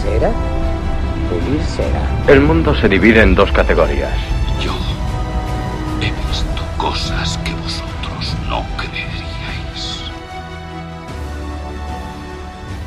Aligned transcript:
¿Dar 0.00 0.12
cera? 0.12 0.32
Pulir 1.28 1.62
cera. 1.62 2.24
El 2.26 2.40
mundo 2.40 2.74
se 2.74 2.88
divide 2.88 3.22
en 3.22 3.34
dos 3.34 3.52
categorías. 3.52 4.16
Yo 4.60 4.72
he 6.00 6.10
visto 6.10 6.62
cosas 6.78 7.38
que 7.38 7.52
vosotros 7.52 8.36
no 8.48 8.64
creeríais. 8.76 10.10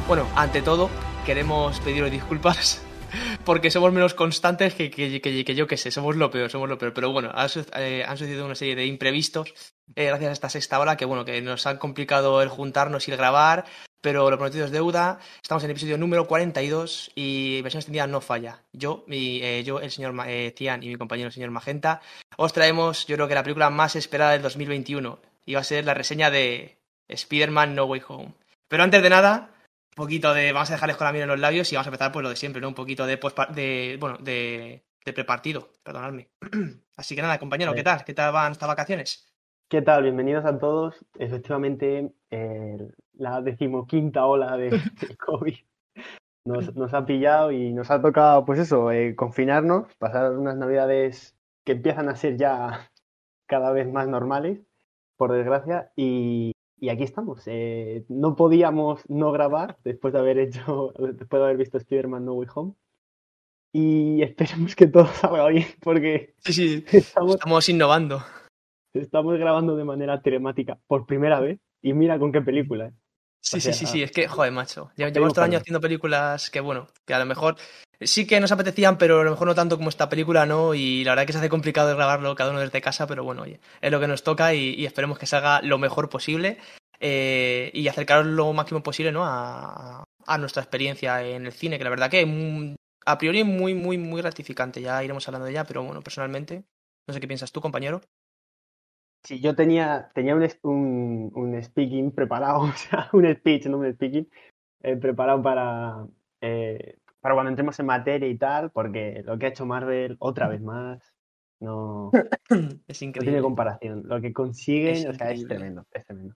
Bueno, 0.08 0.28
ante 0.36 0.62
todo, 0.62 0.90
queremos 1.26 1.80
pediros 1.82 2.10
disculpas 2.10 2.82
porque 3.46 3.70
somos 3.70 3.94
menos 3.94 4.16
constantes 4.16 4.74
que, 4.74 4.90
que, 4.90 5.22
que, 5.22 5.46
que 5.46 5.56
yo 5.56 5.68
que 5.68 5.78
sé, 5.78 5.92
somos 5.92 6.16
lo 6.16 6.32
peor, 6.32 6.50
somos 6.50 6.68
lo 6.68 6.80
peor. 6.80 6.94
Pero 6.94 7.12
bueno, 7.12 7.32
han, 7.34 7.50
eh, 7.78 8.04
han 8.08 8.18
sucedido 8.18 8.46
una 8.46 8.56
serie 8.56 8.76
de 8.76 8.88
imprevistos 8.88 9.54
eh, 9.96 10.06
gracias 10.06 10.30
a 10.30 10.34
esta 10.34 10.50
sexta 10.50 10.80
hora 10.80 10.98
que 10.98 11.06
bueno, 11.06 11.26
que 11.26 11.42
nos 11.42 11.68
han 11.68 11.78
complicado 11.78 12.42
el 12.42 12.50
juntarnos 12.50 13.08
y 13.08 13.12
el 13.12 13.18
grabar, 13.18 13.66
pero 14.04 14.30
lo 14.30 14.38
prometido 14.38 14.66
es 14.66 14.72
deuda. 14.72 15.18
Estamos 15.42 15.64
en 15.64 15.70
el 15.70 15.72
episodio 15.72 15.98
número 15.98 16.28
42 16.28 17.12
y 17.16 17.62
versión 17.62 17.80
extendida 17.80 18.06
no 18.06 18.20
falla. 18.20 18.62
Yo, 18.74 19.06
mi, 19.08 19.42
eh, 19.42 19.64
yo 19.64 19.80
el 19.80 19.92
señor 19.92 20.14
eh, 20.28 20.54
Cian 20.58 20.84
y 20.84 20.90
mi 20.90 20.98
compañero 20.98 21.28
el 21.28 21.34
señor 21.34 21.52
Magenta, 21.52 22.02
os 22.36 22.52
traemos 22.52 23.08
yo 23.08 23.16
creo 23.16 23.30
que 23.30 23.34
la 23.34 23.44
película 23.44 23.70
más 23.70 23.96
esperada 23.96 24.34
del 24.34 24.42
2021 24.42 25.20
y 25.46 25.54
va 25.54 25.62
a 25.62 25.64
ser 25.64 25.86
la 25.86 25.94
reseña 25.94 26.30
de 26.30 26.78
Spider-Man 27.08 27.76
No 27.76 27.86
Way 27.86 28.02
Home. 28.10 28.34
Pero 28.68 28.84
antes 28.84 29.02
de 29.02 29.10
nada, 29.10 29.52
un 29.92 29.96
poquito 29.96 30.34
de. 30.34 30.52
Vamos 30.52 30.70
a 30.70 30.74
dejarles 30.74 30.98
con 30.98 31.06
la 31.06 31.14
mira 31.14 31.24
en 31.24 31.30
los 31.30 31.40
labios 31.40 31.72
y 31.72 31.76
vamos 31.76 31.88
a 31.88 31.90
empezar 31.90 32.12
por 32.12 32.24
lo 32.24 32.30
de 32.30 32.36
siempre, 32.36 32.62
¿no? 32.62 32.68
Un 32.68 32.76
poquito 32.76 33.06
de 33.06 33.18
post 33.18 33.40
de. 33.52 33.98
Bueno, 34.02 34.18
de, 34.20 34.84
de 35.06 35.14
prepartido, 35.14 35.70
perdonadme. 35.82 36.28
Así 36.98 37.16
que 37.16 37.22
nada, 37.22 37.40
compañero, 37.40 37.74
¿qué 37.74 37.84
tal? 37.84 38.04
¿Qué 38.04 38.14
tal 38.14 38.34
van 38.34 38.52
estas 38.52 38.68
vacaciones? 38.68 39.34
¿Qué 39.70 39.82
tal? 39.82 40.04
Bienvenidos 40.04 40.44
a 40.46 40.60
todos. 40.60 41.06
Efectivamente, 41.18 42.12
eh, 42.30 42.78
la 43.14 43.42
decimoquinta 43.42 44.26
ola 44.26 44.58
de, 44.58 44.70
de 45.02 45.18
COVID 45.18 45.56
nos, 46.46 46.76
nos, 46.76 46.94
ha 46.94 47.06
pillado 47.06 47.52
y 47.52 47.72
nos 47.74 47.90
ha 47.92 48.02
tocado, 48.02 48.46
pues 48.46 48.60
eso, 48.60 48.92
eh, 48.92 49.16
confinarnos, 49.16 49.94
pasar 49.98 50.38
unas 50.38 50.58
navidades 50.58 51.36
que 51.64 51.74
empiezan 51.74 52.10
a 52.10 52.16
ser 52.16 52.38
ya 52.38 52.90
cada 53.48 53.72
vez 53.72 53.92
más 53.92 54.08
normales, 54.08 54.60
por 55.18 55.32
desgracia, 55.32 55.92
y, 55.96 56.54
y 56.80 56.90
aquí 56.90 57.04
estamos. 57.04 57.44
Eh, 57.46 58.06
no 58.10 58.36
podíamos 58.36 59.08
no 59.10 59.32
grabar 59.32 59.78
después 59.84 60.14
de 60.14 60.20
haber 60.20 60.38
hecho, 60.40 60.94
después 61.00 61.40
de 61.40 61.46
haber 61.46 61.58
visto 61.58 61.78
Spider-Man 61.78 62.26
No 62.26 62.34
Way 62.34 62.48
Home. 62.56 62.74
Y 63.76 64.22
esperemos 64.22 64.76
que 64.76 64.86
todo 64.86 65.08
salga 65.08 65.48
bien, 65.48 65.66
porque 65.82 66.36
sí, 66.40 66.54
sí. 66.54 66.86
Estamos, 66.92 67.36
estamos, 67.36 67.70
innovando. 67.70 68.22
Estamos 68.94 69.40
grabando 69.40 69.76
de 69.76 69.84
manera 69.84 70.22
telemática 70.22 70.78
por 70.86 71.08
primera 71.08 71.40
vez. 71.40 71.60
Y 71.82 71.94
mira 71.94 72.20
con 72.20 72.32
qué 72.32 72.42
película. 72.42 72.88
¿eh? 72.88 72.94
Sí, 73.44 73.58
o 73.58 73.60
sea, 73.60 73.74
sí, 73.74 73.86
sí, 73.86 73.92
sí, 73.92 74.04
es 74.04 74.12
que, 74.12 74.28
joder, 74.28 74.54
macho. 74.54 74.90
Llevamos 74.96 75.34
todo 75.34 75.44
el 75.44 75.52
año 75.52 75.60
haciendo 75.60 75.82
películas 75.82 76.50
que, 76.50 76.62
bueno, 76.62 76.88
que 77.06 77.14
a 77.14 77.20
lo 77.20 77.26
mejor 77.26 77.58
sí 78.00 78.26
que 78.26 78.40
nos 78.40 78.54
apetecían, 78.54 78.98
pero 78.98 79.20
a 79.20 79.24
lo 79.26 79.32
mejor 79.32 79.48
no 79.48 79.54
tanto 79.54 79.76
como 79.76 79.90
esta 79.90 80.08
película, 80.08 80.46
¿no? 80.46 80.74
Y 80.74 81.04
la 81.04 81.12
verdad 81.12 81.26
que 81.26 81.34
se 81.34 81.40
hace 81.40 81.50
complicado 81.50 81.94
grabarlo 81.94 82.36
cada 82.36 82.52
uno 82.52 82.62
desde 82.62 82.82
casa, 82.82 83.06
pero 83.06 83.26
bueno, 83.26 83.42
oye, 83.42 83.60
es 83.82 83.92
lo 83.92 84.00
que 84.00 84.08
nos 84.08 84.24
toca 84.24 84.54
y, 84.54 84.76
y 84.76 84.86
esperemos 84.86 85.20
que 85.20 85.26
salga 85.26 85.62
lo 85.62 85.78
mejor 85.78 86.08
posible 86.10 86.58
eh, 87.02 87.70
y 87.74 87.86
acercaros 87.90 88.26
lo 88.28 88.54
máximo 88.54 88.82
posible, 88.82 89.12
¿no? 89.12 89.26
A, 89.26 90.06
a, 90.26 90.38
nuestra 90.38 90.64
experiencia 90.64 91.22
en 91.22 91.46
el 91.46 91.52
cine, 91.52 91.78
que 91.78 91.84
la 91.84 91.90
verdad 91.90 92.10
que 92.10 92.26
mm, 92.26 92.76
a 93.06 93.18
priori 93.18 93.42
es 93.42 93.46
muy, 93.46 93.74
muy, 93.74 93.98
muy 93.98 94.22
gratificante. 94.22 94.82
Ya 94.82 95.04
iremos 95.04 95.28
hablando 95.28 95.46
de 95.46 95.52
ella, 95.52 95.66
pero 95.66 95.84
bueno, 95.84 96.02
personalmente, 96.02 96.64
no 97.06 97.14
sé 97.14 97.20
qué 97.20 97.28
piensas 97.28 97.52
tú, 97.52 97.60
compañero. 97.60 98.00
Sí, 99.24 99.40
yo 99.40 99.56
tenía, 99.56 100.12
tenía 100.14 100.36
un, 100.36 100.48
un, 100.64 101.32
un 101.34 101.64
speaking 101.64 102.12
preparado, 102.12 102.60
o 102.62 102.72
sea, 102.74 103.10
un 103.14 103.34
speech, 103.34 103.68
no 103.68 103.78
un 103.78 103.94
speaking, 103.94 104.28
eh, 104.82 104.98
preparado 104.98 105.42
para, 105.42 106.06
eh, 106.42 106.98
para 107.22 107.36
cuando 107.36 107.50
entremos 107.50 107.80
en 107.80 107.86
materia 107.86 108.28
y 108.28 108.38
tal, 108.38 108.72
porque 108.72 109.24
lo 109.26 109.38
que 109.40 109.46
ha 109.46 109.50
hecho 109.50 109.66
Marvel 109.66 110.18
otra 110.20 110.48
vez 110.50 110.62
más, 110.62 111.14
no, 111.62 112.12
es 112.88 113.02
increíble. 113.02 113.20
no 113.20 113.24
tiene 113.24 113.42
comparación. 113.42 114.04
Lo 114.06 114.20
que 114.20 114.34
consiguen, 114.34 114.96
es 114.96 115.06
o 115.06 115.14
sea, 115.14 115.32
es 115.32 115.48
tremendo, 115.48 115.86
es 115.92 116.06
tremendo. 116.06 116.36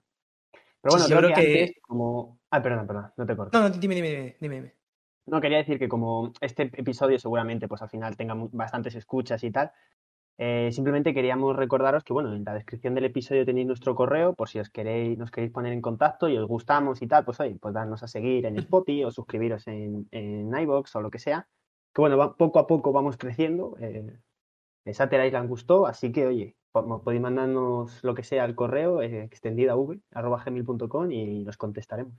Pero 0.80 0.92
bueno, 0.92 1.04
sí, 1.04 1.12
creo, 1.12 1.20
creo 1.20 1.34
que, 1.34 1.42
que... 1.42 1.62
Antes, 1.62 1.80
como... 1.82 2.38
Ah, 2.50 2.62
perdón, 2.62 2.86
perdón, 2.86 3.12
no 3.16 3.26
te 3.26 3.36
corto. 3.36 3.58
No, 3.58 3.68
no, 3.68 3.74
dime, 3.74 3.94
dime, 3.96 4.36
dime, 4.40 4.54
dime. 4.54 4.74
No, 5.26 5.40
quería 5.42 5.58
decir 5.58 5.78
que 5.78 5.88
como 5.88 6.32
este 6.40 6.62
episodio 6.62 7.18
seguramente 7.18 7.68
pues 7.68 7.82
al 7.82 7.90
final 7.90 8.16
tenga 8.16 8.34
bastantes 8.52 8.94
escuchas 8.94 9.44
y 9.44 9.50
tal, 9.50 9.70
eh, 10.38 10.70
simplemente 10.72 11.12
queríamos 11.12 11.56
recordaros 11.56 12.04
que, 12.04 12.12
bueno, 12.12 12.32
en 12.32 12.44
la 12.44 12.54
descripción 12.54 12.94
del 12.94 13.04
episodio 13.06 13.44
tenéis 13.44 13.66
nuestro 13.66 13.96
correo, 13.96 14.34
por 14.34 14.48
si 14.48 14.60
os 14.60 14.70
queréis, 14.70 15.18
nos 15.18 15.32
queréis 15.32 15.52
poner 15.52 15.72
en 15.72 15.82
contacto 15.82 16.28
y 16.28 16.38
os 16.38 16.46
gustamos 16.46 17.02
y 17.02 17.08
tal, 17.08 17.24
pues 17.24 17.40
oye, 17.40 17.56
pues 17.60 17.74
darnos 17.74 18.04
a 18.04 18.08
seguir 18.08 18.46
en 18.46 18.56
Spotify 18.58 19.04
o 19.04 19.10
suscribiros 19.10 19.66
en, 19.66 20.08
en 20.12 20.56
iVoox 20.56 20.94
o 20.94 21.00
lo 21.00 21.10
que 21.10 21.18
sea. 21.18 21.48
Que 21.92 22.00
bueno, 22.02 22.16
va, 22.16 22.36
poco 22.36 22.60
a 22.60 22.66
poco 22.68 22.92
vamos 22.92 23.16
creciendo. 23.16 23.76
Eh, 23.80 24.16
Sater 24.92 25.26
Island 25.26 25.48
gustó, 25.48 25.86
así 25.86 26.12
que 26.12 26.26
oye, 26.26 26.56
podéis 26.72 27.20
mandarnos 27.20 28.02
lo 28.04 28.14
que 28.14 28.22
sea 28.22 28.44
al 28.44 28.54
correo, 28.54 29.02
eh, 29.02 29.24
extendida 29.24 29.76
v, 29.76 30.00
arroba 30.12 30.42
gmail.com 30.44 31.10
y 31.10 31.44
los 31.44 31.56
contestaremos. 31.56 32.14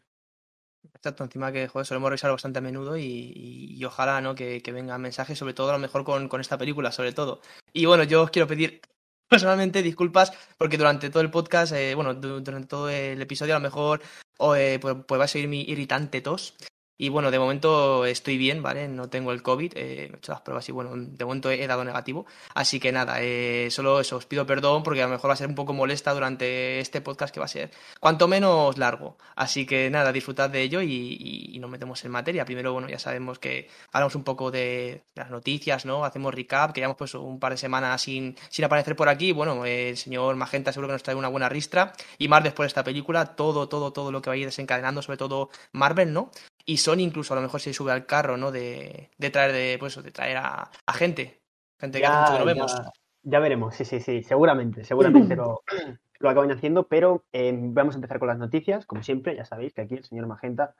Exacto, 0.93 1.23
encima 1.23 1.51
que 1.51 1.67
joder, 1.67 1.85
solemos 1.85 2.09
revisar 2.09 2.31
bastante 2.31 2.59
a 2.59 2.61
menudo 2.61 2.97
y, 2.97 3.33
y, 3.77 3.85
ojalá 3.85 4.19
¿no? 4.21 4.35
que, 4.35 4.61
que 4.61 4.71
vengan 4.71 5.01
mensajes, 5.01 5.37
sobre 5.37 5.53
todo 5.53 5.69
a 5.69 5.73
lo 5.73 5.79
mejor 5.79 6.03
con, 6.03 6.27
con, 6.27 6.41
esta 6.41 6.57
película, 6.57 6.91
sobre 6.91 7.13
todo. 7.13 7.41
Y 7.71 7.85
bueno, 7.85 8.03
yo 8.03 8.23
os 8.23 8.31
quiero 8.31 8.47
pedir 8.47 8.81
personalmente 9.29 9.81
disculpas 9.81 10.33
porque 10.57 10.77
durante 10.77 11.09
todo 11.09 11.21
el 11.21 11.31
podcast, 11.31 11.73
eh, 11.73 11.95
bueno, 11.95 12.13
durante 12.15 12.67
todo 12.67 12.89
el 12.89 13.21
episodio 13.21 13.55
a 13.55 13.59
lo 13.59 13.63
mejor 13.63 14.01
oh, 14.39 14.55
eh, 14.55 14.79
pues, 14.79 14.95
pues, 15.07 15.19
va 15.19 15.25
a 15.25 15.27
seguir 15.27 15.47
mi 15.47 15.61
irritante 15.61 16.21
tos. 16.21 16.55
Y 17.01 17.07
bueno, 17.07 17.31
de 17.31 17.39
momento 17.39 18.05
estoy 18.05 18.37
bien, 18.37 18.61
¿vale? 18.61 18.89
No 18.89 19.09
tengo 19.09 19.31
el 19.31 19.41
COVID, 19.41 19.71
eh, 19.77 20.09
he 20.11 20.17
hecho 20.17 20.33
las 20.33 20.41
pruebas 20.41 20.67
y 20.67 20.73
bueno, 20.73 20.91
de 20.95 21.23
momento 21.23 21.49
he 21.49 21.65
dado 21.65 21.85
negativo. 21.85 22.25
Así 22.53 22.77
que 22.81 22.91
nada, 22.91 23.21
eh, 23.21 23.69
solo 23.71 24.01
eso, 24.01 24.17
os 24.17 24.25
pido 24.25 24.45
perdón 24.45 24.83
porque 24.83 25.01
a 25.01 25.05
lo 25.05 25.13
mejor 25.13 25.29
va 25.29 25.33
a 25.33 25.37
ser 25.37 25.47
un 25.47 25.55
poco 25.55 25.71
molesta 25.73 26.13
durante 26.13 26.81
este 26.81 26.99
podcast 26.99 27.33
que 27.33 27.39
va 27.39 27.45
a 27.45 27.49
ser 27.49 27.71
cuanto 28.01 28.27
menos 28.27 28.77
largo. 28.77 29.17
Así 29.37 29.65
que 29.65 29.89
nada, 29.89 30.11
disfrutad 30.11 30.49
de 30.49 30.61
ello 30.61 30.81
y 30.81 31.57
nos 31.61 31.69
metemos 31.69 32.03
en 32.03 32.11
materia. 32.11 32.43
Primero, 32.43 32.73
bueno, 32.73 32.89
ya 32.89 32.99
sabemos 32.99 33.39
que 33.39 33.69
hablamos 33.93 34.15
un 34.15 34.23
poco 34.25 34.51
de 34.51 35.03
las 35.15 35.29
noticias, 35.29 35.85
¿no? 35.85 36.03
Hacemos 36.03 36.33
recap, 36.33 36.73
que 36.73 36.81
llevamos 36.81 36.97
pues 36.97 37.13
un 37.15 37.39
par 37.39 37.53
de 37.53 37.57
semanas 37.57 38.01
sin, 38.01 38.35
sin 38.49 38.65
aparecer 38.65 38.97
por 38.97 39.07
aquí. 39.07 39.31
Bueno, 39.31 39.65
el 39.65 39.95
señor 39.95 40.35
Magenta 40.35 40.73
seguro 40.73 40.89
que 40.89 40.93
nos 40.93 41.03
trae 41.03 41.15
una 41.15 41.29
buena 41.29 41.47
ristra. 41.47 41.93
Y 42.17 42.27
más 42.27 42.43
después 42.43 42.65
de 42.65 42.67
esta 42.67 42.83
película, 42.83 43.37
todo, 43.37 43.69
todo, 43.69 43.93
todo 43.93 44.11
lo 44.11 44.21
que 44.21 44.29
va 44.29 44.33
a 44.33 44.37
ir 44.37 44.45
desencadenando, 44.45 45.01
sobre 45.01 45.17
todo 45.17 45.49
Marvel, 45.71 46.11
¿no? 46.13 46.31
Y 46.69 46.77
Sony 46.77 46.99
incluso 46.99 47.33
a 47.33 47.35
lo 47.35 47.41
mejor 47.41 47.59
se 47.59 47.73
sube 47.73 47.91
al 47.91 48.05
carro, 48.05 48.37
¿no? 48.37 48.51
De, 48.51 49.09
de 49.17 49.29
traer 49.31 49.51
de, 49.53 49.77
pues, 49.79 50.01
de 50.01 50.11
traer 50.11 50.37
a, 50.37 50.69
a 50.85 50.93
gente. 50.93 51.41
Gente 51.79 51.97
que 51.97 52.03
ya, 52.03 52.23
hace 52.23 52.33
mucho 52.33 52.33
que 52.33 52.39
no 52.39 52.45
vemos. 52.45 52.75
Ya, 52.75 52.91
ya, 53.23 53.39
veremos, 53.39 53.75
sí, 53.75 53.85
sí, 53.85 53.99
sí, 53.99 54.21
seguramente, 54.21 54.83
seguramente 54.83 55.35
lo, 55.35 55.61
lo 56.19 56.29
acaban 56.29 56.51
haciendo, 56.51 56.87
pero 56.87 57.25
eh, 57.33 57.51
vamos 57.55 57.95
a 57.95 57.97
empezar 57.97 58.19
con 58.19 58.27
las 58.27 58.37
noticias, 58.37 58.85
como 58.85 59.01
siempre, 59.01 59.35
ya 59.35 59.45
sabéis 59.45 59.73
que 59.73 59.81
aquí 59.81 59.95
el 59.95 60.03
señor 60.03 60.27
Magenta 60.27 60.75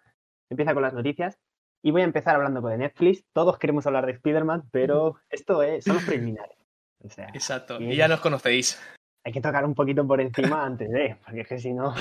empieza 0.52 0.76
con 0.76 0.84
las 0.84 0.94
noticias. 0.94 1.40
Y 1.82 1.90
voy 1.92 2.02
a 2.02 2.06
empezar 2.06 2.36
hablando 2.36 2.62
de 2.62 2.78
Netflix. 2.78 3.24
Todos 3.34 3.58
queremos 3.58 3.88
hablar 3.88 4.06
de 4.06 4.12
Spider-Man, 4.12 4.70
pero 4.70 5.16
esto 5.30 5.64
es, 5.64 5.86
son 5.86 5.96
los 5.96 6.04
preliminares. 6.04 6.58
O 7.02 7.10
sea, 7.10 7.30
Exacto, 7.34 7.82
y 7.82 7.96
ya 7.96 8.08
nos 8.10 8.20
conocéis. 8.20 8.80
Hay 9.24 9.32
que 9.32 9.42
tocar 9.42 9.66
un 9.66 9.74
poquito 9.74 10.06
por 10.06 10.22
encima 10.22 10.66
antes 10.66 10.90
de, 10.92 11.18
porque 11.26 11.42
es 11.42 11.48
que 11.48 11.58
si 11.58 11.74
no. 11.74 11.96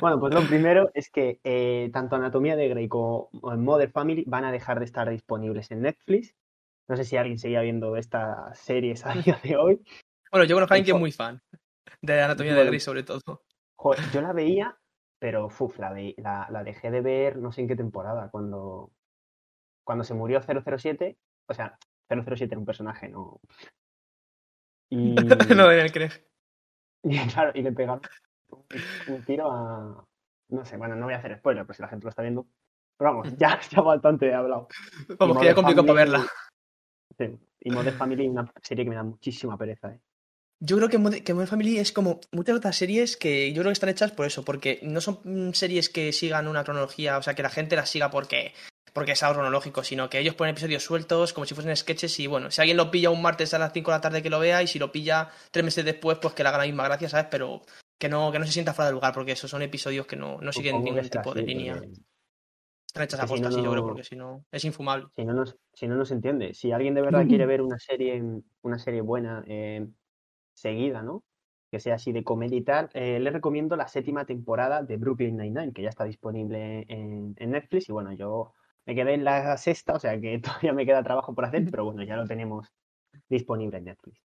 Bueno, 0.00 0.18
pues 0.20 0.34
lo 0.34 0.42
primero 0.46 0.90
es 0.94 1.10
que 1.10 1.40
eh, 1.44 1.90
tanto 1.92 2.16
Anatomía 2.16 2.56
de 2.56 2.68
Grey 2.68 2.88
como 2.88 3.30
Mother 3.32 3.90
Family 3.90 4.24
van 4.26 4.44
a 4.44 4.52
dejar 4.52 4.78
de 4.78 4.84
estar 4.84 5.08
disponibles 5.08 5.70
en 5.70 5.82
Netflix. 5.82 6.34
No 6.88 6.96
sé 6.96 7.04
si 7.04 7.16
alguien 7.16 7.38
seguía 7.38 7.62
viendo 7.62 7.96
estas 7.96 8.58
series 8.58 9.04
a 9.06 9.14
día 9.14 9.38
de 9.42 9.56
hoy. 9.56 9.84
Bueno, 10.30 10.44
yo 10.44 10.56
conozco 10.56 10.74
a 10.74 10.76
alguien 10.76 10.86
que 10.86 10.96
es 10.96 11.00
muy 11.00 11.12
fan 11.12 11.40
de 12.02 12.20
Anatomía 12.20 12.52
bueno, 12.52 12.64
de 12.64 12.68
Grey, 12.68 12.80
sobre 12.80 13.02
todo. 13.02 13.44
Joder, 13.76 14.00
yo 14.12 14.20
la 14.20 14.32
veía, 14.32 14.76
pero 15.18 15.46
uf, 15.46 15.78
la, 15.78 15.92
ve, 15.92 16.14
la, 16.18 16.46
la, 16.50 16.64
dejé 16.64 16.90
de 16.90 17.00
ver 17.00 17.36
no 17.36 17.52
sé 17.52 17.62
en 17.62 17.68
qué 17.68 17.76
temporada, 17.76 18.30
cuando, 18.30 18.92
cuando 19.84 20.04
se 20.04 20.14
murió 20.14 20.40
007. 20.42 21.16
O 21.46 21.54
sea, 21.54 21.78
007 22.08 22.46
era 22.46 22.58
un 22.58 22.66
personaje, 22.66 23.08
no. 23.08 23.40
Y... 24.90 25.14
no, 25.14 25.66
Daniel 25.66 25.92
Craig. 25.92 26.12
Y 27.02 27.18
claro, 27.32 27.52
y 27.54 27.62
le 27.62 27.72
pegaron 27.72 28.02
un 29.08 29.24
tiro 29.24 29.50
a, 29.50 30.04
no 30.48 30.64
sé, 30.64 30.76
bueno, 30.76 30.94
no 30.96 31.06
voy 31.06 31.14
a 31.14 31.18
hacer 31.18 31.36
spoiler, 31.38 31.66
pues 31.66 31.76
si 31.76 31.82
la 31.82 31.88
gente 31.88 32.04
lo 32.04 32.10
está 32.10 32.22
viendo. 32.22 32.46
Pero 32.96 33.10
vamos, 33.10 33.36
ya, 33.36 33.58
ya 33.70 33.80
bastante 33.80 34.28
he 34.28 34.34
hablado. 34.34 34.68
Vamos, 35.18 35.38
que 35.38 35.46
ya 35.46 35.54
complicó 35.54 35.82
para 35.82 35.94
verla. 35.94 36.26
Sí, 37.18 37.38
y 37.60 37.70
Modern 37.70 37.96
Family, 37.96 38.28
una 38.28 38.50
serie 38.62 38.84
que 38.84 38.90
me 38.90 38.96
da 38.96 39.02
muchísima 39.02 39.56
pereza, 39.56 39.92
¿eh? 39.92 40.00
Yo 40.60 40.76
creo 40.76 40.88
que 40.88 40.98
Modern 40.98 41.46
Family 41.46 41.78
es 41.78 41.92
como 41.92 42.20
muchas 42.32 42.56
otras 42.56 42.76
series 42.76 43.16
que 43.16 43.52
yo 43.52 43.60
creo 43.60 43.70
que 43.70 43.74
están 43.74 43.90
hechas 43.90 44.12
por 44.12 44.24
eso, 44.24 44.44
porque 44.44 44.80
no 44.82 45.00
son 45.00 45.18
mm, 45.24 45.52
series 45.52 45.90
que 45.90 46.12
sigan 46.12 46.48
una 46.48 46.64
cronología, 46.64 47.18
o 47.18 47.22
sea, 47.22 47.34
que 47.34 47.42
la 47.42 47.50
gente 47.50 47.76
las 47.76 47.90
siga 47.90 48.10
porque 48.10 48.54
porque 48.94 49.12
es 49.12 49.22
algo 49.24 49.34
cronológico, 49.34 49.82
sino 49.82 50.08
que 50.08 50.20
ellos 50.20 50.36
ponen 50.36 50.52
episodios 50.52 50.84
sueltos 50.84 51.32
como 51.32 51.44
si 51.44 51.54
fuesen 51.54 51.76
sketches 51.76 52.18
y 52.20 52.28
bueno, 52.28 52.50
si 52.50 52.60
alguien 52.60 52.76
lo 52.76 52.92
pilla 52.92 53.10
un 53.10 53.20
martes 53.20 53.52
a 53.52 53.58
las 53.58 53.72
5 53.72 53.90
de 53.90 53.96
la 53.96 54.00
tarde 54.00 54.22
que 54.22 54.30
lo 54.30 54.38
vea 54.38 54.62
y 54.62 54.68
si 54.68 54.78
lo 54.78 54.92
pilla 54.92 55.30
tres 55.50 55.64
meses 55.64 55.84
después, 55.84 56.18
pues 56.18 56.32
que 56.32 56.44
le 56.44 56.48
haga 56.48 56.58
la 56.58 56.64
misma 56.64 56.84
gracia, 56.84 57.08
¿sabes? 57.08 57.26
Pero 57.28 57.62
que 58.04 58.10
no, 58.10 58.30
que 58.30 58.38
no 58.38 58.44
se 58.44 58.52
sienta 58.52 58.74
fuera 58.74 58.88
del 58.88 58.96
lugar, 58.96 59.14
porque 59.14 59.32
esos 59.32 59.50
son 59.50 59.62
episodios 59.62 60.06
que 60.06 60.14
no, 60.14 60.38
no 60.38 60.52
siguen 60.52 60.84
ningún 60.84 61.08
tipo 61.08 61.32
de 61.32 61.42
línea. 61.42 61.80
Están 62.86 63.04
hechas 63.04 63.20
a 63.20 63.26
posta, 63.26 63.48
no, 63.48 63.62
yo 63.62 63.70
creo, 63.70 63.82
porque 63.82 64.04
si 64.04 64.14
no, 64.14 64.44
es 64.52 64.62
infumable. 64.66 65.06
Si 65.16 65.24
no, 65.24 65.32
nos, 65.32 65.56
si 65.72 65.88
no, 65.88 66.04
se 66.04 66.12
entiende. 66.12 66.52
Si 66.52 66.70
alguien 66.70 66.92
de 66.92 67.00
verdad 67.00 67.26
quiere 67.26 67.46
ver 67.46 67.62
una 67.62 67.78
serie, 67.78 68.22
una 68.60 68.78
serie 68.78 69.00
buena, 69.00 69.42
eh, 69.46 69.86
seguida, 70.52 71.02
¿no? 71.02 71.24
Que 71.70 71.80
sea 71.80 71.94
así 71.94 72.12
de 72.12 72.24
comedia 72.24 72.58
y 72.58 72.62
tal, 72.62 72.90
eh, 72.92 73.18
le 73.20 73.30
recomiendo 73.30 73.74
la 73.74 73.88
séptima 73.88 74.26
temporada 74.26 74.82
de 74.82 74.98
Brooklyn 74.98 75.38
Nine-Nine, 75.38 75.72
que 75.72 75.80
ya 75.80 75.88
está 75.88 76.04
disponible 76.04 76.84
en, 76.88 77.34
en 77.38 77.50
Netflix. 77.52 77.88
Y 77.88 77.92
bueno, 77.92 78.12
yo 78.12 78.52
me 78.84 78.94
quedé 78.94 79.14
en 79.14 79.24
la 79.24 79.56
sexta, 79.56 79.94
o 79.94 79.98
sea 79.98 80.20
que 80.20 80.38
todavía 80.40 80.74
me 80.74 80.84
queda 80.84 81.02
trabajo 81.02 81.34
por 81.34 81.46
hacer, 81.46 81.64
pero 81.70 81.86
bueno, 81.86 82.02
ya 82.02 82.16
lo 82.16 82.26
tenemos 82.26 82.70
disponible 83.30 83.78
en 83.78 83.84
Netflix. 83.84 84.20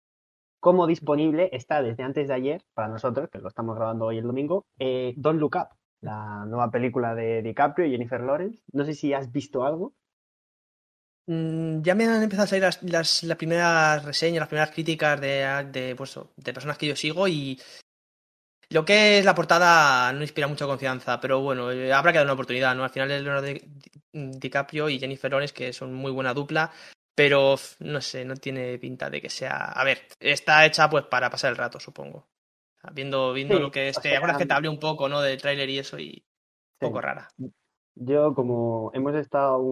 Como 0.61 0.87
disponible 0.87 1.49
está 1.53 1.82
desde 1.82 2.03
antes 2.03 2.29
de 2.29 2.35
ayer, 2.35 2.64
para 2.75 2.88
nosotros, 2.88 3.29
que 3.31 3.38
lo 3.38 3.49
estamos 3.49 3.76
grabando 3.76 4.06
hoy 4.06 4.19
el 4.19 4.26
domingo, 4.26 4.67
eh, 4.79 5.14
Don't 5.17 5.41
Look 5.41 5.56
Up, 5.56 5.69
la 6.00 6.44
nueva 6.47 6.70
película 6.70 7.14
de 7.14 7.43
DiCaprio 7.43 7.87
y 7.87 7.91
Jennifer 7.93 8.20
Lawrence. 8.20 8.62
No 8.73 8.85
sé 8.85 8.94
si 8.94 9.12
has 9.12 9.31
visto 9.31 9.64
algo. 9.64 9.94
Mm, 11.26 11.82
ya 11.82 11.94
me 11.94 12.06
han 12.06 12.23
empezado 12.23 12.44
a 12.44 12.47
salir 12.47 12.62
las, 12.62 13.37
primeras 13.37 14.05
reseñas, 14.05 14.41
las 14.41 14.49
primeras 14.49 14.70
críticas 14.70 15.20
de, 15.20 15.69
de, 15.73 15.97
pues, 15.97 16.19
de 16.37 16.53
personas 16.53 16.79
que 16.79 16.87
yo 16.87 16.97
sigo 16.97 17.26
y 17.26 17.58
lo 18.70 18.85
que 18.85 19.19
es 19.19 19.25
la 19.25 19.35
portada 19.35 20.12
no 20.12 20.23
inspira 20.23 20.49
mucha 20.49 20.67
confianza, 20.67 21.20
pero 21.20 21.41
bueno, 21.41 21.70
eh, 21.70 21.93
habrá 21.93 22.12
que 22.12 22.19
dar 22.19 22.26
una 22.26 22.35
oportunidad, 22.35 22.75
¿no? 22.75 22.82
Al 22.82 22.91
final 22.91 23.11
es 23.11 23.23
Leonardo 23.23 23.49
DiCaprio 24.12 24.88
y 24.88 24.99
Jennifer 24.99 25.31
Lawrence, 25.31 25.55
que 25.55 25.73
son 25.73 25.94
muy 25.94 26.11
buena 26.11 26.35
dupla, 26.35 26.73
pero 27.16 27.56
no 27.80 28.00
sé, 28.02 28.26
no 28.26 28.36
tiene 28.36 28.78
pinta 28.78 29.08
de 29.08 29.22
que 29.22 29.30
sea... 29.30 29.72
A 29.72 29.82
ver, 29.84 30.02
está 30.20 30.66
hecha 30.66 30.88
pues 30.90 31.06
para 31.06 31.30
pasar 31.30 31.50
el 31.50 31.56
rato, 31.56 31.80
supongo. 31.80 32.28
Viendo, 32.92 33.32
viendo 33.32 33.58
lo 33.58 33.70
que 33.70 33.88
esté... 33.88 34.16
Ahora 34.16 34.32
es 34.32 34.38
que 34.38 34.46
te 34.46 34.52
hablé 34.52 34.68
un 34.68 34.78
poco, 34.78 35.08
¿no? 35.08 35.22
Del 35.22 35.40
tráiler 35.40 35.68
y 35.70 35.78
eso 35.78 35.98
y... 35.98 36.26
Un 36.78 36.88
poco 36.88 37.00
rara. 37.00 37.26
Yo, 37.94 38.34
como 38.34 38.90
hemos 38.92 39.14
estado 39.14 39.64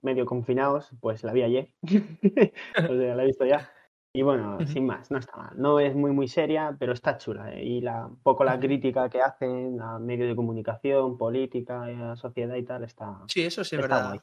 medio 0.00 0.24
confinados, 0.24 0.90
pues 1.00 1.22
la 1.22 1.34
vi 1.34 1.42
ayer. 1.42 1.74
o 1.82 2.96
sea, 2.96 3.14
la 3.14 3.22
he 3.22 3.26
visto 3.26 3.44
ya. 3.44 3.70
Y 4.14 4.22
bueno, 4.22 4.66
sin 4.66 4.86
más, 4.86 5.10
no 5.10 5.18
está 5.18 5.36
mal. 5.36 5.52
No 5.58 5.78
es 5.78 5.94
muy, 5.94 6.12
muy 6.12 6.28
seria, 6.28 6.74
pero 6.80 6.94
está 6.94 7.18
chula. 7.18 7.52
¿eh? 7.52 7.62
Y 7.62 7.82
la, 7.82 8.06
un 8.06 8.22
poco 8.22 8.42
la 8.42 8.58
crítica 8.58 9.10
que 9.10 9.20
hacen 9.20 9.78
a 9.82 9.98
medios 9.98 10.30
de 10.30 10.34
comunicación, 10.34 11.18
política, 11.18 12.12
a 12.12 12.16
sociedad 12.16 12.54
y 12.54 12.64
tal, 12.64 12.84
está. 12.84 13.20
Sí, 13.28 13.42
eso 13.42 13.62
sí 13.62 13.76
es 13.76 13.82
verdad. 13.82 14.18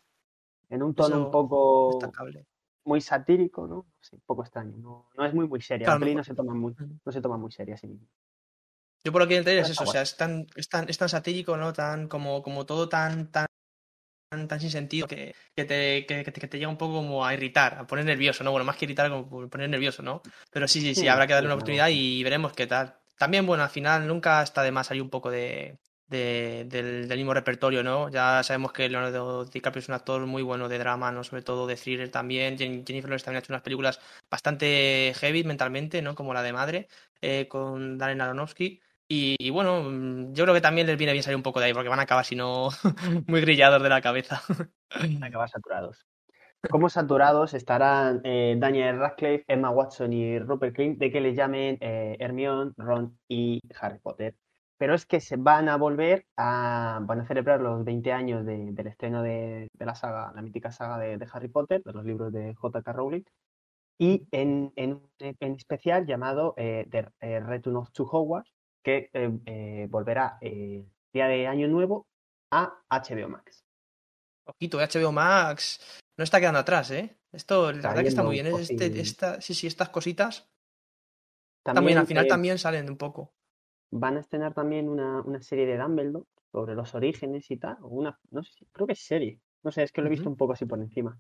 En 0.71 0.81
un 0.81 0.95
tono 0.95 1.25
un 1.25 1.29
poco. 1.29 1.99
Muy 2.85 3.01
satírico, 3.01 3.67
¿no? 3.67 3.85
Sí, 4.01 4.15
un 4.15 4.23
poco 4.25 4.43
extraño. 4.43 4.75
No, 4.77 5.09
no 5.15 5.25
es 5.25 5.33
muy, 5.33 5.47
muy 5.47 5.61
seria. 5.61 5.87
la 5.87 5.99
peli 5.99 6.15
no 6.15 6.23
se 6.23 6.35
toma 6.35 6.53
muy, 6.53 6.75
no 7.05 7.11
se 7.11 7.21
toma 7.21 7.37
muy 7.37 7.51
seria 7.51 7.77
sí 7.77 7.87
Yo 9.03 9.11
por 9.11 9.21
lo 9.21 9.27
que 9.27 9.37
entiendo 9.37 9.61
es 9.61 9.69
eso, 9.69 9.83
o 9.83 9.87
sea, 9.87 10.01
es 10.01 10.17
tan, 10.17 10.47
es 10.55 10.67
tan, 10.67 10.89
es 10.89 10.97
tan 10.97 11.09
satírico, 11.09 11.55
¿no? 11.55 11.71
Tan, 11.71 12.07
como, 12.07 12.43
como 12.43 12.65
todo 12.65 12.89
tan, 12.89 13.31
tan 13.31 13.45
tan, 14.47 14.59
sin 14.59 14.71
sentido 14.71 15.07
que, 15.07 15.35
que, 15.55 15.65
te, 15.65 16.05
que, 16.05 16.23
te 16.31 16.57
llega 16.57 16.69
un 16.69 16.77
poco 16.77 16.95
como 16.95 17.25
a 17.25 17.33
irritar, 17.33 17.75
a 17.75 17.87
poner 17.87 18.05
nervioso, 18.05 18.43
¿no? 18.43 18.51
Bueno, 18.51 18.65
más 18.65 18.75
que 18.75 18.85
irritar, 18.85 19.09
como 19.09 19.47
poner 19.49 19.69
nervioso, 19.69 20.01
¿no? 20.01 20.21
Pero 20.51 20.67
sí, 20.67 20.81
sí, 20.81 20.95
sí, 20.95 21.07
habrá 21.07 21.27
que 21.27 21.33
darle 21.33 21.47
una 21.47 21.55
oportunidad 21.55 21.89
y 21.89 22.23
veremos 22.23 22.53
qué 22.53 22.67
tal. 22.67 22.95
También, 23.17 23.45
bueno, 23.45 23.63
al 23.63 23.69
final 23.69 24.07
nunca 24.07 24.41
está 24.41 24.63
de 24.63 24.71
más 24.71 24.87
salir 24.87 25.03
un 25.03 25.09
poco 25.09 25.29
de, 25.29 25.77
del, 26.07 27.07
mismo 27.07 27.33
repertorio, 27.33 27.83
¿no? 27.83 28.09
Ya 28.09 28.43
sabemos 28.43 28.71
que 28.73 28.89
Leonardo 28.89 29.45
DiCaprio 29.45 29.79
es 29.79 29.87
un 29.87 29.95
actor 29.95 30.25
muy 30.25 30.43
bueno 30.43 30.69
de 30.69 30.77
drama, 30.77 31.11
¿no? 31.11 31.23
Sobre 31.23 31.41
todo 31.41 31.67
de 31.67 31.75
thriller 31.75 32.09
también. 32.09 32.57
Jennifer 32.57 33.03
Lawrence 33.03 33.25
también 33.25 33.37
ha 33.37 33.43
hecho 33.43 33.53
unas 33.53 33.63
películas 33.63 33.99
bastante 34.29 35.13
heavy 35.15 35.43
mentalmente, 35.43 36.01
¿no? 36.01 36.15
Como 36.15 36.33
la 36.33 36.43
de 36.43 36.53
Madre, 36.53 36.87
eh, 37.21 37.47
con 37.47 37.97
Darren 37.97 38.21
Aronofsky. 38.21 38.81
Y, 39.07 39.49
bueno, 39.51 39.83
mm, 39.83 40.33
yo 40.33 40.43
creo 40.45 40.55
que 40.55 40.61
también 40.61 40.87
les 40.87 40.97
viene 40.97 41.13
bien 41.13 41.23
salir 41.23 41.35
un 41.35 41.43
poco 41.43 41.59
de 41.59 41.67
ahí, 41.67 41.73
porque 41.73 41.89
van 41.89 41.99
a 41.99 42.03
acabar, 42.03 42.25
si 42.25 42.35
no, 42.35 42.69
muy 43.27 43.41
grillados 43.41 43.83
de 43.83 43.89
la 43.89 44.01
cabeza. 44.01 44.41
Van 44.95 45.23
a 45.23 45.27
acabar 45.27 45.49
saturados. 45.49 46.05
¿Cómo 46.69 46.89
saturados 46.89 47.53
estarán 47.53 48.21
eh, 48.23 48.55
Daniel 48.57 48.97
Radcliffe, 48.97 49.43
Emma 49.47 49.69
Watson 49.69 50.13
y 50.13 50.39
Rupert 50.39 50.75
Grint 50.75 50.97
de 50.97 51.11
que 51.11 51.19
les 51.19 51.35
llamen 51.35 51.77
eh, 51.81 52.15
Hermione, 52.19 52.71
Ron 52.77 53.19
y 53.27 53.61
Harry 53.79 53.99
Potter? 53.99 54.35
Pero 54.77 54.95
es 54.95 55.05
que 55.05 55.19
se 55.19 55.37
van 55.37 55.69
a 55.69 55.77
volver 55.77 56.25
a, 56.35 56.99
van 57.03 57.21
a 57.21 57.25
celebrar 57.25 57.61
los 57.61 57.85
20 57.85 58.11
años 58.11 58.45
del 58.45 58.87
estreno 58.87 59.21
de, 59.21 59.69
la 59.77 59.95
saga, 59.95 60.31
la 60.35 60.41
mítica 60.41 60.71
saga 60.71 60.97
de, 60.97 61.27
Harry 61.31 61.47
Potter, 61.47 61.81
de 61.83 61.93
los 61.93 62.03
libros 62.03 62.33
de 62.33 62.53
J.K. 62.55 62.91
Rowling, 62.91 63.23
y 63.99 64.27
en, 64.31 64.73
en, 64.75 65.01
en 65.19 65.53
especial 65.53 66.05
llamado 66.05 66.55
eh, 66.57 66.87
The 66.89 67.09
eh, 67.21 67.39
Return 67.39 67.77
of 67.77 67.91
Two 67.91 68.09
Hogwarts, 68.11 68.51
que 68.83 69.09
eh, 69.13 69.31
eh, 69.45 69.87
volverá 69.89 70.37
eh, 70.41 70.85
día 71.13 71.27
de 71.27 71.47
año 71.47 71.67
nuevo 71.67 72.07
a 72.51 72.83
HBO 72.89 73.29
Max. 73.29 73.63
Ojito, 74.45 74.77
HBO 74.77 75.11
Max 75.11 75.79
no 76.17 76.23
está 76.23 76.39
quedando 76.39 76.59
atrás, 76.59 76.91
¿eh? 76.91 77.17
Esto, 77.31 77.71
la 77.71 77.89
verdad 77.89 78.03
que 78.03 78.09
está 78.09 78.23
muy 78.23 78.33
bien. 78.33 78.47
Este, 78.47 78.99
esta, 78.99 79.41
sí, 79.41 79.53
sí, 79.53 79.65
estas 79.65 79.89
cositas. 79.89 80.49
También, 81.63 81.97
al 81.97 82.05
final 82.05 82.27
también 82.27 82.59
salen 82.59 82.89
un 82.89 82.97
poco. 82.97 83.33
Van 83.95 84.17
a 84.17 84.21
estrenar 84.21 84.53
también 84.53 84.89
una, 84.89 85.21
una, 85.21 85.39
serie 85.41 85.67
de 85.67 85.77
Dumbledore 85.77 86.25
sobre 86.51 86.73
los 86.73 86.95
orígenes 86.95 87.49
y 87.51 87.57
tal. 87.57 87.77
Una, 87.81 88.19
no 88.31 88.43
sé, 88.43 88.65
creo 88.71 88.87
que 88.87 88.93
es 88.93 89.05
serie. 89.05 89.39
No 89.61 89.71
sé, 89.71 89.83
es 89.83 89.91
que 89.91 90.01
lo 90.01 90.07
he 90.07 90.09
visto 90.09 90.27
un 90.27 90.35
poco 90.35 90.53
así 90.53 90.65
por 90.65 90.79
encima. 90.79 91.19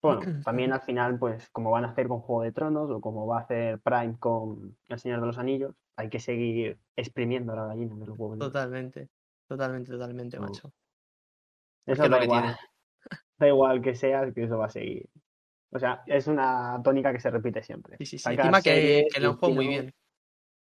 Bueno, 0.00 0.20
también 0.44 0.72
al 0.72 0.80
final, 0.80 1.18
pues 1.18 1.50
como 1.50 1.70
van 1.70 1.84
a 1.84 1.90
hacer 1.90 2.08
con 2.08 2.20
Juego 2.20 2.42
de 2.42 2.52
Tronos 2.52 2.90
o 2.90 3.00
como 3.02 3.26
va 3.26 3.38
a 3.38 3.42
hacer 3.42 3.80
Prime 3.80 4.16
con 4.18 4.76
El 4.88 4.98
Señor 4.98 5.20
de 5.20 5.26
los 5.26 5.36
Anillos, 5.36 5.74
hay 5.96 6.08
que 6.08 6.20
seguir 6.20 6.78
exprimiendo 6.96 7.54
la 7.54 7.66
gallina 7.66 7.94
de 7.96 8.06
los 8.06 8.18
huevos. 8.18 8.38
Totalmente, 8.38 9.10
totalmente, 9.46 9.92
totalmente, 9.92 10.40
macho. 10.40 10.72
Eso 11.86 12.08
da 12.08 12.24
igual. 12.24 12.44
Da 13.38 13.48
igual 13.48 13.80
que 13.80 13.94
sea, 13.94 14.30
que 14.32 14.44
eso 14.44 14.58
va 14.58 14.66
a 14.66 14.70
seguir. 14.70 15.08
O 15.70 15.78
sea, 15.78 16.02
es 16.04 16.26
una 16.26 16.78
tónica 16.84 17.10
que 17.10 17.20
se 17.20 17.30
repite 17.30 17.62
siempre. 17.62 17.96
Sí, 17.96 18.04
sí, 18.04 18.18
sí. 18.18 18.32
Encima 18.34 18.60
que, 18.60 19.06
que 19.10 19.18
lo 19.18 19.30
han 19.30 19.36
jugado 19.36 19.54
muy 19.54 19.68
bien. 19.68 19.94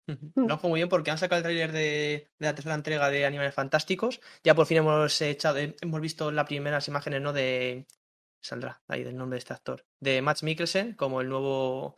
Lo 0.07 0.41
han 0.53 0.57
jugado 0.57 0.69
muy 0.69 0.79
bien 0.79 0.89
porque 0.89 1.11
han 1.11 1.17
sacado 1.17 1.39
el 1.39 1.43
tráiler 1.43 1.71
de, 1.71 2.29
de, 2.39 2.47
la 2.47 2.55
tercera 2.55 2.75
entrega 2.75 3.09
de 3.09 3.25
Animales 3.25 3.53
Fantásticos. 3.53 4.21
Ya 4.43 4.55
por 4.55 4.65
fin 4.65 4.77
hemos 4.77 5.21
echado, 5.21 5.57
hemos 5.57 6.01
visto 6.01 6.31
las 6.31 6.45
primeras 6.45 6.87
imágenes, 6.87 7.21
¿no? 7.21 7.33
De. 7.33 7.85
Saldrá 8.41 8.81
ahí 8.87 9.03
del 9.03 9.17
nombre 9.17 9.35
de 9.35 9.39
este 9.39 9.53
actor. 9.53 9.85
De 9.99 10.21
Max 10.21 10.43
Mikkelsen 10.43 10.93
como 10.93 11.19
el 11.21 11.27
nuevo. 11.27 11.97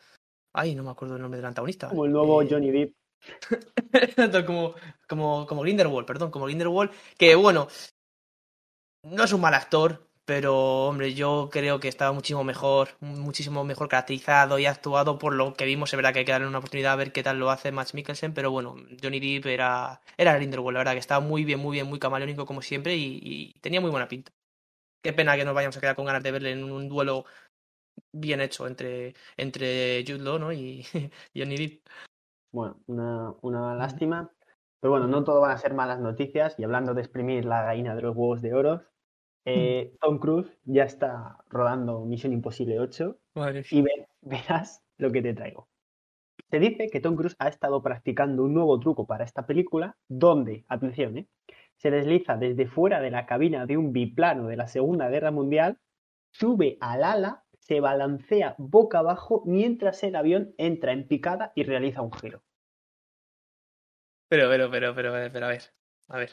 Ay, 0.54 0.74
no 0.74 0.84
me 0.84 0.89
acuerdo 0.89 1.16
el 1.16 1.22
nombre 1.22 1.38
del 1.38 1.46
antagonista. 1.46 1.89
Como 1.89 2.06
el 2.06 2.12
nuevo 2.12 2.42
eh, 2.42 2.48
Johnny 2.50 2.72
Depp. 2.72 2.96
como, 4.46 4.74
como, 5.08 5.46
como 5.46 5.62
Grindelwald, 5.62 6.08
perdón, 6.08 6.32
como 6.32 6.46
Grindelwald, 6.46 6.92
que 7.18 7.36
bueno, 7.36 7.68
no 9.04 9.24
es 9.24 9.34
un 9.34 9.42
mal 9.42 9.54
actor, 9.54 10.09
pero 10.29 10.86
hombre, 10.86 11.15
yo 11.15 11.50
creo 11.51 11.79
que 11.79 11.88
estaba 11.88 12.12
muchísimo 12.12 12.43
mejor, 12.43 12.89
muchísimo 13.00 13.63
mejor 13.63 13.89
caracterizado 13.89 14.59
y 14.59 14.67
actuado 14.67 15.17
por 15.17 15.33
lo 15.33 15.55
que 15.55 15.65
vimos. 15.65 15.91
Es 15.91 15.98
verdad 15.98 16.13
que 16.13 16.19
hay 16.19 16.25
que 16.25 16.31
darle 16.31 16.48
una 16.48 16.59
oportunidad 16.59 16.93
a 16.93 16.98
ver 16.98 17.12
qué 17.12 17.24
tal 17.24 17.39
lo 17.39 17.50
hace 17.50 17.71
Max 17.71 17.95
Mikkelsen, 17.95 18.36
pero 18.36 18.51
bueno, 18.51 18.75
Johnny 19.01 19.19
Depp 19.19 19.48
era, 19.48 20.01
era 20.17 20.36
Grindelwald, 20.36 20.75
la 20.75 20.81
verdad 20.81 20.93
que 20.93 21.00
estaba 21.00 21.19
muy 21.19 21.45
bien, 21.45 21.59
muy 21.59 21.77
bien, 21.77 21.88
muy 21.88 21.98
camaleónico 21.98 22.45
como 22.45 22.62
siempre 22.62 22.95
y, 22.95 23.55
tenía 23.62 23.81
muy 23.81 23.89
buena 23.89 24.07
pinta. 24.07 24.31
Qué 25.03 25.13
pena 25.13 25.36
que 25.36 25.45
nos 25.45 25.55
vayamos 25.55 25.75
a 25.77 25.81
quedar 25.81 25.95
con 25.95 26.05
ganas 26.05 26.21
de 26.21 26.31
verle 26.31 26.51
en 26.51 26.63
un 26.63 26.88
duelo 26.89 27.25
bien 28.13 28.39
hecho 28.39 28.67
entre, 28.67 29.15
entre 29.36 30.03
Jude 30.05 30.19
Law 30.19 30.38
¿no? 30.38 30.53
y, 30.53 30.86
y 30.93 31.12
Johnny 31.36 31.57
Depp. 31.57 31.88
Bueno, 32.51 32.79
una, 32.86 33.33
una 33.41 33.74
lástima. 33.74 34.31
Pero 34.79 34.91
bueno, 34.91 35.07
no 35.07 35.24
todo 35.24 35.41
van 35.41 35.51
a 35.51 35.57
ser 35.57 35.74
malas 35.74 36.00
noticias. 36.00 36.53
Y 36.59 36.63
hablando 36.65 36.93
de 36.93 37.01
exprimir 37.01 37.45
la 37.45 37.63
gallina 37.63 37.95
de 37.95 38.03
los 38.03 38.15
huevos 38.15 38.43
de 38.43 38.53
oro, 38.53 38.83
eh, 39.50 39.94
Tom 40.01 40.20
Cruise 40.20 40.58
ya 40.65 40.84
está 40.84 41.38
rodando 41.50 42.06
Misión 42.06 42.34
Imposible 42.34 42.79
8 42.79 43.20
y 43.72 43.84
verás 44.22 44.84
lo 44.98 45.12
que 45.12 45.22
te 45.22 45.34
traigo. 45.34 45.68
Se 46.50 46.60
dice 46.60 46.89
que 46.89 47.00
Tom 47.00 47.15
Cruise 47.15 47.36
ha 47.39 47.48
estado 47.48 47.82
practicando 47.82 48.44
un 48.44 48.53
nuevo 48.53 48.79
truco 48.79 49.06
para 49.06 49.24
esta 49.24 49.46
película 49.46 49.98
donde, 50.08 50.65
atención, 50.68 51.18
¿eh? 51.18 51.27
se 51.77 51.91
desliza 51.91 52.38
desde 52.38 52.68
fuera 52.68 53.01
de 53.01 53.12
la 53.12 53.25
cabina 53.25 53.65
de 53.65 53.77
un 53.77 53.94
biplano 53.94 54.48
de 54.48 54.58
la 54.58 54.68
Segunda 54.68 55.10
Guerra 55.10 55.32
Mundial, 55.32 55.79
sube 56.32 56.77
al 56.82 57.03
ala 57.03 57.44
se 57.60 57.82
balancea 57.82 58.56
boca 58.58 59.00
abajo 59.00 59.44
mientras 59.46 60.03
el 60.03 60.15
avión 60.15 60.56
entra 60.58 60.91
en 60.91 61.08
picada 61.08 61.51
y 61.53 61.63
realiza 61.63 62.01
un 62.01 62.12
giro. 62.12 62.41
Pero, 64.27 64.50
pero, 64.50 64.72
pero, 64.72 64.96
pero, 64.96 65.12
pero, 65.32 65.46
a 65.46 65.50
ver, 65.50 65.62
a 66.08 66.18
ver. 66.18 66.32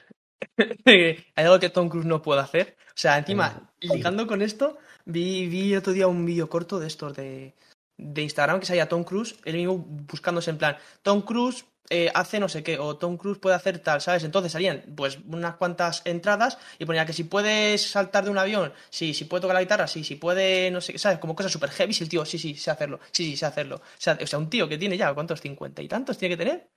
Hay 0.84 1.24
algo 1.34 1.58
que 1.58 1.70
Tom 1.70 1.88
Cruise 1.88 2.06
no 2.06 2.22
puede 2.22 2.40
hacer. 2.40 2.76
O 2.88 2.98
sea, 2.98 3.18
encima, 3.18 3.70
ligando 3.80 4.26
con 4.26 4.42
esto, 4.42 4.78
vi, 5.04 5.46
vi 5.48 5.76
otro 5.76 5.92
día 5.92 6.08
un 6.08 6.24
vídeo 6.24 6.48
corto 6.48 6.78
de 6.78 6.86
estos 6.86 7.14
de, 7.14 7.54
de 7.98 8.22
Instagram 8.22 8.60
que 8.60 8.66
salía 8.66 8.88
Tom 8.88 9.04
Cruise, 9.04 9.36
él 9.44 9.56
mismo 9.56 9.78
buscándose 9.78 10.50
en 10.50 10.58
plan, 10.58 10.76
Tom 11.02 11.22
Cruise 11.22 11.66
eh, 11.88 12.10
hace 12.14 12.40
no 12.40 12.48
sé 12.48 12.62
qué, 12.62 12.78
o 12.78 12.96
Tom 12.96 13.16
Cruise 13.16 13.38
puede 13.38 13.54
hacer 13.54 13.78
tal, 13.78 14.00
¿sabes? 14.00 14.24
Entonces 14.24 14.50
salían 14.50 14.82
pues 14.96 15.18
unas 15.26 15.56
cuantas 15.56 16.02
entradas 16.04 16.58
y 16.78 16.84
ponía 16.84 17.06
que 17.06 17.12
si 17.12 17.24
puedes 17.24 17.90
saltar 17.90 18.24
de 18.24 18.30
un 18.30 18.38
avión, 18.38 18.72
sí, 18.90 19.14
si 19.14 19.24
puede 19.24 19.42
tocar 19.42 19.54
la 19.54 19.60
guitarra, 19.60 19.86
sí, 19.86 20.02
si 20.02 20.16
puede, 20.16 20.70
no 20.70 20.80
sé 20.80 20.92
qué, 20.92 20.98
¿sabes? 20.98 21.18
Como 21.18 21.36
cosas 21.36 21.52
súper 21.52 21.70
heavy, 21.70 21.94
y 21.98 22.02
el 22.02 22.08
tío, 22.08 22.24
sí, 22.24 22.38
sí, 22.38 22.54
sé 22.54 22.70
hacerlo, 22.70 22.98
sí, 23.12 23.24
sí, 23.24 23.36
sé 23.36 23.46
hacerlo. 23.46 23.76
O 23.76 23.80
sea, 23.98 24.18
o 24.20 24.26
sea, 24.26 24.38
un 24.38 24.50
tío 24.50 24.68
que 24.68 24.78
tiene 24.78 24.96
ya, 24.96 25.14
¿cuántos? 25.14 25.42
¿50 25.44 25.84
y 25.84 25.88
tantos 25.88 26.18
tiene 26.18 26.36
que 26.36 26.44
tener? 26.44 26.70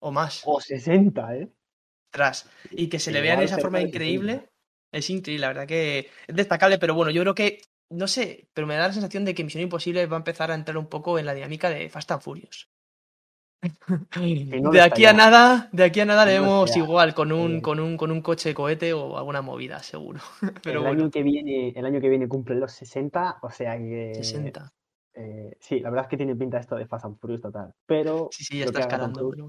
O 0.00 0.10
más. 0.10 0.42
O 0.44 0.60
60, 0.60 1.36
¿eh? 1.36 1.48
Y 2.70 2.88
que 2.88 2.98
se 2.98 3.12
le 3.12 3.20
vea 3.20 3.34
en 3.34 3.42
esa 3.42 3.58
forma 3.58 3.80
increíble, 3.80 4.48
es 4.92 5.10
increíble, 5.10 5.40
la 5.42 5.48
verdad 5.48 5.66
que 5.66 6.10
es 6.26 6.36
destacable, 6.36 6.78
pero 6.78 6.94
bueno, 6.94 7.10
yo 7.10 7.22
creo 7.22 7.34
que 7.34 7.60
no 7.90 8.08
sé, 8.08 8.48
pero 8.54 8.66
me 8.66 8.74
da 8.76 8.88
la 8.88 8.92
sensación 8.92 9.24
de 9.24 9.34
que 9.34 9.44
Misión 9.44 9.62
Imposible 9.62 10.06
va 10.06 10.16
a 10.16 10.18
empezar 10.24 10.50
a 10.50 10.54
entrar 10.54 10.78
un 10.78 10.88
poco 10.88 11.18
en 11.18 11.26
la 11.26 11.34
dinámica 11.34 11.70
de 11.70 11.88
Fast 11.90 12.10
and 12.12 12.22
Furious. 12.22 12.68
no 14.60 14.70
de 14.70 14.80
aquí 14.80 15.06
a 15.06 15.12
ya. 15.12 15.12
nada, 15.12 15.68
de 15.72 15.84
aquí 15.84 16.00
a 16.00 16.04
nada 16.04 16.24
Que 16.24 16.32
le 16.32 16.38
no 16.38 16.42
vemos 16.42 16.76
igual 16.76 17.14
con 17.14 17.32
un, 17.32 17.58
Eh. 17.58 17.62
con 17.62 17.80
un 17.80 17.96
con 17.96 18.10
un 18.10 18.20
coche 18.22 18.50
de 18.50 18.54
cohete 18.54 18.92
o 18.92 19.16
alguna 19.16 19.42
movida, 19.42 19.82
seguro. 19.82 20.20
Pero 20.62 20.80
el, 20.80 20.86
bueno, 20.86 21.04
año 21.04 21.10
que 21.10 21.22
viene, 21.22 21.72
el 21.76 21.84
año 21.86 22.00
que 22.00 22.08
viene 22.08 22.28
cumple 22.28 22.56
los 22.56 22.72
60, 22.72 23.38
o 23.42 23.50
sea 23.50 23.76
que... 23.78 24.12
60. 24.14 24.72
eh, 25.14 25.56
sí, 25.60 25.80
la 25.80 25.90
verdad 25.90 26.06
es 26.06 26.10
que 26.10 26.16
tiene 26.16 26.36
pinta 26.36 26.58
esto 26.58 26.76
de 26.76 26.86
Fast 26.86 27.04
and 27.06 27.18
Furious 27.18 27.40
total. 27.42 27.72
Pero 27.86 28.28
Sí, 28.32 28.44
sí, 28.44 28.58
ya 28.58 28.64
está 28.66 28.80
escalando. 28.80 29.30
Pero. 29.30 29.48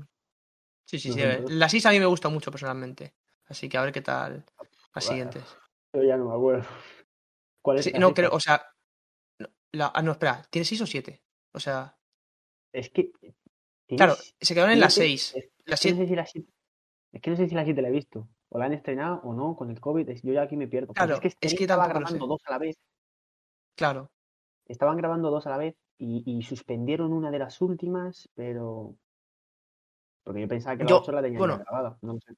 Sí, 0.85 0.99
sí, 0.99 1.11
sí. 1.11 1.19
¿no? 1.19 1.47
La 1.49 1.67
6 1.67 1.85
a 1.85 1.91
mí 1.91 1.99
me 1.99 2.05
gusta 2.05 2.29
mucho 2.29 2.51
personalmente. 2.51 3.15
Así 3.47 3.67
que 3.69 3.77
a 3.77 3.81
ver 3.81 3.91
qué 3.91 4.01
tal 4.01 4.45
las 4.93 5.05
Bueno, 5.05 5.07
siguientes. 5.09 5.57
Yo 5.93 6.03
ya 6.03 6.17
no 6.17 6.29
me 6.29 6.35
acuerdo. 6.35 6.65
¿Cuál 7.61 7.79
es 7.79 7.85
Sí, 7.85 7.91
la 7.91 7.99
no, 7.99 8.13
creo, 8.13 8.29
o 8.31 8.39
sea. 8.39 8.61
no, 9.39 9.47
la- 9.71 9.91
ah, 9.93 10.01
no, 10.01 10.11
espera, 10.11 10.43
¿tiene 10.49 10.65
6 10.65 10.81
o 10.81 10.85
7? 10.85 11.23
O 11.53 11.59
sea, 11.59 11.97
Es 12.71 12.89
que... 12.89 13.11
claro, 13.87 14.15
se 14.39 14.53
quedaron 14.53 14.73
en 14.73 14.79
la 14.79 14.89
siete- 14.89 15.07
6. 15.09 15.33
Es, 15.35 15.51
La 15.65 15.75
es 15.75 15.81
que 15.81 15.89
no 15.91 15.95
7, 15.95 15.97
sé 16.03 16.07
si 16.09 16.15
la 16.15 16.25
siete- 16.25 16.51
es 17.13 17.21
que 17.21 17.29
no 17.31 17.35
sé 17.37 17.47
si 17.49 17.55
la 17.55 17.63
7 17.63 17.81
la 17.81 17.87
he 17.87 17.91
visto. 17.91 18.27
O 18.49 18.59
la 18.59 18.65
han 18.65 18.73
estrenado 18.73 19.21
o 19.23 19.33
no 19.33 19.55
con 19.55 19.69
el 19.71 19.79
COVID. 19.79 20.09
Yo 20.23 20.33
ya 20.33 20.43
aquí 20.43 20.55
me 20.55 20.67
pierdo. 20.67 20.87
Porque 20.87 20.99
Claro, 20.99 21.15
es 21.15 21.21
que, 21.21 21.47
es 21.47 21.55
que 21.55 21.63
estaba 21.63 21.87
grabando 21.87 22.27
dos 22.27 22.41
a 22.45 22.51
la 22.51 22.57
vez. 22.59 22.77
claro. 23.75 24.11
Estaban 24.67 24.97
grabando 24.97 25.29
dos 25.31 25.45
a 25.47 25.49
la 25.51 25.57
vez 25.57 25.75
y, 25.97 26.23
y 26.25 26.41
suspendieron 26.43 27.13
una 27.13 27.31
de 27.31 27.39
las 27.39 27.61
últimas, 27.61 28.29
pero... 28.35 28.95
Porque 30.25 30.41
yo 30.41 30.47
pensaba 30.49 30.75
que 30.75 30.83
la 30.83 30.89
Yo, 30.89 30.97
8 31.01 31.11
la 31.13 31.21
tenían 31.21 31.35
ya 31.35 31.39
bueno, 31.47 31.57
grabada. 31.59 31.97
No 32.01 32.19
sé. 32.19 32.33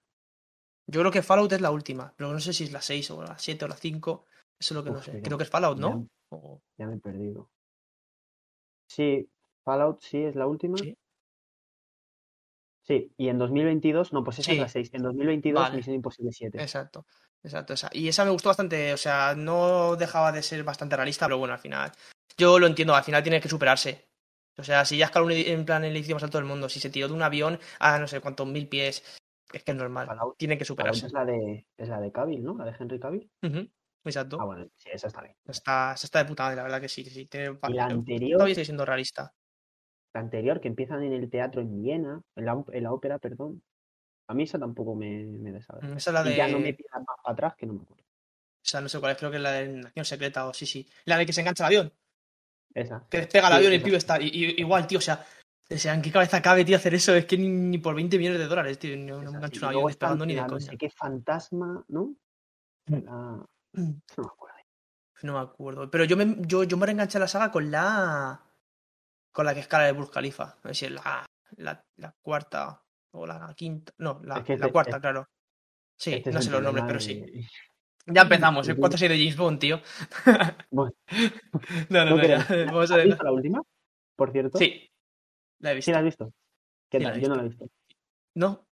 Yo 0.88 1.00
creo 1.02 1.12
que 1.12 1.24
Fallout 1.24 1.52
es 1.54 1.62
la 1.62 1.72
última, 1.72 2.14
pero 2.16 2.32
no 2.32 2.40
sé 2.40 2.54
si 2.54 2.66
es 2.66 2.72
la 2.72 2.82
6 2.82 3.10
o 3.12 3.24
la 3.24 3.40
7 3.40 3.66
o 3.66 3.68
la 3.68 3.76
5. 3.76 4.26
Eso 4.60 4.74
es 4.74 4.76
lo 4.78 4.84
que 4.84 4.92
no 4.92 4.98
Uf, 5.00 5.06
sé. 5.06 5.14
mira, 5.14 5.24
Creo 5.24 5.38
que 5.38 5.44
es 5.46 5.50
Fallout, 5.50 5.78
ya, 5.78 5.82
¿no? 5.82 6.08
O- 6.30 6.62
ya 6.78 6.86
me 6.86 6.96
he 6.96 7.00
perdido. 7.00 7.50
Sí, 8.90 9.30
Fallout 9.64 10.02
sí 10.02 10.18
es 10.24 10.36
la 10.36 10.48
última. 10.48 10.78
Sí. 10.78 10.98
Sí, 12.84 13.12
y 13.18 13.28
en 13.28 13.38
2022, 13.38 14.14
no, 14.14 14.24
pues 14.24 14.40
esa 14.40 14.52
es 14.54 14.60
la 14.60 14.68
Sí, 14.68 14.74
6. 14.74 14.90
En 14.94 15.04
2022, 15.04 15.62
vale. 15.62 15.76
Misión 15.78 15.96
Imposible 15.96 16.32
7. 16.32 16.62
Exacto. 16.62 17.06
Exacto, 17.44 17.74
esa. 17.74 17.90
Y 17.94 18.08
esa 18.08 18.26
me 18.26 18.32
gustó 18.32 18.50
bastante, 18.50 18.94
o 18.94 18.98
sea, 18.98 19.36
no 19.36 19.96
dejaba 19.96 20.32
de 20.32 20.42
ser 20.42 20.64
bastante 20.64 20.96
realista, 20.96 21.26
pero 21.26 21.38
bueno, 21.38 21.54
al 21.54 21.60
final. 21.60 21.92
Yo 22.38 22.60
lo 22.60 22.68
entiendo, 22.68 22.96
al 22.96 23.04
final 23.04 23.24
tiene 23.24 23.42
que 23.42 23.50
superarse. 23.50 24.07
O 24.60 24.64
sea, 24.64 24.86
si 24.86 24.98
ya 24.98 25.06
escaló 25.06 25.30
en 25.30 25.66
plan 25.66 25.84
el 25.84 25.92
edificio 25.94 26.16
más 26.16 26.24
alto 26.24 26.38
del 26.40 26.48
mundo, 26.48 26.68
si 26.70 26.80
se 26.80 26.90
tiró 26.90 27.08
de 27.08 27.14
un 27.14 27.22
avión 27.22 27.60
a 27.80 28.00
no 28.00 28.08
sé 28.08 28.20
cuántos 28.22 28.48
mil 28.48 28.68
pies, 28.68 29.04
es 29.54 29.64
que 29.64 29.72
es 29.72 29.78
normal. 29.78 30.08
Fallout, 30.08 30.36
Tiene 30.38 30.58
que 30.58 30.66
superarse. 30.66 31.06
es 31.06 31.14
la 31.14 31.26
de 31.26 31.68
es 31.78 31.88
la 31.90 32.00
de 32.02 32.12
Cavill, 32.12 32.44
¿no? 32.44 32.58
La 32.58 32.66
de 32.66 32.76
Henry 32.78 33.00
Cavill. 33.00 33.30
Ah, 33.44 33.50
Exacto. 34.06 34.38
bueno, 34.46 34.68
sí, 34.76 34.90
esa 34.92 35.08
está 35.08 35.22
bien. 35.22 35.36
Está, 35.46 35.96
se 35.98 36.08
está 36.08 36.20
de 36.20 36.26
puta 36.30 36.44
madre, 36.44 36.56
la 36.56 36.64
verdad 36.64 36.82
que 36.82 36.90
sí, 36.90 37.04
sí. 37.06 37.26
Tiene 37.28 37.58
Y 37.68 37.74
la 37.74 37.86
anterior, 37.86 38.38
Todavía 38.40 38.64
siendo 38.66 38.86
realista. 38.86 39.34
la 40.14 40.22
anterior, 40.22 40.60
que 40.60 40.70
empiezan 40.70 41.04
en 41.04 41.14
el 41.14 41.30
teatro 41.30 41.62
en 41.62 41.82
Viena, 41.84 42.22
en 42.36 42.46
la, 42.46 42.64
en 42.72 42.84
la 42.84 42.92
ópera, 42.94 43.20
perdón. 43.20 43.62
A 44.30 44.34
mí 44.34 44.44
esa 44.44 44.58
tampoco 44.60 44.96
me, 44.96 45.24
me 45.26 45.52
desagrada. 45.52 45.94
Mm, 45.94 45.98
Esa 45.98 46.10
es 46.10 46.14
la 46.26 46.32
Y 46.32 46.36
ya 46.36 46.48
no 46.48 46.58
me 46.60 46.66
de. 46.66 46.74
pidas 46.74 46.94
más 47.06 47.18
para 47.24 47.34
atrás, 47.34 47.56
que 47.58 47.66
no 47.66 47.74
me 47.74 47.82
acuerdo. 47.84 48.04
O 48.04 48.70
sea, 48.70 48.82
no 48.82 48.90
sé 48.90 49.00
cuál 49.00 49.14
es, 49.14 49.18
creo 49.18 49.32
que 49.32 49.38
es 49.38 49.44
la 49.44 49.52
de 49.54 49.68
Nación 49.70 50.04
Secreta 50.06 50.46
o 50.48 50.54
sí, 50.54 50.66
sí. 50.66 50.86
La 51.06 51.18
de 51.18 51.26
que 51.26 51.32
se 51.34 51.42
engancha 51.42 51.64
el 51.64 51.68
avión. 51.68 51.94
Esa. 52.78 53.06
Que 53.10 53.18
despega 53.18 53.48
el 53.48 53.54
avión 53.54 53.72
y 53.72 53.76
el 53.76 53.82
pibe 53.82 53.98
está. 53.98 54.18
igual, 54.22 54.86
tío, 54.88 55.00
o 55.00 55.02
sea. 55.02 55.26
O 55.70 55.78
sea, 55.78 55.94
¿en 55.94 56.02
qué 56.02 56.12
cabeza 56.12 56.42
cabe, 56.42 56.64
tío, 56.64 56.78
hacer 56.78 56.94
eso? 56.94 57.14
Es 57.14 57.26
que 57.26 57.38
ni, 57.38 57.50
ni 57.50 57.78
por 57.78 57.94
20 57.94 58.18
millones 58.18 58.40
de 58.40 58.48
dólares, 58.48 58.80
tío. 58.80 58.96
No, 58.96 59.22
no 59.22 59.32
me 59.32 59.38
engancho 59.38 59.60
un 59.60 59.66
avión 59.66 59.88
despegando 59.88 60.26
ni 60.26 60.36
de 60.36 60.42
la 60.42 60.48
no 60.48 60.60
sé 60.60 60.78
qué 60.78 60.90
fantasma, 60.90 61.84
¿no? 61.90 62.16
La... 62.86 63.02
No 63.04 63.46
me 63.74 64.26
acuerdo. 64.26 64.56
No 65.24 65.34
me 65.34 65.40
acuerdo. 65.40 65.92
Pero 65.92 66.04
yo 66.06 66.16
me, 66.16 66.38
yo, 66.42 66.64
yo 66.64 66.78
me 66.78 66.86
reenganché 66.86 67.18
a 67.18 67.22
la 67.22 67.28
saga 67.28 67.52
con 67.52 67.70
la. 67.70 68.42
Con 69.34 69.46
la 69.46 69.54
que 69.54 69.60
escala 69.60 69.86
de 69.86 69.92
Burj 69.92 70.10
Khalifa. 70.12 70.58
No 70.64 70.70
sé 70.70 70.74
si 70.74 70.86
es 70.86 70.92
la, 70.92 71.26
la, 71.58 71.84
la 71.98 72.16
cuarta 72.22 72.82
o 73.12 73.26
la 73.28 73.54
quinta. 73.56 73.92
No, 73.98 74.22
la, 74.24 74.38
Es 74.38 74.44
que 74.46 74.58
la 74.58 74.66
este- 74.68 74.72
cuarta, 74.72 74.92
este- 74.92 75.02
claro. 75.02 75.26
Sí, 76.00 76.14
Este 76.14 76.30
es 76.30 76.36
no 76.36 76.42
sé 76.42 76.52
los 76.52 76.62
nombres, 76.62 76.86
pero 76.88 77.00
sí. 77.00 77.26
Ya 78.08 78.22
empezamos, 78.22 78.68
Ujú. 78.68 78.80
4 78.80 78.98
6 78.98 79.10
de 79.12 79.18
James 79.18 79.38
Bond, 79.38 79.60
tío. 79.60 79.82
Bueno, 80.72 80.94
No, 81.90 82.06
no, 82.06 82.12
no 82.12 82.18
no, 82.18 82.22
ya. 82.28 82.46
queremos. 82.48 82.74
Vamos 82.74 82.92
a 82.92 82.94
¿Has 82.94 82.98
ver. 83.00 83.08
visto 83.08 83.24
la 83.24 83.32
última? 83.32 83.62
Por 84.16 84.32
cierto. 84.32 84.58
Sí, 84.58 84.90
la 85.60 85.72
he 85.72 85.74
¿Sí 85.74 85.78
visto. 85.78 85.92
la 85.92 85.98
has 86.00 86.04
visto? 86.06 86.34
¿Qué 86.90 87.00
Sí, 87.00 87.04
tal? 87.04 87.22
Yo 87.22 87.30
no 87.30 87.36
la 87.36 87.42
he 87.42 87.48
visto. 87.50 87.68
¿No? 88.36 88.68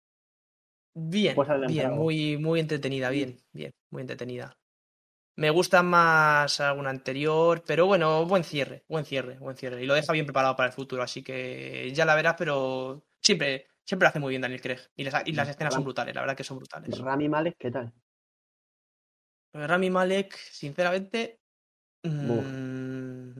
Bien, 0.94 1.34
Pues 1.36 1.48
bien, 1.68 1.92
muy, 1.92 2.36
muy 2.36 2.58
entretenida, 2.60 3.10
bien, 3.10 3.38
bien, 3.52 3.72
muy 3.90 4.02
entretenida. 4.02 4.52
Me 5.36 5.48
gusta 5.50 5.82
más 5.82 6.60
alguna 6.60 6.90
anterior, 6.90 7.62
pero 7.64 7.86
bueno, 7.86 8.26
buen 8.26 8.42
cierre, 8.42 8.84
buen 8.88 9.04
cierre, 9.04 9.38
buen 9.38 9.56
cierre. 9.56 9.82
Y 9.82 9.86
lo 9.86 9.94
deja 9.94 10.12
bien 10.12 10.26
preparado 10.26 10.56
para 10.56 10.66
el 10.66 10.72
futuro, 10.72 11.02
así 11.02 11.22
que 11.22 11.90
ya 11.94 12.04
la 12.04 12.16
verás, 12.16 12.34
pero 12.36 13.04
siempre, 13.22 13.68
siempre 13.84 14.04
lo 14.06 14.08
hace 14.10 14.18
muy 14.18 14.30
bien 14.30 14.42
Daniel 14.42 14.60
Craig. 14.60 14.80
Y 14.96 15.04
las, 15.04 15.22
y 15.26 15.32
las 15.32 15.48
escenas 15.48 15.72
son 15.72 15.84
brutales, 15.84 16.14
la 16.14 16.22
verdad 16.22 16.36
que 16.36 16.44
son 16.44 16.58
brutales. 16.58 16.98
Rami 16.98 17.28
Malek, 17.28 17.54
¿qué 17.56 17.70
tal? 17.70 17.92
Rami 19.52 19.90
Malek, 19.90 20.36
sinceramente, 20.36 21.40
mm, 22.04 23.30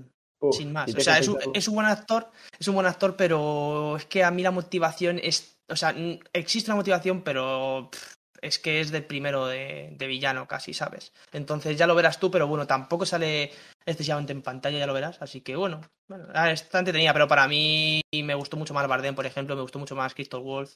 Uf, 0.41 0.57
sin 0.57 0.73
más. 0.73 0.95
O 0.95 1.01
sea, 1.01 1.19
es 1.19 1.29
un, 1.29 1.39
es 1.55 1.69
un 1.69 1.75
buen 1.75 1.87
actor, 1.87 2.31
es 2.59 2.69
un 2.69 2.75
buen 2.75 2.87
actor, 2.87 3.17
pero 3.17 3.97
es 3.97 4.07
que 4.07 4.25
a 4.25 4.31
mí 4.31 4.43
la 4.43 4.51
motivación 4.51 5.21
es. 5.23 5.59
O 5.69 5.77
sea, 5.77 5.95
existe 6.33 6.71
una 6.71 6.77
motivación, 6.77 7.23
pero 7.23 7.91
pff, 7.93 8.15
es 8.41 8.59
que 8.59 8.81
es 8.81 8.91
del 8.91 9.05
primero 9.05 9.47
de, 9.47 9.95
de 9.97 10.07
villano 10.07 10.49
casi, 10.49 10.75
¿sabes? 10.75 11.13
Entonces 11.33 11.77
ya 11.77 11.87
lo 11.87 11.95
verás 11.95 12.19
tú, 12.19 12.31
pero 12.31 12.47
bueno, 12.47 12.67
tampoco 12.67 13.07
sale 13.07 13.53
excesivamente 13.85 14.33
en 14.33 14.43
pantalla, 14.43 14.79
ya 14.79 14.87
lo 14.87 14.95
verás. 14.95 15.21
Así 15.23 15.43
que 15.43 15.57
bueno, 15.57 15.81
bueno 16.09 16.27
ah, 16.35 16.51
está 16.51 16.79
entretenida, 16.79 17.13
pero 17.13 17.29
para 17.29 17.47
mí 17.47 18.01
me 18.13 18.35
gustó 18.35 18.57
mucho 18.57 18.75
más 18.75 18.89
Bardem, 18.89 19.15
por 19.15 19.27
ejemplo, 19.27 19.55
me 19.55 19.63
gustó 19.63 19.79
mucho 19.79 19.95
más 19.95 20.15
Crystal 20.15 20.41
Wolf. 20.41 20.75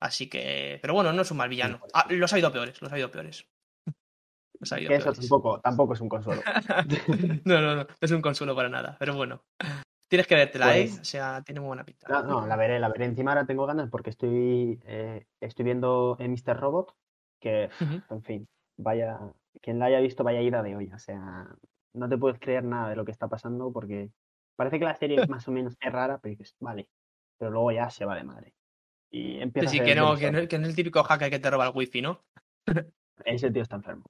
Así 0.00 0.28
que. 0.28 0.78
Pero 0.80 0.94
bueno, 0.94 1.12
no 1.12 1.22
es 1.22 1.30
un 1.30 1.36
mal 1.36 1.48
villano. 1.48 1.80
Ah, 1.92 2.06
los 2.08 2.32
ha 2.32 2.38
ido 2.38 2.52
peores, 2.52 2.80
los 2.82 2.92
ha 2.92 2.98
ido 2.98 3.10
peores. 3.10 3.46
Que 4.62 4.94
eso 4.94 5.12
tampoco, 5.12 5.60
tampoco 5.60 5.94
es 5.94 6.00
un 6.00 6.08
consuelo. 6.08 6.42
no, 7.44 7.60
no, 7.60 7.74
no, 7.74 7.82
no 7.84 7.86
es 8.00 8.10
un 8.10 8.22
consuelo 8.22 8.54
para 8.54 8.68
nada, 8.68 8.96
pero 8.98 9.14
bueno. 9.14 9.42
Tienes 10.08 10.26
que 10.26 10.34
vértela, 10.34 10.66
Pues- 10.66 10.98
¿eh? 10.98 11.00
O 11.00 11.04
sea, 11.04 11.42
tiene 11.42 11.60
muy 11.60 11.68
buena 11.68 11.84
pinta. 11.84 12.06
No, 12.08 12.22
no, 12.22 12.46
la 12.46 12.54
veré, 12.56 12.78
la 12.78 12.90
veré. 12.90 13.06
Encima 13.06 13.32
ahora 13.32 13.46
tengo 13.46 13.64
ganas 13.66 13.88
porque 13.88 14.10
estoy, 14.10 14.78
eh, 14.84 15.26
estoy 15.40 15.64
viendo 15.64 16.16
en 16.20 16.32
Mr. 16.32 16.60
Robot, 16.60 16.94
que, 17.40 17.70
en 18.10 18.22
fin, 18.22 18.48
vaya, 18.76 19.18
quien 19.62 19.78
la 19.78 19.86
haya 19.86 20.00
visto, 20.00 20.22
vaya 20.22 20.42
ida 20.42 20.62
de 20.62 20.76
olla. 20.76 20.96
O 20.96 20.98
sea, 20.98 21.48
no 21.94 22.08
te 22.08 22.18
puedes 22.18 22.38
creer 22.38 22.62
nada 22.64 22.90
de 22.90 22.96
lo 22.96 23.04
que 23.04 23.10
está 23.10 23.28
pasando 23.28 23.72
porque 23.72 24.10
parece 24.56 24.78
que 24.78 24.84
la 24.84 24.94
serie 24.96 25.16
más 25.28 25.48
o 25.48 25.50
menos 25.50 25.76
es 25.80 25.92
rara, 25.92 26.18
pero 26.18 26.30
dices, 26.30 26.54
vale, 26.60 26.88
pero 27.38 27.50
luego 27.50 27.72
ya 27.72 27.90
se 27.90 28.04
va 28.04 28.14
de 28.14 28.24
madre. 28.24 28.54
Y 29.10 29.40
empieza 29.40 29.70
sí, 29.70 29.80
a 29.80 29.84
que 29.84 29.94
no, 29.94 30.16
que 30.16 30.30
no, 30.30 30.46
que 30.46 30.58
no 30.58 30.64
es 30.64 30.70
el 30.70 30.76
típico 30.76 31.02
hacker 31.02 31.30
que 31.30 31.38
te 31.38 31.50
roba 31.50 31.66
el 31.66 31.72
wifi, 31.74 32.02
¿no? 32.02 32.22
Ese 33.24 33.50
tío 33.50 33.62
está 33.62 33.76
enfermo, 33.76 34.04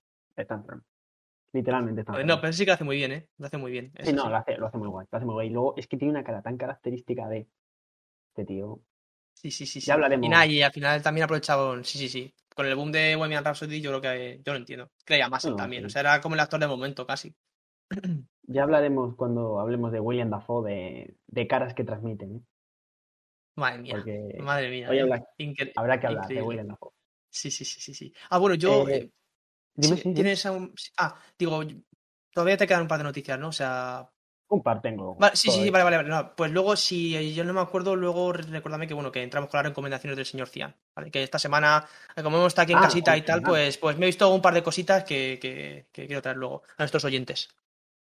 Literalmente. 1.52 2.04
No, 2.24 2.40
pero 2.40 2.52
sí 2.52 2.64
que 2.64 2.70
lo 2.70 2.74
hace 2.74 2.84
muy 2.84 2.96
bien, 2.96 3.12
¿eh? 3.12 3.28
Lo 3.38 3.46
hace 3.46 3.58
muy 3.58 3.70
bien. 3.72 3.92
Sí, 4.02 4.12
no, 4.12 4.24
sí. 4.24 4.30
lo 4.30 4.36
hace, 4.36 4.56
lo 4.56 4.66
hace 4.66 4.78
muy 4.78 4.88
guay, 4.88 5.06
lo 5.10 5.16
hace 5.16 5.26
muy 5.26 5.34
guay. 5.34 5.48
Y 5.48 5.50
luego 5.50 5.74
es 5.76 5.86
que 5.86 5.96
tiene 5.98 6.12
una 6.12 6.24
cara 6.24 6.40
tan 6.42 6.56
característica 6.56 7.28
de 7.28 7.46
este 8.28 8.44
tío. 8.46 8.80
Sí, 9.34 9.50
sí, 9.50 9.66
sí. 9.66 9.80
sí. 9.80 9.86
Ya 9.86 9.94
hablaremos. 9.94 10.26
Y 10.26 10.30
nada, 10.30 10.46
y 10.46 10.62
al 10.62 10.72
final 10.72 11.02
también 11.02 11.24
aprovecharon, 11.24 11.84
sí, 11.84 11.98
sí, 11.98 12.08
sí. 12.08 12.34
Con 12.54 12.66
el 12.66 12.74
boom 12.74 12.92
de 12.92 13.16
Bohemian 13.16 13.44
Rhapsody, 13.44 13.80
yo 13.80 13.90
creo 13.90 14.00
que 14.00 14.40
yo 14.44 14.52
lo 14.52 14.58
entiendo. 14.58 14.90
Creía 15.04 15.28
más 15.28 15.44
él 15.44 15.52
No, 15.52 15.56
también. 15.58 15.82
sí. 15.82 15.86
O 15.86 15.90
sea, 15.90 16.00
era 16.00 16.20
como 16.20 16.34
el 16.34 16.40
actor 16.40 16.60
de 16.60 16.66
momento 16.66 17.06
casi. 17.06 17.34
Ya 18.44 18.64
hablaremos 18.64 19.14
cuando 19.16 19.60
hablemos 19.60 19.92
de 19.92 20.00
William 20.00 20.28
Dafoe, 20.28 20.68
de, 20.70 21.14
de 21.28 21.46
caras 21.46 21.74
que 21.74 21.84
transmiten, 21.84 22.36
¿eh? 22.36 22.40
Madre 23.56 23.78
mía. 23.78 23.92
Porque 23.94 24.34
Madre 24.40 24.70
mía. 24.70 24.90
hoy 24.90 24.98
¿eh? 24.98 25.02
habla- 25.02 25.24
habrá 25.76 26.00
que 26.00 26.06
hablar 26.06 26.28
de. 26.28 26.42
William 26.42 26.68
Dafoe. 26.68 26.90
Sí, 27.30 27.50
sí, 27.50 27.64
sí, 27.64 27.80
sí, 27.80 27.94
sí. 27.94 28.12
Ah, 28.30 28.38
bueno, 28.38 28.54
yo. 28.56 28.88
Eh, 28.88 28.96
eh, 28.96 29.10
Dime, 29.75 29.97
sí, 29.97 30.14
tienes 30.14 30.45
aún- 30.47 30.75
Ah, 30.99 31.14
digo, 31.38 31.61
todavía 32.33 32.57
te 32.57 32.67
quedan 32.67 32.83
un 32.83 32.88
par 32.88 32.99
de 32.99 33.05
noticias, 33.05 33.38
¿no? 33.38 33.49
O 33.49 33.52
sea, 33.52 34.09
Un 34.49 34.62
par 34.62 34.83
tengo. 34.83 35.14
Vale, 35.19 35.35
sí, 35.35 35.50
sí, 35.50 35.64
sí, 35.64 35.71
vale, 35.71 35.85
vale, 35.85 35.97
vale. 35.97 36.09
no, 36.11 36.35
pues 36.37 36.50
luego, 36.52 36.76
si 36.76 37.33
yo 37.35 37.43
no 37.43 37.55
me 37.55 37.61
acuerdo, 37.62 37.97
luego 37.97 38.35
recuérdame 38.35 38.87
que 38.87 38.93
bueno, 38.93 39.11
que 39.11 39.23
entramos 39.23 39.49
con 39.49 39.57
las 39.59 39.67
recomendaciones 39.67 40.17
del 40.17 40.26
señor 40.26 40.49
Cian. 40.49 40.75
¿vale? 40.95 41.11
Que 41.11 41.23
esta 41.23 41.38
semana, 41.38 41.87
como 42.23 42.37
hemos 42.37 42.49
estado 42.49 42.64
aquí 42.64 42.73
en 42.73 42.79
Ah, 42.79 42.83
casita 42.83 43.17
y 43.17 43.23
tal, 43.23 43.43
pues, 43.43 43.79
pues 43.79 43.97
me 43.97 44.05
he 44.05 44.09
visto 44.09 44.29
un 44.33 44.43
par 44.43 44.52
de 44.52 44.62
cositas 44.62 45.05
que, 45.05 45.38
que, 45.41 45.87
que 45.91 46.07
quiero 46.07 46.21
traer 46.21 46.37
luego 46.37 46.62
a 46.76 46.83
nuestros 46.83 47.05
oyentes. 47.07 47.49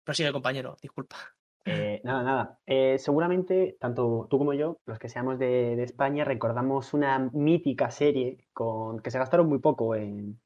Pero 0.06 0.16
sigue, 0.16 0.32
compañero, 0.32 0.78
disculpa. 0.82 1.18
Eh, 1.66 2.00
nada, 2.06 2.24
nada. 2.24 2.60
Eh, 2.66 2.98
seguramente, 2.98 3.76
tanto 3.80 4.28
tú 4.30 4.38
como 4.38 4.54
yo, 4.54 4.80
los 4.86 4.98
que 4.98 5.10
seamos 5.10 5.38
de, 5.38 5.76
de 5.76 5.84
España, 5.84 6.24
recordamos 6.24 6.94
una 6.94 7.20
mítica 7.34 7.92
serie 7.92 8.48
con 8.54 9.02
que 9.02 9.12
se 9.12 9.20
gastaron 9.20 9.48
muy 9.50 9.60
poco 9.60 9.94
en, 9.94 10.40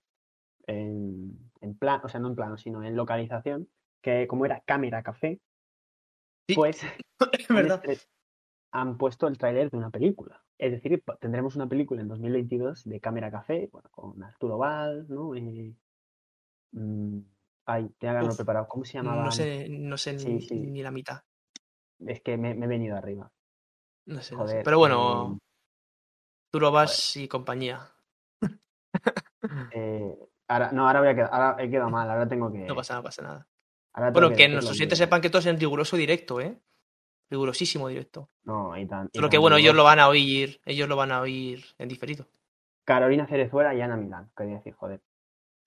en, 0.68 1.52
en 1.62 1.78
plan, 1.78 2.02
o 2.04 2.10
sea, 2.10 2.20
no 2.20 2.28
en 2.30 2.36
plano, 2.36 2.58
sino 2.58 2.84
en 2.84 2.96
localización, 2.96 3.70
que 4.02 4.28
como 4.28 4.46
era 4.46 4.62
Cámara 4.62 5.04
Café, 5.04 5.40
Sí. 6.50 6.56
pues 6.56 6.84
Es 6.84 6.90
han, 7.50 7.56
verdad. 7.56 7.84
estre- 7.84 8.08
han 8.72 8.98
puesto 8.98 9.28
el 9.28 9.38
tráiler 9.38 9.70
de 9.72 9.78
una 9.78 9.90
película. 9.90 10.44
Es 10.58 10.72
decir, 10.72 11.04
tendremos 11.20 11.56
una 11.56 11.68
película 11.68 12.02
en 12.02 12.08
2022 12.08 12.84
de 12.86 13.00
Cámara 13.00 13.32
Café, 13.32 13.70
bueno, 13.72 13.90
con 13.92 14.22
Arturo 14.24 14.58
Val, 14.58 15.06
¿no? 15.10 15.36
Eh, 15.36 15.74
mm, 16.72 17.20
ay, 17.66 17.90
tenía 17.98 18.20
que 18.20 18.36
preparado. 18.36 18.68
¿Cómo 18.68 18.84
se 18.86 18.94
llamaba? 18.94 19.24
No 19.26 19.32
sé, 19.32 19.68
no 19.70 19.98
sé 19.98 20.18
Sí, 20.20 20.34
ni, 20.34 20.42
sí. 20.42 20.56
ni 20.56 20.84
la 20.84 20.92
mitad. 20.92 21.22
Es 22.00 22.22
que 22.22 22.38
me, 22.38 22.54
me 22.56 22.66
he 22.66 22.70
venido 22.70 22.98
arriba. 22.98 23.32
No 24.06 24.22
sé, 24.22 24.36
no 24.36 24.42
sé. 24.46 24.52
Joder. 24.52 24.64
Pero 24.66 24.78
bueno, 24.80 25.36
eh, 25.36 25.40
Turovas 26.52 27.16
y 27.18 27.28
compañía. 27.28 27.90
eh, 29.72 30.18
ahora, 30.54 30.72
no, 30.72 30.88
ahora 30.88 31.00
voy 31.00 31.10
a 31.10 31.16
quedar, 31.16 31.30
ahora 31.32 31.64
he 31.64 31.70
quedado 31.70 31.90
mal, 31.90 32.10
ahora 32.10 32.28
tengo 32.28 32.52
que. 32.52 32.60
No 32.60 32.76
pasa, 32.76 32.96
no 32.96 33.04
pasa 33.04 33.22
nada. 33.22 33.48
ahora 33.94 34.12
Bueno, 34.12 34.30
que 34.30 34.36
decirlo 34.36 34.54
nuestros 34.54 34.78
oyentes 34.78 34.98
sepan 34.98 35.22
que 35.22 35.28
esto 35.28 35.40
es 35.40 35.46
en 35.48 35.60
riguroso 35.60 35.98
directo, 35.98 36.40
¿eh? 36.40 36.60
Rigurosísimo 37.30 37.88
directo. 37.88 38.30
No, 38.44 38.78
y 38.78 38.86
tan, 38.86 39.10
y 39.12 39.18
Solo 39.18 39.28
tan 39.28 39.32
que 39.32 39.38
bueno, 39.38 39.58
ellos 39.58 39.76
lo 39.76 39.84
van 39.84 40.00
a 40.00 40.08
oír, 40.08 40.62
ellos 40.66 40.88
lo 40.88 40.96
van 40.96 41.12
a 41.12 41.22
oír 41.22 41.66
en 41.78 41.90
diferido. 41.90 42.28
Carolina 42.86 43.26
Cerezuela 43.28 43.74
y 43.74 43.82
Ana 43.82 43.98
Milán, 43.98 44.30
quería 44.36 44.56
decir, 44.56 44.74
joder. 44.74 45.02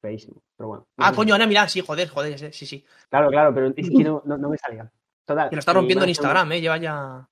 Feísimo. 0.00 0.42
Pero 0.56 0.68
bueno. 0.68 0.86
no 0.96 1.04
Ah, 1.04 1.12
coño, 1.12 1.34
Ana 1.34 1.46
Milán, 1.46 1.68
sí, 1.68 1.80
joder, 1.80 2.08
joder, 2.08 2.52
sí, 2.52 2.66
sí. 2.66 2.84
Claro, 3.08 3.28
claro, 3.30 3.54
pero 3.54 3.68
es 3.74 3.90
que 3.90 4.04
no, 4.04 4.22
no, 4.26 4.36
no 4.36 4.50
me 4.50 4.58
salía. 4.58 4.90
Total. 5.24 5.48
Que 5.48 5.56
lo 5.56 5.60
está 5.60 5.72
rompiendo 5.72 6.04
en 6.04 6.10
Instagram, 6.10 6.52
¿eh? 6.52 6.60
Lleva 6.60 6.76
ya... 6.76 7.28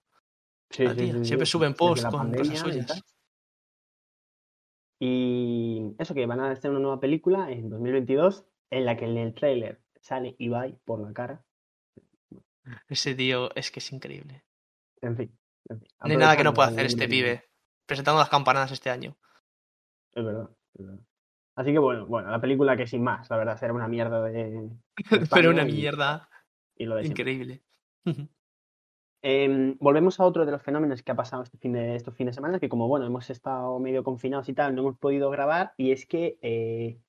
Sí, 0.70 0.84
sí, 0.88 1.24
Siempre 1.24 1.46
suben 1.46 1.74
posts 1.74 2.06
con 2.06 2.32
cosas 2.34 2.58
suyas. 2.58 3.04
Y 4.98 5.94
eso 5.98 6.14
que 6.14 6.26
van 6.26 6.40
a 6.40 6.50
hacer 6.50 6.70
una 6.70 6.80
nueva 6.80 7.00
película 7.00 7.50
en 7.50 7.68
2022 7.68 8.46
en 8.70 8.84
la 8.84 8.96
que 8.96 9.04
en 9.04 9.16
el 9.18 9.34
tráiler 9.34 9.80
sale 10.00 10.34
Ibai 10.38 10.78
por 10.84 11.00
la 11.00 11.12
cara. 11.12 11.44
Ese 12.88 13.14
tío 13.14 13.54
es 13.54 13.70
que 13.70 13.80
es 13.80 13.92
increíble. 13.92 14.44
En 15.02 15.16
fin. 15.16 15.38
en 15.68 15.80
fin. 15.80 15.88
No 16.04 16.10
hay 16.10 16.16
nada 16.16 16.36
que 16.36 16.44
no 16.44 16.54
pueda 16.54 16.68
hacer 16.68 16.86
este 16.86 17.08
pibe. 17.08 17.44
Presentando 17.86 18.18
las 18.20 18.30
campanadas 18.30 18.72
este 18.72 18.88
año. 18.90 19.16
Es 20.14 20.24
verdad, 20.24 20.48
es 20.74 20.86
verdad. 20.86 21.00
Así 21.56 21.72
que 21.72 21.78
bueno, 21.78 22.06
bueno, 22.06 22.30
la 22.30 22.40
película 22.40 22.76
que 22.76 22.86
sin 22.86 23.02
más, 23.02 23.28
la 23.30 23.36
verdad, 23.36 23.58
será 23.58 23.72
una 23.74 23.86
mierda 23.88 24.22
de. 24.22 24.50
de 24.50 24.70
Pero 25.32 25.50
una 25.50 25.62
y- 25.68 25.72
mierda 25.72 26.28
Y 26.76 26.86
lo 26.86 26.96
de 26.96 27.02
siempre. 27.04 27.32
increíble. 27.32 27.62
Em, 29.26 29.78
volvemos 29.80 30.20
a 30.20 30.24
otro 30.26 30.44
de 30.44 30.52
los 30.52 30.60
fenómenos 30.62 31.02
que 31.02 31.10
ha 31.10 31.14
pasado 31.16 31.42
este 31.42 31.56
fin 31.56 31.72
de, 31.72 31.96
estos 31.96 32.14
fines 32.14 32.32
de 32.32 32.34
semana, 32.34 32.60
que 32.60 32.68
como 32.68 32.88
bueno, 32.88 33.06
hemos 33.06 33.30
estado 33.30 33.78
medio 33.78 34.04
confinados 34.04 34.50
y 34.50 34.52
tal, 34.52 34.74
no 34.74 34.82
hemos 34.82 34.98
podido 34.98 35.30
grabar, 35.30 35.72
y 35.78 35.92
es 35.92 36.04
que 36.04 36.38
eh, 36.42 37.00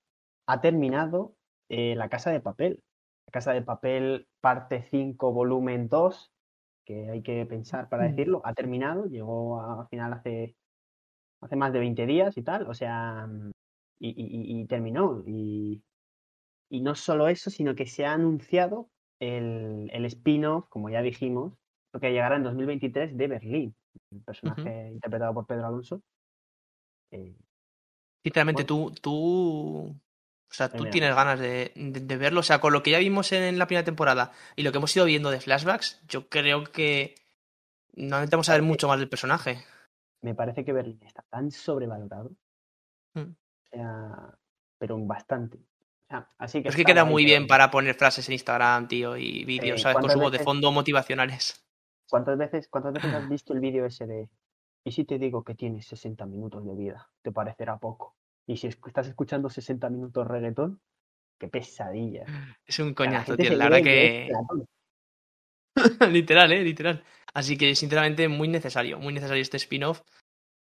ha 0.48 0.62
terminado 0.62 1.36
eh, 1.68 1.94
La 1.98 2.08
Casa 2.08 2.32
de 2.32 2.40
Papel. 2.40 2.80
La 3.28 3.32
Casa 3.34 3.52
de 3.52 3.64
Papel, 3.64 4.30
parte 4.40 4.82
5, 4.82 5.34
volumen 5.34 5.90
2, 5.90 6.32
que 6.86 7.10
hay 7.10 7.22
que 7.22 7.46
pensar 7.46 7.90
para 7.90 8.06
Mm. 8.06 8.12
decirlo, 8.12 8.42
ha 8.46 8.54
terminado, 8.54 9.08
llegó 9.08 9.60
a- 9.60 9.82
al 9.82 9.88
final 9.90 10.14
hace, 10.14 10.56
hace 11.42 11.56
más 11.58 11.74
de 11.74 11.80
20 11.80 12.06
días 12.06 12.38
y 12.38 12.44
tal, 12.44 12.66
o 12.70 12.74
sea, 12.74 13.28
y- 14.00 14.62
y 14.62 14.66
terminó. 14.68 15.22
Y, 15.28 15.84
y 16.70 16.80
no 16.80 16.96
solo 16.96 17.28
eso, 17.28 17.50
sino 17.50 17.76
que 17.76 17.88
se 17.88 18.06
ha 18.06 18.14
anunciado 18.14 18.90
el, 19.20 19.90
el 19.92 20.06
spin-off, 20.06 20.70
como 20.70 20.90
ya 20.90 21.02
dijimos, 21.02 21.58
que 22.00 22.12
llegará 22.12 22.36
en 22.36 22.44
2023 22.44 23.18
de 23.18 23.28
Berlín, 23.28 23.76
el 24.12 24.22
personaje 24.22 24.92
interpretado 24.94 25.34
por 25.34 25.46
Pedro 25.48 25.68
Alonso. 25.68 26.02
Eh, 27.12 27.36
Sinceramente, 28.24 28.64
tú, 28.64 28.92
tú. 29.02 29.88
O 30.48 30.54
sea, 30.54 30.70
tú 30.70 30.80
Mira. 30.80 30.92
tienes 30.92 31.16
ganas 31.16 31.40
de, 31.40 31.72
de- 31.76 32.00
de 32.00 32.18
verlo. 32.18 32.40
O 32.40 32.44
sea, 32.44 32.60
con 32.60 32.72
lo 32.74 32.82
que 32.84 32.92
ya 32.92 33.00
vimos 33.00 33.32
en 33.32 33.58
la 33.60 33.68
primera 33.68 33.84
temporada 33.86 34.32
y 34.56 34.64
lo 34.64 34.72
que 34.72 34.78
hemos 34.78 34.96
ido 34.96 35.06
viendo 35.06 35.30
de 35.32 35.40
flashbacks, 35.42 36.02
yo 36.08 36.30
creo 36.30 36.64
que 36.64 37.16
no 37.94 38.18
necesitamos 38.18 38.46
saber 38.48 38.62
mucho 38.62 38.88
más 38.88 39.00
del 39.00 39.10
personaje. 39.10 39.64
me 40.22 40.34
parece 40.34 40.66
que 40.66 40.74
Berlín 40.74 41.00
está 41.04 41.24
tan 41.30 41.52
sobrevalorado, 41.52 42.32
Mm. 43.14 43.20
o 43.32 43.68
sea, 43.70 44.38
pero 44.80 44.98
bastante. 45.06 45.58
O 45.58 46.08
sea, 46.10 46.30
así 46.40 46.64
que 46.64 46.70
Es 46.70 46.76
que 46.76 46.84
queda 46.84 47.06
muy 47.06 47.26
bien 47.26 47.46
para 47.48 47.70
poner 47.70 47.94
frases 47.96 48.28
en 48.28 48.34
Instagram, 48.34 48.88
tío, 48.88 49.16
y 49.18 49.46
vídeos, 49.46 49.80
Eh, 49.80 49.84
¿sabes? 49.84 49.96
Con 49.96 50.02
¿cuántas 50.04 50.14
su 50.14 50.20
voz 50.20 50.32
de 50.32 50.40
fondo 50.40 50.72
motivacionales. 50.72 51.65
¿Cuántas 52.10 52.38
veces, 52.38 52.68
cuántas 52.70 52.94
veces 52.94 53.14
has 53.14 53.30
visto 53.30 53.54
el 53.54 53.60
vídeo 53.60 53.86
ese 53.86 54.06
de 54.06 54.30
y 54.84 54.92
si 54.92 55.04
te 55.04 55.18
digo 55.18 55.44
que 55.44 55.56
tienes 55.56 55.88
60 55.88 56.26
minutos 56.28 56.64
de 56.66 56.76
vida? 56.76 57.10
Te 57.24 57.32
parecerá 57.32 57.78
poco. 57.78 58.16
Y 58.46 58.58
si 58.58 58.68
estás 58.68 59.08
escuchando 59.08 59.50
60 59.50 59.90
minutos 59.90 60.28
reggaetón, 60.28 60.80
qué 61.40 61.48
pesadilla. 61.48 62.26
Es 62.66 62.78
un 62.80 62.94
coñazo, 62.94 63.36
tío. 63.36 63.56
La 63.56 63.66
verdad 63.70 63.84
que. 63.84 64.30
literal, 66.12 66.52
eh, 66.52 66.64
literal. 66.64 67.04
Así 67.34 67.58
que, 67.58 67.74
sinceramente, 67.76 68.28
muy 68.28 68.48
necesario, 68.48 69.00
muy 69.00 69.14
necesario 69.14 69.42
este 69.42 69.58
spin-off. 69.58 70.02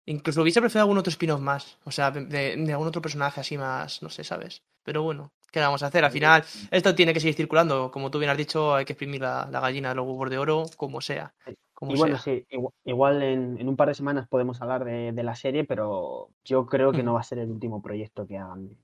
Incluso 0.07 0.43
hubiese 0.43 0.61
preferido 0.61 0.85
algún 0.85 0.99
otro 0.99 1.11
spin-off 1.11 1.41
más. 1.41 1.79
O 1.85 1.91
sea, 1.91 2.13
de, 2.13 2.57
de 2.57 2.73
algún 2.73 2.87
otro 2.87 3.03
personaje 3.03 3.41
así 3.41 3.59
más, 3.59 4.01
no 4.01 4.11
sé, 4.11 4.23
¿sabes? 4.23 4.63
Pero 4.85 5.03
bueno, 5.03 5.33
¿qué 5.55 5.61
vamos 5.61 5.83
a 5.83 5.87
hacer? 5.87 6.05
Al 6.05 6.11
final, 6.11 6.45
esto 6.71 6.95
tiene 6.95 7.15
que 7.15 7.21
seguir 7.21 7.35
circulando. 7.37 7.91
Como 7.91 8.11
tú 8.11 8.19
bien 8.19 8.31
has 8.31 8.37
dicho, 8.37 8.75
hay 8.75 8.85
que 8.85 8.93
exprimir 8.95 9.21
la, 9.21 9.49
la 9.51 9.61
gallina 9.61 9.91
de 9.91 9.95
los 9.95 10.07
huevos 10.07 10.29
de 10.29 10.39
oro, 10.39 10.65
como 10.77 11.01
sea. 11.01 11.33
Como 11.73 11.93
Y 11.93 11.97
bueno, 11.97 12.19
sea. 12.19 12.35
sí, 12.35 12.47
igual, 12.51 12.75
igual 12.85 13.23
en, 13.23 13.59
en 13.59 13.69
un 13.69 13.77
par 13.77 13.89
de 13.89 13.95
semanas 13.95 14.29
podemos 14.29 14.61
hablar 14.61 14.85
de, 14.85 15.13
de 15.13 15.23
la 15.23 15.35
serie, 15.35 15.65
pero 15.65 16.29
yo 16.45 16.67
creo 16.67 16.93
que 16.93 17.03
no 17.03 17.15
va 17.15 17.21
a 17.21 17.25
ser 17.25 17.39
el 17.39 17.51
último 17.51 17.81
proyecto 17.81 18.27
que 18.27 18.37
hagan 18.39 18.77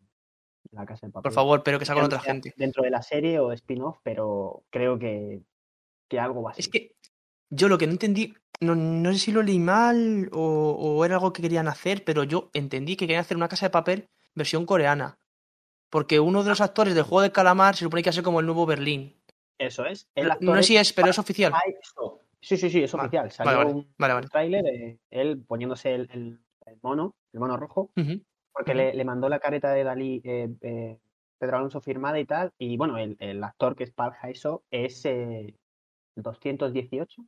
la 0.73 0.87
Casa 0.87 1.07
de 1.07 1.13
Papel. 1.13 1.29
Por 1.31 1.33
favor, 1.33 1.63
pero 1.65 1.79
que 1.79 1.85
sea 1.85 1.95
con 1.95 2.05
otra 2.05 2.21
gente. 2.21 2.55
Dentro 2.57 2.83
de 2.83 2.91
la 2.91 3.03
serie 3.03 3.41
o 3.41 3.53
spin-off, 3.53 3.99
pero 4.03 4.63
creo 4.71 4.99
que, 4.99 5.43
que 6.09 6.21
algo 6.21 6.43
va 6.43 6.53
a 6.53 6.55
ser. 6.55 6.61
Es 6.61 6.69
que 6.69 6.93
yo 7.51 7.69
lo 7.69 7.79
que 7.79 7.87
no 7.87 7.93
entendí, 7.93 8.35
no, 8.61 8.75
no 8.77 9.13
sé 9.13 9.19
si 9.19 9.33
lo 9.33 9.43
leí 9.43 9.59
mal 9.59 10.29
o, 10.33 10.77
o 10.79 11.05
era 11.05 11.17
algo 11.17 11.33
que 11.33 11.43
querían 11.43 11.67
hacer, 11.69 12.05
pero 12.05 12.23
yo 12.25 12.51
entendí 12.53 12.97
que 12.97 13.07
querían 13.07 13.23
hacer 13.23 13.37
una 13.37 13.49
casa 13.49 13.67
de 13.67 13.71
papel 13.71 14.09
versión 14.35 14.67
coreana. 14.67 15.19
Porque 15.91 16.21
uno 16.21 16.43
de 16.43 16.49
los 16.51 16.61
actores 16.61 16.95
del 16.95 17.05
juego 17.05 17.23
de 17.23 17.33
calamar 17.33 17.75
se 17.77 17.85
supone 17.85 18.03
que 18.03 18.11
hace 18.11 18.23
como 18.23 18.41
el 18.41 18.47
nuevo 18.47 18.65
Berlín. 18.65 19.17
Eso 19.59 19.85
es. 19.85 20.09
El 20.15 20.33
No 20.41 20.55
sé 20.57 20.63
si 20.63 20.77
es 20.77 20.93
pero 20.93 21.11
es 21.11 21.19
oficial. 21.19 21.53
Hae-soo. 21.53 22.21
Sí, 22.41 22.57
sí, 22.57 22.71
sí, 22.71 22.83
es 22.83 22.93
Vale, 22.93 23.09
oficial. 23.09 23.31
Salió 23.31 23.59
vale, 23.59 23.71
un, 23.71 23.95
vale, 23.99 24.15
un 24.15 24.21
vale. 24.21 24.29
tráiler 24.29 24.63
de 24.63 24.99
él 25.11 25.43
poniéndose 25.47 25.95
el, 25.95 26.09
el- 26.13 26.41
el 26.67 26.79
mono, 26.83 27.15
el 27.33 27.41
mono 27.41 27.57
rojo, 27.57 27.91
porque 28.53 28.75
le, 28.75 28.95
le 28.95 29.05
mandó 29.05 29.29
la 29.29 29.41
careta 29.41 29.73
de 29.73 29.83
Dalí 29.83 30.21
eh, 30.25 30.49
eh, 30.61 30.99
Pedro 31.39 31.57
Alonso 31.57 31.81
firmada 31.81 32.19
y 32.21 32.25
tal. 32.25 32.53
Y 32.59 32.77
bueno, 32.77 32.97
el, 32.97 33.17
el 33.19 33.43
actor 33.43 33.75
que 33.75 33.85
es 33.85 33.93
Hae-soo 33.97 34.63
es 34.71 35.05
eh, 35.05 35.55
218. 36.17 37.23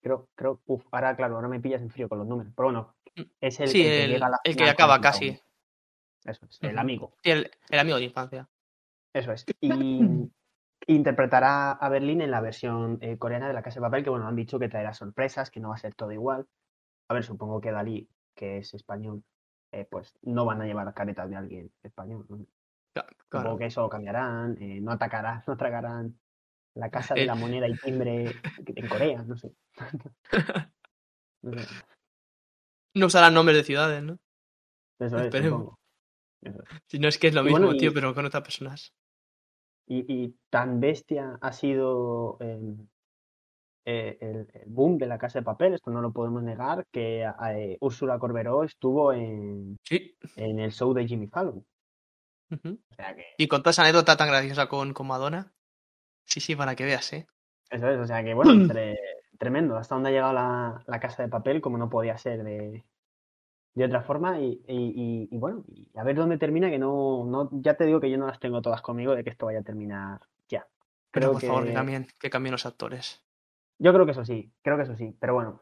Creo, 0.00 0.28
creo, 0.34 0.60
uf, 0.66 0.84
ahora 0.90 1.14
claro, 1.16 1.36
ahora 1.36 1.48
me 1.48 1.60
pillas 1.60 1.82
en 1.82 1.90
frío 1.90 2.08
con 2.08 2.18
los 2.18 2.26
números. 2.26 2.52
Pero 2.56 2.66
bueno, 2.68 2.94
es 3.40 3.60
el, 3.60 3.68
Sí, 3.68 3.82
el 3.82 3.88
que 3.88 4.04
el, 4.04 4.10
llega 4.12 4.26
a 4.26 4.30
la 4.30 4.40
el 4.44 4.52
que 4.52 4.54
final 4.54 4.68
con 4.68 4.72
acaba 4.74 5.00
casi. 5.00 5.38
Eso 6.26 6.46
es, 6.46 6.58
el 6.62 6.78
amigo. 6.78 7.14
Sí, 7.22 7.30
el, 7.30 7.50
el 7.68 7.78
amigo 7.78 7.96
de 7.98 8.04
infancia. 8.04 8.48
Eso 9.12 9.32
es. 9.32 9.46
Y 10.88 10.94
interpretará 10.94 11.72
a 11.72 11.88
Berlín 11.88 12.20
en 12.20 12.30
la 12.30 12.40
versión 12.40 12.98
eh, 13.00 13.18
coreana 13.18 13.48
de 13.48 13.54
La 13.54 13.62
Casa 13.62 13.80
de 13.80 13.86
Papel, 13.86 14.04
que 14.04 14.10
bueno, 14.10 14.28
han 14.28 14.36
dicho 14.36 14.58
que 14.58 14.68
traerá 14.68 14.92
sorpresas, 14.92 15.50
que 15.50 15.58
no 15.58 15.70
va 15.70 15.74
a 15.74 15.78
ser 15.78 15.94
todo 15.94 16.12
igual. 16.12 16.46
A 17.08 17.14
ver, 17.14 17.24
supongo 17.24 17.60
que 17.60 17.72
Dalí, 17.72 18.08
que 18.36 18.58
es 18.58 18.72
español, 18.74 19.24
eh, 19.72 19.86
pues 19.90 20.14
no 20.22 20.44
van 20.44 20.62
a 20.62 20.66
llevar 20.66 20.92
caretas 20.94 21.28
de 21.28 21.36
alguien 21.36 21.72
español. 21.82 22.24
¿no? 22.28 22.46
Claro, 22.92 23.08
Supongo 23.30 23.58
que 23.58 23.66
eso 23.66 23.80
lo 23.80 23.88
cambiarán, 23.88 24.56
eh, 24.60 24.80
no 24.80 24.92
atacarán, 24.92 25.42
no 25.46 25.56
tragarán 25.56 26.18
la 26.74 26.90
Casa 26.90 27.14
de 27.14 27.26
la 27.26 27.34
Moneda 27.34 27.66
y 27.66 27.76
Timbre 27.78 28.32
en 28.66 28.88
Corea, 28.88 29.22
no 29.22 29.36
sé. 29.36 29.52
No 31.42 31.58
sé. 31.58 31.68
No 32.94 33.06
usarán 33.06 33.34
nombres 33.34 33.56
de 33.58 33.62
ciudades, 33.62 34.02
¿no? 34.02 34.18
Eso 34.98 35.18
es, 35.18 35.26
Esperemos. 35.26 35.60
supongo. 35.60 35.78
Si 36.88 36.98
no 36.98 37.08
es 37.08 37.18
que 37.18 37.28
es 37.28 37.34
lo 37.34 37.42
mismo, 37.42 37.58
bueno, 37.58 37.74
y- 37.74 37.78
tío, 37.78 37.92
pero 37.92 38.14
con 38.14 38.24
otras 38.26 38.42
personas. 38.42 38.92
Y, 39.88 40.04
y 40.12 40.34
tan 40.50 40.80
bestia 40.80 41.38
ha 41.40 41.52
sido 41.52 42.38
eh, 42.40 42.58
eh, 43.84 44.18
el, 44.20 44.48
el 44.52 44.64
boom 44.66 44.98
de 44.98 45.06
la 45.06 45.18
casa 45.18 45.38
de 45.38 45.44
papel, 45.44 45.74
esto 45.74 45.90
no 45.90 46.00
lo 46.00 46.12
podemos 46.12 46.42
negar, 46.42 46.84
que 46.90 47.22
eh, 47.22 47.76
Úrsula 47.80 48.18
Corberó 48.18 48.64
estuvo 48.64 49.12
en, 49.12 49.78
Sí. 49.84 50.16
en 50.36 50.58
el 50.58 50.72
show 50.72 50.92
de 50.92 51.06
Jimmy 51.06 51.28
Fallon. 51.28 51.64
Ujú. 52.50 52.78
O 52.90 52.94
sea 52.94 53.14
que 53.14 53.24
Y 53.38 53.48
con 53.48 53.62
toda 53.62 53.70
esa 53.72 53.82
anécdota 53.82 54.16
tan 54.16 54.28
graciosa 54.28 54.68
con, 54.68 54.92
con 54.92 55.06
Madonna. 55.06 55.52
Sí, 56.26 56.40
sí, 56.40 56.56
para 56.56 56.74
que 56.74 56.84
veas, 56.84 57.12
¿eh? 57.12 57.26
Eso 57.70 57.88
es, 57.88 57.98
o 57.98 58.06
sea 58.06 58.24
que 58.24 58.34
bueno, 58.34 58.52
tremendo. 59.38 59.76
Hasta 59.76 59.94
dónde 59.94 60.10
ha 60.10 60.12
llegado 60.12 60.32
la, 60.32 60.82
la 60.86 61.00
casa 61.00 61.22
de 61.22 61.28
papel, 61.28 61.60
como 61.60 61.78
no 61.78 61.88
podía 61.88 62.16
ser 62.18 62.42
de, 62.42 62.84
de 63.76 63.84
otra 63.84 64.02
forma. 64.02 64.40
Y, 64.40 64.60
y- 64.66 65.28
y- 65.28 65.28
y 65.30 65.38
bueno, 65.38 65.64
a 65.94 66.02
ver 66.02 66.16
dónde 66.16 66.38
termina, 66.38 66.68
que 66.70 66.78
no, 66.78 67.24
no, 67.24 67.48
ya 67.52 67.76
te 67.76 67.86
digo 67.86 68.00
que 68.00 68.10
yo 68.10 68.18
no 68.18 68.26
las 68.26 68.40
tengo 68.40 68.60
todas 68.60 68.82
conmigo 68.82 69.14
de 69.14 69.22
que 69.22 69.30
esto 69.30 69.46
vaya 69.46 69.60
a 69.60 69.62
terminar 69.62 70.20
ya. 70.48 70.66
Pero 71.12 71.28
Creo 71.28 71.32
por 71.34 71.42
favor, 71.42 71.62
que- 71.62 71.68
que 71.68 71.74
cambien, 71.74 72.06
que 72.18 72.30
cambien 72.30 72.52
los 72.52 72.66
actores. 72.66 73.22
Yo 73.78 73.92
creo 73.92 74.04
que 74.06 74.12
eso 74.12 74.24
sí, 74.24 74.50
creo 74.62 74.76
que 74.76 74.82
eso 74.84 74.96
sí. 74.96 75.14
Pero 75.20 75.34
bueno, 75.34 75.60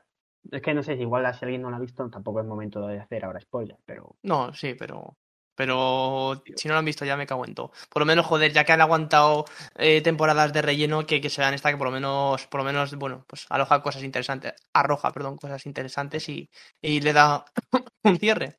es 0.50 0.62
que 0.62 0.72
no 0.72 0.82
sé 0.82 0.94
si 0.96 1.02
igual 1.02 1.26
si 1.34 1.44
alguien 1.44 1.62
no 1.62 1.70
lo 1.70 1.76
ha 1.76 1.80
visto, 1.80 2.08
tampoco 2.08 2.40
es 2.40 2.46
momento 2.46 2.86
de 2.86 3.00
hacer 3.00 3.24
ahora 3.24 3.40
spoiler, 3.40 3.76
pero 3.84 4.16
No, 4.22 4.52
sí, 4.54 4.74
pero. 4.74 5.16
Pero 5.56 6.42
si 6.56 6.68
no 6.68 6.74
lo 6.74 6.78
han 6.80 6.84
visto 6.84 7.04
ya 7.04 7.16
me 7.16 7.26
cago 7.26 7.44
en 7.46 7.54
todo. 7.54 7.72
Por 7.90 8.00
lo 8.02 8.06
menos, 8.06 8.26
joder, 8.26 8.52
ya 8.52 8.64
que 8.64 8.72
han 8.72 8.80
aguantado 8.80 9.44
eh, 9.76 10.02
temporadas 10.02 10.52
de 10.52 10.62
relleno, 10.62 11.06
que, 11.06 11.20
que 11.20 11.30
se 11.30 11.40
vean 11.40 11.54
esta 11.54 11.70
que 11.70 11.76
por 11.76 11.86
lo 11.86 11.92
menos, 11.92 12.46
por 12.48 12.60
lo 12.60 12.64
menos, 12.64 12.94
bueno, 12.96 13.24
pues 13.28 13.46
aloja 13.50 13.82
cosas 13.82 14.02
interesantes, 14.02 14.54
arroja, 14.72 15.12
perdón, 15.12 15.36
cosas 15.36 15.64
interesantes 15.66 16.28
y, 16.28 16.50
y 16.82 17.00
le 17.00 17.12
da 17.12 17.44
un 18.04 18.18
cierre. 18.18 18.58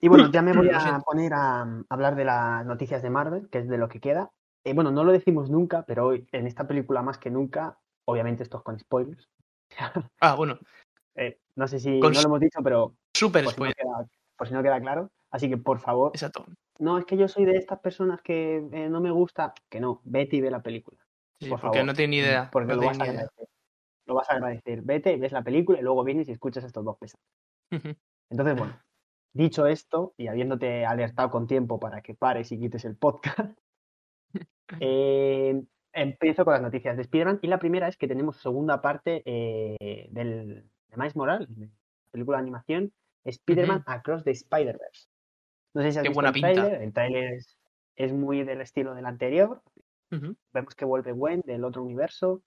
Y 0.00 0.08
bueno, 0.08 0.30
ya 0.30 0.42
me 0.42 0.52
voy 0.52 0.68
a 0.74 0.98
poner 1.00 1.32
a 1.34 1.64
mm, 1.64 1.86
hablar 1.88 2.14
de 2.16 2.24
las 2.24 2.64
noticias 2.66 3.02
de 3.02 3.10
Marvel, 3.10 3.48
que 3.50 3.58
es 3.58 3.68
de 3.68 3.78
lo 3.78 3.88
que 3.88 4.00
queda. 4.00 4.30
Eh, 4.64 4.74
bueno, 4.74 4.90
no 4.90 5.04
lo 5.04 5.12
decimos 5.12 5.48
nunca, 5.50 5.84
pero 5.86 6.06
hoy 6.06 6.26
en 6.32 6.46
esta 6.46 6.66
película 6.66 7.02
más 7.02 7.18
que 7.18 7.30
nunca, 7.30 7.78
obviamente 8.04 8.42
esto 8.42 8.58
es 8.58 8.64
con 8.64 8.78
spoilers. 8.78 9.28
Ah, 10.20 10.34
bueno, 10.34 10.58
Eh, 11.14 11.38
no 11.56 11.66
sé 11.66 11.80
si 11.80 11.98
Con 12.00 12.12
no 12.12 12.20
lo 12.20 12.26
hemos 12.26 12.40
dicho, 12.40 12.60
pero 12.62 12.94
súper 13.14 13.44
por 13.44 13.54
si, 13.54 13.60
no 13.60 13.70
spoiler. 13.70 13.76
queda, 13.76 14.08
por 14.36 14.48
si 14.48 14.54
no 14.54 14.62
queda 14.62 14.80
claro. 14.80 15.10
Así 15.30 15.48
que 15.48 15.56
por 15.56 15.80
favor, 15.80 16.12
Exacto. 16.14 16.46
no 16.78 16.98
es 16.98 17.04
que 17.04 17.16
yo 17.16 17.28
soy 17.28 17.44
de 17.44 17.56
estas 17.56 17.80
personas 17.80 18.22
que 18.22 18.56
eh, 18.72 18.88
no 18.88 19.00
me 19.00 19.10
gusta, 19.10 19.54
que 19.68 19.80
no, 19.80 20.00
vete 20.04 20.36
y 20.36 20.40
ve 20.40 20.50
la 20.50 20.62
película. 20.62 20.98
Sí, 21.40 21.48
por 21.48 21.60
porque 21.60 21.78
favor. 21.78 21.86
no 21.86 21.94
tiene 21.94 22.10
ni 22.10 22.16
idea. 22.18 22.48
Porque 22.50 22.74
no 22.74 22.80
lo 22.80 22.86
vas 22.86 23.00
a 23.00 23.04
agradecer. 23.04 23.48
Lo 24.06 24.14
vas 24.14 24.30
a 24.30 24.34
agradecer. 24.34 24.82
Vete, 24.82 25.16
ves 25.16 25.32
la 25.32 25.42
película 25.42 25.78
y 25.78 25.82
luego 25.82 26.04
vienes 26.04 26.28
y 26.28 26.32
escuchas 26.32 26.64
estos 26.64 26.84
dos 26.84 26.96
pesados. 26.96 27.24
Entonces, 28.30 28.56
bueno, 28.56 28.80
dicho 29.32 29.66
esto 29.66 30.14
y 30.16 30.28
habiéndote 30.28 30.86
alertado 30.86 31.30
con 31.30 31.46
tiempo 31.46 31.78
para 31.78 32.00
que 32.00 32.14
pares 32.14 32.50
y 32.52 32.58
quites 32.58 32.84
el 32.84 32.96
podcast, 32.96 33.58
eh, 34.80 35.62
empiezo 35.92 36.44
con 36.44 36.54
las 36.54 36.62
noticias 36.62 36.96
de 36.96 37.02
Spider-Man 37.02 37.40
y 37.42 37.48
la 37.48 37.58
primera 37.58 37.88
es 37.88 37.96
que 37.96 38.08
tenemos 38.08 38.36
segunda 38.36 38.80
parte 38.80 39.22
eh, 39.24 40.08
del, 40.10 40.70
de 40.88 40.96
Miles 40.96 41.16
la 41.16 41.46
película 42.10 42.38
de 42.38 42.42
animación 42.42 42.92
Spider-Man 43.24 43.82
Across 43.86 44.24
the 44.24 44.30
Spider-Verse. 44.30 45.08
No 45.76 45.82
sé 45.82 45.92
si 45.92 45.98
has 45.98 46.04
Qué 46.04 46.08
visto 46.08 46.14
buena 46.14 46.28
el 46.30 46.32
pinta. 46.32 46.82
el 46.82 46.92
tráiler 46.94 47.34
es, 47.34 47.58
es 47.96 48.10
muy 48.10 48.44
del 48.44 48.62
estilo 48.62 48.94
del 48.94 49.04
anterior, 49.04 49.60
vemos 50.10 50.74
que 50.74 50.86
vuelve 50.86 51.12
Gwen 51.12 51.42
del 51.44 51.64
otro 51.64 51.82
universo. 51.82 52.42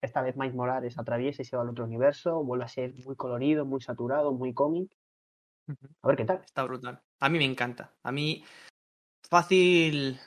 Esta 0.00 0.22
vez 0.22 0.36
Miles 0.36 0.54
Morales 0.54 0.96
atraviesa 0.96 1.42
y 1.42 1.44
se 1.44 1.56
va 1.56 1.62
al 1.62 1.68
otro 1.70 1.84
universo. 1.84 2.44
Vuelve 2.44 2.64
a 2.64 2.68
ser 2.68 2.94
muy 3.04 3.16
colorido, 3.16 3.64
muy 3.64 3.80
saturado, 3.80 4.30
muy 4.32 4.54
cómic. 4.54 4.96
A 6.00 6.06
ver 6.06 6.16
qué 6.16 6.24
tal. 6.24 6.42
Está 6.44 6.62
brutal. 6.62 7.02
A 7.18 7.28
mí 7.28 7.38
me 7.38 7.44
encanta. 7.44 7.92
A 8.04 8.12
mí, 8.12 8.44
fácil. 9.28 10.20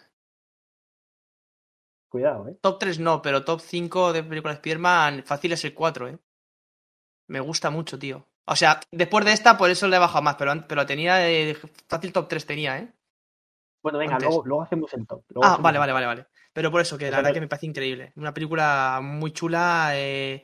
Cuidado, 2.09 2.49
¿eh? 2.49 2.57
Top 2.59 2.77
3 2.77 2.99
no, 2.99 3.21
pero 3.21 3.45
top 3.45 3.61
5 3.61 4.11
de 4.11 4.21
películas 4.21 4.55
de 4.55 4.57
Spider-Man, 4.57 5.23
fácil 5.23 5.53
es 5.53 5.63
el 5.63 5.73
4, 5.73 6.09
¿eh? 6.09 6.19
Me 7.29 7.39
gusta 7.39 7.69
mucho, 7.69 7.97
tío. 7.97 8.27
O 8.45 8.55
sea, 8.55 8.79
después 8.91 9.23
de 9.25 9.31
esta, 9.33 9.57
por 9.57 9.69
eso 9.69 9.87
le 9.87 9.95
he 9.95 9.99
bajado 9.99 10.21
más, 10.21 10.35
pero, 10.35 10.53
pero 10.67 10.85
tenía. 10.85 11.29
eh, 11.29 11.55
fácil 11.87 12.11
top 12.11 12.27
3 12.27 12.45
tenía, 12.45 12.77
¿eh? 12.77 12.93
Bueno, 13.81 13.97
venga, 13.99 14.17
luego, 14.19 14.43
luego 14.45 14.63
hacemos 14.63 14.93
el 14.93 15.05
top. 15.05 15.23
luego 15.29 15.45
Ah, 15.45 15.57
vale, 15.59 15.77
vale, 15.77 15.91
vale, 15.93 16.05
vale. 16.05 16.27
Pero 16.53 16.71
por 16.71 16.81
eso, 16.81 16.97
que 16.97 17.09
la 17.11 17.17
verdad 17.17 17.33
que 17.33 17.41
me 17.41 17.47
parece 17.47 17.65
increíble. 17.67 18.13
Una 18.15 18.33
película 18.33 18.99
muy 19.03 19.31
chula, 19.31 19.91
eh, 19.95 20.43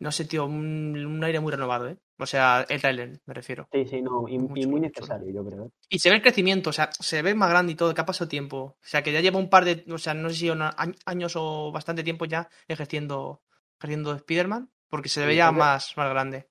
no 0.00 0.10
sé, 0.10 0.24
tío, 0.24 0.46
un, 0.46 0.96
un 1.06 1.24
aire 1.24 1.38
muy 1.40 1.52
renovado, 1.52 1.88
¿eh? 1.88 1.98
O 2.18 2.26
sea, 2.26 2.66
el 2.68 2.80
trailer, 2.80 3.20
me 3.26 3.34
refiero. 3.34 3.68
Sí, 3.72 3.86
sí, 3.86 4.02
no, 4.02 4.26
y, 4.28 4.38
Muy 4.38 4.60
y 4.60 4.62
chulo, 4.64 4.70
muy 4.72 4.80
muy 4.80 4.90
chulo. 4.90 5.06
necesario, 5.06 5.32
yo 5.32 5.44
creo. 5.44 5.66
¿eh? 5.66 5.70
Y 5.88 5.98
se 6.00 6.10
ve 6.10 6.16
el 6.16 6.22
crecimiento, 6.22 6.70
o 6.70 6.72
sea, 6.72 6.90
se 6.92 7.22
ve 7.22 7.34
más 7.34 7.50
grande 7.50 7.72
y 7.72 7.74
todo, 7.76 7.94
que 7.94 8.00
ha 8.00 8.06
pasado 8.06 8.28
tiempo. 8.28 8.56
O 8.58 8.76
sea, 8.80 9.02
que 9.02 9.12
ya 9.12 9.20
lleva 9.20 9.38
un 9.38 9.50
par 9.50 9.64
de, 9.64 9.84
o 9.92 9.98
sea, 9.98 10.14
no 10.14 10.28
sé 10.30 10.34
si 10.36 10.50
una- 10.50 10.74
añ- 10.76 10.96
años 11.04 11.34
o 11.36 11.70
bastante 11.72 12.02
tiempo 12.02 12.24
ya 12.24 12.48
ejerciendo, 12.68 13.42
ejerciendo 13.78 14.14
Spider-Man, 14.14 14.70
porque 14.88 15.08
se 15.08 15.20
Sí, 15.20 15.26
ve 15.28 15.36
ya 15.36 15.46
es 15.48 15.52
ver- 15.52 15.58
más, 15.58 15.96
más 15.96 16.10
grande. 16.10 16.48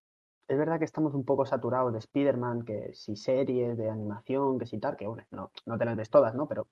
Es 0.49 0.57
verdad 0.57 0.79
que 0.79 0.85
estamos 0.85 1.13
un 1.13 1.23
poco 1.23 1.45
saturados 1.45 1.93
de 1.93 1.99
Spider-Man, 1.99 2.65
que 2.65 2.91
si 2.95 3.15
series 3.15 3.77
de 3.77 3.87
animación, 3.87 4.57
que 4.57 4.65
si 4.65 4.79
tal, 4.79 4.97
que 4.97 5.05
bueno, 5.05 5.23
no, 5.29 5.51
no 5.67 5.77
te 5.77 5.85
las 5.85 5.95
ves 5.95 6.09
todas, 6.09 6.33
¿no? 6.33 6.47
Pero 6.47 6.67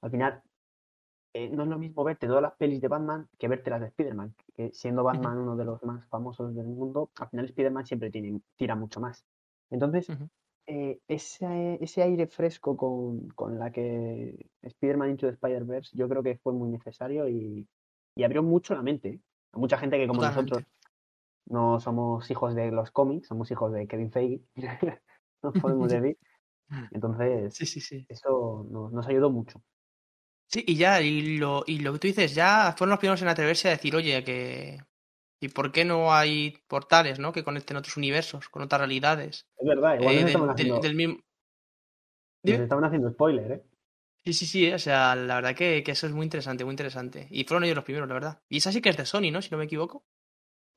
al 0.00 0.12
final 0.12 0.42
eh, 1.34 1.50
no 1.50 1.64
es 1.64 1.68
lo 1.68 1.76
mismo 1.76 2.04
verte 2.04 2.28
todas 2.28 2.40
las 2.40 2.54
pelis 2.54 2.80
de 2.80 2.86
Batman 2.86 3.28
que 3.36 3.48
verte 3.48 3.68
las 3.68 3.80
de 3.80 3.88
Spider-Man. 3.88 4.32
Que 4.54 4.72
siendo 4.72 5.02
Batman 5.02 5.38
uno 5.38 5.56
de 5.56 5.64
los 5.64 5.82
más 5.82 6.06
famosos 6.06 6.54
del 6.54 6.66
mundo, 6.66 7.10
al 7.18 7.28
final 7.28 7.46
Spider-Man 7.46 7.84
siempre 7.84 8.10
tiene, 8.10 8.40
tira 8.54 8.76
mucho 8.76 9.00
más. 9.00 9.26
Entonces, 9.70 10.08
eh, 10.68 11.00
ese, 11.08 11.78
ese 11.82 12.02
aire 12.02 12.28
fresco 12.28 12.76
con, 12.76 13.28
con 13.30 13.58
la 13.58 13.72
que 13.72 14.48
Spider-Man 14.62 15.10
Into 15.10 15.26
the 15.26 15.32
Spider-Verse 15.32 15.96
yo 15.96 16.08
creo 16.08 16.22
que 16.22 16.38
fue 16.38 16.52
muy 16.52 16.68
necesario 16.68 17.28
y, 17.28 17.66
y 18.14 18.22
abrió 18.22 18.44
mucho 18.44 18.74
la 18.76 18.82
mente. 18.82 19.08
¿eh? 19.08 19.20
A 19.50 19.58
mucha 19.58 19.78
gente 19.78 19.98
que 19.98 20.06
como 20.06 20.20
Totalmente. 20.20 20.52
nosotros 20.52 20.75
no 21.46 21.80
somos 21.80 22.30
hijos 22.30 22.54
de 22.54 22.70
los 22.72 22.90
cómics, 22.90 23.28
somos 23.28 23.50
hijos 23.50 23.72
de 23.72 23.86
Kevin 23.88 24.12
Feige, 24.12 24.42
no 25.42 25.52
podemos 25.52 25.90
decir. 25.90 26.18
Entonces, 26.90 27.54
Sí, 27.54 27.66
sí, 27.66 27.80
sí. 27.80 28.06
eso 28.08 28.66
nos, 28.70 28.92
nos 28.92 29.06
ayudó 29.08 29.30
mucho. 29.30 29.62
Sí, 30.48 30.64
y 30.66 30.76
ya, 30.76 31.00
y 31.02 31.38
lo, 31.38 31.64
y 31.66 31.80
lo 31.80 31.92
que 31.92 31.98
tú 31.98 32.06
dices, 32.08 32.34
ya 32.34 32.74
fueron 32.76 32.90
los 32.90 32.98
primeros 33.00 33.20
en 33.22 33.28
atreverse 33.28 33.68
a 33.68 33.72
decir, 33.72 33.94
oye, 33.96 34.22
que. 34.24 34.78
¿Y 35.40 35.48
por 35.48 35.72
qué 35.72 35.84
no 35.84 36.14
hay 36.14 36.58
portales, 36.68 37.18
¿no? 37.18 37.32
Que 37.32 37.44
conecten 37.44 37.76
otros 37.76 37.96
universos, 37.98 38.48
con 38.48 38.62
otras 38.62 38.80
realidades? 38.80 39.46
Es 39.58 39.66
verdad, 39.68 39.96
igual 39.96 40.14
Eh, 40.14 40.20
nos, 40.22 40.24
del, 40.24 40.28
estaban 40.28 40.48
del- 40.48 40.54
haciendo, 40.54 40.80
del 40.80 40.94
mismo. 40.96 41.18
nos 42.44 42.60
estaban 42.60 42.84
haciendo 42.86 43.10
spoiler, 43.10 43.52
¿eh? 43.52 43.62
Sí, 44.26 44.32
sí, 44.34 44.46
sí, 44.46 44.72
o 44.72 44.78
sea, 44.78 45.14
la 45.16 45.36
verdad 45.36 45.54
que, 45.56 45.82
que 45.84 45.92
eso 45.92 46.06
es 46.06 46.12
muy 46.12 46.24
interesante, 46.24 46.64
muy 46.64 46.72
interesante. 46.72 47.28
Y 47.30 47.44
fueron 47.44 47.64
ellos 47.64 47.76
los 47.76 47.84
primeros, 47.84 48.08
la 48.08 48.14
verdad. 48.14 48.42
Y 48.48 48.58
esa 48.58 48.70
sí 48.72 48.82
que 48.82 48.88
es 48.90 48.96
de 48.96 49.06
Sony, 49.06 49.30
¿no? 49.32 49.40
Si 49.40 49.50
no 49.50 49.56
me 49.58 49.64
equivoco. 49.64 50.04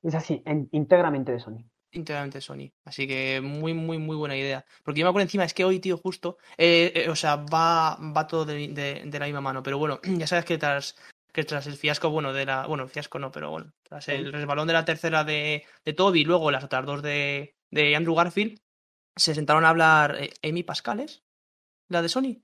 Es 0.02 0.14
así, 0.14 0.42
en- 0.46 0.68
íntegramente 0.72 1.32
de 1.32 1.40
Sony. 1.40 1.64
Íntegramente 1.92 2.38
de 2.38 2.42
Sony. 2.42 2.70
Así 2.84 3.06
que 3.06 3.40
muy, 3.42 3.74
muy, 3.74 3.98
muy 3.98 4.16
buena 4.16 4.36
idea. 4.36 4.64
Porque 4.84 5.00
yo 5.00 5.06
me 5.06 5.10
acuerdo 5.10 5.24
encima, 5.24 5.44
es 5.44 5.54
que 5.54 5.64
hoy, 5.64 5.80
tío, 5.80 5.96
justo, 5.98 6.38
eh, 6.56 6.92
eh, 6.94 7.08
o 7.08 7.16
sea, 7.16 7.36
va, 7.36 7.96
va 7.96 8.26
todo 8.26 8.44
de, 8.44 8.68
de- 8.68 9.02
de 9.04 9.18
la 9.18 9.26
misma 9.26 9.40
mano. 9.40 9.62
Pero 9.62 9.78
bueno, 9.78 10.00
ya 10.18 10.26
sabes 10.26 10.44
que 10.44 10.56
tras, 10.58 10.96
que 11.32 11.44
tras 11.44 11.66
el 11.66 11.74
fiasco, 11.76 12.10
bueno, 12.10 12.32
de 12.32 12.46
la. 12.46 12.66
Bueno, 12.66 12.86
fiasco 12.88 13.18
no, 13.18 13.30
pero 13.32 13.50
bueno, 13.50 13.72
tras 13.82 14.08
el 14.08 14.32
resbalón 14.32 14.66
de 14.68 14.72
la 14.74 14.84
tercera 14.84 15.24
de, 15.24 15.64
de 15.84 15.92
Toby 15.92 16.20
y 16.20 16.24
luego 16.24 16.50
las 16.50 16.64
otras 16.64 16.86
dos 16.86 17.02
de, 17.02 17.56
de 17.70 17.96
Andrew 17.96 18.14
Garfield, 18.14 18.60
se 19.16 19.34
sentaron 19.34 19.64
a 19.64 19.70
hablar 19.70 20.16
eh, 20.20 20.30
Amy 20.48 20.62
Pascales, 20.62 21.24
la 21.88 22.02
de 22.02 22.08
Sony. 22.08 22.42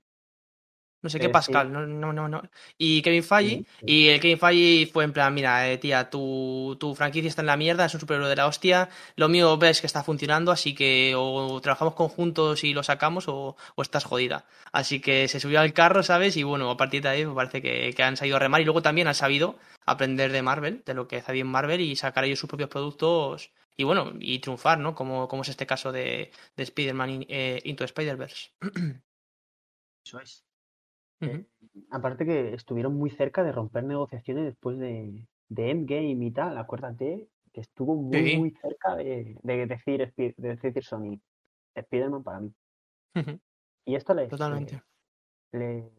No 1.07 1.09
sé 1.09 1.19
qué 1.19 1.27
Eh, 1.27 1.29
sí. 1.29 1.31
Pascal, 1.31 1.71
no, 1.71 1.85
no, 1.87 2.11
no, 2.11 2.27
no. 2.27 2.41
Y 2.77 3.01
Kevin 3.01 3.23
Feige, 3.23 3.55
Sí, 3.59 3.65
sí. 3.79 3.85
y 3.87 4.07
el 4.09 4.19
Kevin 4.19 4.37
Feige 4.39 4.91
fue 4.91 5.05
en 5.05 5.13
plan, 5.13 5.33
mira, 5.33 5.71
eh, 5.71 5.77
tía, 5.77 6.09
tu, 6.09 6.75
tu 6.77 6.93
franquicia 6.95 7.29
está 7.29 7.41
en 7.41 7.45
la 7.45 7.55
mierda, 7.55 7.85
es 7.85 7.93
un 7.93 8.01
superhéroe 8.01 8.27
de 8.27 8.35
la 8.35 8.45
hostia, 8.47 8.89
lo 9.15 9.29
mío 9.29 9.57
ves 9.57 9.79
que 9.79 9.87
está 9.87 10.03
funcionando, 10.03 10.51
así 10.51 10.75
que 10.75 11.13
o 11.15 11.61
trabajamos 11.61 11.93
conjuntos 11.93 12.65
y 12.65 12.73
lo 12.73 12.83
sacamos 12.83 13.29
o, 13.29 13.55
o 13.75 13.81
estás 13.81 14.03
jodida. 14.03 14.43
Así 14.73 14.99
que 14.99 15.29
se 15.29 15.39
subió 15.39 15.61
al 15.61 15.71
carro, 15.71 16.03
¿sabes? 16.03 16.35
Y 16.35 16.43
bueno, 16.43 16.69
a 16.69 16.75
partir 16.75 17.01
de 17.01 17.07
ahí 17.09 17.25
me 17.25 17.33
parece 17.33 17.61
que, 17.61 17.93
que 17.95 18.03
han 18.03 18.17
sabido 18.17 18.35
a 18.35 18.39
remar 18.39 18.59
y 18.59 18.65
luego 18.65 18.81
también 18.81 19.07
han 19.07 19.15
sabido 19.15 19.55
aprender 19.85 20.33
de 20.33 20.41
Marvel, 20.41 20.83
de 20.85 20.93
lo 20.93 21.07
que 21.07 21.15
hace 21.19 21.31
bien 21.31 21.47
Marvel 21.47 21.79
y 21.79 21.95
sacar 21.95 22.25
ellos 22.25 22.39
sus 22.39 22.49
propios 22.49 22.69
productos 22.69 23.49
y 23.77 23.85
bueno, 23.85 24.11
y 24.19 24.39
triunfar, 24.39 24.77
¿no? 24.79 24.93
Como, 24.93 25.29
como 25.29 25.43
es 25.43 25.47
este 25.49 25.65
caso 25.65 25.93
de, 25.93 26.31
de 26.57 26.63
Spider-Man 26.63 27.09
in- 27.11 27.25
eh, 27.29 27.61
Into 27.63 27.85
Spider-Verse. 27.85 28.49
Eso 30.03 30.19
es. 30.19 30.43
Eh, 31.21 31.45
aparte 31.91 32.25
que 32.25 32.53
estuvieron 32.53 32.95
muy 32.95 33.09
cerca 33.09 33.43
de 33.43 33.51
romper 33.51 33.83
negociaciones 33.83 34.45
después 34.45 34.77
de, 34.77 35.27
de 35.49 35.71
Endgame 35.71 36.25
y 36.25 36.31
tal, 36.31 36.57
acuérdate 36.57 37.29
que 37.51 37.61
estuvo 37.61 37.95
muy, 37.95 38.29
Sí. 38.31 38.37
muy 38.37 38.51
cerca 38.51 38.95
de, 38.95 39.37
de 39.41 39.65
decir, 39.65 40.13
de 40.15 40.33
decir 40.37 40.83
Sony, 40.83 41.19
Spider-Man 41.75 42.23
para 42.23 42.39
mí. 42.41 42.53
Y 43.85 43.95
esto 43.95 44.13
le, 44.13 44.27
Totalmente. 44.27 44.83
le- 45.53 45.59
le- 45.59 45.91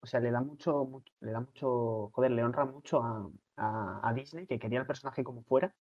o 0.00 0.06
sea, 0.06 0.20
le 0.20 0.30
da 0.30 0.40
mucho, 0.40 0.84
mucho- 0.84 1.12
le 1.20 1.32
da 1.32 1.40
mucho, 1.40 2.10
joder, 2.12 2.30
le 2.32 2.42
honra 2.42 2.64
mucho 2.64 3.02
a, 3.02 3.28
a- 3.56 4.00
a 4.08 4.12
Disney 4.14 4.46
que 4.46 4.58
quería 4.58 4.80
el 4.80 4.86
personaje 4.86 5.22
como 5.22 5.42
fuera 5.42 5.74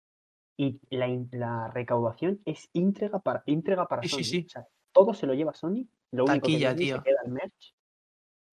y 0.57 0.79
la, 0.89 1.07
la 1.31 1.67
recaudación 1.69 2.41
es 2.45 2.69
íntegra 2.73 3.19
para, 3.19 3.43
íntegra 3.45 3.87
para 3.87 4.01
Sí, 4.03 4.09
sí, 4.09 4.15
Sony. 4.15 4.23
sí. 4.23 4.45
O 4.47 4.49
sea, 4.49 4.67
todo 4.91 5.13
se 5.13 5.27
lo 5.27 5.33
lleva 5.33 5.53
Sony, 5.53 5.87
lo 6.11 6.23
único 6.25 6.47
que 6.47 6.53
se 6.53 7.03
queda 7.03 7.21
el 7.25 7.31
merch 7.31 7.74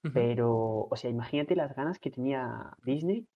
Ujú. 0.05 0.13
pero, 0.15 0.89
o 0.91 0.97
sea, 0.97 1.11
imagínate 1.11 1.55
las 1.57 1.75
ganas 1.77 1.99
que 1.99 2.11
tenía 2.11 2.77
Disney 2.85 3.27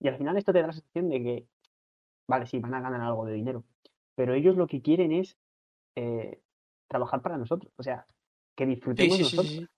y 0.00 0.08
al 0.08 0.16
final 0.16 0.36
esto 0.36 0.52
te 0.52 0.60
da 0.60 0.66
la 0.68 0.72
sensación 0.72 1.08
de 1.08 1.22
que, 1.22 1.46
vale, 2.28 2.46
sí, 2.46 2.58
van 2.58 2.74
a 2.74 2.80
ganar 2.80 3.00
algo 3.00 3.24
de 3.26 3.34
dinero, 3.34 3.64
pero 4.14 4.34
ellos 4.34 4.56
lo 4.56 4.66
que 4.66 4.82
quieren 4.82 5.12
es 5.12 5.36
eh, 5.94 6.40
trabajar 6.88 7.22
para 7.22 7.38
nosotros, 7.38 7.72
o 7.76 7.82
sea, 7.82 8.06
que 8.56 8.64
Sí, 8.64 8.70
disfrutemos 8.74 9.16
sí, 9.18 9.24
sí, 9.24 9.36
nosotros, 9.36 9.52
sí. 9.58 9.68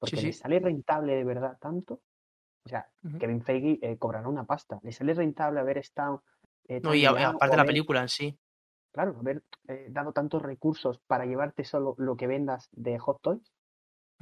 porque 0.00 0.16
sí. 0.20 0.26
les 0.26 0.38
sale 0.38 0.58
rentable 0.58 1.14
de 1.14 1.24
verdad 1.24 1.56
tanto 1.60 2.00
O 2.64 2.68
sea, 2.68 2.88
Ujú. 3.04 3.18
Kevin 3.18 3.42
Feige 3.42 3.78
eh, 3.82 3.98
cobrará 3.98 4.28
una 4.28 4.44
pasta. 4.44 4.78
Le 4.82 4.92
sale 4.92 5.14
rentable 5.14 5.58
haber 5.60 5.78
estado. 5.78 6.22
eh, 6.68 6.80
No, 6.80 6.90
tan 6.90 6.98
y 6.98 7.04
a- 7.06 7.12
o 7.12 7.16
la 7.18 7.54
haber- 7.54 7.66
película 7.66 8.02
en 8.02 8.08
sí. 8.08 8.38
Claro, 8.92 9.16
haber 9.18 9.42
eh, 9.68 9.88
dado 9.90 10.12
tantos 10.12 10.42
recursos 10.42 10.98
para 11.06 11.24
llevarte 11.26 11.64
solo 11.64 11.94
lo 11.98 12.16
que 12.16 12.26
vendas 12.28 12.68
de 12.72 12.98
Hot 13.00 13.20
Toys. 13.20 13.52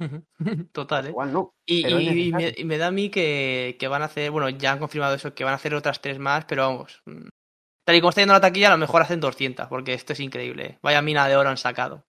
Total, 0.73 1.05
¿eh? 1.07 1.09
Igual 1.09 1.33
no. 1.33 1.53
Y, 1.65 1.83
me, 1.83 1.89
necesario. 2.15 2.51
y 2.57 2.65
me 2.65 2.77
da 2.77 2.87
a 2.87 2.91
mí 2.91 3.09
que, 3.09 3.77
que 3.79 3.87
van 3.87 4.01
a 4.01 4.05
hacer, 4.05 4.31
bueno, 4.31 4.49
ya 4.49 4.71
han 4.73 4.79
confirmado 4.79 5.15
eso, 5.15 5.33
que 5.33 5.43
van 5.43 5.53
a 5.53 5.57
hacer 5.57 5.73
otras 5.75 6.01
tres 6.01 6.19
más, 6.19 6.45
pero 6.45 6.63
vamos. 6.67 7.01
mm, 7.05 7.27
Tal 7.85 7.95
y 7.95 7.99
como 8.01 8.09
está 8.09 8.21
yendo 8.21 8.33
la 8.33 8.41
taquilla, 8.41 8.67
a 8.67 8.71
lo 8.71 8.77
mejor 8.77 9.01
hacen 9.01 9.19
200, 9.19 9.67
porque 9.67 9.93
esto 9.93 10.13
es 10.13 10.19
increíble. 10.19 10.65
¿eh? 10.65 10.79
Vaya 10.83 11.01
mina 11.01 11.27
de 11.27 11.35
oro 11.35 11.49
han 11.49 11.57
sacado. 11.57 12.05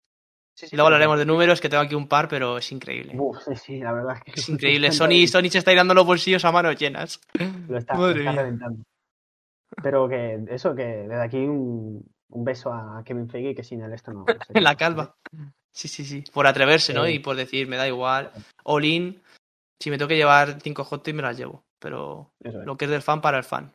Sí, 0.54 0.66
sí, 0.68 0.76
Luego 0.76 0.88
hablaremos 0.88 1.18
de 1.18 1.24
números, 1.24 1.62
que 1.62 1.70
tengo 1.70 1.82
aquí 1.82 1.94
un 1.94 2.08
par, 2.08 2.28
pero 2.28 2.58
es 2.58 2.70
increíble. 2.72 3.14
Uf, 3.16 3.38
sí, 3.42 3.56
sí, 3.56 3.78
la 3.78 3.92
verdad 3.92 4.16
es 4.18 4.22
que 4.22 4.40
Es 4.40 4.48
increíble. 4.50 4.92
Sony, 4.92 5.26
Sony 5.26 5.48
se 5.50 5.58
está 5.58 5.72
irando 5.72 5.94
los 5.94 6.04
bolsillos 6.06 6.44
a 6.44 6.52
manos 6.52 6.76
llenas. 6.76 7.20
Lo 7.68 7.78
está, 7.78 7.94
lo 7.94 8.00
Madre 8.00 8.18
está 8.20 8.32
mía. 8.32 8.42
reventando. 8.42 8.82
Pero 9.82 10.08
que 10.08 10.44
eso, 10.50 10.74
que 10.74 10.84
desde 10.84 11.22
aquí 11.22 11.38
un, 11.38 12.04
un 12.28 12.44
beso 12.44 12.70
a 12.72 13.02
Kevin 13.04 13.28
Feige, 13.30 13.54
que 13.54 13.64
sin 13.64 13.80
él 13.80 13.94
esto 13.94 14.12
no. 14.12 14.26
En 14.52 14.62
la 14.62 14.76
calva. 14.76 15.16
Sí, 15.72 15.88
sí, 15.88 16.04
sí. 16.04 16.24
Por 16.32 16.46
atreverse, 16.46 16.92
¿no? 16.92 17.06
Sí. 17.06 17.12
Y 17.14 17.18
por 17.18 17.36
decir, 17.36 17.66
me 17.66 17.76
da 17.76 17.88
igual. 17.88 18.30
All 18.64 18.84
in. 18.84 19.22
Si 19.80 19.90
me 19.90 19.98
tengo 19.98 20.08
que 20.08 20.16
llevar 20.16 20.60
cinco 20.60 20.84
hot 20.84 21.08
me 21.08 21.22
las 21.22 21.36
llevo. 21.36 21.64
Pero 21.78 22.30
es. 22.40 22.54
lo 22.54 22.76
que 22.76 22.84
es 22.84 22.90
del 22.90 23.02
fan 23.02 23.20
para 23.20 23.38
el 23.38 23.44
fan. 23.44 23.72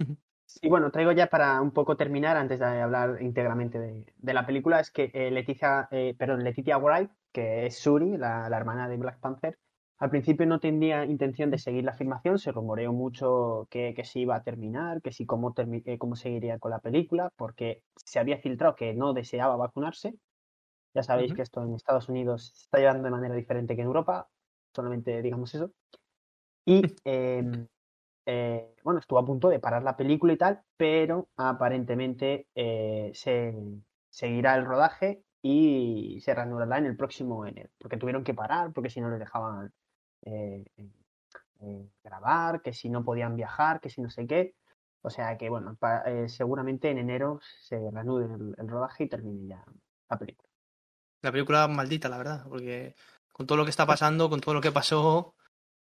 Y 0.62 0.68
bueno, 0.68 0.90
traigo 0.92 1.10
ya 1.10 1.26
para 1.26 1.60
un 1.60 1.72
poco 1.72 1.96
terminar, 1.96 2.36
antes 2.36 2.60
de 2.60 2.64
hablar 2.66 3.20
íntegramente 3.20 3.78
de, 3.80 4.04
de 4.16 4.34
la 4.34 4.46
película, 4.46 4.78
es 4.78 4.90
que 4.90 5.10
eh, 5.12 5.30
Leticia, 5.30 5.88
eh, 5.90 6.14
perdón, 6.16 6.44
Letitia 6.44 6.78
Wright, 6.78 7.10
que 7.32 7.66
es 7.66 7.80
Shuri, 7.80 8.16
la, 8.16 8.48
la 8.48 8.56
hermana 8.56 8.88
de 8.88 8.96
Black 8.96 9.18
Panther, 9.18 9.58
al 9.98 10.10
principio 10.10 10.46
no 10.46 10.60
tenía 10.60 11.04
intención 11.06 11.50
de 11.50 11.58
seguir 11.58 11.82
la 11.84 11.94
filmación, 11.94 12.38
se 12.38 12.52
rumoreó 12.52 12.92
mucho 12.92 13.66
que, 13.68 13.94
que 13.94 14.04
se 14.04 14.20
iba 14.20 14.36
a 14.36 14.42
terminar, 14.42 15.02
que 15.02 15.12
si 15.12 15.26
cómo, 15.26 15.54
termi- 15.54 15.82
eh, 15.86 15.98
cómo 15.98 16.14
seguiría 16.14 16.58
con 16.60 16.70
la 16.70 16.78
película, 16.78 17.30
porque 17.36 17.82
se 17.96 18.20
había 18.20 18.38
filtrado 18.38 18.76
que 18.76 18.94
no 18.94 19.12
deseaba 19.12 19.56
vacunarse. 19.56 20.14
Ya 20.94 21.02
sabéis 21.02 21.34
que 21.34 21.42
esto 21.42 21.62
en 21.62 21.74
Estados 21.74 22.08
Unidos 22.08 22.52
se 22.54 22.64
está 22.64 22.78
llevando 22.78 23.04
de 23.04 23.10
manera 23.10 23.34
diferente 23.34 23.74
que 23.76 23.82
en 23.82 23.88
Europa, 23.88 24.30
solamente 24.74 25.22
digamos 25.22 25.54
eso. 25.54 25.72
Y 26.64 26.96
em, 27.04 27.68
eh, 28.26 28.76
bueno, 28.84 29.00
estuvo 29.00 29.18
a 29.18 29.26
punto 29.26 29.48
de 29.48 29.60
parar 29.60 29.82
la 29.82 29.96
película 29.96 30.32
y 30.32 30.38
tal, 30.38 30.62
pero 30.76 31.28
aparentemente 31.36 32.48
eh, 32.54 33.12
se 33.14 33.54
seguirá 34.10 34.56
el 34.56 34.66
rodaje 34.66 35.24
y 35.42 36.20
se 36.22 36.34
reanudará 36.34 36.78
en 36.78 36.86
el 36.86 36.96
próximo 36.96 37.46
enero, 37.46 37.70
porque 37.78 37.98
tuvieron 37.98 38.24
que 38.24 38.34
parar, 38.34 38.72
porque 38.72 38.90
si 38.90 39.00
no 39.00 39.10
les 39.10 39.18
dejaban 39.20 39.72
eh, 41.60 41.88
grabar, 42.02 42.62
que 42.62 42.72
si 42.72 42.88
no 42.90 43.04
podían 43.04 43.36
viajar, 43.36 43.80
que 43.80 43.90
si 43.90 44.00
no 44.02 44.10
sé 44.10 44.26
qué. 44.26 44.54
O 45.02 45.10
sea 45.10 45.36
que 45.36 45.48
bueno, 45.50 45.76
pa- 45.76 46.04
seguramente 46.28 46.90
en 46.90 46.98
enero 46.98 47.40
se 47.42 47.78
reanude 47.90 48.26
el, 48.34 48.54
el 48.58 48.68
rodaje 48.68 49.04
y 49.04 49.08
termine 49.08 49.46
ya 49.48 49.64
la 50.08 50.18
película. 50.18 50.43
La 51.24 51.32
película 51.32 51.66
maldita, 51.68 52.08
la 52.08 52.18
verdad. 52.18 52.44
Porque 52.48 52.94
con 53.32 53.46
todo 53.46 53.58
lo 53.58 53.64
que 53.64 53.70
está 53.70 53.86
pasando, 53.86 54.28
con 54.30 54.40
todo 54.40 54.54
lo 54.54 54.60
que 54.60 54.72
pasó. 54.72 55.34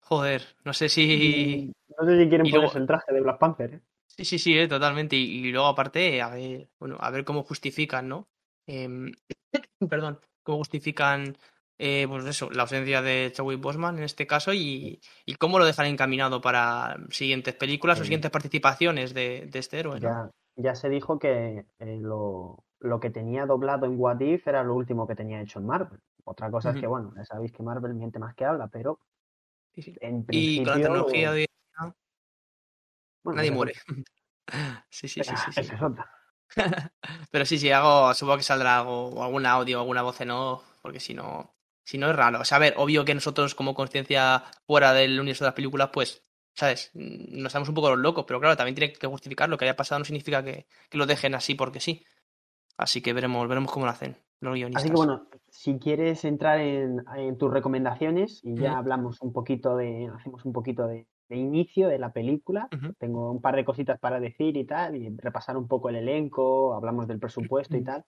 Joder, 0.02 0.42
no 0.64 0.74
sé 0.74 0.90
si. 0.90 1.72
No 2.00 2.06
sé 2.06 2.18
si 2.24 2.30
quieren 2.30 2.48
luego- 2.50 2.58
ponerse 2.58 2.78
el 2.80 2.88
traje 2.88 3.14
de 3.14 3.22
Black 3.22 3.38
Panther, 3.40 3.74
¿eh? 3.76 3.82
Sí, 4.08 4.26
sí, 4.26 4.40
sí, 4.40 4.58
eh, 4.58 4.68
totalmente. 4.68 5.16
Y, 5.16 5.46
y 5.48 5.52
luego, 5.52 5.68
aparte, 5.68 6.22
a 6.22 6.30
ver, 6.30 6.70
bueno, 6.80 6.98
a 7.00 7.12
ver 7.12 7.24
cómo 7.24 7.44
justifican, 7.44 8.08
¿no? 8.08 8.28
Em, 8.66 9.12
perdón, 9.90 10.20
cómo 10.44 10.58
justifican, 10.60 11.38
eh, 11.78 12.06
pues 12.10 12.26
eso, 12.26 12.50
la 12.50 12.64
ausencia 12.64 13.02
de 13.02 13.32
Chadwick 13.34 13.62
Boseman 13.62 13.98
en 13.98 14.06
este 14.06 14.26
caso 14.26 14.54
y, 14.54 15.00
y 15.26 15.36
cómo 15.36 15.60
lo 15.60 15.66
dejan 15.66 15.86
encaminado 15.86 16.42
para 16.42 16.98
siguientes 17.12 17.54
películas 17.54 18.00
o 18.00 18.04
siguientes 18.04 18.32
participaciones 18.32 19.14
de, 19.14 19.46
de 19.46 19.60
este 19.60 19.80
héroe, 19.80 20.00
¿no? 20.00 20.10
Ya, 20.10 20.32
ya 20.56 20.76
se 20.76 20.90
dijo 20.90 21.20
que 21.20 21.66
eh, 21.80 21.98
lo, 22.02 22.64
lo 22.80 23.00
que 23.00 23.10
tenía 23.10 23.46
doblado 23.46 23.86
en 23.86 24.00
What 24.00 24.20
If 24.22 24.48
era 24.48 24.64
lo 24.64 24.76
último 24.76 25.08
que 25.08 25.16
tenía 25.16 25.42
hecho 25.42 25.60
en 25.60 25.66
Marvel. 25.66 26.00
Otra 26.26 26.52
cosa 26.52 26.72
es 26.72 26.78
que, 26.80 26.88
bueno, 26.88 27.14
ya 27.16 27.26
sabéis 27.26 27.52
que 27.52 27.64
Marvel 27.64 27.94
miente 27.96 28.20
más 28.20 28.36
que 28.36 28.46
habla, 28.46 28.68
pero 28.68 29.00
Sí, 29.76 29.82
sí. 29.82 29.96
en 30.02 30.18
Y 30.18 30.26
principio... 30.26 30.64
con 30.64 30.82
la 30.82 30.88
tecnología 30.88 31.32
de 31.32 31.48
bueno, 33.24 33.38
nadie 33.38 33.52
muere. 33.52 33.74
Sí, 34.90 35.10
sí, 35.10 35.22
sí, 35.22 35.36
sí, 35.36 35.52
sí. 35.52 35.60
Esa 35.60 35.76
es 35.76 35.82
otra. 35.82 36.10
Pero 37.32 37.46
sí, 37.46 37.58
sí, 37.58 37.70
hago, 37.72 38.14
supongo 38.14 38.38
que 38.38 38.44
saldrá 38.44 38.80
algo, 38.80 39.10
o 39.10 39.24
algún 39.24 39.46
audio, 39.46 39.80
alguna 39.80 40.02
voz 40.02 40.22
en 40.22 40.32
off, 40.32 40.64
porque 40.82 41.00
si 41.00 41.14
no, 41.14 41.54
si 41.84 41.98
no 41.98 42.10
es 42.10 42.16
raro. 42.16 42.40
O 42.42 42.46
sea, 42.46 42.58
a 42.58 42.60
ver, 42.60 42.74
obvio 42.78 43.04
que 43.06 43.14
nosotros 43.14 43.56
como 43.56 43.74
conciencia 43.76 44.44
fuera 44.66 44.94
del 44.94 45.20
universo 45.20 45.44
de 45.44 45.50
las 45.50 45.56
películas, 45.56 45.90
pues, 45.92 46.24
¿sabes? 46.56 46.92
Mm, 46.94 47.42
Nos 47.42 47.48
estamos 47.48 47.70
un 47.70 47.76
poco 47.76 47.90
los 47.90 48.00
locos, 48.00 48.26
pero 48.28 48.40
claro, 48.40 48.56
también 48.58 48.76
tiene 48.76 48.94
que 48.94 49.08
justificar 49.08 49.50
lo 49.50 49.58
que 49.58 49.66
haya 49.66 49.76
pasado, 49.76 50.00
no 50.00 50.06
significa 50.06 50.44
que, 50.44 50.68
que 50.90 50.98
lo 50.98 51.06
dejen 51.06 51.36
así 51.36 51.56
porque 51.56 51.80
sí. 51.82 52.06
Así 52.78 53.02
que 53.02 53.14
veremos, 53.14 53.48
veremos 53.48 53.72
cómo 53.72 53.86
lo 53.86 53.92
hacen 53.92 54.16
los 54.40 54.54
guionistas. 54.54 54.84
Así 54.84 54.92
que 54.92 54.96
bueno, 54.96 55.28
si 55.50 55.80
quieres 55.80 56.24
entrar 56.24 56.60
en, 56.60 57.04
en 57.16 57.38
tus 57.38 57.52
recomendaciones 57.52 58.42
y 58.44 58.56
ya 58.56 58.78
hablamos 58.78 59.20
un 59.22 59.34
poquito 59.34 59.76
de, 59.76 60.12
hacemos 60.14 60.46
un 60.46 60.54
poquito 60.54 60.88
de, 60.88 61.08
de 61.30 61.36
inicio 61.36 61.88
de 61.88 62.00
la 62.00 62.14
película, 62.14 62.70
tengo 63.00 63.32
un 63.32 63.42
par 63.42 63.56
de 63.56 63.66
cositas 63.66 64.00
para 64.00 64.20
decir 64.20 64.56
y 64.56 64.66
tal, 64.66 64.96
y 64.96 65.10
repasar 65.18 65.58
un 65.58 65.68
poco 65.68 65.90
el 65.90 65.96
elenco, 65.98 66.74
hablamos 66.74 67.08
del 67.08 67.20
presupuesto 67.20 67.76
y 67.76 67.84
tal, 67.84 68.06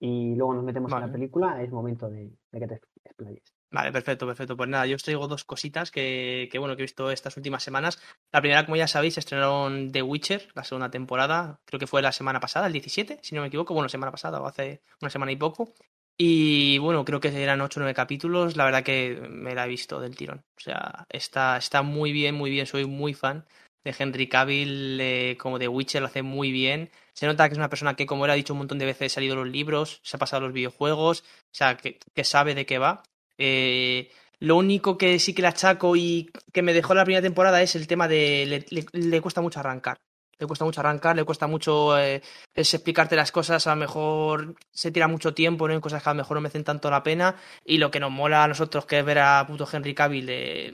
y 0.00 0.34
luego 0.34 0.54
nos 0.54 0.64
metemos 0.64 0.90
en 0.90 0.96
Vale. 0.96 1.06
la 1.06 1.12
película, 1.12 1.62
es 1.62 1.70
momento 1.70 2.08
de, 2.08 2.32
de 2.50 2.60
que 2.60 2.66
te 2.66 2.80
explayes. 3.04 3.54
Vale, 3.74 3.90
perfecto, 3.90 4.24
perfecto. 4.24 4.56
Pues 4.56 4.68
nada, 4.68 4.86
yo 4.86 4.94
os 4.94 5.02
traigo 5.02 5.26
dos 5.26 5.42
cositas 5.42 5.90
que, 5.90 6.48
que, 6.52 6.60
bueno, 6.60 6.76
que 6.76 6.82
he 6.82 6.84
visto 6.84 7.10
estas 7.10 7.36
últimas 7.36 7.64
semanas. 7.64 7.98
La 8.30 8.40
primera, 8.40 8.64
como 8.64 8.76
ya 8.76 8.86
sabéis, 8.86 9.18
estrenaron 9.18 9.90
The 9.90 10.00
Witcher, 10.00 10.48
la 10.54 10.62
segunda 10.62 10.92
temporada, 10.92 11.58
creo 11.64 11.80
que 11.80 11.88
fue 11.88 12.00
la 12.00 12.12
semana 12.12 12.38
pasada, 12.38 12.68
el 12.68 12.72
17, 12.72 13.18
si 13.20 13.34
no 13.34 13.40
me 13.40 13.48
equivoco, 13.48 13.74
bueno, 13.74 13.88
semana 13.88 14.12
pasada 14.12 14.40
o 14.40 14.46
hace 14.46 14.80
una 15.02 15.10
semana 15.10 15.32
y 15.32 15.36
poco. 15.36 15.72
Y 16.16 16.78
bueno, 16.78 17.04
creo 17.04 17.18
que 17.18 17.28
eran 17.42 17.60
8 17.60 17.80
o 17.80 17.82
9 17.82 17.94
capítulos, 17.94 18.56
la 18.56 18.64
verdad 18.64 18.84
que 18.84 19.26
me 19.28 19.56
la 19.56 19.64
he 19.64 19.68
visto 19.68 19.98
del 19.98 20.14
tirón. 20.14 20.44
O 20.56 20.60
sea, 20.60 21.06
está, 21.08 21.56
está 21.56 21.82
muy 21.82 22.12
bien, 22.12 22.36
muy 22.36 22.50
bien, 22.50 22.66
soy 22.66 22.86
muy 22.86 23.12
fan 23.12 23.44
de 23.82 23.94
Henry 23.98 24.28
Cavill 24.28 25.00
eh, 25.00 25.36
como 25.36 25.58
The 25.58 25.66
Witcher, 25.66 26.00
lo 26.00 26.06
hace 26.06 26.22
muy 26.22 26.52
bien. 26.52 26.90
Se 27.12 27.26
nota 27.26 27.48
que 27.48 27.54
es 27.54 27.58
una 27.58 27.70
persona 27.70 27.96
que, 27.96 28.06
como 28.06 28.24
él 28.24 28.30
ha 28.30 28.34
dicho 28.34 28.52
un 28.52 28.58
montón 28.58 28.78
de 28.78 28.86
veces, 28.86 29.16
ha 29.16 29.20
leído 29.20 29.34
los 29.34 29.48
libros, 29.48 30.00
se 30.04 30.16
ha 30.16 30.20
pasado 30.20 30.42
los 30.42 30.52
videojuegos, 30.52 31.22
o 31.22 31.24
sea, 31.50 31.76
que, 31.76 31.98
que 32.14 32.22
sabe 32.22 32.54
de 32.54 32.66
qué 32.66 32.78
va. 32.78 33.02
Eh, 33.38 34.10
lo 34.40 34.56
único 34.56 34.98
que 34.98 35.18
sí 35.18 35.34
que 35.34 35.42
le 35.42 35.48
achaco 35.48 35.96
y 35.96 36.30
que 36.52 36.62
me 36.62 36.72
dejó 36.72 36.94
la 36.94 37.04
primera 37.04 37.22
temporada 37.22 37.62
es 37.62 37.74
el 37.76 37.86
tema 37.86 38.08
de 38.08 38.44
le, 38.46 38.66
le- 38.70 38.86
le 38.92 39.20
cuesta 39.20 39.40
mucho 39.40 39.60
arrancar. 39.60 39.96
Le 40.38 40.46
cuesta 40.48 40.64
mucho 40.64 40.80
arrancar, 40.80 41.14
le 41.14 41.24
cuesta 41.24 41.46
mucho 41.46 41.96
eh, 41.98 42.20
es 42.54 42.74
explicarte 42.74 43.14
las 43.14 43.30
cosas, 43.30 43.66
a 43.68 43.70
lo 43.70 43.76
mejor 43.76 44.56
se 44.72 44.90
tira 44.90 45.06
mucho 45.06 45.32
tiempo 45.32 45.68
¿no? 45.68 45.74
en 45.74 45.80
cosas 45.80 46.02
que 46.02 46.08
a 46.08 46.12
lo 46.12 46.16
mejor 46.18 46.36
no 46.36 46.40
merecen 46.40 46.64
tanto 46.64 46.90
la 46.90 47.02
pena. 47.04 47.36
Y 47.64 47.78
lo 47.78 47.90
que 47.90 48.00
nos 48.00 48.10
mola 48.10 48.42
a 48.44 48.48
nosotros, 48.48 48.84
que 48.86 48.98
es 48.98 49.04
ver 49.04 49.20
a 49.20 49.46
puto 49.46 49.66
Henry 49.72 49.94
Cavill 49.94 50.26
de, 50.26 50.72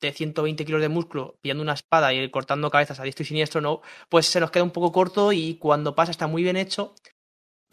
de 0.00 0.12
120 0.12 0.64
kilos 0.64 0.80
de 0.80 0.88
músculo 0.88 1.36
pillando 1.42 1.62
una 1.62 1.74
espada 1.74 2.12
y 2.14 2.30
cortando 2.30 2.70
cabezas 2.70 2.98
a 2.98 3.02
diestro 3.04 3.22
y 3.24 3.26
siniestro, 3.26 3.60
no, 3.60 3.82
pues 4.08 4.26
se 4.26 4.40
nos 4.40 4.50
queda 4.50 4.64
un 4.64 4.70
poco 4.70 4.90
corto 4.92 5.32
y 5.32 5.56
cuando 5.58 5.94
pasa 5.94 6.10
está 6.10 6.26
muy 6.26 6.42
bien 6.42 6.56
hecho. 6.56 6.94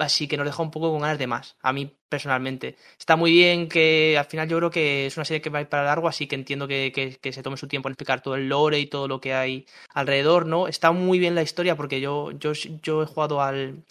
Así 0.02 0.28
que 0.28 0.36
nos 0.36 0.48
deja 0.48 0.64
un 0.64 0.72
poco 0.72 0.92
con 0.92 1.02
ganas 1.02 1.20
de 1.20 1.28
más, 1.28 1.58
a 1.62 1.72
mí 1.72 1.96
personalmente. 2.10 2.76
Está 2.98 3.16
muy 3.16 3.32
bien 3.32 3.70
que 3.70 4.18
al 4.18 4.26
final 4.26 4.50
yo 4.50 4.58
creo 4.58 4.72
que 4.72 5.06
es 5.06 5.16
una 5.16 5.26
serie 5.26 5.42
que 5.42 5.52
va 5.52 5.60
a 5.60 5.62
ir 5.62 5.70
para 5.70 5.84
largo, 5.84 6.08
así 6.08 6.28
que 6.28 6.36
entiendo 6.36 6.68
que, 6.68 6.92
que, 6.92 7.18
que 7.18 7.32
se 7.32 7.44
tome 7.44 7.56
su 7.56 7.68
tiempo 7.68 7.88
en 7.88 7.94
explicar 7.94 8.22
todo 8.22 8.34
el 8.36 8.50
lore 8.50 8.80
y 8.80 8.88
todo 8.88 9.08
lo 9.08 9.22
que 9.22 9.36
hay 9.36 9.68
alrededor, 9.94 10.48
¿no? 10.48 10.68
Está 10.68 10.92
muy 10.92 11.20
bien 11.20 11.36
la 11.36 11.44
historia 11.44 11.76
porque 11.76 12.02
yo, 12.02 12.32
yo, 12.32 12.54
yo 12.54 13.04
he 13.04 13.06
jugado 13.06 13.42
al, 13.42 13.84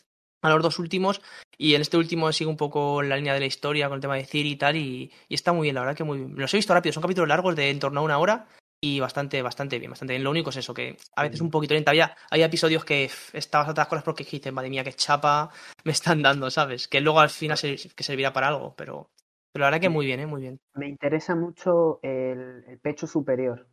a 0.42 0.50
los 0.50 0.62
dos 0.62 0.80
últimos 0.80 1.22
y 1.56 1.74
en 1.74 1.80
este 1.82 1.96
último 1.96 2.32
sigo 2.32 2.50
un 2.50 2.56
poco 2.56 3.02
la 3.02 3.16
línea 3.16 3.34
de 3.34 3.40
la 3.40 3.46
historia 3.46 3.88
con 3.88 3.96
el 3.96 4.02
tema 4.02 4.16
de 4.16 4.26
Ciri 4.26 4.50
y 4.50 4.56
tal 4.56 4.76
y, 4.76 5.12
y 5.28 5.34
está 5.34 5.52
muy 5.52 5.66
bien, 5.66 5.76
la 5.76 5.82
verdad 5.82 5.96
que 5.96 6.04
muy 6.04 6.18
bien. 6.18 6.34
Los 6.36 6.52
he 6.54 6.56
visto 6.56 6.74
rápido, 6.74 6.92
son 6.92 7.02
capítulos 7.02 7.28
largos 7.28 7.54
de 7.54 7.70
en 7.70 7.78
torno 7.78 8.00
a 8.00 8.02
una 8.02 8.18
hora 8.18 8.48
y 8.80 8.98
bastante, 8.98 9.42
bastante 9.42 9.78
bien, 9.78 9.90
bastante 9.90 10.14
bien. 10.14 10.24
Lo 10.24 10.30
único 10.30 10.50
es 10.50 10.56
eso, 10.56 10.72
que 10.72 10.96
a 11.14 11.22
veces 11.22 11.40
un 11.40 11.50
poquito 11.50 11.74
lenta. 11.74 11.90
Había, 11.90 12.16
hay 12.30 12.42
episodios 12.42 12.84
que 12.84 13.10
estabas 13.32 13.68
a 13.68 13.72
otras 13.72 13.88
cosas 13.88 14.04
porque 14.04 14.24
dices, 14.24 14.52
madre 14.52 14.70
mía, 14.70 14.84
qué 14.84 14.92
chapa 14.92 15.50
me 15.84 15.92
están 15.92 16.22
dando, 16.22 16.50
¿sabes? 16.50 16.88
Que 16.88 17.00
luego 17.00 17.20
al 17.20 17.30
final 17.30 17.58
se, 17.58 17.76
que 17.76 18.02
servirá 18.02 18.32
para 18.32 18.48
algo, 18.48 18.74
pero, 18.76 19.10
pero 19.52 19.62
la 19.62 19.66
verdad 19.66 19.80
que 19.80 19.90
muy 19.90 20.06
bien, 20.06 20.20
¿eh? 20.20 20.26
Muy 20.26 20.40
bien. 20.40 20.60
Me 20.74 20.88
interesa 20.88 21.34
mucho 21.34 22.00
el, 22.02 22.64
el 22.66 22.78
pecho 22.78 23.06
superior. 23.06 23.68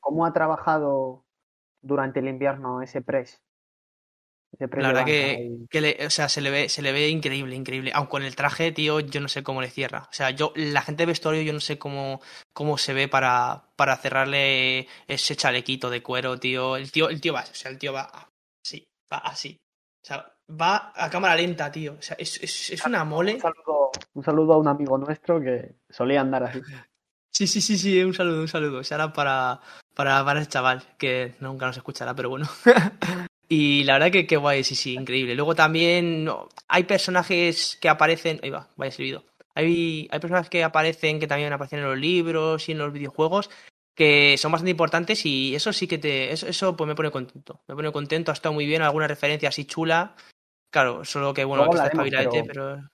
¿Cómo 0.00 0.26
ha 0.26 0.32
trabajado 0.32 1.24
durante 1.80 2.20
el 2.20 2.28
invierno 2.28 2.82
ese 2.82 3.00
press? 3.00 3.42
La 4.58 4.88
verdad 4.88 5.04
que, 5.06 5.24
ahí. 5.24 5.66
que 5.70 5.80
le, 5.80 6.06
o 6.06 6.10
sea, 6.10 6.28
se 6.28 6.40
le 6.40 6.50
ve, 6.50 6.68
se 6.68 6.82
le 6.82 6.92
ve 6.92 7.08
increíble, 7.08 7.56
increíble. 7.56 7.90
Aunque 7.94 8.10
con 8.10 8.22
el 8.22 8.36
traje, 8.36 8.70
tío, 8.70 9.00
yo 9.00 9.20
no 9.20 9.28
sé 9.28 9.42
cómo 9.42 9.62
le 9.62 9.70
cierra. 9.70 10.06
O 10.10 10.12
sea, 10.12 10.30
yo, 10.30 10.52
la 10.54 10.82
gente 10.82 11.02
de 11.02 11.06
vestuario, 11.06 11.42
yo 11.42 11.52
no 11.52 11.60
sé 11.60 11.78
cómo, 11.78 12.20
cómo 12.52 12.76
se 12.76 12.92
ve 12.92 13.08
para, 13.08 13.64
para 13.76 13.96
cerrarle 13.96 14.88
ese 15.08 15.36
chalequito 15.36 15.88
de 15.88 16.02
cuero, 16.02 16.38
tío. 16.38 16.76
El 16.76 16.92
tío, 16.92 17.08
el 17.08 17.20
tío 17.20 17.32
va, 17.32 17.40
o 17.40 17.54
sea, 17.54 17.70
el 17.70 17.78
tío 17.78 17.92
va 17.92 18.28
así, 18.62 18.86
va 19.10 19.18
así. 19.18 19.56
O 20.02 20.06
sea, 20.06 20.34
va 20.48 20.92
a 20.94 21.08
cámara 21.08 21.34
lenta, 21.34 21.72
tío. 21.72 21.94
O 21.98 22.02
sea, 22.02 22.16
es, 22.18 22.42
es, 22.42 22.70
es 22.70 22.86
una 22.86 23.04
mole. 23.04 23.34
Un 23.34 23.40
saludo, 23.40 23.90
un 24.14 24.24
saludo 24.24 24.52
a 24.52 24.58
un 24.58 24.68
amigo 24.68 24.98
nuestro 24.98 25.40
que 25.40 25.76
solía 25.88 26.20
andar 26.20 26.44
así. 26.44 26.60
Sí, 27.30 27.46
sí, 27.46 27.62
sí, 27.62 27.78
sí, 27.78 28.02
un 28.02 28.12
saludo, 28.12 28.42
un 28.42 28.48
saludo. 28.48 28.84
Será 28.84 29.12
para, 29.14 29.60
para, 29.94 30.22
para 30.22 30.40
el 30.40 30.48
chaval, 30.48 30.82
que 30.98 31.34
nunca 31.40 31.66
nos 31.66 31.78
escuchará, 31.78 32.14
pero 32.14 32.28
bueno. 32.28 32.46
y 33.54 33.84
la 33.84 33.92
verdad 33.92 34.10
que 34.10 34.26
qué 34.26 34.38
guay, 34.38 34.64
sí, 34.64 34.74
sí, 34.74 34.94
increíble. 34.94 35.34
Luego 35.34 35.54
también 35.54 36.24
no, 36.24 36.48
hay 36.68 36.84
personajes 36.84 37.76
que 37.82 37.90
aparecen. 37.90 38.40
Ahí 38.42 38.48
va, 38.48 38.70
vaya 38.76 38.90
servido. 38.90 39.24
Hay, 39.54 40.08
hay 40.10 40.20
personajes 40.20 40.48
que 40.48 40.64
aparecen, 40.64 41.20
que 41.20 41.26
también 41.26 41.52
aparecen 41.52 41.80
en 41.80 41.84
los 41.84 41.98
libros 41.98 42.66
y 42.70 42.72
en 42.72 42.78
los 42.78 42.90
videojuegos, 42.94 43.50
que 43.94 44.38
son 44.38 44.52
bastante 44.52 44.70
importantes 44.70 45.26
y 45.26 45.54
eso 45.54 45.70
sí 45.74 45.86
que 45.86 45.98
te. 45.98 46.32
Eso, 46.32 46.46
eso 46.46 46.74
pues 46.74 46.88
me 46.88 46.94
pone 46.94 47.10
contento. 47.10 47.60
Me 47.68 47.74
pone 47.74 47.92
contento, 47.92 48.30
ha 48.30 48.32
estado 48.32 48.54
muy 48.54 48.64
bien, 48.64 48.80
alguna 48.80 49.06
referencia 49.06 49.50
así 49.50 49.66
chula. 49.66 50.14
Claro, 50.70 51.04
solo 51.04 51.34
que 51.34 51.44
bueno, 51.44 51.68
que 51.68 51.76
está 51.76 51.90
pero 51.92 52.30
pero. 52.46 52.90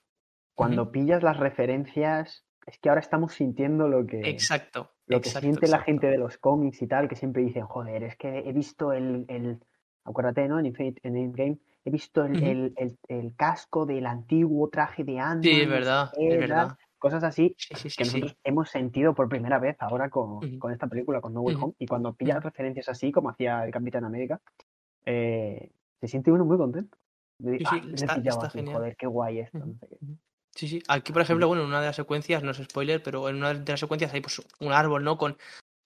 Cuando 0.55 0.91
pillas 0.91 1.23
las 1.23 1.37
referencias, 1.37 2.43
es 2.67 2.77
que 2.79 2.89
ahora 2.89 2.99
estamos 2.99 3.31
sintiendo 3.31 3.87
lo 3.87 4.05
que, 4.05 4.29
Exacto, 4.29 4.91
lo 5.05 5.21
que 5.21 5.29
exacto, 5.29 5.45
siente 5.45 5.67
la 5.69 5.79
gente 5.79 6.07
de 6.07 6.17
los 6.17 6.37
cómics 6.37 6.81
y 6.81 6.87
tal, 6.87 7.07
que 7.07 7.15
siempre 7.15 7.43
dicen, 7.43 7.65
joder, 7.65 8.03
es 8.03 8.17
que 8.17 8.39
he 8.39 8.51
visto 8.51 8.91
el, 8.91 9.23
el 9.29 9.61
acuérdate, 10.03 10.47
¿no? 10.47 10.59
En 10.59 10.65
Infinite, 10.65 10.99
en 11.07 11.17
Endgame, 11.17 11.57
he 11.85 11.89
visto 11.89 12.23
el, 12.23 12.43
el, 12.43 12.73
el, 12.77 12.97
el 13.07 13.35
casco 13.35 13.85
del 13.85 14.05
antiguo 14.05 14.69
traje 14.69 15.03
de 15.03 15.19
Sí, 15.41 15.61
es 15.61 15.69
verdad, 15.69 16.11
es 16.17 16.39
verdad. 16.39 16.77
cosas 16.97 17.23
así 17.23 17.55
Sí, 17.57 17.75
sí, 17.75 17.97
que 17.97 18.05
sí, 18.05 18.19
nosotros 18.19 18.37
hemos 18.43 18.69
sentido 18.69 19.13
por 19.13 19.29
primera 19.29 19.59
vez 19.59 19.77
ahora 19.79 20.09
con, 20.09 20.59
con 20.59 20.71
esta 20.71 20.87
película, 20.87 21.21
con 21.21 21.33
No 21.33 21.41
Way 21.41 21.55
Home, 21.55 21.73
y 21.79 21.87
cuando 21.87 22.13
pillas 22.13 22.43
referencias 22.43 22.89
así, 22.89 23.11
como 23.11 23.29
hacía 23.29 23.63
el 23.65 23.71
Capitán 23.71 24.03
América, 24.03 24.41
eh, 25.05 25.71
se 25.99 26.07
siente 26.07 26.31
uno 26.31 26.45
muy 26.45 26.57
contento. 26.57 26.97
Ah, 27.65 27.81
está, 27.93 28.15
está 28.15 28.49
genial. 28.49 28.75
joder, 28.75 28.95
qué 28.97 29.07
guay 29.07 29.39
esto, 29.39 29.59
no 29.59 29.73
sé 29.79 29.87
qué. 29.87 29.97
Sí, 30.55 30.67
sí. 30.67 30.83
Aquí, 30.89 31.13
por 31.13 31.21
ejemplo, 31.21 31.47
bueno, 31.47 31.63
en 31.63 31.69
una 31.69 31.79
de 31.79 31.87
las 31.87 31.95
secuencias, 31.95 32.43
no 32.43 32.51
es 32.51 32.57
spoiler, 32.57 33.01
pero 33.01 33.29
en 33.29 33.37
una 33.37 33.53
de 33.53 33.71
las 33.71 33.79
secuencias 33.79 34.13
hay 34.13 34.19
pues 34.19 34.41
un 34.59 34.73
árbol, 34.73 35.03
¿no? 35.03 35.17
Con, 35.17 35.37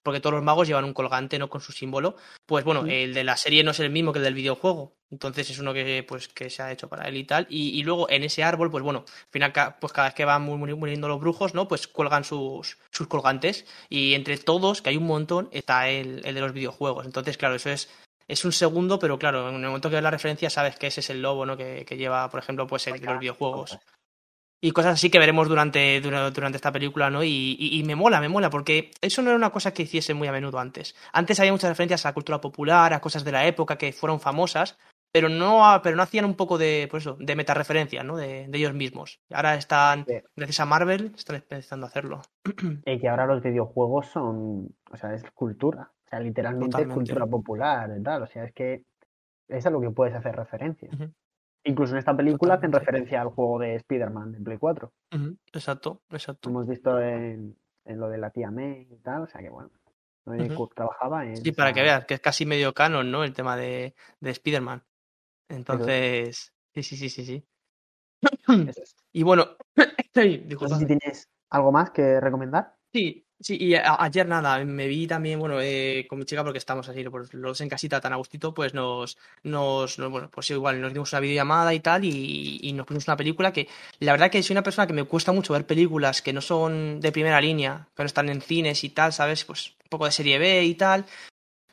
porque 0.04 0.20
todos 0.20 0.34
los 0.34 0.44
magos 0.44 0.68
llevan 0.68 0.84
un 0.84 0.94
colgante, 0.94 1.38
¿no? 1.40 1.48
Con 1.50 1.60
su 1.60 1.72
símbolo. 1.72 2.14
Pues 2.46 2.64
bueno, 2.64 2.84
el 2.86 3.12
de 3.14 3.24
la 3.24 3.36
serie 3.36 3.64
no 3.64 3.72
es 3.72 3.80
el 3.80 3.90
mismo 3.90 4.12
que 4.12 4.20
el 4.20 4.24
del 4.24 4.34
videojuego. 4.34 4.94
Entonces 5.10 5.48
es 5.50 5.58
uno 5.58 5.72
que, 5.72 6.04
pues, 6.06 6.28
que 6.28 6.50
se 6.50 6.62
ha 6.62 6.70
hecho 6.72 6.88
para 6.88 7.08
él 7.08 7.16
y 7.16 7.24
tal. 7.24 7.46
Y, 7.48 7.70
y 7.78 7.82
luego 7.82 8.08
en 8.10 8.22
ese 8.22 8.44
árbol, 8.44 8.70
pues 8.70 8.82
bueno, 8.84 9.04
al 9.08 9.30
final, 9.30 9.52
pues 9.80 9.92
cada 9.92 10.08
vez 10.08 10.14
que 10.14 10.24
van 10.24 10.42
mu- 10.42 10.56
mu- 10.58 10.76
muriendo 10.76 11.08
los 11.08 11.20
brujos, 11.20 11.54
¿no? 11.54 11.66
Pues 11.66 11.88
cuelgan 11.88 12.22
sus, 12.24 12.78
sus 12.90 13.06
colgantes. 13.08 13.64
Y 13.88 14.14
entre 14.14 14.36
todos, 14.38 14.82
que 14.82 14.90
hay 14.90 14.96
un 14.96 15.06
montón, 15.06 15.48
está 15.52 15.88
el, 15.88 16.20
el 16.24 16.34
de 16.34 16.40
los 16.40 16.52
videojuegos. 16.52 17.06
Entonces, 17.06 17.36
claro, 17.36 17.54
eso 17.56 17.70
es. 17.70 17.88
Es 18.26 18.44
un 18.46 18.52
segundo, 18.52 18.98
pero 18.98 19.18
claro, 19.18 19.50
en 19.50 19.56
el 19.56 19.66
momento 19.66 19.90
que 19.90 19.96
ves 19.96 20.02
la 20.02 20.10
referencia 20.10 20.48
sabes 20.48 20.76
que 20.76 20.86
ese 20.86 21.00
es 21.00 21.10
el 21.10 21.20
lobo, 21.20 21.44
¿no? 21.44 21.56
Que, 21.58 21.84
que 21.86 21.96
lleva, 21.98 22.28
por 22.30 22.40
ejemplo, 22.40 22.66
pues 22.66 22.86
el 22.86 22.94
de 22.94 23.00
los 23.06 23.20
videojuegos 23.20 23.78
y 24.60 24.70
cosas 24.70 24.94
así 24.94 25.10
que 25.10 25.18
veremos 25.18 25.48
durante, 25.48 26.00
dura- 26.00 26.30
durante 26.30 26.56
esta 26.56 26.72
película, 26.72 27.10
¿no? 27.10 27.22
Y, 27.22 27.56
y- 27.58 27.78
y 27.78 27.84
me 27.84 27.94
mola, 27.96 28.20
me 28.20 28.28
mola, 28.28 28.50
porque 28.50 28.90
eso 29.00 29.20
no 29.22 29.28
era 29.30 29.36
una 29.36 29.50
cosa 29.50 29.74
que 29.74 29.82
hiciese 29.82 30.14
muy 30.14 30.26
a 30.28 30.32
menudo 30.32 30.58
antes. 30.58 30.94
Antes 31.12 31.38
había 31.40 31.52
muchas 31.52 31.70
referencias 31.70 32.04
a 32.04 32.08
la 32.10 32.14
cultura 32.14 32.40
popular, 32.40 32.92
a 32.94 33.00
cosas 33.00 33.24
de 33.24 33.32
la 33.32 33.46
época 33.46 33.76
que 33.76 33.92
fueron 33.92 34.20
famosas, 34.20 34.78
pero 35.12 35.28
no, 35.28 35.64
a- 35.68 35.82
pero 35.82 35.94
no 35.96 36.02
hacían 36.02 36.24
un 36.24 36.34
poco 36.34 36.58
de, 36.58 36.88
pues 36.90 37.02
eso, 37.04 37.16
de 37.20 37.36
metareferencias, 37.36 38.04
¿no? 38.04 38.16
De, 38.16 38.46
de 38.48 38.58
ellos 38.58 38.74
mismos. 38.74 39.20
Ahora 39.32 39.54
están, 39.54 40.04
Sí. 40.08 40.14
gracias 40.34 40.60
a 40.60 40.64
Marvel, 40.66 41.12
están 41.16 41.36
empezando 41.36 41.86
a 41.86 41.88
hacerlo. 41.90 42.22
Y 42.86 42.98
que 42.98 43.08
ahora 43.08 43.26
los 43.26 43.42
videojuegos 43.42 44.06
son, 44.06 44.74
o 44.90 44.96
sea, 44.96 45.14
es 45.14 45.22
cultura, 45.32 45.90
o 46.06 46.08
sea, 46.08 46.20
literalmente 46.20 46.82
es 46.82 46.88
cultura 46.88 47.26
popular 47.26 47.90
tal, 48.02 48.22
o 48.22 48.26
sea, 48.26 48.44
es 48.44 48.52
que 48.52 48.82
es 49.48 49.66
a 49.66 49.70
lo 49.70 49.80
que 49.80 49.90
puedes 49.90 50.14
hacer 50.14 50.34
referencia. 50.34 50.88
Incluso 51.64 51.94
en 51.94 51.98
esta 51.98 52.16
película 52.16 52.54
hacen 52.54 52.72
referencia 52.72 53.20
al 53.22 53.28
juego 53.28 53.58
de 53.58 53.76
Spider-Man 53.76 54.32
de 54.32 54.40
Play 54.40 54.58
4. 54.58 54.92
ujú, 55.12 55.36
Exacto, 55.52 56.02
exacto. 56.10 56.50
hemos 56.50 56.66
visto 56.66 57.00
en, 57.00 57.56
en 57.84 57.98
lo 57.98 58.08
de 58.08 58.18
la 58.18 58.30
tía 58.30 58.50
May 58.50 58.86
y 58.90 58.96
tal, 58.96 59.22
o 59.22 59.26
sea 59.26 59.40
que 59.40 59.48
bueno, 59.48 59.70
trabajaba 60.74 61.24
en 61.24 61.36
Sí, 61.36 61.52
para 61.52 61.72
que 61.72 61.82
veas, 61.82 62.04
que 62.04 62.14
es 62.14 62.20
casi 62.20 62.46
medio 62.46 62.72
canon, 62.72 63.10
¿no? 63.10 63.24
El 63.24 63.32
tema 63.32 63.56
de, 63.56 63.94
de 64.20 64.30
Spider-Man. 64.30 64.82
Entonces, 65.48 66.52
sí, 66.74 66.82
sí, 66.82 66.96
sí, 66.96 67.08
sí, 67.08 67.24
sí. 67.24 67.44
es. 68.68 68.96
Y 69.12 69.22
bueno, 69.22 69.56
No 70.14 70.68
sé 70.68 70.76
si 70.76 70.86
tienes 70.86 71.28
algo 71.50 71.72
más 71.72 71.90
que 71.90 72.20
recomendar. 72.20 72.74
Sí, 72.92 73.23
sí, 73.40 73.56
y 73.60 73.74
ayer 73.74 74.26
nada, 74.26 74.64
me 74.64 74.86
vi 74.86 75.06
también, 75.06 75.38
bueno, 75.38 75.60
eh, 75.60 76.06
con 76.08 76.18
mi 76.18 76.24
chica 76.24 76.42
porque 76.42 76.58
estamos 76.58 76.88
así, 76.88 77.04
pues, 77.04 77.32
los 77.34 77.60
en 77.60 77.68
casita 77.68 78.00
tan 78.00 78.12
a 78.12 78.16
gustito, 78.16 78.54
pues 78.54 78.74
nos, 78.74 79.18
nos, 79.42 79.98
nos- 79.98 80.10
bueno, 80.10 80.30
pues 80.30 80.50
igual 80.50 80.80
nos 80.80 80.92
dimos 80.92 81.12
una 81.12 81.20
videollamada 81.20 81.74
y 81.74 81.80
tal, 81.80 82.04
y, 82.04 82.58
y 82.62 82.72
nos 82.72 82.86
pusimos 82.86 83.06
una 83.08 83.16
película 83.16 83.52
que, 83.52 83.68
la 84.00 84.12
verdad 84.12 84.30
que 84.30 84.42
soy 84.42 84.54
una 84.54 84.62
persona 84.62 84.86
que 84.86 84.92
me 84.94 85.04
cuesta 85.04 85.32
mucho 85.32 85.52
ver 85.52 85.66
películas 85.66 86.22
que 86.22 86.32
no 86.32 86.40
son 86.40 87.00
de 87.00 87.12
primera 87.12 87.40
línea, 87.40 87.88
que 87.96 88.02
no 88.02 88.06
están 88.06 88.28
en 88.28 88.40
cines 88.40 88.82
y 88.84 88.90
tal, 88.90 89.12
¿sabes? 89.12 89.44
Pues 89.44 89.68
un 89.84 89.88
poco 89.90 90.06
de 90.06 90.12
serie 90.12 90.38
B 90.38 90.64
y 90.64 90.74
tal, 90.74 91.04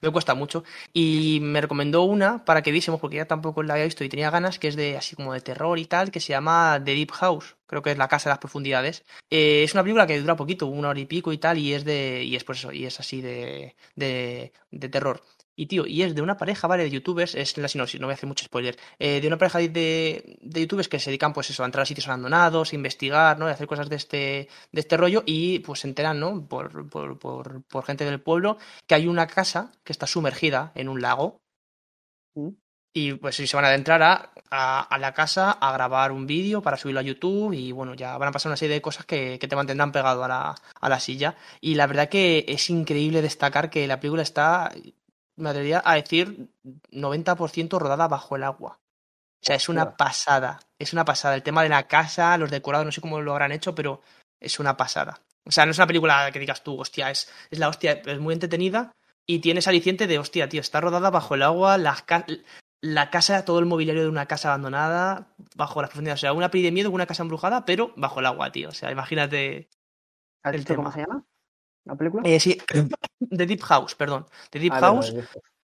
me 0.01 0.11
cuesta 0.11 0.35
mucho. 0.35 0.63
Y 0.93 1.39
me 1.41 1.61
recomendó 1.61 2.03
una 2.03 2.43
para 2.45 2.61
que 2.61 2.71
viésemos, 2.71 2.99
porque 2.99 3.17
ya 3.17 3.25
tampoco 3.25 3.63
la 3.63 3.73
había 3.73 3.85
visto 3.85 4.03
y 4.03 4.09
tenía 4.09 4.29
ganas, 4.29 4.59
que 4.59 4.67
es 4.67 4.75
de 4.75 4.97
así 4.97 5.15
como 5.15 5.33
de 5.33 5.41
terror 5.41 5.79
y 5.79 5.85
tal, 5.85 6.11
que 6.11 6.19
se 6.19 6.33
llama 6.33 6.81
The 6.83 6.93
Deep 6.93 7.11
House. 7.11 7.55
Creo 7.67 7.81
que 7.81 7.91
es 7.91 7.97
la 7.97 8.07
casa 8.07 8.29
de 8.29 8.33
las 8.33 8.39
profundidades. 8.39 9.05
Eh, 9.29 9.63
es 9.63 9.73
una 9.73 9.83
película 9.83 10.07
que 10.07 10.19
dura 10.19 10.35
poquito, 10.35 10.67
una 10.67 10.89
hora 10.89 10.99
y 10.99 11.05
pico 11.05 11.31
y 11.31 11.37
tal, 11.37 11.57
y 11.57 11.73
es 11.73 11.85
de. 11.85 12.23
Y 12.23 12.35
es 12.35 12.43
pues 12.43 12.59
eso, 12.59 12.71
y 12.71 12.85
es 12.85 12.99
así 12.99 13.21
de. 13.21 13.75
de, 13.95 14.51
de 14.71 14.89
terror. 14.89 15.21
Y 15.55 15.65
tío, 15.67 15.85
y 15.85 16.01
es 16.03 16.15
de 16.15 16.21
una 16.21 16.37
pareja, 16.37 16.67
¿vale? 16.67 16.83
De 16.83 16.89
youtubers, 16.89 17.35
es 17.35 17.57
la 17.57 17.67
sinopsis, 17.67 17.99
no 17.99 18.07
voy 18.07 18.13
a 18.13 18.15
hacer 18.15 18.27
mucho 18.27 18.45
spoiler. 18.45 18.77
eh, 18.99 19.19
de 19.21 19.27
una 19.27 19.37
pareja 19.37 19.59
de, 19.59 20.37
de 20.41 20.61
youtubers 20.61 20.87
que 20.87 20.99
se 20.99 21.09
dedican, 21.09 21.33
pues 21.33 21.49
eso, 21.49 21.63
a 21.63 21.65
entrar 21.65 21.83
a 21.83 21.85
sitios 21.85 22.07
abandonados, 22.07 22.71
a 22.71 22.75
investigar, 22.75 23.37
¿no? 23.37 23.47
Y 23.47 23.49
a 23.49 23.53
hacer 23.53 23.67
cosas 23.67 23.89
de 23.89 23.95
este, 23.97 24.47
de 24.71 24.79
este 24.79 24.97
rollo, 24.97 25.23
y 25.25 25.59
pues 25.59 25.81
se 25.81 25.87
enteran, 25.87 26.19
¿no? 26.19 26.47
Por, 26.47 26.89
por, 26.89 27.19
por, 27.19 27.63
por 27.63 27.85
gente 27.85 28.05
del 28.05 28.21
pueblo, 28.21 28.57
que 28.87 28.95
hay 28.95 29.07
una 29.07 29.27
casa 29.27 29.71
que 29.83 29.91
está 29.93 30.07
sumergida 30.07 30.71
en 30.75 30.87
un 30.89 31.01
lago. 31.01 31.41
¿Mm? 32.35 32.49
Y 32.93 33.13
pues 33.13 33.37
se 33.37 33.55
van 33.55 33.63
a 33.63 33.69
adentrar 33.69 34.03
a, 34.03 34.31
a, 34.49 34.81
a 34.81 34.97
la 34.97 35.13
casa 35.13 35.51
a 35.51 35.71
grabar 35.71 36.11
un 36.11 36.27
vídeo 36.27 36.61
para 36.61 36.75
subirlo 36.75 36.99
a 36.99 37.03
YouTube 37.03 37.53
y 37.53 37.71
bueno, 37.71 37.93
ya 37.93 38.17
van 38.17 38.27
a 38.27 38.31
pasar 38.33 38.49
una 38.49 38.57
serie 38.57 38.75
de 38.75 38.81
cosas 38.81 39.05
que, 39.05 39.39
que 39.39 39.47
te 39.47 39.55
mantendrán 39.55 39.93
pegado 39.93 40.25
a 40.25 40.27
la, 40.27 40.55
a 40.81 40.89
la 40.89 40.99
silla. 40.99 41.37
Y 41.61 41.75
la 41.75 41.87
verdad 41.87 42.09
que 42.09 42.43
es 42.49 42.69
increíble 42.69 43.21
destacar 43.21 43.69
que 43.69 43.87
la 43.87 44.01
película 44.01 44.23
está, 44.23 44.73
me 45.41 45.49
atrevería 45.49 45.81
a 45.85 45.95
decir, 45.95 46.49
90% 46.91 47.79
rodada 47.79 48.07
bajo 48.07 48.35
el 48.35 48.43
agua. 48.43 48.79
O 49.41 49.45
sea, 49.45 49.55
es 49.55 49.69
una 49.69 49.97
pasada, 49.97 50.59
es 50.77 50.93
una 50.93 51.03
pasada. 51.05 51.35
El 51.35 51.43
tema 51.43 51.63
de 51.63 51.69
la 51.69 51.87
casa, 51.87 52.37
los 52.37 52.51
decorados, 52.51 52.85
no 52.85 52.91
sé 52.91 53.01
cómo 53.01 53.21
lo 53.21 53.31
habrán 53.31 53.51
hecho, 53.51 53.73
pero 53.73 54.01
es 54.39 54.59
una 54.59 54.77
pasada. 54.77 55.19
O 55.45 55.51
sea, 55.51 55.65
no 55.65 55.71
es 55.71 55.77
una 55.77 55.87
película 55.87 56.29
que 56.31 56.39
digas 56.39 56.63
tú, 56.63 56.79
hostia, 56.79 57.09
es, 57.09 57.31
es 57.49 57.57
la 57.57 57.67
hostia, 57.69 57.93
es 58.05 58.19
muy 58.19 58.33
entretenida 58.33 58.91
y 59.25 59.39
tienes 59.39 59.67
aliciente 59.67 60.05
de, 60.05 60.19
hostia, 60.19 60.47
tío, 60.47 60.61
está 60.61 60.79
rodada 60.81 61.09
bajo 61.09 61.33
el 61.35 61.41
agua, 61.41 61.77
las 61.79 62.03
ca- 62.03 62.25
la 62.81 63.09
casa, 63.09 63.43
todo 63.45 63.57
el 63.59 63.65
mobiliario 63.65 64.03
de 64.03 64.09
una 64.09 64.27
casa 64.27 64.49
abandonada, 64.49 65.27
bajo 65.55 65.81
las 65.81 65.89
profundidades. 65.89 66.19
O 66.19 66.21
sea, 66.21 66.33
una 66.33 66.51
peli 66.51 66.63
de 66.63 66.71
miedo, 66.71 66.91
una 66.91 67.07
casa 67.07 67.23
embrujada, 67.23 67.65
pero 67.65 67.93
bajo 67.95 68.19
el 68.19 68.27
agua, 68.27 68.51
tío. 68.51 68.69
O 68.69 68.73
sea, 68.73 68.91
imagínate 68.91 69.69
¿Has 70.43 70.53
el 70.53 70.61
dicho 70.61 70.75
cómo 70.75 70.91
se 70.91 70.99
llama 70.99 71.23
la 71.85 71.95
película? 71.95 72.23
Eh, 72.25 72.39
sí, 72.39 72.57
The 73.29 73.45
Deep 73.45 73.61
House, 73.63 73.95
perdón. 73.95 74.25
The 74.49 74.59
Deep 74.59 74.73
Ah, 74.73 74.79
House, 74.79 75.13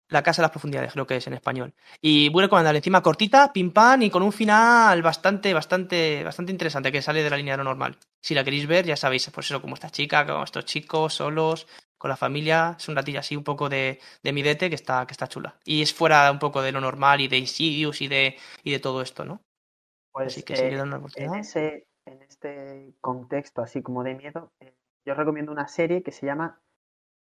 la 0.09 0.21
casa 0.21 0.41
de 0.41 0.43
las 0.43 0.51
profundidades, 0.51 0.91
creo 0.93 1.07
que 1.07 1.15
es 1.15 1.27
en 1.27 1.33
español. 1.33 1.73
Y 2.01 2.29
voy 2.29 2.43
a 2.43 2.45
recomendar 2.45 2.75
encima 2.75 3.01
cortita, 3.01 3.51
pim 3.51 3.71
pam, 3.71 4.01
y 4.03 4.09
con 4.09 4.21
un 4.21 4.31
final 4.31 5.01
bastante, 5.01 5.53
bastante, 5.53 6.23
bastante 6.23 6.51
interesante, 6.51 6.91
que 6.91 7.01
sale 7.01 7.23
de 7.23 7.29
la 7.29 7.37
línea 7.37 7.53
de 7.53 7.57
lo 7.59 7.63
normal. 7.63 7.97
Si 8.21 8.35
la 8.35 8.43
queréis 8.43 8.67
ver, 8.67 8.85
ya 8.85 8.95
sabéis, 8.95 9.29
pues 9.33 9.47
eso, 9.47 9.61
como 9.61 9.73
esta 9.73 9.89
chica, 9.89 10.25
como 10.25 10.43
estos 10.43 10.65
chicos, 10.65 11.15
solos, 11.15 11.67
con 11.97 12.09
la 12.09 12.17
familia, 12.17 12.75
es 12.77 12.87
un 12.89 12.95
ratillo 12.95 13.19
así 13.19 13.35
un 13.35 13.43
poco 13.43 13.69
de, 13.69 13.99
de 14.21 14.33
midete 14.33 14.69
que 14.69 14.75
está, 14.75 15.07
que 15.07 15.13
está 15.13 15.27
chula. 15.27 15.57
Y 15.65 15.81
es 15.81 15.93
fuera 15.93 16.29
un 16.31 16.39
poco 16.39 16.61
de 16.61 16.71
lo 16.71 16.81
normal 16.81 17.21
y 17.21 17.27
de 17.27 17.37
Insidious 17.39 18.01
y 18.01 18.07
de, 18.07 18.37
y 18.63 18.71
de 18.71 18.79
todo 18.79 19.01
esto, 19.01 19.25
¿no? 19.25 19.41
Pues 20.11 20.27
Así 20.27 20.43
que 20.43 20.55
si 20.55 20.63
eh, 20.65 20.75
dan 20.75 20.89
una 20.89 20.97
en, 20.97 21.01
oportunidad. 21.01 21.39
ese, 21.39 21.87
en 22.05 22.21
este 22.21 22.93
contexto 23.01 23.61
así 23.61 23.81
como 23.81 24.03
de 24.03 24.15
miedo, 24.15 24.51
eh, 24.59 24.75
yo 25.05 25.13
recomiendo 25.13 25.51
una 25.51 25.67
serie 25.67 26.03
que 26.03 26.11
se 26.11 26.25
llama 26.25 26.59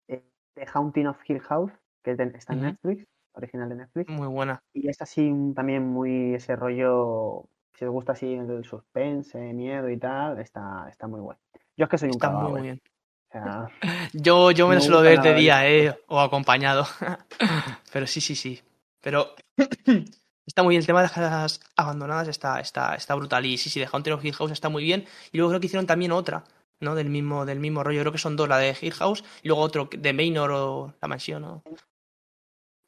eh, 0.07 0.23
The 0.55 0.65
Haunting 0.73 1.07
of 1.07 1.17
Hill 1.27 1.39
House, 1.41 1.71
que 2.03 2.11
es 2.11 2.17
de- 2.17 2.31
está 2.35 2.53
en. 2.53 2.61
Netflix, 2.61 3.07
original 3.33 3.69
de 3.69 3.75
Netflix. 3.75 4.09
Muy 4.09 4.27
buena. 4.27 4.61
Y 4.73 4.89
es 4.89 5.01
así 5.01 5.31
también 5.55 5.87
muy 5.87 6.35
ese 6.35 6.55
rollo, 6.55 7.45
si 7.73 7.85
os 7.85 7.91
gusta 7.91 8.13
así 8.13 8.33
el 8.33 8.63
suspense, 8.65 9.53
miedo 9.53 9.89
y 9.89 9.97
tal, 9.97 10.39
está, 10.39 10.87
está 10.89 11.07
muy 11.07 11.19
bueno. 11.21 11.39
Yo 11.77 11.85
es 11.85 11.89
que 11.89 11.97
soy 11.97 12.09
un 12.09 12.15
Está 12.15 12.29
muy, 12.31 12.61
bien. 12.61 12.81
O 13.29 13.31
sea, 13.31 13.67
Yo, 14.13 14.51
yo 14.51 14.67
me 14.67 14.75
lo 14.75 14.81
suelo 14.81 15.01
ver 15.01 15.21
de 15.21 15.33
día, 15.33 15.69
eh, 15.69 15.97
o 16.07 16.19
acompañado. 16.19 16.85
Pero 17.93 18.07
sí, 18.07 18.21
sí, 18.21 18.35
sí. 18.35 18.59
Pero 19.01 19.33
está 20.45 20.63
muy 20.63 20.73
bien. 20.73 20.81
El 20.81 20.87
tema 20.87 20.99
de 20.99 21.03
las 21.03 21.13
casas 21.13 21.61
abandonadas 21.75 22.27
está, 22.27 22.59
está, 22.59 22.95
está 22.95 23.15
brutal. 23.15 23.45
Y 23.45 23.57
sí, 23.57 23.69
sí, 23.69 23.79
de 23.79 23.87
Haunted 23.91 24.13
of 24.13 24.25
Hill 24.25 24.33
House 24.33 24.51
está 24.51 24.67
muy 24.69 24.83
bien. 24.83 25.05
Y 25.31 25.37
luego 25.37 25.51
creo 25.51 25.59
que 25.59 25.67
hicieron 25.67 25.85
también 25.87 26.11
otra, 26.11 26.43
¿no? 26.79 26.95
Del 26.95 27.09
mismo, 27.09 27.45
del 27.45 27.59
mismo 27.59 27.83
rollo. 27.83 28.01
Creo 28.01 28.11
que 28.11 28.17
son 28.17 28.35
dos, 28.35 28.47
la 28.49 28.57
de 28.57 28.75
Hill 28.79 28.93
House 28.93 29.23
y 29.43 29.47
luego 29.47 29.61
otro 29.63 29.89
de 29.97 30.13
Manor 30.13 30.51
o 30.51 30.93
La 31.01 31.07
Mansión, 31.07 31.41
¿no? 31.41 31.63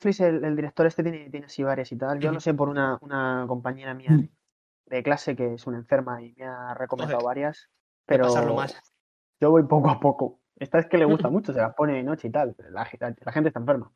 Netflix, 0.03 0.19
el, 0.21 0.43
el 0.43 0.55
director 0.55 0.85
este 0.87 1.03
tiene, 1.03 1.29
tiene 1.29 1.45
así 1.45 1.63
varias 1.63 1.91
y 1.91 1.97
tal. 1.97 2.19
Yo 2.19 2.31
Ujú. 2.31 2.39
sé 2.41 2.53
por 2.53 2.69
una, 2.69 2.97
una 3.01 3.45
compañera 3.47 3.93
mía 3.93 4.17
de, 4.17 4.29
de 4.87 5.03
clase 5.03 5.35
que 5.35 5.53
es 5.53 5.67
una 5.67 5.77
enferma 5.77 6.21
y 6.23 6.33
me 6.33 6.45
ha 6.45 6.73
recomendado 6.73 7.23
varias, 7.23 7.69
pero 8.05 8.27
yo 9.39 9.51
voy 9.51 9.63
poco 9.63 9.89
a 9.89 9.99
poco. 9.99 10.39
Esta 10.57 10.79
es 10.79 10.87
que 10.87 10.97
le 10.97 11.05
gusta 11.05 11.29
mucho, 11.29 11.53
se 11.53 11.59
la 11.59 11.73
pone 11.73 11.93
de 11.93 12.03
noche 12.03 12.27
y 12.27 12.31
tal. 12.31 12.55
La, 12.71 12.89
la- 12.99 13.15
la 13.19 13.31
gente 13.31 13.49
está 13.49 13.59
enferma. 13.59 13.91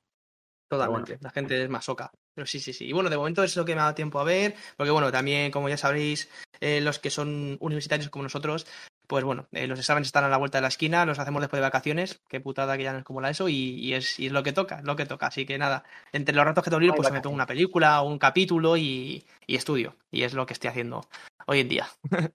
Totalmente, 0.67 1.17
la 1.21 1.29
gente 1.29 1.63
es 1.63 1.69
masoca. 1.69 2.11
Pero 2.33 2.45
sí, 2.47 2.59
sí, 2.59 2.73
sí. 2.73 2.85
Y 2.87 2.91
bueno, 2.91 3.09
de 3.09 3.17
momento 3.17 3.43
es 3.43 3.55
lo 3.55 3.65
que 3.65 3.75
me 3.75 3.81
ha 3.81 3.85
dado 3.85 3.95
tiempo 3.95 4.19
a 4.19 4.23
ver, 4.23 4.55
porque 4.77 4.91
bueno, 4.91 5.11
también, 5.11 5.51
como 5.51 5.69
ya 5.69 5.77
sabréis, 5.77 6.29
eh, 6.59 6.81
los 6.81 6.99
que 6.99 7.09
son 7.11 7.57
universitarios 7.61 8.09
como 8.09 8.23
nosotros, 8.23 8.65
pues 9.08 9.24
bueno, 9.24 9.47
eh, 9.51 9.68
los 9.68 9.80
exámenes 9.80 10.08
están 10.08 10.24
a 10.24 10.30
la 10.30 10.38
vuelta 10.38 10.58
de 10.58 10.64
la 10.64 10.68
esquina, 10.68 11.06
los 11.06 11.20
hacemos 11.20 11.41
después 11.41 11.60
de 11.60 11.66
vacaciones, 11.66 12.22
qué 12.28 12.39
putada 12.39 12.78
que 12.78 12.84
ya 12.84 12.93
no 12.93 12.99
es 12.99 13.06
como 13.06 13.22
la 13.22 13.30
ESO, 13.30 13.49
y, 13.49 13.53
y 13.53 13.93
es, 13.93 14.20
y 14.20 14.28
es 14.28 14.32
lo 14.32 14.43
que 14.43 14.53
toca, 14.53 14.80
es 14.80 14.84
lo 14.84 14.95
que 14.95 15.06
toca. 15.06 15.28
Así 15.28 15.45
que 15.45 15.58
nada, 15.58 15.84
entre 16.12 16.36
los 16.36 16.45
ratos 16.45 16.64
que 16.64 16.70
tengo 16.70 16.80
libre, 16.80 16.95
pues 16.95 17.12
me 17.12 17.22
pongo 17.22 17.36
una 17.36 17.45
película 17.45 18.01
o 18.01 18.10
un 18.10 18.20
capítulo 18.20 18.78
y, 18.78 19.24
y 19.47 19.56
estudio. 19.56 19.95
Y 20.12 20.24
es 20.24 20.34
lo 20.34 20.45
que 20.45 20.53
estoy 20.53 20.70
haciendo 20.70 21.01
hoy 21.47 21.62
en 21.62 21.70
día. 21.70 21.88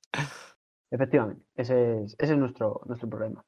Efectivamente, 0.90 1.44
ese 1.54 2.02
es, 2.02 2.16
ese 2.18 2.32
es 2.32 2.38
nuestro, 2.38 2.80
nuestro 2.86 3.08
problema. 3.08 3.44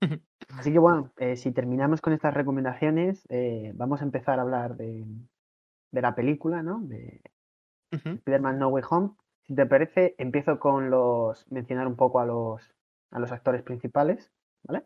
Así 0.50 0.72
que 0.72 0.78
bueno, 0.78 1.12
eh, 1.16 1.36
si 1.36 1.52
terminamos 1.52 2.00
con 2.00 2.12
estas 2.12 2.34
recomendaciones, 2.34 3.26
eh, 3.28 3.72
vamos 3.74 4.00
a 4.00 4.04
empezar 4.04 4.38
a 4.38 4.42
hablar 4.42 4.76
de, 4.76 5.04
de 5.90 6.02
la 6.02 6.14
película, 6.14 6.62
¿no? 6.62 6.80
De. 6.80 7.22
Spider-Man 7.92 8.58
No 8.58 8.68
Way 8.68 8.84
Home. 8.90 9.10
Si 9.46 9.54
te 9.54 9.66
parece, 9.66 10.14
empiezo 10.18 10.58
con 10.58 10.90
los 10.90 11.50
mencionar 11.50 11.86
un 11.86 11.96
poco 11.96 12.20
a 12.20 12.26
los 12.26 12.74
a 13.12 13.18
los 13.20 13.32
actores 13.32 13.62
principales, 13.62 14.32
¿vale? 14.64 14.84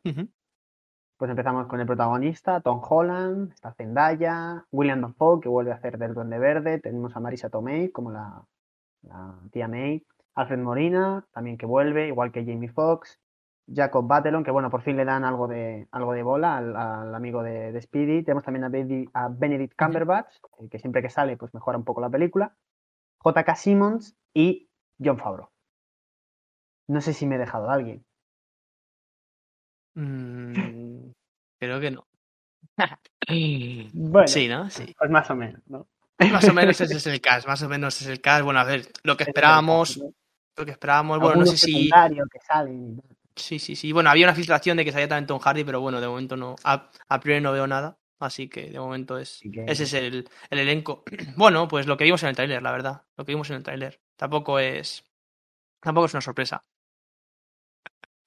Pues 1.16 1.30
empezamos 1.30 1.66
con 1.66 1.80
el 1.80 1.86
protagonista, 1.86 2.60
Tom 2.60 2.80
Holland, 2.86 3.52
está 3.52 3.72
Zendaya, 3.74 4.64
William 4.70 5.00
Dafoe, 5.00 5.40
que 5.40 5.48
vuelve 5.48 5.72
a 5.72 5.76
hacer 5.76 5.98
del 5.98 6.14
Duende 6.14 6.38
Verde, 6.38 6.78
tenemos 6.80 7.16
a 7.16 7.20
Marisa 7.20 7.50
Tomei 7.50 7.90
como 7.90 8.10
la, 8.10 8.44
la 9.02 9.38
tía 9.50 9.68
May, 9.68 10.06
Alfred 10.34 10.58
Molina, 10.58 11.26
también 11.32 11.58
que 11.58 11.66
vuelve, 11.66 12.08
igual 12.08 12.32
que 12.32 12.44
Jamie 12.44 12.68
Foxx, 12.68 13.18
Jacob 13.72 14.06
Batalon, 14.06 14.44
que 14.44 14.50
bueno, 14.50 14.70
por 14.70 14.82
fin 14.82 14.96
le 14.96 15.04
dan 15.04 15.24
algo 15.24 15.46
de, 15.46 15.88
algo 15.92 16.12
de 16.12 16.22
bola 16.22 16.56
al, 16.56 16.76
al 16.76 17.14
amigo 17.14 17.42
de, 17.42 17.72
de 17.72 17.82
Speedy. 17.82 18.22
Tenemos 18.22 18.44
también 18.44 18.64
a 19.14 19.28
Benedict 19.28 19.76
Cumberbatch, 19.76 20.36
eh, 20.58 20.68
que 20.68 20.78
siempre 20.78 21.02
que 21.02 21.10
sale 21.10 21.36
pues 21.36 21.54
mejora 21.54 21.78
un 21.78 21.84
poco 21.84 22.00
la 22.00 22.10
película. 22.10 22.54
J.K. 23.22 23.54
Simmons 23.56 24.16
y 24.34 24.68
John 25.02 25.18
Favreau. 25.18 25.48
No 26.88 27.00
sé 27.00 27.12
si 27.14 27.26
me 27.26 27.36
he 27.36 27.38
dejado 27.38 27.70
a 27.70 27.74
alguien. 27.74 28.04
Mm, 29.94 31.10
creo 31.58 31.80
que 31.80 31.90
no. 31.90 32.06
Bueno, 33.92 34.26
Sí, 34.26 34.48
¿no? 34.48 34.70
Sí. 34.70 34.94
pues 34.98 35.10
más 35.10 35.30
o 35.30 35.36
menos, 35.36 35.60
¿no? 35.66 35.86
Más 36.32 36.48
o 36.48 36.52
menos 36.52 36.80
ese 36.80 36.96
es 36.96 37.06
el 37.06 37.20
cast, 37.20 37.46
más 37.46 37.62
o 37.62 37.68
menos 37.68 38.00
es 38.00 38.08
el 38.08 38.20
cast. 38.20 38.44
Bueno, 38.44 38.60
a 38.60 38.64
ver, 38.64 38.88
lo 39.04 39.16
que 39.16 39.24
esperábamos, 39.24 39.94
caso, 39.94 40.12
lo 40.56 40.64
que 40.64 40.72
esperábamos, 40.72 41.18
bueno, 41.20 41.40
no 41.40 41.46
sé 41.46 41.56
si... 41.56 41.88
que 41.88 42.40
salen. 42.46 43.00
Sí, 43.36 43.58
sí, 43.58 43.76
sí. 43.76 43.92
Bueno, 43.92 44.10
había 44.10 44.26
una 44.26 44.34
filtración 44.34 44.76
de 44.76 44.84
que 44.84 44.92
salía 44.92 45.08
también 45.08 45.26
Tom 45.26 45.38
Hardy, 45.38 45.64
pero 45.64 45.80
bueno, 45.80 46.00
de 46.00 46.08
momento 46.08 46.36
no. 46.36 46.56
A, 46.64 46.90
a 47.08 47.20
priori 47.20 47.40
no 47.40 47.52
veo 47.52 47.66
nada. 47.66 47.96
Así 48.20 48.48
que 48.48 48.70
de 48.70 48.78
momento 48.78 49.18
es. 49.18 49.40
Que- 49.52 49.64
Ese 49.66 49.84
es 49.84 49.94
el, 49.94 50.28
el 50.50 50.58
elenco. 50.58 51.02
Bueno, 51.36 51.66
pues 51.66 51.86
lo 51.86 51.96
que 51.96 52.04
vimos 52.04 52.22
en 52.22 52.28
el 52.28 52.36
tráiler, 52.36 52.62
la 52.62 52.70
verdad. 52.70 53.02
Lo 53.16 53.24
que 53.24 53.32
vimos 53.32 53.50
en 53.50 53.56
el 53.56 53.62
tráiler. 53.62 54.00
Tampoco 54.16 54.58
es. 54.58 55.04
Tampoco 55.80 56.06
es 56.06 56.14
una 56.14 56.20
sorpresa. 56.20 56.62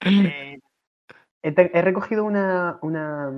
Eh, 0.00 0.58
he, 1.42 1.82
recogido 1.82 2.24
una, 2.24 2.78
una, 2.82 3.32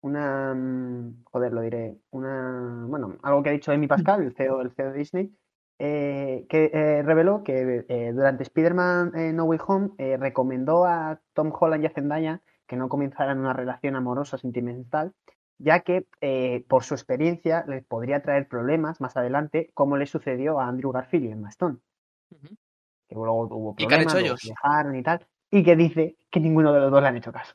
una, 0.00 1.22
joder, 1.24 1.52
lo 1.52 1.60
diré, 1.60 1.98
una, 2.10 2.84
bueno, 2.88 3.18
algo 3.22 3.42
que 3.42 3.50
ha 3.50 3.52
dicho 3.52 3.70
Amy 3.70 3.86
Pascal, 3.86 4.22
el 4.22 4.34
CEO, 4.34 4.60
el 4.62 4.72
CEO 4.72 4.90
de 4.90 4.98
Disney, 4.98 5.36
eh, 5.78 6.46
que 6.48 6.70
eh, 6.72 7.02
reveló 7.02 7.44
que 7.44 7.84
eh, 7.88 8.12
durante 8.12 8.42
Spider-Man 8.42 9.12
No 9.36 9.44
Way 9.44 9.58
Home 9.66 10.16
recomendó 10.16 10.84
a 10.84 11.20
Tom 11.32 11.52
Holland 11.52 11.84
y 11.84 11.86
a 11.86 11.90
Zendaya 11.90 12.40
que 12.66 12.76
no 12.76 12.88
comenzaran 12.88 13.38
una 13.38 13.52
relación 13.52 13.96
amorosa 13.96 14.38
sentimental, 14.38 15.12
ya 15.58 15.80
que 15.80 16.06
eh, 16.20 16.64
por 16.68 16.84
su 16.84 16.94
experiencia 16.94 17.64
les 17.68 17.84
podría 17.84 18.22
traer 18.22 18.48
problemas 18.48 19.00
más 19.00 19.16
adelante, 19.16 19.70
como 19.74 19.96
le 19.96 20.06
sucedió 20.06 20.60
a 20.60 20.66
Andrew 20.68 20.92
Garfield 20.92 21.24
y 21.26 21.30
Emma 21.30 21.48
Stone 21.50 21.78
Ujú. 22.30 22.54
que 23.08 23.14
luego 23.14 23.48
tuvo 23.48 23.74
¿Y 23.78 23.86
qué 23.86 23.94
han 23.94 24.04
problemas, 24.04 24.14
luego 24.14 24.26
ellos? 24.26 24.40
se 24.40 24.48
dejaron 24.48 24.96
y 24.96 25.02
tal, 25.02 25.26
y 25.50 25.62
que 25.62 25.76
dice 25.76 26.16
que 26.30 26.40
ninguno 26.40 26.72
de 26.72 26.80
los 26.80 26.90
dos 26.90 27.02
le 27.02 27.08
han 27.08 27.16
hecho 27.16 27.32
caso. 27.32 27.54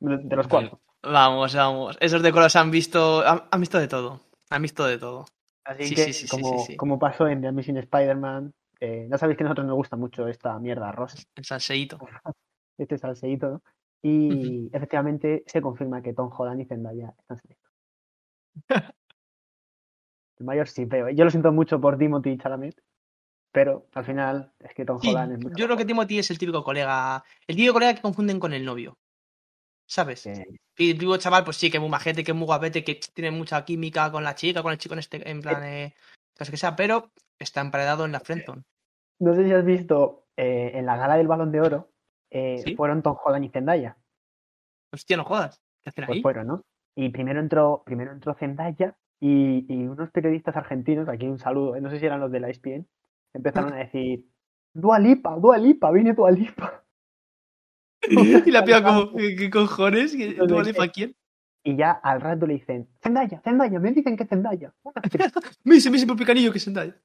De, 0.00 0.36
los 0.36 0.46
cuatro. 0.48 0.80
Vamos, 1.02 1.54
vamos. 1.54 1.96
Esos 2.00 2.22
de 2.22 2.30
colores 2.32 2.56
han 2.56 2.70
visto. 2.70 3.26
Han, 3.26 3.44
han 3.50 3.60
visto 3.60 3.78
de 3.78 3.88
todo. 3.88 4.20
Han 4.50 4.62
visto 4.62 4.84
de 4.84 4.98
todo. 4.98 5.24
Así 5.64 5.84
Sí, 5.84 5.94
que, 5.94 6.02
sí, 6.04 6.12
sí, 6.12 6.26
sí, 6.26 6.28
como, 6.28 6.66
como 6.76 6.98
pasó 6.98 7.28
en 7.28 7.40
The 7.40 7.48
Amazing 7.48 7.78
Spider-Man, 7.78 8.52
eh, 8.80 9.06
ya 9.10 9.16
sabéis 9.18 9.38
que 9.38 9.44
a 9.44 9.46
nosotros 9.46 9.66
nos 9.66 9.76
gusta 9.76 9.96
mucho 9.96 10.26
esta 10.26 10.58
mierda 10.58 10.90
rosa, 10.92 11.18
El 11.36 11.44
salseíto. 11.44 11.98
este 12.78 12.98
salseíto, 12.98 13.50
¿no? 13.50 13.62
Y 14.02 14.70
efectivamente 14.72 15.44
se 15.46 15.60
confirma 15.60 16.00
que 16.02 16.14
Tom 16.14 16.30
Holland 16.36 16.60
y 16.60 16.64
Zendaya 16.64 17.14
están 17.18 17.38
saliendo. 17.38 17.68
El 20.38 20.46
mayor 20.46 20.68
sí, 20.68 20.86
pero 20.86 21.10
yo 21.10 21.24
lo 21.24 21.30
siento 21.30 21.52
mucho 21.52 21.80
por 21.80 21.98
Timothy 21.98 22.38
Chalamet, 22.38 22.82
pero 23.52 23.86
al 23.92 24.04
final 24.06 24.52
es 24.60 24.72
que 24.74 24.86
Tom 24.86 24.98
Sí, 25.00 25.08
Holland 25.10 25.32
es 25.32 25.38
mucho 25.38 25.54
yo 25.56 25.66
creo 25.66 25.76
que 25.76 25.84
Timothy 25.84 26.18
es 26.18 26.30
el 26.30 26.38
típico 26.38 26.64
colega. 26.64 27.22
El 27.46 27.56
típico 27.56 27.74
colega 27.74 27.94
que 27.94 28.00
confunden 28.00 28.40
con 28.40 28.54
el 28.54 28.64
novio. 28.64 28.96
¿Sabes? 29.86 30.22
que- 30.22 30.46
Y 30.78 30.92
el 30.92 30.98
típico 30.98 31.18
chaval, 31.18 31.44
pues 31.44 31.58
sí, 31.58 31.70
que 31.70 31.76
es 31.76 31.80
muy 31.80 31.90
majete, 31.90 32.24
que 32.24 32.30
es 32.30 32.36
muy 32.36 32.46
guapete, 32.46 32.82
que 32.82 32.98
tiene 33.12 33.30
mucha 33.30 33.62
química 33.66 34.10
con 34.10 34.24
la 34.24 34.34
chica, 34.34 34.62
con 34.62 34.72
el 34.72 34.78
chico 34.78 34.94
en 34.94 35.00
este, 35.00 35.28
en 35.28 35.42
plan, 35.42 35.62
eh, 35.64 35.94
que 36.38 36.56
sea, 36.56 36.74
pero 36.74 37.10
está 37.38 37.60
emparedado 37.60 38.06
en 38.06 38.12
la 38.12 38.20
friendzone. 38.20 38.62
No 39.18 39.34
sé 39.34 39.44
si 39.44 39.52
has 39.52 39.64
visto 39.64 40.24
eh, 40.38 40.70
en 40.72 40.86
la 40.86 40.96
gala 40.96 41.16
del 41.16 41.28
Balón 41.28 41.52
de 41.52 41.60
Oro, 41.60 41.90
eh, 42.30 42.62
¿Sí? 42.64 42.74
fueron 42.76 43.02
Tom 43.02 43.16
Holland 43.22 43.44
y 43.44 43.48
Zendaya. 43.50 43.96
Hostia, 44.92 45.16
no 45.16 45.24
jodas. 45.24 45.60
¿Qué 45.82 45.90
hacen 45.90 46.04
Pues 46.04 46.16
ahí? 46.16 46.22
fueron, 46.22 46.46
¿no? 46.46 46.62
Y 46.96 47.08
primero 47.10 47.40
entró, 47.40 47.82
primero 47.84 48.12
entró 48.12 48.34
Zendaya 48.34 48.96
y, 49.20 49.64
y 49.72 49.86
unos 49.86 50.10
periodistas 50.10 50.56
argentinos, 50.56 51.08
aquí 51.08 51.26
un 51.26 51.38
saludo, 51.38 51.78
no 51.80 51.90
sé 51.90 52.00
si 52.00 52.06
eran 52.06 52.20
los 52.20 52.32
de 52.32 52.40
la 52.40 52.48
ESPN, 52.48 52.86
empezaron 53.34 53.72
a 53.72 53.76
decir, 53.84 54.26
Dua 54.74 54.98
Lipa, 54.98 55.36
Dua 55.36 55.58
Lipa, 55.58 55.90
viene 55.90 56.12
Dua 56.14 56.30
Lipa. 56.30 56.84
y 58.10 58.50
la 58.50 58.64
piba 58.64 58.82
como, 58.82 59.14
¿qué, 59.16 59.50
cojones? 59.50 60.12
¿Qué- 60.16 60.28
Entonces, 60.28 60.48
¿Dua 60.48 60.62
Lipa 60.62 60.84
eh, 60.86 60.90
quién? 60.92 61.16
Y 61.62 61.76
ya 61.76 61.92
al 61.92 62.20
rato 62.20 62.46
le 62.46 62.54
dicen, 62.54 62.88
Zendaya, 63.02 63.40
Zendaya, 63.42 63.78
me 63.78 63.92
dicen 63.92 64.16
que 64.16 64.24
Zendaya. 64.26 64.72
Una 64.82 64.94
actriz". 64.96 65.32
Me 65.64 65.74
dice, 65.74 65.90
me 65.90 65.96
dice 65.96 66.06
por 66.06 66.16
picanillo 66.16 66.50
que 66.52 66.58
es 66.58 66.64
Zendaya. 66.64 66.96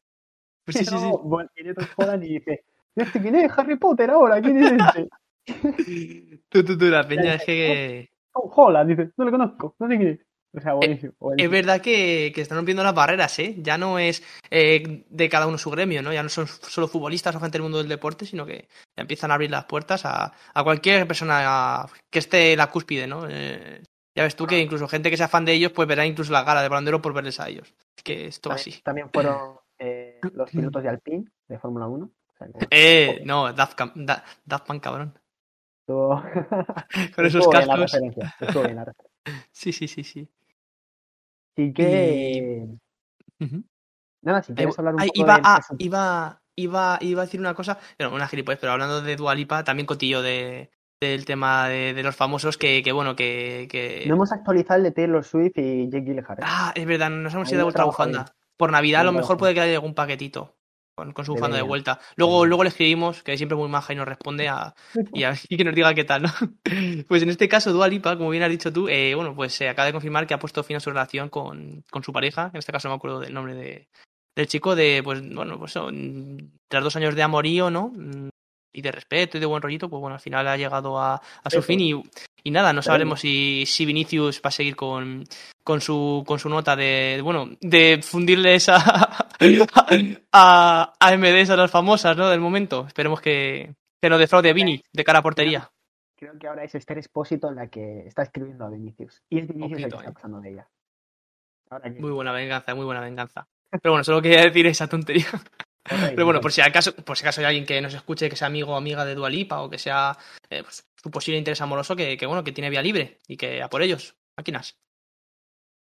Pues 0.64 0.78
sí, 0.78 0.86
sí, 0.86 0.92
sí. 0.92 0.96
No, 0.96 1.18
bueno, 1.20 1.50
viene 1.56 1.74
Tom 1.74 1.86
Holland 1.98 2.24
y 2.24 2.40
dice, 2.40 2.64
¿y 2.96 3.02
este 3.02 3.22
quién 3.22 3.36
es? 3.36 3.52
Harry 3.58 3.78
Potter 3.78 4.10
ahora, 4.10 4.42
¿quién 4.42 4.58
es 4.58 4.72
este? 4.72 5.10
Tú, 6.50 6.64
tú, 6.64 6.78
tú, 6.78 6.86
la 6.86 7.08
peña 7.08 7.36
es 7.36 7.44
que... 7.44 8.10
Holland, 8.34 8.90
dice, 8.90 9.12
no 9.18 9.26
lo 9.26 9.32
conozco, 9.32 9.76
no 9.78 9.88
sé 9.88 9.98
quién 9.98 10.10
es. 10.10 10.20
O 10.58 10.62
sea, 10.62 10.74
buenísimo. 10.74 11.12
Es 11.12 11.20
buenísimo. 11.20 11.52
verdad 11.52 11.82
que, 11.82 12.32
que 12.34 12.42
están 12.42 12.58
rompiendo 12.58 12.84
las 12.84 12.96
barreras, 12.96 13.38
¿eh? 13.40 13.56
Ya 13.60 13.78
no 13.78 14.00
es 14.00 14.24
eh, 14.50 15.06
de 15.10 15.30
cada 15.30 15.48
uno 15.48 15.58
su 15.58 15.70
gremio, 15.70 16.02
¿no? 16.02 16.14
Ya 16.14 16.24
no 16.24 16.30
son 16.30 16.48
solo 16.48 16.88
futbolistas 16.88 17.36
o 17.36 17.40
gente 17.40 17.58
del 17.58 17.64
mundo 17.64 17.78
del 17.78 17.90
deporte, 17.90 18.26
sino 18.26 18.46
que 18.46 18.68
ya 18.96 19.02
empiezan 19.02 19.32
a 19.32 19.36
abrir 19.36 19.52
las 19.52 19.66
puertas 19.66 20.06
a, 20.06 20.34
a 20.54 20.64
cualquier 20.64 21.06
persona 21.08 21.86
que 22.10 22.20
esté 22.20 22.54
en 22.54 22.58
la 22.58 22.72
cúspide, 22.72 23.06
¿no? 23.06 23.28
Eh, 23.30 23.84
ya 24.16 24.24
ves 24.24 24.36
tú 24.36 24.48
que 24.48 24.60
incluso 24.60 24.88
gente 24.88 25.10
que 25.10 25.18
sea 25.18 25.28
fan 25.28 25.44
de 25.44 25.54
ellos, 25.54 25.74
pues 25.74 25.88
verá 25.88 26.06
incluso 26.06 26.32
la 26.32 26.44
gala 26.44 26.62
de 26.62 26.70
bandero 26.70 27.02
por 27.02 27.14
verles 27.14 27.40
a 27.42 27.50
ellos. 27.50 27.74
Es 27.98 28.04
que 28.04 28.28
esto 28.28 28.52
así. 28.52 28.82
también 28.82 29.10
fueron 29.12 29.58
eh, 29.78 30.20
los 30.34 30.50
pilotos 30.50 30.82
de 30.82 30.90
Alpine, 30.90 31.26
de 31.50 31.60
Fórmula 31.60 31.88
1. 31.88 32.10
O 32.36 32.38
sea, 32.38 32.48
que 32.48 32.68
Eh, 32.70 33.22
no, 33.26 33.52
Daft, 33.54 33.78
Cam- 33.78 33.94
Da- 33.96 34.24
Daft 34.46 34.68
Punk, 34.68 34.84
cabrón. 34.84 35.18
Con 37.16 37.26
esos 37.26 37.48
cascos. 37.48 37.92
bien 38.64 38.76
la. 38.76 38.94
Sí, 39.52 39.72
sí, 39.72 39.88
sí, 39.88 40.04
sí. 40.04 40.30
Así 41.58 41.74
que... 41.74 42.68
Nada, 44.22 44.44
si 44.44 44.54
quieres 44.54 44.78
hablar 44.78 44.96
un 44.96 45.02
Ay, 45.02 45.08
poco 45.10 45.22
iba, 45.22 45.36
del 45.36 45.44
ah, 45.46 45.60
iba, 45.78 46.42
iba, 46.56 46.98
iba 47.02 47.22
a 47.22 47.26
decir 47.26 47.40
una 47.40 47.54
cosa, 47.54 47.80
bueno, 47.98 48.16
una 48.16 48.28
gilipollez, 48.28 48.60
pero 48.60 48.74
hablando 48.74 49.02
de 49.02 49.16
Dualipa, 49.16 49.64
también 49.64 49.86
cotillo 49.86 50.22
de, 50.22 50.72
del 51.00 51.26
tema 51.26 51.68
de, 51.70 51.94
de 51.94 52.04
los 52.04 52.16
famosos 52.16 52.58
que, 52.58 52.82
que 52.84 52.92
bueno, 52.92 53.16
que, 53.16 53.68
que... 53.70 54.04
No 54.08 54.16
hemos 54.16 54.32
actualizado 54.32 54.78
el 54.78 54.84
de 54.84 54.92
Taylor 54.92 55.24
Swift 55.24 55.58
y 55.58 55.90
Jake 55.90 56.06
Gyllenhaal. 56.06 56.38
Ah, 56.42 56.72
es 56.76 56.86
verdad, 56.86 57.10
nos 57.10 57.34
hemos 57.34 57.48
Ahí 57.48 57.54
ido 57.56 57.66
de 57.66 57.70
a 57.70 57.74
trabajo 57.74 58.04
bufanda. 58.04 58.36
Por 58.58 58.72
Navidad 58.72 59.02
a 59.02 59.06
lo 59.06 59.12
mejor 59.12 59.38
puede 59.38 59.54
que 59.54 59.62
haya 59.62 59.76
algún 59.76 59.94
paquetito 59.96 60.56
con, 60.96 61.12
con 61.12 61.26
su 61.26 61.34
bufanda 61.34 61.58
de 61.58 61.64
Debería. 61.64 61.68
vuelta. 61.68 62.00
Luego, 62.16 62.46
luego 62.46 62.64
le 62.64 62.70
escribimos, 62.70 63.22
que 63.22 63.38
siempre 63.38 63.56
es 63.56 63.60
muy 63.60 63.70
maja 63.70 63.94
y 63.94 63.96
nos 63.98 64.08
responde 64.08 64.48
a, 64.48 64.74
y, 65.14 65.24
a, 65.24 65.34
y 65.50 65.58
que 65.58 65.64
nos 65.64 65.76
diga 65.76 65.94
qué 65.94 66.04
tal, 66.06 66.24
¿no? 66.24 66.30
Pues 67.08 67.22
en 67.22 67.30
este 67.30 67.48
caso, 67.50 67.74
Dua 67.74 67.88
Lipa, 67.88 68.18
como 68.18 68.30
bien 68.30 68.44
has 68.44 68.50
dicho 68.50 68.72
tú, 68.74 68.88
eh, 68.88 69.14
bueno, 69.16 69.36
pues 69.36 69.54
se 69.54 69.70
acaba 69.70 69.86
de 69.86 69.92
confirmar 69.92 70.26
que 70.26 70.34
ha 70.34 70.40
puesto 70.40 70.64
fin 70.64 70.78
a 70.78 70.80
su 70.80 70.90
relación 70.90 71.30
con, 71.30 71.84
con 71.92 72.04
su 72.04 72.14
pareja, 72.14 72.50
en 72.54 72.60
este 72.60 72.72
caso 72.72 72.88
no 72.88 72.96
me 72.96 72.98
acuerdo 72.98 73.20
del 73.20 73.34
nombre 73.34 73.54
de, 73.54 73.90
del 74.36 74.48
chico, 74.48 74.76
de, 74.76 75.02
pues, 75.04 75.22
bueno, 75.34 75.60
pues 75.60 75.72
son, 75.74 76.54
tras 76.68 76.84
dos 76.84 76.96
años 76.96 77.16
de 77.16 77.24
amorío, 77.24 77.70
¿no? 77.70 77.92
Y 78.78 78.82
de 78.82 78.92
respeto 78.92 79.38
y 79.38 79.40
de 79.40 79.46
buen 79.46 79.62
rollito, 79.62 79.90
pues 79.90 80.02
bueno, 80.02 80.16
al 80.16 80.20
final 80.20 80.46
ha 80.48 80.58
llegado 80.58 81.00
a, 81.00 81.16
a 81.16 81.50
su 81.50 81.62
fin 81.62 81.80
y, 81.80 81.94
y 82.44 82.52
nada, 82.52 82.74
no 82.74 82.82
sabremos 82.82 83.22
si, 83.22 83.64
si 83.66 83.86
Vinicius 83.86 84.42
va 84.44 84.50
a 84.50 84.52
seguir 84.52 84.76
con, 84.76 85.24
con 85.64 85.80
su, 85.80 86.24
con 86.28 86.40
su 86.40 86.50
nota 86.50 86.76
de, 86.76 87.22
bueno, 87.24 87.50
de 87.62 88.02
fundirles 88.04 88.68
a, 88.70 88.76
a, 90.32 90.94
a 91.00 91.18
MDs 91.18 91.50
a 91.52 91.56
las 91.56 91.72
famosas, 91.72 92.18
¿no? 92.18 92.28
Del 92.30 92.42
momento. 92.42 92.86
Esperemos 92.88 93.22
que, 93.22 93.74
que 94.02 94.10
no 94.10 94.18
defraude 94.18 94.50
a 94.50 94.54
Vini 94.54 94.82
de 94.92 95.04
cara 95.04 95.20
a 95.20 95.24
portería. 95.24 95.70
Creo 96.18 96.38
que 96.40 96.48
ahora 96.48 96.64
es 96.64 96.76
Esther 96.76 96.98
Espósito 96.98 97.52
la 97.52 97.68
que 97.68 98.08
está 98.08 98.24
escribiendo 98.24 98.66
a 98.66 98.70
Vinicius. 98.70 99.22
Y 99.30 99.40
es 99.40 99.48
Vinicius 99.48 99.84
el 99.84 99.90
que 99.90 99.96
está 99.98 100.10
eh. 100.10 100.14
pasando 100.14 100.40
de 100.42 100.50
ella. 100.52 100.68
Ahora 101.70 101.94
que- 101.94 102.00
Muy 102.00 102.12
buena 102.12 102.32
venganza, 102.32 102.76
muy 102.76 102.86
buena 102.86 103.02
venganza. 103.02 103.48
Pero 103.72 103.92
bueno, 103.94 104.04
solo 104.04 104.22
quería 104.22 104.42
decir 104.42 104.66
esa 104.68 104.88
tontería. 104.88 105.28
Pero 105.88 106.26
bueno, 106.26 106.42
por 106.42 106.52
si 106.52 106.62
acaso, 106.62 106.96
por 106.96 107.18
si 107.18 107.24
acaso 107.24 107.42
hay 107.42 107.48
alguien 107.48 107.66
que 107.66 107.80
nos 107.80 107.94
escuche, 107.94 108.30
que 108.30 108.36
sea 108.36 108.48
amigo 108.48 108.74
o 108.74 108.76
amiga 108.76 109.06
de 109.06 109.16
Dualipa 109.16 109.62
o 109.62 109.70
que 109.70 109.78
sea 109.78 110.18
eh, 110.50 110.64
pues, 110.64 110.88
su 110.96 111.12
posible 111.12 111.38
interés 111.38 111.62
amoroso, 111.62 111.96
que, 111.96 112.18
que, 112.18 112.26
bueno, 112.26 112.44
que 112.44 112.52
tiene 112.52 112.70
vía 112.70 112.82
libre 112.82 113.20
y 113.28 113.38
que 113.38 113.62
a 113.62 113.70
por 113.70 113.84
ellos, 113.84 114.16
máquinas. 114.36 114.78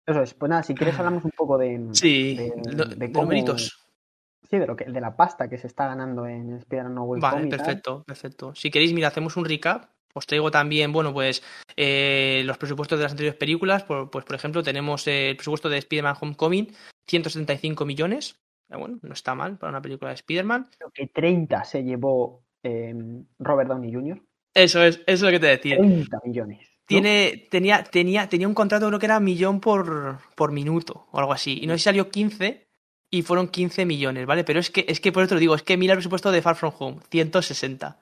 Eso 0.07 0.23
es. 0.23 0.35
Pues 0.35 0.51
nada, 0.51 0.63
si 0.63 0.75
quieres 0.75 0.97
hablamos 0.99 1.25
un 1.25 1.31
poco 1.31 1.59
de, 1.59 1.89
Sí, 1.93 2.37
de, 2.37 3.13
cómo-. 3.13 3.33
Sí, 4.49 4.59
de 4.59 4.67
lo 4.67 4.77
que, 4.77 4.85
de 4.85 5.01
la 5.01 5.17
pasta 5.17 5.49
que 5.49 5.59
se 5.59 5.67
está 5.67 5.87
ganando 5.89 6.27
en 6.27 6.55
Spider-Man 6.59 6.95
No 6.95 7.03
Way 7.05 7.21
Vale, 7.21 7.47
perfecto, 7.49 8.05
perfecto. 8.05 8.55
Si 8.55 8.71
queréis, 8.71 8.93
mira, 8.93 9.09
hacemos 9.09 9.37
un 9.37 9.45
recap. 9.45 9.91
Os 10.15 10.27
traigo 10.27 10.51
también, 10.51 10.93
bueno, 10.93 11.13
pues 11.13 11.43
eh, 11.77 12.43
los 12.47 12.57
presupuestos 12.57 12.99
de 12.99 13.03
las 13.03 13.13
anteriores 13.13 13.39
películas. 13.39 13.83
Por, 13.83 14.09
pues, 14.11 14.25
por 14.25 14.35
ejemplo, 14.35 14.63
tenemos 14.63 15.07
eh, 15.09 15.31
el 15.31 15.37
presupuesto 15.37 15.69
de 15.69 15.79
Spider-Man 15.79 16.17
Homecoming, 16.21 16.73
175 17.07 17.85
millones. 17.85 18.37
Eh, 18.71 18.77
Bueno, 18.77 18.99
no 19.03 19.13
está 19.13 19.35
mal 19.35 19.59
para 19.59 19.71
una 19.71 19.83
película 19.83 20.11
de 20.11 20.17
Spider-Man. 20.17 20.69
Creo 20.77 20.91
que 20.93 21.07
30 21.09 21.65
se 21.65 21.83
llevó 21.83 22.43
eh, 22.63 22.95
Robert 23.39 23.69
Downey 23.69 23.93
Jr. 23.93 24.21
Eso 24.55 24.83
es, 24.83 24.97
eso 24.97 25.03
es 25.07 25.23
lo 25.23 25.31
que 25.31 25.41
te 25.41 25.47
decía. 25.47 25.77
30 25.77 26.21
millones. 26.25 26.59
¿no? 26.61 26.77
Tiene, 26.87 27.49
tenía, 27.51 27.83
tenía, 27.83 28.29
tenía 28.29 28.47
un 28.47 28.55
contrato, 28.55 28.87
creo 28.87 28.99
que 28.99 29.07
era 29.07 29.19
millón 29.19 29.61
por, 29.61 30.19
por 30.35 30.53
minuto 30.53 31.07
o 31.11 31.19
algo 31.19 31.33
así. 31.33 31.59
Y 31.61 31.67
no 31.67 31.75
sé 31.75 31.79
si 31.79 31.85
salió 31.85 32.11
15 32.11 32.67
y 33.11 33.23
fueron 33.23 33.49
15 33.49 33.85
millones, 33.87 34.27
¿vale? 34.27 34.45
Pero 34.45 34.61
es 34.61 34.71
que, 34.71 34.85
es 34.89 35.01
que 35.01 35.13
por 35.13 35.23
eso 35.23 35.31
te 35.31 35.35
lo 35.35 35.41
digo, 35.41 35.55
es 35.55 35.63
que 35.63 35.77
mira 35.77 35.95
el 35.95 35.99
presupuesto 35.99 36.31
de 36.31 36.43
Far 36.43 36.57
From 36.57 36.73
Home, 36.79 36.99
160. 37.11 37.99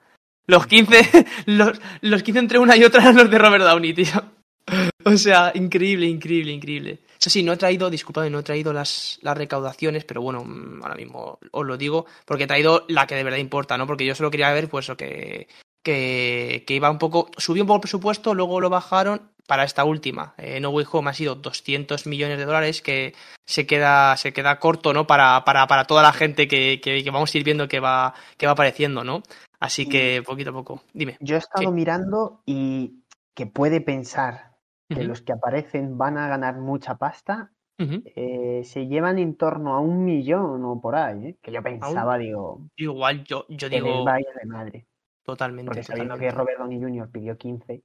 Los 0.47 0.67
15, 0.67 1.25
los, 1.47 1.81
los 2.01 2.23
15 2.23 2.39
entre 2.39 2.59
una 2.59 2.77
y 2.77 2.83
otra 2.83 3.01
eran 3.01 3.15
los 3.17 3.29
de 3.29 3.37
Robert 3.37 3.63
Downey, 3.63 3.93
tío. 3.93 4.23
O 5.07 5.17
sea, 5.17 5.51
increíble, 5.53 6.07
increíble, 6.07 6.51
increíble. 6.51 6.99
Eso 7.19 7.29
sí, 7.29 7.43
no 7.43 7.53
he 7.53 7.57
traído, 7.57 7.89
disculpadme, 7.89 8.29
no 8.29 8.39
he 8.39 8.43
traído 8.43 8.73
las, 8.73 9.19
las 9.21 9.37
recaudaciones, 9.37 10.03
pero 10.05 10.21
bueno, 10.21 10.43
mm, 10.43 10.81
ahora 10.83 10.95
mismo 10.95 11.39
os 11.51 11.65
lo 11.65 11.77
digo, 11.77 12.05
porque 12.25 12.43
he 12.43 12.47
traído 12.47 12.85
la 12.87 13.07
que 13.07 13.15
de 13.15 13.23
verdad 13.23 13.39
importa, 13.39 13.77
¿no? 13.77 13.87
Porque 13.87 14.05
yo 14.05 14.15
solo 14.15 14.31
quería 14.31 14.51
ver, 14.53 14.69
pues, 14.69 14.87
lo 14.87 14.97
que, 14.97 15.47
que, 15.83 16.63
que 16.67 16.73
iba 16.73 16.89
un 16.91 16.99
poco, 16.99 17.29
subió 17.37 17.63
un 17.63 17.67
poco 17.67 17.77
el 17.77 17.81
presupuesto, 17.81 18.33
luego 18.33 18.59
lo 18.59 18.69
bajaron 18.69 19.31
para 19.47 19.63
esta 19.63 19.83
última. 19.83 20.33
Eh, 20.37 20.59
no 20.59 20.69
Way 20.71 20.85
Home 20.91 21.11
ha 21.11 21.13
sido 21.13 21.35
200 21.35 22.07
millones 22.07 22.37
de 22.39 22.45
dólares, 22.45 22.81
que 22.81 23.13
se 23.45 23.67
queda, 23.67 24.17
se 24.17 24.33
queda 24.33 24.59
corto, 24.59 24.91
¿no? 24.93 25.05
Para, 25.05 25.45
para, 25.45 25.67
para 25.67 25.85
toda 25.85 26.01
la 26.01 26.13
gente 26.13 26.47
que, 26.47 26.81
que, 26.81 27.03
que 27.03 27.11
vamos 27.11 27.33
a 27.33 27.37
ir 27.37 27.43
viendo 27.43 27.67
que 27.67 27.79
va, 27.79 28.15
que 28.37 28.47
va 28.47 28.53
apareciendo, 28.53 29.03
¿no? 29.03 29.21
Así 29.59 29.87
que 29.87 30.21
poquito 30.25 30.49
a 30.49 30.53
poco. 30.53 30.83
Dime. 30.93 31.17
Yo 31.21 31.35
he 31.35 31.39
estado 31.39 31.69
Sí. 31.69 31.71
mirando 31.71 32.41
y 32.45 33.03
que 33.35 33.45
puede 33.45 33.81
pensar 33.81 34.54
que 34.89 35.03
los 35.03 35.21
que 35.21 35.33
aparecen 35.33 35.97
van 35.97 36.17
a 36.17 36.27
ganar 36.27 36.57
mucha 36.57 36.97
pasta. 36.97 37.51
eh, 37.79 38.63
se 38.63 38.87
llevan 38.87 39.17
en 39.19 39.35
torno 39.35 39.73
a 39.75 39.79
un 39.79 40.05
millón 40.05 40.63
o 40.63 40.79
por 40.81 40.95
ahí, 40.95 41.27
¿eh? 41.27 41.37
que 41.41 41.51
yo 41.51 41.61
pensaba, 41.63 42.17
digo, 42.17 42.61
Igual 42.77 43.23
yo, 43.23 43.45
yo 43.49 43.67
digo 43.69 43.87
de 43.87 44.45
madre. 44.45 44.87
totalmente. 45.23 45.67
Porque 45.69 45.83
sabiendo 45.83 46.13
totalmente, 46.15 46.35
que 46.35 46.37
Robert 46.39 46.59
Downey 46.59 46.81
Jr. 46.81 47.11
pidió 47.11 47.37
15, 47.37 47.83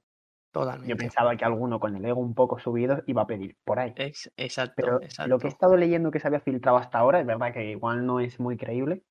totalmente. 0.51 0.89
yo 0.89 0.97
pensaba 0.97 1.35
que 1.35 1.45
alguno 1.45 1.79
con 1.79 1.95
el 1.95 2.05
ego 2.05 2.19
un 2.21 2.35
poco 2.35 2.59
subido 2.59 3.03
iba 3.07 3.23
a 3.23 3.27
pedir 3.27 3.57
por 3.63 3.79
ahí. 3.79 3.93
Ex- 3.97 4.31
exacto, 4.37 4.73
Pero 4.75 5.01
exacto. 5.01 5.29
lo 5.29 5.39
que 5.39 5.47
he 5.47 5.49
estado 5.49 5.75
leyendo 5.75 6.11
que 6.11 6.19
se 6.19 6.27
había 6.27 6.39
filtrado 6.39 6.77
hasta 6.77 6.99
ahora, 6.99 7.19
es 7.19 7.25
verdad 7.25 7.53
que 7.53 7.71
igual 7.71 8.05
no 8.05 8.19
es 8.19 8.39
muy 8.39 8.57
creíble. 8.57 9.03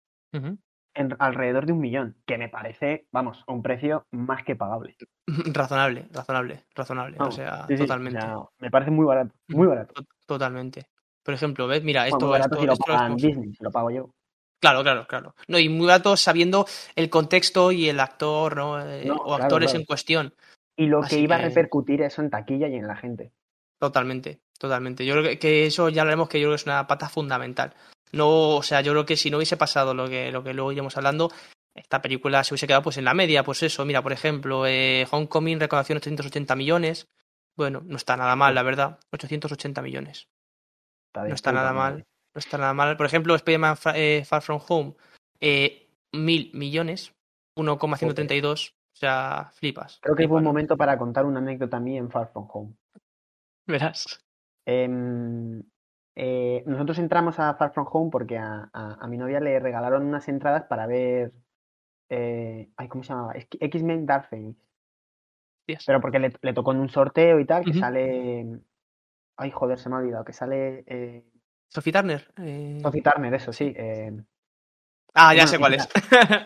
En 0.94 1.14
alrededor 1.18 1.66
de 1.66 1.72
un 1.72 1.80
millón, 1.80 2.16
que 2.26 2.38
me 2.38 2.48
parece, 2.48 3.06
vamos, 3.12 3.44
un 3.46 3.62
precio 3.62 4.06
más 4.10 4.44
que 4.44 4.56
pagable. 4.56 4.96
Razonable, 5.54 6.08
razonable, 6.12 6.64
razonable. 6.74 7.16
o 7.20 7.30
sea, 7.30 7.66
sí, 7.68 7.76
sí, 7.76 7.82
totalmente. 7.82 8.18
o 8.18 8.22
sea, 8.22 8.38
me 8.58 8.70
parece 8.70 8.90
muy 8.90 9.06
barato, 9.06 9.34
muy 9.48 9.66
barato. 9.66 9.94
To- 9.94 10.06
Totalmente. 10.26 10.86
Por 11.22 11.34
ejemplo, 11.34 11.66
¿ves? 11.66 11.82
Mira, 11.82 12.02
Bueno, 12.02 12.16
esto, 12.16 12.28
barato 12.28 12.54
esto, 12.54 12.60
si 12.60 12.66
lo 12.66 12.72
esto 12.72 12.84
lo 12.88 12.94
pagan 12.96 13.16
Disney, 13.16 13.52
si 13.54 13.64
lo 13.64 13.70
pago 13.70 13.90
yo. 13.90 14.10
Claro, 14.60 14.82
claro, 14.82 15.06
claro. 15.06 15.34
No, 15.48 15.58
y 15.58 15.68
muy 15.68 15.86
barato 15.86 16.16
sabiendo 16.16 16.66
el 16.96 17.08
contexto 17.10 17.72
y 17.72 17.88
el 17.88 17.98
actor, 18.00 18.56
¿no? 18.56 18.80
Eh, 18.80 19.10
o 19.10 19.24
claro, 19.24 19.42
actores 19.42 19.70
claro. 19.70 19.80
en 19.80 19.86
cuestión. 19.86 20.34
Y 20.76 20.86
lo 20.86 21.00
Así 21.00 21.16
que 21.16 21.22
iba 21.22 21.36
a 21.36 21.40
repercutir 21.40 22.02
eso 22.02 22.22
en 22.22 22.30
taquilla 22.30 22.68
y 22.68 22.76
en 22.76 22.86
la 22.86 22.96
gente. 22.96 23.32
Totalmente, 23.78 24.40
totalmente. 24.58 25.04
Yo 25.06 25.14
creo 25.14 25.24
que, 25.24 25.38
que 25.38 25.66
eso 25.66 25.88
ya 25.88 26.02
hablaremos 26.02 26.28
que 26.28 26.38
yo 26.40 26.44
creo 26.46 26.52
que 26.52 26.60
es 26.62 26.66
una 26.66 26.86
pata 26.86 27.08
fundamental. 27.08 27.74
No, 28.12 28.56
o 28.56 28.62
sea, 28.62 28.80
yo 28.80 28.92
creo 28.92 29.06
que 29.06 29.16
si 29.16 29.30
no 29.30 29.36
hubiese 29.36 29.56
pasado 29.56 29.94
lo 29.94 30.08
que, 30.08 30.30
lo 30.32 30.42
que 30.42 30.54
luego 30.54 30.72
iremos 30.72 30.96
hablando, 30.96 31.30
esta 31.74 32.02
película 32.02 32.42
se 32.44 32.54
hubiese 32.54 32.66
quedado 32.66 32.82
pues 32.82 32.96
en 32.98 33.04
la 33.04 33.14
media, 33.14 33.44
pues 33.44 33.62
eso, 33.62 33.84
mira, 33.84 34.02
por 34.02 34.12
ejemplo, 34.12 34.66
eh, 34.66 35.06
Homecoming, 35.10 35.60
recaudación 35.60 35.98
880 35.98 36.56
millones. 36.56 37.08
Bueno, 37.56 37.82
no 37.84 37.96
está 37.96 38.16
nada 38.16 38.36
mal, 38.36 38.54
la 38.54 38.62
verdad. 38.62 38.98
880 39.12 39.82
millones. 39.82 40.28
Está 41.08 41.26
No 41.26 41.34
está 41.34 41.52
nada 41.52 41.72
mal. 41.72 42.06
No 42.34 42.38
está 42.38 42.58
nada 42.58 42.74
mal. 42.74 42.96
Por 42.96 43.06
ejemplo, 43.06 43.34
Spider-Man 43.34 43.76
eh, 43.94 44.24
Far 44.24 44.42
From 44.42 44.60
Home, 44.68 44.94
eh, 45.40 45.88
mil 46.12 46.50
millones, 46.54 47.12
1,132. 47.56 48.74
O 48.92 48.96
sea, 48.96 49.50
flipas. 49.54 49.98
Creo 50.02 50.16
que 50.16 50.24
es 50.24 50.28
buen 50.28 50.44
momento 50.44 50.76
para 50.76 50.98
contar 50.98 51.24
una 51.24 51.38
anécdota 51.38 51.78
a 51.78 51.80
mí 51.80 51.96
en 51.96 52.10
Far 52.10 52.30
From 52.32 52.48
Home. 52.52 52.74
Verás. 53.66 54.24
Em, 54.66 55.62
eh, 56.22 56.62
nosotros 56.66 56.98
entramos 56.98 57.38
a 57.38 57.54
Far 57.54 57.72
From 57.72 57.86
Home 57.90 58.10
porque 58.10 58.36
a, 58.38 58.68
a- 58.72 58.98
a 59.00 59.06
mi 59.08 59.16
novia 59.16 59.40
le 59.40 59.58
regalaron 59.58 60.04
unas 60.06 60.28
entradas 60.28 60.64
para 60.64 60.86
ver. 60.86 61.32
eh, 62.10 62.68
ay, 62.76 62.88
¿cómo 62.88 63.02
se 63.04 63.10
llamaba? 63.12 63.34
X-Men 63.36 64.04
Dark 64.06 64.28
Phoenix. 64.28 64.58
Pero 65.86 66.00
porque 66.00 66.18
le, 66.18 66.32
le 66.42 66.52
tocó 66.52 66.72
en 66.72 66.80
un 66.80 66.88
sorteo 66.88 67.38
y 67.40 67.46
tal, 67.46 67.64
que 67.64 67.72
sale. 67.80 68.60
Ay, 69.36 69.50
joder, 69.50 69.78
se 69.78 69.88
me 69.88 69.94
ha 69.96 69.98
olvidado. 69.98 70.24
Que 70.24 70.32
sale. 70.32 70.84
Eh, 70.86 71.24
Sophie 71.68 71.92
Turner. 71.92 72.28
eh, 72.38 72.78
Sophie 72.82 73.02
Turner, 73.02 73.32
eso 73.34 73.52
sí. 73.52 73.74
Ah, 75.14 75.34
ya 75.34 75.42
bueno, 75.42 75.46
sé 75.46 75.58
cuál 75.58 75.74
es. 75.74 75.88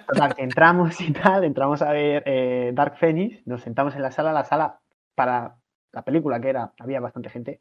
Total, 0.07 0.35
que 0.35 0.43
entramos 0.43 1.01
y 1.01 1.12
tal, 1.12 1.45
entramos 1.45 1.83
a 1.83 1.93
ver 1.93 2.22
eh, 2.27 2.70
Dark 2.75 2.97
Phoenix, 2.99 3.47
nos 3.47 3.62
sentamos 3.62 3.95
en 3.97 4.03
la 4.03 4.11
sala, 4.11 4.33
la 4.33 4.45
sala 4.45 4.81
para 5.14 5.57
la 5.93 6.03
película 6.03 6.41
que 6.41 6.51
era, 6.51 6.72
había 6.79 7.01
bastante 7.01 7.31
gente. 7.31 7.61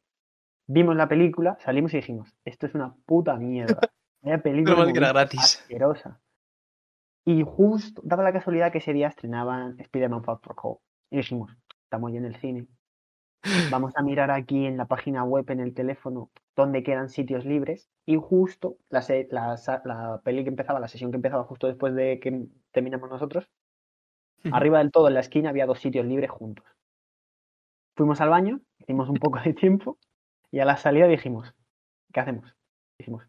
Vimos 0.67 0.95
la 0.95 1.07
película, 1.07 1.57
salimos 1.59 1.93
y 1.93 1.97
dijimos, 1.97 2.33
esto 2.45 2.65
es 2.67 2.75
una 2.75 2.95
puta 3.05 3.35
mierda. 3.35 3.79
Vaya 4.21 4.41
película 4.41 4.85
que 4.85 4.97
era 4.97 5.11
gratis. 5.11 5.39
asquerosa. 5.41 6.21
Y 7.25 7.43
justo, 7.43 8.01
daba 8.05 8.23
la 8.23 8.33
casualidad 8.33 8.71
que 8.71 8.77
ese 8.77 8.93
día 8.93 9.07
estrenaban 9.07 9.79
Spider-Man 9.79 10.23
Far 10.23 10.39
From 10.41 10.55
Home. 10.61 10.79
Y 11.11 11.17
dijimos, 11.17 11.51
estamos 11.83 12.11
ya 12.11 12.19
en 12.19 12.25
el 12.25 12.35
cine. 12.37 12.67
Vamos 13.69 13.91
a 13.97 14.01
mirar 14.01 14.31
aquí 14.31 14.65
en 14.65 14.77
la 14.77 14.85
página 14.85 15.25
web, 15.25 15.49
en 15.51 15.59
el 15.59 15.73
teléfono, 15.73 16.31
dónde 16.55 16.81
quedan 16.83 17.09
sitios 17.09 17.43
libres. 17.45 17.89
Y 18.05 18.15
justo 18.15 18.77
la, 18.89 19.01
se- 19.01 19.27
la, 19.31 19.57
la 19.83 20.21
peli 20.23 20.43
que 20.43 20.49
empezaba, 20.49 20.79
la 20.79 20.87
sesión 20.87 21.11
que 21.11 21.17
empezaba 21.17 21.43
justo 21.43 21.67
después 21.67 21.93
de 21.95 22.19
que 22.21 22.45
terminamos 22.71 23.09
nosotros, 23.09 23.49
arriba 24.51 24.79
del 24.79 24.91
todo 24.91 25.07
en 25.09 25.13
la 25.15 25.19
esquina 25.21 25.49
había 25.49 25.65
dos 25.65 25.79
sitios 25.79 26.05
libres 26.05 26.29
juntos. 26.31 26.65
Fuimos 27.95 28.21
al 28.21 28.29
baño, 28.29 28.61
hicimos 28.79 29.09
un 29.09 29.15
poco 29.17 29.39
de 29.39 29.53
tiempo 29.53 29.97
y 30.53 30.59
a 30.59 30.65
la 30.65 30.77
salida 30.77 31.07
dijimos, 31.07 31.51
¿qué 32.13 32.19
hacemos? 32.19 32.55
Dijimos, 32.99 33.23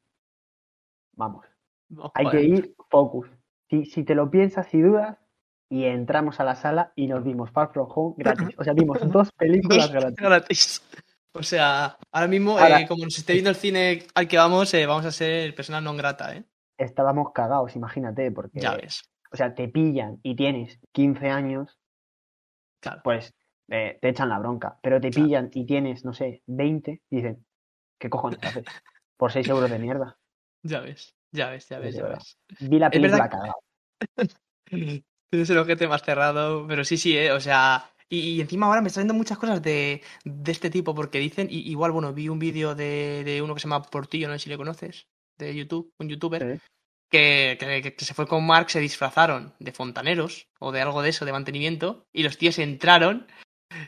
vamos, 1.17 1.47
hay 2.13 2.29
que 2.29 2.43
ir 2.43 2.75
focus. 2.91 3.29
Si, 3.71 3.87
si 3.87 4.05
te 4.05 4.15
lo 4.15 4.31
piensas 4.31 4.73
y 4.75 4.83
dudas, 4.83 5.17
y 5.71 5.87
entramos 5.87 6.39
a 6.39 6.45
la 6.45 6.55
sala 6.55 6.93
y 6.95 7.07
nos 7.07 7.25
vimos 7.25 7.51
Far 7.51 7.73
From 7.73 7.89
Home 7.91 8.15
gratis. 8.19 8.55
O 8.59 8.63
sea, 8.63 8.75
vimos 8.75 8.99
dos 9.11 9.33
películas 9.39 9.91
gratis. 9.91 10.17
gratis. 10.21 10.83
O 11.33 11.43
sea, 11.43 11.97
ahora 12.13 12.29
mismo, 12.29 12.59
Ahora- 12.59 12.83
eh, 12.83 12.87
como 12.87 13.05
nos 13.05 13.17
esté 13.19 13.33
viendo 13.33 13.51
el 13.51 13.57
cine 13.57 14.07
al 14.15 14.29
que 14.29 14.37
vamos, 14.37 14.73
eh, 14.75 14.85
vamos 14.87 15.07
a 15.07 15.11
ser 15.11 15.55
personas 15.57 15.83
non 15.83 15.97
grata, 15.97 16.37
¿eh? 16.37 16.45
Estábamos 16.79 17.33
cagados, 17.33 17.75
imagínate, 17.75 18.31
porque, 18.31 18.61
Ya 18.61 18.77
ves. 18.77 19.03
o 19.33 19.37
sea, 19.37 19.55
te 19.55 19.67
pillan 19.67 20.21
y 20.23 20.37
tienes 20.37 20.79
15 20.93 21.31
años, 21.31 21.81
Claro. 22.83 23.01
pues 23.03 23.33
eh, 23.69 23.99
te 24.01 24.09
echan 24.11 24.29
la 24.29 24.39
bronca. 24.39 24.79
Pero 24.83 25.01
te 25.01 25.11
Claro. 25.11 25.27
pillan 25.27 25.51
y 25.53 25.67
tienes, 25.67 26.05
no 26.05 26.13
sé, 26.13 26.43
20, 26.47 27.03
y 27.11 27.17
dicen, 27.17 27.45
¿qué 27.99 28.09
cojones 28.11 28.39
haces? 28.43 28.65
Por 29.17 29.33
6 29.33 29.49
euros 29.49 29.71
de 29.71 29.79
mierda. 29.79 30.17
Ya 30.67 30.81
ves, 30.81 31.15
ya 31.31 31.51
ves, 31.51 31.69
ya 31.69 31.79
ves, 31.79 31.95
ya 31.95 32.05
ves. 32.05 32.39
Vi 32.61 32.79
la 32.79 32.89
película 32.91 33.29
cagado. 33.29 33.57
Tienes 35.31 35.51
el 35.51 35.59
ojete 35.59 35.87
más 35.89 36.03
cerrado, 36.03 36.67
pero 36.67 36.85
sí, 36.85 36.97
sí, 36.97 37.17
¿eh? 37.17 37.33
O 37.33 37.41
sea, 37.41 37.91
y, 38.09 38.21
y 38.37 38.41
encima 38.41 38.67
ahora 38.67 38.81
me 38.81 38.89
están 38.89 39.03
viendo 39.03 39.15
muchas 39.15 39.37
cosas 39.39 39.61
de, 39.63 40.03
de 40.25 40.53
este 40.53 40.71
tipo, 40.71 40.95
porque 40.95 41.19
dicen, 41.19 41.49
y, 41.51 41.71
igual, 41.71 41.93
bueno, 41.93 42.13
vi 42.15 42.29
un 42.29 42.39
vídeo 42.39 42.75
de, 42.75 43.23
de 43.25 43.43
uno 43.43 43.55
que 43.55 43.61
se 43.61 43.69
llama 43.69 43.83
Portillo, 43.83 44.29
no 44.29 44.35
sé 44.35 44.45
si 44.45 44.51
le 44.51 44.57
conoces, 44.57 45.07
de 45.39 45.55
YouTube, 45.55 45.93
un 45.99 46.09
youtuber, 46.09 46.55
Sí. 46.55 46.61
que, 47.11 47.57
que- 47.61 47.95
que 47.95 48.05
se 48.05 48.15
fue 48.15 48.27
con 48.27 48.47
Mark, 48.47 48.71
se 48.71 48.81
disfrazaron 48.81 49.55
de 49.59 49.73
fontaneros 49.73 50.49
o 50.61 50.73
de 50.73 50.81
algo 50.81 51.03
de 51.03 51.11
eso, 51.11 51.25
de 51.25 51.33
mantenimiento, 51.33 52.07
y 52.13 52.23
los 52.23 52.39
tíos 52.39 52.59
entraron, 52.59 53.27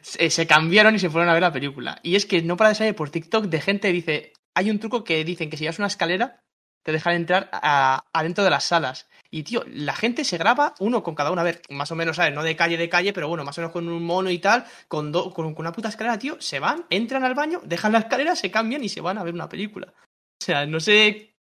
se, 0.02 0.46
cambiaron 0.46 0.94
y 0.94 0.98
se 0.98 1.10
fueron 1.10 1.28
a 1.28 1.32
ver 1.32 1.42
la 1.42 1.52
película. 1.52 1.98
Y 2.02 2.16
es 2.16 2.26
que 2.26 2.42
no 2.42 2.56
para 2.56 2.70
de 2.70 2.76
salir 2.76 2.94
por 2.94 3.10
TikTok 3.10 3.46
de 3.46 3.60
gente 3.60 3.92
dice, 3.92 4.32
hay 4.54 4.70
un 4.70 4.78
truco 4.78 5.04
que 5.04 5.24
dicen 5.24 5.50
que 5.50 5.56
si 5.56 5.64
llevas 5.64 5.78
una 5.78 5.88
escalera, 5.88 6.42
te 6.82 6.92
dejan 6.92 7.14
entrar 7.14 7.50
adentro 7.52 8.44
de 8.44 8.50
las 8.50 8.64
salas. 8.64 9.08
Y, 9.30 9.42
tío, 9.42 9.64
la 9.66 9.92
gente 9.94 10.24
se 10.24 10.38
graba 10.38 10.74
uno 10.78 11.02
con 11.02 11.16
cada 11.16 11.32
uno. 11.32 11.40
A 11.40 11.44
ver, 11.44 11.60
más 11.68 11.90
o 11.90 11.96
menos, 11.96 12.16
¿sabes? 12.16 12.32
No 12.32 12.44
de 12.44 12.54
calle 12.54 12.76
de 12.76 12.88
calle, 12.88 13.12
pero 13.12 13.28
bueno, 13.28 13.44
más 13.44 13.58
o 13.58 13.60
menos 13.60 13.72
con 13.72 13.88
un 13.88 14.04
mono 14.04 14.30
y 14.30 14.38
tal, 14.38 14.64
con, 14.86 15.10
do- 15.10 15.34
con, 15.34 15.52
con 15.52 15.64
una 15.64 15.72
puta 15.72 15.88
escalera, 15.88 16.16
tío. 16.18 16.40
Se 16.40 16.60
van, 16.60 16.86
entran 16.90 17.24
al 17.24 17.34
baño, 17.34 17.60
dejan 17.64 17.90
la 17.92 17.98
escalera, 17.98 18.36
se 18.36 18.52
cambian 18.52 18.84
y 18.84 18.88
se 18.88 19.00
van 19.00 19.18
a 19.18 19.24
ver 19.24 19.34
una 19.34 19.48
película. 19.48 19.92
O 19.98 20.44
sea, 20.44 20.64
no 20.64 20.78
sé 20.78 21.34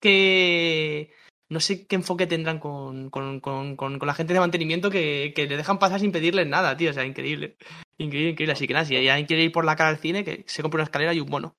qué. 0.00 1.12
No 1.50 1.60
sé 1.60 1.86
qué 1.86 1.96
enfoque 1.96 2.26
tendrán 2.26 2.58
con, 2.58 3.08
con, 3.10 3.40
con, 3.40 3.76
con, 3.76 3.98
la 4.00 4.14
gente 4.14 4.34
de 4.34 4.40
mantenimiento 4.40 4.90
que, 4.90 5.32
que 5.34 5.46
le 5.46 5.56
dejan 5.56 5.78
pasar 5.78 6.00
sin 6.00 6.12
pedirles 6.12 6.46
nada, 6.46 6.76
tío. 6.76 6.90
O 6.90 6.92
sea, 6.92 7.04
increíble. 7.04 7.56
Increíble, 7.96 8.30
increíble. 8.30 8.52
Así 8.52 8.66
que 8.66 8.74
nada, 8.74 8.84
si 8.84 8.96
alguien 8.96 9.26
quiere 9.26 9.44
ir 9.44 9.52
por 9.52 9.64
la 9.64 9.76
cara 9.76 9.90
al 9.90 9.98
cine, 9.98 10.24
que 10.24 10.44
se 10.46 10.62
compre 10.62 10.78
una 10.78 10.84
escalera 10.84 11.14
y 11.14 11.20
un 11.20 11.30
mono. 11.30 11.56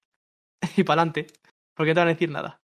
y 0.78 0.84
para 0.84 1.02
adelante. 1.02 1.28
Porque 1.76 1.92
no 1.92 1.96
te 1.96 2.00
van 2.02 2.08
a 2.08 2.14
decir 2.14 2.30
nada. 2.30 2.62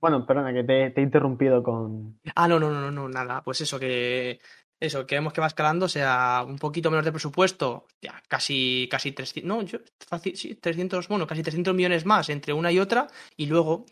Bueno, 0.00 0.26
perdona, 0.26 0.52
que 0.52 0.64
te, 0.64 0.90
te 0.90 1.00
he 1.00 1.04
interrumpido 1.04 1.62
con. 1.62 2.20
Ah, 2.34 2.48
no, 2.48 2.58
no, 2.58 2.70
no, 2.70 2.80
no, 2.80 2.90
no, 2.90 3.08
nada. 3.08 3.42
Pues 3.42 3.60
eso, 3.60 3.78
que. 3.78 4.40
Eso, 4.80 5.06
que 5.06 5.14
vemos 5.14 5.32
que 5.32 5.40
va 5.40 5.46
escalando, 5.46 5.86
o 5.86 5.88
sea, 5.88 6.44
un 6.44 6.58
poquito 6.58 6.90
menos 6.90 7.04
de 7.04 7.12
presupuesto, 7.12 7.86
ya, 8.00 8.20
casi, 8.26 8.88
casi 8.90 9.12
300, 9.12 9.48
no, 9.48 9.62
yo, 9.62 9.78
fácil, 10.04 10.36
sí, 10.36 10.56
300, 10.56 11.06
bueno, 11.06 11.24
casi 11.24 11.44
300 11.44 11.72
millones 11.72 12.04
más 12.04 12.28
entre 12.30 12.52
una 12.52 12.72
y 12.72 12.80
otra, 12.80 13.06
y 13.36 13.46
luego 13.46 13.86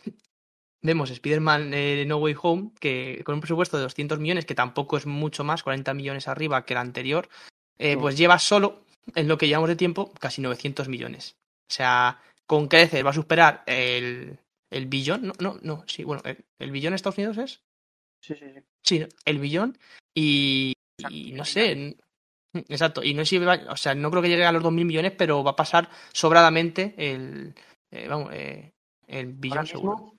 vemos 0.83 1.11
Spider-Man 1.11 1.73
eh, 1.75 2.05
No 2.07 2.19
Way 2.19 2.37
Home, 2.43 2.71
que 2.81 3.23
con 3.25 3.35
un 3.35 3.41
presupuesto 3.41 3.77
de 3.77 3.85
200 3.85 4.19
millones, 4.19 4.47
que 4.47 4.55
tampoco 4.55 4.97
es 4.97 5.07
mucho 5.07 5.45
más, 5.45 5.63
40 5.63 5.95
millones 5.95 6.29
arriba 6.29 6.65
que 6.65 6.75
el 6.75 6.79
anterior, 6.79 7.29
eh, 7.79 7.97
pues 7.97 8.17
lleva 8.17 8.39
solo, 8.39 8.85
en 9.15 9.29
lo 9.29 9.39
que 9.39 9.49
llevamos 9.49 9.69
de 9.69 9.77
tiempo, 9.77 10.13
casi 10.19 10.41
900 10.41 10.89
millones. 10.89 11.37
O 11.71 11.73
sea, 11.73 12.21
con 12.47 12.69
creces 12.69 13.05
va 13.05 13.11
a 13.11 13.15
superar 13.15 13.63
el, 13.67 14.39
el 14.71 14.87
billón, 14.87 15.27
no, 15.27 15.33
no, 15.39 15.59
no, 15.63 15.85
sí, 15.87 16.05
bueno, 16.05 16.23
el, 16.25 16.45
el 16.59 16.71
billón 16.71 16.93
de 16.93 16.97
Estados 16.97 17.19
Unidos 17.19 17.39
es. 17.39 17.61
Sí, 18.23 18.35
sí, 18.35 18.47
sí. 18.55 18.61
Sí, 18.83 19.07
el 19.25 19.39
billón 19.39 19.79
y, 20.15 20.73
y 21.11 21.33
no 21.33 21.45
sé, 21.45 21.97
exacto, 22.55 23.03
y 23.03 23.15
no 23.15 23.25
sé 23.25 23.39
o 23.39 23.77
sea, 23.77 23.95
no 23.95 24.11
creo 24.11 24.23
que 24.23 24.29
llegue 24.29 24.45
a 24.45 24.53
los 24.53 24.63
2.000 24.63 24.85
millones, 24.85 25.13
pero 25.17 25.45
va 25.45 25.53
a 25.53 25.57
pasar 25.57 25.89
sobradamente 26.13 26.95
el, 26.97 27.55
eh, 27.91 28.09
vamos, 28.09 28.31
eh, 28.33 28.73
el 29.07 29.33
billón 29.33 29.67
seguro. 29.67 30.15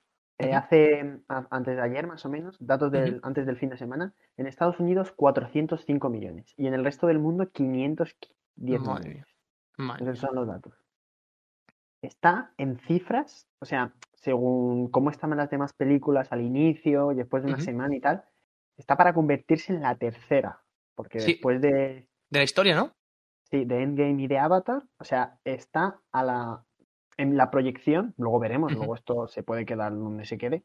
Eh, 0.50 0.54
hace 0.56 1.20
a- 1.30 1.48
antes 1.52 1.76
de 1.76 1.82
ayer 1.82 2.08
más 2.08 2.26
o 2.26 2.30
menos, 2.30 2.58
datos 2.60 2.92
del, 2.92 3.20
antes 3.24 3.46
del 3.46 3.58
fin 3.58 3.70
de 3.70 3.78
semana, 3.78 4.14
en 4.38 4.48
Estados 4.48 4.80
Unidos 4.80 5.12
405 5.12 6.10
millones 6.10 6.54
y 6.58 6.68
en 6.68 6.74
el 6.74 6.84
resto 6.84 7.08
del 7.08 7.20
mundo 7.20 7.50
510 7.52 8.82
Madre 8.82 9.10
millones. 9.10 9.28
madre 9.78 10.04
Esos 10.04 10.20
son 10.20 10.36
los 10.36 10.48
datos. 10.48 10.74
Está 12.02 12.54
en 12.58 12.78
cifras, 12.80 13.48
o 13.60 13.66
sea, 13.66 13.94
según 14.14 14.90
cómo 14.90 15.12
estaban 15.12 15.38
las 15.38 15.50
demás 15.52 15.74
películas 15.74 16.32
al 16.32 16.42
inicio 16.42 17.12
y 17.12 17.16
después 17.16 17.44
de 17.44 17.50
una 17.50 17.60
semana 17.60 17.96
y 17.96 18.00
tal, 18.00 18.24
está 18.78 18.98
para 18.98 19.14
convertirse 19.14 19.74
en 19.74 19.82
la 19.84 19.96
tercera, 19.96 20.64
porque 20.96 21.20
Sí. 21.20 21.34
después 21.34 21.62
de, 21.62 22.08
De 22.30 22.40
la 22.40 22.44
historia, 22.44 22.76
¿no? 22.76 22.92
sí, 23.52 23.66
de 23.66 23.84
Endgame 23.84 24.24
y 24.24 24.28
de 24.28 24.40
Avatar, 24.40 24.84
o 24.98 25.04
sea, 25.04 25.38
está 25.44 26.00
a 26.12 26.24
la, 26.24 26.66
en 27.18 27.38
la 27.38 27.52
proyección, 27.52 28.14
luego 28.18 28.40
veremos, 28.40 28.72
luego 28.74 28.96
esto 28.96 29.28
se 29.28 29.44
puede 29.44 29.66
quedar 29.66 29.92
donde 29.94 30.26
se 30.26 30.38
quede, 30.38 30.64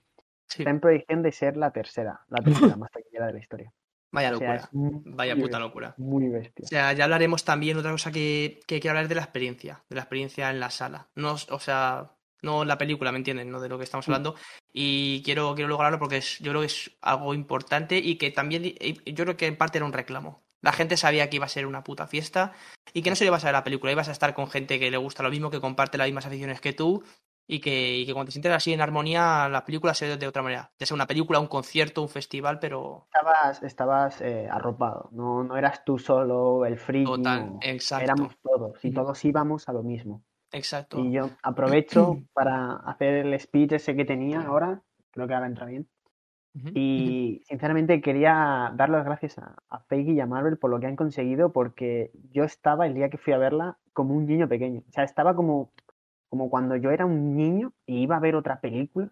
Sí. 0.48 0.62
está 0.62 0.70
en 0.70 0.80
proyección 0.80 1.22
de 1.22 1.32
ser 1.32 1.56
la 1.56 1.72
tercera, 1.72 2.20
la 2.28 2.38
tercera 2.42 2.76
más 2.76 2.90
taquillera 2.92 3.26
de 3.26 3.32
la 3.32 3.38
historia. 3.40 3.72
Vaya 4.12 4.32
O 4.32 4.38
sea, 4.38 4.54
locura. 4.54 4.68
muy 4.72 5.02
Vaya 5.04 5.34
puta 5.34 5.44
bestia, 5.44 5.58
locura. 5.58 5.94
Muy 5.98 6.28
bestia. 6.28 6.64
O 6.64 6.68
sea, 6.68 6.92
ya 6.92 7.04
hablaremos 7.04 7.44
también, 7.44 7.76
otra 7.76 7.90
cosa 7.90 8.12
que, 8.12 8.60
que 8.66 8.78
quiero 8.80 8.92
hablar 8.92 9.02
es 9.04 9.08
de 9.08 9.16
la 9.16 9.22
experiencia, 9.22 9.82
de 9.90 9.96
la 9.96 10.02
experiencia 10.02 10.48
en 10.50 10.60
la 10.60 10.70
sala. 10.70 11.08
No, 11.16 11.32
o 11.32 11.58
sea, 11.58 12.12
no 12.42 12.62
en 12.62 12.68
la 12.68 12.78
película, 12.78 13.10
¿me 13.10 13.18
entienden? 13.18 13.50
No 13.50 13.60
de 13.60 13.68
lo 13.68 13.76
que 13.76 13.84
estamos 13.84 14.06
Mm. 14.06 14.10
hablando. 14.12 14.36
Y 14.72 15.22
quiero, 15.24 15.54
quiero 15.56 15.66
luego 15.68 15.82
hablarlo 15.82 15.98
porque 15.98 16.18
es, 16.18 16.38
yo 16.38 16.52
creo 16.52 16.60
que 16.60 16.66
es 16.68 16.96
algo 17.02 17.34
importante 17.34 17.98
y 17.98 18.16
que 18.16 18.30
también, 18.30 18.62
yo 18.62 19.24
creo 19.24 19.36
que 19.36 19.46
en 19.48 19.56
parte 19.58 19.78
era 19.78 19.84
un 19.84 19.92
reclamo. 19.92 20.45
La 20.62 20.72
gente 20.72 20.96
sabía 20.96 21.28
que 21.28 21.36
iba 21.36 21.46
a 21.46 21.50
ser 21.50 21.66
una 21.66 21.84
puta 21.84 22.06
fiesta 22.06 22.52
y 22.92 23.02
que 23.02 23.10
no 23.10 23.16
solo 23.16 23.28
ibas 23.28 23.44
a 23.44 23.48
ver 23.48 23.54
la 23.54 23.64
película, 23.64 23.92
ibas 23.92 24.08
a 24.08 24.12
estar 24.12 24.34
con 24.34 24.48
gente 24.48 24.78
que 24.78 24.90
le 24.90 24.96
gusta 24.96 25.22
lo 25.22 25.30
mismo, 25.30 25.50
que 25.50 25.60
comparte 25.60 25.98
las 25.98 26.06
mismas 26.06 26.26
aficiones 26.26 26.60
que 26.60 26.72
tú 26.72 27.02
y 27.48 27.60
que, 27.60 27.98
y 27.98 28.06
que 28.06 28.12
cuando 28.12 28.26
te 28.26 28.32
sientes 28.32 28.52
así 28.52 28.72
en 28.72 28.80
armonía, 28.80 29.48
la 29.48 29.64
película 29.64 29.94
se 29.94 30.08
ve 30.08 30.16
de 30.16 30.26
otra 30.26 30.42
manera. 30.42 30.72
Ya 30.78 30.86
sea 30.86 30.94
una 30.94 31.06
película, 31.06 31.38
un 31.38 31.46
concierto, 31.46 32.02
un 32.02 32.08
festival, 32.08 32.58
pero 32.58 33.06
Estabas, 33.14 33.62
estabas 33.62 34.20
eh, 34.20 34.48
arropado, 34.50 35.08
no, 35.12 35.44
no 35.44 35.56
eras 35.56 35.84
tú 35.84 35.98
solo 35.98 36.66
el 36.66 36.78
friki, 36.78 37.04
total, 37.04 37.46
no. 37.46 37.58
exacto. 37.62 38.04
éramos 38.04 38.36
todos 38.42 38.84
y 38.84 38.92
todos 38.92 39.24
íbamos 39.24 39.68
a 39.68 39.72
lo 39.72 39.82
mismo. 39.82 40.24
Exacto. 40.52 40.98
Y 40.98 41.12
yo 41.12 41.30
aprovecho 41.42 42.18
para 42.32 42.76
hacer 42.76 43.26
el 43.26 43.38
speech 43.38 43.72
ese 43.72 43.94
que 43.94 44.04
tenía 44.04 44.40
ahora, 44.40 44.82
creo 45.10 45.28
que 45.28 45.34
ahora 45.34 45.46
entra 45.46 45.66
bien. 45.66 45.88
Y 46.74 47.42
sinceramente 47.46 48.00
quería 48.02 48.72
dar 48.76 48.90
las 48.90 49.04
gracias 49.04 49.38
a, 49.38 49.56
a 49.70 49.80
Feige 49.80 50.12
y 50.12 50.20
a 50.20 50.26
Marvel 50.26 50.58
por 50.58 50.70
lo 50.70 50.78
que 50.80 50.86
han 50.86 50.96
conseguido, 50.96 51.52
porque 51.52 52.10
yo 52.32 52.44
estaba 52.44 52.86
el 52.86 52.94
día 52.94 53.08
que 53.10 53.18
fui 53.18 53.32
a 53.32 53.38
verla 53.38 53.78
como 53.92 54.14
un 54.14 54.26
niño 54.26 54.48
pequeño. 54.48 54.82
O 54.88 54.92
sea, 54.92 55.04
estaba 55.04 55.34
como, 55.34 55.72
como 56.28 56.50
cuando 56.50 56.76
yo 56.76 56.90
era 56.90 57.06
un 57.06 57.36
niño 57.36 57.72
y 57.86 58.02
iba 58.02 58.16
a 58.16 58.20
ver 58.20 58.36
otra 58.36 58.60
película. 58.60 59.10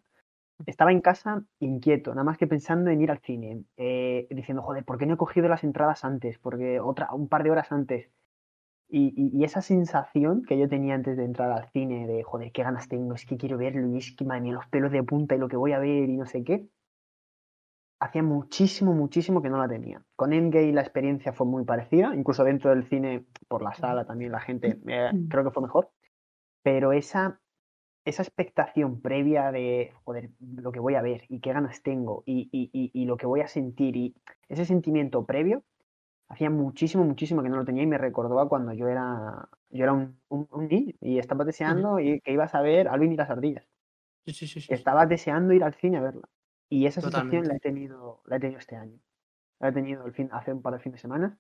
Estaba 0.67 0.93
en 0.93 1.01
casa 1.03 1.45
inquieto, 1.61 2.11
nada 2.13 2.25
más 2.25 2.39
que 2.39 2.47
pensando 2.47 2.91
en 2.91 3.01
ir 3.03 3.11
al 3.11 3.21
cine, 3.21 3.65
eh, 3.77 4.27
diciendo, 4.31 4.63
joder, 4.63 4.85
¿por 4.85 4.99
qué 4.99 5.07
no 5.07 5.15
he 5.15 5.17
cogido 5.19 5.49
las 5.49 5.65
entradas 5.65 6.05
antes? 6.05 6.39
Porque 6.39 6.81
otra, 6.81 7.13
un 7.15 7.29
par 7.29 7.45
de 7.45 7.51
horas 7.51 7.73
antes. 7.73 8.11
Y, 8.89 9.13
y- 9.17 9.39
y 9.41 9.45
esa 9.45 9.61
sensación 9.63 10.43
que 10.45 10.59
yo 10.59 10.69
tenía 10.69 10.95
antes 10.95 11.17
de 11.17 11.25
entrar 11.25 11.51
al 11.53 11.69
cine, 11.71 12.07
de 12.07 12.23
joder, 12.23 12.53
qué 12.53 12.63
ganas 12.63 12.89
tengo, 12.89 13.15
es 13.15 13.27
que 13.27 13.37
quiero 13.37 13.59
verlo, 13.59 13.89
y 13.89 13.99
es 13.99 14.15
que 14.17 14.25
madre 14.25 14.43
mía, 14.43 14.55
los 14.55 14.67
pelos 14.69 14.93
de 14.93 15.03
punta 15.03 15.35
y 15.35 15.39
lo 15.39 15.49
que 15.49 15.57
voy 15.57 15.73
a 15.73 15.79
ver 15.79 16.09
y 16.09 16.17
no 16.17 16.27
sé 16.27 16.45
qué, 16.45 16.69
hacía 18.05 18.23
muchísimo, 18.23 18.93
muchísimo 18.93 19.41
que 19.41 19.49
no 19.49 19.59
la 19.59 19.69
tenía. 19.69 20.05
Con 20.15 20.33
Endgame 20.35 20.73
la 20.73 20.83
experiencia 20.83 21.33
fue 21.33 21.47
muy 21.47 21.65
parecida, 21.65 22.15
incluso 22.15 22.45
dentro 22.45 22.71
del 22.71 22.85
cine, 22.85 23.25
por 23.49 23.63
la 23.63 23.73
sala 23.75 24.05
también 24.05 24.33
la 24.33 24.41
gente, 24.41 24.79
eh, 24.87 25.11
creo 25.31 25.43
que 25.43 25.51
fue 25.51 25.63
mejor, 25.63 25.91
pero 26.63 26.93
esa, 26.93 27.41
esa 28.05 28.23
expectación 28.23 29.01
previa 29.01 29.51
de, 29.53 29.93
joder, 30.05 30.31
lo 30.39 30.71
que 30.71 30.81
voy 30.81 30.97
a 30.97 31.03
ver 31.03 31.23
y 31.31 31.41
qué 31.41 31.55
ganas 31.55 31.83
tengo 31.83 32.23
y, 32.27 32.51
y, 32.53 32.69
y, 32.73 32.91
y 32.93 33.07
lo 33.07 33.17
que 33.17 33.27
voy 33.27 33.41
a 33.41 33.49
sentir 33.49 33.97
y 33.97 34.15
ese 34.49 34.67
sentimiento 34.67 35.25
previo, 35.25 35.65
hacía 36.29 36.51
muchísimo, 36.51 37.05
muchísimo 37.05 37.43
que 37.43 37.49
no 37.49 37.57
lo 37.57 37.65
tenía 37.65 37.85
y 37.85 37.87
me 37.87 37.99
recordó 37.99 38.39
a 38.39 38.51
cuando 38.51 38.75
yo 38.75 38.89
era, 38.89 39.49
yo 39.71 39.83
era 39.83 39.95
un, 39.95 40.21
un, 40.29 40.47
un 40.51 40.69
niño 40.69 40.93
y 41.01 41.19
estaba 41.19 41.45
deseando 41.47 41.99
y 42.01 42.21
que 42.21 42.33
ibas 42.33 42.55
a 42.55 42.61
ver 42.61 42.89
Alvin 42.89 43.13
y 43.13 43.17
las 43.17 43.31
ardillas. 43.31 43.67
Sí, 44.27 44.33
sí, 44.33 44.47
sí, 44.47 44.61
sí. 44.61 44.75
Estaba 44.75 45.07
deseando 45.07 45.55
ir 45.55 45.65
al 45.65 45.75
cine 45.75 45.99
a 45.99 46.03
verla. 46.03 46.29
Y 46.75 46.87
esa 46.87 47.01
sensación 47.01 47.31
Totalmente. 47.31 47.49
la 47.51 47.57
he 47.57 47.61
tenido, 47.61 48.21
la 48.27 48.37
he 48.37 48.41
tenido 48.41 48.59
este 48.59 48.75
año. 48.75 48.99
La 49.61 49.69
he 49.69 49.73
tenido 49.73 50.05
el 50.07 50.13
fin, 50.13 50.29
hace 50.33 50.53
un 50.53 50.61
par 50.61 50.73
de 50.73 50.81
fines 50.81 50.97
de 50.97 51.03
semana 51.03 51.39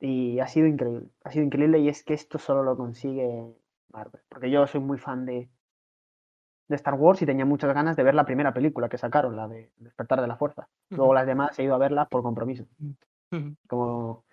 y 0.00 0.40
ha 0.40 0.46
sido 0.46 0.66
increíble. 0.66 1.10
Ha 1.22 1.30
sido 1.30 1.44
increíble 1.44 1.80
y 1.80 1.90
es 1.90 2.02
que 2.02 2.14
esto 2.14 2.38
solo 2.38 2.62
lo 2.62 2.78
consigue 2.78 3.54
Marvel. 3.92 4.22
Porque 4.30 4.50
yo 4.50 4.66
soy 4.66 4.80
muy 4.80 4.96
fan 4.96 5.26
de, 5.26 5.50
de 6.68 6.76
Star 6.76 6.94
Wars 6.94 7.20
y 7.20 7.26
tenía 7.26 7.44
muchas 7.44 7.74
ganas 7.74 7.94
de 7.94 8.02
ver 8.04 8.14
la 8.14 8.24
primera 8.24 8.54
película 8.54 8.88
que 8.88 8.96
sacaron, 8.96 9.36
la 9.36 9.48
de 9.48 9.70
Despertar 9.76 10.22
de 10.22 10.28
la 10.28 10.38
Fuerza. 10.38 10.70
Luego 10.88 11.12
las 11.12 11.26
demás 11.26 11.58
he 11.58 11.64
ido 11.64 11.74
a 11.74 11.78
verlas 11.78 12.08
por 12.08 12.22
compromiso. 12.22 12.64
Como... 13.68 14.24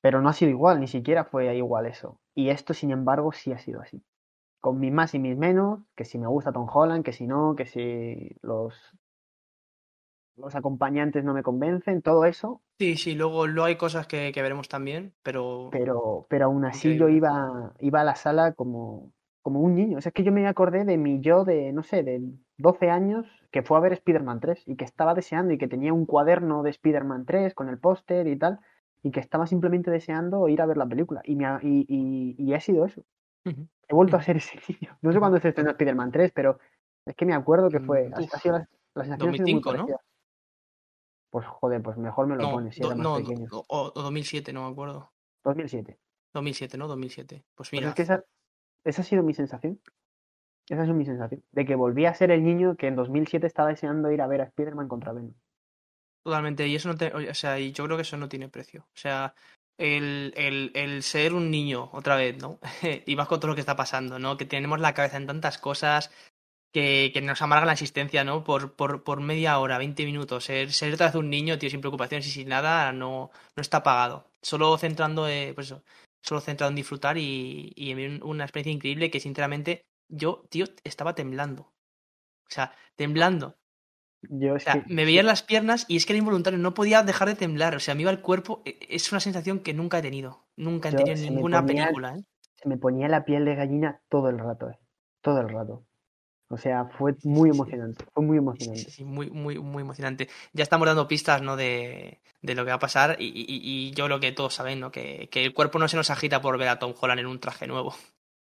Pero 0.00 0.22
no 0.22 0.30
ha 0.30 0.32
sido 0.32 0.50
igual, 0.50 0.80
ni 0.80 0.86
siquiera 0.86 1.24
fue 1.24 1.54
igual 1.54 1.84
eso. 1.84 2.18
Y 2.34 2.48
esto, 2.48 2.72
sin 2.72 2.92
embargo, 2.92 3.30
sí 3.32 3.52
ha 3.52 3.58
sido 3.58 3.82
así. 3.82 4.02
Con 4.58 4.80
mis 4.80 4.90
más 4.90 5.14
y 5.14 5.18
mis 5.18 5.36
menos, 5.36 5.80
que 5.94 6.06
si 6.06 6.18
me 6.18 6.28
gusta 6.28 6.50
Tom 6.50 6.66
Holland, 6.72 7.04
que 7.04 7.12
si 7.12 7.26
no, 7.26 7.54
que 7.56 7.66
si 7.66 8.38
los, 8.40 8.96
los 10.36 10.54
acompañantes 10.54 11.24
no 11.24 11.34
me 11.34 11.42
convencen, 11.42 12.02
todo 12.02 12.24
eso, 12.24 12.62
Sí, 12.78 12.96
sí, 12.96 13.14
luego, 13.14 13.46
luego 13.46 13.66
hay 13.66 13.76
cosas 13.76 14.06
que, 14.06 14.32
que 14.32 14.42
veremos 14.42 14.68
también, 14.68 15.14
pero 15.22 15.68
pero, 15.72 16.26
pero 16.28 16.46
aún 16.46 16.64
así 16.66 16.96
yo 16.96 17.08
iba, 17.08 17.72
iba 17.80 18.00
a 18.02 18.04
la 18.04 18.14
sala 18.16 18.52
como, 18.52 19.12
como 19.42 19.60
un 19.60 19.74
niño. 19.74 19.96
O 19.98 20.00
sea, 20.02 20.10
es 20.10 20.14
que 20.14 20.24
yo 20.24 20.32
me 20.32 20.46
acordé 20.46 20.84
de 20.84 20.98
mi 20.98 21.20
yo 21.20 21.44
de, 21.44 21.72
no 21.72 21.82
sé, 21.82 22.02
de 22.02 22.20
12 22.58 22.90
años 22.90 23.26
que 23.50 23.62
fue 23.62 23.78
a 23.78 23.80
ver 23.80 23.94
Spider-Man 23.94 24.40
3 24.40 24.62
y 24.66 24.76
que 24.76 24.84
estaba 24.84 25.14
deseando 25.14 25.54
y 25.54 25.58
que 25.58 25.68
tenía 25.68 25.92
un 25.94 26.04
cuaderno 26.04 26.62
de 26.62 26.70
Spider-Man 26.70 27.24
3 27.24 27.54
con 27.54 27.68
el 27.70 27.78
póster 27.78 28.26
y 28.26 28.36
tal, 28.38 28.60
y 29.02 29.10
que 29.10 29.20
estaba 29.20 29.46
simplemente 29.46 29.90
deseando 29.90 30.46
ir 30.48 30.60
a 30.60 30.66
ver 30.66 30.76
la 30.76 30.86
película. 30.86 31.22
Y, 31.24 31.36
me 31.36 31.46
ha, 31.46 31.58
y, 31.62 31.86
y, 31.88 32.34
y 32.38 32.52
ha 32.54 32.60
sido 32.60 32.84
eso. 32.84 33.02
He 33.88 33.94
vuelto 33.94 34.16
a 34.16 34.22
ser 34.22 34.36
ese 34.36 34.58
niño. 34.68 34.98
No 35.00 35.12
sé 35.12 35.18
cuándo 35.18 35.38
se 35.40 35.48
estrenó 35.48 35.70
Spider-Man 35.70 36.12
3, 36.12 36.32
pero 36.32 36.58
es 37.06 37.14
que 37.16 37.24
me 37.26 37.34
acuerdo 37.34 37.70
que 37.70 37.80
fue. 37.80 38.10
Mm, 38.10 38.14
Ha, 38.14 38.20
uf. 38.20 38.34
ha 38.34 38.38
sido 38.38 38.58
la, 38.58 38.68
la 38.94 39.04
sensación 39.04 39.30
ha 39.30 39.32
sido 39.34 39.48
muy 39.48 39.60
2005, 39.60 39.72
¿no? 39.74 39.86
parecida. 39.86 40.00
Pues 41.36 41.46
joder, 41.48 41.82
pues 41.82 41.98
mejor 41.98 42.26
me 42.26 42.34
lo 42.36 42.44
No, 42.44 42.50
pones 42.52 42.74
si 42.74 42.80
do- 42.80 42.86
era 42.88 42.96
más 42.96 43.04
no, 43.04 43.16
pequeño. 43.18 43.46
do- 43.50 43.64
o, 43.68 43.92
o 43.94 44.02
2007, 44.02 44.54
no 44.54 44.64
me 44.66 44.72
acuerdo. 44.72 45.12
2007. 45.44 45.98
2007, 46.32 46.78
¿no? 46.78 46.88
2007. 46.88 47.44
Pues 47.54 47.68
Pues 47.68 47.72
mira, 47.72 47.90
es 47.90 47.94
que 47.94 48.02
esa, 48.02 48.24
esa 48.84 49.02
ha 49.02 49.04
sido 49.04 49.22
mi 49.22 49.34
sensación. 49.34 49.78
Esa 50.66 50.80
ha 50.80 50.84
sido 50.84 50.96
mi 50.96 51.04
sensación. 51.04 51.44
De 51.52 51.66
que 51.66 51.74
volví 51.74 52.06
a 52.06 52.14
ser 52.14 52.30
el 52.30 52.42
niño 52.42 52.74
que 52.78 52.86
en 52.86 52.96
2007 52.96 53.46
estaba 53.46 53.68
deseando 53.68 54.10
ir 54.10 54.22
a 54.22 54.26
ver 54.26 54.40
a 54.40 54.44
Spider-Man 54.44 54.88
contra 54.88 55.12
Venom. 55.12 55.34
totalmente. 56.24 56.66
Y 56.66 56.74
eso 56.74 56.88
no 56.88 56.96
te, 56.96 57.12
o 57.14 57.34
sea, 57.34 57.60
y 57.60 57.72
yo 57.72 57.84
creo 57.84 57.96
que 57.98 58.02
eso 58.02 58.16
no 58.16 58.30
tiene 58.30 58.48
precio. 58.48 58.84
O 58.88 58.96
sea, 58.96 59.34
el, 59.78 60.32
el, 60.38 60.72
el 60.74 61.02
ser 61.02 61.34
un 61.34 61.50
niño, 61.50 61.90
otra 61.92 62.16
vez, 62.16 62.40
¿no? 62.40 62.60
y 63.06 63.14
más 63.14 63.28
con 63.28 63.40
todo 63.40 63.48
lo 63.50 63.54
que 63.54 63.60
está 63.60 63.76
pasando, 63.76 64.18
¿no? 64.18 64.38
Que 64.38 64.46
tenemos 64.46 64.80
la 64.80 64.94
cabeza 64.94 65.18
en 65.18 65.26
tantas 65.26 65.58
cosas 65.58 66.10
que, 66.76 67.10
que 67.14 67.22
nos 67.22 67.40
amarga 67.40 67.64
la 67.64 67.72
existencia, 67.72 68.22
¿no? 68.22 68.44
Por, 68.44 68.74
por, 68.74 69.02
por 69.02 69.20
media 69.22 69.58
hora, 69.58 69.78
20 69.78 70.04
minutos. 70.04 70.44
Ser, 70.44 70.70
ser 70.72 70.92
otra 70.92 71.06
vez 71.06 71.14
un 71.14 71.30
niño, 71.30 71.56
tío, 71.58 71.70
sin 71.70 71.80
preocupaciones 71.80 72.26
y 72.26 72.30
sin 72.30 72.48
nada, 72.48 72.92
no, 72.92 73.30
no 73.56 73.60
está 73.62 73.82
pagado. 73.82 74.26
Solo 74.42 74.76
centrando, 74.76 75.26
eh, 75.26 75.52
pues 75.54 75.68
eso, 75.68 75.82
solo 76.20 76.42
centrado 76.42 76.68
en 76.68 76.76
disfrutar 76.76 77.16
y, 77.16 77.72
y 77.74 77.92
en 77.92 78.22
una 78.22 78.44
experiencia 78.44 78.76
increíble 78.76 79.10
que, 79.10 79.20
sinceramente, 79.20 79.86
yo, 80.10 80.44
tío, 80.50 80.66
estaba 80.84 81.14
temblando. 81.14 81.62
O 81.62 82.50
sea, 82.50 82.72
temblando. 82.94 83.56
Yo 84.28 84.54
O 84.54 84.58
sea, 84.58 84.84
me 84.86 85.06
veían 85.06 85.24
las 85.24 85.42
piernas 85.42 85.86
y 85.88 85.96
es 85.96 86.04
que 86.04 86.12
era 86.12 86.18
involuntario, 86.18 86.58
no 86.58 86.74
podía 86.74 87.02
dejar 87.02 87.28
de 87.28 87.36
temblar. 87.36 87.74
O 87.74 87.80
sea, 87.80 87.94
me 87.94 88.02
iba 88.02 88.10
el 88.10 88.20
cuerpo. 88.20 88.60
e- 88.66 88.76
Es 88.90 89.10
una 89.12 89.20
sensación 89.20 89.60
que 89.60 89.72
nunca 89.72 90.00
he 90.00 90.02
tenido. 90.02 90.44
Nunca 90.56 90.90
he 90.90 90.92
Yo, 90.92 90.98
tenido 90.98 91.16
en 91.16 91.34
ninguna 91.36 91.62
ponía- 91.64 91.84
película, 91.84 92.16
¿eh? 92.18 92.24
se 92.56 92.68
me 92.68 92.76
ponía 92.76 93.08
la 93.08 93.24
piel 93.24 93.46
de 93.46 93.54
gallina 93.54 94.02
todo 94.10 94.28
el 94.28 94.38
rato, 94.38 94.68
eh, 94.68 94.78
todo 95.22 95.40
el 95.40 95.48
rato. 95.48 95.85
O 96.48 96.56
sea, 96.56 96.84
fue 96.86 97.14
muy 97.24 97.50
emocionante, 97.50 98.04
fue 98.14 98.24
muy 98.24 98.38
emocionante. 98.38 98.84
sí, 98.84 98.90
sí, 98.90 99.04
muy, 99.04 99.30
muy, 99.30 99.58
muy 99.58 99.82
emocionante. 99.82 100.28
Ya 100.52 100.62
estamos 100.62 100.86
dando 100.86 101.08
pistas, 101.08 101.42
¿no? 101.42 101.56
De, 101.56 102.20
de 102.40 102.54
lo 102.54 102.64
que 102.64 102.70
va 102.70 102.76
a 102.76 102.78
pasar 102.78 103.16
y, 103.18 103.26
y- 103.26 103.44
y 103.48 103.90
yo 103.92 104.04
creo 104.06 104.20
que 104.20 104.30
todos 104.32 104.54
saben, 104.54 104.78
¿no? 104.78 104.90
Que, 104.92 105.28
que 105.30 105.44
el 105.44 105.52
cuerpo 105.54 105.78
no 105.80 105.88
se 105.88 105.96
nos 105.96 106.10
agita 106.10 106.40
por 106.40 106.56
ver 106.56 106.68
a 106.68 106.78
Tom 106.78 106.94
Holland 107.00 107.20
en 107.20 107.26
un 107.26 107.40
traje 107.40 107.66
nuevo. 107.66 107.94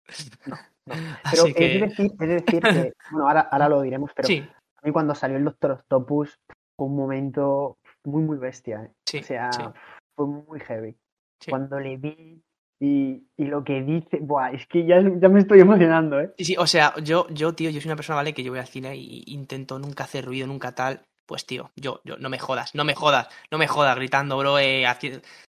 Pero 0.87 1.15
Así 1.25 1.49
es 1.49 1.55
que, 1.55 1.79
decir, 1.79 2.13
es 2.19 2.29
decir 2.29 2.61
que, 2.63 2.93
bueno, 3.13 3.29
ahora, 3.29 3.41
ahora 3.43 3.69
lo 3.69 3.83
diremos, 3.83 4.11
pero 4.15 4.27
sí, 4.27 4.39
a 4.83 4.87
mí 4.87 4.93
cuando 4.93 5.15
salió 5.15 5.37
el 5.37 5.45
Doctor 5.45 5.73
Octopus 5.73 6.41
fue 6.77 6.87
un 6.87 6.97
momento 6.97 7.79
muy, 8.05 8.23
muy 8.23 8.39
bestia. 8.39 8.85
eh. 8.85 8.91
sí, 9.07 9.19
O 9.19 9.23
sea, 9.23 9.73
fue 10.17 10.27
muy 10.27 10.59
heavy. 10.61 10.97
sí. 11.41 11.51
Cuando 11.51 11.79
le 11.79 11.97
vi 11.99 12.43
y, 12.81 13.27
y 13.37 13.45
lo 13.45 13.63
que 13.63 13.83
dice, 13.83 14.19
buah, 14.21 14.53
es 14.53 14.67
que 14.67 14.87
ya, 14.87 14.97
ya 15.21 15.29
me 15.29 15.41
estoy 15.41 15.61
emocionando, 15.61 16.19
¿eh? 16.19 16.33
Sí, 16.39 16.45
sí, 16.47 16.57
o 16.59 16.67
sea, 16.67 16.95
yo, 17.03 17.27
yo, 17.29 17.53
tío, 17.55 17.69
yo 17.69 17.81
soy 17.81 17.89
una 17.91 17.97
persona, 17.97 18.17
¿vale? 18.17 18.33
Que 18.33 18.43
yo 18.43 18.51
voy 18.51 18.59
al 18.59 18.67
cine 18.67 18.97
y 18.97 19.23
intento 19.27 19.79
nunca 19.79 20.05
hacer 20.05 20.25
ruido, 20.25 20.47
nunca 20.47 20.75
tal. 20.75 21.03
Pues, 21.27 21.47
tío, 21.47 21.71
yo, 21.77 22.01
yo, 22.05 22.17
no 22.17 22.29
me 22.29 22.39
jodas, 22.39 22.75
no 22.75 22.85
me 22.85 22.95
jodas, 22.95 23.29
no 23.53 23.59
me 23.59 23.69
jodas, 23.69 23.95
gritando, 23.95 24.37
bro, 24.39 24.59
eh, 24.59 24.85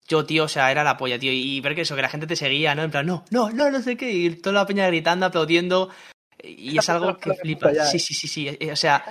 Yo, 0.07 0.25
tío, 0.25 0.45
o 0.45 0.47
sea, 0.47 0.71
era 0.71 0.83
la 0.83 0.97
polla, 0.97 1.19
tío. 1.19 1.31
Y 1.31 1.59
ver 1.61 1.75
que 1.75 1.81
eso, 1.81 1.95
que 1.95 2.01
la 2.01 2.09
gente 2.09 2.25
te 2.25 2.35
seguía, 2.35 2.73
¿no? 2.73 2.81
En 2.83 2.89
plan, 2.89 3.05
no, 3.05 3.25
no, 3.29 3.51
no, 3.51 3.69
no 3.69 3.81
sé 3.81 3.97
qué. 3.97 4.11
Y 4.11 4.29
toda 4.37 4.61
la 4.61 4.65
peña 4.65 4.87
gritando, 4.87 5.25
aplaudiendo. 5.25 5.89
Y 6.41 6.77
es 6.77 6.89
algo 6.89 7.17
que 7.17 7.33
flipa. 7.33 7.71
Sí, 7.73 7.97
eh. 7.97 7.99
sí, 7.99 8.13
sí, 8.13 8.27
sí. 8.27 8.47
eh, 8.47 8.71
O 8.71 8.75
sea, 8.75 9.03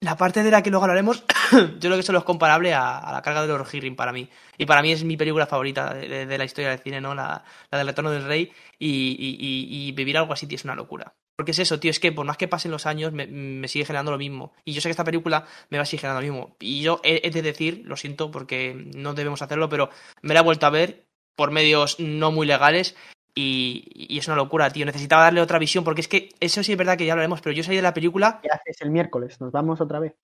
la 0.00 0.16
parte 0.16 0.42
de 0.42 0.50
la 0.50 0.62
que 0.62 0.70
luego 0.70 0.84
hablaremos, 0.84 1.24
yo 1.52 1.78
creo 1.80 1.94
que 1.94 2.00
eso 2.00 2.16
es 2.16 2.24
comparable 2.24 2.72
a, 2.74 3.10
la 3.12 3.22
carga 3.22 3.42
de 3.46 3.48
los 3.58 3.68
Hearing 3.68 3.96
para 3.96 4.12
mí. 4.12 4.28
Y 4.56 4.66
para 4.66 4.82
mí 4.82 4.92
es 4.92 5.02
mi 5.04 5.16
película 5.16 5.46
favorita 5.46 5.92
de, 5.94 6.38
la 6.38 6.44
historia 6.44 6.70
del 6.70 6.78
cine, 6.80 7.00
¿no? 7.00 7.14
La, 7.14 7.42
del 7.70 7.86
Retorno 7.86 8.10
del 8.10 8.24
Rey. 8.24 8.52
Y, 8.78 8.88
y- 9.18 9.36
y- 9.40 9.88
y 9.88 9.92
vivir 9.92 10.16
algo 10.18 10.32
así, 10.32 10.46
tío, 10.46 10.56
es 10.56 10.64
una 10.64 10.74
locura. 10.76 11.14
Porque 11.36 11.52
es 11.52 11.58
eso, 11.60 11.78
tío, 11.78 11.90
es 11.90 12.00
que 12.00 12.10
por 12.12 12.26
más 12.26 12.36
que 12.36 12.48
pasen 12.48 12.70
los 12.72 12.86
años, 12.86 13.12
me, 13.12 13.26
me 13.26 13.68
sigue 13.68 13.84
generando 13.84 14.10
lo 14.12 14.18
mismo. 14.18 14.52
Y 14.64 14.72
yo 14.72 14.80
sé 14.80 14.88
que 14.88 14.92
esta 14.92 15.04
película 15.04 15.46
me 15.70 15.78
va 15.78 15.82
a 15.82 15.86
seguir 15.86 16.00
generando 16.00 16.26
lo 16.26 16.32
mismo. 16.32 16.56
Y 16.60 16.82
yo 16.82 17.00
he, 17.04 17.20
he 17.24 17.30
de 17.30 17.42
decir, 17.42 17.82
lo 17.84 17.96
siento 17.96 18.30
porque 18.30 18.74
no 18.94 19.14
debemos 19.14 19.42
hacerlo, 19.42 19.68
pero 19.68 19.90
me 20.22 20.34
la 20.34 20.40
he 20.40 20.44
vuelto 20.44 20.66
a 20.66 20.70
ver 20.70 21.06
por 21.36 21.50
medios 21.52 22.00
no 22.00 22.32
muy 22.32 22.46
legales. 22.46 22.96
Y, 23.40 23.84
y 23.94 24.18
es 24.18 24.26
una 24.26 24.36
locura, 24.36 24.68
tío. 24.70 24.84
Necesitaba 24.84 25.22
darle 25.22 25.40
otra 25.40 25.60
visión, 25.60 25.84
porque 25.84 26.00
es 26.00 26.08
que 26.08 26.30
eso 26.40 26.62
sí 26.64 26.72
es 26.72 26.78
verdad 26.78 26.98
que 26.98 27.06
ya 27.06 27.12
hablaremos, 27.12 27.40
pero 27.40 27.54
yo 27.54 27.62
salí 27.62 27.76
de 27.76 27.82
la 27.82 27.94
película. 27.94 28.40
¿Qué 28.42 28.48
haces 28.50 28.80
el 28.80 28.90
miércoles? 28.90 29.40
Nos 29.40 29.52
vamos 29.52 29.80
otra 29.80 30.00
vez 30.00 30.14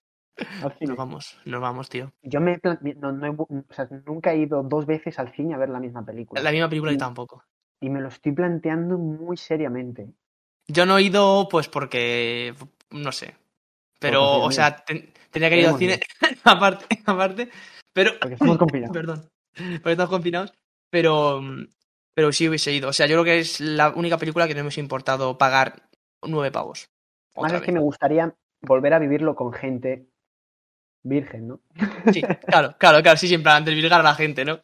al 0.62 0.72
cine. 0.78 0.88
Nos 0.88 0.96
vamos, 0.96 1.38
nos 1.44 1.60
vamos, 1.60 1.88
tío. 1.88 2.12
Yo 2.22 2.40
me, 2.40 2.58
no, 2.96 3.12
no 3.12 3.26
he 3.26 3.30
o 3.30 3.64
sea, 3.70 3.88
nunca 4.04 4.32
he 4.32 4.38
ido 4.38 4.64
dos 4.64 4.84
veces 4.86 5.20
al 5.20 5.32
cine 5.32 5.54
a 5.54 5.58
ver 5.58 5.68
la 5.68 5.78
misma 5.78 6.04
película. 6.04 6.42
La 6.42 6.50
misma 6.50 6.68
película 6.68 6.92
y 6.92 6.96
tampoco. 6.96 7.44
Y 7.80 7.88
me 7.88 8.00
lo 8.00 8.08
estoy 8.08 8.32
planteando 8.32 8.98
muy 8.98 9.36
seriamente. 9.36 10.08
Yo 10.66 10.84
no 10.84 10.98
he 10.98 11.02
ido, 11.02 11.46
pues 11.48 11.68
porque. 11.68 12.52
No 12.90 13.12
sé. 13.12 13.36
Pero, 14.00 14.20
Porque 14.40 14.46
o 14.46 14.50
sea, 14.50 14.76
ten- 14.84 15.12
tenía 15.30 15.50
que 15.50 15.60
ir 15.60 15.68
al 15.68 15.78
cine, 15.78 16.00
aparte, 16.44 17.00
aparte. 17.06 17.48
Pero. 17.92 18.12
Porque 18.20 18.34
estamos 18.34 18.58
confinados. 18.58 18.92
Perdón. 18.92 19.28
Porque 19.54 19.92
estamos 19.92 20.10
confinados. 20.10 20.52
Pero. 20.90 21.40
Pero 22.14 22.32
sí 22.32 22.48
hubiese 22.48 22.72
ido. 22.72 22.88
O 22.88 22.92
sea, 22.92 23.06
yo 23.06 23.14
creo 23.16 23.24
que 23.24 23.38
es 23.40 23.60
la 23.60 23.90
única 23.90 24.18
película 24.18 24.46
que 24.46 24.54
no 24.54 24.60
hemos 24.60 24.78
importado 24.78 25.36
pagar 25.36 25.88
nueve 26.22 26.50
pavos. 26.50 26.88
Más 27.36 27.52
es 27.52 27.62
que 27.62 27.72
me 27.72 27.80
gustaría 27.80 28.34
volver 28.62 28.94
a 28.94 28.98
vivirlo 28.98 29.34
con 29.34 29.52
gente 29.52 30.06
virgen, 31.02 31.48
¿no? 31.48 31.60
Sí, 32.12 32.22
claro, 32.22 32.76
claro, 32.78 33.02
claro, 33.02 33.18
sí, 33.18 33.28
sí, 33.28 33.34
en 33.34 33.42
plan, 33.42 33.64
desvirgar 33.64 34.00
a 34.00 34.04
la 34.04 34.14
gente, 34.14 34.44
¿no? 34.44 34.60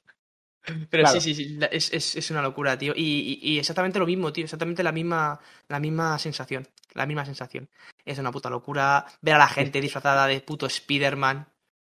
Pero 0.90 1.05
Claro. 1.05 1.20
sí, 1.20 1.34
sí, 1.34 1.34
sí, 1.34 1.59
es, 1.70 1.92
es, 1.92 2.16
es 2.16 2.30
una 2.30 2.42
locura, 2.42 2.76
tío. 2.78 2.92
Y, 2.94 3.38
y- 3.42 3.53
y 3.55 3.59
exactamente 3.59 3.98
lo 3.98 4.07
mismo, 4.07 4.32
tío, 4.32 4.44
exactamente 4.44 4.82
la 4.82 4.92
misma, 4.92 5.40
la 5.68 5.80
misma 5.80 6.18
sensación, 6.18 6.66
la 6.94 7.07
misma 7.07 7.24
sensación. 7.24 7.68
Es 8.05 8.18
una 8.18 8.30
puta 8.30 8.51
locura 8.51 9.05
ver 9.20 9.34
a 9.34 9.38
la 9.38 9.48
gente 9.48 9.80
disfrazada 9.80 10.26
de 10.26 10.40
puto 10.40 10.66
Spider-Man, 10.66 11.46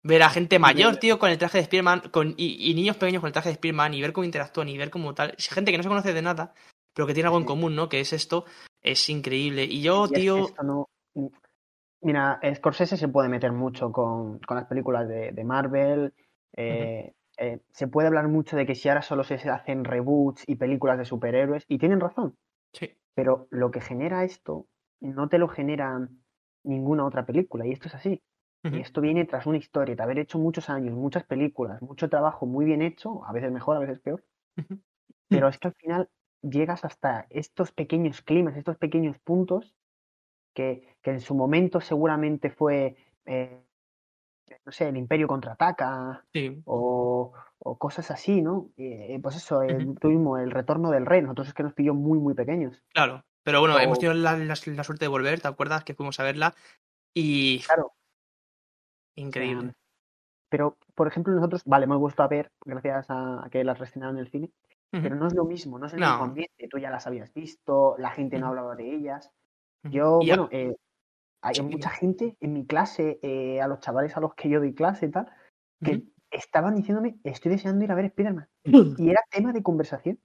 ver 0.03 0.22
a 0.22 0.30
gente 0.30 0.59
mayor, 0.59 0.96
tío, 0.96 1.18
con 1.18 1.30
el 1.30 1.38
traje 1.38 1.59
de 1.59 1.62
Spider-Man, 1.62 2.03
con, 2.11 2.34
y, 2.36 2.70
y 2.70 2.74
niños 2.74 2.96
pequeños 2.96 3.20
con 3.20 3.28
el 3.28 3.32
traje 3.32 3.48
de 3.50 3.55
Spider-Man, 3.55 3.94
y 3.94 4.03
ver 4.03 4.12
cómo 4.12 4.24
interactúan, 4.24 4.68
y 4.68 4.78
ver 4.78 4.90
cómo 4.90 5.14
tal. 5.14 5.34
Gente 5.38 5.70
que 5.70 5.76
no 5.76 5.82
se 5.82 5.88
conoce 5.88 6.12
de 6.12 6.22
nada, 6.22 6.55
pero 6.94 7.07
que 7.07 7.14
tiene 7.14 7.28
algo 7.28 7.38
en 7.38 7.44
común, 7.44 7.76
¿no? 7.76 7.88
Que 7.88 8.00
es 8.00 8.12
esto, 8.12 8.44
es 8.82 9.09
increíble. 9.09 9.64
Y 9.64 9.82
yo, 9.82 10.03
Y 10.03 10.05
es 10.07 10.11
que 10.12 10.18
tío, 10.18 10.46
no- 10.62 10.88
Mira, 12.03 12.40
Scorsese 12.55 12.96
se 12.96 13.07
puede 13.07 13.28
meter 13.28 13.53
mucho 13.53 13.92
con, 13.92 14.40
con 14.40 14.57
las 14.57 14.66
películas 14.66 15.07
de, 15.07 15.30
de 15.30 15.44
Marvel. 15.44 16.12
eh, 16.57 17.12
eh, 17.38 17.61
se 17.72 17.86
puede 17.86 18.09
hablar 18.09 18.28
mucho 18.28 18.57
de 18.57 18.66
que 18.66 18.74
si 18.74 18.88
ahora 18.88 19.03
solo 19.03 19.24
se 19.24 19.34
hacen 19.34 19.84
reboots 19.84 20.44
y 20.46 20.57
películas 20.57 20.98
de 20.98 21.05
superhéroes, 21.05 21.64
y 21.68 21.78
tienen 21.78 22.00
razón, 22.00 22.36
sí, 22.72 22.90
pero 23.14 23.46
lo 23.50 23.70
que 23.70 23.80
genera 23.80 24.24
esto 24.24 24.66
no 25.00 25.28
te 25.28 25.38
lo 25.38 25.48
genera 25.48 26.09
ninguna 26.64 27.07
otra 27.07 27.24
película, 27.24 27.66
y 27.66 27.72
esto 27.72 27.88
es 27.88 27.94
así. 27.94 28.20
Y 28.70 28.80
esto 28.80 29.00
viene 29.00 29.24
tras 29.26 29.46
una 29.46 29.58
historia, 29.58 29.94
de 29.96 30.02
haber 30.02 30.18
hecho 30.18 30.38
muchos 30.38 30.68
años, 30.70 30.94
muchas 30.96 31.24
películas, 31.24 31.82
mucho 31.82 32.08
trabajo 32.08 32.46
muy 32.46 32.64
bien 32.64 32.82
hecho, 32.82 33.24
a 33.24 33.32
veces 33.32 33.52
mejor, 33.52 33.76
a 33.76 33.80
veces 33.80 34.00
peor, 34.00 34.24
pero 35.30 35.48
es 35.48 35.58
que 35.58 35.68
al 35.68 35.74
final 35.74 36.10
llegas 36.42 36.84
hasta 36.84 37.26
estos 37.30 37.72
pequeños 37.72 38.22
climas, 38.22 38.56
estos 38.56 38.76
pequeños 38.78 39.18
puntos 39.18 39.74
que, 40.54 40.96
que 41.02 41.12
en 41.12 41.20
su 41.20 41.34
momento 41.34 41.80
seguramente 41.80 42.50
fue, 42.50 42.96
eh, 43.26 43.64
no 44.64 44.72
sé, 44.72 44.88
el 44.88 44.96
Imperio 44.96 45.28
contraataca 45.28 46.24
sí, 46.32 46.62
o, 46.64 47.32
o 47.58 47.78
cosas 47.78 48.10
así, 48.10 48.42
¿no? 48.42 48.70
Eh, 48.76 49.18
pues 49.22 49.36
eso, 49.36 49.62
el, 49.62 49.94
el 50.02 50.50
retorno 50.50 50.90
del 50.90 51.06
rey, 51.06 51.22
nosotros 51.22 51.48
es 51.48 51.54
que 51.54 51.62
nos 51.62 51.74
pilló 51.74 51.94
muy, 51.94 52.18
muy 52.18 52.34
pequeños. 52.34 52.82
claro. 52.92 53.24
Pero 53.44 53.58
bueno, 53.58 53.78
hemos 53.80 53.98
tenido 53.98 54.14
la, 54.14 54.36
la- 54.36 54.54
la 54.66 54.84
suerte 54.84 55.04
de 55.04 55.08
volver, 55.08 55.40
¿te 55.40 55.48
acuerdas? 55.48 55.82
Que 55.82 55.94
fuimos 55.94 56.20
a 56.20 56.22
verla. 56.22 56.54
Y 57.14 57.62
Claro, 57.66 57.92
o 59.12 59.20
sea, 59.20 59.24
increíble. 59.26 59.72
pero, 60.48 60.76
por 60.94 61.08
ejemplo, 61.08 61.32
nosotros, 61.34 61.62
vale, 61.64 61.84
hemos 61.84 61.98
vuelto 61.98 62.22
a 62.22 62.28
ver 62.28 62.50
gracias 62.64 63.06
a, 63.08 63.46
que 63.50 63.64
las 63.64 63.78
reestrenaron 63.78 64.16
en 64.16 64.24
el 64.24 64.30
cine, 64.30 64.50
pero 64.90 65.14
no 65.16 65.26
es 65.26 65.34
lo 65.34 65.44
mismo, 65.44 65.78
no 65.78 65.86
es 65.86 65.94
el 65.94 66.00
No. 66.00 66.10
mismo 66.10 66.24
ambiente, 66.24 66.68
tú 66.68 66.78
ya 66.78 66.90
las 66.90 67.06
habías 67.06 67.32
visto, 67.32 67.96
la 67.98 68.10
gente 68.10 68.38
no 68.38 68.48
hablaba 68.48 68.76
de 68.76 68.94
ellas. 68.94 69.30
Yo, 69.84 70.18
bueno, 70.18 70.48
eh, 70.52 70.76
hay 71.40 71.60
mucha 71.62 71.90
gente 71.90 72.36
en 72.40 72.52
mi 72.52 72.66
clase, 72.66 73.18
eh, 73.22 73.60
a 73.62 73.68
los 73.68 73.80
chavales 73.80 74.16
a 74.16 74.20
los 74.20 74.34
que 74.34 74.48
yo 74.48 74.60
doy 74.60 74.74
clase 74.74 75.06
y 75.06 75.10
tal, 75.10 75.30
que 75.82 76.04
estaban 76.30 76.74
diciéndome, 76.76 77.16
estoy 77.24 77.52
deseando 77.52 77.84
ir 77.84 77.90
a 77.92 77.94
ver 77.94 78.04
Spider-Man. 78.06 78.48
Y 79.06 79.10
era 79.10 79.22
tema 79.30 79.52
de 79.52 79.62
conversación. 79.62 80.18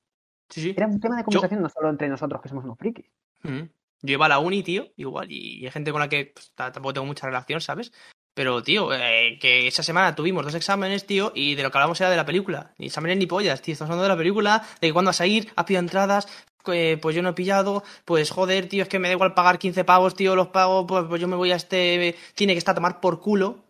Sí, 0.50 0.62
sí. 0.62 0.74
Era 0.78 0.88
un 0.88 1.00
tema 1.00 1.18
de 1.18 1.24
conversación 1.24 1.62
no 1.62 1.70
solo 1.70 1.90
entre 1.90 2.08
nosotros 2.10 2.42
que 2.42 2.50
somos 2.50 2.64
unos 2.66 2.78
frikis. 2.78 3.10
Yo 3.44 4.14
iba 4.14 4.26
a 4.28 4.30
la 4.30 4.40
uni, 4.40 4.62
tío, 4.64 4.86
igual, 4.96 5.32
y 5.32 5.66
hay 5.66 5.72
gente 5.72 5.92
con 5.92 6.00
la 6.02 6.08
que 6.10 6.32
pues, 6.34 6.52
ta- 6.54 6.72
tampoco 6.72 6.94
tengo 6.94 7.08
mucha 7.08 7.26
relación, 7.26 7.62
¿sabes? 7.62 7.92
Pero, 8.38 8.62
tío, 8.62 8.94
eh, 8.94 9.40
que 9.42 9.66
esa 9.66 9.82
semana 9.82 10.14
tuvimos 10.14 10.46
dos 10.46 10.54
exámenes, 10.54 11.08
tío, 11.08 11.32
y 11.34 11.56
de 11.56 11.64
lo 11.64 11.72
que 11.72 11.78
hablamos 11.80 12.00
era 12.00 12.12
de 12.12 12.18
la 12.18 12.24
película. 12.24 12.72
Ni 12.78 12.86
exámenes 12.86 13.18
ni 13.18 13.26
pollas, 13.26 13.64
tío. 13.64 13.74
Estamos 13.74 13.90
hablando 13.90 14.04
de 14.04 14.10
la 14.10 14.16
película, 14.16 14.64
de 14.80 14.88
que 14.88 14.94
cuándo 14.94 15.10
vas 15.10 15.22
a 15.22 15.26
ir, 15.26 15.52
has 15.56 15.66
pillado 15.66 15.84
entradas, 15.84 16.28
eh, 16.68 17.00
pues 17.02 17.16
yo 17.16 17.24
no 17.24 17.30
he 17.30 17.34
pillado, 17.34 17.84
pues 18.06 18.30
joder, 18.30 18.70
tío, 18.70 18.84
es 18.84 18.90
que 18.90 19.00
me 19.00 19.08
da 19.08 19.16
igual 19.16 19.34
pagar 19.34 19.58
15 19.58 19.84
pavos, 19.86 20.14
tío, 20.14 20.36
los 20.36 20.50
pago, 20.50 20.86
pues, 20.86 21.06
pues 21.10 21.20
yo 21.20 21.28
me 21.28 21.36
voy 21.36 21.52
a 21.52 21.56
este 21.56 22.16
cine 22.36 22.54
que 22.54 22.60
está 22.60 22.74
a 22.74 22.76
tomar 22.76 23.02
por 23.02 23.22
culo, 23.22 23.66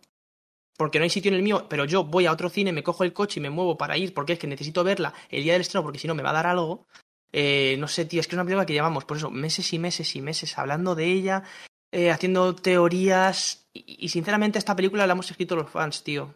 porque 0.76 0.98
no 0.98 1.04
hay 1.04 1.10
sitio 1.10 1.30
en 1.30 1.36
el 1.36 1.42
mío, 1.42 1.64
pero 1.70 1.86
yo 1.86 2.04
voy 2.04 2.26
a 2.26 2.32
otro 2.32 2.50
cine, 2.50 2.70
me 2.70 2.82
cojo 2.82 3.04
el 3.04 3.14
coche 3.14 3.40
y 3.40 3.42
me 3.42 3.48
muevo 3.48 3.78
para 3.78 3.96
ir, 3.96 4.12
porque 4.12 4.34
es 4.34 4.38
que 4.38 4.48
necesito 4.48 4.84
verla 4.84 5.14
el 5.30 5.44
día 5.44 5.54
del 5.54 5.62
estreno, 5.62 5.82
porque 5.82 5.98
si 5.98 6.06
no 6.06 6.14
me 6.14 6.22
va 6.22 6.28
a 6.28 6.34
dar 6.34 6.46
algo. 6.46 6.84
Eh, 7.32 7.76
no 7.78 7.88
sé, 7.88 8.04
tío, 8.04 8.20
es 8.20 8.26
que 8.26 8.32
es 8.32 8.36
una 8.36 8.44
película 8.44 8.66
que 8.66 8.74
llevamos, 8.74 9.06
por 9.06 9.16
eso, 9.16 9.30
meses 9.30 9.72
y 9.72 9.78
meses 9.78 10.14
y 10.14 10.20
meses 10.20 10.58
hablando 10.58 10.94
de 10.94 11.06
ella, 11.06 11.44
eh, 11.92 12.10
haciendo 12.10 12.54
teorías, 12.54 13.68
y, 13.72 14.04
y 14.06 14.08
sinceramente 14.08 14.58
esta 14.58 14.76
película 14.76 15.06
la 15.06 15.12
hemos 15.12 15.30
escrito 15.30 15.56
los 15.56 15.70
fans, 15.70 16.02
tío. 16.04 16.34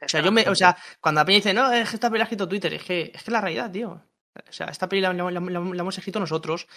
O 0.00 0.08
sea, 0.08 0.20
yo 0.20 0.30
me, 0.32 0.42
o 0.48 0.54
sea, 0.54 0.76
cuando 1.00 1.20
la 1.20 1.24
peña 1.24 1.36
dice, 1.36 1.54
no, 1.54 1.72
es 1.72 1.88
que 1.90 1.96
esta 1.96 2.08
película 2.08 2.18
la 2.18 2.22
ha 2.24 2.26
escrito 2.26 2.48
Twitter, 2.48 2.74
es 2.74 2.84
que 2.84 3.10
es 3.14 3.22
que 3.22 3.30
la 3.30 3.40
realidad, 3.40 3.70
tío. 3.70 3.90
O 4.48 4.52
sea, 4.52 4.66
esta 4.68 4.88
película 4.88 5.12
la, 5.12 5.30
la- 5.30 5.40
la- 5.40 5.60
la 5.60 5.80
hemos 5.82 5.98
escrito 5.98 6.20
nosotros. 6.20 6.68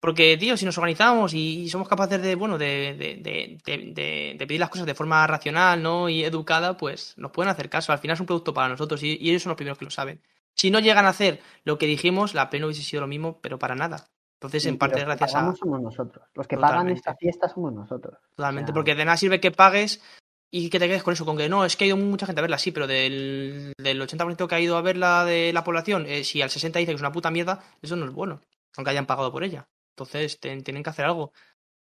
Porque, 0.00 0.36
tío, 0.36 0.56
si 0.56 0.64
nos 0.64 0.76
organizamos 0.78 1.32
y 1.32 1.68
somos 1.68 1.86
capaces 1.88 2.20
de, 2.20 2.34
bueno, 2.34 2.58
de, 2.58 2.94
de, 2.98 3.16
de, 3.22 3.58
de- 3.64 3.92
de- 3.92 4.34
de 4.36 4.46
pedir 4.48 4.58
las 4.60 4.70
cosas 4.70 4.86
de 4.86 4.94
forma 4.96 5.24
racional, 5.28 5.80
¿no? 5.82 6.08
Y 6.08 6.24
educada, 6.24 6.76
pues 6.76 7.14
nos 7.18 7.30
pueden 7.30 7.50
hacer 7.50 7.68
caso. 7.70 7.92
Al 7.92 7.98
final 8.00 8.14
es 8.14 8.20
un 8.20 8.26
producto 8.26 8.52
para 8.52 8.68
nosotros 8.68 9.00
y, 9.04 9.16
y 9.20 9.30
ellos 9.30 9.42
son 9.42 9.50
los 9.50 9.56
primeros 9.56 9.78
que 9.78 9.84
lo 9.84 9.90
saben. 9.92 10.20
Si 10.56 10.70
no 10.72 10.80
llegan 10.80 11.06
a 11.06 11.10
hacer 11.10 11.40
lo 11.64 11.78
que 11.78 11.86
dijimos, 11.86 12.34
la 12.34 12.50
peli 12.50 12.62
no 12.62 12.66
hubiese 12.66 12.82
sido 12.82 13.02
lo 13.02 13.06
mismo, 13.06 13.40
pero 13.40 13.58
para 13.60 13.74
nada. 13.76 14.08
Entonces, 14.42 14.66
en 14.66 14.78
parte 14.78 14.96
los 14.96 15.02
que 15.02 15.06
gracias 15.06 15.30
a... 15.30 15.34
pagamos 15.38 15.58
somos 15.58 15.80
nosotros. 15.80 16.26
Los 16.34 16.46
que 16.46 16.56
pagan 16.56 16.88
esta 16.90 17.14
fiesta 17.16 17.48
somos 17.48 17.72
nosotros. 17.72 18.18
Totalmente, 18.36 18.70
O 18.70 18.72
sea, 18.72 18.74
porque 18.74 18.94
de 18.94 19.04
nada 19.04 19.16
sirve 19.16 19.40
que 19.40 19.50
pagues 19.52 20.02
y 20.50 20.68
que 20.68 20.78
te 20.78 20.88
quedes 20.88 21.02
con 21.02 21.14
eso, 21.14 21.24
con 21.24 21.36
que 21.36 21.48
no, 21.48 21.64
es 21.64 21.76
que 21.76 21.84
ha 21.84 21.86
ido 21.86 21.96
mucha 21.96 22.26
gente 22.26 22.40
a 22.40 22.42
verla, 22.42 22.58
sí, 22.58 22.72
pero 22.72 22.86
del, 22.86 23.72
del 23.78 24.02
80% 24.02 24.48
que 24.48 24.54
ha 24.54 24.60
ido 24.60 24.76
a 24.76 24.82
verla 24.82 25.24
de 25.24 25.52
la 25.52 25.64
población, 25.64 26.06
eh, 26.06 26.24
si 26.24 26.42
al 26.42 26.50
60% 26.50 26.78
dice 26.80 26.92
que 26.92 26.96
es 26.96 27.00
una 27.00 27.12
puta 27.12 27.30
mierda, 27.30 27.62
eso 27.80 27.96
no 27.96 28.04
es 28.06 28.12
bueno, 28.12 28.40
aunque 28.76 28.90
hayan 28.90 29.06
pagado 29.06 29.32
por 29.32 29.44
ella. 29.44 29.66
Entonces, 29.96 30.38
ten- 30.40 30.62
tienen 30.62 30.82
que 30.82 30.90
hacer 30.90 31.04
algo. 31.06 31.32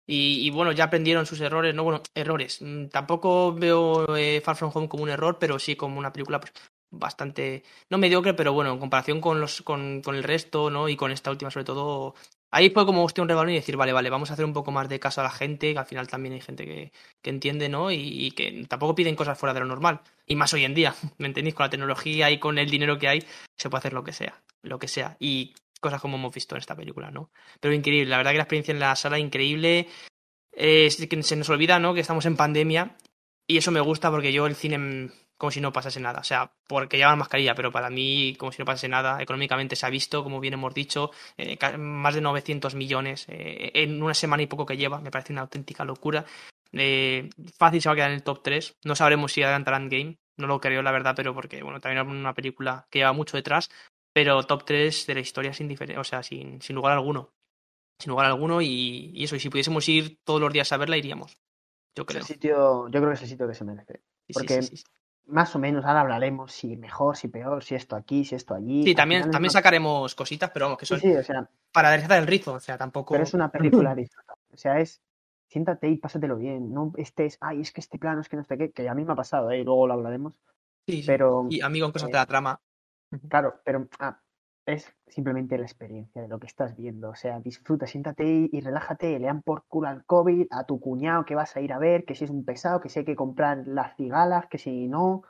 Y, 0.07 0.45
y 0.45 0.49
bueno, 0.51 0.71
ya 0.71 0.85
aprendieron 0.85 1.25
sus 1.25 1.39
errores, 1.41 1.73
no, 1.75 1.83
bueno, 1.83 2.01
errores. 2.15 2.61
Mm, 2.61 2.87
Tampoco 2.87 3.53
veo 3.53 4.15
eh, 4.17 4.41
Far 4.41 4.55
From 4.55 4.71
Home 4.73 4.89
como 4.89 5.03
un 5.03 5.09
error, 5.09 5.37
pero 5.39 5.59
sí 5.59 5.75
como 5.75 5.99
una 5.99 6.11
película 6.11 6.39
pues, 6.39 6.53
bastante, 6.89 7.63
no 7.89 7.97
mediocre, 7.97 8.33
pero 8.33 8.51
bueno, 8.53 8.73
en 8.73 8.79
comparación 8.79 9.21
con, 9.21 9.39
los, 9.39 9.61
con, 9.61 10.01
con 10.01 10.15
el 10.15 10.23
resto, 10.23 10.69
¿no? 10.69 10.89
Y 10.89 10.95
con 10.97 11.11
esta 11.11 11.31
última 11.31 11.51
sobre 11.51 11.65
todo, 11.65 12.15
Ahí 12.51 12.69
fue 12.69 12.85
como 12.85 13.03
hostia 13.03 13.21
un 13.21 13.29
rebalón 13.29 13.51
y 13.51 13.55
decir, 13.55 13.77
vale, 13.77 13.93
vale, 13.93 14.09
vamos 14.09 14.29
a 14.29 14.33
hacer 14.33 14.43
un 14.43 14.53
poco 14.53 14.71
más 14.71 14.89
de 14.89 14.99
caso 14.99 15.21
a 15.21 15.23
la 15.23 15.31
gente, 15.31 15.71
que 15.71 15.79
al 15.79 15.85
final 15.85 16.07
también 16.07 16.33
hay 16.33 16.41
gente 16.41 16.65
que, 16.65 16.91
que 17.21 17.29
entiende, 17.29 17.69
¿no? 17.69 17.91
Y, 17.91 18.31
que 18.31 18.65
tampoco 18.67 18.93
piden 18.93 19.15
cosas 19.15 19.39
fuera 19.39 19.53
de 19.53 19.61
lo 19.61 19.65
normal. 19.65 20.01
Y 20.25 20.35
más 20.35 20.53
hoy 20.53 20.65
en 20.65 20.73
día, 20.73 20.93
¿me 21.17 21.27
entendéis? 21.27 21.55
Con 21.55 21.65
la 21.65 21.69
tecnología 21.69 22.29
y 22.29 22.39
con 22.39 22.57
el 22.57 22.69
dinero 22.69 22.99
que 22.99 23.07
hay, 23.07 23.23
se 23.57 23.69
puede 23.69 23.79
hacer 23.79 23.93
lo 23.93 24.03
que 24.03 24.13
sea, 24.13 24.41
lo 24.63 24.79
que 24.79 24.87
sea. 24.87 25.15
Y 25.19 25.53
cosas 25.79 26.01
como 26.01 26.17
hemos 26.17 26.33
visto 26.33 26.55
en 26.55 26.59
esta 26.59 26.75
película, 26.75 27.09
¿no? 27.09 27.31
Pero 27.59 27.73
increíble, 27.73 28.09
la 28.09 28.17
verdad 28.17 28.31
que 28.31 28.37
la 28.37 28.43
experiencia 28.43 28.73
en 28.73 28.79
la 28.79 28.95
sala 28.95 29.17
increíble. 29.17 29.87
Eh, 30.53 30.89
se 30.89 31.35
nos 31.37 31.49
olvida, 31.49 31.79
¿no? 31.79 31.93
Que 31.93 32.01
estamos 32.01 32.25
en 32.25 32.35
pandemia 32.35 32.97
y 33.47 33.57
eso 33.57 33.71
me 33.71 33.81
gusta 33.81 34.09
porque 34.11 34.31
yo 34.31 34.45
el 34.47 34.55
cine 34.55 35.11
como 35.41 35.49
si 35.49 35.59
no 35.59 35.73
pasase 35.73 35.99
nada. 35.99 36.19
O 36.19 36.23
sea, 36.23 36.53
porque 36.67 36.97
llevan 36.97 37.17
mascarilla, 37.17 37.55
pero 37.55 37.71
para 37.71 37.89
mí 37.89 38.35
como 38.37 38.51
si 38.51 38.59
no 38.59 38.65
pasase 38.65 38.87
nada. 38.87 39.19
Económicamente 39.23 39.75
se 39.75 39.87
ha 39.87 39.89
visto, 39.89 40.23
como 40.23 40.39
bien 40.39 40.53
hemos 40.53 40.71
dicho, 40.71 41.09
eh, 41.35 41.57
más 41.79 42.13
de 42.13 42.21
900 42.21 42.75
millones 42.75 43.25
eh, 43.27 43.71
en 43.73 44.03
una 44.03 44.13
semana 44.13 44.43
y 44.43 44.45
poco 44.45 44.67
que 44.67 44.77
lleva. 44.77 45.01
Me 45.01 45.09
parece 45.09 45.33
una 45.33 45.41
auténtica 45.41 45.83
locura. 45.83 46.23
Eh, 46.73 47.27
fácil 47.57 47.81
se 47.81 47.89
va 47.89 47.93
a 47.93 47.95
quedar 47.95 48.09
en 48.11 48.17
el 48.17 48.23
top 48.23 48.43
3. 48.43 48.77
No 48.85 48.95
sabremos 48.95 49.31
si 49.31 49.41
adelantarán 49.41 49.89
Game. 49.89 50.19
No 50.37 50.45
lo 50.45 50.61
creo, 50.61 50.83
la 50.83 50.91
verdad, 50.91 51.15
pero 51.15 51.33
porque, 51.33 51.63
bueno, 51.63 51.81
también 51.81 52.05
es 52.05 52.11
una 52.13 52.35
película 52.35 52.85
que 52.91 52.99
lleva 52.99 53.11
mucho 53.11 53.35
detrás. 53.35 53.71
Pero 54.13 54.43
top 54.43 54.63
3 54.63 55.07
de 55.07 55.13
la 55.15 55.21
historia 55.21 55.53
sin 55.53 55.75
o 55.97 56.03
sea, 56.03 56.21
sin, 56.21 56.61
sin 56.61 56.75
lugar 56.75 56.93
alguno. 56.93 57.33
Sin 57.99 58.11
lugar 58.11 58.27
alguno. 58.27 58.61
Y, 58.61 59.09
y 59.15 59.23
eso, 59.23 59.35
y 59.35 59.39
si 59.39 59.49
pudiésemos 59.49 59.89
ir 59.89 60.19
todos 60.23 60.39
los 60.39 60.53
días 60.53 60.71
a 60.71 60.77
verla, 60.77 60.97
iríamos. 60.97 61.39
Yo 61.97 62.03
Es 62.03 62.05
creo. 62.05 62.19
el 62.19 62.27
sitio, 62.27 62.87
yo 62.89 62.99
creo 62.99 63.07
que 63.07 63.15
es 63.15 63.21
el 63.23 63.27
sitio 63.27 63.47
que 63.47 63.55
se 63.55 63.65
merece. 63.65 64.03
Sí, 64.27 64.33
Porque 64.33 64.61
sí, 64.61 64.77
sí. 64.77 64.83
Más 65.27 65.55
o 65.55 65.59
menos 65.59 65.85
ahora 65.85 66.01
hablaremos 66.01 66.51
si 66.51 66.77
mejor, 66.77 67.15
si 67.15 67.27
peor, 67.27 67.63
si 67.63 67.75
esto 67.75 67.95
aquí, 67.95 68.25
si 68.25 68.35
esto 68.35 68.53
allí. 68.53 68.83
Sí, 68.83 68.95
también, 68.95 69.31
también 69.31 69.51
sacaremos 69.51 70.13
cositas, 70.15 70.51
pero 70.51 70.65
vamos, 70.65 70.77
que 70.79 70.85
son 70.85 70.99
sí, 70.99 71.15
o 71.15 71.23
sea, 71.23 71.49
para 71.71 71.89
aderezar 71.89 72.19
el 72.19 72.27
rizo. 72.27 72.53
O 72.53 72.59
sea, 72.59 72.77
tampoco. 72.77 73.13
pero 73.13 73.23
es 73.23 73.33
una 73.33 73.49
película 73.49 73.95
disfrutar. 73.95 74.35
O 74.53 74.57
sea, 74.57 74.79
es 74.79 75.01
siéntate 75.51 75.89
y 75.89 75.97
pásatelo 75.97 76.37
bien. 76.37 76.73
No 76.73 76.93
estés, 76.95 77.37
ay, 77.41 77.61
es 77.61 77.73
que 77.73 77.81
este 77.81 77.99
plano, 77.99 78.21
es 78.21 78.29
que 78.29 78.37
no 78.37 78.43
sé 78.45 78.57
qué, 78.57 78.71
que 78.71 78.87
a 78.87 78.95
mí 78.95 79.03
me 79.03 79.11
ha 79.11 79.15
pasado, 79.15 79.51
¿eh? 79.51 79.59
y 79.59 79.63
luego 79.63 79.85
lo 79.85 79.93
hablaremos. 79.93 80.39
Sí, 80.87 81.01
sí. 81.01 81.07
Pero, 81.07 81.47
Y 81.49 81.61
amigo 81.61 81.85
en 81.85 81.91
cosas 81.91 82.07
eh, 82.07 82.11
de 82.13 82.17
la 82.17 82.25
trama. 82.25 82.61
claro, 83.29 83.59
pero 83.65 83.87
ah, 83.99 84.20
es 84.65 84.93
simplemente 85.07 85.57
la 85.57 85.65
experiencia 85.65 86.21
de 86.21 86.27
lo 86.27 86.39
que 86.39 86.47
estás 86.47 86.75
viendo. 86.75 87.09
O 87.09 87.15
sea, 87.15 87.39
disfruta, 87.39 87.87
siéntate 87.87 88.25
y, 88.25 88.49
y 88.51 88.61
relájate, 88.61 89.19
le 89.19 89.27
dan 89.27 89.41
por 89.41 89.63
culo 89.67 89.87
al 89.87 90.05
COVID, 90.05 90.47
a 90.51 90.65
tu 90.65 90.79
cuñado 90.79 91.25
que 91.25 91.35
vas 91.35 91.55
a 91.55 91.61
ir 91.61 91.73
a 91.73 91.79
ver, 91.79 92.05
que 92.05 92.15
si 92.15 92.25
es 92.25 92.29
un 92.29 92.45
pesado, 92.45 92.79
que 92.79 92.89
si 92.89 92.99
hay 92.99 93.05
que 93.05 93.15
comprar 93.15 93.67
las 93.67 93.95
cigalas, 93.95 94.47
que 94.47 94.57
si 94.57 94.87
no, 94.87 95.23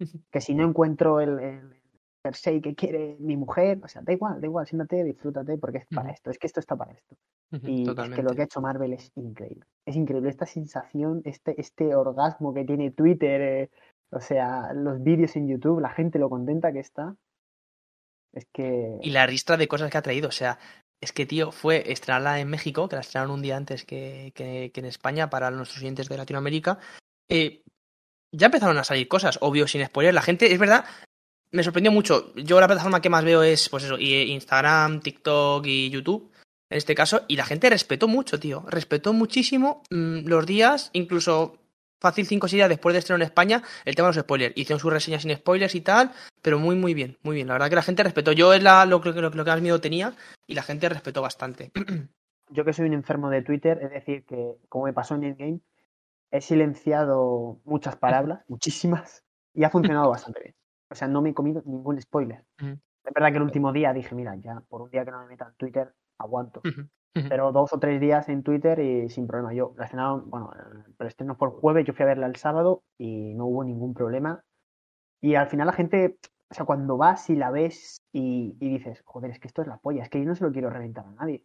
que 0.30 0.40
si 0.40 0.54
no 0.54 0.64
encuentro 0.64 1.20
el, 1.20 1.38
el 1.38 1.84
jersey 2.24 2.60
que 2.60 2.74
quiere 2.74 3.16
mi 3.20 3.36
mujer, 3.36 3.80
o 3.82 3.88
sea, 3.88 4.02
da 4.02 4.12
igual, 4.12 4.40
da 4.40 4.46
igual, 4.46 4.66
siéntate, 4.66 5.04
disfrútate, 5.04 5.58
porque 5.58 5.78
es 5.78 5.86
para 5.86 6.10
esto, 6.10 6.30
es 6.30 6.38
que 6.38 6.46
esto 6.46 6.60
está 6.60 6.74
para 6.74 6.92
esto. 6.92 7.16
Y 7.62 7.88
es 7.88 8.10
que 8.10 8.22
lo 8.22 8.34
que 8.34 8.42
ha 8.42 8.44
hecho 8.46 8.60
Marvel 8.60 8.94
es 8.94 9.12
increíble. 9.14 9.64
Es 9.86 9.94
increíble 9.94 10.30
esta 10.30 10.46
sensación, 10.46 11.22
este, 11.24 11.60
este 11.60 11.94
orgasmo 11.94 12.52
que 12.52 12.64
tiene 12.64 12.90
Twitter, 12.90 13.40
eh, 13.40 13.70
o 14.10 14.20
sea, 14.20 14.72
los 14.72 15.02
vídeos 15.02 15.36
en 15.36 15.46
YouTube, 15.46 15.80
la 15.80 15.90
gente 15.90 16.18
lo 16.18 16.30
contenta 16.30 16.72
que 16.72 16.80
está. 16.80 17.14
Es 18.34 18.46
que 18.52 18.98
Y 19.02 19.10
la 19.10 19.26
ristra 19.26 19.56
de 19.56 19.68
cosas 19.68 19.90
que 19.90 19.98
ha 19.98 20.02
traído. 20.02 20.28
O 20.28 20.32
sea, 20.32 20.58
es 21.00 21.12
que, 21.12 21.26
tío, 21.26 21.52
fue 21.52 21.90
estrenarla 21.92 22.40
en 22.40 22.48
México, 22.48 22.88
que 22.88 22.96
la 22.96 23.02
estrenaron 23.02 23.34
un 23.34 23.42
día 23.42 23.56
antes 23.56 23.84
que, 23.84 24.32
que- 24.34 24.72
en 24.74 24.84
España 24.84 25.30
para 25.30 25.50
nuestros 25.50 25.80
oyentes 25.80 26.08
de 26.08 26.16
Latinoamérica. 26.16 26.78
Eh, 27.30 27.62
ya 28.32 28.46
empezaron 28.46 28.76
a 28.78 28.84
salir 28.84 29.06
cosas, 29.08 29.38
obvio, 29.40 29.68
sin 29.68 29.84
spoiler. 29.86 30.12
La 30.14 30.22
gente, 30.22 30.52
es 30.52 30.58
verdad, 30.58 30.84
me 31.52 31.62
sorprendió 31.62 31.92
mucho. 31.92 32.34
Yo 32.34 32.60
la 32.60 32.66
plataforma 32.66 33.00
que 33.00 33.10
más 33.10 33.24
veo 33.24 33.42
es, 33.42 33.68
pues 33.68 33.84
eso, 33.84 33.98
y- 33.98 34.32
Instagram, 34.32 35.00
TikTok 35.00 35.64
y 35.66 35.90
YouTube. 35.90 36.30
En 36.70 36.78
este 36.78 36.94
caso, 36.96 37.22
y 37.28 37.36
la 37.36 37.44
gente 37.44 37.70
respetó 37.70 38.08
mucho, 38.08 38.40
tío. 38.40 38.64
Respetó 38.68 39.12
muchísimo 39.12 39.82
mm, 39.90 40.26
los 40.26 40.46
días, 40.46 40.90
incluso 40.94 41.58
fácil 42.04 42.26
5 42.26 42.46
o 42.46 42.48
6 42.48 42.58
días 42.58 42.68
después 42.68 42.92
de 42.92 42.98
estreno 43.00 43.16
en 43.16 43.26
España, 43.26 43.62
el 43.84 43.94
tema 43.96 44.08
de 44.08 44.14
los 44.16 44.22
spoilers. 44.24 44.56
Hicieron 44.56 44.78
sus 44.80 44.92
reseñas 44.92 45.22
sin 45.22 45.34
spoilers 45.34 45.74
y 45.74 45.80
tal, 45.80 46.12
pero 46.42 46.58
muy, 46.58 46.76
muy 46.76 46.92
bien, 46.94 47.16
muy 47.22 47.34
bien. 47.34 47.48
La 47.48 47.54
verdad 47.54 47.68
que 47.70 47.76
la 47.76 47.82
gente 47.82 48.02
respetó. 48.02 48.32
Yo 48.32 48.52
es 48.52 48.62
la, 48.62 48.84
lo, 48.86 49.00
que- 49.00 49.08
lo, 49.12 49.30
que- 49.30 49.36
lo 49.38 49.44
que 49.44 49.50
más 49.50 49.60
miedo 49.62 49.80
tenía 49.80 50.12
y 50.46 50.54
la 50.54 50.62
gente 50.62 50.88
respetó 50.88 51.22
bastante. 51.22 51.72
yo 52.50 52.64
que 52.64 52.72
soy 52.72 52.86
un 52.86 52.92
enfermo 52.94 53.30
de 53.30 53.42
Twitter, 53.42 53.78
es 53.82 53.90
decir, 53.90 54.24
que 54.24 54.56
como 54.68 54.84
me 54.84 54.92
pasó 54.92 55.14
en 55.14 55.24
Endgame, 55.24 55.60
he 56.30 56.40
silenciado 56.40 57.60
muchas 57.64 57.96
palabras, 57.96 58.40
muchísimas, 58.48 59.24
y 59.54 59.64
ha 59.64 59.70
funcionado 59.70 60.10
bastante 60.10 60.40
bien. 60.40 60.54
O 60.90 60.94
sea, 60.94 61.08
no 61.08 61.22
me 61.22 61.30
he 61.30 61.34
comido 61.34 61.62
ningún 61.64 62.00
spoiler. 62.00 62.44
Es 62.58 63.12
verdad 63.14 63.30
que 63.30 63.36
el 63.38 63.42
último 63.42 63.72
día 63.72 63.92
dije, 63.92 64.14
mira, 64.14 64.34
ya 64.36 64.60
por 64.68 64.82
un 64.82 64.90
día 64.90 65.04
que 65.04 65.10
no 65.10 65.20
me 65.22 65.26
meta 65.28 65.46
en 65.48 65.54
Twitter, 65.56 65.92
aguanto. 66.18 66.60
Pero 67.28 67.52
dos 67.52 67.72
o 67.72 67.78
tres 67.78 68.00
días 68.00 68.28
en 68.28 68.42
Twitter 68.42 68.78
y 68.80 69.08
sin 69.08 69.26
problema. 69.26 69.54
Yo 69.54 69.74
la 69.76 69.84
estrenaron, 69.84 70.28
bueno, 70.30 70.50
el 70.86 70.94
preestreno 70.94 71.36
el 71.40 71.48
jueves, 71.50 71.86
yo 71.86 71.94
fui 71.94 72.02
a 72.04 72.06
verla 72.06 72.26
el 72.26 72.36
sábado 72.36 72.82
y 72.98 73.34
no 73.34 73.46
hubo 73.46 73.64
ningún 73.64 73.94
problema. 73.94 74.42
Y 75.20 75.34
al 75.36 75.48
final 75.48 75.66
la 75.66 75.72
gente, 75.72 76.18
o 76.50 76.54
sea, 76.54 76.66
cuando 76.66 76.96
vas 76.96 77.30
y 77.30 77.36
la 77.36 77.50
ves 77.50 77.98
y, 78.12 78.56
y 78.60 78.68
dices, 78.70 79.02
joder, 79.04 79.30
es 79.32 79.40
que 79.40 79.48
esto 79.48 79.62
es 79.62 79.68
la 79.68 79.78
polla, 79.78 80.02
es 80.04 80.10
que 80.10 80.20
yo 80.20 80.26
no 80.26 80.34
se 80.34 80.44
lo 80.44 80.52
quiero 80.52 80.70
reventar 80.70 81.06
a 81.06 81.12
nadie. 81.12 81.44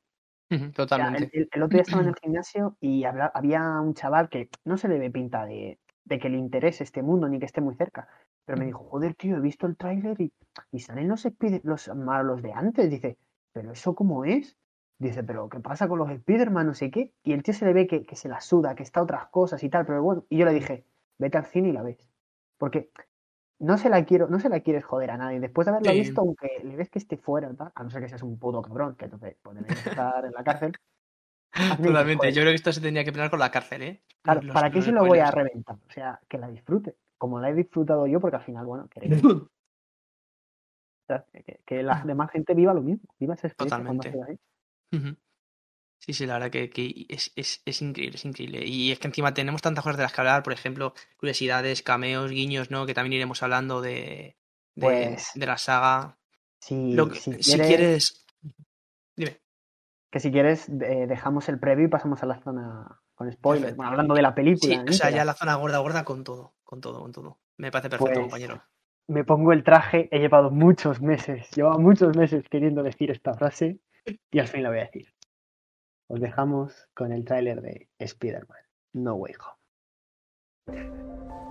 Ujú, 0.51 0.65
O 0.65 0.91
sea, 0.91 1.05
Totalmente. 1.11 1.31
el, 1.33 1.63
otro 1.63 1.75
día 1.77 1.81
estaba 1.83 2.01
en 2.03 2.09
el 2.09 2.15
gimnasio 2.21 2.77
y 2.79 3.03
habla- 3.03 3.31
había 3.33 3.61
un 3.81 3.93
chaval 3.93 4.29
que 4.29 4.49
no 4.65 4.77
se 4.77 4.87
le 4.87 4.99
ve 4.99 5.11
pinta 5.11 5.45
de, 5.45 5.79
de 6.05 6.19
que 6.19 6.29
le 6.29 6.37
interese 6.37 6.83
este 6.83 7.03
mundo 7.03 7.27
ni 7.29 7.39
que 7.39 7.45
esté 7.45 7.61
muy 7.61 7.75
cerca. 7.75 8.07
Pero 8.45 8.57
me 8.57 8.65
dijo, 8.65 8.83
joder, 8.83 9.15
tío, 9.15 9.37
he 9.37 9.41
visto 9.41 9.67
el 9.67 9.77
tráiler 9.77 10.19
y, 10.19 10.33
y 10.71 10.79
salen 10.79 11.07
los, 11.07 11.25
los 11.63 11.95
malos 11.95 12.41
de 12.41 12.53
antes. 12.53 12.89
Dice, 12.89 13.17
¿pero 13.53 13.71
eso 13.71 13.93
cómo 13.95 14.25
es? 14.25 14.57
Dice, 14.99 15.23
¿pero 15.23 15.47
qué 15.47 15.59
pasa 15.61 15.87
con 15.87 15.97
los 15.99 16.09
Spider-Man? 16.11 16.67
No 16.67 16.73
sé 16.73 16.91
qué. 16.91 17.13
Y 17.23 17.31
el 17.33 17.41
tío 17.41 17.53
se 17.53 17.65
le 17.65 17.71
ve 17.73 17.87
que, 17.87 18.05
que 18.05 18.15
se 18.17 18.27
la 18.27 18.41
suda, 18.41 18.75
que 18.75 18.83
está 18.83 18.99
a 18.99 19.03
otras 19.03 19.27
cosas 19.27 19.63
y 19.63 19.69
tal. 19.69 19.85
Pero 19.85 20.03
bueno, 20.03 20.25
y 20.29 20.37
yo 20.37 20.45
le 20.45 20.51
dije, 20.53 20.85
vete 21.17 21.37
al 21.37 21.45
cine 21.45 21.69
y 21.69 21.71
la 21.71 21.83
ves. 21.83 22.09
Porque 22.57 22.91
no 23.59 23.77
se 23.77 23.89
la 23.89 24.03
quiero, 24.03 24.27
no 24.27 24.39
se 24.41 24.49
la 24.49 24.59
quieres 24.59 24.83
joder 24.83 25.11
a 25.11 25.17
nadie. 25.17 25.39
Después 25.39 25.65
de 25.65 25.71
haberla 25.71 25.91
Sí. 25.93 25.99
visto, 25.99 26.19
aunque 26.21 26.49
le 26.63 26.75
ves 26.75 26.89
que 26.89 26.99
esté 26.99 27.15
fuera, 27.15 27.53
tal, 27.53 27.71
a 27.73 27.83
no 27.83 27.89
ser 27.89 28.01
que 28.01 28.09
seas 28.09 28.23
un 28.23 28.37
puto 28.37 28.61
cabrón, 28.61 28.95
que 28.97 29.05
entonces 29.05 29.37
deberías 29.43 29.87
estar 29.87 30.25
en 30.25 30.31
la 30.33 30.43
cárcel. 30.43 30.73
Totalmente. 31.81 32.31
yo 32.33 32.41
creo 32.41 32.51
que 32.51 32.55
esto 32.55 32.71
se 32.73 32.81
tendría 32.81 33.03
que 33.05 33.11
pelear 33.11 33.29
con 33.31 33.39
la 33.39 33.49
cárcel, 33.51 33.81
¿eh? 33.81 34.03
claro, 34.21 34.41
Los- 34.41 34.53
¿para 34.53 34.69
qué 34.69 34.81
se 34.81 34.91
lo 34.91 35.05
voy 35.05 35.19
a 35.19 35.31
reventar? 35.31 35.77
O 35.87 35.91
sea, 35.91 36.19
que 36.27 36.37
la 36.37 36.47
disfrute. 36.49 36.95
Como 37.17 37.39
la 37.39 37.49
he 37.49 37.53
disfrutado 37.53 38.05
yo, 38.05 38.19
porque 38.19 38.35
al 38.37 38.43
final, 38.43 38.65
bueno, 38.65 38.87
queréis. 38.89 39.23
o 39.23 39.47
sea, 41.07 41.25
que, 41.33 41.59
que 41.65 41.83
la 41.83 42.03
demás 42.05 42.31
gente 42.31 42.53
viva 42.53 42.73
lo 42.73 42.81
mismo. 42.81 43.03
Viva 43.19 43.33
esa 43.33 43.47
experiencia 43.47 43.77
Totalmente. 43.77 44.21
así. 44.23 44.39
Ujú. 44.91 45.15
Sí, 45.99 46.13
sí, 46.13 46.25
la 46.25 46.35
verdad 46.35 46.51
que, 46.51 46.69
que 46.69 47.05
es, 47.09 47.31
es, 47.35 47.61
es 47.65 47.81
increíble, 47.81 48.17
es 48.17 48.25
increíble. 48.25 48.65
Y 48.65 48.91
es 48.91 48.99
que 48.99 49.07
encima 49.07 49.33
tenemos 49.33 49.61
tantas 49.61 49.83
cosas 49.83 49.97
de 49.97 50.03
las 50.03 50.13
que 50.13 50.21
hablar, 50.21 50.43
por 50.43 50.53
ejemplo, 50.53 50.93
curiosidades, 51.17 51.83
cameos, 51.83 52.31
guiños, 52.31 52.71
¿no? 52.71 52.85
Que 52.85 52.93
también 52.93 53.13
iremos 53.13 53.43
hablando 53.43 53.81
de, 53.81 54.37
de, 54.75 54.85
Pues, 54.85 55.31
de 55.35 55.45
la 55.45 55.57
saga. 55.57 56.17
Si, 56.59 56.95
que- 56.95 57.15
si 57.19 57.33
si 57.33 57.41
quieres, 57.57 57.67
quieres. 57.67 58.25
Dime. 59.15 59.41
que 60.11 60.19
si 60.19 60.31
quieres, 60.31 60.69
eh, 60.69 61.05
dejamos 61.07 61.49
el 61.49 61.59
previo 61.59 61.85
y 61.85 61.89
pasamos 61.89 62.23
a 62.23 62.25
la 62.25 62.39
zona 62.41 63.01
con 63.15 63.31
spoilers. 63.31 63.75
Bueno, 63.75 63.91
hablando 63.91 64.13
de 64.15 64.21
la 64.21 64.33
película. 64.33 64.83
Sí, 64.87 64.89
o 64.89 64.93
sea, 64.93 65.09
ya 65.11 65.25
la 65.25 65.33
zona 65.33 65.55
gorda, 65.55 65.77
gorda 65.79 66.03
con 66.03 66.23
todo, 66.23 66.53
con 66.63 66.81
todo, 66.81 67.01
con 67.01 67.11
todo. 67.11 67.39
Me 67.57 67.71
parece 67.71 67.89
perfecto, 67.89 68.13
Pues, 68.13 68.23
compañero. 68.31 68.63
me 69.07 69.23
pongo 69.23 69.53
el 69.53 69.63
traje, 69.63 70.07
he 70.11 70.19
llevado 70.19 70.49
muchos 70.51 71.01
meses, 71.01 71.49
llevaba 71.55 71.77
muchos 71.77 72.15
meses 72.15 72.47
queriendo 72.49 72.81
decir 72.83 73.11
esta 73.11 73.33
frase 73.33 73.79
y 74.31 74.39
al 74.39 74.47
fin 74.47 74.63
la 74.63 74.69
voy 74.69 74.79
a 74.79 74.85
decir. 74.85 75.13
Os 76.07 76.19
dejamos 76.19 76.89
con 76.93 77.11
el 77.11 77.23
tráiler 77.23 77.61
de 77.61 77.89
Spider-Man, 77.99 78.59
No 78.93 79.15
Way 79.15 79.33
Home. 79.39 79.59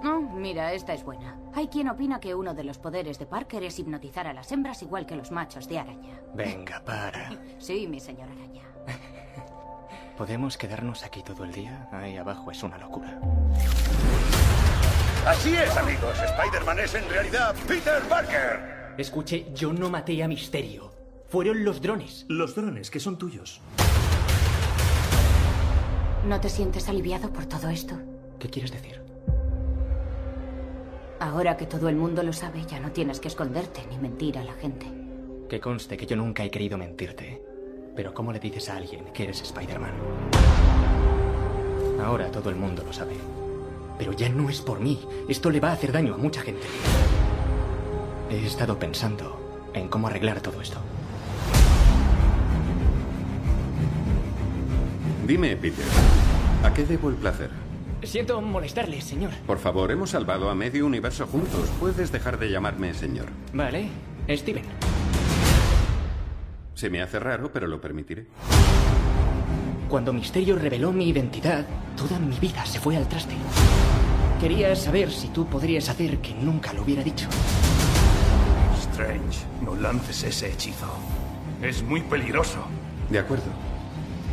Oh, 0.04 0.20
mira, 0.20 0.72
esta 0.72 0.94
es 0.94 1.04
buena. 1.04 1.40
Hay 1.54 1.68
quien 1.68 1.88
opina 1.88 2.20
que 2.20 2.34
uno 2.34 2.54
de 2.54 2.64
los 2.64 2.78
poderes 2.78 3.18
de 3.18 3.26
Parker 3.26 3.64
es 3.64 3.78
hipnotizar 3.78 4.26
a 4.26 4.32
las 4.32 4.50
hembras 4.52 4.82
igual 4.82 5.06
que 5.06 5.16
los 5.16 5.30
machos 5.32 5.68
de 5.68 5.78
araña. 5.78 6.22
Venga, 6.34 6.84
para. 6.84 7.30
Sí, 7.59 7.86
mi 7.86 8.00
señor 8.00 8.28
araña. 8.30 8.64
¿Podemos 10.16 10.56
quedarnos 10.56 11.04
aquí 11.04 11.22
todo 11.22 11.44
el 11.44 11.52
día? 11.52 11.88
Ahí 11.92 12.16
abajo 12.16 12.50
es 12.50 12.62
una 12.62 12.78
locura. 12.78 13.20
Así 15.26 15.54
es, 15.54 15.76
amigos. 15.76 16.18
Spider-Man 16.20 16.78
es 16.80 16.94
en 16.94 17.09
realidad 17.09 17.54
Peter 17.66 18.00
Parker. 18.09 18.94
Escuche, 18.96 19.52
yo 19.54 19.72
no 19.72 19.90
maté 19.90 20.22
a 20.22 20.28
Misterio. 20.28 20.97
Fueron 21.29 21.62
los 21.62 21.83
drones. 21.83 22.24
Los 22.29 22.55
drones 22.55 22.91
que 22.91 23.01
son 23.01 23.18
tuyos. 23.18 23.61
¿No 26.26 26.41
te 26.41 26.49
sientes 26.49 26.89
aliviado 26.89 27.31
por 27.31 27.45
todo 27.45 27.68
esto? 27.68 27.97
¿Qué 28.39 28.49
quieres 28.49 28.72
decir? 28.72 29.03
Ahora 31.20 31.59
que 31.59 31.66
todo 31.66 31.91
el 31.91 31.97
mundo 31.97 32.22
lo 32.22 32.33
sabe, 32.33 32.64
ya 32.64 32.81
no 32.81 32.93
tienes 32.93 33.20
que 33.20 33.29
esconderte 33.29 33.87
ni 33.91 33.99
mentir 33.99 34.39
a 34.39 34.45
la 34.45 34.55
gente. 34.55 34.87
Que 35.51 35.61
conste 35.61 35.99
que 35.99 36.07
yo 36.07 36.16
nunca 36.16 36.45
he 36.45 36.51
querido 36.51 36.79
mentirte. 36.79 37.43
Pero 37.95 38.14
¿cómo 38.14 38.33
le 38.33 38.41
dices 38.41 38.70
a 38.70 38.79
alguien 38.79 39.05
que 39.12 39.24
eres 39.24 39.43
Spider-Man? 39.43 39.93
Ahora 42.03 42.31
todo 42.31 42.49
el 42.49 42.57
mundo 42.57 42.83
lo 42.87 42.93
sabe. 42.95 43.16
Pero 43.99 44.12
ya 44.12 44.31
no 44.31 44.49
es 44.49 44.62
por 44.62 44.81
mí. 44.81 44.99
Esto 45.29 45.51
le 45.51 45.61
va 45.61 45.70
a 45.70 45.72
hacer 45.72 45.93
daño 45.93 46.14
a 46.14 46.18
mucha 46.18 46.41
gente. 46.41 46.66
He 48.31 48.47
estado 48.47 48.79
pensando 48.79 49.68
en 49.74 49.89
cómo 49.89 50.07
arreglar 50.07 50.41
todo 50.41 50.62
esto. 50.62 50.79
Dime, 55.29 55.55
Peter, 55.59 55.85
¿a 56.64 56.72
qué 56.72 56.87
debo 56.87 57.11
el 57.11 57.16
placer? 57.16 57.51
Siento 58.03 58.41
molestarle, 58.41 59.03
señor. 59.03 59.31
Por 59.47 59.59
favor, 59.59 59.91
hemos 59.91 60.09
salvado 60.09 60.49
a 60.49 60.55
medio 60.55 60.87
universo 60.87 61.26
juntos. 61.26 61.68
Puedes 61.79 62.11
dejar 62.11 62.39
de 62.39 62.51
llamarme 62.51 62.95
señor. 62.95 63.26
Vale, 63.53 63.91
Steven. 64.31 64.64
Se 66.72 66.89
me 66.89 67.03
hace 67.03 67.18
raro, 67.18 67.53
pero 67.53 67.66
lo 67.66 67.79
permitiré. 67.79 68.26
Cuando 69.91 70.14
Misterio 70.14 70.57
reveló 70.57 70.93
mi 70.93 71.11
identidad, 71.11 71.66
toda 71.95 72.18
mi 72.18 72.39
vida 72.39 72.64
se 72.64 72.81
fue 72.81 72.97
al 72.97 73.07
traste. 73.07 73.35
Quería 74.41 74.74
saber 74.76 75.12
si 75.12 75.29
tú 75.29 75.45
podrías 75.45 75.91
hacer 75.91 76.22
que 76.22 76.33
nunca 76.33 76.72
lo 76.72 76.85
hubiera 76.85 77.03
dicho. 77.03 77.29
Strange, 78.79 79.41
no 79.62 79.74
lances 79.74 80.22
ese 80.22 80.51
hechizo. 80.55 80.87
Es 81.61 81.83
muy 81.83 82.01
peligroso. 82.01 82.64
De 83.11 83.18
acuerdo. 83.18 83.53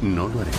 No 0.02 0.28
lo 0.28 0.42
haré. 0.42 0.52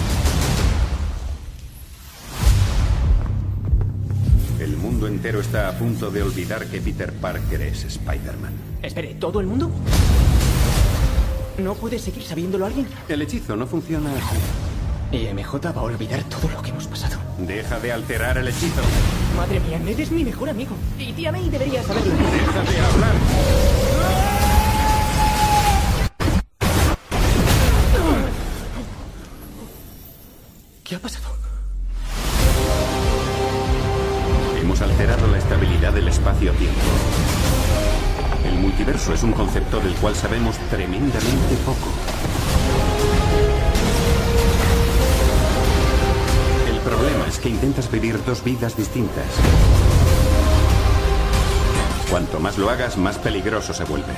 El 4.60 4.76
mundo 4.78 5.06
entero 5.06 5.40
está 5.40 5.68
a 5.68 5.72
punto 5.72 6.10
de 6.10 6.22
olvidar 6.22 6.66
que 6.66 6.80
Peter 6.80 7.12
Parker 7.12 7.60
es 7.62 7.84
Spider-Man. 7.84 8.52
Espere, 8.82 9.14
¿todo 9.14 9.40
el 9.40 9.46
mundo? 9.46 9.70
¿No 11.58 11.74
puede 11.74 11.98
seguir 11.98 12.22
sabiéndolo 12.22 12.66
alguien? 12.66 12.86
El 13.08 13.22
hechizo 13.22 13.54
no 13.56 13.66
funciona 13.66 14.10
así. 14.12 14.36
Y 15.12 15.32
MJ 15.32 15.72
va 15.72 15.80
a 15.80 15.84
olvidar 15.84 16.22
todo 16.24 16.48
lo 16.50 16.62
que 16.62 16.70
hemos 16.70 16.86
pasado. 16.86 17.16
Deja 17.38 17.78
de 17.78 17.92
alterar 17.92 18.38
el 18.38 18.48
hechizo. 18.48 18.80
Madre 19.36 19.60
mía, 19.60 19.78
Ned 19.78 20.00
es 20.00 20.10
mi 20.10 20.24
mejor 20.24 20.48
amigo. 20.48 20.74
Y 20.98 21.12
tía 21.12 21.30
May 21.30 21.48
debería 21.48 21.82
saberlo. 21.82 22.12
Deja 22.12 22.62
de 22.62 22.80
hablar. 22.80 23.85
¿Qué 30.88 30.94
ha 30.94 31.00
pasado? 31.00 31.26
Hemos 34.60 34.80
alterado 34.80 35.26
la 35.26 35.38
estabilidad 35.38 35.92
del 35.92 36.06
espacio-tiempo. 36.06 36.80
El 38.44 38.54
multiverso 38.60 39.12
es 39.12 39.24
un 39.24 39.32
concepto 39.32 39.80
del 39.80 39.94
cual 39.96 40.14
sabemos 40.14 40.56
tremendamente 40.70 41.56
poco. 41.64 41.90
El 46.68 46.78
problema 46.78 47.26
es 47.26 47.38
que 47.40 47.48
intentas 47.48 47.90
vivir 47.90 48.24
dos 48.24 48.44
vidas 48.44 48.76
distintas. 48.76 49.26
Cuanto 52.08 52.38
más 52.38 52.58
lo 52.58 52.70
hagas, 52.70 52.96
más 52.96 53.18
peligroso 53.18 53.74
se 53.74 53.82
vuelve. 53.82 54.14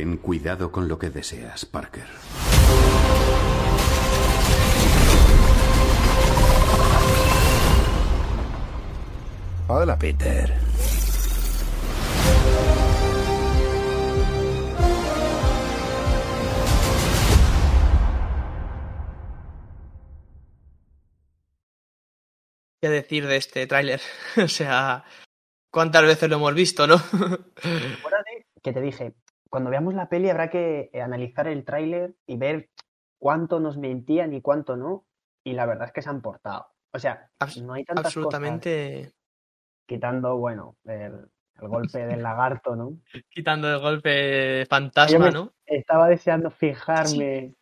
Ten 0.00 0.16
cuidado 0.16 0.72
con 0.72 0.88
lo 0.88 0.98
que 0.98 1.10
deseas, 1.10 1.66
Parker. 1.66 2.06
Hola, 9.68 9.98
Peter. 9.98 10.54
¿Qué 22.80 22.88
decir 22.88 23.26
de 23.26 23.36
este 23.36 23.66
tráiler? 23.66 24.00
o 24.42 24.48
sea, 24.48 25.04
¿cuántas 25.70 26.04
veces 26.04 26.30
lo 26.30 26.36
hemos 26.36 26.54
visto, 26.54 26.86
no? 26.86 26.94
Acuérdate 26.94 28.46
que 28.62 28.72
te 28.72 28.80
dije, 28.80 29.14
cuando 29.50 29.70
veamos 29.70 29.94
la 29.94 30.08
peli 30.08 30.30
habrá 30.30 30.48
que 30.48 30.90
eh, 30.92 31.02
analizar 31.02 31.48
el 31.48 31.64
tráiler 31.64 32.14
y 32.26 32.36
ver 32.38 32.70
cuánto 33.18 33.60
nos 33.60 33.76
mentían 33.76 34.32
y 34.32 34.40
cuánto 34.40 34.76
no. 34.76 35.06
Y 35.44 35.52
la 35.52 35.66
verdad 35.66 35.86
es 35.88 35.92
que 35.92 36.02
se 36.02 36.08
han 36.08 36.22
portado. 36.22 36.66
O 36.92 36.98
sea, 36.98 37.30
no 37.62 37.72
hay 37.74 37.84
tantas 37.84 38.06
Absolutamente. 38.06 38.96
cosas 39.04 39.14
quitando, 39.86 40.36
bueno, 40.36 40.76
el, 40.84 41.28
el 41.60 41.68
golpe 41.68 42.06
del 42.06 42.22
lagarto, 42.22 42.76
¿no? 42.76 42.98
Quitando 43.30 43.68
el 43.68 43.80
golpe 43.80 44.66
fantasma, 44.66 45.30
¿no? 45.30 45.52
Estaba 45.66 46.08
deseando 46.08 46.50
fijarme. 46.50 47.54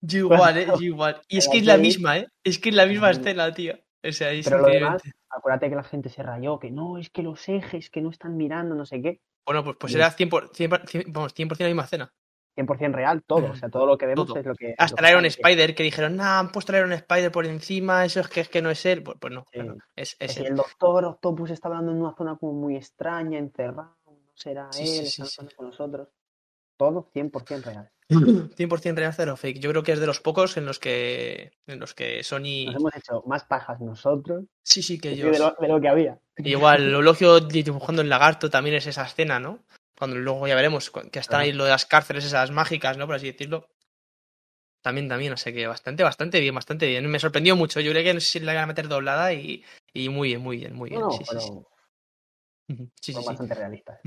Yo 0.00 0.18
igual, 0.18 0.58
¿eh? 0.58 0.66
Yo 0.66 0.82
igual. 0.82 1.20
Y 1.28 1.38
es 1.38 1.48
que 1.48 1.58
es 1.58 1.66
la 1.66 1.78
misma, 1.78 2.18
¿eh? 2.18 2.28
Es 2.44 2.58
que 2.58 2.68
es 2.68 2.74
la 2.74 2.86
misma 2.86 3.12
Sí. 3.12 3.20
escena, 3.20 3.52
tío. 3.52 3.74
O 4.06 4.12
sea, 4.12 4.30
es 4.32 4.44
Pero 4.44 4.58
lo 4.60 4.68
demás, 4.68 5.02
acuérdate 5.30 5.70
que 5.70 5.76
la 5.76 5.82
gente 5.82 6.10
se 6.10 6.22
rayó, 6.22 6.58
que 6.58 6.70
no, 6.70 6.98
es 6.98 7.08
que 7.10 7.22
los 7.22 7.48
ejes, 7.48 7.88
que 7.90 8.02
no 8.02 8.10
están 8.10 8.36
mirando, 8.36 8.74
no 8.74 8.84
sé 8.84 9.00
qué. 9.00 9.20
Bueno, 9.46 9.64
pues, 9.64 9.76
pues 9.78 9.94
es 9.94 10.00
100%, 10.00 10.50
100%, 10.52 11.04
vamos, 11.08 11.34
100 11.34 11.48
la 11.58 11.66
misma 11.66 11.84
escena. 11.84 12.12
100% 12.56 12.92
real 12.92 13.22
todo, 13.24 13.50
o 13.50 13.54
sea, 13.56 13.68
todo 13.68 13.84
lo 13.84 13.98
que 13.98 14.06
vemos 14.06 14.26
Todo. 14.28 14.38
es 14.38 14.46
lo 14.46 14.54
que... 14.54 14.74
Hasta 14.78 15.02
lo 15.02 15.08
el 15.08 15.12
Iron. 15.12 15.24
Spider, 15.24 15.74
que 15.74 15.82
dijeron, 15.82 16.16
nah, 16.16 16.38
han 16.38 16.52
puesto 16.52 16.70
el 16.72 16.78
Iron 16.78 16.92
Spider 16.92 17.32
por 17.32 17.46
encima, 17.46 18.04
eso 18.04 18.20
es 18.20 18.28
que, 18.28 18.40
es 18.40 18.48
que 18.48 18.62
no 18.62 18.70
es 18.70 18.86
él. 18.86 19.02
Pues, 19.02 19.18
pues 19.20 19.32
no, 19.34 19.44
Sí. 19.52 19.58
no, 19.58 19.76
es, 19.96 20.14
Que 20.16 20.26
es 20.26 20.32
si 20.32 20.40
él. 20.40 20.46
el 20.48 20.54
doctor 20.54 21.04
Octopus 21.04 21.50
está 21.50 21.68
hablando 21.68 21.90
en 21.92 22.00
una 22.00 22.14
zona 22.14 22.36
como 22.36 22.52
muy 22.52 22.76
extraña, 22.76 23.38
encerrado, 23.38 23.96
no 24.06 24.30
será 24.34 24.68
Sí, 24.72 24.82
él, 24.82 25.06
sí, 25.06 25.22
está 25.22 25.42
hablando 25.42 25.56
con 25.56 25.66
nosotros. 25.66 26.08
Todo 26.76 27.10
100% 27.12 27.64
real. 27.64 27.90
100% 28.56 28.96
real, 28.96 29.14
cero 29.14 29.36
fake. 29.36 29.60
Yo 29.60 29.70
creo 29.70 29.82
que 29.82 29.92
es 29.92 30.00
de 30.00 30.06
los 30.06 30.20
pocos 30.20 30.56
en 30.56 30.66
los 30.66 30.78
que, 30.78 31.52
en 31.66 31.80
los 31.80 31.94
que 31.94 32.22
Sony... 32.22 32.66
Nos 32.66 32.76
hemos 32.76 32.96
hecho 32.96 33.22
más 33.26 33.44
pajas 33.44 33.80
nosotros 33.80 34.44
Sí, 34.62 34.82
sí, 34.82 34.98
que 34.98 35.10
ellos... 35.10 35.32
de 35.32 35.38
lo, 35.38 35.56
de 35.58 35.68
lo 35.68 35.80
que 35.80 35.88
había. 35.88 36.18
Igual, 36.36 36.90
lo 36.92 37.02
lógico 37.02 37.40
dibujando 37.40 38.02
el 38.02 38.08
lagarto 38.08 38.50
también 38.50 38.76
es 38.76 38.86
esa 38.86 39.04
escena, 39.04 39.40
¿no? 39.40 39.64
Cuando 39.96 40.16
luego 40.16 40.46
ya 40.46 40.56
veremos 40.56 40.90
que 40.90 41.18
están 41.18 41.40
ahí 41.40 41.52
lo 41.52 41.64
de 41.64 41.70
las 41.70 41.86
cárceles 41.86 42.24
esas 42.24 42.50
mágicas, 42.50 42.98
¿no? 42.98 43.06
Por 43.06 43.14
así 43.14 43.30
decirlo. 43.30 43.68
También, 44.82 45.08
también, 45.08 45.32
o 45.32 45.36
sea 45.36 45.52
que 45.52 45.66
bastante, 45.66 46.02
bastante 46.02 46.40
bien, 46.40 46.54
bastante 46.54 46.86
bien. 46.86 47.08
Me 47.08 47.18
sorprendió 47.18 47.56
mucho. 47.56 47.80
Yo 47.80 47.92
creía 47.92 48.10
que 48.10 48.14
no 48.14 48.20
sé 48.20 48.26
si 48.26 48.40
la 48.40 48.52
iban 48.52 48.64
a 48.64 48.66
meter 48.66 48.88
doblada 48.88 49.32
y, 49.32 49.64
y 49.94 50.08
muy 50.10 50.28
bien, 50.28 50.42
muy 50.42 50.58
bien, 50.58 50.74
muy 50.74 50.90
bien. 50.90 51.00
No, 51.00 51.10
sí, 51.10 51.18
sí, 51.18 51.24
pero 51.26 51.40
sí. 51.40 51.50
Ujú, 52.68 52.84
sí, 52.86 52.92
sí, 53.00 53.12
son 53.12 53.22
sí. 53.22 53.28
bastante 53.28 53.54
realistas. 53.54 54.00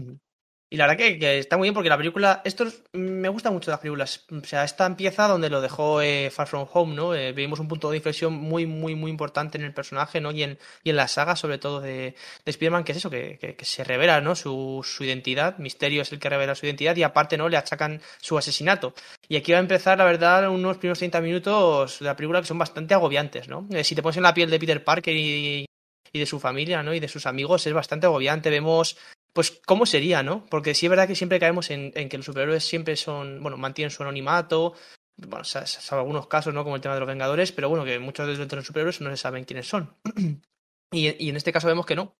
Y 0.69 0.75
la 0.75 0.85
verdad 0.85 0.97
que, 1.17 1.39
está 1.39 1.55
muy 1.55 1.67
bien 1.67 1.73
porque 1.73 1.87
la 1.87 1.97
película, 1.97 2.41
esto 2.43 2.65
es- 2.65 2.83
me 2.91 3.29
gusta 3.29 3.51
mucho 3.51 3.71
las 3.71 3.79
películas. 3.79 4.25
O 4.29 4.43
sea, 4.43 4.65
esta 4.65 4.85
empieza 4.85 5.25
donde 5.27 5.49
lo 5.49 5.61
dejó 5.61 6.01
eh, 6.01 6.29
Far 6.29 6.47
From 6.47 6.67
Home, 6.73 6.93
¿no? 6.93 7.15
Eh, 7.15 7.31
vimos 7.31 7.59
un 7.61 7.69
punto 7.69 7.89
de 7.89 7.95
inflexión 7.97 8.33
muy, 8.33 8.65
muy, 8.65 8.93
muy 8.93 9.09
importante 9.09 9.57
en 9.57 9.63
el 9.63 9.73
personaje, 9.73 10.19
¿no? 10.19 10.31
Y 10.31 10.43
en, 10.43 10.59
y 10.83 10.89
en 10.89 10.97
la 10.97 11.07
saga, 11.07 11.37
sobre 11.37 11.57
todo 11.57 11.79
de, 11.79 12.15
de 12.45 12.51
Spider-Man, 12.51 12.83
que 12.83 12.91
es 12.91 12.97
eso, 12.97 13.09
que, 13.09 13.37
que- 13.39 13.55
que 13.55 13.63
se 13.65 13.85
revela, 13.85 14.19
¿no? 14.19 14.35
Su, 14.35 14.81
su 14.83 15.05
identidad. 15.05 15.57
Misterio 15.57 16.01
es 16.01 16.11
el 16.11 16.19
que 16.19 16.29
revela 16.29 16.53
su 16.53 16.65
identidad 16.65 16.97
y 16.97 17.03
aparte, 17.03 17.37
¿no? 17.37 17.47
Le 17.47 17.55
achacan 17.55 18.01
su 18.19 18.37
asesinato. 18.37 18.93
Y 19.29 19.37
aquí 19.37 19.53
va 19.53 19.59
a 19.59 19.61
empezar, 19.61 19.97
la 19.97 20.03
verdad, 20.05 20.49
unos 20.49 20.77
primeros 20.79 20.97
30 20.99 21.21
minutos 21.21 21.99
de 21.99 22.05
la 22.05 22.15
película 22.17 22.41
que 22.41 22.47
son 22.47 22.57
bastante 22.59 22.93
agobiantes, 22.93 23.47
¿no? 23.47 23.65
Eh, 23.71 23.85
si 23.85 23.95
te 23.95 24.01
pones 24.03 24.17
en 24.17 24.23
la 24.23 24.33
piel 24.33 24.49
de 24.49 24.59
Peter 24.59 24.83
Parker 24.83 25.15
y, 25.15 25.65
y 26.11 26.19
de 26.19 26.25
su 26.25 26.39
familia, 26.41 26.83
¿no? 26.83 26.93
Y 26.93 26.99
de 26.99 27.07
sus 27.07 27.25
amigos, 27.25 27.65
es 27.67 27.73
bastante 27.73 28.05
agobiante. 28.07 28.49
Vemos 28.49 28.97
pues 29.37 29.61
cómo 29.67 29.85
sería, 29.85 30.23
¿no? 30.23 30.47
Porque 30.47 30.73
sí 30.73 30.87
es 30.87 30.89
verdad 30.89 31.07
que 31.07 31.13
siempre 31.13 31.39
caemos 31.39 31.69
en, 31.69 31.91
en 31.93 32.09
que 32.09 32.17
los 32.17 32.25
superhéroes 32.25 32.63
siempre 32.67 32.95
son, 32.95 33.39
bueno, 33.43 33.55
mantienen 33.55 33.91
su 33.91 34.01
anonimato, 34.01 34.73
bueno, 35.15 35.43
sa- 35.43 35.67
sa- 35.67 35.79
salvo 35.79 36.01
algunos 36.01 36.25
casos, 36.25 36.55
¿no? 36.55 36.63
Como 36.63 36.75
el 36.75 36.81
tema 36.81 36.95
de 36.95 37.01
los 37.01 37.07
Vengadores, 37.07 37.51
pero 37.51 37.69
bueno, 37.69 37.85
que 37.85 37.99
muchos 37.99 38.25
de 38.35 38.55
los 38.55 38.65
superhéroes 38.65 38.99
no 38.99 39.11
se 39.11 39.17
saben 39.17 39.45
quiénes 39.45 39.67
son. 39.69 39.95
y, 40.91 41.23
y 41.23 41.29
en 41.29 41.35
este 41.35 41.53
caso 41.53 41.67
vemos 41.67 41.85
que 41.85 41.95
no. 41.95 42.15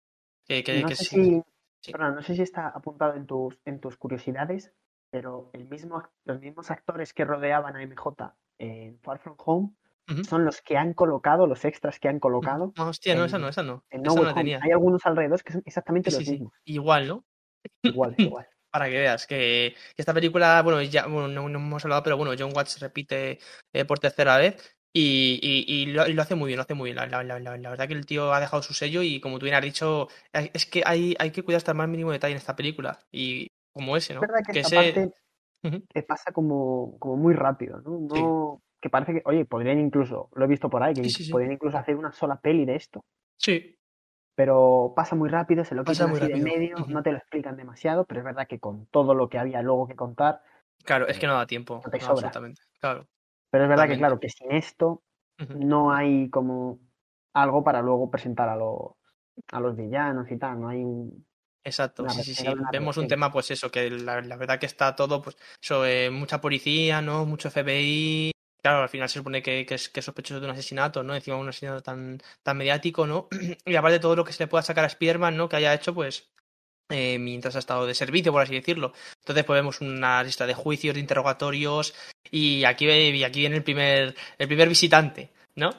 Que, 0.47 0.63
que- 0.63 0.83
no 0.83 0.87
que 0.89 0.95
sé 0.95 1.05
sí. 1.05 1.15
si, 1.15 1.91
no 1.97 2.21
sé 2.21 2.35
si 2.35 2.43
está 2.43 2.67
apuntado 2.67 3.15
en 3.15 3.25
tus, 3.25 3.57
en 3.65 3.79
tus 3.79 3.97
curiosidades, 3.97 4.71
pero 5.09 5.49
el 5.53 5.65
mismo, 5.67 6.03
los 6.23 6.39
mismos 6.39 6.69
actores 6.69 7.13
que 7.15 7.25
rodeaban 7.25 7.75
a 7.75 7.81
MJ 7.81 8.35
en 8.59 8.99
Far 8.99 9.17
From 9.17 9.37
Home 9.43 9.69
son 10.27 10.45
los 10.45 10.61
que 10.61 10.77
han 10.77 10.93
colocado, 10.93 11.47
los 11.47 11.63
extras 11.65 11.99
que 11.99 12.07
han 12.07 12.19
colocado. 12.19 12.73
Ah, 12.77 12.85
hostia, 12.87 13.15
no, 13.15 13.25
esa 13.25 13.37
no, 13.39 13.47
esa 13.49 13.63
no. 13.63 13.83
en 13.89 14.05
Esa 14.05 14.15
No 14.15 14.21
no 14.21 14.27
la 14.29 14.33
tenía. 14.33 14.59
Hay 14.61 14.71
algunos 14.71 15.05
alrededor 15.05 15.43
que 15.43 15.53
son 15.53 15.63
exactamente 15.65 16.09
Sí, 16.11 16.15
los 16.17 16.25
sí. 16.25 16.31
mismos. 16.31 16.53
Igual, 16.65 17.07
¿no? 17.07 17.25
Igual, 17.83 18.15
igual. 18.17 18.47
Para 18.71 18.85
que 18.89 18.97
veas 18.97 19.25
que, 19.27 19.75
esta 19.95 20.13
película, 20.13 20.61
bueno, 20.61 20.81
ya 20.81 21.07
bueno, 21.07 21.27
no, 21.27 21.49
no 21.49 21.59
hemos 21.59 21.83
hablado, 21.85 22.03
pero 22.03 22.17
bueno, 22.17 22.33
John 22.37 22.51
Watts 22.55 22.79
repite 22.79 23.39
eh, 23.73 23.85
por 23.85 23.99
tercera 23.99 24.37
vez 24.37 24.75
y, 24.93 25.39
y- 25.41 25.65
y 25.83 25.85
lo, 25.87 26.07
y 26.07 26.13
lo 26.13 26.21
hace 26.21 26.35
muy 26.35 26.47
bien, 26.47 26.57
lo 26.57 26.63
hace 26.63 26.73
muy 26.73 26.91
bien. 26.93 26.97
La, 26.97 27.07
la- 27.07 27.23
la- 27.23 27.39
la- 27.39 27.57
la 27.57 27.69
verdad 27.69 27.87
que 27.87 27.93
el 27.93 28.05
tío 28.05 28.33
ha 28.33 28.39
dejado 28.39 28.61
su 28.61 28.73
sello 28.73 29.01
y 29.03 29.19
como 29.21 29.39
tú 29.39 29.45
bien 29.45 29.55
has 29.55 29.61
dicho, 29.63 30.07
es 30.33 30.65
que 30.65 30.83
hay, 30.85 31.15
hay 31.19 31.31
que 31.31 31.43
cuidar 31.43 31.57
hasta 31.57 31.71
el 31.71 31.77
más 31.77 31.87
mínimo 31.89 32.11
detalle 32.11 32.33
en 32.33 32.37
esta 32.37 32.55
película 32.55 32.99
y 33.11 33.47
como 33.73 33.95
ese, 33.97 34.13
¿no? 34.13 34.21
Es 34.21 34.27
verdad 34.27 34.43
que, 34.45 34.53
Que 34.53 34.59
esta 34.59 34.67
ese- 34.81 34.93
parte 34.93 35.11
que 35.93 36.03
pasa 36.03 36.31
como, 36.31 36.97
como 36.99 37.15
muy 37.17 37.33
rápido, 37.33 37.79
¿no? 37.81 37.99
no 37.99 38.61
Que 38.81 38.89
parece 38.89 39.13
que, 39.13 39.21
oye, 39.25 39.45
podrían 39.45 39.79
incluso, 39.79 40.29
lo 40.35 40.45
he 40.45 40.47
visto 40.47 40.69
por 40.69 40.83
ahí, 40.83 40.93
que 40.93 41.09
podrían 41.31 41.53
incluso 41.53 41.77
hacer 41.77 41.95
una 41.95 42.11
sola 42.11 42.39
peli 42.39 42.65
de 42.65 42.75
esto. 42.75 43.03
Sí. 43.37 43.75
Pero 44.35 44.93
pasa 44.95 45.15
muy 45.15 45.29
rápido, 45.29 45.65
se 45.65 45.73
lo 45.73 45.83
quitan 45.83 46.11
así 46.11 46.27
de 46.27 46.35
medio, 46.35 46.77
no 46.87 47.01
te 47.01 47.11
lo 47.11 47.17
explican 47.17 47.57
demasiado, 47.57 48.05
pero 48.05 48.19
es 48.19 48.25
verdad 48.25 48.47
que 48.47 48.59
con 48.59 48.85
todo 48.87 49.15
lo 49.15 49.29
que 49.29 49.39
había 49.39 49.61
luego 49.63 49.87
que 49.87 49.95
contar. 49.95 50.41
Claro, 50.83 51.07
es 51.07 51.17
que 51.17 51.25
no 51.25 51.33
da 51.33 51.47
tiempo. 51.47 51.81
No 51.83 51.89
te 51.89 51.99
sobra. 51.99 52.31
Claro. 52.79 53.07
Pero 53.49 53.63
es 53.63 53.69
verdad 53.69 53.87
que, 53.87 53.97
claro, 53.97 54.19
que 54.19 54.29
sin 54.29 54.51
esto 54.51 55.01
no 55.55 55.91
hay 55.91 56.29
como 56.29 56.79
algo 57.33 57.63
para 57.63 57.81
luego 57.81 58.11
presentar 58.11 58.49
a 58.49 58.55
los, 58.55 58.91
a 59.51 59.59
los 59.59 59.75
villanos 59.75 60.29
y 60.29 60.37
tal, 60.37 60.59
no 60.59 60.69
hay 60.69 60.83
un, 60.83 61.25
Exacto, 61.67 62.07
sí, 62.07 62.23
sí, 62.23 62.33
sí. 62.33 62.47
Vemos 62.71 62.95
un 62.95 63.09
tema, 63.09 63.29
pues 63.29 63.51
eso, 63.51 63.69
que 63.69 63.89
la, 63.89 64.21
verdad 64.21 64.57
que 64.57 64.65
está 64.65 64.95
todo, 64.95 65.21
pues, 65.21 65.35
eh, 65.85 66.09
mucha 66.09 66.39
policía, 66.39 67.01
¿no? 67.01 67.25
Mucho 67.25 67.51
FBI. 67.51 68.31
Claro, 68.67 68.83
al 68.83 68.89
final 68.89 69.07
se 69.07 69.19
supone 69.19 69.41
que, 69.41 69.65
es, 69.69 69.87
que 69.87 70.01
sospechoso 70.01 70.41
de 70.41 70.45
un 70.45 70.51
asesinato, 70.51 71.01
¿no? 71.01 71.15
Encima 71.15 71.37
un 71.37 71.47
asesinato 71.47 71.81
tan, 71.81 72.21
tan 72.43 72.57
mediático, 72.57 73.07
¿no? 73.07 73.29
y 73.65 73.75
aparte 73.77 73.99
todo 73.99 74.13
lo 74.13 74.25
que 74.25 74.33
se 74.33 74.43
le 74.43 74.47
pueda 74.47 74.61
sacar 74.61 74.83
a 74.83 74.89
Spiderman, 74.89 75.37
¿no? 75.37 75.47
Que 75.47 75.55
haya 75.55 75.73
hecho, 75.73 75.93
pues, 75.93 76.27
eh, 76.89 77.17
mientras 77.17 77.55
ha 77.55 77.59
estado 77.59 77.85
de 77.85 77.95
servicio, 77.95 78.33
por 78.33 78.41
así 78.41 78.53
decirlo. 78.55 78.91
Entonces, 79.19 79.45
pues 79.45 79.57
vemos 79.57 79.79
una 79.79 80.21
lista 80.21 80.45
de 80.45 80.53
juicios, 80.53 80.95
de 80.95 80.99
interrogatorios, 80.99 81.95
y 82.29 82.65
aquí, 82.65 82.89
y 82.89 83.23
aquí 83.23 83.39
viene 83.39 83.55
el 83.55 83.63
primer, 83.63 84.13
el 84.37 84.47
primer 84.49 84.67
visitante, 84.67 85.31
¿no? 85.55 85.69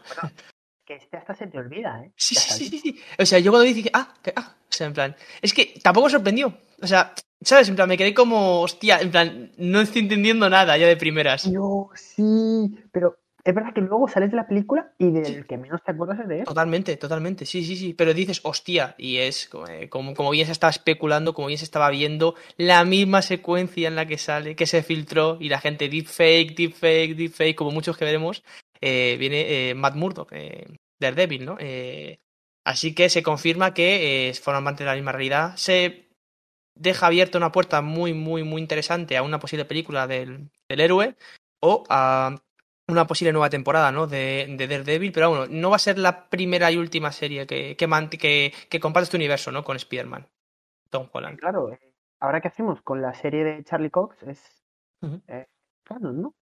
Que 0.89 0.95
este 0.95 1.19
hasta 1.19 1.35
se 1.35 1.47
te 1.47 1.59
olvida, 1.59 2.03
¿eh? 2.03 2.13
Sí, 2.17 2.35
sí, 2.35 2.65
sí, 2.67 2.79
sí, 2.79 3.01
O 3.19 3.27
sea, 3.27 3.39
yo 3.39 3.53
cuando 3.53 3.67
dije, 3.67 3.91
ah, 3.93 4.15
que, 4.23 4.33
ah, 4.35 4.55
o 4.59 4.73
sea, 4.73 4.87
en 4.87 4.95
plan, 4.95 5.17
es 5.43 5.53
que 5.53 5.75
tampoco 5.83 6.09
sorprendió. 6.09 6.55
O 6.81 6.87
sea, 6.87 7.13
¿sabes? 7.43 7.69
En 7.69 7.77
plan, 7.77 7.87
me 7.87 7.99
quedé 7.99 8.15
como, 8.15 8.63
hostia, 8.63 8.99
en 8.99 9.11
plan, 9.11 9.53
no 9.59 9.83
estoy 9.83 10.01
entendiendo 10.01 10.49
nada 10.49 10.79
ya 10.79 10.87
de 10.87 10.97
primeras. 10.97 11.45
Yo, 11.45 11.91
sí, 11.95 12.75
pero 12.91 13.19
es 13.45 13.55
verdad 13.55 13.73
que 13.75 13.81
luego 13.81 14.09
sales 14.09 14.31
de 14.31 14.37
la 14.37 14.47
película 14.47 14.93
y 14.99 15.11
del 15.11 15.47
que 15.47 15.57
menos 15.57 15.83
te 15.83 15.93
acuerdas 15.93 16.21
es 16.21 16.29
de 16.29 16.39
él. 16.41 16.45
Totalmente, 16.45 16.97
totalmente, 16.97 17.47
sí, 17.47 17.65
sí, 17.65 17.77
sí. 17.77 17.95
Pero 17.95 18.15
dices, 18.15 18.41
hostia, 18.45 18.95
y 18.99 19.19
es 19.19 19.49
eh, 19.69 19.89
como, 19.89 20.15
como 20.15 20.31
bien 20.31 20.47
se 20.47 20.53
estaba 20.53 20.71
especulando, 20.71 21.35
como 21.35 21.49
bien 21.49 21.59
se 21.59 21.65
estaba 21.65 21.91
viendo, 21.91 22.35
la 22.57 22.85
misma 22.85 23.23
secuencia 23.23 23.89
en 23.89 23.97
la 23.97 24.07
que 24.07 24.19
sale, 24.19 24.57
que 24.57 24.67
se 24.67 24.83
filtró 24.83 25.39
y 25.41 25.49
la 25.49 25.61
gente 25.61 25.89
deepfake, 25.89 26.55
deepfake, 26.57 27.15
deepfake, 27.15 27.57
como 27.57 27.71
muchos 27.71 27.97
que 27.97 28.05
veremos, 28.05 28.43
eh, 28.81 29.17
viene 29.19 29.71
eh, 29.71 29.75
Matt 29.75 29.95
Murdock, 29.95 30.33
eh, 30.33 30.67
Daredevil, 31.01 31.45
¿no? 31.45 31.57
Eh, 31.59 32.21
así 32.65 32.95
que 32.95 33.09
se 33.09 33.23
confirma 33.23 33.75
que 33.75 34.33
forman 34.41 34.65
parte 34.65 34.85
de 34.85 34.91
la 34.91 34.95
misma 34.95 35.13
realidad. 35.13 35.57
Se 35.57 36.09
deja 36.75 37.07
abierta 37.07 37.39
una 37.39 37.53
puerta 37.53 37.83
muy, 37.83 38.15
muy, 38.15 38.45
muy 38.45 38.61
interesante 38.61 39.17
a 39.17 39.23
una 39.23 39.39
posible 39.39 39.65
película 39.65 40.07
del, 40.07 40.51
héroe 40.69 41.17
o 41.61 41.85
a 41.89 42.37
una 42.87 43.07
posible 43.07 43.33
nueva 43.33 43.51
temporada 43.51 43.93
¿no? 43.93 44.07
de, 44.07 44.47
de, 44.57 44.69
Daredevil, 44.69 45.13
pero 45.13 45.31
bueno, 45.31 45.47
no 45.51 45.71
va 45.71 45.77
a 45.77 45.81
ser 45.81 45.99
la 45.99 46.29
primera 46.29 46.71
y 46.71 46.77
última 46.77 47.13
serie 47.13 47.47
que, 47.47 47.77
que, 47.77 48.53
que, 48.71 48.81
comparte 48.81 49.05
este 49.05 49.17
universo 49.17 49.51
¿no? 49.53 49.65
con 49.65 49.77
Spider-Man, 49.77 50.27
Tom 50.89 51.09
Holland. 51.13 51.39
Claro, 51.39 51.77
ahora 52.21 52.41
qué 52.41 52.49
hacemos 52.49 52.81
con 52.83 53.03
la 53.03 53.13
serie 53.13 53.45
de 53.45 53.65
Charlie 53.65 53.91
Cox 53.91 54.23
es 54.23 54.65
claro, 55.85 56.13
¿no? 56.13 56.35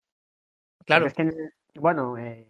Claro. 0.84 1.06
es 1.06 1.14
que, 1.14 1.30
bueno, 1.78 2.18
eh, 2.18 2.48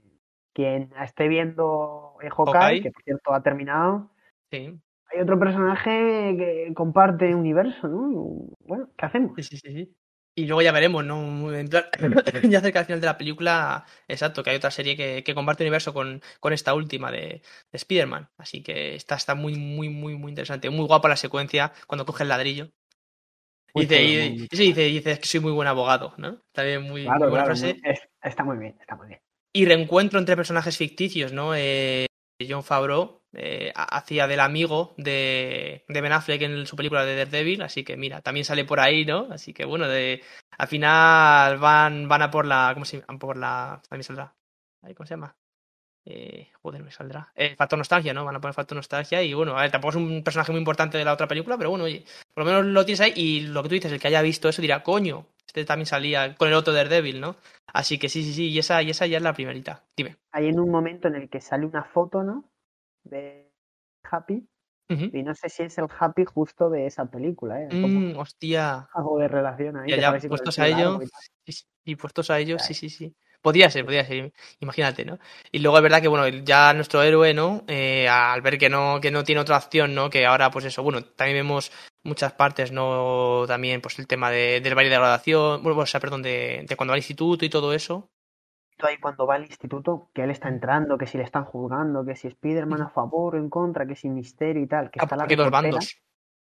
quien 0.52 0.90
esté 1.02 1.28
viendo 1.28 2.14
Hawkeye, 2.20 2.82
que 2.82 2.90
por 2.90 3.02
cierto 3.02 3.34
ha 3.34 3.42
terminado, 3.42 4.10
sí. 4.50 4.78
hay 5.12 5.20
otro 5.20 5.38
personaje 5.38 6.34
que 6.38 6.72
comparte 6.74 7.34
universo, 7.34 7.88
¿no? 7.88 8.48
Bueno, 8.60 8.88
¿qué 8.96 9.06
hacemos? 9.06 9.32
Sí, 9.36 9.42
sí, 9.42 9.56
sí. 9.58 9.96
Y 10.38 10.44
luego 10.44 10.60
ya 10.60 10.72
veremos, 10.72 11.02
¿no? 11.02 11.50
ya 12.42 12.60
cerca 12.60 12.80
del 12.80 12.86
final 12.86 13.00
de 13.00 13.06
la 13.06 13.16
película, 13.16 13.86
exacto, 14.06 14.42
que 14.42 14.50
hay 14.50 14.56
otra 14.56 14.70
serie 14.70 14.94
que, 14.94 15.24
que 15.24 15.34
comparte 15.34 15.64
universo 15.64 15.94
con, 15.94 16.20
con 16.40 16.52
esta 16.52 16.74
última 16.74 17.10
de, 17.10 17.18
de 17.18 17.42
Spider-Man. 17.72 18.28
Así 18.36 18.62
que 18.62 18.94
está, 18.94 19.14
está 19.14 19.34
muy, 19.34 19.54
muy, 19.54 19.88
muy, 19.88 20.14
muy 20.14 20.30
interesante. 20.30 20.68
Muy 20.68 20.86
guapa 20.86 21.08
la 21.08 21.16
secuencia 21.16 21.72
cuando 21.86 22.04
coge 22.04 22.24
el 22.24 22.28
ladrillo. 22.28 22.68
Y 23.74 23.80
dice, 23.80 24.02
y, 24.02 24.48
dice, 24.48 24.82
dice, 24.82 25.18
que 25.18 25.26
soy 25.26 25.40
muy 25.40 25.52
buen 25.52 25.68
abogado, 25.68 26.12
¿no? 26.18 26.40
Está 26.46 26.62
bien, 26.62 26.82
muy, 26.82 27.04
claro, 27.04 27.30
buena 27.30 27.44
frase. 27.46 27.80
Está 28.28 28.44
muy 28.44 28.56
bien, 28.58 28.76
está 28.80 28.96
muy 28.96 29.08
bien 29.08 29.20
y 29.56 29.64
reencuentro 29.64 30.18
entre 30.18 30.36
personajes 30.36 30.76
ficticios, 30.76 31.32
¿no? 31.32 31.54
Eh, 31.54 32.04
John 32.46 32.62
Favreau 32.62 33.22
eh, 33.32 33.72
hacía 33.74 34.26
del 34.26 34.40
amigo 34.40 34.94
de, 34.98 35.86
de, 35.88 36.00
Ben 36.02 36.12
Affleck 36.12 36.42
en 36.42 36.66
su 36.66 36.76
película 36.76 37.06
de 37.06 37.16
Daredevil, 37.16 37.62
así 37.62 37.82
que 37.82 37.96
mira, 37.96 38.20
también 38.20 38.44
sale 38.44 38.66
por 38.66 38.80
ahí, 38.80 39.06
¿no? 39.06 39.28
Así 39.30 39.54
que 39.54 39.64
bueno, 39.64 39.88
de, 39.88 40.22
al 40.58 40.68
final 40.68 41.56
van, 41.56 42.06
van 42.06 42.20
a 42.20 42.30
por 42.30 42.44
la, 42.44 42.72
¿cómo 42.74 42.84
se 42.84 43.00
llama? 43.00 43.18
Por 43.18 43.38
la, 43.38 43.80
a 43.88 43.96
mí 43.96 44.02
saldrá, 44.02 44.34
¿cómo 44.94 45.06
se 45.06 45.14
llama? 45.14 45.34
Eh, 46.04 46.50
joder, 46.60 46.82
me 46.82 46.90
saldrá. 46.90 47.32
Eh, 47.34 47.56
Factor 47.56 47.78
Nostalgia, 47.78 48.12
¿no? 48.12 48.26
Van 48.26 48.36
a 48.36 48.40
poner 48.42 48.54
Factor 48.54 48.76
Nostalgia 48.76 49.22
y 49.22 49.32
bueno, 49.32 49.56
a 49.56 49.62
ver, 49.62 49.70
tampoco 49.70 49.92
es 49.92 49.96
un 49.96 50.22
personaje 50.22 50.52
muy 50.52 50.58
importante 50.58 50.98
de 50.98 51.04
la 51.06 51.14
otra 51.14 51.26
película, 51.26 51.56
pero 51.56 51.70
bueno, 51.70 51.86
oye, 51.86 52.04
por 52.34 52.44
lo 52.44 52.50
menos 52.50 52.66
lo 52.66 52.84
tienes 52.84 53.00
ahí 53.00 53.12
y 53.16 53.40
lo 53.40 53.62
que 53.62 53.70
tú 53.70 53.74
dices, 53.76 53.92
el 53.92 54.00
que 54.00 54.08
haya 54.08 54.20
visto 54.20 54.50
eso 54.50 54.60
dirá, 54.60 54.82
coño, 54.82 55.26
este 55.56 55.64
también 55.66 55.86
salía 55.86 56.34
con 56.34 56.48
el 56.48 56.54
otro 56.54 56.74
Daredevil, 56.74 57.20
¿no? 57.20 57.36
Así 57.72 57.98
que 57.98 58.10
sí, 58.10 58.22
sí, 58.22 58.34
sí, 58.34 58.48
y 58.50 58.58
esa, 58.58 58.82
y 58.82 58.90
esa 58.90 59.06
ya 59.06 59.16
es 59.16 59.22
la 59.22 59.32
primerita. 59.32 59.84
Dime. 59.96 60.16
Hay 60.32 60.48
en 60.48 60.60
un 60.60 60.70
momento 60.70 61.08
en 61.08 61.14
el 61.14 61.30
que 61.30 61.40
sale 61.40 61.64
una 61.64 61.82
foto, 61.82 62.22
¿no? 62.22 62.44
De 63.04 63.50
Happy. 64.10 64.46
Y 64.88 65.24
no 65.24 65.34
sé 65.34 65.48
si 65.48 65.64
es 65.64 65.78
el 65.78 65.86
Happy 65.98 66.24
justo 66.24 66.70
de 66.70 66.86
esa 66.86 67.06
película, 67.06 67.60
¿eh? 67.60 67.68
Mm, 67.72 68.16
hostia. 68.18 68.88
Algo 68.94 69.18
de 69.18 69.26
relación 69.26 69.78
ahí. 69.78 69.90
Ya, 69.90 69.96
ya, 69.96 70.28
puestos 70.28 70.60
a 70.60 70.68
ello. 70.68 71.00
Y, 71.84 71.96
puestos 71.96 72.30
a 72.30 72.38
ello, 72.38 72.58
sí, 72.60 72.72
sí, 72.72 72.88
sí. 72.88 73.12
Podría 73.46 73.70
ser, 73.70 73.84
podría 73.84 74.04
ser, 74.04 74.32
imagínate, 74.58 75.04
¿no? 75.04 75.20
Y 75.52 75.60
luego 75.60 75.76
es 75.76 75.82
verdad 75.84 76.02
que, 76.02 76.08
bueno, 76.08 76.26
ya 76.26 76.74
nuestro 76.74 77.00
héroe, 77.04 77.32
¿no? 77.32 77.62
Eh, 77.68 78.08
al 78.08 78.40
ver 78.42 78.58
que 78.58 78.68
no, 78.68 78.98
que 79.00 79.12
no 79.12 79.22
tiene 79.22 79.40
otra 79.40 79.56
opción, 79.56 79.94
¿no? 79.94 80.10
Que 80.10 80.26
ahora, 80.26 80.50
pues 80.50 80.64
eso, 80.64 80.82
bueno, 80.82 81.04
también 81.04 81.46
vemos 81.46 81.70
muchas 82.02 82.32
partes, 82.32 82.72
¿no? 82.72 83.44
También, 83.46 83.80
pues 83.80 84.00
el 84.00 84.08
tema 84.08 84.32
de, 84.32 84.60
del 84.60 84.74
baile 84.74 84.90
de 84.90 84.96
graduación, 84.96 85.62
bueno, 85.62 85.78
o 85.78 85.86
sea, 85.86 86.00
perdón, 86.00 86.22
de, 86.22 86.66
de, 86.68 86.76
cuando 86.76 86.90
va 86.90 86.94
al 86.96 86.98
instituto 86.98 87.44
y 87.44 87.48
todo 87.48 87.72
eso. 87.72 88.10
Ahí 88.80 88.98
cuando 88.98 89.28
va 89.28 89.36
al 89.36 89.44
instituto, 89.44 90.10
que 90.12 90.24
él 90.24 90.30
está 90.32 90.48
entrando, 90.48 90.98
que 90.98 91.06
si 91.06 91.16
le 91.16 91.22
están 91.22 91.44
juzgando, 91.44 92.04
que 92.04 92.16
si 92.16 92.26
Spider-Man 92.26 92.82
a 92.82 92.88
favor 92.88 93.36
o 93.36 93.38
en 93.38 93.48
contra, 93.48 93.86
que 93.86 93.94
si 93.94 94.08
misterio 94.08 94.60
y 94.60 94.66
tal, 94.66 94.90
que 94.90 94.98
está 94.98 95.14
la 95.14 95.26
dos 95.26 95.50
bandos. 95.52 96.02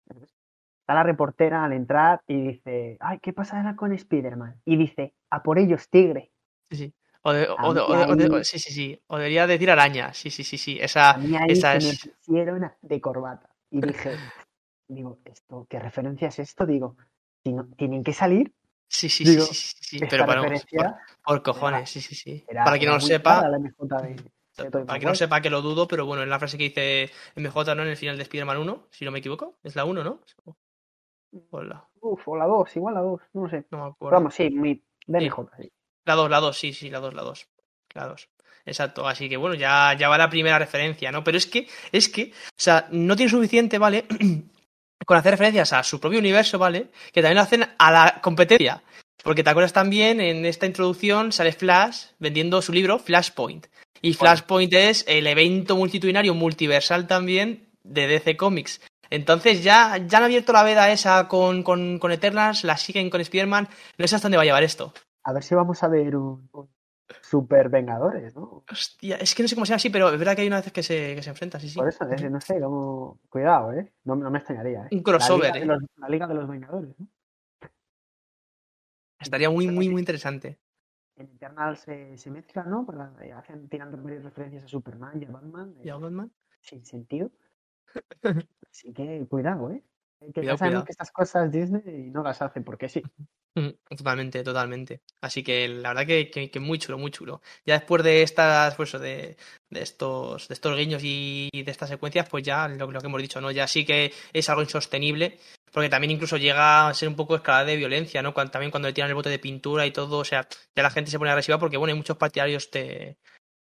Está 0.08 0.96
la 0.96 1.04
reportera 1.04 1.64
al 1.64 1.74
entrar 1.74 2.22
y 2.26 2.42
dice, 2.42 2.98
ay, 3.02 3.20
¿qué 3.20 3.34
pasará 3.34 3.76
con 3.76 3.94
Spider-Man? 3.94 4.62
Y 4.66 4.78
dice, 4.78 5.14
a 5.30 5.44
por 5.44 5.60
ellos, 5.60 5.90
tigre. 5.90 6.32
Sí, 6.70 6.78
sí. 6.78 6.94
O, 7.22 7.34
de, 7.34 7.48
o, 7.50 8.16
de, 8.16 8.44
sí, 8.46 8.58
sí, 8.58 8.72
sí. 8.72 9.02
O 9.08 9.18
debería 9.18 9.48
decir 9.48 9.70
araña. 9.70 10.14
Sí, 10.14 10.30
sí, 10.30 10.44
sí, 10.44 10.58
sí. 10.58 10.78
Esa, 10.80 11.20
esa 11.48 11.76
es. 11.76 12.06
Me 12.06 12.14
pusieron 12.14 12.72
de 12.82 13.02
corbata. 13.02 13.50
Y 13.70 13.82
dije, 13.82 14.16
digo, 14.88 15.20
esto, 15.26 15.68
¿qué 15.70 15.80
referencia 15.80 16.30
es 16.30 16.40
esto? 16.40 16.66
Digo, 16.66 16.96
tienen 17.78 18.04
que 18.04 18.14
salir. 18.14 18.54
Sí, 18.90 19.10
sí, 19.10 19.26
sí, 19.26 19.42
sí, 19.42 19.76
sí, 19.82 20.00
pero 20.10 20.26
para, 20.26 20.42
por, 21.26 21.44
cojones, 21.44 21.90
sí, 21.90 22.00
sí, 22.00 22.16
sí. 22.16 22.46
Para 22.48 22.78
quien 22.78 22.90
no 22.90 22.96
lo 22.96 23.02
sepa, 23.02 23.42
para 24.56 24.98
quien 24.98 25.10
no 25.10 25.16
sepa 25.16 25.42
que 25.42 25.50
lo 25.50 25.62
dudo, 25.62 25.90
pero 25.90 26.06
bueno, 26.06 26.24
es 26.24 26.30
la 26.30 26.40
frase 26.40 26.58
que 26.58 26.70
dice 26.70 27.12
MJ, 27.36 27.76
¿no? 27.76 27.84
En 27.84 27.90
el 27.90 27.98
final 27.98 28.16
de 28.16 28.24
Spider-Man 28.24 28.58
1, 28.58 28.88
si 28.92 29.04
no 29.04 29.12
me 29.12 29.20
equivoco, 29.20 29.58
es 29.62 29.76
la 29.76 29.84
1, 29.84 30.06
¿no? 30.06 30.22
O 31.52 31.62
la... 31.62 31.86
Uf, 32.00 32.28
o 32.30 32.38
la 32.38 32.46
2, 32.46 32.78
igual 32.78 32.94
la 32.94 33.02
2, 33.02 33.22
no 33.34 33.50
sé. 33.50 33.66
No 33.72 33.78
me 33.80 33.90
acuerdo. 33.92 34.16
Vamos, 34.16 34.34
sí, 34.34 34.50
de 34.50 34.82
MJ, 35.20 35.50
sí. 35.58 35.72
La 36.08 36.16
2, 36.16 36.30
la 36.30 36.40
2, 36.40 36.58
sí, 36.58 36.72
sí, 36.72 36.90
la 36.90 37.02
2, 37.02 37.14
la 37.16 37.22
2. 37.22 37.48
La 37.94 38.08
2. 38.08 38.30
Exacto, 38.66 39.06
así 39.06 39.28
que 39.28 39.36
bueno, 39.36 39.56
ya, 39.56 39.94
ya 40.00 40.08
va 40.08 40.18
la 40.18 40.30
primera 40.30 40.58
referencia, 40.58 41.12
¿no? 41.12 41.22
Pero 41.22 41.38
es 41.38 41.46
que, 41.46 41.68
es 41.92 42.08
que, 42.08 42.32
o 42.32 42.56
sea, 42.56 42.88
no 42.92 43.18
tiene 43.18 43.30
suficiente, 43.30 43.78
¿vale? 43.78 44.06
Con 45.06 45.18
hacer 45.18 45.32
referencias 45.32 45.74
a 45.74 45.84
su 45.84 46.00
propio 46.00 46.20
universo, 46.20 46.58
¿vale? 46.58 46.92
Que 47.12 47.22
también 47.22 47.36
lo 47.36 47.42
hacen 47.42 47.66
a 47.78 47.92
la 47.92 48.22
competencia. 48.22 48.82
Porque 49.22 49.44
te 49.44 49.50
acuerdas 49.50 49.74
también, 49.74 50.22
en 50.22 50.46
esta 50.46 50.66
introducción 50.66 51.34
sale 51.34 51.52
Flash 51.52 52.06
vendiendo 52.20 52.62
su 52.62 52.72
libro 52.72 53.00
Flashpoint. 53.00 53.68
Y 54.02 54.14
Flashpoint 54.14 54.74
es 54.74 55.04
el 55.10 55.28
evento 55.28 55.76
multitudinario 55.76 56.34
multiversal 56.34 57.06
también 57.06 57.68
de 57.84 58.08
DC 58.08 58.38
Comics. 58.38 58.80
Entonces 59.10 59.62
ya, 59.62 59.98
ya 60.08 60.20
han 60.20 60.24
abierto 60.24 60.54
la 60.54 60.64
veda 60.64 60.90
esa 60.90 61.28
con, 61.28 61.64
con, 61.64 62.00
con 62.00 62.14
Eternals, 62.14 62.64
la 62.64 62.78
siguen 62.78 63.10
con 63.10 63.20
Spider-Man. 63.20 63.68
No 63.98 64.08
sé 64.08 64.16
hasta 64.16 64.28
dónde 64.28 64.38
va 64.38 64.44
a 64.44 64.46
llevar 64.46 64.64
esto 64.64 64.94
a 65.28 65.34
ver 65.34 65.44
si 65.44 65.56
vamos 65.56 65.84
a 65.84 65.90
ver 65.90 66.16
un, 66.16 66.50
Super 67.22 67.70
Vengadores, 67.70 68.34
¿no? 68.36 68.64
Hostia, 68.72 69.18
es 69.18 69.36
que 69.36 69.44
no 69.44 69.50
sé 69.50 69.56
cómo 69.56 69.66
se 69.66 69.72
llama 69.72 69.78
así, 69.78 69.90
pero 69.90 70.10
es 70.10 70.18
verdad 70.18 70.36
que 70.36 70.42
hay 70.42 70.48
una 70.48 70.62
vez 70.62 70.72
que 70.72 70.84
se, 70.84 71.16
que 71.16 71.22
se 71.22 71.30
enfrentan, 71.30 71.60
sí, 71.60 71.70
sí. 71.70 71.78
Por 71.78 71.90
eso, 71.90 72.06
no 72.06 72.42
sé, 72.42 72.60
como... 72.62 73.20
Cuidado, 73.30 73.74
¿eh? 73.74 73.92
No, 74.06 74.16
me 74.16 74.38
extrañaría, 74.38 74.84
¿eh? 74.86 74.96
Un 74.96 75.04
crossover, 75.04 75.66
la 75.66 75.76
¿eh? 75.76 75.80
la 75.98 76.10
Liga 76.10 76.28
de 76.28 76.34
los 76.34 76.48
Vengadores, 76.48 76.98
¿no? 76.98 77.08
Estaría 79.20 79.50
muy, 79.50 79.68
muy, 79.68 79.90
muy 79.90 80.00
interesante. 80.00 80.60
En 81.18 81.28
Eternal 81.28 81.76
se, 81.78 82.18
se 82.18 82.32
mezclan, 82.32 82.70
¿no? 82.70 82.88
hacen, 83.36 83.68
tirando 83.68 83.98
varias 84.02 84.24
referencias 84.24 84.64
a 84.64 84.68
Superman 84.68 85.22
y 85.22 85.26
a 85.26 85.32
Batman. 85.32 85.76
¿Y 85.84 85.90
a 85.90 85.98
Batman? 85.98 86.32
Sin 86.62 86.86
sentido. 86.86 87.32
Así 88.72 88.94
que 88.94 89.26
cuidado, 89.30 89.72
¿eh? 89.72 89.84
Que 90.34 90.44
ya 90.44 90.58
sabemos 90.58 90.84
que 90.84 90.92
estas 90.92 91.12
cosas 91.12 91.52
Disney 91.52 92.10
no 92.10 92.24
las 92.24 92.42
hace 92.42 92.62
porque 92.62 92.90
sí. 92.90 93.04
Totalmente, 93.90 94.44
totalmente. 94.44 95.02
Así 95.22 95.44
que 95.44 95.68
la 95.68 95.90
verdad 95.90 96.06
que, 96.06 96.30
que, 96.30 96.60
muy 96.60 96.78
chulo, 96.78 96.98
muy 96.98 97.12
chulo. 97.12 97.42
Ya 97.66 97.76
después 97.76 98.04
de 98.04 98.22
estas, 98.22 98.76
pues 98.76 98.92
de, 98.94 99.38
de 99.70 99.82
estos, 99.82 100.48
de 100.48 100.54
estos 100.54 100.78
guiños 100.78 101.02
y 101.04 101.50
de 101.54 101.72
estas 101.72 101.90
secuencias, 101.90 102.28
pues 102.30 102.44
ya 102.44 102.68
lo, 102.68 102.92
lo, 102.92 103.00
que 103.00 103.08
hemos 103.08 103.22
dicho, 103.22 103.42
¿no? 103.42 103.52
Ya 103.52 103.68
sí 103.68 103.86
que 103.86 104.14
es 104.34 104.50
algo 104.50 104.62
insostenible, 104.62 105.40
porque 105.72 105.90
también 105.90 106.12
incluso 106.12 106.38
llega 106.38 106.88
a 106.88 106.94
ser 106.94 107.10
un 107.10 107.16
poco 107.16 107.36
escalada 107.36 107.66
de 107.66 107.78
violencia, 107.78 108.22
¿no? 108.22 108.34
Cuando, 108.34 108.52
también 108.52 108.72
cuando 108.72 108.90
le 108.90 108.94
tiran 108.94 109.10
el 109.10 109.16
bote 109.16 109.30
de 109.30 109.40
pintura 109.40 109.86
y 109.86 109.92
todo, 109.92 110.20
o 110.20 110.26
sea, 110.26 110.48
ya 110.76 110.84
la 110.84 110.92
gente 110.92 111.10
se 111.10 111.18
pone 111.18 111.32
agresiva 111.32 111.58
porque, 111.58 111.78
bueno, 111.78 111.94
hay 111.94 111.98
muchos 111.98 112.18
partidarios 112.18 112.70
de, 112.72 113.18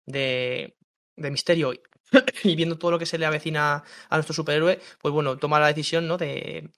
de, 0.06 0.76
de 1.16 1.30
misterio 1.30 1.72
y 2.44 2.56
viendo 2.56 2.78
todo 2.78 2.92
lo 2.92 2.98
que 2.98 3.06
se 3.06 3.18
le 3.18 3.26
avecina 3.26 3.84
a 4.08 4.16
nuestro 4.16 4.34
superhéroe, 4.34 4.80
pues 5.00 5.12
bueno, 5.12 5.36
toma 5.36 5.60
la 5.60 5.68
decisión, 5.68 6.06
¿no? 6.06 6.16
De, 6.16 6.70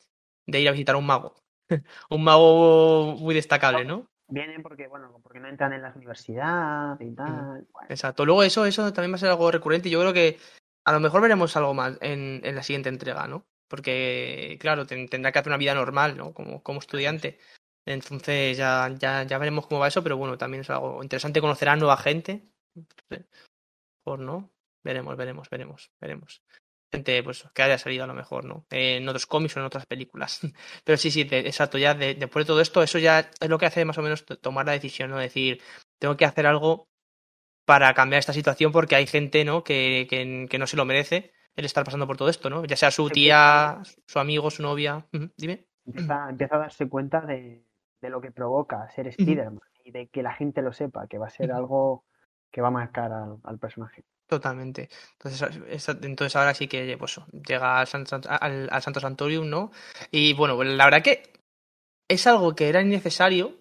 de 0.46 0.60
ir 0.60 0.68
a 0.68 0.72
visitar 0.72 0.94
a 0.94 0.98
un 0.98 1.06
mago. 1.06 1.34
un 2.10 2.24
mago 2.24 3.16
muy 3.16 3.34
destacable, 3.34 3.84
¿no? 3.84 4.08
Vienen 4.28 4.62
porque, 4.62 4.88
bueno, 4.88 5.20
porque 5.22 5.38
no 5.38 5.48
entran 5.48 5.72
en 5.72 5.82
las 5.82 5.94
universidades 5.94 7.08
y 7.08 7.14
tal. 7.14 7.66
Exacto. 7.88 8.24
Luego 8.24 8.42
eso, 8.42 8.66
eso 8.66 8.92
también 8.92 9.12
va 9.12 9.16
a 9.16 9.18
ser 9.18 9.30
algo 9.30 9.50
recurrente 9.50 9.88
y 9.88 9.92
yo 9.92 10.00
creo 10.00 10.12
que 10.12 10.38
a 10.84 10.92
lo 10.92 11.00
mejor 11.00 11.20
veremos 11.20 11.56
algo 11.56 11.74
más 11.74 11.96
en, 12.00 12.40
en 12.42 12.54
la 12.54 12.62
siguiente 12.62 12.88
entrega, 12.88 13.28
¿no? 13.28 13.46
Porque, 13.68 14.58
claro, 14.60 14.86
tendrá 14.86 15.32
que 15.32 15.38
hacer 15.38 15.50
una 15.50 15.56
vida 15.56 15.74
normal, 15.74 16.16
¿no? 16.16 16.32
Como, 16.32 16.62
como 16.62 16.80
estudiante. 16.80 17.38
Entonces 17.84 18.56
ya, 18.56 18.92
ya, 18.98 19.22
ya 19.22 19.38
veremos 19.38 19.66
cómo 19.66 19.80
va 19.80 19.88
eso, 19.88 20.02
pero 20.02 20.16
bueno, 20.16 20.36
también 20.36 20.62
es 20.62 20.70
algo 20.70 21.02
interesante 21.02 21.40
conocer 21.40 21.68
a 21.68 21.76
nueva 21.76 21.96
gente. 21.96 22.48
Por 24.04 24.18
no, 24.18 24.50
veremos, 24.86 25.16
veremos, 25.16 25.50
veremos, 25.50 25.90
veremos. 26.00 26.42
Gente, 26.92 27.22
pues, 27.22 27.44
que 27.52 27.62
haya 27.62 27.78
salido 27.78 28.04
a 28.04 28.06
lo 28.06 28.14
mejor, 28.14 28.44
¿no? 28.44 28.64
en 28.70 29.08
otros 29.08 29.26
cómics 29.26 29.56
o 29.56 29.60
en 29.60 29.66
otras 29.66 29.86
películas. 29.86 30.40
Pero 30.84 30.96
sí, 30.96 31.10
sí, 31.10 31.26
exacto, 31.30 31.78
ya 31.78 31.94
después 31.94 32.46
de 32.46 32.48
todo 32.48 32.60
esto, 32.60 32.82
eso 32.82 32.98
ya 32.98 33.30
es 33.40 33.48
lo 33.48 33.58
que 33.58 33.66
hace 33.66 33.84
más 33.84 33.98
o 33.98 34.02
menos 34.02 34.24
tomar 34.40 34.66
la 34.66 34.72
decisión, 34.72 35.10
¿no? 35.10 35.18
Decir, 35.18 35.60
tengo 35.98 36.16
que 36.16 36.24
hacer 36.24 36.46
algo 36.46 36.88
para 37.66 37.92
cambiar 37.94 38.20
esta 38.20 38.32
situación 38.32 38.70
porque 38.70 38.94
hay 38.94 39.06
gente, 39.06 39.44
¿no? 39.44 39.64
Que, 39.64 40.06
que, 40.08 40.46
que 40.48 40.58
no 40.58 40.66
se 40.66 40.76
lo 40.76 40.84
merece 40.84 41.32
el 41.56 41.64
estar 41.64 41.84
pasando 41.84 42.06
por 42.06 42.16
todo 42.16 42.28
esto, 42.28 42.48
¿no? 42.48 42.64
Ya 42.64 42.76
sea 42.76 42.90
su 42.90 43.10
tía, 43.10 43.80
su 44.06 44.18
amigo, 44.18 44.50
su 44.50 44.62
novia. 44.62 45.06
Dime. 45.36 45.66
Empieza, 45.84 46.30
empieza, 46.30 46.56
a 46.56 46.58
darse 46.60 46.88
cuenta 46.88 47.20
de, 47.20 47.64
de, 48.00 48.10
lo 48.10 48.20
que 48.20 48.30
provoca 48.30 48.88
ser 48.90 49.08
Spider-Man 49.08 49.60
y 49.84 49.90
de 49.90 50.08
que 50.08 50.22
la 50.22 50.34
gente 50.34 50.62
lo 50.62 50.72
sepa, 50.72 51.06
que 51.06 51.18
va 51.18 51.26
a 51.26 51.30
ser 51.30 51.52
algo 51.52 52.04
que 52.50 52.60
va 52.60 52.68
a 52.68 52.72
marcar 52.72 53.12
al, 53.12 53.38
al 53.42 53.58
personaje. 53.58 54.04
Totalmente. 54.26 54.88
Entonces, 55.12 55.88
entonces 56.02 56.34
ahora 56.34 56.52
sí 56.52 56.66
que 56.66 56.96
pues, 56.98 57.20
llega 57.46 57.80
al, 57.80 57.88
al, 58.28 58.68
al, 58.72 58.82
Santo 58.82 59.00
Santorium, 59.00 59.48
¿no? 59.48 59.70
Y 60.10 60.32
bueno, 60.32 60.62
la 60.64 60.84
verdad 60.84 61.02
que 61.02 61.32
es 62.08 62.26
algo 62.26 62.54
que 62.54 62.68
era 62.68 62.82
innecesario, 62.82 63.54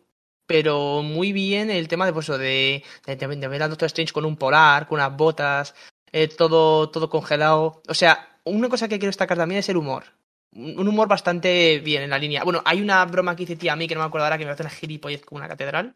pero 0.48 1.04
muy 1.04 1.34
bien 1.34 1.70
el 1.70 1.88
tema 1.88 2.06
de, 2.08 2.14
pues, 2.14 2.28
de, 2.28 2.84
de, 3.06 3.16
de 3.16 3.48
ver 3.48 3.64
al 3.64 3.70
Doctor 3.70 3.88
Strange 3.88 4.14
con 4.14 4.26
un 4.26 4.38
polar, 4.38 4.88
con 4.88 5.00
unas 5.00 5.16
botas, 5.16 5.76
eh, 6.12 6.28
todo, 6.28 6.90
todo 6.90 7.10
congelado. 7.10 7.82
O 7.88 7.94
sea, 7.94 8.40
una 8.46 8.70
cosa 8.70 8.88
que 8.88 8.98
quiero 8.98 9.10
destacar 9.10 9.38
también 9.38 9.60
es 9.60 9.70
el 9.70 9.78
humor. 9.78 10.06
Un 10.54 10.88
humor 10.88 11.08
bastante 11.08 11.80
bien 11.80 12.04
en 12.04 12.10
la 12.10 12.18
línea. 12.18 12.44
Bueno, 12.44 12.62
hay 12.66 12.82
una 12.82 13.04
broma 13.06 13.36
que 13.36 13.44
hice 13.44 13.58
tía 13.58 13.74
a 13.74 13.76
mí 13.76 13.88
que 13.88 13.96
no 13.96 14.02
me 14.02 14.08
acuerdo 14.08 14.38
que 14.38 14.46
me 14.46 14.52
hace 14.52 14.64
una 14.64 14.70
gilipollez 14.70 15.26
con 15.26 15.38
una 15.38 15.50
catedral. 15.50 15.96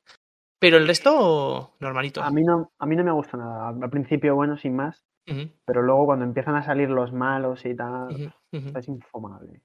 Pero 0.60 0.78
el 0.78 0.88
resto, 0.88 1.76
normalito. 1.80 2.22
A 2.22 2.30
mí 2.32 2.44
no, 2.44 2.72
a 2.78 2.86
mí 2.86 2.96
no 2.96 3.04
me 3.04 3.12
gusta 3.12 3.38
nada. 3.38 3.70
Al 3.70 3.90
principio, 3.90 4.36
bueno, 4.36 4.58
sin 4.58 4.76
más. 4.76 5.06
Uh 5.28 5.32
-huh. 5.32 5.52
Pero 5.66 5.82
luego 5.82 6.08
cuando 6.08 6.26
empiezan 6.26 6.56
a 6.56 6.64
salir 6.64 6.90
los 6.90 7.14
malos 7.14 7.66
y 7.66 7.76
tal, 7.76 8.08
uh 8.08 8.32
-huh. 8.52 8.78
es 8.78 8.88
infumable. 8.88 9.62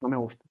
No 0.00 0.08
me 0.08 0.16
gusta. 0.16 0.44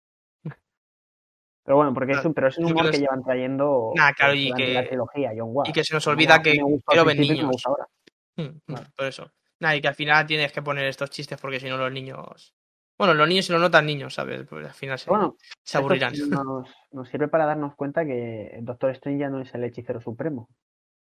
Pero 1.65 1.77
bueno, 1.77 1.93
porque 1.93 2.11
es 2.11 2.23
un, 2.23 2.33
pero 2.33 2.47
es 2.47 2.57
un 2.59 2.65
humor 2.65 2.91
que 2.91 2.99
llevan 2.99 3.23
trayendo 3.23 3.91
nah, 3.95 4.11
claro, 4.11 4.35
y 4.35 4.51
que, 4.53 4.73
la 4.73 4.85
trilogía, 4.85 5.31
John 5.35 5.49
Watts. 5.51 5.69
Y 5.69 5.73
que 5.73 5.83
se 5.83 5.95
nos 5.95 6.05
olvida 6.05 6.39
que, 6.39 6.55
lo 6.95 7.05
ven 7.05 7.19
niños. 7.19 7.63
Claro. 8.35 8.83
Por 8.95 9.07
eso. 9.07 9.31
Nada, 9.59 9.75
y 9.75 9.81
que 9.81 9.87
al 9.87 9.95
final 9.95 10.27
tienes 10.27 10.51
que 10.51 10.61
poner 10.61 10.85
estos 10.85 11.09
chistes 11.09 11.39
porque 11.41 11.59
si 11.59 11.67
no 11.67 11.77
los 11.77 11.91
niños... 11.91 12.54
Bueno, 12.97 13.13
los 13.13 13.27
niños 13.27 13.45
si 13.45 13.51
no 13.51 13.59
notan 13.59 13.85
niños, 13.85 14.13
¿sabes? 14.13 14.45
Pues 14.47 14.65
al 14.65 14.73
final 14.73 14.97
se, 14.97 15.09
bueno, 15.09 15.35
se 15.63 15.77
aburrirán. 15.77 16.13
Nos, 16.29 16.69
nos, 16.91 17.09
sirve 17.09 17.27
para 17.27 17.45
darnos 17.45 17.75
cuenta 17.75 18.05
que 18.05 18.47
el 18.47 18.65
Doctor 18.65 18.91
Strange 18.91 19.19
ya 19.19 19.29
no 19.29 19.41
es 19.41 19.53
el 19.53 19.63
hechicero 19.63 19.99
supremo. 19.99 20.49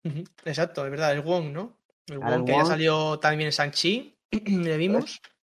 Uh 0.05 0.10
-huh. 0.10 0.30
Exacto, 0.45 0.85
es 0.85 0.91
verdad, 0.91 1.14
el 1.14 1.22
Wong, 1.22 1.51
¿no? 1.51 1.77
El 2.07 2.19
Wong 2.19 2.34
el 2.34 2.45
que 2.45 2.51
Wong... 2.53 2.61
ya 2.61 2.65
salió 2.65 3.19
también 3.19 3.47
en 3.47 3.51
Shang-Chi, 3.51 4.18
le 4.45 4.77
vimos. 4.77 5.19
Pues, 5.22 5.34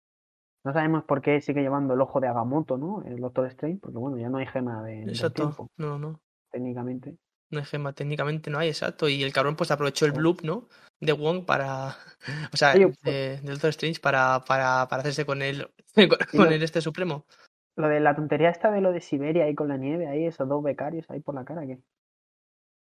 no 0.64 0.72
sabemos 0.72 1.04
por 1.04 1.22
qué 1.22 1.40
sigue 1.40 1.62
llevando 1.62 1.94
el 1.94 2.00
ojo 2.00 2.20
de 2.20 2.28
Agamotto, 2.28 2.76
¿no? 2.76 3.02
El 3.04 3.16
Doctor 3.20 3.46
Strange, 3.46 3.78
porque 3.80 3.98
bueno, 3.98 4.18
ya 4.18 4.28
no 4.28 4.38
hay 4.38 4.46
gema 4.46 4.82
de, 4.82 5.02
exacto. 5.04 5.42
Tiempo, 5.42 5.70
no, 5.76 5.98
no. 5.98 6.20
Técnicamente. 6.50 7.16
No 7.50 7.58
hay 7.58 7.64
gema, 7.64 7.92
técnicamente 7.92 8.50
no 8.50 8.58
hay, 8.58 8.68
exacto. 8.68 9.08
Y 9.08 9.22
el 9.22 9.32
cabrón 9.32 9.56
pues 9.56 9.70
aprovechó 9.70 10.06
el 10.06 10.12
bloop, 10.12 10.42
¿no? 10.42 10.68
De 11.00 11.12
Wong 11.12 11.44
para. 11.44 11.96
O 12.52 12.56
sea, 12.56 12.74
Oye, 12.74 12.88
pues... 12.88 13.00
de, 13.02 13.38
de, 13.38 13.50
Doctor 13.50 13.70
Strange 13.70 14.00
para, 14.00 14.44
para, 14.46 14.86
para 14.88 15.00
hacerse 15.00 15.24
con 15.24 15.40
él, 15.40 15.66
con 16.36 16.52
el 16.52 16.62
este 16.62 16.80
supremo. 16.80 17.24
Lo 17.76 17.88
de 17.88 17.98
la 17.98 18.14
tontería 18.14 18.50
esta 18.50 18.70
de 18.70 18.82
lo 18.82 18.92
de 18.92 19.00
Siberia 19.00 19.44
ahí 19.44 19.54
con 19.54 19.68
la 19.68 19.78
nieve, 19.78 20.06
ahí 20.06 20.26
esos 20.26 20.46
dos 20.46 20.62
becarios 20.62 21.08
ahí 21.10 21.20
por 21.20 21.34
la 21.34 21.44
cara, 21.44 21.66
¿qué? 21.66 21.78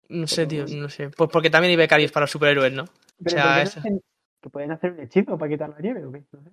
No 0.10 0.28
sé, 0.28 0.48
tío, 0.48 0.65
no 0.68 0.90
sé. 0.90 1.10
Pues 1.10 1.30
porque 1.32 1.49
también 1.49 1.72
hay 1.72 1.78
becarios 1.78 2.11
para 2.11 2.23
los 2.23 2.32
superhéroes, 2.32 2.73
¿no? 2.73 2.86
Pero 3.23 3.38
o 3.38 3.41
sea, 3.41 3.61
es... 3.61 3.78
hacen... 3.78 4.02
que 4.41 4.49
pueden 4.49 4.72
hacer 4.72 4.91
un 4.91 4.99
hechizo 5.02 5.38
para 5.38 5.52
quitar 5.52 5.69
la 5.69 5.80
nieve, 5.80 6.03
¿o 6.06 6.11
qué? 6.11 6.23
No 6.32 6.41
sé. 6.41 6.49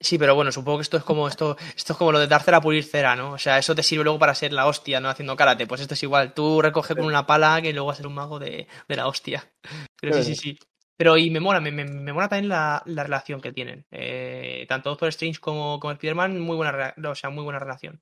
Sí, 0.00 0.18
pero 0.18 0.34
bueno, 0.34 0.52
supongo 0.52 0.78
que 0.78 0.82
esto 0.82 0.96
es 0.98 1.04
como 1.04 1.28
esto, 1.28 1.56
esto 1.76 1.92
es 1.94 1.98
como 1.98 2.12
lo 2.12 2.18
de 2.18 2.26
dar 2.26 2.42
cera 2.42 2.58
a 2.58 2.60
pulir 2.60 2.84
cera, 2.84 3.16
¿no? 3.16 3.32
O 3.32 3.38
sea, 3.38 3.58
eso 3.58 3.74
te 3.74 3.82
sirve 3.82 4.04
luego 4.04 4.18
para 4.18 4.34
ser 4.34 4.52
la 4.52 4.66
hostia, 4.66 5.00
¿no? 5.00 5.08
Haciendo 5.08 5.36
karate. 5.36 5.66
Pues 5.66 5.80
esto 5.80 5.94
es 5.94 6.02
igual. 6.02 6.34
Tú 6.34 6.60
recoge 6.60 6.94
con 6.94 7.06
una 7.06 7.26
pala 7.26 7.62
que 7.62 7.72
luego 7.72 7.86
vas 7.86 7.96
a 7.96 7.98
ser 7.98 8.06
un 8.06 8.14
mago 8.14 8.38
de, 8.38 8.66
de 8.88 8.96
la 8.96 9.06
hostia. 9.06 9.50
Pero 10.00 10.14
sí, 10.14 10.24
sí, 10.24 10.36
sí. 10.36 10.58
Pero 10.96 11.16
y 11.16 11.30
me 11.30 11.40
mola, 11.40 11.60
me, 11.60 11.72
me, 11.72 11.84
me 11.84 12.12
mola 12.12 12.28
también 12.28 12.48
la, 12.48 12.82
la 12.86 13.02
relación 13.02 13.40
que 13.40 13.52
tienen. 13.52 13.86
Eh, 13.90 14.66
tanto 14.68 14.90
Doctor 14.90 15.08
Strange 15.08 15.40
como, 15.40 15.80
como 15.80 15.92
Spider-Man, 15.92 16.38
muy 16.38 16.56
buena, 16.56 16.94
o 17.08 17.14
sea, 17.14 17.30
muy 17.30 17.42
buena 17.42 17.58
relación. 17.58 18.00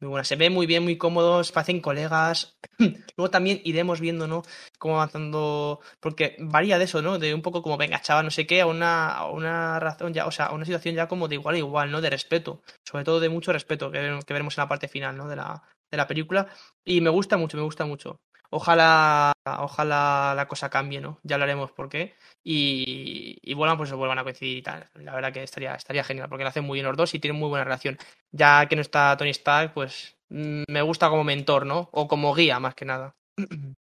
Muy 0.00 0.10
buena. 0.10 0.24
Se 0.24 0.36
ve 0.36 0.50
muy 0.50 0.66
bien, 0.66 0.82
muy 0.84 0.98
cómodos, 0.98 1.52
parecen 1.52 1.80
colegas. 1.80 2.58
Luego 3.16 3.30
también 3.30 3.60
iremos 3.64 4.00
viendo. 4.00 4.42
Cómo 4.78 4.96
avanzando. 4.96 5.80
Porque 6.00 6.36
varía 6.38 6.78
de 6.78 6.84
eso, 6.84 7.00
¿no? 7.00 7.18
De 7.18 7.32
un 7.34 7.40
poco 7.42 7.62
como, 7.62 7.78
venga, 7.78 8.00
chaval, 8.02 8.24
no 8.26 8.30
sé 8.30 8.46
qué, 8.46 8.60
a 8.60 8.66
una, 8.66 9.08
a 9.10 9.30
una 9.30 9.80
razón 9.80 10.12
ya, 10.12 10.26
o 10.26 10.30
sea, 10.30 10.46
a 10.46 10.52
una 10.52 10.66
situación 10.66 10.94
ya 10.94 11.08
como 11.08 11.28
de 11.28 11.36
igual 11.36 11.54
a 11.54 11.58
igual, 11.58 11.90
¿no? 11.90 12.00
De 12.02 12.10
respeto. 12.10 12.62
Sobre 12.84 13.04
todo 13.04 13.20
de 13.20 13.30
mucho 13.30 13.52
respeto, 13.52 13.90
que, 13.90 14.20
que 14.26 14.32
veremos 14.34 14.56
en 14.58 14.62
la 14.62 14.68
parte 14.68 14.88
final, 14.88 15.16
¿no? 15.16 15.28
De 15.28 15.36
la, 15.36 15.62
de 15.90 15.96
la 15.96 16.06
película. 16.06 16.46
Y 16.84 17.00
me 17.00 17.10
gusta 17.10 17.38
mucho, 17.38 17.56
me 17.56 17.62
gusta 17.62 17.86
mucho. 17.86 18.20
Ojalá, 18.50 19.32
ojalá 19.58 20.34
la 20.36 20.48
cosa 20.48 20.70
cambie, 20.70 21.00
¿no? 21.00 21.18
Ya 21.22 21.36
hablaremos 21.36 21.72
por 21.72 21.88
qué. 21.88 22.14
Y, 22.44 23.38
y 23.42 23.54
bueno, 23.54 23.76
pues 23.76 23.88
se 23.88 23.94
vuelvan 23.94 24.18
a 24.18 24.22
coincidir 24.22 24.58
y 24.58 24.62
tal. 24.62 24.88
La 24.94 25.14
verdad 25.14 25.32
que 25.32 25.42
estaría, 25.42 25.74
estaría 25.74 26.04
genial, 26.04 26.28
porque 26.28 26.44
lo 26.44 26.48
hacen 26.48 26.64
muy 26.64 26.76
bien 26.76 26.86
los 26.86 26.96
dos 26.96 27.14
y 27.14 27.18
tienen 27.18 27.38
muy 27.38 27.48
buena 27.48 27.64
relación. 27.64 27.98
Ya 28.32 28.66
que 28.66 28.76
no 28.76 28.82
está 28.82 29.16
Tony 29.16 29.30
Stark, 29.30 29.72
pues 29.74 30.16
mmm, 30.28 30.62
me 30.68 30.82
gusta 30.82 31.08
como 31.08 31.24
mentor, 31.24 31.66
¿no? 31.66 31.88
O 31.92 32.08
como 32.08 32.34
guía, 32.34 32.60
más 32.60 32.74
que 32.74 32.84
nada. 32.84 33.14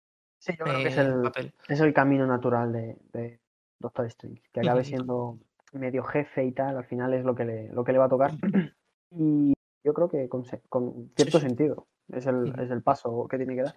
Sí, 0.43 0.55
yo 0.57 0.65
creo 0.65 0.79
eh, 0.79 0.81
que 0.81 0.89
es 0.89 0.97
el, 0.97 1.21
papel. 1.21 1.53
es 1.67 1.79
el 1.81 1.93
camino 1.93 2.25
natural 2.25 2.73
de, 2.73 2.97
de 3.13 3.39
Doctor 3.79 4.07
Strange. 4.07 4.41
Que 4.51 4.61
acabe 4.61 4.83
siendo 4.83 5.37
medio 5.71 6.03
jefe 6.03 6.43
y 6.43 6.51
tal, 6.51 6.77
al 6.77 6.83
final 6.83 7.13
es 7.13 7.23
lo 7.23 7.35
que 7.35 7.45
le, 7.45 7.69
lo 7.69 7.83
que 7.83 7.91
le 7.91 7.99
va 7.99 8.05
a 8.05 8.09
tocar. 8.09 8.31
y 9.11 9.53
yo 9.83 9.93
creo 9.93 10.09
que 10.09 10.27
con, 10.29 10.43
con 10.67 11.11
cierto 11.15 11.37
sí, 11.37 11.41
sí. 11.41 11.47
sentido 11.47 11.87
es 12.11 12.25
el, 12.25 12.53
es 12.59 12.71
el 12.71 12.81
paso 12.81 13.27
que 13.27 13.37
tiene 13.37 13.55
que 13.55 13.61
dar. 13.63 13.75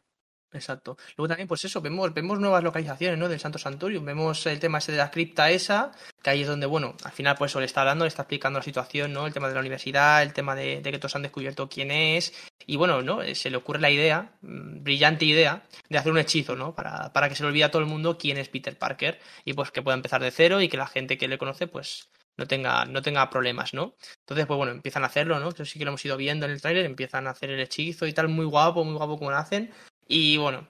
Exacto. 0.54 0.96
Luego 1.16 1.28
también, 1.28 1.48
pues 1.48 1.64
eso, 1.64 1.80
vemos, 1.80 2.14
vemos 2.14 2.38
nuevas 2.38 2.62
localizaciones, 2.62 3.18
¿no? 3.18 3.28
Del 3.28 3.40
Santo 3.40 3.58
Santuario. 3.58 4.00
Vemos 4.02 4.46
el 4.46 4.60
tema 4.60 4.78
ese 4.78 4.92
de 4.92 4.98
la 4.98 5.10
cripta 5.10 5.50
esa, 5.50 5.90
que 6.22 6.30
ahí 6.30 6.42
es 6.42 6.46
donde, 6.46 6.66
bueno, 6.66 6.94
al 7.02 7.10
final, 7.10 7.34
pues 7.36 7.50
eso 7.50 7.58
le 7.58 7.66
está 7.66 7.80
hablando, 7.80 8.04
le 8.04 8.08
está 8.08 8.22
explicando 8.22 8.60
la 8.60 8.62
situación, 8.62 9.12
¿no? 9.12 9.26
El 9.26 9.32
tema 9.32 9.48
de 9.48 9.54
la 9.54 9.60
universidad, 9.60 10.22
el 10.22 10.32
tema 10.32 10.54
de, 10.54 10.80
que 10.80 10.98
todos 10.98 11.16
han 11.16 11.22
descubierto 11.22 11.68
quién 11.68 11.90
es. 11.90 12.32
Y 12.66 12.76
bueno, 12.76 13.02
¿no? 13.02 13.18
Se 13.34 13.50
le 13.50 13.56
ocurre 13.56 13.80
la 13.80 13.90
idea, 13.90 14.32
mmm, 14.42 14.84
brillante 14.84 15.24
idea, 15.24 15.64
de 15.88 15.98
hacer 15.98 16.12
un 16.12 16.18
hechizo, 16.18 16.54
¿no? 16.54 16.72
Para, 16.72 17.12
para 17.12 17.28
que 17.28 17.34
se 17.34 17.42
le 17.42 17.48
olvide 17.48 17.64
a 17.64 17.70
todo 17.72 17.82
el 17.82 17.88
mundo 17.88 18.16
quién 18.16 18.38
es 18.38 18.48
Peter 18.48 18.78
Parker. 18.78 19.18
Y 19.44 19.54
pues 19.54 19.72
que 19.72 19.82
pueda 19.82 19.96
empezar 19.96 20.22
de 20.22 20.30
cero 20.30 20.60
y 20.60 20.68
que 20.68 20.76
la 20.76 20.86
gente 20.86 21.18
que 21.18 21.26
le 21.26 21.36
conoce, 21.36 21.66
pues 21.66 22.08
no 22.36 22.46
tenga, 22.46 22.84
no 22.84 23.02
tenga 23.02 23.28
problemas, 23.30 23.74
¿no? 23.74 23.96
Entonces, 24.20 24.46
pues 24.46 24.56
bueno, 24.56 24.72
empiezan 24.72 25.04
a 25.04 25.06
hacerlo, 25.06 25.38
¿no? 25.38 25.50
Eso 25.50 25.64
sí 25.64 25.78
que 25.78 25.84
lo 25.84 25.90
hemos 25.90 26.04
ido 26.04 26.16
viendo 26.16 26.46
en 26.46 26.52
el 26.52 26.60
tráiler, 26.60 26.84
empiezan 26.84 27.26
a 27.26 27.30
hacer 27.30 27.50
el 27.50 27.60
hechizo 27.60 28.06
y 28.06 28.12
tal, 28.12 28.28
muy 28.28 28.44
guapo, 28.44 28.84
muy 28.84 28.94
guapo 28.94 29.18
como 29.18 29.30
lo 29.30 29.36
hacen. 29.36 29.72
Y 30.06 30.36
bueno, 30.36 30.68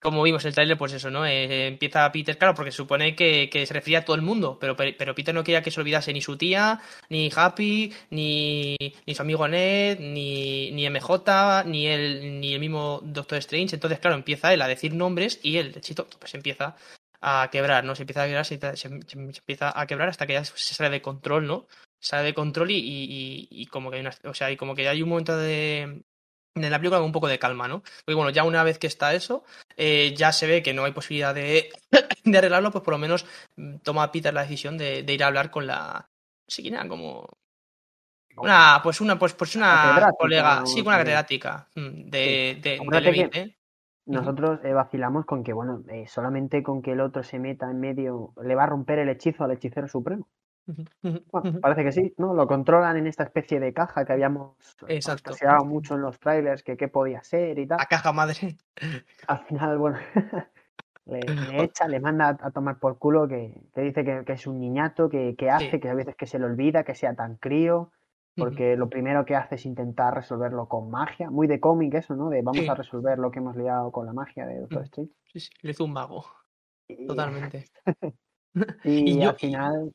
como 0.00 0.22
vimos 0.22 0.44
en 0.44 0.48
el 0.50 0.54
tráiler, 0.54 0.78
pues 0.78 0.92
eso, 0.92 1.10
¿no? 1.10 1.26
Eh, 1.26 1.66
empieza 1.66 2.10
Peter, 2.12 2.38
claro, 2.38 2.54
porque 2.54 2.70
se 2.70 2.76
supone 2.76 3.16
que, 3.16 3.50
se 3.66 3.74
refería 3.74 4.00
a 4.00 4.04
todo 4.04 4.14
el 4.14 4.22
mundo, 4.22 4.58
pero, 4.60 4.76
pero 4.76 5.14
Peter 5.14 5.34
no 5.34 5.42
quería 5.42 5.62
que 5.62 5.70
se 5.70 5.80
olvidase 5.80 6.12
ni 6.12 6.20
su 6.20 6.36
tía, 6.36 6.80
ni 7.08 7.30
Happy, 7.34 7.92
ni, 8.10 8.76
ni 9.06 9.14
su 9.14 9.22
amigo 9.22 9.48
Ned, 9.48 9.98
ni, 9.98 10.70
ni 10.72 10.88
MJ, 10.88 11.64
ni 11.64 11.86
el, 11.86 12.40
ni 12.40 12.54
el 12.54 12.60
mismo 12.60 13.00
Doctor 13.02 13.38
Strange. 13.38 13.74
Entonces, 13.74 13.98
claro, 13.98 14.16
empieza 14.16 14.54
él 14.54 14.62
a 14.62 14.68
decir 14.68 14.94
nombres 14.94 15.40
y 15.42 15.56
el 15.56 15.76
hechizo 15.76 16.06
pues 16.06 16.34
empieza 16.34 16.76
a 17.20 17.48
quebrar, 17.50 17.84
¿no? 17.84 17.96
Se 17.96 18.02
empieza 18.02 18.22
a 18.22 18.26
quebrar, 18.26 18.44
se, 18.44 18.58
se, 18.76 18.88
empieza 18.88 19.78
a 19.78 19.86
quebrar 19.86 20.08
hasta 20.08 20.26
que 20.26 20.34
ya 20.34 20.44
se 20.44 20.74
sale 20.74 20.90
de 20.90 21.02
control, 21.02 21.46
¿no? 21.46 21.66
sale 21.98 22.24
de 22.24 22.34
control 22.34 22.70
y, 22.70 22.76
y, 22.76 23.48
y 23.50 23.66
como 23.66 23.90
que 23.90 23.96
hay 23.96 24.02
una, 24.02 24.14
o 24.24 24.34
sea, 24.34 24.50
y 24.50 24.56
como 24.56 24.74
que 24.74 24.88
hay 24.88 25.02
un 25.02 25.08
momento 25.08 25.36
de, 25.36 26.04
en 26.64 26.70
la 26.70 26.78
película 26.78 26.98
con 26.98 27.06
un 27.06 27.12
poco 27.12 27.28
de 27.28 27.38
calma, 27.38 27.68
¿no? 27.68 27.82
Porque 28.04 28.14
bueno, 28.14 28.30
ya 28.30 28.44
una 28.44 28.62
vez 28.64 28.78
que 28.78 28.86
está 28.86 29.14
eso, 29.14 29.44
eh, 29.76 30.14
ya 30.16 30.32
se 30.32 30.46
ve 30.46 30.62
que 30.62 30.74
no 30.74 30.84
hay 30.84 30.92
posibilidad 30.92 31.34
de, 31.34 31.70
de, 32.24 32.38
arreglarlo, 32.38 32.70
pues 32.70 32.84
por 32.84 32.92
lo 32.92 32.98
menos 32.98 33.26
mm, 33.56 33.76
toma 33.78 34.10
Peter 34.10 34.32
la 34.32 34.42
decisión 34.42 34.78
de, 34.78 35.02
de 35.02 35.12
ir 35.12 35.22
a 35.22 35.28
hablar 35.28 35.50
con 35.50 35.66
la. 35.66 36.08
Sí, 36.46 36.62
quién 36.62 36.74
era 36.74 36.88
como. 36.88 37.28
Una, 38.38 38.80
pues 38.82 39.00
una, 39.00 39.18
pues, 39.18 39.32
pues 39.32 39.56
una 39.56 40.10
colega, 40.18 40.66
sí, 40.66 40.82
una 40.82 40.98
catedrática 40.98 41.68
mm, 41.74 42.10
de, 42.10 42.58
de, 42.62 42.80
de 42.84 43.00
Levite. 43.00 43.56
Nosotros 44.06 44.60
eh, 44.62 44.72
vacilamos 44.72 45.26
con 45.26 45.42
que, 45.42 45.52
bueno, 45.52 45.82
eh, 45.88 46.06
solamente 46.06 46.62
con 46.62 46.80
que 46.80 46.92
el 46.92 47.00
otro 47.00 47.24
se 47.24 47.40
meta 47.40 47.68
en 47.68 47.80
medio 47.80 48.32
le 48.40 48.54
va 48.54 48.62
a 48.62 48.68
romper 48.68 49.00
el 49.00 49.08
hechizo 49.08 49.42
al 49.42 49.50
hechicero 49.50 49.88
supremo. 49.88 50.28
Bueno, 51.02 51.60
parece 51.60 51.84
que 51.84 51.92
sí, 51.92 52.14
¿no? 52.18 52.34
Lo 52.34 52.46
controlan 52.46 52.96
en 52.96 53.06
esta 53.06 53.22
especie 53.24 53.60
de 53.60 53.72
caja 53.72 54.04
que 54.04 54.12
habíamos 54.12 54.56
paseado 55.22 55.64
mucho 55.64 55.94
en 55.94 56.02
los 56.02 56.18
trailers, 56.18 56.62
que 56.62 56.76
qué 56.76 56.88
podía 56.88 57.22
ser 57.22 57.58
y 57.58 57.66
tal. 57.66 57.78
La 57.78 57.86
caja 57.86 58.12
madre. 58.12 58.56
Al 59.28 59.44
final, 59.44 59.78
bueno, 59.78 59.98
le, 61.06 61.62
echa, 61.62 61.86
le 61.86 62.00
manda 62.00 62.36
a, 62.40 62.50
tomar 62.50 62.78
por 62.78 62.98
culo 62.98 63.28
que, 63.28 63.54
que 63.74 63.80
dice 63.82 64.04
que, 64.04 64.24
que, 64.24 64.32
es 64.32 64.46
un 64.46 64.60
niñato, 64.60 65.08
que, 65.08 65.36
que 65.36 65.50
hace, 65.50 65.70
sí. 65.70 65.80
que 65.80 65.88
a 65.88 65.94
veces 65.94 66.16
que 66.16 66.26
se 66.26 66.38
le 66.38 66.46
olvida, 66.46 66.82
que 66.82 66.94
sea 66.94 67.14
tan 67.14 67.36
crío, 67.36 67.92
porque 68.36 68.76
lo 68.76 68.90
primero 68.90 69.24
que 69.24 69.34
hace 69.34 69.54
es 69.54 69.64
intentar 69.64 70.14
resolverlo 70.14 70.68
con 70.68 70.90
magia, 70.90 71.30
muy 71.30 71.46
de 71.46 71.58
cómic 71.58 71.94
eso, 71.94 72.14
¿no? 72.14 72.28
De 72.28 72.42
vamos 72.42 72.64
Sí. 72.64 72.68
a 72.68 72.74
resolver 72.74 73.18
lo 73.18 73.30
que 73.30 73.38
hemos 73.38 73.56
liado 73.56 73.90
con 73.92 74.04
la 74.04 74.12
magia 74.12 74.46
de 74.46 74.60
Doctor 74.60 74.82
Strange. 74.82 75.12
Sí, 75.32 75.40
sí, 75.40 75.50
le 75.62 75.70
hizo 75.70 75.84
un 75.84 75.92
mago. 75.92 76.24
Totalmente. 77.06 77.64
Y, 78.84 78.90
Y 79.16 79.20
yo- 79.20 79.30
al 79.30 79.36
final, 79.36 79.92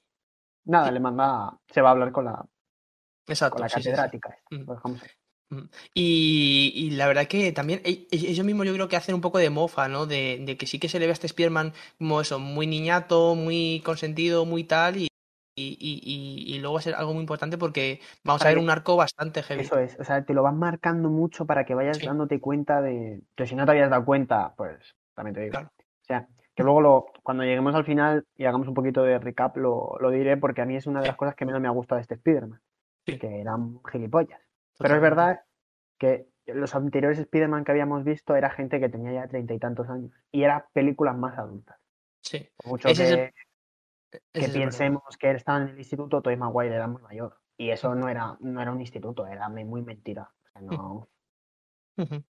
nada, 0.65 0.91
le 0.91 0.99
manda, 0.99 1.57
se 1.67 1.81
va 1.81 1.89
a 1.89 1.91
hablar 1.91 2.11
con 2.11 2.25
la, 2.25 2.45
Exacto. 3.27 3.55
con 3.55 3.61
la 3.61 3.69
sí, 3.69 3.75
sí, 3.75 3.83
sí. 3.83 3.89
catedrática. 3.89 4.37
Mm. 4.49 5.55
Mm. 5.55 5.69
Y, 5.93 6.71
y 6.75 6.91
la 6.91 7.07
verdad 7.07 7.27
que 7.27 7.51
también 7.51 7.81
e- 7.83 8.07
e- 8.09 8.29
ellos 8.29 8.45
mismos 8.45 8.65
yo 8.65 8.73
creo 8.73 8.87
que 8.87 8.95
hacen 8.95 9.15
un 9.15 9.21
poco 9.21 9.37
de 9.37 9.49
mofa, 9.49 9.87
¿no? 9.89 10.05
De, 10.05 10.41
de 10.45 10.57
que 10.57 10.65
sí 10.65 10.79
que 10.79 10.87
se 10.87 10.97
le 10.99 11.05
ve 11.05 11.11
a 11.11 11.13
este 11.13 11.27
Spearman 11.27 11.73
como 11.97 12.21
eso, 12.21 12.39
muy 12.39 12.67
niñato, 12.67 13.35
muy 13.35 13.81
consentido, 13.83 14.45
muy 14.45 14.63
tal, 14.63 14.95
y, 14.97 16.57
luego 16.59 16.75
va 16.75 16.79
a 16.79 16.83
ser 16.83 16.95
algo 16.95 17.13
muy 17.13 17.21
importante 17.21 17.57
porque 17.57 17.99
vamos 18.23 18.41
a 18.41 18.45
ver 18.45 18.55
que- 18.55 18.63
un 18.63 18.69
arco 18.69 18.95
bastante 18.95 19.43
heavy. 19.43 19.61
Eso 19.61 19.77
es, 19.77 19.99
o 19.99 20.03
sea, 20.03 20.23
te 20.23 20.33
lo 20.33 20.43
van 20.43 20.57
marcando 20.57 21.09
mucho 21.09 21.45
para 21.45 21.65
que 21.65 21.75
vayas 21.75 21.99
dándote 22.01 22.39
cuenta 22.39 22.81
de. 22.81 23.21
Que 23.35 23.45
si 23.45 23.55
no 23.55 23.65
te 23.65 23.71
habías 23.71 23.89
dado 23.89 24.05
cuenta, 24.05 24.53
pues 24.55 24.95
también 25.13 25.35
te 25.35 25.41
digo. 25.41 25.51
Claro. 25.51 25.71
O 25.77 26.05
sea, 26.05 26.27
que 26.55 26.63
luego 26.63 26.81
lo, 26.81 27.05
cuando 27.23 27.43
lleguemos 27.43 27.73
al 27.75 27.85
final 27.85 28.25
y 28.35 28.45
hagamos 28.45 28.67
un 28.67 28.73
poquito 28.73 29.03
de 29.03 29.19
recap, 29.19 29.57
lo, 29.57 29.97
lo 29.99 30.09
diré 30.09 30.37
porque 30.37 30.61
a 30.61 30.65
mí 30.65 30.75
es 30.75 30.87
una 30.87 31.01
de 31.01 31.07
las 31.07 31.15
cosas 31.15 31.35
que 31.35 31.45
menos 31.45 31.61
me 31.61 31.67
ha 31.67 31.71
gustado 31.71 31.97
de 31.97 32.01
este 32.03 32.15
Spider-Man. 32.15 32.61
Sí. 33.05 33.17
Que 33.17 33.41
eran 33.41 33.79
gilipollas. 33.91 34.39
Pero 34.39 34.95
es 34.95 35.01
Totalmente. 35.01 35.01
verdad 35.09 35.41
que 35.97 36.27
los 36.47 36.75
anteriores 36.75 37.19
Spider-Man 37.19 37.63
que 37.63 37.71
habíamos 37.71 38.03
visto 38.03 38.35
era 38.35 38.49
gente 38.49 38.79
que 38.79 38.89
tenía 38.89 39.13
ya 39.13 39.27
treinta 39.27 39.53
y 39.53 39.59
tantos 39.59 39.89
años. 39.89 40.11
Y 40.31 40.43
eran 40.43 40.63
películas 40.73 41.15
más 41.17 41.37
adultas. 41.37 41.77
Sí. 42.21 42.47
Mucho 42.65 42.89
Ese 42.89 43.03
es 43.03 43.15
que, 43.15 43.23
el- 43.23 43.31
que 43.31 44.19
ese 44.33 44.47
es 44.47 44.53
piensemos 44.53 45.17
que 45.17 45.29
él 45.29 45.35
estaba 45.37 45.61
en 45.61 45.69
el 45.69 45.77
instituto, 45.77 46.21
Tobey 46.21 46.37
Maguire 46.37 46.75
era 46.75 46.87
muy 46.87 47.01
mayor. 47.01 47.37
Y 47.57 47.69
eso 47.69 47.95
no 47.95 48.09
era, 48.09 48.37
no 48.39 48.61
era 48.61 48.71
un 48.71 48.81
instituto, 48.81 49.25
era 49.27 49.47
muy 49.49 49.81
mentira. 49.81 50.31
O 50.43 50.49
sea, 50.51 50.61
no... 50.61 51.07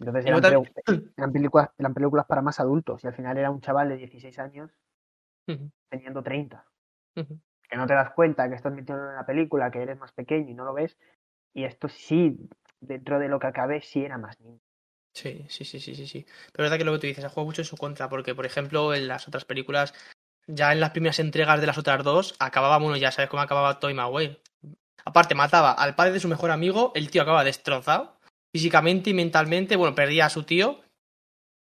Entonces 0.00 0.26
eran, 0.26 0.42
eran 1.16 1.32
películas, 1.32 1.70
eran 1.78 1.94
películas 1.94 2.26
para 2.26 2.42
más 2.42 2.58
adultos. 2.58 3.04
Y 3.04 3.06
al 3.06 3.14
final 3.14 3.36
era 3.36 3.50
un 3.50 3.60
chaval 3.60 3.90
de 3.90 3.96
16 3.96 4.38
años 4.38 4.70
teniendo 5.88 6.22
30. 6.22 6.64
ujú. 7.16 7.38
Que 7.68 7.76
no 7.76 7.86
te 7.86 7.94
das 7.94 8.10
cuenta 8.12 8.48
que 8.48 8.56
estás 8.56 8.72
metido 8.72 8.98
en 9.10 9.14
la 9.14 9.26
película, 9.26 9.70
que 9.70 9.82
eres 9.82 9.98
más 9.98 10.12
pequeño 10.12 10.50
y 10.50 10.54
no 10.54 10.64
lo 10.64 10.72
ves. 10.72 10.96
Y 11.52 11.64
esto 11.64 11.88
sí, 11.88 12.48
dentro 12.80 13.18
de 13.18 13.28
lo 13.28 13.38
que 13.38 13.46
acabe, 13.48 13.82
sí 13.82 14.04
era 14.04 14.18
más 14.18 14.40
niño. 14.40 14.60
Sí, 15.12 15.44
sí, 15.48 15.64
sí, 15.64 15.80
sí, 15.80 15.94
sí, 15.94 16.06
sí. 16.06 16.24
Pero 16.52 16.64
es 16.64 16.70
verdad 16.70 16.78
que 16.78 16.84
lo 16.84 16.92
que 16.92 16.98
tú 17.00 17.06
dices, 17.08 17.24
ha 17.24 17.28
jugado 17.28 17.46
mucho 17.46 17.62
en 17.62 17.66
su 17.66 17.76
contra, 17.76 18.08
porque, 18.08 18.34
por 18.34 18.46
ejemplo, 18.46 18.94
en 18.94 19.08
las 19.08 19.26
otras 19.28 19.44
películas, 19.44 19.92
ya 20.46 20.72
en 20.72 20.80
las 20.80 20.90
primeras 20.90 21.18
entregas 21.18 21.60
de 21.60 21.66
las 21.66 21.78
otras 21.78 22.04
dos, 22.04 22.36
acababa, 22.38 22.78
bueno, 22.78 22.96
ya 22.96 23.10
sabes 23.10 23.28
cómo 23.28 23.42
acababa 23.42 23.80
Toy 23.80 23.94
Maguire. 23.94 24.40
Aparte, 25.04 25.34
mataba 25.34 25.72
al 25.72 25.94
padre 25.94 26.12
de 26.12 26.20
su 26.20 26.28
mejor 26.28 26.50
amigo, 26.50 26.92
el 26.94 27.10
tío 27.10 27.22
acaba 27.22 27.44
destrozado, 27.44 28.19
físicamente 28.52 29.10
y 29.10 29.14
mentalmente, 29.14 29.76
bueno, 29.76 29.94
perdía 29.94 30.26
a 30.26 30.30
su 30.30 30.42
tío, 30.44 30.80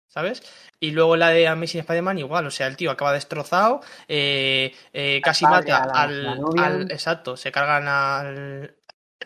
¿sabes? 0.08 0.44
Y 0.80 0.92
luego 0.92 1.16
la 1.16 1.30
de 1.30 1.48
Amazing 1.48 1.82
Spider-Man 1.82 2.18
igual, 2.20 2.46
o 2.48 2.52
sea, 2.52 2.68
el 2.68 2.76
tío 2.76 2.92
acaba 2.92 3.14
destrozado, 3.14 3.82
eh, 4.08 4.74
eh, 4.94 5.22
casi 5.24 5.46
padre, 5.46 5.72
mata 5.72 5.86
la- 5.86 5.94
al, 6.02 6.24
la 6.26 6.36
novia. 6.36 6.66
al- 6.66 6.92
Exacto, 6.92 7.38
se 7.38 7.52
cargan 7.52 7.88
al, 7.88 8.76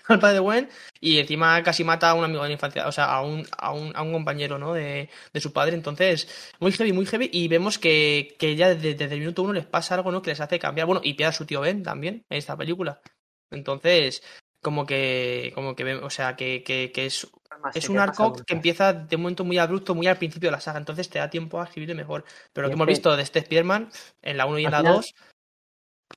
al 0.08 0.20
padre 0.20 0.34
de 0.36 0.40
Gwen 0.42 0.70
y 1.00 1.18
encima 1.20 1.64
casi 1.64 1.84
mata 1.84 2.10
a 2.10 2.14
un 2.14 2.24
amigo 2.26 2.44
de 2.44 2.50
la 2.50 2.54
infancia, 2.54 2.88
o 2.88 2.92
sea, 2.92 3.06
a 3.06 3.22
un, 3.22 3.48
a 3.58 3.72
un, 3.72 3.96
a 3.96 4.02
un 4.04 4.12
compañero, 4.12 4.60
¿no? 4.60 4.74
De, 4.74 5.10
de 5.34 5.40
su 5.42 5.54
padre. 5.54 5.76
Entonces, 5.76 6.28
muy 6.60 6.72
heavy, 6.74 6.92
muy 6.94 7.06
heavy. 7.06 7.30
Y 7.32 7.48
vemos 7.48 7.80
que, 7.80 8.36
que 8.38 8.56
ya 8.56 8.70
desde, 8.76 8.94
desde 8.96 9.14
el 9.16 9.22
minuto 9.22 9.42
uno 9.44 9.54
les 9.54 9.66
pasa 9.66 9.96
algo, 9.96 10.12
¿no? 10.12 10.22
Que 10.22 10.32
les 10.32 10.42
hace 10.42 10.60
cambiar. 10.60 10.86
Bueno, 10.88 11.02
y 11.04 11.14
pierde 11.14 11.30
a 11.30 11.34
su 11.34 11.46
tío 11.46 11.62
Ben 11.62 11.82
también 11.84 12.26
en 12.30 12.38
esta 12.38 12.58
película. 12.58 13.00
Entonces, 13.52 14.22
como 14.62 14.86
que, 14.86 15.52
como 15.56 15.76
que, 15.76 15.96
o 15.96 16.10
sea, 16.10 16.36
que, 16.36 16.64
que, 16.64 16.92
que 16.92 17.06
es, 17.06 17.28
Más 17.66 17.76
es 17.76 17.90
un 17.90 17.98
arco 17.98 18.34
que 18.46 18.54
empieza 18.54 18.94
de 18.94 19.16
un 19.16 19.24
momento 19.24 19.44
muy 19.44 19.58
abrupto, 19.58 19.96
muy 19.96 20.06
al 20.06 20.18
principio 20.18 20.50
de 20.50 20.52
la 20.52 20.60
saga. 20.60 20.78
Entonces 20.78 21.10
te 21.10 21.18
da 21.18 21.32
tiempo 21.32 21.60
a 21.60 21.64
escribirle 21.64 21.96
mejor. 21.96 22.24
Pero 22.54 22.68
lo 22.68 22.70
que 22.70 22.76
hemos 22.76 22.86
visto 22.86 23.16
de 23.16 23.24
este 23.24 23.40
Spider-Man, 23.40 23.90
en 24.22 24.38
la 24.38 24.46
1 24.46 24.60
y 24.60 24.66
en 24.66 24.72
la 24.72 24.78
final- 24.78 24.94
2, 24.94 25.16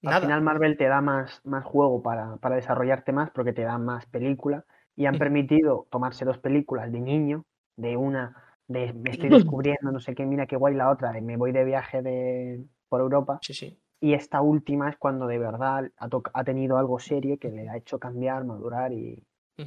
Al 0.05 0.21
final 0.21 0.43
Marvel 0.43 0.77
te 0.77 0.89
da 0.89 1.01
más, 1.01 1.41
más 1.45 1.65
juego 1.65 2.03
para, 2.03 2.37
para 2.37 2.57
desarrollarte 2.57 3.13
más 3.13 3.31
porque 3.31 3.55
te 3.55 3.63
da 3.63 3.79
más 3.79 4.05
película 4.05 4.67
y 4.95 5.07
han 5.07 5.15
Ujú. 5.15 5.21
permitido 5.21 5.87
tomarse 5.91 6.27
dos 6.27 6.37
películas 6.37 6.93
de 6.93 7.01
niño, 7.01 7.47
de 7.77 7.97
una 7.97 8.37
de 8.67 8.93
me 8.93 9.11
estoy 9.11 9.31
descubriendo, 9.31 9.91
no 9.91 10.01
sé 10.01 10.15
qué, 10.15 10.27
mira 10.27 10.47
qué 10.47 10.57
guay 10.57 10.75
la 10.75 10.91
otra, 10.91 11.13
de 11.13 11.23
me 11.23 11.39
voy 11.39 11.53
de 11.53 11.65
viaje 11.65 12.03
de, 12.03 12.63
por 12.91 13.01
Europa 13.01 13.39
Sí, 13.41 13.55
sí. 13.55 13.81
y 14.03 14.13
esta 14.13 14.43
última 14.43 14.91
es 14.91 14.99
cuando 14.99 15.27
de 15.27 15.39
verdad 15.39 15.91
ha, 15.97 16.45
tenido 16.45 16.77
algo 16.77 16.99
serio 16.99 17.39
que 17.39 17.49
le 17.49 17.71
ha 17.71 17.77
hecho 17.79 17.99
cambiar, 17.99 18.45
madurar 18.45 18.93
y 18.93 19.25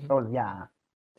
bueno, 0.08 0.30
ya 0.32 0.70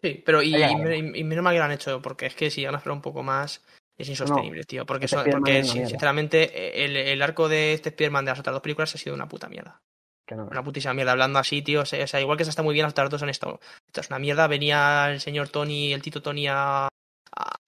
Sí, 0.03 0.23
pero 0.27 0.43
y, 0.43 0.55
y, 0.55 1.25
menos 1.25 1.45
mal 1.45 1.55
que 1.55 1.59
lo 1.59 1.65
han 1.65 1.73
hecho, 1.73 2.03
porque 2.03 2.27
es 2.27 2.35
que 2.35 2.51
si 2.51 2.65
van 2.65 2.75
a 2.75 2.79
esperar 2.79 2.97
un 2.97 3.03
poco 3.03 3.23
más, 3.23 3.65
es 3.97 4.09
insostenible, 4.09 4.65
tío. 4.65 4.85
Porque, 4.85 5.05
este 5.05 5.17
son- 5.17 5.31
porque 5.31 5.63
sinceramente, 5.65 6.85
el, 6.85 6.97
el 6.97 7.23
arco 7.23 7.49
de 7.49 7.73
este 7.75 7.91
Spider-Man 7.91 8.25
de 8.25 8.33
las 8.33 8.41
otras 8.41 8.55
dos 8.55 8.63
películas 8.63 8.95
ha 8.95 8.99
sido 8.99 9.15
una 9.15 9.29
puta 9.29 9.49
mierda. 9.49 9.81
que 10.27 10.35
no. 10.35 10.47
Una 10.47 10.63
putísima 10.65 10.95
mierda, 10.95 11.13
hablando 11.13 11.39
así, 11.39 11.63
tío. 11.63 11.83
O 11.83 11.85
sea, 11.85 12.21
igual 12.21 12.37
que 12.37 12.45
se 12.45 12.51
está 12.51 12.63
muy 12.63 12.75
bien, 12.75 12.85
las 12.85 12.93
otras 12.93 13.11
dos 13.11 13.23
han 13.23 13.29
estado. 13.29 13.61
Esta 13.87 14.01
es 14.01 14.09
una 14.11 14.19
mierda, 14.19 14.47
venía 14.49 15.09
el 15.11 15.21
señor 15.21 15.49
Tony, 15.51 15.93
el 15.93 16.03
Tito 16.03 16.21
Tony 16.21 16.49
a, 16.49 16.87
a, 16.87 16.89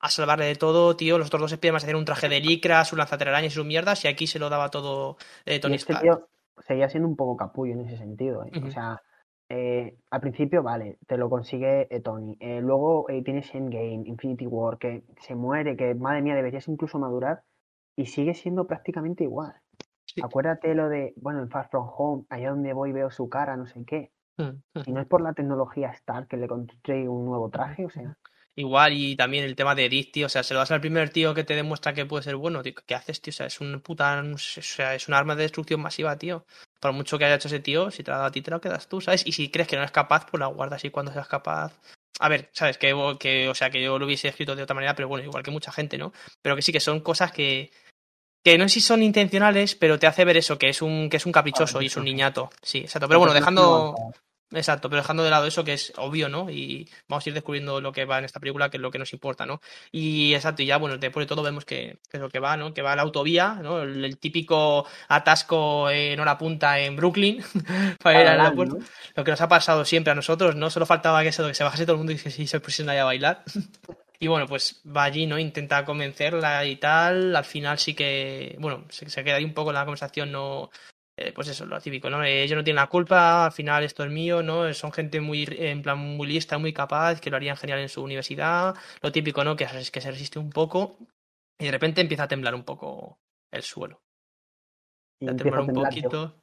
a 0.01 0.11
salvarle 0.11 0.47
de 0.47 0.57
todo, 0.57 0.97
tío. 0.97 1.19
Los 1.19 1.29
otros 1.29 1.43
dos 1.43 1.53
Spider-Man 1.53 1.81
se 1.81 1.87
hacían 1.87 1.99
un 1.99 2.05
traje 2.05 2.29
de 2.29 2.41
licra, 2.41 2.85
su 2.85 2.97
lanzatelarañas 2.97 3.53
y 3.53 3.55
sus 3.55 3.65
mierdas, 3.67 4.05
y 4.05 4.09
aquí 4.09 4.27
se 4.27 4.39
lo 4.41 4.49
daba 4.51 4.71
todo 4.71 5.19
eh, 5.47 5.61
Tony 5.61 5.77
este 5.77 5.93
Stark. 5.93 6.03
tío 6.03 6.29
seguía 6.67 6.89
siendo 6.89 7.09
un 7.09 7.17
poco 7.17 7.37
capullo 7.37 7.75
en 7.75 7.81
ese 7.87 7.97
sentido. 7.99 8.45
¿eh? 8.45 8.51
O 8.67 8.71
sea, 8.71 9.01
eh, 9.57 9.97
al 10.11 10.21
principio, 10.21 10.65
vale, 10.65 10.99
te 11.07 11.17
lo 11.17 11.31
consigue 11.31 11.87
eh, 11.95 12.01
Tony. 12.01 12.37
Eh, 12.41 12.61
luego 12.61 13.09
eh, 13.09 13.23
tienes 13.23 13.55
Endgame, 13.55 14.03
Infinity 14.05 14.49
War, 14.49 14.79
que 14.79 15.05
se 15.21 15.37
muere, 15.37 15.77
que 15.77 15.95
madre 15.95 16.23
mía, 16.23 16.35
deberías 16.35 16.67
incluso 16.67 16.99
madurar. 16.99 17.43
Y 17.97 18.07
sigue 18.07 18.35
siendo 18.35 18.67
prácticamente 18.67 19.23
igual. 19.23 19.55
Sí. 20.07 20.21
Acuérdate 20.25 20.75
lo 20.75 20.89
de, 20.89 21.15
bueno, 21.17 21.41
en 21.41 21.51
Far 21.51 21.69
From 21.69 21.89
Home, 21.97 22.25
allá 22.29 22.51
donde 22.51 22.73
voy 22.73 22.91
veo 22.91 23.13
su 23.13 23.29
cara, 23.29 23.57
no 23.57 23.67
sé 23.67 23.85
qué. 23.85 24.11
Mm, 24.39 24.43
mm. 24.75 24.83
Si 24.85 24.93
no 24.93 25.01
es 25.01 25.07
por 25.07 25.21
la 25.21 25.33
tecnología 25.33 25.91
Stark 25.91 26.27
que 26.27 26.37
le 26.37 26.49
construye 26.49 27.09
un 27.09 27.25
nuevo 27.25 27.49
traje, 27.51 27.87
o 27.87 27.91
sea, 27.91 28.19
Igual, 28.57 28.93
y 28.93 29.17
también 29.17 29.45
el 29.45 29.57
tema 29.57 29.75
de 29.75 29.87
Eric, 29.87 30.13
tío. 30.13 30.27
O 30.27 30.29
sea, 30.29 30.45
se 30.45 30.55
lo 30.55 30.61
das 30.61 30.71
al 30.71 30.81
primer 30.81 31.11
tío 31.11 31.35
que 31.35 31.43
te 31.43 31.57
demuestra 31.57 31.93
que 31.93 32.07
puede 32.07 32.23
ser 32.23 32.37
bueno, 32.37 32.63
tío. 32.63 32.75
¿Qué 32.87 32.95
haces, 32.95 33.21
tío? 33.21 33.31
O 33.33 33.35
sea, 33.35 33.47
es 33.47 33.61
un 33.61 33.81
puta. 33.81 34.23
O 34.23 34.39
sea, 34.39 34.95
es 34.95 35.09
un 35.09 35.15
arma 35.15 35.35
de 35.35 35.43
destrucción 35.43 35.81
masiva, 35.81 36.17
tío. 36.17 36.47
Por 36.79 36.93
mucho 36.93 37.19
que 37.19 37.25
haya 37.25 37.35
hecho 37.35 37.49
ese 37.49 37.61
tío, 37.61 37.91
si 37.91 38.05
te 38.05 38.13
la 38.13 38.19
da 38.19 38.27
a 38.27 38.31
ti, 38.31 38.43
te 38.43 38.51
lo 38.51 38.61
quedas 38.61 38.89
tú, 38.89 39.01
¿sabes? 39.01 39.27
Y 39.27 39.33
si 39.33 39.51
crees 39.51 39.67
que 39.67 39.77
no 39.77 39.83
es 39.83 39.91
capaz, 39.91 40.27
pues 40.31 40.39
la 40.39 40.47
guardas 40.47 40.85
y 40.85 40.91
cuando 40.91 41.13
seas 41.13 41.27
capaz. 41.27 41.73
A 42.21 42.29
ver, 42.29 42.49
¿sabes? 42.53 42.79
Que, 42.79 42.95
que, 43.19 43.49
o 43.49 43.55
sea, 43.55 43.71
que 43.71 43.83
yo 43.83 43.99
lo 43.99 44.07
hubiese 44.07 44.29
escrito 44.29 44.55
de 44.55 44.63
otra 44.63 44.75
manera, 44.75 44.95
pero 44.95 45.09
bueno, 45.09 45.25
igual 45.25 45.43
que 45.43 45.51
mucha 45.51 45.73
gente, 45.73 45.99
¿no? 45.99 46.13
Pero 46.41 46.55
que 46.55 46.63
sí 46.63 46.73
que 46.73 46.81
son 46.81 47.01
cosas 47.01 47.33
que. 47.33 47.73
Que 48.45 48.59
no 48.59 48.69
sé 48.69 48.75
si 48.75 48.81
son 48.83 49.03
intencionales, 49.03 49.75
pero 49.75 49.99
te 49.99 50.07
hace 50.07 50.25
ver 50.25 50.37
eso, 50.37 50.59
que 50.59 50.69
es 50.69 50.83
un, 50.83 51.09
que 51.09 51.17
es 51.17 51.25
un 51.25 51.33
caprichoso 51.33 51.81
y 51.81 51.87
es 51.87 51.97
un 51.97 52.05
niñato. 52.05 52.51
Sí, 52.63 52.81
exacto. 52.81 53.09
Pero 53.09 53.19
bueno, 53.19 53.35
dejando. 53.35 53.97
Exacto, 54.51 54.89
pero 54.89 55.03
dejando 55.03 55.25
de 55.25 55.31
lado 55.31 55.47
eso 55.47 55.65
que 55.65 55.73
es 55.73 55.93
obvio, 55.97 56.29
¿no? 56.29 56.49
Y 56.51 56.89
vamos 57.09 57.27
a 57.27 57.29
ir 57.29 57.35
descubriendo 57.35 57.81
lo 57.81 57.93
que 57.93 58.05
va 58.05 58.19
en 58.19 58.25
esta 58.25 58.41
película, 58.41 58.71
que 58.71 58.77
es 58.77 58.81
lo 58.81 58.91
que 58.91 58.99
nos 58.99 59.13
importa, 59.13 59.47
¿no? 59.47 59.61
Y 59.91 60.35
exacto, 60.35 60.63
y 60.63 60.67
ya, 60.67 60.77
bueno, 60.77 60.97
después 60.97 61.25
de 61.25 61.29
todo 61.29 61.43
vemos 61.43 61.65
que, 61.65 61.99
que 62.11 62.19
es 62.19 62.21
lo 62.21 62.29
que 62.29 62.39
va, 62.39 62.57
¿no? 62.57 62.73
Que 62.73 62.83
va 62.83 62.93
a 62.93 62.97
la 62.97 63.03
autovía, 63.03 63.55
¿no? 63.63 63.83
El, 63.83 64.05
el 64.05 64.19
típico 64.19 64.87
atasco 65.09 65.91
en 65.91 66.21
hora 66.21 66.39
punta 66.39 66.79
en 66.79 66.95
Brooklyn 66.97 67.43
para 68.03 68.21
ir 68.21 68.29
al 68.29 68.41
aeropuerto. 68.41 68.77
¿no? 68.79 68.85
Lo 69.17 69.25
que 69.25 69.31
nos 69.31 69.41
ha 69.41 69.49
pasado 69.49 69.85
siempre 69.85 70.13
a 70.13 70.15
nosotros, 70.15 70.55
¿no? 70.55 70.71
Solo 70.71 70.87
faltaba 70.87 71.23
que, 71.23 71.29
eso, 71.29 71.47
que 71.47 71.55
se 71.55 71.65
bajase 71.65 71.85
todo 71.85 71.95
el 71.95 71.99
mundo 71.99 72.13
y 72.13 72.17
que 72.17 72.31
se 72.31 72.61
pusiesen 72.61 72.91
ahí 72.91 72.99
a 72.99 73.05
bailar. 73.05 73.43
Y 74.21 74.29
bueno, 74.29 74.47
pues 74.47 74.81
va 74.87 75.05
allí, 75.05 75.27
¿no? 75.27 75.39
Intenta 75.39 75.85
convencerla 75.85 76.65
y 76.65 76.77
tal. 76.77 77.35
Al 77.37 77.45
final 77.45 77.79
sí 77.79 77.95
que, 77.95 78.57
bueno, 78.59 78.87
se, 78.89 79.11
se 79.11 79.25
queda 79.25 79.37
ahí 79.37 79.45
un 79.45 79.53
poco 79.53 79.73
la 79.73 79.85
conversación, 79.85 80.33
no, 80.33 80.71
eh, 81.17 81.33
pues 81.33 81.49
eso, 81.49 81.65
lo 81.65 81.81
típico, 81.81 82.11
¿no? 82.11 82.25
Eh, 82.25 82.43
ellos 82.43 82.57
no 82.57 82.65
tienen 82.65 82.83
la 82.83 82.89
culpa, 82.89 83.47
al 83.47 83.53
final 83.53 83.85
esto 83.85 84.05
es 84.05 84.11
mío, 84.11 84.43
¿no? 84.43 84.73
Son 84.75 84.93
gente 84.93 85.21
muy, 85.21 85.47
en 85.49 85.83
plan, 85.83 85.99
muy 85.99 86.27
lista, 86.27 86.59
muy 86.59 86.73
capaz, 86.73 87.21
que 87.21 87.31
lo 87.31 87.37
harían 87.37 87.57
genial 87.57 87.79
en 87.79 87.89
su 87.89 88.03
universidad, 88.03 88.75
lo 89.01 89.13
típico, 89.13 89.45
¿no? 89.45 89.55
Que, 89.55 89.67
que 89.67 90.01
se 90.01 90.11
resiste 90.11 90.41
un 90.41 90.51
poco 90.51 90.99
y 91.59 91.67
de 91.67 91.71
repente 91.71 92.01
empieza 92.01 92.25
a 92.25 92.29
temblar 92.29 92.55
un 92.55 92.65
poco 92.65 93.21
el 93.53 93.63
suelo. 93.63 94.03
Y 95.21 95.29
a 95.29 95.37
temblar 95.37 95.61
un 95.61 95.73
poquito. 95.73 96.41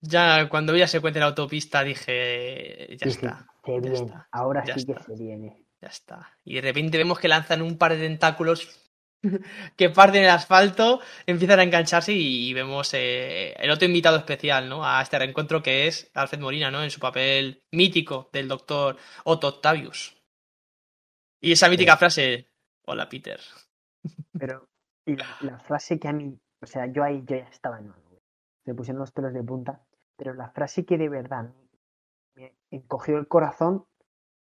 Ya 0.00 0.48
cuando 0.48 0.74
vi 0.74 0.82
a 0.82 0.86
secuencia 0.86 1.18
en 1.18 1.22
la 1.22 1.28
autopista 1.28 1.82
dije, 1.82 2.96
ya 2.98 3.06
está, 3.06 3.46
ya 3.66 3.92
está, 3.92 4.28
ahora 4.30 4.64
ya 4.64 4.78
sí 4.78 4.86
que 4.86 5.02
se 5.02 5.14
viene. 5.16 5.64
ya 5.80 5.88
está. 5.88 6.38
Y 6.44 6.54
de 6.54 6.60
repente 6.60 6.98
vemos 6.98 7.18
que 7.18 7.26
lanzan 7.26 7.62
un 7.62 7.78
par 7.78 7.96
de 7.96 8.06
tentáculos 8.06 8.87
que 9.76 9.90
parten 9.90 10.24
el 10.24 10.30
asfalto, 10.30 11.00
empiezan 11.26 11.60
a 11.60 11.62
engancharse 11.64 12.12
y 12.12 12.52
vemos 12.54 12.92
eh, 12.94 13.52
el 13.58 13.70
otro 13.70 13.86
invitado 13.86 14.16
especial, 14.16 14.68
¿no? 14.68 14.84
A 14.84 15.02
este 15.02 15.18
reencuentro 15.18 15.62
que 15.62 15.86
es 15.86 16.10
Alfred 16.14 16.40
Molina, 16.40 16.70
¿no? 16.70 16.82
En 16.82 16.90
su 16.90 17.00
papel 17.00 17.62
mítico 17.72 18.30
del 18.32 18.48
doctor 18.48 18.96
Otto 19.24 19.48
Octavius. 19.48 20.16
Y 21.40 21.52
esa 21.52 21.68
mítica 21.68 21.96
frase, 21.96 22.48
hola 22.86 23.08
Peter. 23.08 23.40
Pero 24.38 24.68
y 25.04 25.16
la, 25.16 25.26
la 25.40 25.58
frase 25.58 25.98
que 25.98 26.08
a 26.08 26.12
mí, 26.12 26.38
o 26.60 26.66
sea, 26.66 26.86
yo 26.86 27.02
ahí 27.02 27.24
yo 27.26 27.36
ya 27.36 27.48
estaba, 27.48 27.80
no, 27.80 27.94
me 28.66 28.74
pusieron 28.74 29.00
los 29.00 29.12
pelos 29.12 29.32
de 29.32 29.42
punta, 29.42 29.80
pero 30.16 30.34
la 30.34 30.50
frase 30.50 30.84
que 30.84 30.98
de 30.98 31.08
verdad 31.08 31.50
me 32.34 32.56
encogió 32.70 33.18
el 33.18 33.26
corazón 33.26 33.86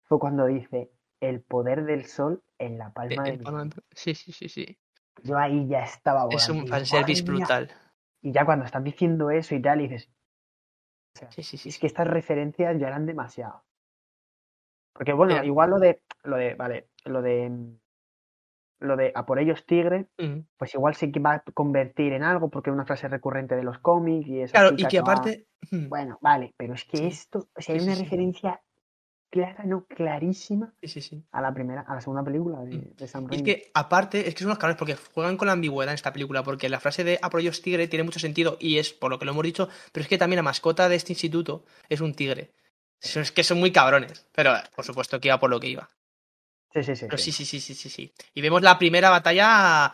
fue 0.05 0.19
cuando 0.19 0.45
dice 0.45 0.91
el 1.21 1.41
poder 1.41 1.85
del 1.85 2.05
sol 2.05 2.43
en 2.59 2.77
la 2.77 2.91
palma 2.93 3.23
de 3.23 3.31
Eh, 3.31 3.37
mi 3.37 3.45
de- 3.69 3.81
Sí, 3.91 4.15
sí, 4.15 4.31
sí, 4.31 4.49
sí. 4.49 4.77
Yo 5.23 5.37
ahí 5.37 5.67
ya 5.67 5.83
estaba 5.83 6.25
Es 6.25 6.47
volando. 6.49 6.51
un 6.53 6.57
y 6.57 6.61
digo, 6.61 6.69
fanservice 6.71 7.23
brutal. 7.23 7.71
Y 8.21 8.31
ya 8.31 8.45
cuando 8.45 8.65
están 8.65 8.83
diciendo 8.83 9.29
eso 9.31 9.55
y 9.55 9.61
tal, 9.61 9.81
y 9.81 9.87
dices, 9.87 10.09
o 11.15 11.19
sea, 11.19 11.31
Sí, 11.31 11.43
sí, 11.43 11.57
sí. 11.57 11.69
es 11.69 11.79
que 11.79 11.87
estas 11.87 12.07
referencias 12.07 12.77
ya 12.79 12.87
eran 12.87 13.05
demasiado. 13.05 13.63
Porque 14.93 15.13
bueno, 15.13 15.43
igual 15.43 15.69
lo 15.71 15.79
de, 15.79 16.01
lo 16.23 16.37
de, 16.37 16.55
vale, 16.55 16.89
lo 17.05 17.21
de, 17.21 17.49
mm, 17.49 17.77
lo 18.79 18.95
de 18.97 19.11
a 19.15 19.25
por 19.25 19.39
ellos 19.39 19.65
tigre, 19.65 20.07
Ujú. 20.17 20.45
pues 20.57 20.73
igual 20.73 20.95
sí 20.95 21.11
que 21.11 21.19
va 21.19 21.33
a 21.35 21.39
convertir 21.53 22.13
en 22.13 22.23
algo 22.23 22.49
porque 22.49 22.69
es 22.69 22.73
una 22.73 22.85
frase 22.85 23.07
recurrente 23.07 23.55
de 23.55 23.63
los 23.63 23.79
cómics 23.79 24.27
y 24.27 24.41
esa 24.41 24.51
Claro, 24.59 24.75
y 24.77 24.87
que 24.87 24.99
aparte. 24.99 25.47
Ujú. 25.71 25.87
Bueno, 25.89 26.17
vale, 26.21 26.53
pero 26.57 26.73
es 26.75 26.85
que 26.85 26.97
Sí. 26.97 27.05
esto, 27.07 27.47
o 27.55 27.61
sea, 27.61 27.75
hay 27.75 27.81
una 27.81 27.95
referencia 27.95 28.61
clara, 29.29 29.63
no 29.65 29.85
clarísima 29.85 30.73
Sí, 30.81 30.87
sí, 30.87 31.01
sí. 31.01 31.23
a 31.31 31.41
la 31.41 31.53
primera, 31.53 31.81
a 31.87 31.95
la 31.95 32.01
segunda 32.01 32.23
película 32.23 32.59
de, 32.61 32.75
Mm. 32.77 32.95
de 32.95 33.07
Sam 33.07 33.23
Y 33.23 33.25
es 33.25 33.29
Raimi. 33.31 33.43
que, 33.43 33.71
aparte, 33.73 34.27
es 34.27 34.33
que 34.33 34.39
son 34.39 34.47
unos 34.47 34.57
cabrones 34.59 34.77
porque 34.79 34.95
juegan 35.13 35.37
con 35.37 35.47
la 35.47 35.53
ambigüedad 35.53 35.91
en 35.91 35.95
esta 35.95 36.13
película, 36.13 36.43
porque 36.43 36.69
la 36.69 36.79
frase 36.79 37.03
de 37.03 37.19
Aproyos 37.21 37.61
tigre 37.61 37.87
tiene 37.87 38.03
mucho 38.03 38.19
sentido 38.19 38.57
y 38.59 38.77
es 38.77 38.93
por 38.93 39.09
lo 39.11 39.19
que 39.19 39.25
lo 39.25 39.31
hemos 39.31 39.43
dicho, 39.43 39.67
pero 39.91 40.03
es 40.03 40.07
que 40.07 40.17
también 40.17 40.37
la 40.37 40.43
mascota 40.43 40.87
de 40.89 40.95
este 40.95 41.11
instituto 41.13 41.65
es 41.89 42.01
un 42.01 42.13
tigre. 42.13 42.53
Es 43.01 43.31
que 43.31 43.43
son 43.43 43.59
muy 43.59 43.71
cabrones, 43.71 44.25
pero 44.31 44.55
eh, 44.55 44.63
por 44.75 44.83
supuesto 44.85 45.19
que 45.19 45.27
iba 45.27 45.39
por 45.39 45.49
lo 45.49 45.59
que 45.59 45.67
iba. 45.67 45.89
Sí, 46.73 46.83
sí, 46.83 46.95
sí. 46.95 47.05
Pero 47.05 47.17
sí. 47.17 47.31
sí, 47.31 47.45
sí, 47.45 47.59
sí, 47.59 47.73
sí, 47.73 47.75
sí, 47.75 47.89
sí. 47.89 48.13
Y 48.33 48.41
vemos 48.41 48.61
la 48.61 48.77
primera 48.77 49.09
batalla, 49.09 49.93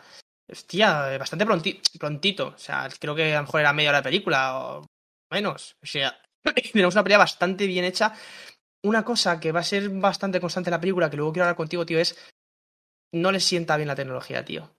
hostia, 0.50 1.18
bastante 1.18 1.44
pronti- 1.46 1.80
prontito. 1.98 2.48
O 2.48 2.58
sea, 2.58 2.88
creo 2.98 3.14
que 3.14 3.32
a 3.34 3.36
lo 3.38 3.42
mejor 3.46 3.60
era 3.60 3.72
media 3.72 3.90
hora 3.90 3.98
de 3.98 4.04
película 4.04 4.58
o 4.78 4.86
menos. 5.30 5.76
O 5.82 5.86
sea, 5.86 6.16
tenemos 6.72 6.94
una 6.94 7.02
pelea 7.04 7.18
bastante 7.18 7.66
bien 7.66 7.84
hecha. 7.84 8.14
Una 8.84 9.04
cosa 9.04 9.38
que 9.40 9.52
va 9.52 9.60
a 9.60 9.64
ser 9.64 9.88
bastante 9.90 10.40
constante 10.40 10.70
en 10.70 10.72
la 10.72 10.80
película, 10.80 11.08
que 11.10 11.16
luego 11.16 11.32
quiero 11.32 11.44
hablar 11.44 11.56
contigo, 11.56 11.86
tío, 11.86 11.98
es 11.98 12.16
no 13.12 13.30
les 13.30 13.44
sienta 13.44 13.76
bien 13.76 13.88
la 13.88 13.94
tecnología, 13.94 14.44
tío. 14.44 14.70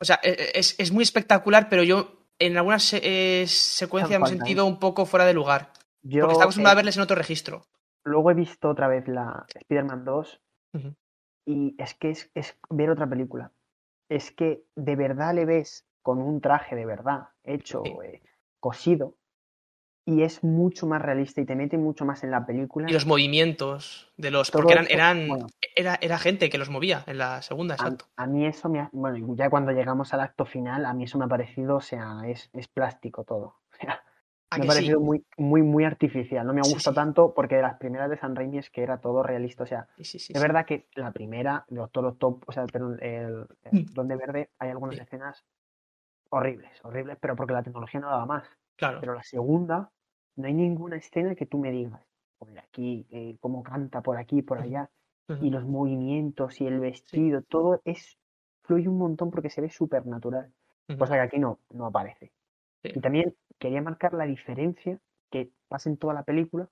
O 0.00 0.04
sea, 0.04 0.20
e- 0.22 0.30
e- 0.30 0.58
es, 0.58 0.78
es 0.78 0.92
muy 0.92 1.02
espectacular, 1.02 1.68
pero 1.68 1.82
yo 1.82 2.26
en 2.38 2.56
algunas 2.56 2.92
eh, 2.94 3.44
secuencias 3.48 4.18
me 4.20 4.26
he 4.26 4.28
sentido 4.30 4.66
un 4.66 4.78
poco 4.78 5.06
fuera 5.06 5.24
de 5.26 5.34
lugar. 5.34 5.72
Yo, 6.02 6.22
Porque 6.22 6.32
estamos 6.32 6.42
acostumbrados 6.42 6.76
a 6.76 6.78
eh, 6.78 6.80
verles 6.82 6.96
en 6.96 7.02
otro 7.02 7.16
registro. 7.16 7.66
luego 8.04 8.30
he 8.30 8.34
visto 8.34 8.68
otra 8.68 8.88
vez 8.88 9.06
la 9.08 9.46
Spider-Man 9.54 10.04
2 10.04 10.40
Ujú. 10.74 10.94
y 11.46 11.74
es 11.78 11.94
que 11.94 12.10
es, 12.10 12.30
es 12.34 12.56
ver 12.70 12.90
otra 12.90 13.08
película. 13.08 13.52
Es 14.08 14.30
que 14.32 14.64
de 14.76 14.96
verdad 14.96 15.34
le 15.34 15.44
ves 15.46 15.86
con 16.02 16.18
un 16.20 16.40
traje 16.40 16.76
de 16.76 16.84
verdad, 16.86 17.28
hecho, 17.44 17.82
Sí. 17.84 17.90
eh, 18.04 18.22
cosido, 18.60 19.16
y 20.06 20.22
es 20.22 20.44
mucho 20.44 20.86
más 20.86 21.00
realista 21.00 21.40
y 21.40 21.46
te 21.46 21.56
mete 21.56 21.78
mucho 21.78 22.04
más 22.04 22.22
en 22.24 22.30
la 22.30 22.44
película. 22.44 22.88
Y 22.88 22.92
los 22.92 23.06
movimientos 23.06 24.12
de 24.16 24.30
los. 24.30 24.50
Todo 24.50 24.62
Porque 24.62 24.74
eran, 24.74 24.84
eso, 24.84 24.94
eran 24.94 25.28
bueno. 25.28 25.46
era, 25.74 25.98
era 26.00 26.18
gente 26.18 26.50
que 26.50 26.58
los 26.58 26.68
movía 26.70 27.04
en 27.06 27.18
la 27.18 27.40
segunda, 27.42 27.74
A, 27.74 27.76
exacto. 27.76 28.06
a 28.16 28.26
mí 28.26 28.46
eso 28.46 28.68
me 28.68 28.80
ha, 28.80 28.90
bueno, 28.92 29.34
ya 29.34 29.48
cuando 29.48 29.72
llegamos 29.72 30.12
al 30.12 30.20
acto 30.20 30.44
final, 30.44 30.84
a 30.84 30.92
mí 30.92 31.04
eso 31.04 31.18
me 31.18 31.24
ha 31.24 31.28
parecido, 31.28 31.76
o 31.76 31.80
sea, 31.80 32.20
es, 32.26 32.50
es 32.52 32.68
plástico 32.68 33.24
todo. 33.24 33.56
O 33.74 33.76
sea, 33.76 34.02
¿A 34.50 34.58
me 34.58 34.66
ha 34.66 34.66
sí? 34.66 34.68
parecido 34.68 35.00
muy, 35.00 35.24
muy, 35.36 35.62
muy 35.62 35.84
artificial. 35.84 36.46
No 36.46 36.52
me 36.54 36.60
ha 36.60 36.68
gustado 36.68 36.92
sí. 36.92 36.96
tanto 36.96 37.34
porque 37.34 37.56
de 37.56 37.62
las 37.62 37.76
primeras 37.76 38.08
de 38.08 38.16
San 38.18 38.36
Raimi 38.36 38.58
es 38.58 38.70
que 38.70 38.82
era 38.82 38.98
todo 38.98 39.22
realista. 39.24 39.64
O 39.64 39.66
sea, 39.66 39.88
es 39.98 40.40
verdad 40.40 40.64
que 40.64 40.86
la 40.94 41.10
primera, 41.10 41.64
los 41.70 41.90
toros 41.90 42.18
top, 42.18 42.44
o 42.46 42.52
sea, 42.52 42.64
perdón, 42.66 42.98
el, 43.02 43.46
el 43.64 43.80
Mm. 43.82 43.86
Duende 43.94 44.14
Verde, 44.16 44.50
hay 44.60 44.70
algunas 44.70 44.96
escenas 44.96 45.44
horribles, 46.30 46.70
horribles, 46.84 47.16
pero 47.20 47.34
porque 47.34 47.52
la 47.52 47.62
tecnología 47.64 47.98
no 47.98 48.08
daba 48.10 48.26
más. 48.26 48.44
Claro. 48.78 49.00
Pero 49.00 49.14
la 49.14 49.22
segunda, 49.22 49.92
no 50.36 50.46
hay 50.46 50.54
ninguna 50.54 50.96
escena 50.96 51.34
que 51.34 51.46
tú 51.46 51.58
me 51.58 51.70
digas, 51.70 52.06
"Joder, 52.38 52.58
aquí, 52.60 53.06
eh, 53.10 53.36
cómo 53.40 53.62
canta 53.62 54.02
por 54.02 54.16
aquí, 54.18 54.42
por 54.42 54.58
allá, 54.58 54.90
y 55.38 55.50
los 55.50 55.64
movimientos 55.66 56.60
y 56.60 56.66
el 56.66 56.80
vestido, 56.80 57.42
todo 57.42 57.80
es 57.84 58.18
fluye 58.64 58.88
un 58.88 58.98
montón 58.98 59.30
porque 59.30 59.50
se 59.50 59.60
ve 59.60 59.70
súper 59.70 60.06
natural, 60.06 60.54
cosa 60.96 61.14
que 61.14 61.20
aquí 61.20 61.38
no, 61.38 61.60
no 61.70 61.86
aparece. 61.86 62.32
Sí. 62.82 62.90
Y 62.94 63.00
también 63.00 63.36
quería 63.58 63.82
marcar 63.82 64.14
la 64.14 64.26
diferencia 64.26 65.00
que 65.30 65.52
pasa 65.68 65.90
en 65.90 65.98
toda 65.98 66.14
la 66.14 66.24
película 66.24 66.70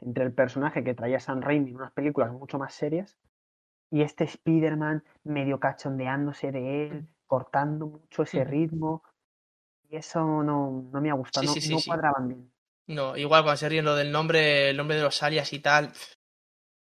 entre 0.00 0.24
el 0.24 0.34
personaje 0.34 0.84
que 0.84 0.94
traía 0.94 1.20
Sam 1.20 1.42
Raimi 1.42 1.70
en 1.70 1.76
unas 1.76 1.92
películas 1.92 2.32
mucho 2.32 2.58
más 2.58 2.74
serias 2.74 3.18
y 3.90 4.02
este 4.02 4.24
Spider-Man 4.24 5.04
medio 5.24 5.60
cachondeándose 5.60 6.52
de 6.52 6.88
él, 6.88 7.06
cortando 7.26 7.86
mucho 7.88 8.22
ese 8.24 8.44
ritmo. 8.44 9.02
Y 9.92 9.96
eso 9.96 10.20
no, 10.42 10.88
no 10.90 11.00
me 11.02 11.10
ha 11.10 11.14
gustado, 11.14 11.46
Sí, 11.54 11.70
no, 11.70 11.78
sí, 11.78 11.88
cuadraban 11.88 12.26
bien. 12.28 12.52
No, 12.86 13.14
igual 13.14 13.42
cuando 13.42 13.58
se 13.58 13.68
ríen 13.68 13.84
lo 13.84 13.94
del 13.94 14.10
nombre, 14.10 14.70
el 14.70 14.76
nombre 14.78 14.96
de 14.96 15.02
los 15.02 15.22
alias 15.22 15.52
y 15.52 15.58
tal. 15.58 15.92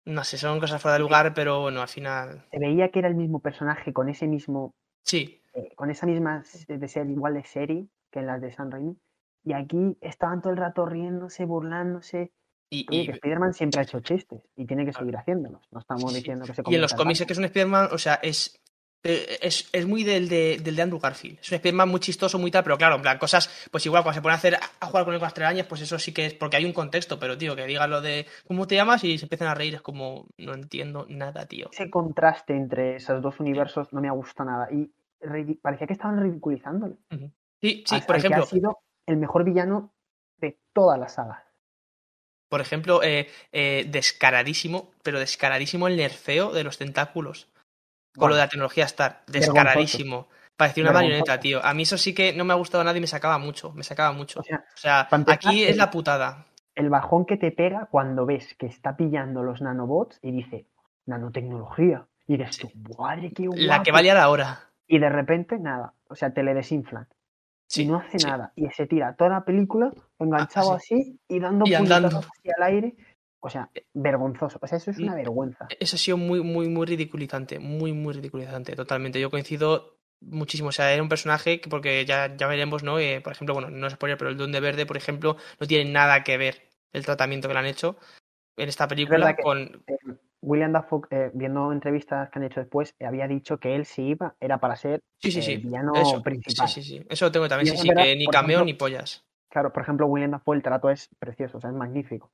No 0.06 0.22
sé, 0.22 0.38
son 0.38 0.60
cosas 0.60 0.80
fuera 0.80 0.94
de 0.94 1.00
lugar, 1.00 1.34
pero 1.34 1.62
bueno, 1.62 1.82
al 1.82 1.88
final. 1.88 2.44
Se 2.52 2.58
veía 2.60 2.90
que 2.90 3.00
era 3.00 3.08
el 3.08 3.16
mismo 3.16 3.40
personaje 3.40 3.92
con 3.92 4.08
ese 4.08 4.28
mismo 4.28 4.74
Sí, 5.02 5.40
eh, 5.54 5.74
con 5.74 5.90
esa 5.90 6.06
misma 6.06 6.44
de 6.68 6.88
ser 6.88 7.10
igual 7.10 7.34
de 7.34 7.44
serie 7.44 7.88
que 8.12 8.20
en 8.20 8.26
las 8.26 8.40
de 8.40 8.52
San 8.52 8.70
Raimi. 8.70 8.96
Y 9.44 9.52
aquí 9.54 9.98
estaban 10.00 10.40
todo 10.40 10.52
el 10.52 10.58
rato 10.58 10.86
riéndose, 10.86 11.44
burlándose. 11.44 12.30
y, 12.70 12.86
Oye, 12.88 13.02
y- 13.02 13.06
que 13.06 13.12
Spider-Man 13.12 13.54
siempre 13.54 13.80
ha 13.80 13.82
hecho 13.84 14.00
chistes 14.00 14.40
y 14.56 14.66
tiene 14.66 14.86
que 14.86 14.92
seguir 14.92 15.16
haciéndolos. 15.16 15.62
No 15.72 15.80
estamos 15.80 16.12
sí, 16.12 16.18
diciendo 16.20 16.46
que 16.46 16.54
se 16.54 16.62
y 16.66 16.74
en 16.76 16.80
los 16.80 16.94
cómics 16.94 17.20
es 17.20 17.26
que 17.26 17.32
es 17.32 17.38
un 17.38 17.44
Spider-Man, 17.44 17.88
o 17.92 17.98
sea, 17.98 18.14
es. 18.22 18.60
Eh, 19.04 19.38
Es, 19.40 19.68
es 19.72 19.86
muy 19.86 20.02
del 20.02 20.28
de, 20.28 20.58
del 20.62 20.74
de 20.74 20.82
Andrew 20.82 20.98
Garfield. 20.98 21.38
Es 21.40 21.50
un 21.50 21.56
Spider-Man 21.56 21.88
muy 21.88 22.00
chistoso, 22.00 22.38
muy 22.38 22.50
tal, 22.50 22.64
pero 22.64 22.76
claro, 22.76 22.96
en 22.96 23.02
plan, 23.02 23.18
cosas, 23.18 23.68
pues 23.70 23.84
igual 23.86 24.02
cuando 24.02 24.16
se 24.18 24.22
pone 24.22 24.34
a 24.34 24.38
hacer 24.38 24.56
a 24.56 24.86
jugar 24.86 25.04
con 25.04 25.14
con 25.14 25.22
las 25.22 25.34
telarañas, 25.34 25.66
pues 25.66 25.82
eso 25.82 25.98
sí 25.98 26.12
que 26.12 26.26
es 26.26 26.34
porque 26.34 26.56
hay 26.56 26.64
un 26.64 26.72
contexto, 26.72 27.18
pero 27.18 27.38
tío, 27.38 27.54
que 27.54 27.66
digan 27.66 27.90
lo 27.90 28.00
de 28.00 28.26
¿cómo 28.46 28.66
te 28.66 28.74
llamas? 28.74 29.04
y 29.04 29.18
se 29.18 29.26
empiezan 29.26 29.48
a 29.48 29.54
reír, 29.54 29.74
es 29.76 29.82
como, 29.82 30.26
no 30.38 30.54
entiendo 30.54 31.06
nada, 31.08 31.46
tío. 31.46 31.68
Ese 31.72 31.90
contraste 31.90 32.54
entre 32.54 32.96
esos 32.96 33.22
dos 33.22 33.38
universos 33.40 33.92
no 33.92 34.00
me 34.00 34.08
ha 34.08 34.12
gustado 34.12 34.50
nada. 34.50 34.68
Y 34.72 34.90
parecía 35.62 35.86
que 35.86 35.92
estaban 35.92 36.20
ridiculizándolo. 36.20 36.96
Sí, 37.60 37.84
sí, 37.86 38.00
por 38.06 38.16
que 38.16 38.18
ejemplo, 38.18 38.42
ha 38.42 38.46
sido 38.46 38.78
el 39.06 39.16
mejor 39.16 39.44
villano 39.44 39.94
de 40.38 40.58
toda 40.72 40.98
la 40.98 41.08
saga. 41.08 41.44
por 42.48 42.60
ejemplo, 42.60 43.02
eh, 43.02 43.28
eh, 43.52 43.86
descaradísimo, 43.88 44.90
pero 45.02 45.18
descaradísimo 45.18 45.88
el 45.88 45.96
nerfeo 45.96 46.52
de 46.52 46.64
los 46.64 46.78
tentáculos. 46.78 47.48
Con 48.16 48.28
lo 48.28 48.34
de 48.36 48.42
la 48.42 48.48
tecnología 48.48 48.84
Star. 48.84 49.22
Descaradísimo. 49.26 50.28
Parecía 50.56 50.84
una 50.84 50.92
marioneta, 50.92 51.40
tío. 51.40 51.64
A 51.64 51.74
mí 51.74 51.82
eso 51.82 51.98
sí 51.98 52.14
que 52.14 52.32
no 52.32 52.44
me 52.44 52.52
ha 52.52 52.56
gustado 52.56 52.84
nada 52.84 52.96
y 52.96 53.00
me 53.00 53.06
sacaba 53.08 53.38
mucho. 53.38 53.72
Me 53.72 53.82
sacaba 53.82 54.12
mucho. 54.12 54.40
O 54.40 54.44
sea, 54.76 55.08
O 55.10 55.30
aquí 55.30 55.64
es 55.64 55.76
la 55.76 55.90
putada. 55.90 56.46
El 56.76 56.90
bajón 56.90 57.24
que 57.24 57.36
te 57.36 57.50
pega 57.50 57.86
cuando 57.90 58.26
ves 58.26 58.54
que 58.54 58.66
está 58.66 58.96
pillando 58.96 59.42
los 59.42 59.60
nanobots 59.60 60.18
y 60.22 60.32
dice 60.32 60.66
nanotecnología. 61.06 62.06
Y 62.26 62.36
dices 62.36 62.58
tú, 62.58 62.70
madre, 62.98 63.32
qué 63.32 63.48
La 63.54 63.82
que 63.82 63.90
guapo". 63.90 63.92
va 63.92 63.98
a 63.98 64.02
liar 64.02 64.16
ahora. 64.16 64.60
Y 64.86 64.98
de 64.98 65.08
repente, 65.08 65.58
nada. 65.58 65.92
O 66.08 66.14
sea, 66.14 66.32
te 66.32 66.42
le 66.42 66.54
desinflan. 66.54 67.06
Sí, 67.66 67.82
y 67.82 67.86
no 67.86 67.96
hace 67.96 68.18
sí. 68.18 68.26
nada. 68.26 68.52
Y 68.56 68.68
se 68.70 68.86
tira 68.86 69.14
toda 69.14 69.30
la 69.30 69.44
película 69.44 69.90
enganchado 70.18 70.72
Ah, 70.72 70.76
así 70.76 71.18
y 71.28 71.40
dando 71.40 71.64
Y 71.66 71.74
hacia 71.74 72.54
el 72.56 72.62
aire. 72.62 72.94
O 73.46 73.50
sea, 73.50 73.68
vergonzoso. 73.92 74.58
O 74.62 74.66
sea, 74.66 74.78
eso 74.78 74.90
es 74.90 74.96
una 74.98 75.12
Mm. 75.12 75.16
vergüenza. 75.16 75.66
Eso 75.78 75.96
ha 75.96 75.98
sido 75.98 76.16
muy, 76.16 76.42
muy, 76.42 76.66
muy 76.70 76.86
ridiculizante. 76.86 77.58
Muy, 77.58 77.92
muy 77.92 78.14
ridiculizante. 78.14 78.74
Totalmente. 78.74 79.20
Yo 79.20 79.30
coincido 79.30 79.98
muchísimo. 80.20 80.70
O 80.70 80.72
sea, 80.72 80.90
era 80.94 81.02
un 81.02 81.10
personaje 81.10 81.60
que, 81.60 81.68
porque 81.68 82.06
ya, 82.06 82.34
ya 82.34 82.46
veremos, 82.46 82.82
¿no? 82.82 82.98
Eh, 82.98 83.20
por 83.22 83.34
ejemplo, 83.34 83.52
bueno, 83.52 83.68
no 83.68 83.86
es 83.86 83.92
spoiler, 83.92 84.16
pero 84.16 84.30
el 84.30 84.38
Duende 84.38 84.60
Verde, 84.60 84.86
por 84.86 84.96
ejemplo, 84.96 85.36
no 85.60 85.66
tiene 85.66 85.90
nada 85.92 86.24
que 86.24 86.38
ver 86.38 86.70
el 86.94 87.04
tratamiento 87.04 87.46
que 87.46 87.52
le 87.54 87.60
han 87.60 87.66
hecho 87.66 87.98
en 88.56 88.68
esta 88.70 88.88
película 88.88 89.36
que- 89.36 89.42
con. 89.42 89.84
Eh, 89.86 89.98
William 90.40 90.72
Dafoe, 90.72 91.02
eh, 91.10 91.30
viendo 91.34 91.70
entrevistas 91.70 92.30
que 92.30 92.38
han 92.38 92.44
hecho 92.46 92.60
después, 92.60 92.94
había 93.00 93.28
dicho 93.28 93.58
que 93.58 93.74
él 93.76 93.84
si 93.84 94.04
iba 94.08 94.36
era 94.40 94.56
para 94.58 94.76
ser 94.76 95.02
sí, 95.18 95.30
sí, 95.30 95.42
sí. 95.42 95.56
villano 95.58 95.92
Eso, 95.94 96.22
principal. 96.22 96.66
Sí, 96.68 96.82
sí, 96.82 96.98
sí. 96.98 97.06
Eso 97.10 97.26
lo 97.26 97.32
tengo 97.32 97.46
también, 97.48 97.68
sí, 97.68 97.74
es 97.74 97.82
sí, 97.82 97.88
verdad, 97.88 98.04
que 98.04 98.16
ni 98.16 98.26
cameo 98.26 98.48
ejemplo, 98.60 98.64
ni 98.64 98.74
pollas. 98.74 99.26
Claro, 99.50 99.70
por 99.72 99.82
ejemplo, 99.82 100.06
William 100.06 100.30
Dafoe, 100.30 100.56
el 100.56 100.62
trato 100.62 100.88
es 100.90 101.08
precioso, 101.18 101.58
o 101.58 101.60
sea, 101.60 101.70
es 101.70 101.76
magnífico. 101.76 102.30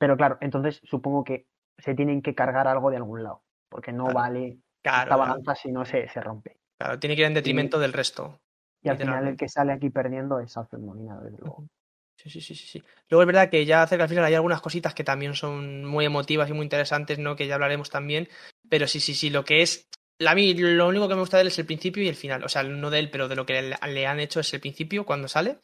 Pero 0.00 0.16
claro, 0.16 0.38
entonces 0.40 0.80
supongo 0.82 1.22
que 1.24 1.46
se 1.76 1.94
tienen 1.94 2.22
que 2.22 2.34
cargar 2.34 2.66
algo 2.66 2.90
de 2.90 2.96
algún 2.96 3.22
lado, 3.22 3.42
porque 3.68 3.92
no 3.92 4.04
Claro. 4.04 4.18
vale 4.18 4.58
Claro, 4.82 5.02
esta 5.02 5.14
claro. 5.14 5.18
balanza 5.20 5.54
si 5.54 5.70
no 5.70 5.84
se, 5.84 6.08
se 6.08 6.20
rompe. 6.22 6.56
Claro, 6.78 6.98
tiene 6.98 7.14
que 7.14 7.20
ir 7.20 7.26
en 7.26 7.34
detrimento 7.34 7.78
del 7.78 7.92
resto. 7.92 8.40
Y 8.82 8.88
al 8.88 8.96
final 8.96 9.28
el 9.28 9.36
que 9.36 9.46
sale 9.50 9.72
aquí 9.74 9.90
perdiendo 9.90 10.40
es 10.40 10.56
Alfred 10.56 10.78
Molina, 10.78 11.20
desde 11.20 11.36
luego. 11.36 11.66
Sí, 12.16 12.30
sí, 12.30 12.40
sí, 12.40 12.54
sí, 12.54 12.66
sí. 12.66 12.84
Luego 13.10 13.22
es 13.22 13.26
verdad 13.26 13.50
que 13.50 13.66
ya 13.66 13.86
cerca 13.86 14.04
al 14.04 14.08
final 14.08 14.24
hay 14.24 14.34
algunas 14.34 14.62
cositas 14.62 14.94
que 14.94 15.04
también 15.04 15.34
son 15.34 15.84
muy 15.84 16.06
emotivas 16.06 16.48
y 16.48 16.54
muy 16.54 16.62
interesantes, 16.62 17.18
¿no? 17.18 17.36
Que 17.36 17.46
ya 17.46 17.54
hablaremos 17.56 17.90
también. 17.90 18.28
Pero 18.70 18.86
sí, 18.86 19.00
sí, 19.00 19.14
sí, 19.14 19.28
lo 19.28 19.44
que 19.44 19.60
es. 19.60 19.86
A 20.26 20.34
mí 20.34 20.54
lo 20.54 20.88
único 20.88 21.08
que 21.08 21.14
me 21.14 21.20
gusta 21.20 21.36
de 21.36 21.42
él 21.42 21.48
es 21.48 21.58
el 21.58 21.66
principio 21.66 22.02
y 22.02 22.08
el 22.08 22.14
final. 22.14 22.42
O 22.42 22.48
sea, 22.48 22.62
no 22.62 22.88
de 22.88 22.98
él, 23.00 23.10
pero 23.10 23.28
de 23.28 23.36
lo 23.36 23.44
que 23.44 23.60
le, 23.60 23.76
le 23.92 24.06
han 24.06 24.20
hecho 24.20 24.40
es 24.40 24.52
el 24.54 24.60
principio 24.60 25.04
cuando 25.04 25.28
sale. 25.28 25.58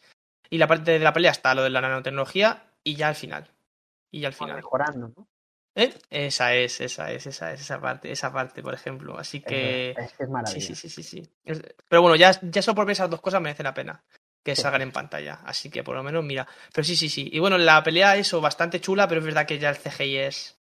Y 0.51 0.59
la 0.59 0.67
parte 0.67 0.93
de 0.93 0.99
la 0.99 1.15
pelea 1.15 1.31
está 1.31 1.55
lo 1.55 1.63
de 1.63 1.71
la 1.71 1.81
nanotecnología 1.81 2.65
y 2.85 2.97
ya 2.97 3.09
al 3.09 3.15
final. 3.15 3.51
Y 4.11 4.24
al 4.24 4.33
final. 4.33 4.57
Mejorando, 4.57 5.12
¿no? 5.16 5.28
¿Eh? 5.74 5.93
Esa 6.09 6.55
es, 6.55 6.81
esa 6.81 7.12
es, 7.12 7.27
esa 7.27 7.53
es, 7.53 7.61
esa 7.61 7.81
parte, 7.81 8.11
esa 8.11 8.33
parte, 8.33 8.62
por 8.62 8.73
ejemplo. 8.73 9.19
Así 9.19 9.41
que. 9.43 9.91
Es, 9.91 9.97
que 9.97 10.23
es 10.23 10.28
Sí, 10.28 10.33
maravilloso. 10.33 10.74
sí, 10.74 10.74
sí, 10.74 10.89
sí, 10.89 11.03
sí. 11.03 11.31
Es- 11.45 11.62
Pero 11.89 12.01
bueno, 12.03 12.16
ya, 12.16 12.31
ya 12.43 12.62
solo 12.62 12.74
por 12.77 12.87
ver 12.87 12.93
esas 12.93 13.11
dos 13.11 13.20
cosas 13.20 13.43
merece 13.43 13.62
la 13.62 13.74
pena 13.74 14.03
que 14.43 14.57
Sí. 14.57 14.62
salgan 14.62 14.83
en 14.83 14.93
pantalla. 14.93 15.41
Así 15.45 15.69
que 15.70 15.83
por 15.85 15.95
lo 15.97 16.03
menos, 16.03 16.24
mira. 16.24 16.47
Pero 16.73 16.85
sí, 16.85 16.97
sí, 16.97 17.09
sí. 17.11 17.28
Y 17.33 17.41
bueno, 17.41 17.59
la 17.59 17.83
pelea, 17.83 18.16
eso, 18.16 18.41
bastante 18.41 18.81
chula, 18.81 19.07
pero 19.07 19.20
es 19.20 19.27
verdad 19.27 19.47
que 19.47 19.59
ya 19.59 19.69
el 19.70 19.77
CGI 19.77 20.16
es. 20.19 20.59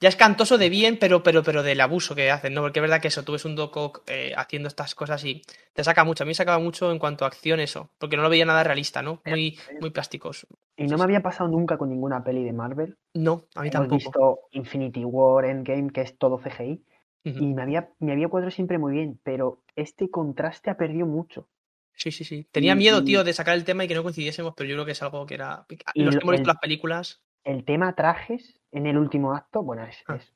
Ya 0.00 0.08
es 0.08 0.16
cantoso 0.16 0.56
de 0.56 0.70
bien, 0.70 0.98
pero, 0.98 1.22
pero, 1.22 1.42
pero 1.42 1.62
del 1.62 1.80
abuso 1.80 2.14
que 2.14 2.30
hacen, 2.30 2.54
¿no? 2.54 2.62
Porque 2.62 2.78
es 2.78 2.82
verdad 2.82 3.02
que 3.02 3.08
eso, 3.08 3.22
tú 3.22 3.32
ves 3.32 3.44
un 3.44 3.54
Doco 3.54 4.02
eh, 4.06 4.32
haciendo 4.36 4.66
estas 4.68 4.94
cosas 4.94 5.22
y 5.24 5.42
te 5.74 5.84
saca 5.84 6.04
mucho. 6.04 6.24
A 6.24 6.26
mí 6.26 6.30
me 6.30 6.34
sacaba 6.34 6.58
mucho 6.58 6.90
en 6.90 6.98
cuanto 6.98 7.24
a 7.24 7.28
acción 7.28 7.60
eso, 7.60 7.90
porque 7.98 8.16
no 8.16 8.22
lo 8.22 8.30
veía 8.30 8.46
nada 8.46 8.64
realista, 8.64 9.02
¿no? 9.02 9.20
Muy, 9.26 9.58
muy 9.78 9.90
plásticos. 9.90 10.46
Y 10.76 10.86
no 10.86 10.96
me 10.96 11.04
había 11.04 11.20
pasado 11.20 11.50
nunca 11.50 11.76
con 11.76 11.90
ninguna 11.90 12.24
peli 12.24 12.42
de 12.44 12.54
Marvel. 12.54 12.96
No, 13.12 13.44
a 13.54 13.60
mí 13.62 13.68
Hemos 13.68 13.72
tampoco. 13.88 13.96
visto 13.96 14.38
Infinity 14.52 15.04
War, 15.04 15.44
Endgame, 15.44 15.90
que 15.90 16.00
es 16.00 16.16
todo 16.16 16.38
CGI. 16.38 16.82
Y 17.22 17.52
me 17.52 17.60
había, 17.60 17.90
me 17.98 18.12
había 18.12 18.28
cuadrado 18.28 18.50
siempre 18.50 18.78
muy 18.78 18.94
bien, 18.94 19.20
pero 19.22 19.62
este 19.76 20.08
contraste 20.08 20.70
ha 20.70 20.78
perdido 20.78 21.06
mucho. 21.06 21.50
Sí, 21.92 22.10
sí, 22.10 22.24
sí. 22.24 22.48
Tenía 22.50 22.72
Y- 22.72 22.76
miedo, 22.76 23.04
tío, 23.04 23.22
de 23.24 23.34
sacar 23.34 23.54
el 23.54 23.64
tema 23.64 23.84
y 23.84 23.88
que 23.88 23.94
no 23.94 24.02
coincidiésemos, 24.02 24.54
pero 24.56 24.70
yo 24.70 24.76
creo 24.76 24.86
que 24.86 24.92
es 24.92 25.02
algo 25.02 25.26
que 25.26 25.34
era. 25.34 25.66
Y 25.92 26.02
Los 26.02 26.14
que 26.14 26.20
lo- 26.20 26.22
hemos 26.22 26.32
visto 26.32 26.48
las 26.48 26.56
películas. 26.58 27.22
El 27.44 27.64
tema 27.64 27.94
trajes 27.94 28.60
en 28.72 28.86
el 28.86 28.96
último 28.98 29.34
acto, 29.34 29.62
bueno, 29.62 29.84
es, 29.84 29.96
Ah. 30.06 30.16
es, 30.16 30.32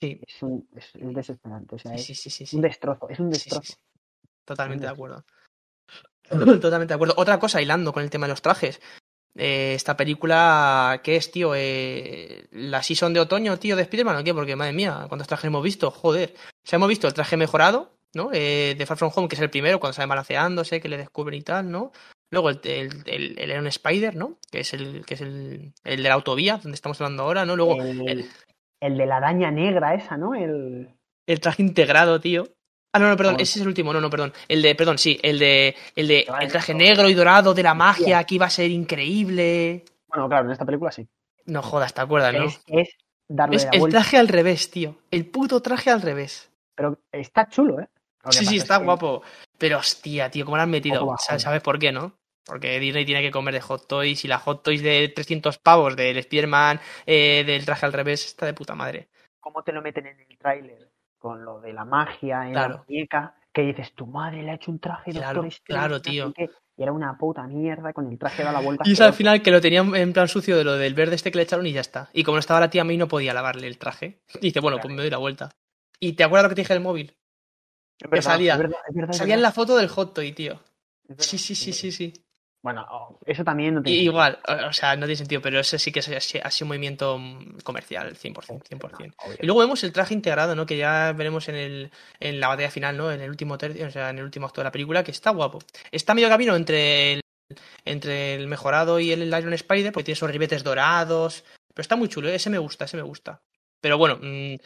Sí, 0.00 0.20
es, 0.24 0.42
un- 0.44 0.68
es- 0.76 0.94
es 0.94 1.14
desesperante. 1.14 1.74
O 1.74 1.78
sea, 1.78 1.96
sí, 1.98 2.12
es 2.12 2.20
sí, 2.20 2.30
sí, 2.30 2.46
sí. 2.46 2.54
un 2.56 2.62
destrozo, 2.62 3.08
es 3.08 3.18
un 3.18 3.30
destrozo. 3.30 3.74
Totalmente 4.44 4.84
de 4.86 4.92
acuerdo. 4.92 5.24
Totalmente 6.62 6.86
de 6.88 6.94
acuerdo. 6.94 7.14
Otra 7.16 7.38
cosa, 7.38 7.60
hilando 7.60 7.92
con 7.92 8.02
el 8.02 8.10
tema 8.10 8.26
de 8.26 8.32
los 8.32 8.42
trajes. 8.42 8.80
Eh, 9.34 9.74
esta 9.74 9.96
película, 9.96 11.00
¿qué 11.02 11.16
es, 11.16 11.30
tío? 11.30 11.52
Eh, 11.54 12.46
¿La 12.52 12.82
season 12.82 13.12
de 13.12 13.20
otoño, 13.20 13.56
tío, 13.58 13.76
de 13.76 13.82
Spider-Man 13.82 14.16
o 14.16 14.24
qué? 14.24 14.34
Porque, 14.34 14.56
madre 14.56 14.72
mía, 14.72 15.04
¿cuántos 15.08 15.26
trajes 15.28 15.46
hemos 15.46 15.62
visto? 15.62 15.90
Joder. 15.90 16.34
O 16.36 16.68
sea, 16.68 16.76
hemos 16.76 16.88
visto 16.88 17.06
el 17.08 17.14
traje 17.14 17.36
mejorado, 17.36 17.94
¿no? 18.14 18.30
Eh, 18.32 18.74
de 18.76 18.86
Far 18.86 18.98
From 18.98 19.12
Home, 19.14 19.28
que 19.28 19.36
es 19.36 19.40
el 19.42 19.50
primero, 19.50 19.80
cuando 19.80 19.94
sale 19.94 20.08
balanceándose, 20.08 20.80
que 20.80 20.88
le 20.88 20.96
descubren 20.98 21.38
y 21.38 21.42
tal, 21.42 21.70
¿no? 21.70 21.92
Luego 22.30 22.50
el, 22.50 22.60
el, 22.64 23.02
el, 23.06 23.38
el 23.38 23.50
Iron 23.50 23.66
Spider, 23.68 24.14
¿no? 24.16 24.38
Que 24.50 24.60
es 24.60 24.74
el, 24.74 25.04
que 25.06 25.14
es 25.14 25.20
el, 25.22 25.72
el 25.84 26.02
de 26.02 26.08
la 26.08 26.14
autovía, 26.14 26.58
donde 26.58 26.74
estamos 26.74 27.00
hablando 27.00 27.22
ahora, 27.22 27.44
¿no? 27.46 27.56
Luego 27.56 27.76
el, 27.82 28.96
de 28.96 29.06
la 29.06 29.16
araña 29.16 29.50
negra 29.50 29.94
esa, 29.94 30.16
¿no? 30.16 30.34
El, 30.34 30.88
el 31.26 31.40
traje 31.40 31.62
integrado, 31.62 32.20
tío. 32.20 32.46
Ah, 32.92 32.98
no, 32.98 33.08
no, 33.08 33.16
perdón, 33.16 33.34
ese 33.36 33.58
es 33.58 33.62
el 33.62 33.68
último, 33.68 33.92
no, 33.92 34.00
no, 34.00 34.08
perdón. 34.10 34.32
El 34.48 34.62
de, 34.62 34.74
perdón, 34.74 34.98
sí, 34.98 35.18
el 35.22 35.38
de, 35.38 35.74
el 35.94 36.08
de, 36.08 36.24
Vale, 36.28 36.46
el 36.46 36.50
traje 36.52 36.74
negro 36.74 37.08
y 37.08 37.14
dorado 37.14 37.52
de 37.54 37.62
la 37.62 37.74
magia, 37.74 38.24
que 38.24 38.34
iba 38.36 38.46
a 38.46 38.50
ser 38.50 38.70
increíble. 38.70 39.84
Bueno, 40.06 40.28
claro, 40.28 40.46
en 40.46 40.52
esta 40.52 40.64
película 40.64 40.90
sí. 40.90 41.06
No 41.46 41.62
jodas, 41.62 41.92
¿te 41.94 42.00
acuerdas, 42.00 42.34
no? 42.34 42.44
Es, 42.44 42.62
es 42.66 42.88
darle 43.28 43.56
Es 43.56 43.64
la 43.64 43.70
el 43.72 43.80
vuelta. 43.80 43.98
traje 43.98 44.16
al 44.18 44.28
revés, 44.28 44.70
tío. 44.70 44.96
El 45.10 45.26
puto 45.26 45.60
traje 45.60 45.90
al 45.90 46.02
revés. 46.02 46.50
Pero 46.74 46.98
está 47.12 47.46
chulo, 47.48 47.80
¿eh? 47.80 47.88
Sí, 48.30 48.44
sí, 48.46 48.56
está 48.56 48.78
que- 48.78 48.84
guapo. 48.84 49.22
Pero 49.58 49.78
hostia, 49.78 50.30
tío, 50.30 50.44
¿cómo 50.44 50.56
lo 50.56 50.62
han 50.62 50.70
metido? 50.70 51.04
Bajón. 51.06 51.40
¿Sabes 51.40 51.62
por 51.62 51.78
qué, 51.78 51.92
no? 51.92 52.17
Porque 52.48 52.80
Disney 52.80 53.04
tiene 53.04 53.20
que 53.22 53.30
comer 53.30 53.52
de 53.54 53.60
Hot 53.60 53.86
Toys 53.86 54.24
y 54.24 54.28
la 54.28 54.38
Hot 54.38 54.62
Toys 54.62 54.82
de 54.82 55.08
300 55.14 55.58
pavos 55.58 55.94
del 55.94 56.16
Spider-Man, 56.16 56.80
eh, 57.06 57.44
del 57.46 57.64
traje 57.66 57.84
al 57.86 57.92
revés, 57.92 58.24
está 58.24 58.46
de 58.46 58.54
puta 58.54 58.74
madre. 58.74 59.08
¿Cómo 59.38 59.62
te 59.62 59.70
lo 59.72 59.82
meten 59.82 60.06
en 60.06 60.18
el 60.20 60.38
tráiler? 60.38 60.90
Con 61.18 61.44
lo 61.44 61.60
de 61.60 61.72
la 61.74 61.84
magia 61.84 62.46
en 62.46 62.52
Claro. 62.52 62.74
la 62.74 62.84
muñeca, 62.88 63.34
que 63.52 63.62
dices, 63.62 63.92
tu 63.92 64.06
madre 64.06 64.42
le 64.42 64.52
ha 64.52 64.54
hecho 64.54 64.70
un 64.70 64.78
traje 64.78 65.10
Claro, 65.12 65.44
Strange, 65.44 65.58
claro, 65.62 65.96
sé 65.96 66.02
tío. 66.02 66.32
qué", 66.34 66.48
Y 66.76 66.82
era 66.82 66.92
una 66.92 67.18
puta 67.18 67.42
mierda 67.42 67.92
con 67.92 68.10
el 68.10 68.18
traje 68.18 68.42
da 68.42 68.52
la 68.52 68.60
vuelta. 68.60 68.84
Y 68.86 68.92
es 68.92 69.00
al 69.00 69.12
final 69.12 69.42
que 69.42 69.50
lo 69.50 69.60
tenían 69.60 69.94
en 69.94 70.12
plan 70.12 70.28
sucio 70.28 70.56
de 70.56 70.64
lo 70.64 70.78
del 70.78 70.94
verde 70.94 71.16
este 71.16 71.30
que 71.30 71.36
le 71.38 71.42
echaron 71.42 71.66
y 71.66 71.72
ya 71.72 71.80
está. 71.80 72.08
Y 72.12 72.22
como 72.24 72.36
no 72.36 72.40
estaba 72.40 72.60
la 72.60 72.70
tía 72.70 72.84
May 72.84 72.96
no 72.96 73.08
podía 73.08 73.34
lavarle 73.34 73.66
el 73.66 73.78
traje. 73.78 74.20
Y 74.34 74.38
dice, 74.52 74.60
bueno, 74.60 74.78
pues 74.80 74.94
me 74.94 75.02
doy 75.02 75.10
la 75.10 75.18
vuelta. 75.18 75.50
¿Y 76.00 76.12
te 76.14 76.24
acuerdas 76.24 76.44
lo 76.44 76.48
que 76.50 76.54
te 76.54 76.60
dije 76.62 76.74
del 76.74 76.82
móvil? 76.82 77.14
Es 78.00 78.08
verdad, 78.08 78.22
salía- 78.22 78.52
es 78.54 78.58
verdad, 78.60 78.78
es 78.88 78.94
verdad, 78.94 79.10
es 79.10 79.18
Salía 79.18 79.34
en 79.34 79.42
la 79.42 79.52
foto 79.52 79.76
del 79.76 79.88
hot 79.88 80.14
toy, 80.14 80.32
tío. 80.32 80.60
Sí, 81.18 81.36
sí, 81.38 81.54
sí, 81.56 81.72
sí, 81.72 81.90
sí. 81.90 82.12
Bueno, 82.68 83.18
eso 83.24 83.44
también 83.44 83.74
no 83.74 83.82
tiene 83.82 84.02
igual, 84.02 84.38
o 84.46 84.68
o 84.68 84.72
sea, 84.72 84.94
no 84.96 85.06
tiene 85.06 85.16
sentido, 85.16 85.40
pero 85.40 85.58
ese 85.60 85.78
sí 85.78 85.90
que 85.90 86.00
es- 86.00 86.08
ha 86.42 86.50
sido 86.50 86.64
un 86.66 86.68
movimiento 86.68 87.18
comercial, 87.64 88.14
100%, 88.14 88.62
100%. 88.68 89.14
obvio. 89.24 89.36
Y 89.40 89.46
luego 89.46 89.60
vemos 89.60 89.82
el 89.84 89.92
traje 89.92 90.12
integrado, 90.14 90.54
¿no? 90.54 90.66
Que 90.66 90.76
ya 90.76 91.12
veremos 91.12 91.48
en, 91.48 91.54
el, 91.54 91.90
en 92.20 92.40
la 92.40 92.48
batalla 92.48 92.70
final, 92.70 92.96
¿no? 92.96 93.10
En 93.10 93.20
el 93.22 93.30
último 93.30 93.56
tercio, 93.56 93.86
o 93.86 93.90
sea, 93.90 94.10
en 94.10 94.18
el 94.18 94.24
último 94.24 94.46
acto 94.46 94.60
de 94.60 94.64
la 94.66 94.72
película, 94.72 95.02
que 95.02 95.12
está 95.12 95.30
guapo. 95.30 95.60
Está 95.90 96.14
medio 96.14 96.28
camino 96.28 96.54
entre 96.56 97.14
el, 97.14 97.20
entre 97.84 98.34
el 98.34 98.46
mejorado 98.48 99.00
y 99.00 99.12
el 99.12 99.22
Iron 99.28 99.52
Spider, 99.54 99.92
porque 99.92 100.04
tiene 100.04 100.16
esos 100.16 100.30
ribetes 100.30 100.62
dorados. 100.62 101.44
Pero 101.72 101.82
está 101.82 101.96
muy 101.96 102.08
chulo, 102.08 102.28
¿eh? 102.28 102.34
ese 102.34 102.50
me 102.50 102.58
gusta, 102.58 102.84
ese 102.84 102.96
me 102.98 103.02
gusta. 103.02 103.40
Pero 103.80 103.96
bueno, 103.96 104.18
mm, 104.20 104.56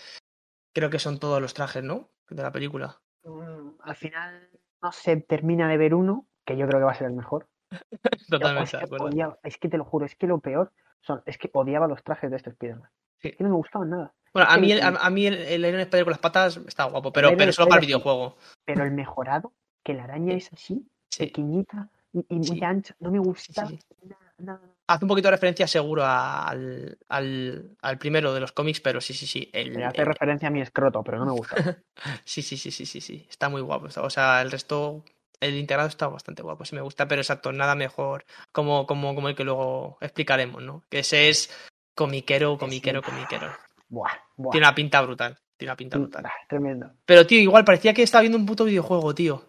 creo 0.75 0.91
que 0.91 0.99
son 0.99 1.19
todos 1.21 1.41
los 1.41 1.55
trajes, 1.55 1.85
¿no? 1.85 2.11
De 2.29 2.43
la 2.43 2.51
película. 2.51 2.99
Mm, 3.25 3.81
Al 3.85 3.95
final 3.97 4.49
no 4.83 4.91
se 4.91 5.17
termina 5.19 5.69
de 5.69 5.77
ver 5.77 5.95
uno, 5.95 6.27
que 6.45 6.57
yo 6.57 6.67
creo 6.67 6.81
que 6.81 6.85
va 6.87 6.91
a 6.93 6.97
ser 6.97 7.07
el 7.07 7.13
mejor. 7.13 7.49
Totalmente 8.31 8.65
es, 8.65 8.73
de 8.73 8.79
que 8.79 8.85
acuerdo. 8.85 9.07
odiaba- 9.07 9.39
es 9.43 9.57
que 9.59 9.69
te 9.69 9.79
lo 9.79 9.85
juro, 9.85 10.07
es 10.07 10.15
que 10.17 10.27
lo 10.27 10.39
peor 10.41 10.73
son, 11.01 11.23
es 11.27 11.39
que 11.39 11.51
odiaba 11.53 11.87
los 11.89 12.03
trajes 12.03 12.31
de 12.31 12.37
este 12.37 12.51
Spider-Man. 12.51 12.89
Sí. 13.21 13.29
Es 13.29 13.37
que 13.37 13.45
no 13.45 13.51
me 13.51 13.57
gustaban 13.57 13.91
nada. 13.91 14.13
Bueno, 14.35 14.49
a 14.51 14.57
mí, 14.57 14.73
el- 14.73 14.81
a, 14.83 15.11
mí 15.11 15.27
el, 15.27 15.35
el 15.35 15.65
Iron 15.67 15.81
Spider 15.81 16.05
con 16.05 16.11
las 16.13 16.21
patas 16.21 16.57
está 16.67 16.85
guapo, 16.85 17.13
pero, 17.13 17.37
pero 17.37 17.53
solo 17.53 17.69
para 17.69 17.81
el 17.81 17.87
videojuego. 17.87 18.37
Pero 18.65 18.85
el 18.85 18.93
mejorado, 18.93 19.53
que 19.85 19.95
la 19.95 20.05
araña 20.05 20.35
es 20.35 20.53
así, 20.53 20.87
Sí. 21.11 21.27
pequeñita 21.27 21.91
y, 22.15 22.25
y 22.29 22.37
muy 22.37 22.45
Sí. 22.59 22.65
ancha, 22.65 22.95
no 23.01 23.11
me 23.11 23.19
gusta 23.19 23.65
nada, 24.03 24.33
nada. 24.39 24.61
Hace 24.87 25.05
un 25.05 25.09
poquito 25.11 25.29
de 25.29 25.33
referencia 25.33 25.67
seguro 25.67 26.03
al, 26.05 26.99
al, 27.09 27.77
al 27.81 27.99
primero 27.99 28.33
de 28.35 28.41
los 28.41 28.53
cómics, 28.53 28.81
pero 28.81 29.01
sí, 29.01 29.13
sí, 29.15 29.27
sí. 29.27 29.51
El, 29.53 29.77
Me 29.77 29.85
hace 29.85 30.05
referencia 30.05 30.49
a 30.49 30.51
mi 30.51 30.61
escroto, 30.61 31.03
pero 31.05 31.19
no 31.19 31.27
me 31.27 31.33
gusta. 31.33 31.55
sí, 32.25 32.43
sí, 32.43 32.57
sí, 32.57 32.71
sí, 32.71 32.87
sí, 32.87 33.01
sí. 33.01 33.27
Está 33.29 33.49
muy 33.49 33.61
guapo. 33.61 33.89
O 34.01 34.11
sea, 34.11 34.41
el 34.43 34.51
resto, 34.51 35.05
el 35.43 35.57
integrado 35.59 35.89
está 35.89 36.09
bastante 36.09 36.43
guapo, 36.43 36.65
sí 36.65 36.75
me 36.75 36.81
gusta, 36.81 37.07
pero 37.09 37.21
exacto, 37.21 37.53
nada 37.53 37.75
mejor 37.75 38.25
como, 38.53 38.87
como, 38.87 39.15
como 39.15 39.29
el 39.29 39.35
que 39.35 39.45
luego 39.45 39.99
explicaremos, 40.01 40.63
¿no? 40.63 40.83
Que 40.89 41.01
ese 41.01 41.29
es 41.29 41.51
comiquero, 41.95 42.57
comiquero, 42.57 43.03
comiquero. 43.03 43.49
Buah, 43.89 44.13
buah. 44.37 44.53
Tiene 44.53 44.67
una 44.67 44.75
pinta 44.75 45.03
brutal. 45.03 45.39
Tiene 45.57 45.71
una 45.73 45.77
pinta 45.77 45.99
Mm, 45.99 46.01
brutal. 46.03 46.25
Tremendo. 46.49 46.91
Pero, 47.05 47.27
tío, 47.27 47.39
igual 47.39 47.65
parecía 47.65 47.93
que 47.93 48.03
estaba 48.03 48.23
viendo 48.23 48.39
un 48.39 48.47
puto 48.47 48.65
videojuego, 48.65 49.15
tío. 49.15 49.45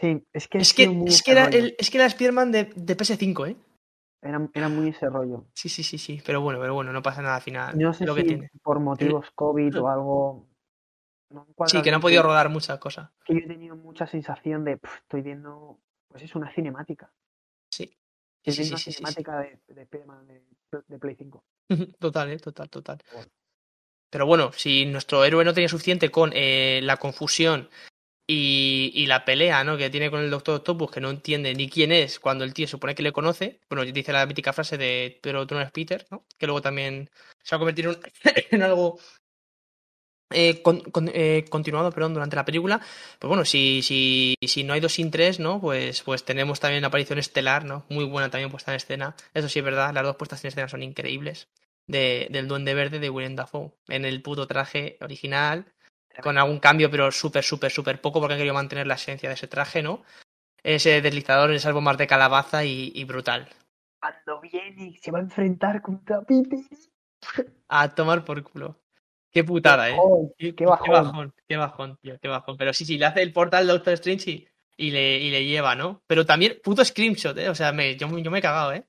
Sí, 0.00 0.22
es 0.32 0.48
que, 0.48 0.58
Es 0.58 0.74
que, 0.74 0.88
muy 0.88 1.08
es 1.08 1.22
que 1.22 1.30
era 1.30 1.44
el, 1.46 1.76
es 1.78 1.88
que 1.90 1.98
era 1.98 2.06
Spider-Man 2.06 2.50
de, 2.50 2.64
de 2.74 2.96
PS5, 2.96 3.50
¿eh? 3.50 3.56
Era, 4.20 4.48
era 4.54 4.68
muy 4.68 4.88
ese 4.88 5.06
rollo. 5.08 5.44
Sí, 5.54 5.68
sí, 5.68 5.82
sí, 5.84 5.98
sí. 5.98 6.20
Pero 6.26 6.40
bueno, 6.40 6.58
pero 6.58 6.74
bueno, 6.74 6.92
no 6.92 7.02
pasa 7.02 7.22
nada 7.22 7.36
al 7.36 7.42
final. 7.42 7.78
No 7.78 7.92
sé 7.92 8.04
lo 8.06 8.14
si 8.14 8.22
que 8.22 8.28
tiene. 8.28 8.50
por 8.62 8.80
motivos 8.80 9.26
COVID 9.34 9.80
o 9.80 9.88
algo. 9.88 10.46
No 11.34 11.46
han 11.58 11.68
Sí, 11.68 11.82
que 11.82 11.90
no 11.90 11.96
han 11.96 12.02
podido 12.02 12.22
rodar 12.22 12.48
muchas 12.48 12.78
cosas. 12.78 13.10
Que 13.24 13.34
yo 13.34 13.40
he 13.40 13.46
tenido 13.46 13.76
mucha 13.76 14.06
sensación 14.06 14.64
de. 14.64 14.76
"Puf, 14.78 14.96
estoy 14.98 15.20
viendo. 15.22 15.80
Pues 16.08 16.22
es 16.22 16.34
una 16.34 16.52
cinemática. 16.54 17.12
Sí. 17.70 17.94
Sí, 18.44 18.52
sí, 18.52 18.64
sí, 18.64 18.70
una 18.70 18.78
sí, 18.78 18.84
sí. 18.84 18.92
cinemática 18.98 19.38
de, 19.40 19.60
de 19.66 19.82
Spider-Man 19.82 20.26
de, 20.26 20.42
de 20.86 20.98
Play 20.98 21.16
5. 21.16 21.44
Total, 21.98 22.30
eh, 22.30 22.38
total, 22.38 22.70
total. 22.70 22.98
Bueno. 23.12 23.30
Pero 24.10 24.26
bueno, 24.26 24.52
si 24.52 24.86
nuestro 24.86 25.24
héroe 25.24 25.44
no 25.44 25.52
tenía 25.52 25.68
suficiente 25.68 26.10
con 26.10 26.30
eh, 26.34 26.80
la 26.84 26.98
confusión 26.98 27.68
y, 28.28 28.92
y 28.94 29.06
la 29.06 29.24
pelea, 29.24 29.64
¿no? 29.64 29.76
Que 29.76 29.90
tiene 29.90 30.10
con 30.10 30.20
el 30.20 30.30
Doctor 30.30 30.56
Octopus, 30.56 30.90
que 30.92 31.00
no 31.00 31.10
entiende 31.10 31.52
ni 31.54 31.68
quién 31.68 31.90
es 31.90 32.20
cuando 32.20 32.44
el 32.44 32.54
tío 32.54 32.68
supone 32.68 32.94
que 32.94 33.02
le 33.02 33.12
conoce. 33.12 33.60
Bueno, 33.68 33.84
dice 33.84 34.12
la 34.12 34.24
mítica 34.26 34.52
frase 34.52 34.78
de 34.78 35.18
pero 35.20 35.46
tú 35.46 35.54
no 35.54 35.60
eres 35.62 35.72
Peter, 35.72 36.06
¿no? 36.10 36.24
Que 36.38 36.46
luego 36.46 36.62
también 36.62 37.10
se 37.42 37.54
va 37.54 37.56
a 37.56 37.58
convertir 37.58 37.98
en 38.50 38.62
algo 38.62 39.00
eh, 40.30 40.62
con- 40.62 40.80
con- 40.80 41.10
eh, 41.12 41.44
continuado, 41.50 41.90
perdón, 41.92 42.14
durante 42.14 42.36
la 42.36 42.44
película. 42.44 42.80
Pues 43.18 43.28
bueno, 43.28 43.44
si, 43.44 43.82
si, 43.82 44.34
si 44.46 44.64
no 44.64 44.72
hay 44.72 44.80
dos 44.80 44.92
sin 44.94 45.10
tres, 45.10 45.40
¿no? 45.40 45.60
Pues, 45.60 46.02
pues 46.02 46.24
tenemos 46.24 46.60
también 46.60 46.82
la 46.82 46.88
aparición 46.88 47.18
estelar, 47.18 47.64
¿no? 47.64 47.84
Muy 47.88 48.04
buena 48.04 48.30
también 48.30 48.50
puesta 48.50 48.72
en 48.72 48.76
escena. 48.76 49.14
Eso 49.34 49.48
sí 49.48 49.58
es 49.60 49.64
verdad, 49.64 49.92
las 49.94 50.04
dos 50.04 50.16
puestas 50.16 50.42
en 50.44 50.48
escena 50.48 50.68
son 50.68 50.82
increíbles. 50.82 51.48
de, 51.86 52.28
del 52.30 52.48
Duende 52.48 52.72
Verde 52.74 52.98
de 52.98 53.10
Willem 53.10 53.36
Dafoe. 53.36 53.72
En 53.88 54.04
el 54.06 54.22
puto 54.22 54.46
traje 54.46 54.96
original, 55.02 55.66
con 56.22 56.38
algún 56.38 56.58
cambio, 56.58 56.90
pero 56.90 57.12
súper, 57.12 57.44
súper, 57.44 57.70
súper 57.70 58.00
poco, 58.00 58.20
porque 58.20 58.34
han 58.34 58.38
querido 58.38 58.54
mantener 58.54 58.86
la 58.86 58.94
esencia 58.94 59.28
de 59.28 59.34
ese 59.34 59.48
traje, 59.48 59.82
¿no? 59.82 60.02
Ese 60.62 61.00
deslizador, 61.02 61.52
esas 61.52 61.74
bombas 61.74 61.98
de 61.98 62.06
calabaza 62.06 62.64
y, 62.64 62.90
y 62.94 63.04
brutal. 63.04 63.48
Cuando 64.00 64.40
viene 64.40 64.96
se 65.00 65.10
va 65.10 65.18
a 65.18 65.22
enfrentar 65.22 65.82
contra 65.82 66.22
Peter. 66.22 66.60
A 67.68 67.94
tomar 67.94 68.24
por 68.24 68.42
culo. 68.42 68.80
Qué 69.34 69.42
putada, 69.42 69.90
¿eh? 69.90 69.96
Qué, 70.38 70.54
qué 70.54 70.64
bajón. 70.64 70.84
Qué 70.86 70.92
bajón, 70.92 71.34
qué 71.48 71.56
bajón, 71.56 71.98
tío, 72.00 72.18
qué 72.22 72.28
bajón. 72.28 72.56
Pero 72.56 72.72
sí, 72.72 72.84
sí, 72.84 72.98
le 72.98 73.06
hace 73.06 73.20
el 73.20 73.32
portal 73.32 73.66
Doctor 73.66 73.94
Strange 73.94 74.30
y, 74.30 74.48
y, 74.76 74.90
le, 74.92 75.18
y 75.18 75.30
le 75.30 75.44
lleva, 75.44 75.74
¿no? 75.74 76.02
Pero 76.06 76.24
también, 76.24 76.58
puto 76.62 76.84
screenshot, 76.84 77.36
¿eh? 77.36 77.48
O 77.48 77.54
sea, 77.54 77.72
me, 77.72 77.96
yo, 77.96 78.06
yo 78.16 78.30
me 78.30 78.38
he 78.38 78.42
cagado, 78.42 78.72
¿eh? 78.72 78.86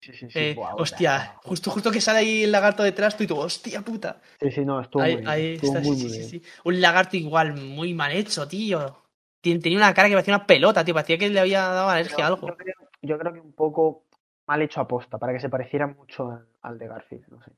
Sí, 0.00 0.12
sí, 0.12 0.30
sí. 0.30 0.38
Eh, 0.38 0.56
hostia, 0.76 1.38
justo, 1.42 1.70
justo 1.70 1.90
que 1.90 2.00
sale 2.02 2.18
ahí 2.20 2.44
el 2.44 2.52
lagarto 2.52 2.82
detrás, 2.82 3.16
tú 3.16 3.24
y 3.24 3.26
tú, 3.26 3.36
hostia 3.38 3.80
puta. 3.80 4.20
Sí, 4.40 4.50
sí, 4.50 4.64
no, 4.64 4.80
estuvo 4.80 5.02
Ahí, 5.02 5.16
muy, 5.16 5.26
ahí 5.26 5.42
bien, 5.42 5.54
estuvo 5.54 5.72
está, 5.74 5.88
muy, 5.88 5.96
sí, 5.96 6.02
muy 6.02 6.12
sí, 6.12 6.18
bien. 6.18 6.30
sí, 6.30 6.40
sí. 6.40 6.46
Un 6.64 6.80
lagarto 6.80 7.16
igual, 7.16 7.54
muy 7.54 7.94
mal 7.94 8.12
hecho, 8.12 8.46
tío. 8.46 9.04
Tenía 9.40 9.78
una 9.78 9.94
cara 9.94 10.08
que 10.08 10.14
parecía 10.14 10.36
una 10.36 10.46
pelota, 10.46 10.84
tío. 10.84 10.94
Parecía 10.94 11.16
que 11.16 11.30
le 11.30 11.40
había 11.40 11.62
dado 11.62 11.88
alergia 11.88 12.24
a 12.24 12.26
algo. 12.28 12.46
Yo 12.46 12.56
creo, 12.56 12.74
yo 13.00 13.18
creo 13.18 13.32
que 13.32 13.40
un 13.40 13.54
poco 13.54 14.04
mal 14.46 14.60
hecho 14.62 14.80
aposta, 14.80 15.18
para 15.18 15.32
que 15.32 15.40
se 15.40 15.48
pareciera 15.48 15.86
mucho 15.86 16.30
al, 16.30 16.46
al 16.62 16.78
de 16.78 16.88
Garfield, 16.88 17.26
no 17.28 17.42
sé. 17.42 17.52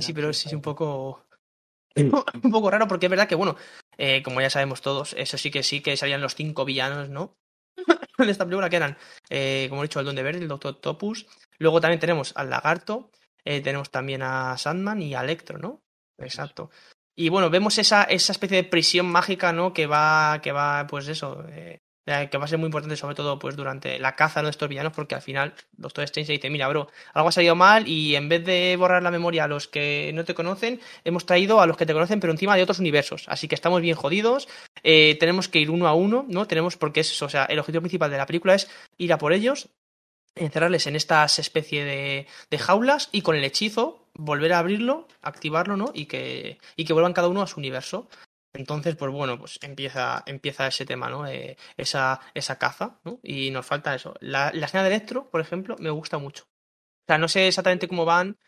Sí, 0.00 0.12
pero 0.12 0.32
sí 0.32 0.48
es 0.48 0.54
un 0.54 0.60
poco. 0.60 1.24
Un 1.96 2.50
poco 2.50 2.70
raro, 2.70 2.86
porque 2.88 3.06
es 3.06 3.10
verdad 3.10 3.28
que, 3.28 3.34
bueno, 3.34 3.56
eh, 3.98 4.22
como 4.22 4.40
ya 4.40 4.50
sabemos 4.50 4.80
todos, 4.80 5.14
eso 5.18 5.38
sí 5.38 5.50
que 5.50 5.62
sí 5.62 5.80
que 5.80 5.96
salían 5.96 6.20
los 6.20 6.34
cinco 6.34 6.64
villanos, 6.64 7.08
¿no? 7.08 7.36
en 8.18 8.28
esta 8.28 8.44
película 8.44 8.70
que 8.70 8.76
eran, 8.76 8.96
eh, 9.28 9.66
como 9.68 9.82
he 9.82 9.86
dicho, 9.86 9.98
el 9.98 10.04
Duende 10.04 10.22
Verde, 10.22 10.40
el 10.40 10.48
Doctor 10.48 10.76
Topus. 10.80 11.26
Luego 11.58 11.80
también 11.80 12.00
tenemos 12.00 12.32
al 12.36 12.50
Lagarto, 12.50 13.10
eh, 13.44 13.60
tenemos 13.60 13.90
también 13.90 14.22
a 14.22 14.56
Sandman 14.56 15.02
y 15.02 15.14
a 15.14 15.20
Electro, 15.20 15.58
¿no? 15.58 15.82
Exacto. 16.18 16.70
Y 17.16 17.28
bueno, 17.28 17.50
vemos 17.50 17.78
esa, 17.78 18.04
esa 18.04 18.32
especie 18.32 18.56
de 18.62 18.68
prisión 18.68 19.06
mágica, 19.06 19.52
¿no? 19.52 19.72
Que 19.72 19.86
va, 19.86 20.40
que 20.42 20.52
va, 20.52 20.86
pues 20.86 21.08
eso, 21.08 21.44
eh, 21.48 21.80
eh, 21.80 21.80
que 22.30 22.38
va 22.38 22.44
a 22.44 22.48
ser 22.48 22.58
muy 22.58 22.66
importante 22.66 22.96
sobre 22.96 23.14
todo 23.14 23.38
pues 23.38 23.56
durante 23.56 23.98
la 23.98 24.16
caza 24.16 24.42
de 24.42 24.50
estos 24.50 24.68
villanos 24.68 24.92
porque 24.92 25.14
al 25.14 25.22
final 25.22 25.54
Doctor 25.76 26.04
Strange 26.04 26.32
dice 26.32 26.50
mira 26.50 26.68
bro 26.68 26.88
algo 27.14 27.28
ha 27.28 27.32
salido 27.32 27.54
mal 27.54 27.86
y 27.86 28.16
en 28.16 28.28
vez 28.28 28.44
de 28.44 28.76
borrar 28.76 29.02
la 29.02 29.10
memoria 29.10 29.44
a 29.44 29.48
los 29.48 29.68
que 29.68 30.10
no 30.14 30.24
te 30.24 30.34
conocen 30.34 30.80
hemos 31.04 31.26
traído 31.26 31.60
a 31.60 31.66
los 31.66 31.76
que 31.76 31.86
te 31.86 31.92
conocen 31.92 32.20
pero 32.20 32.32
encima 32.32 32.56
de 32.56 32.62
otros 32.62 32.78
universos. 32.78 33.24
Así 33.28 33.48
que 33.48 33.54
estamos 33.54 33.80
bien 33.80 33.96
jodidos 33.96 34.48
eh, 34.82 35.16
tenemos 35.20 35.48
que 35.48 35.60
ir 35.60 35.70
uno 35.70 35.86
a 35.86 35.94
uno 35.94 36.24
no 36.28 36.46
tenemos 36.46 36.76
porque 36.76 37.00
es 37.00 37.22
o 37.22 37.28
sea 37.28 37.44
el 37.44 37.58
objetivo 37.58 37.82
principal 37.82 38.10
de 38.10 38.18
la 38.18 38.26
película 38.26 38.54
es 38.54 38.68
ir 38.98 39.12
a 39.12 39.18
por 39.18 39.32
ellos 39.32 39.68
encerrarles 40.34 40.86
en 40.86 40.96
estas 40.96 41.38
especie 41.38 41.84
de, 41.84 42.26
de 42.50 42.58
jaulas 42.58 43.08
y 43.12 43.22
con 43.22 43.36
el 43.36 43.44
hechizo 43.44 44.06
volver 44.14 44.52
a 44.52 44.58
abrirlo 44.58 45.06
activarlo 45.22 45.76
no 45.76 45.90
y 45.94 46.06
que 46.06 46.58
y 46.76 46.84
que 46.84 46.92
vuelvan 46.92 47.12
cada 47.12 47.28
uno 47.28 47.42
a 47.42 47.46
su 47.46 47.60
universo 47.60 48.08
entonces, 48.52 48.96
pues 48.96 49.12
bueno, 49.12 49.38
pues 49.38 49.58
empieza, 49.62 50.22
empieza 50.26 50.66
ese 50.66 50.86
tema, 50.86 51.08
¿no? 51.08 51.26
Eh, 51.26 51.56
esa, 51.76 52.20
esa 52.34 52.58
caza, 52.58 53.00
¿no? 53.04 53.20
Y 53.22 53.50
nos 53.50 53.66
falta 53.66 53.94
eso. 53.94 54.14
La, 54.20 54.50
la 54.52 54.66
escena 54.66 54.82
de 54.84 54.90
Electro, 54.90 55.30
por 55.30 55.40
ejemplo, 55.40 55.76
me 55.78 55.90
gusta 55.90 56.18
mucho. 56.18 56.44
O 56.44 57.06
sea, 57.06 57.18
no 57.18 57.28
sé 57.28 57.48
exactamente 57.48 57.88
cómo 57.88 58.04
van. 58.04 58.38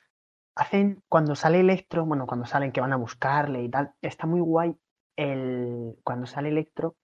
Hacen, 0.54 1.02
cuando 1.08 1.34
sale 1.34 1.60
Electro, 1.60 2.04
bueno, 2.04 2.26
cuando 2.26 2.46
salen 2.46 2.72
que 2.72 2.80
van 2.80 2.92
a 2.92 2.96
buscarle 2.96 3.62
y 3.62 3.70
tal, 3.70 3.92
está 4.02 4.26
muy 4.26 4.40
guay 4.40 4.76
el 5.16 5.96
cuando 6.04 6.26
sale 6.26 6.50
Electro, 6.50 6.96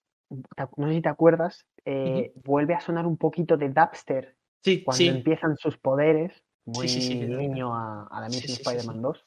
no 0.76 0.88
sé 0.88 0.94
si 0.94 1.00
te 1.02 1.08
acuerdas, 1.08 1.66
eh, 1.84 2.32
vuelve 2.44 2.74
a 2.74 2.80
sonar 2.80 3.06
un 3.06 3.16
poquito 3.16 3.56
de 3.56 3.70
Dubster 3.70 4.36
Sí, 4.62 4.84
cuando 4.84 5.04
sí. 5.04 5.08
empiezan 5.08 5.56
sus 5.56 5.78
poderes, 5.78 6.44
muy 6.66 6.88
Sí, 6.88 7.00
guiño 7.20 7.74
a, 7.74 8.06
a 8.10 8.20
la 8.20 8.28
sí. 8.28 8.52
Spider-Man 8.52 9.00
2, 9.00 9.24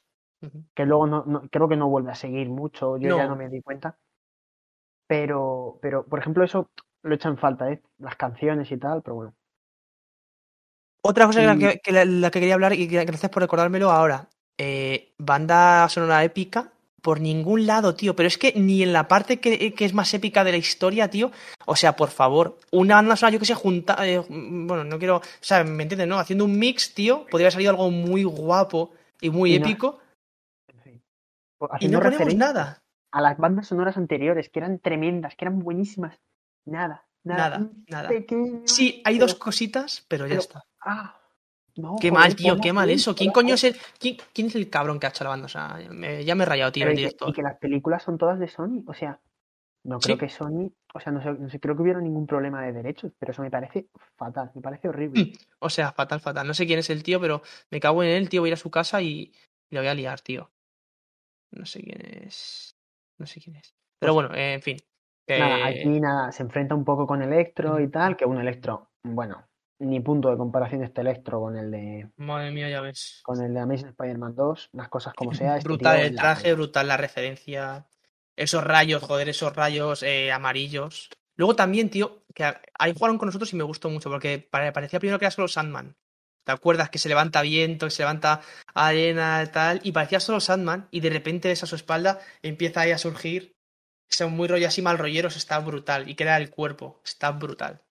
Que 0.74 0.84
luego 0.86 1.06
no, 1.06 1.24
no- 1.26 1.42
creo 1.50 1.68
que 1.68 1.76
no 1.76 1.88
vuelve 1.88 2.10
a 2.10 2.14
seguir 2.16 2.48
mucho, 2.48 2.96
yo 2.98 3.16
ya 3.16 3.26
No. 3.26 3.36
me 3.36 3.48
di 3.48 3.60
cuenta. 3.62 3.96
Pero, 5.06 5.78
pero, 5.82 6.04
por 6.04 6.18
ejemplo, 6.18 6.44
eso 6.44 6.70
lo 7.02 7.14
echan 7.14 7.36
falta, 7.38 7.70
¿eh? 7.70 7.82
Las 7.98 8.16
canciones 8.16 8.70
y 8.72 8.76
tal, 8.78 9.02
pero 9.02 9.14
bueno. 9.16 9.34
Otra 11.04 11.26
cosa 11.26 11.42
Y- 11.54 11.58
que, 11.58 11.80
que 11.82 11.92
la, 11.92 12.04
la 12.04 12.30
que 12.30 12.40
quería 12.40 12.54
hablar 12.54 12.72
y 12.74 12.86
gracias 12.86 13.30
por 13.30 13.42
recordármelo 13.42 13.90
ahora. 13.90 14.28
Eh, 14.58 15.12
banda 15.18 15.88
sonora 15.88 16.22
épica 16.24 16.70
por 17.02 17.20
ningún 17.20 17.66
lado, 17.66 17.94
tío. 17.96 18.14
Pero 18.14 18.28
es 18.28 18.38
que 18.38 18.52
ni 18.54 18.82
en 18.84 18.92
la 18.92 19.08
parte 19.08 19.40
que, 19.40 19.74
que 19.74 19.84
es 19.84 19.92
más 19.92 20.14
épica 20.14 20.44
de 20.44 20.52
la 20.52 20.58
historia, 20.58 21.10
tío. 21.10 21.32
O 21.66 21.74
sea, 21.74 21.96
por 21.96 22.10
favor, 22.10 22.58
una 22.70 22.94
banda 22.94 23.16
sonora, 23.16 23.32
yo 23.34 23.40
que 23.40 23.46
sé, 23.46 23.54
junta. 23.54 23.96
eh, 24.06 24.22
bueno, 24.28 24.84
no 24.84 24.98
quiero. 24.98 25.16
O 25.16 25.22
sea, 25.40 25.64
¿me 25.64 25.82
entiendes, 25.82 26.06
no? 26.06 26.18
Haciendo 26.18 26.44
un 26.44 26.56
mix, 26.56 26.94
tío, 26.94 27.26
podría 27.28 27.46
haber 27.46 27.52
salido 27.54 27.70
algo 27.72 27.90
muy 27.90 28.22
guapo 28.22 28.92
y 29.20 29.30
muy 29.30 29.54
Y 29.56 29.58
no- 29.58 29.66
Y 31.80 31.88
no 31.88 32.00
ponemos 32.00 32.34
nada. 32.34 32.82
a 33.10 33.20
las 33.20 33.36
bandas 33.38 33.66
sonoras 33.66 33.96
anteriores, 33.96 34.48
que 34.50 34.58
eran 34.60 34.78
tremendas, 34.78 35.34
que 35.36 35.44
eran 35.44 35.58
buenísimas. 35.60 36.18
Nada, 36.64 37.06
nada. 37.24 37.48
Nada, 37.50 37.58
un 37.58 37.84
nada. 37.88 38.08
pequeño- 38.08 38.62
Sí, 38.66 39.02
hay 39.04 39.18
dos 39.18 39.34
cositas, 39.34 40.04
pero 40.08 40.24
ya 40.26 40.30
pero- 40.30 40.40
está. 40.40 40.64
Ah, 40.80 41.18
no, 41.76 41.96
Qué 42.00 42.12
mal, 42.12 42.34
tío, 42.36 42.56
qué 42.60 42.72
mal 42.72 42.90
eso. 42.90 43.14
¿Quién 43.14 43.32
coño 43.32 43.54
es 43.54 43.64
el, 43.64 43.76
quién, 43.98 44.16
quién 44.34 44.46
es 44.48 44.54
el 44.56 44.68
cabrón 44.68 44.98
que 45.00 45.06
ha 45.06 45.10
hecho 45.10 45.24
la 45.24 45.30
banda? 45.30 45.46
O 45.46 45.48
sea, 45.48 45.78
me- 45.90 46.24
ya 46.24 46.34
me 46.34 46.42
he 46.44 46.46
rayado, 46.46 46.70
tío, 46.72 46.86
el 46.86 46.96
director. 46.96 47.28
y 47.30 47.32
que 47.32 47.42
las 47.42 47.56
películas 47.58 48.02
son 48.02 48.18
todas 48.18 48.38
de 48.38 48.48
Sony, 48.48 48.82
o 48.86 48.92
sea, 48.94 49.18
no 49.84 49.98
creo 49.98 50.16
Sí. 50.16 50.20
que 50.20 50.28
Sony, 50.28 50.70
o 50.94 51.00
sea, 51.00 51.12
no 51.12 51.22
sé, 51.22 51.32
no 51.32 51.48
sé, 51.48 51.58
creo 51.58 51.74
que 51.74 51.82
hubiera 51.82 52.00
ningún 52.00 52.26
problema 52.26 52.62
de 52.62 52.72
derechos, 52.72 53.12
pero 53.18 53.32
eso 53.32 53.42
me 53.42 53.50
parece 53.50 53.88
fatal, 54.16 54.50
me 54.54 54.60
parece 54.62 54.88
horrible. 54.88 55.32
O 55.58 55.70
sea, 55.70 55.92
fatal, 55.92 56.20
fatal. 56.20 56.46
No 56.46 56.54
sé 56.54 56.66
quién 56.66 56.78
es 56.78 56.90
el 56.90 57.02
tío, 57.02 57.20
pero 57.20 57.42
me 57.70 57.80
cago 57.80 58.02
en 58.02 58.10
él, 58.10 58.28
tío. 58.28 58.42
Voy 58.42 58.48
a 58.48 58.50
ir 58.50 58.54
a 58.54 58.58
su 58.58 58.70
casa 58.70 59.00
y, 59.02 59.32
y 59.70 59.74
lo 59.74 59.80
voy 59.80 59.88
a 59.88 59.94
liar, 59.94 60.20
tío. 60.20 60.50
No 61.52 61.66
sé 61.66 61.82
quién 61.82 62.00
es. 62.24 62.76
No 63.18 63.26
sé 63.26 63.40
quién 63.40 63.56
es. 63.56 63.74
Pero 63.98 64.14
bueno, 64.14 64.34
eh, 64.34 64.54
en 64.54 64.62
fin. 64.62 64.76
que- 65.26 65.38
Nada, 65.38 65.66
aquí 65.66 66.00
nada, 66.00 66.32
se 66.32 66.42
enfrenta 66.42 66.74
un 66.74 66.84
poco 66.84 67.06
con 67.06 67.22
Electro 67.22 67.78
y 67.80 67.88
tal, 67.88 68.16
que 68.16 68.24
un 68.24 68.40
Electro, 68.40 68.90
bueno, 69.04 69.46
ni 69.78 70.00
punto 70.00 70.30
de 70.30 70.36
comparación 70.36 70.82
este 70.82 71.00
Electro 71.02 71.40
con 71.40 71.56
el 71.56 71.70
de 71.70 72.10
Madre 72.16 72.50
mía, 72.50 72.68
ya 72.68 72.80
ves. 72.80 73.20
con 73.22 73.40
el 73.40 73.54
de 73.54 73.60
Amazing 73.60 73.88
Spider-Man 73.88 74.34
2, 74.34 74.70
las 74.72 74.88
cosas 74.88 75.14
como 75.14 75.30
sea. 75.34 75.56
este 75.56 75.68
brutal 75.68 75.98
el 76.00 76.14
la- 76.16 76.20
traje, 76.22 76.54
brutal 76.54 76.88
la 76.88 76.96
referencia. 76.96 77.86
Esos 78.34 78.64
rayos, 78.64 79.02
joder, 79.02 79.28
esos 79.28 79.54
rayos 79.54 80.02
eh, 80.02 80.32
amarillos. 80.32 81.10
Luego 81.36 81.54
también, 81.54 81.90
tío, 81.90 82.24
que 82.34 82.44
ahí 82.78 82.92
jugaron 82.94 83.18
con 83.18 83.26
nosotros 83.26 83.52
y 83.52 83.56
me 83.56 83.62
gustó 83.64 83.90
mucho, 83.90 84.10
porque 84.10 84.38
pare- 84.50 84.72
parecía 84.72 84.98
primero 84.98 85.18
que 85.18 85.26
era 85.26 85.30
solo 85.30 85.48
Sandman. 85.48 85.96
¿Te 86.44 86.52
acuerdas? 86.52 86.90
Que 86.90 86.98
se 86.98 87.08
levanta 87.08 87.42
viento, 87.42 87.86
que 87.86 87.90
se 87.90 88.02
levanta 88.02 88.40
arena 88.74 89.42
y 89.46 89.52
tal, 89.52 89.80
y 89.84 89.92
parecía 89.92 90.20
solo 90.20 90.40
Sandman, 90.40 90.88
y 90.90 91.00
de 91.00 91.10
repente 91.10 91.48
ves 91.48 91.62
a 91.62 91.66
su 91.66 91.76
espalda 91.76 92.20
empieza 92.42 92.80
ahí 92.80 92.90
a 92.92 92.98
surgir. 92.98 93.54
Son 94.08 94.32
muy 94.32 94.48
rollo 94.48 94.68
así 94.68 94.82
mal 94.82 94.98
rolleros, 94.98 95.36
está 95.36 95.58
brutal. 95.60 96.08
Y 96.08 96.14
queda 96.14 96.36
el 96.36 96.50
cuerpo, 96.50 97.00
está 97.04 97.30
brutal. 97.32 97.82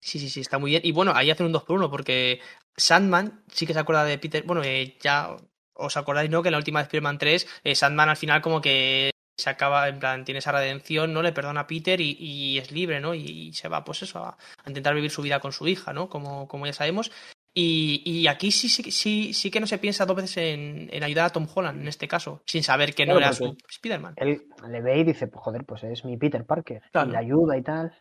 Sí, 0.00 0.18
sí, 0.18 0.28
sí, 0.30 0.40
está 0.40 0.58
muy 0.58 0.70
bien. 0.70 0.82
Y 0.84 0.92
bueno, 0.92 1.12
ahí 1.14 1.30
hacen 1.30 1.46
un 1.46 1.52
2 1.52 1.64
por 1.64 1.76
1 1.76 1.90
porque 1.90 2.40
Sandman 2.76 3.44
sí 3.48 3.66
que 3.66 3.74
se 3.74 3.80
acuerda 3.80 4.04
de 4.04 4.18
Peter. 4.18 4.42
Bueno, 4.44 4.62
eh, 4.64 4.96
ya 5.00 5.36
os 5.74 5.96
acordáis, 5.96 6.30
¿no? 6.30 6.42
Que 6.42 6.48
en 6.48 6.52
la 6.52 6.58
última 6.58 6.80
de 6.80 6.84
Spider-Man 6.84 7.18
3, 7.18 7.46
eh, 7.64 7.74
Sandman 7.74 8.08
al 8.08 8.16
final 8.16 8.42
como 8.42 8.60
que 8.60 9.10
se 9.38 9.50
acaba, 9.50 9.88
en 9.88 9.98
plan, 10.00 10.24
tiene 10.24 10.38
esa 10.40 10.52
redención, 10.52 11.12
¿no? 11.12 11.22
Le 11.22 11.32
perdona 11.32 11.60
a 11.60 11.66
Peter 11.66 12.00
y, 12.00 12.16
y 12.18 12.58
es 12.58 12.72
libre, 12.72 13.00
¿no? 13.00 13.14
Y, 13.14 13.20
y 13.22 13.52
se 13.52 13.68
va, 13.68 13.84
pues 13.84 14.02
eso, 14.02 14.18
a, 14.24 14.30
a 14.30 14.68
intentar 14.68 14.94
vivir 14.94 15.10
su 15.10 15.22
vida 15.22 15.40
con 15.40 15.52
su 15.52 15.66
hija, 15.68 15.92
¿no? 15.92 16.08
Como, 16.08 16.48
como 16.48 16.66
ya 16.66 16.72
sabemos. 16.72 17.12
Y, 17.54 18.02
y 18.04 18.26
aquí 18.28 18.50
sí, 18.52 18.68
sí, 18.68 18.90
sí, 18.92 19.32
sí 19.32 19.50
que 19.50 19.58
no 19.58 19.66
se 19.66 19.78
piensa 19.78 20.06
dos 20.06 20.14
veces 20.16 20.36
en, 20.36 20.88
en 20.92 21.02
ayudar 21.02 21.26
a 21.26 21.30
Tom 21.30 21.46
Holland, 21.52 21.80
en 21.80 21.88
este 21.88 22.06
caso, 22.06 22.42
sin 22.46 22.62
saber 22.62 22.94
que 22.94 23.06
no 23.06 23.16
era 23.18 23.32
su 23.32 23.56
Spider-Man. 23.68 24.14
Él 24.16 24.42
le 24.68 24.80
ve 24.82 24.98
y 24.98 25.04
dice, 25.04 25.26
pues 25.26 25.42
joder, 25.42 25.64
pues 25.64 25.82
es 25.82 26.04
mi 26.04 26.16
Peter 26.16 26.44
Parker, 26.44 26.82
Claro. 26.92 27.08
y 27.08 27.12
le 27.12 27.18
ayuda 27.18 27.56
y 27.56 27.62
tal. 27.62 27.92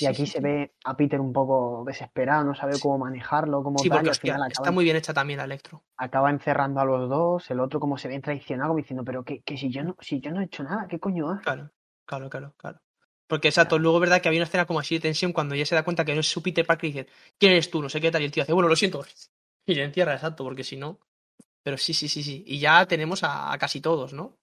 Y 0.00 0.06
aquí 0.06 0.26
sí, 0.26 0.26
se 0.26 0.40
ve 0.40 0.74
a 0.84 0.96
Peter 0.96 1.20
un 1.20 1.32
poco 1.32 1.84
desesperado, 1.86 2.44
no 2.44 2.54
sabe 2.54 2.78
cómo 2.80 2.98
manejarlo, 2.98 3.62
cómo 3.62 3.78
Sí, 3.82 3.88
tal, 3.88 3.98
porque 3.98 4.06
y 4.06 4.10
al 4.10 4.12
hostia, 4.12 4.32
final 4.34 4.52
está 4.52 4.70
muy 4.70 4.84
bien 4.84 4.96
hecha 4.96 5.12
también 5.14 5.38
la 5.38 5.44
Electro. 5.44 5.82
acaba 5.96 6.30
encerrando 6.30 6.80
a 6.80 6.84
los 6.84 7.08
dos, 7.08 7.50
el 7.50 7.58
otro 7.60 7.80
como 7.80 7.98
se 7.98 8.06
ve 8.08 8.20
traicionado, 8.20 8.68
como 8.70 8.78
diciendo, 8.78 9.04
pero 9.04 9.24
que, 9.24 9.42
que 9.42 9.56
si 9.56 9.70
yo 9.70 9.82
no, 9.82 9.96
si 10.00 10.20
yo 10.20 10.30
no 10.30 10.40
he 10.40 10.44
hecho 10.44 10.62
nada, 10.62 10.86
¿qué 10.88 10.98
coño 11.00 11.30
hace? 11.30 11.42
Claro, 11.42 11.70
claro, 12.06 12.30
claro, 12.30 12.54
claro. 12.56 12.80
Porque 13.26 13.48
exacto, 13.48 13.78
luego 13.78 14.00
verdad 14.00 14.20
que 14.20 14.28
había 14.28 14.40
una 14.40 14.44
escena 14.46 14.66
como 14.66 14.80
así 14.80 14.94
de 14.96 15.00
tensión 15.00 15.32
cuando 15.32 15.54
ella 15.54 15.66
se 15.66 15.74
da 15.74 15.82
cuenta 15.82 16.04
que 16.04 16.14
no 16.14 16.20
es 16.20 16.30
su 16.30 16.42
Peter 16.42 16.66
Parker 16.66 16.90
y 16.90 16.92
dice, 16.92 17.06
¿quién 17.38 17.52
eres 17.52 17.70
tú? 17.70 17.80
No 17.82 17.88
sé 17.88 18.00
qué 18.00 18.10
tal. 18.10 18.22
Y 18.22 18.26
el 18.26 18.30
tío 18.32 18.42
hace, 18.42 18.52
bueno, 18.52 18.68
lo 18.68 18.76
siento. 18.76 19.04
Y 19.66 19.74
le 19.74 19.84
encierra, 19.84 20.12
exacto, 20.12 20.44
porque 20.44 20.62
si 20.62 20.76
no. 20.76 21.00
Pero 21.62 21.78
sí, 21.78 21.94
sí, 21.94 22.08
sí, 22.08 22.22
sí. 22.22 22.44
Y 22.46 22.58
ya 22.58 22.86
tenemos 22.86 23.24
a, 23.24 23.52
a 23.52 23.58
casi 23.58 23.80
todos, 23.80 24.12
¿no? 24.12 24.38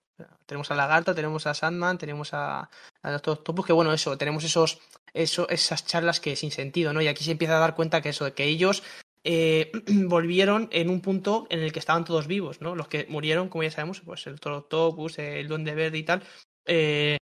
Tenemos 0.46 0.72
a 0.72 0.76
Lagarta, 0.76 1.16
tenemos 1.16 1.48
a 1.48 1.54
Sandman, 1.54 1.98
tenemos 1.98 2.34
a, 2.34 2.70
a 3.02 3.12
Doctor 3.12 3.38
Octopus, 3.40 3.66
que 3.66 3.74
bueno, 3.74 3.94
eso, 3.94 4.18
tenemos 4.18 4.44
esos, 4.44 4.80
eso, 5.14 5.48
esas 5.50 5.86
charlas 5.86 6.20
que 6.20 6.36
sin 6.36 6.52
sentido, 6.52 6.94
¿no? 6.94 7.02
Y 7.02 7.08
aquí 7.08 7.24
se 7.24 7.32
empieza 7.32 7.58
a 7.58 7.60
dar 7.60 7.76
cuenta 7.76 8.02
que 8.02 8.10
eso, 8.10 8.34
que 8.34 8.46
ellos 8.46 8.84
eh, 9.24 9.72
volvieron 9.88 10.70
en 10.72 10.90
un 10.90 11.02
punto 11.02 11.48
en 11.50 11.60
el 11.60 11.72
que 11.72 11.80
estaban 11.80 12.06
todos 12.06 12.28
vivos, 12.28 12.62
¿no? 12.62 12.76
Los 12.76 12.88
que 12.88 13.06
murieron, 13.10 13.50
como 13.50 13.64
ya 13.64 13.72
sabemos, 13.72 14.02
pues 14.02 14.26
el 14.28 14.34
Doctor 14.34 14.54
Octopus, 14.54 15.20
el 15.20 15.48
Duende 15.48 15.76
Verde 15.76 15.98
y 15.98 16.04
tal, 16.04 16.24
eh, 16.66 17.18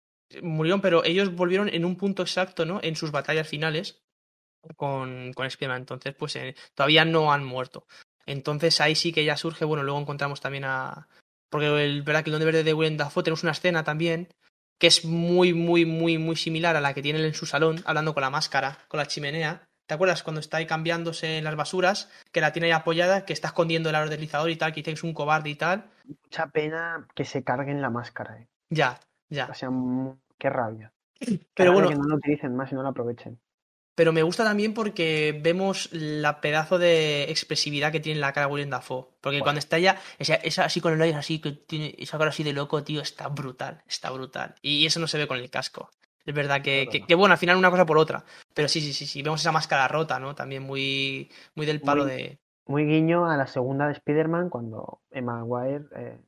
murieron, 0.42 0.80
pero 0.80 1.04
ellos 1.04 1.34
volvieron 1.34 1.68
en 1.68 1.84
un 1.84 1.96
punto 1.96 2.22
exacto, 2.22 2.64
¿no? 2.64 2.80
En 2.82 2.96
sus 2.96 3.10
batallas 3.10 3.48
finales 3.48 4.02
con, 4.76 5.32
con. 5.34 5.48
Entonces, 5.60 6.14
pues 6.14 6.36
eh, 6.36 6.54
todavía 6.74 7.04
no 7.04 7.32
han 7.32 7.44
muerto. 7.44 7.86
Entonces 8.26 8.80
ahí 8.80 8.94
sí 8.94 9.12
que 9.12 9.24
ya 9.24 9.36
surge, 9.36 9.64
bueno, 9.64 9.82
luego 9.82 10.00
encontramos 10.00 10.40
también 10.40 10.64
a... 10.64 11.08
Porque 11.54 11.68
el 11.84 12.02
verdad 12.02 12.24
que 12.24 12.30
el 12.30 12.32
Donde 12.32 12.46
Verde 12.46 12.64
de 12.64 12.74
Willem 12.74 12.96
Dafoe 12.96 13.22
tenemos 13.22 13.44
una 13.44 13.52
escena 13.52 13.84
también 13.84 14.26
que 14.80 14.88
es 14.88 15.04
muy, 15.04 15.54
muy, 15.54 15.86
muy, 15.86 16.18
muy 16.18 16.34
similar 16.34 16.74
a 16.74 16.80
la 16.80 16.92
que 16.94 17.00
tiene 17.00 17.20
él 17.20 17.26
en 17.26 17.34
su 17.34 17.46
salón, 17.46 17.76
hablando 17.86 18.12
con 18.12 18.22
la 18.22 18.30
máscara, 18.30 18.78
con 18.88 18.98
la 18.98 19.06
chimenea. 19.06 19.62
¿Te 19.86 19.94
acuerdas 19.94 20.24
cuando 20.24 20.40
está 20.40 20.56
ahí 20.56 20.66
cambiándose 20.66 21.38
en 21.38 21.44
las 21.44 21.54
basuras, 21.54 22.10
que 22.32 22.40
la 22.40 22.52
tiene 22.52 22.66
ahí 22.66 22.72
apoyada, 22.72 23.24
que 23.24 23.32
está 23.32 23.46
escondiendo 23.46 23.88
el 23.88 23.94
aro 23.94 24.10
deslizador 24.10 24.50
y 24.50 24.56
tal, 24.56 24.72
que 24.72 24.80
dice 24.80 24.90
que 24.90 24.94
es 24.94 25.04
un 25.04 25.14
cobarde 25.14 25.50
y 25.50 25.54
tal? 25.54 25.92
Mucha 26.24 26.48
pena 26.48 27.06
que 27.14 27.24
se 27.24 27.44
carguen 27.44 27.80
la 27.80 27.90
máscara. 27.90 28.36
¿eh? 28.36 28.48
Ya, 28.68 28.98
ya. 29.28 29.46
O 29.46 29.54
sea, 29.54 29.70
qué 30.36 30.50
rabia. 30.50 30.92
Qué 31.20 31.38
Pero 31.54 31.70
rabia 31.70 31.84
bueno, 31.84 31.88
que 31.90 32.02
no 32.02 32.08
lo 32.08 32.16
utilicen 32.16 32.56
más 32.56 32.72
y 32.72 32.74
no 32.74 32.82
lo 32.82 32.88
aprovechen. 32.88 33.38
Pero 33.94 34.12
me 34.12 34.22
gusta 34.22 34.42
también 34.42 34.74
porque 34.74 35.38
vemos 35.42 35.88
la 35.92 36.40
pedazo 36.40 36.78
de 36.78 37.30
expresividad 37.30 37.92
que 37.92 38.00
tiene 38.00 38.18
la 38.18 38.32
cara 38.32 38.46
de 38.48 38.52
Willem 38.52 38.70
Dafoe. 38.70 39.06
Porque 39.20 39.40
cuando 39.40 39.60
está 39.60 39.78
esa, 39.78 40.34
esa 40.36 40.64
así 40.64 40.80
con 40.80 40.92
el 40.92 41.02
aire 41.02 41.16
así, 41.16 41.40
que 41.40 41.52
tiene 41.52 41.94
esa 41.98 42.18
cara 42.18 42.30
así 42.30 42.42
de 42.42 42.52
loco, 42.52 42.82
tío, 42.82 43.00
está 43.00 43.28
brutal, 43.28 43.82
está 43.86 44.10
brutal. 44.10 44.56
Y 44.62 44.84
eso 44.86 44.98
no 44.98 45.06
se 45.06 45.18
ve 45.18 45.28
con 45.28 45.38
el 45.38 45.48
casco. 45.50 45.90
Es 46.24 46.34
verdad 46.34 46.62
que, 46.62 46.88
que, 46.90 47.04
que, 47.04 47.14
bueno, 47.14 47.32
al 47.32 47.38
final 47.38 47.56
una 47.56 47.70
cosa 47.70 47.86
por 47.86 47.98
otra. 47.98 48.24
Pero 48.54 48.66
sí, 48.66 48.80
sí, 48.80 48.92
sí, 48.92 49.06
sí. 49.06 49.22
Vemos 49.22 49.40
esa 49.40 49.52
máscara 49.52 49.86
rota, 49.88 50.18
¿no? 50.18 50.34
También 50.34 50.62
muy, 50.62 51.30
muy 51.54 51.66
del 51.66 51.80
palo 51.80 52.04
Muy- 52.04 52.12
de. 52.12 52.38
Muy 52.66 52.86
guiño 52.86 53.30
a 53.30 53.36
la 53.36 53.46
segunda 53.46 53.86
de 53.86 53.92
Spider-Man 53.92 54.48
cuando 54.48 55.02
Emma 55.10 55.44
Maguire 55.44 55.84
eh, 55.96 56.18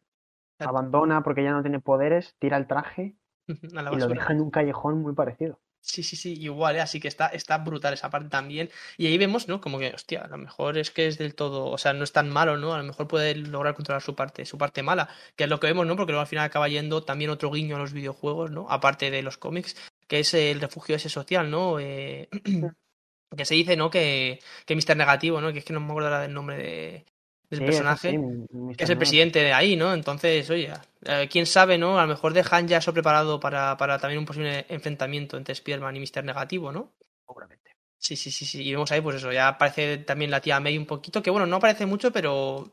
abandona 0.59 1.23
porque 1.23 1.43
ya 1.43 1.53
no 1.53 1.63
tiene 1.63 1.81
poderes, 1.81 2.37
tira 2.39 2.59
el 2.59 2.67
traje 2.67 3.17
y 3.49 3.97
lo 3.97 4.07
deja 4.09 4.35
en 4.35 4.43
un 4.43 4.51
callejón 4.51 5.01
muy 5.01 5.15
parecido. 5.15 5.59
Sí, 5.87 6.03
sí, 6.03 6.17
sí, 6.17 6.35
igual, 6.35 6.75
¿eh? 6.77 6.81
así 6.81 6.99
que 6.99 7.07
está, 7.07 7.29
está 7.29 7.59
brutal 7.59 7.95
esa 7.95 8.11
parte 8.11 8.29
también. 8.29 8.71
Y 8.97 9.07
ahí 9.07 9.17
vemos, 9.19 9.47
¿no? 9.47 9.61
Como 9.61 9.79
que, 9.79 9.95
hostia, 9.95 10.23
a 10.23 10.27
lo 10.29 10.37
mejor 10.37 10.79
es 10.79 10.91
que 10.91 11.07
es 11.07 11.17
del 11.17 11.37
todo, 11.37 11.67
o 11.71 11.79
sea, 11.79 11.93
no 11.93 12.03
es 12.03 12.11
tan 12.13 12.29
malo, 12.29 12.57
¿no? 12.57 12.75
A 12.75 12.79
lo 12.79 12.85
mejor 12.85 13.07
puede 13.07 13.37
lograr 13.37 13.75
controlar 13.77 14.03
su 14.03 14.17
parte, 14.17 14.45
su 14.47 14.59
parte 14.59 14.83
mala, 14.83 15.09
que 15.37 15.45
es 15.45 15.51
lo 15.51 15.61
que 15.61 15.69
vemos, 15.69 15.87
¿no? 15.87 15.95
Porque 15.97 16.11
luego 16.11 16.23
al 16.23 16.27
final 16.27 16.45
acaba 16.45 16.69
yendo 16.69 17.05
también 17.05 17.31
otro 17.31 17.53
guiño 17.53 17.77
a 17.77 17.79
los 17.79 17.93
videojuegos, 17.93 18.51
¿no? 18.51 18.67
Aparte 18.69 19.13
de 19.13 19.23
los 19.23 19.39
cómics, 19.39 19.77
que 20.09 20.19
es 20.21 20.35
el 20.35 20.61
refugio 20.61 20.97
ese 20.97 21.09
social, 21.09 21.51
¿no? 21.51 21.79
Eh, 21.79 22.29
que 23.37 23.45
se 23.45 23.55
dice, 23.55 23.77
¿no? 23.77 23.89
Que, 23.91 24.41
que 24.67 24.75
Mr. 24.77 24.97
Negativo, 24.97 25.41
¿no? 25.41 25.53
Que 25.53 25.61
es 25.61 25.65
que 25.65 25.73
no 25.73 25.81
me 25.81 25.87
acuerdo 25.87 26.09
ahora 26.09 26.23
del 26.23 26.35
nombre 26.35 26.57
de, 26.59 27.07
del 27.51 27.61
Sí, 27.61 27.65
personaje 27.65 28.11
sí, 28.11 28.75
que 28.77 28.85
es 28.85 28.91
el 28.91 28.99
presidente 28.99 29.41
de 29.41 29.53
ahí, 29.53 29.77
¿no? 29.77 29.95
Entonces, 29.95 30.49
oye, 30.51 30.73
eh, 31.05 31.29
quién 31.31 31.47
sabe, 31.47 31.79
¿no? 31.79 31.99
A 31.99 32.03
lo 32.03 32.09
mejor 32.09 32.33
dejan 32.33 32.67
ya 32.69 32.79
eso 32.79 32.93
preparado 32.93 33.39
para, 33.41 33.77
para 33.77 33.99
también 33.99 34.19
un 34.19 34.27
posible 34.27 34.67
enfrentamiento 34.69 35.37
entre 35.37 35.53
Spider-Man 35.53 35.97
y 35.97 36.01
Mr. 36.01 36.25
Negativo, 36.25 36.73
¿no? 36.73 36.93
Seguramente. 37.27 37.73
Sí, 37.99 38.17
sí, 38.17 38.31
sí, 38.31 38.45
sí. 38.45 38.63
Y 38.63 38.73
vemos 38.73 38.91
ahí, 38.93 39.01
pues 39.01 39.17
eso, 39.17 39.33
ya 39.33 39.49
aparece 39.49 39.99
también 39.99 40.31
la 40.31 40.41
tía 40.41 40.61
May 40.61 40.77
un 40.77 40.87
poquito, 40.87 41.23
que 41.23 41.31
bueno, 41.31 41.47
no 41.47 41.57
aparece 41.57 41.87
mucho, 41.87 42.13
pero 42.13 42.71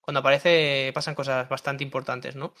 cuando 0.00 0.20
aparece 0.20 0.92
pasan 0.94 1.14
cosas 1.14 1.48
bastante 1.48 1.82
importantes, 1.84 2.36
¿no? 2.36 2.54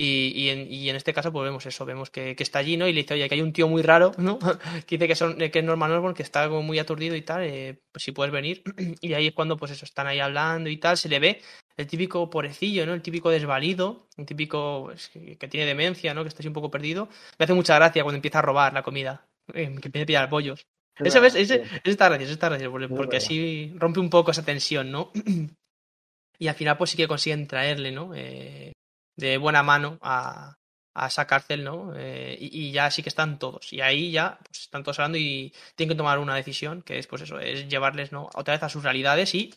Y, 0.00 0.32
y, 0.36 0.50
en, 0.50 0.72
y 0.72 0.88
en 0.88 0.94
este 0.94 1.12
caso, 1.12 1.32
pues 1.32 1.44
vemos 1.44 1.66
eso, 1.66 1.84
vemos 1.84 2.08
que, 2.08 2.36
que 2.36 2.44
está 2.44 2.60
allí, 2.60 2.76
¿no? 2.76 2.86
Y 2.86 2.92
le 2.92 3.02
dice, 3.02 3.14
oye, 3.14 3.28
que 3.28 3.34
hay 3.34 3.40
un 3.40 3.52
tío 3.52 3.66
muy 3.66 3.82
raro, 3.82 4.12
¿no? 4.16 4.38
que 4.86 4.96
dice 4.96 5.08
que, 5.08 5.16
son, 5.16 5.36
que 5.36 5.58
es 5.58 5.64
Norman 5.64 5.90
Osborn, 5.90 6.14
que 6.14 6.22
está 6.22 6.48
como 6.48 6.62
muy 6.62 6.78
aturdido 6.78 7.16
y 7.16 7.22
tal, 7.22 7.42
eh, 7.42 7.80
pues 7.90 8.04
si 8.04 8.12
puedes 8.12 8.32
venir. 8.32 8.62
y 9.00 9.14
ahí 9.14 9.26
es 9.26 9.32
cuando, 9.32 9.56
pues 9.56 9.72
eso, 9.72 9.84
están 9.84 10.06
ahí 10.06 10.20
hablando 10.20 10.70
y 10.70 10.76
tal, 10.76 10.96
se 10.96 11.08
le 11.08 11.18
ve 11.18 11.42
el 11.76 11.88
típico 11.88 12.30
pobrecillo, 12.30 12.86
¿no? 12.86 12.94
El 12.94 13.02
típico 13.02 13.28
desvalido, 13.28 14.06
el 14.16 14.24
típico 14.24 14.84
pues, 14.84 15.08
que, 15.08 15.36
que 15.36 15.48
tiene 15.48 15.66
demencia, 15.66 16.14
¿no? 16.14 16.22
Que 16.22 16.28
está 16.28 16.42
así 16.42 16.48
un 16.48 16.54
poco 16.54 16.70
perdido. 16.70 17.08
Me 17.36 17.44
hace 17.44 17.54
mucha 17.54 17.74
gracia 17.74 18.04
cuando 18.04 18.18
empieza 18.18 18.38
a 18.38 18.42
robar 18.42 18.72
la 18.74 18.84
comida, 18.84 19.26
eh, 19.52 19.74
que 19.80 19.88
empieza 19.88 20.04
a 20.04 20.06
pillar 20.06 20.30
pollos. 20.30 20.64
Es 20.94 21.08
Eso 21.08 21.20
ves, 21.20 21.34
ese, 21.34 21.62
ese 21.62 21.80
está 21.84 22.08
gracioso, 22.08 22.34
está 22.34 22.50
gracioso, 22.50 22.70
porque, 22.70 22.88
porque 22.88 23.16
así 23.16 23.72
rompe 23.76 23.98
un 23.98 24.10
poco 24.10 24.30
esa 24.30 24.44
tensión, 24.44 24.92
¿no? 24.92 25.10
y 26.38 26.46
al 26.46 26.54
final, 26.54 26.76
pues 26.76 26.90
sí 26.90 26.96
que 26.96 27.08
consiguen 27.08 27.48
traerle, 27.48 27.90
¿no? 27.90 28.12
Eh, 28.14 28.74
de 29.18 29.36
buena 29.36 29.62
mano 29.64 29.98
a, 30.00 30.56
a 30.94 31.06
esa 31.08 31.26
cárcel, 31.26 31.64
¿no? 31.64 31.92
Eh, 31.96 32.36
y, 32.40 32.68
y 32.68 32.72
ya 32.72 32.90
sí 32.90 33.02
que 33.02 33.08
están 33.08 33.38
todos. 33.38 33.72
Y 33.72 33.80
ahí 33.80 34.12
ya 34.12 34.38
pues, 34.44 34.60
están 34.62 34.84
todos 34.84 35.00
hablando 35.00 35.18
y 35.18 35.52
tienen 35.74 35.94
que 35.94 35.98
tomar 35.98 36.20
una 36.20 36.36
decisión, 36.36 36.82
que 36.82 36.98
es 36.98 37.06
pues 37.08 37.22
eso, 37.22 37.40
es 37.40 37.68
llevarles, 37.68 38.12
¿no? 38.12 38.30
Otra 38.34 38.54
vez 38.54 38.62
a 38.62 38.68
sus 38.68 38.84
realidades 38.84 39.34
y 39.34 39.54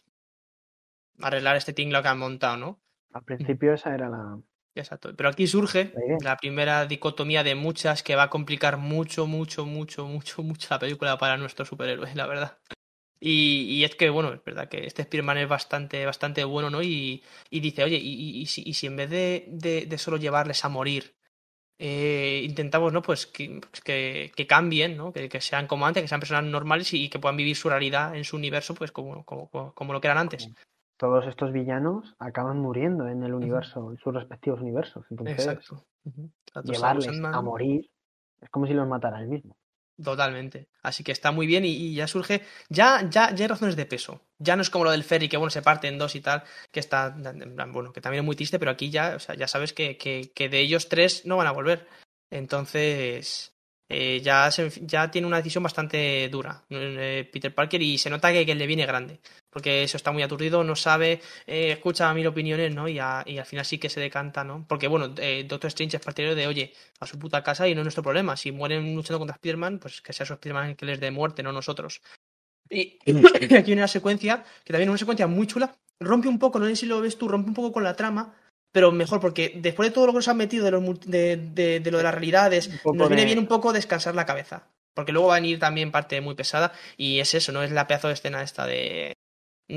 arreglar 1.20 1.56
este 1.56 1.74
tinglao 1.74 2.02
que 2.02 2.10
han 2.10 2.18
montado, 2.18 2.58
¿no? 2.58 2.82
Al 3.14 3.24
principio 3.24 3.74
esa 3.74 3.94
era 3.94 4.10
la... 4.10 4.40
Exacto. 4.74 5.14
Pero 5.16 5.30
aquí 5.30 5.48
surge 5.48 5.94
La 6.22 6.38
primera 6.38 6.86
dicotomía 6.86 7.44
de 7.44 7.56
muchas 7.56 8.04
que 8.04 8.16
va 8.16 8.24
a 8.24 8.30
complicar 8.30 8.78
mucho, 8.78 9.28
mucho, 9.28 9.66
mucho, 9.66 10.06
mucho, 10.06 10.42
mucho 10.44 10.68
la 10.72 10.80
película 10.80 11.18
para 11.18 11.38
nuestro 11.38 11.66
superhéroe, 11.66 12.16
la 12.16 12.26
verdad. 12.26 12.58
Y, 13.24 13.68
y 13.70 13.84
es 13.84 13.96
que, 13.96 14.10
bueno, 14.10 14.34
es 14.34 14.44
verdad 14.44 14.68
que 14.68 14.86
este 14.88 15.04
Spider-Man 15.04 15.38
es 15.38 15.48
bastante, 15.48 16.06
bastante 16.08 16.44
bueno, 16.44 16.72
¿no? 16.72 16.82
Y, 16.82 17.24
y 17.52 17.60
dice, 17.60 17.84
oye, 17.84 17.98
y, 17.98 18.46
si, 18.48 18.64
y 18.66 18.74
si 18.74 18.88
en 18.88 18.96
vez 18.96 19.10
de, 19.12 19.46
de- 19.48 19.86
de 19.86 19.98
solo 20.00 20.18
llevarles 20.18 20.66
a 20.66 20.70
morir, 20.70 21.16
eh, 21.80 22.42
intentamos, 22.46 22.94
¿no? 22.94 23.02
Pues 23.02 23.28
que, 23.28 23.60
pues 23.62 23.82
que, 23.82 24.32
que 24.36 24.48
cambien, 24.48 24.98
¿no? 24.98 25.14
Que, 25.14 25.30
que 25.30 25.42
sean 25.42 25.68
como 25.68 25.86
antes, 25.88 26.04
que 26.04 26.08
sean 26.08 26.20
personas 26.20 26.46
normales 26.46 26.94
y, 26.94 27.10
que 27.10 27.20
puedan 27.20 27.38
vivir 27.38 27.56
su 27.56 27.70
realidad 27.70 28.16
en 28.16 28.24
su 28.24 28.38
universo, 28.38 28.76
pues 28.76 28.92
como, 28.92 29.24
como, 29.26 29.50
como, 29.50 29.74
como 29.74 29.94
lo 29.94 30.02
que 30.02 30.08
eran 30.08 30.18
antes. 30.18 30.50
Todos 30.98 31.28
estos 31.28 31.52
villanos 31.52 32.16
acaban 32.20 32.60
muriendo 32.60 33.08
en 33.08 33.24
el 33.24 33.34
universo, 33.34 33.92
en 33.92 33.98
sus 33.98 34.14
respectivos 34.14 34.62
universos. 34.62 35.06
Entonces, 35.10 35.38
Exacto. 35.38 35.86
Llevarles 36.64 37.20
a 37.24 37.42
morir 37.42 37.90
es 38.42 38.50
como 38.50 38.68
si 38.68 38.74
los 38.74 38.88
matara 38.88 39.22
él 39.22 39.28
mismo. 39.28 39.56
Totalmente. 40.04 40.68
Así 40.82 41.04
que 41.04 41.12
está 41.12 41.32
muy 41.32 41.46
bien 41.46 41.64
y, 41.66 41.94
ya 41.94 42.08
surge. 42.08 42.42
Ya, 42.70 43.08
ya, 43.10 43.34
ya 43.36 43.44
hay 43.44 43.48
razones 43.48 43.76
de 43.76 43.86
peso. 43.86 44.22
Ya 44.40 44.56
no 44.56 44.62
es 44.64 44.70
como 44.72 44.86
lo 44.86 44.92
del 44.92 45.04
ferry, 45.04 45.30
que 45.30 45.38
bueno, 45.38 45.52
se 45.52 45.62
parte 45.62 45.88
en 45.88 46.00
dos 46.00 46.16
y 46.16 46.22
tal, 46.22 46.44
que 46.72 46.80
está. 46.80 47.16
Bueno, 47.68 47.94
que 47.94 48.02
también 48.02 48.24
es 48.24 48.26
muy 48.26 48.36
triste, 48.36 48.58
pero 48.58 48.72
aquí 48.72 48.90
ya, 48.90 49.16
o 49.16 49.20
sea, 49.20 49.36
ya 49.36 49.48
sabes 49.48 49.74
que, 49.74 49.98
que, 49.98 50.32
que 50.34 50.50
de 50.50 50.60
ellos 50.60 50.90
tres 50.90 51.26
no 51.26 51.38
van 51.38 51.48
a 51.48 51.52
volver. 51.52 51.88
Entonces. 52.32 53.54
eh, 53.90 54.22
ya, 54.24 54.50
se- 54.52 54.72
ya 54.86 55.12
tiene 55.12 55.28
una 55.28 55.38
decisión 55.38 55.64
bastante 55.64 56.30
dura 56.30 56.64
eh, 56.70 57.30
Peter 57.32 57.54
Parker 57.54 57.82
y 57.82 57.98
se 57.98 58.10
nota 58.10 58.32
que, 58.32 58.46
que 58.46 58.56
le 58.56 58.66
viene 58.68 58.86
grande 58.86 59.20
porque 59.52 59.84
eso 59.84 59.98
está 59.98 60.12
muy 60.12 60.24
aturdido, 60.24 60.64
no 60.64 60.76
sabe, 60.76 61.22
eh, 61.46 61.72
escucha 61.74 62.12
mil 62.14 62.26
opiniones, 62.26 62.74
¿no? 62.74 62.88
Y, 62.88 62.98
a- 63.00 63.24
y 63.28 63.38
al 63.38 63.46
final 63.46 63.66
sí 63.66 63.78
que 63.78 63.90
se 63.90 64.00
decanta, 64.00 64.44
¿no? 64.44 64.66
Porque, 64.68 64.88
bueno, 64.88 65.14
eh, 65.18 65.46
Doctor 65.48 65.68
Strange 65.68 65.98
es 65.98 66.04
partidario 66.04 66.36
de, 66.36 66.48
oye, 66.48 66.74
a 67.00 67.06
su 67.06 67.20
puta 67.20 67.44
casa 67.44 67.68
y 67.68 67.76
no 67.76 67.82
es 67.82 67.86
nuestro 67.86 68.02
problema. 68.04 68.36
Si 68.38 68.52
mueren 68.52 68.96
luchando 68.96 69.20
contra 69.20 69.36
Spider-Man, 69.36 69.78
pues 69.80 70.02
que 70.02 70.14
sea 70.14 70.26
su 70.26 70.34
Spider-Man 70.34 70.70
el 70.72 70.76
que 70.76 70.86
les 70.86 71.00
dé 71.00 71.12
muerte, 71.12 71.44
no 71.44 71.52
nosotros. 71.52 72.02
Y 72.70 72.98
aquí 73.58 73.68
viene 73.68 73.82
una 73.82 73.88
secuencia, 73.88 74.44
que 74.64 74.74
también 74.74 74.88
es 74.90 74.92
una 74.92 74.98
secuencia 74.98 75.28
muy 75.28 75.48
chula, 75.48 75.76
rompe 76.00 76.28
un 76.28 76.40
poco, 76.40 76.58
no 76.60 76.66
sé 76.68 76.76
si 76.76 76.86
lo 76.86 77.02
ves 77.02 77.18
tú, 77.18 77.28
rompe 77.28 77.50
un 77.50 77.54
poco 77.56 77.72
con 77.74 77.84
la 77.84 77.96
trama, 77.96 78.34
pero 78.72 78.92
mejor, 78.94 79.20
porque 79.20 79.54
después 79.58 79.90
de 79.90 79.94
todo 79.94 80.06
lo 80.06 80.14
que 80.14 80.18
nos 80.20 80.28
han 80.30 80.38
metido 80.38 80.64
de, 80.64 80.72
los 80.72 81.00
de, 81.02 81.36
de- 81.38 81.80
de 81.82 81.92
lo 81.92 81.98
de 81.98 82.04
las 82.04 82.14
realidades, 82.14 82.70
nos 83.00 83.10
viene 83.10 83.24
de- 83.24 83.26
bien 83.26 83.40
un 83.40 83.48
poco 83.48 83.74
descansar 83.74 84.16
la 84.16 84.26
cabeza. 84.26 84.68
Porque 84.94 85.12
luego 85.12 85.28
va 85.30 85.36
a 85.36 85.40
venir 85.40 85.60
también 85.60 85.92
parte 85.92 86.20
muy 86.22 86.36
pesada, 86.36 86.72
y 86.98 87.20
es 87.20 87.34
eso, 87.34 87.52
¿no? 87.52 87.64
Es 87.64 87.72
la 87.72 87.88
pedazo 87.88 88.08
de 88.08 88.14
escena 88.14 88.42
esta 88.44 88.66
de, 88.66 89.14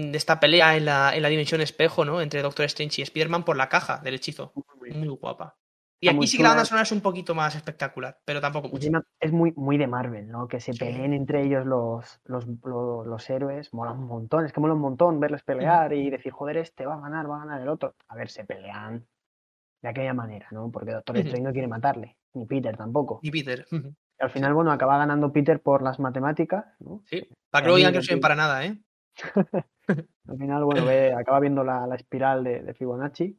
de 0.02 0.16
esta 0.16 0.40
pelea 0.40 0.76
en 0.76 0.84
la, 0.86 1.14
en 1.14 1.22
la 1.22 1.28
dimensión 1.28 1.60
espejo, 1.60 2.04
¿no? 2.04 2.20
Entre 2.20 2.42
Doctor 2.42 2.64
Strange 2.66 3.00
y 3.00 3.04
Spider-Man 3.04 3.44
por 3.44 3.56
la 3.56 3.68
caja 3.68 3.98
del 3.98 4.14
hechizo. 4.14 4.52
Muy 4.80 5.08
guapa. 5.08 5.56
Y 6.00 6.08
aquí 6.08 6.26
sí 6.26 6.36
que 6.36 6.42
la 6.42 6.50
banda 6.50 6.66
sonora 6.66 6.82
es 6.82 6.92
un 6.92 7.00
poquito 7.00 7.34
más 7.34 7.54
espectacular, 7.54 8.18
pero 8.26 8.38
tampoco 8.40 8.68
mucho. 8.68 8.88
Es 9.20 9.32
muy, 9.32 9.52
muy 9.56 9.78
de 9.78 9.86
Marvel, 9.86 10.28
¿no? 10.28 10.48
Que 10.48 10.60
se 10.60 10.74
peleen 10.74 11.14
entre 11.14 11.44
ellos 11.44 11.64
los, 11.64 12.20
los, 12.24 12.44
lo- 12.62 13.06
los 13.06 13.30
héroes, 13.30 13.72
mola 13.72 13.92
un 13.92 14.06
montón. 14.06 14.44
Es 14.44 14.52
que 14.52 14.60
mola 14.60 14.74
un 14.74 14.80
montón 14.80 15.18
verles 15.18 15.42
pelear 15.44 15.94
y 15.94 16.10
decir, 16.10 16.30
joder, 16.32 16.58
este 16.58 16.84
va 16.84 16.96
a 16.96 17.00
ganar, 17.00 17.30
va 17.30 17.36
a 17.36 17.46
ganar 17.46 17.62
el 17.62 17.68
otro. 17.68 17.94
A 18.08 18.16
ver, 18.16 18.28
se 18.28 18.44
pelean 18.44 19.06
de 19.80 19.88
aquella 19.88 20.12
manera, 20.12 20.46
¿no? 20.50 20.70
Porque 20.70 20.92
Doctor. 20.92 21.16
Strange 21.16 21.42
no 21.42 21.52
quiere 21.52 21.68
matarle, 21.68 22.18
ni 22.34 22.44
Peter 22.44 22.76
tampoco. 22.76 23.20
Y 23.22 23.30
Peter. 23.30 23.64
Y 23.70 24.22
al 24.22 24.30
final, 24.30 24.52
bueno, 24.52 24.72
acaba 24.72 24.98
ganando 24.98 25.32
Peter 25.32 25.62
por 25.62 25.80
las 25.80 25.98
matemáticas, 26.00 26.66
¿no? 26.80 27.02
Sí. 27.06 27.26
Para 27.50 27.62
que 27.62 27.66
luego 27.68 27.76
digan 27.78 27.92
que 27.92 27.98
no 27.98 28.02
sirven 28.02 28.20
para 28.20 28.34
nada, 28.34 28.66
¿eh? 28.66 28.78
Al 30.26 30.38
final, 30.38 30.64
bueno, 30.64 30.84
ve- 30.86 31.12
acaba 31.12 31.40
viendo 31.40 31.62
la, 31.64 31.86
la 31.86 31.96
espiral 31.96 32.42
de, 32.44 32.62
de 32.62 32.74
Fibonacci 32.74 33.38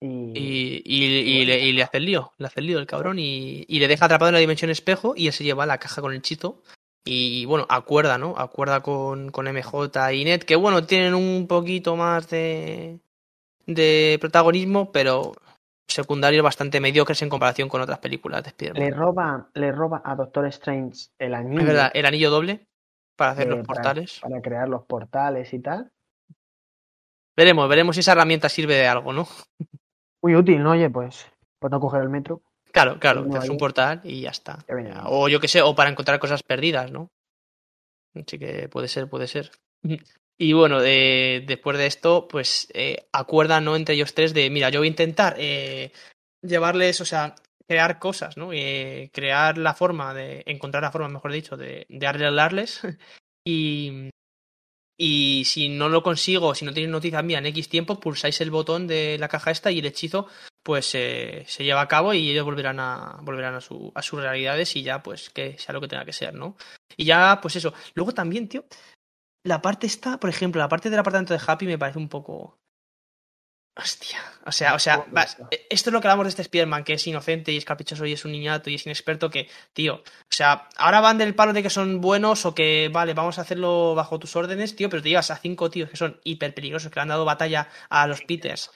y, 0.00 0.06
Y, 0.06 0.82
y- 0.84 1.40
y 1.40 1.44
le, 1.44 1.60
y 1.60 1.72
le 1.72 1.82
hace 1.82 1.98
el 1.98 2.06
lío, 2.06 2.32
le 2.38 2.46
hace 2.46 2.60
el 2.60 2.66
lío 2.66 2.78
el 2.78 2.86
cabrón 2.86 3.18
y, 3.18 3.64
y 3.68 3.78
le 3.78 3.88
deja 3.88 4.04
atrapado 4.06 4.28
en 4.30 4.34
la 4.34 4.40
dimensión 4.40 4.70
espejo 4.70 5.14
y 5.16 5.26
él 5.26 5.32
se 5.32 5.44
lleva 5.44 5.66
la 5.66 5.78
caja 5.78 6.00
con 6.02 6.12
el 6.12 6.22
chito. 6.22 6.62
Y 7.04 7.44
bueno, 7.44 7.66
acuerda, 7.68 8.16
¿no? 8.16 8.34
Acuerda 8.38 8.80
con, 8.80 9.30
con 9.30 9.46
MJ 9.46 10.12
y 10.14 10.24
Ned, 10.24 10.42
que 10.42 10.56
bueno, 10.56 10.84
tienen 10.86 11.14
un 11.14 11.46
poquito 11.46 11.96
más 11.96 12.30
de, 12.30 12.98
de 13.66 14.16
protagonismo, 14.20 14.90
pero 14.90 15.32
secundarios 15.86 16.42
bastante 16.42 16.80
mediocres 16.80 17.20
en 17.20 17.28
comparación 17.28 17.68
con 17.68 17.82
otras 17.82 17.98
películas 17.98 18.42
de 18.42 18.48
Spider-Man. 18.48 18.82
le 18.82 18.90
roba, 18.90 19.50
le 19.54 19.70
roba 19.70 20.00
a 20.04 20.14
Doctor 20.16 20.46
Strange 20.46 21.08
el 21.18 21.34
anillo 21.34 21.60
Es 21.60 21.66
verdad, 21.66 21.90
el 21.92 22.06
anillo 22.06 22.30
doble 22.30 22.66
para 23.16 23.32
hacer 23.32 23.48
de- 23.48 23.56
los 23.56 23.66
para- 23.66 23.76
portales. 23.82 24.20
para 24.20 24.40
crear 24.40 24.68
los 24.68 24.84
portales 24.84 25.52
y 25.52 25.58
tal. 25.60 25.90
Veremos, 27.36 27.68
veremos 27.68 27.96
si 27.96 28.00
esa 28.00 28.12
herramienta 28.12 28.48
sirve 28.48 28.74
de 28.76 28.86
algo, 28.86 29.12
¿no? 29.12 29.26
Muy 30.22 30.36
útil, 30.36 30.62
¿no? 30.62 30.70
Oye, 30.72 30.88
pues, 30.88 31.26
pues 31.58 31.70
no 31.70 31.80
coger 31.80 32.02
el 32.02 32.08
metro. 32.08 32.42
Claro, 32.72 32.98
claro, 32.98 33.28
te 33.28 33.38
haces 33.38 33.50
un 33.50 33.56
portal 33.58 34.00
y 34.04 34.20
ya 34.22 34.30
está. 34.30 34.64
Ya. 34.68 35.04
O 35.06 35.28
yo 35.28 35.40
qué 35.40 35.48
sé, 35.48 35.62
o 35.62 35.74
para 35.74 35.90
encontrar 35.90 36.18
cosas 36.18 36.42
perdidas, 36.42 36.90
¿no? 36.90 37.10
Así 38.14 38.38
que 38.38 38.68
puede 38.68 38.88
ser, 38.88 39.08
puede 39.08 39.26
ser. 39.26 39.50
Y 40.36 40.52
bueno, 40.52 40.80
eh, 40.82 41.44
después 41.46 41.78
de 41.78 41.86
esto, 41.86 42.26
pues 42.26 42.66
eh, 42.74 43.06
acuerdan, 43.12 43.64
¿no? 43.64 43.76
Entre 43.76 43.94
ellos 43.94 44.14
tres 44.14 44.34
de, 44.34 44.50
mira, 44.50 44.68
yo 44.68 44.80
voy 44.80 44.88
a 44.88 44.90
intentar 44.90 45.36
eh, 45.38 45.92
llevarles, 46.42 47.00
o 47.00 47.04
sea, 47.04 47.36
crear 47.68 47.98
cosas, 47.98 48.36
¿no? 48.36 48.52
Eh, 48.52 49.10
crear 49.12 49.58
la 49.58 49.74
forma 49.74 50.14
de, 50.14 50.42
encontrar 50.46 50.82
la 50.82 50.92
forma, 50.92 51.08
mejor 51.08 51.32
dicho, 51.32 51.56
de, 51.56 51.86
de 51.88 52.06
arreglarles. 52.06 52.82
y, 53.46 54.10
y 54.98 55.44
si 55.44 55.68
no 55.68 55.88
lo 55.88 56.02
consigo, 56.02 56.54
si 56.54 56.64
no 56.64 56.72
tenéis 56.72 56.90
noticia 56.90 57.22
mía 57.22 57.38
en 57.38 57.46
X 57.46 57.68
tiempo, 57.68 57.98
pulsáis 57.98 58.40
el 58.40 58.50
botón 58.50 58.86
de 58.86 59.18
la 59.18 59.28
caja 59.28 59.50
esta 59.50 59.70
y 59.70 59.80
el 59.80 59.86
hechizo 59.86 60.28
pues 60.62 60.94
eh, 60.94 61.44
se 61.46 61.62
lleva 61.62 61.82
a 61.82 61.88
cabo 61.88 62.14
y 62.14 62.30
ellos 62.30 62.44
volverán 62.44 62.80
a 62.80 63.18
volverán 63.20 63.54
a, 63.54 63.60
su, 63.60 63.92
a 63.94 64.00
sus 64.00 64.20
realidades 64.20 64.74
y 64.76 64.82
ya 64.82 65.02
pues 65.02 65.28
que 65.28 65.58
sea 65.58 65.74
lo 65.74 65.80
que 65.80 65.88
tenga 65.88 66.06
que 66.06 66.12
ser, 66.12 66.34
¿no? 66.34 66.56
Y 66.96 67.04
ya 67.04 67.38
pues 67.42 67.56
eso. 67.56 67.74
Luego 67.94 68.12
también, 68.12 68.48
tío, 68.48 68.64
la 69.44 69.60
parte 69.60 69.86
está, 69.86 70.18
por 70.18 70.30
ejemplo, 70.30 70.60
la 70.60 70.68
parte 70.68 70.88
del 70.88 70.98
apartamento 70.98 71.34
de 71.34 71.40
Happy 71.46 71.66
me 71.66 71.78
parece 71.78 71.98
un 71.98 72.08
poco 72.08 72.58
Hostia, 73.76 74.20
o 74.46 74.52
sea, 74.52 74.74
o 74.76 74.78
sea, 74.78 75.04
va, 75.16 75.24
esto 75.24 75.90
es 75.90 75.92
lo 75.92 76.00
que 76.00 76.06
hablamos 76.06 76.26
de 76.26 76.28
este 76.28 76.42
Spider-Man, 76.42 76.84
que 76.84 76.92
es 76.92 77.06
inocente 77.08 77.50
y 77.50 77.56
es 77.56 77.64
caprichoso 77.64 78.06
y 78.06 78.12
es 78.12 78.24
un 78.24 78.30
niñato 78.30 78.70
y 78.70 78.76
es 78.76 78.86
inexperto, 78.86 79.30
que, 79.30 79.48
tío, 79.72 79.96
o 79.96 80.02
sea, 80.30 80.68
ahora 80.76 81.00
van 81.00 81.18
del 81.18 81.34
palo 81.34 81.52
de 81.52 81.64
que 81.64 81.70
son 81.70 82.00
buenos 82.00 82.46
o 82.46 82.54
que, 82.54 82.88
vale, 82.92 83.14
vamos 83.14 83.38
a 83.38 83.42
hacerlo 83.42 83.96
bajo 83.96 84.20
tus 84.20 84.36
órdenes, 84.36 84.76
tío, 84.76 84.88
pero 84.88 85.02
te 85.02 85.08
llevas 85.08 85.32
a 85.32 85.38
cinco 85.38 85.70
tíos 85.70 85.90
que 85.90 85.96
son 85.96 86.20
hiper 86.22 86.54
peligrosos, 86.54 86.88
que 86.92 87.00
le 87.00 87.02
han 87.02 87.08
dado 87.08 87.24
batalla 87.24 87.68
a 87.88 88.06
los 88.06 88.22
Peters, 88.22 88.70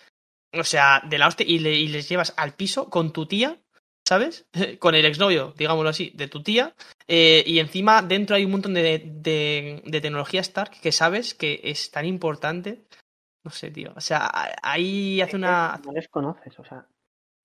o 0.53 0.65
sea, 0.65 1.01
de 1.09 1.19
la 1.19 1.29
hostia, 1.29 1.47
y, 1.49 1.61
le, 1.61 1.75
y 1.75 1.87
les 1.87 2.09
llevas 2.09 2.35
al 2.37 2.55
piso 2.55 2.91
con 2.91 3.13
tu 3.13 3.27
tía, 3.27 3.57
¿sabes? 4.05 4.47
con 4.81 4.97
el 4.97 5.05
exnovio, 5.05 5.55
digámoslo 5.57 5.91
así, 5.91 6.11
de 6.17 6.27
tu 6.27 6.43
tía, 6.43 6.75
eh, 7.07 7.45
y 7.47 7.61
encima 7.61 8.03
dentro 8.03 8.35
hay 8.35 8.45
un 8.45 8.51
montón 8.51 8.75
de, 8.75 9.01
de, 9.05 9.81
de 9.85 10.01
tecnología 10.01 10.41
Stark 10.41 10.81
que 10.81 10.91
sabes 10.91 11.35
que 11.35 11.61
es 11.63 11.93
tan 11.93 12.05
importante 12.05 12.88
no 13.45 13.51
sé, 13.51 13.71
tío. 13.71 13.93
O 13.97 14.01
sea, 14.01 14.31
ahí 14.63 15.21
hace 15.21 15.37
una. 15.37 15.81
No 15.85 15.93
les 15.93 16.09
conoces, 16.09 16.59
o 16.59 16.65
sea. 16.65 16.87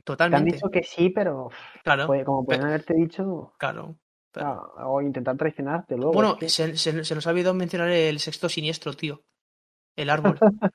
Totalmente. 0.04 0.44
Te 0.44 0.50
han 0.50 0.56
dicho 0.56 0.70
que 0.70 0.84
sí, 0.84 1.10
pero. 1.10 1.50
Claro. 1.84 2.08
Puede, 2.08 2.26
como 2.26 2.46
pueden 2.46 2.62
pero... 2.62 2.74
haberte 2.74 2.94
dicho. 2.94 3.54
Claro. 3.58 3.96
Pero... 4.32 4.74
O 4.78 5.02
intentar 5.02 5.38
traicionarte 5.38 5.96
luego. 5.96 6.14
Bueno, 6.14 6.34
es 6.34 6.40
que... 6.40 6.50
se, 6.50 6.78
se, 6.78 7.04
se, 7.04 7.16
nos 7.16 7.26
ha 7.26 7.30
olvidado 7.30 7.54
mencionar 7.54 7.90
el 7.90 8.20
sexto 8.20 8.50
siniestro, 8.50 8.94
tío. 8.94 9.24
El 9.96 10.10
árbol. 10.10 10.38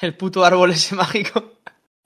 el 0.00 0.16
puto 0.16 0.44
árbol 0.44 0.72
ese 0.72 0.94
mágico. 0.94 1.52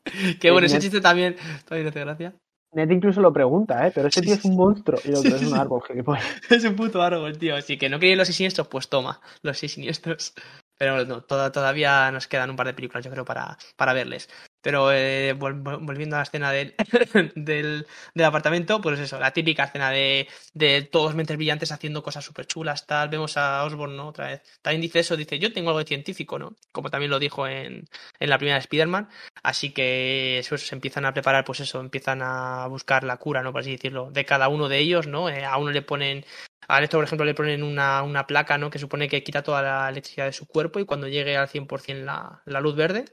que 0.40 0.50
bueno, 0.50 0.66
ese 0.66 0.78
chiste 0.78 1.00
también. 1.00 1.36
También 1.64 1.88
hace 1.88 2.00
gracia. 2.00 2.34
Ned 2.72 2.90
incluso 2.90 3.20
lo 3.20 3.32
pregunta, 3.32 3.86
¿eh? 3.86 3.92
Pero 3.92 4.08
ese 4.08 4.22
tío 4.22 4.34
es 4.34 4.44
un 4.44 4.54
monstruo 4.54 5.00
y 5.04 5.08
el 5.08 5.16
otro 5.16 5.34
es 5.34 5.42
un 5.42 5.58
árbol, 5.58 5.82
gilipollas. 5.82 6.24
es 6.50 6.64
un 6.64 6.76
puto 6.76 7.02
árbol, 7.02 7.36
tío. 7.36 7.56
Así 7.56 7.76
que 7.76 7.88
no 7.88 7.98
queréis 7.98 8.18
los 8.18 8.28
seis 8.28 8.36
siniestros, 8.36 8.68
pues 8.68 8.88
toma, 8.88 9.20
los 9.42 9.58
seis 9.58 9.72
siniestros. 9.72 10.34
Pero 10.80 11.22
todavía 11.24 12.10
nos 12.10 12.26
quedan 12.26 12.48
un 12.48 12.56
par 12.56 12.66
de 12.66 12.72
películas, 12.72 13.04
yo 13.04 13.10
creo, 13.10 13.22
para, 13.26 13.58
para 13.76 13.92
verles. 13.92 14.30
Pero 14.62 14.90
eh, 14.92 15.34
volviendo 15.34 16.16
a 16.16 16.20
la 16.20 16.22
escena 16.22 16.50
del, 16.52 16.74
del, 17.34 17.86
del, 18.14 18.24
apartamento, 18.24 18.80
pues 18.80 18.98
eso, 18.98 19.20
la 19.20 19.30
típica 19.30 19.64
escena 19.64 19.90
de, 19.90 20.26
de 20.54 20.80
todos 20.82 21.14
mentes 21.14 21.36
brillantes 21.36 21.70
haciendo 21.70 22.02
cosas 22.02 22.24
súper 22.24 22.46
chulas, 22.46 22.86
tal. 22.86 23.10
Vemos 23.10 23.36
a 23.36 23.62
Osborn, 23.64 23.94
¿no? 23.94 24.08
Otra 24.08 24.28
vez. 24.28 24.42
También 24.62 24.80
dice 24.80 25.00
eso, 25.00 25.18
dice, 25.18 25.38
yo 25.38 25.52
tengo 25.52 25.68
algo 25.68 25.80
de 25.80 25.84
científico, 25.84 26.38
¿no? 26.38 26.56
Como 26.72 26.88
también 26.88 27.10
lo 27.10 27.18
dijo 27.18 27.46
en, 27.46 27.86
en 28.18 28.30
la 28.30 28.38
primera 28.38 28.56
de 28.56 28.60
Spider-Man. 28.60 29.10
Así 29.42 29.72
que 29.72 30.42
pues, 30.48 30.66
se 30.66 30.74
empiezan 30.74 31.04
a 31.04 31.12
preparar, 31.12 31.44
pues 31.44 31.60
eso, 31.60 31.80
empiezan 31.80 32.22
a 32.22 32.66
buscar 32.68 33.04
la 33.04 33.18
cura, 33.18 33.42
¿no? 33.42 33.52
Por 33.52 33.60
así 33.60 33.72
decirlo, 33.72 34.10
de 34.10 34.24
cada 34.24 34.48
uno 34.48 34.68
de 34.70 34.78
ellos, 34.78 35.06
¿no? 35.06 35.28
Eh, 35.28 35.44
a 35.44 35.58
uno 35.58 35.72
le 35.72 35.82
ponen 35.82 36.24
a 36.70 36.82
esto, 36.82 36.96
por 36.98 37.04
ejemplo, 37.04 37.24
le 37.24 37.34
ponen 37.34 37.62
una, 37.62 38.02
una, 38.02 38.26
placa, 38.26 38.56
¿no? 38.56 38.70
Que 38.70 38.78
supone 38.78 39.08
que 39.08 39.22
quita 39.22 39.42
toda 39.42 39.62
la 39.62 39.88
electricidad 39.88 40.26
de 40.26 40.32
su 40.32 40.46
cuerpo 40.46 40.78
y 40.78 40.84
cuando 40.86 41.08
llegue 41.08 41.36
al 41.36 41.48
100% 41.48 42.04
la, 42.04 42.42
la 42.44 42.60
luz 42.60 42.76
verde, 42.76 43.04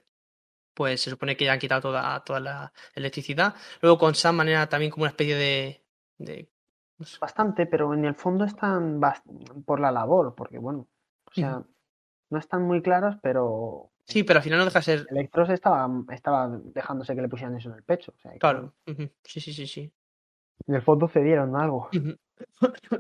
pues 0.74 1.02
se 1.02 1.10
supone 1.10 1.36
que 1.36 1.46
ya 1.46 1.54
han 1.54 1.60
quitado 1.60 1.82
toda, 1.82 2.24
toda 2.24 2.40
la 2.40 2.74
electricidad. 2.94 3.56
Luego 3.82 3.98
con 3.98 4.14
Sam 4.14 4.36
manera 4.36 4.70
también 4.70 4.92
como 4.92 5.04
una 5.04 5.10
especie 5.10 5.36
de... 5.36 5.84
de 6.20 6.50
sé. 7.04 7.18
Bastante, 7.20 7.66
pero 7.66 7.94
en 7.94 8.06
el 8.06 8.14
fondo 8.14 8.46
están 8.46 9.02
por 9.66 9.80
la 9.80 9.92
labor, 9.92 10.36
porque 10.36 10.60
bueno, 10.60 10.88
o 11.26 11.34
sea, 11.34 11.60
mm. 11.60 11.66
no 12.30 12.40
están 12.40 12.62
muy 12.64 12.82
claros, 12.82 13.16
pero... 13.24 13.90
Sí, 14.06 14.24
pero 14.24 14.38
al 14.38 14.44
final 14.44 14.60
no 14.60 14.66
deja 14.66 14.80
de 14.80 14.84
ser... 14.84 15.08
Electros 15.10 15.50
estaba, 15.50 15.90
estaba 16.12 16.48
dejándose 16.48 17.16
que 17.16 17.22
le 17.22 17.28
pusieran 17.28 17.58
eso 17.58 17.70
en 17.70 17.76
el 17.76 17.84
pecho. 17.84 18.14
O 18.16 18.20
sea, 18.20 18.32
claro, 18.38 18.74
uh 18.86 18.92
-huh. 18.92 19.12
sí, 19.24 19.42
sí, 19.42 19.54
sí, 19.54 19.68
sí. 19.68 19.92
En 20.68 20.76
el 20.76 20.82
fondo 20.82 21.08
cedieron 21.08 21.56
algo. 21.56 21.90
Uh 21.92 21.98
-huh. 21.98 22.20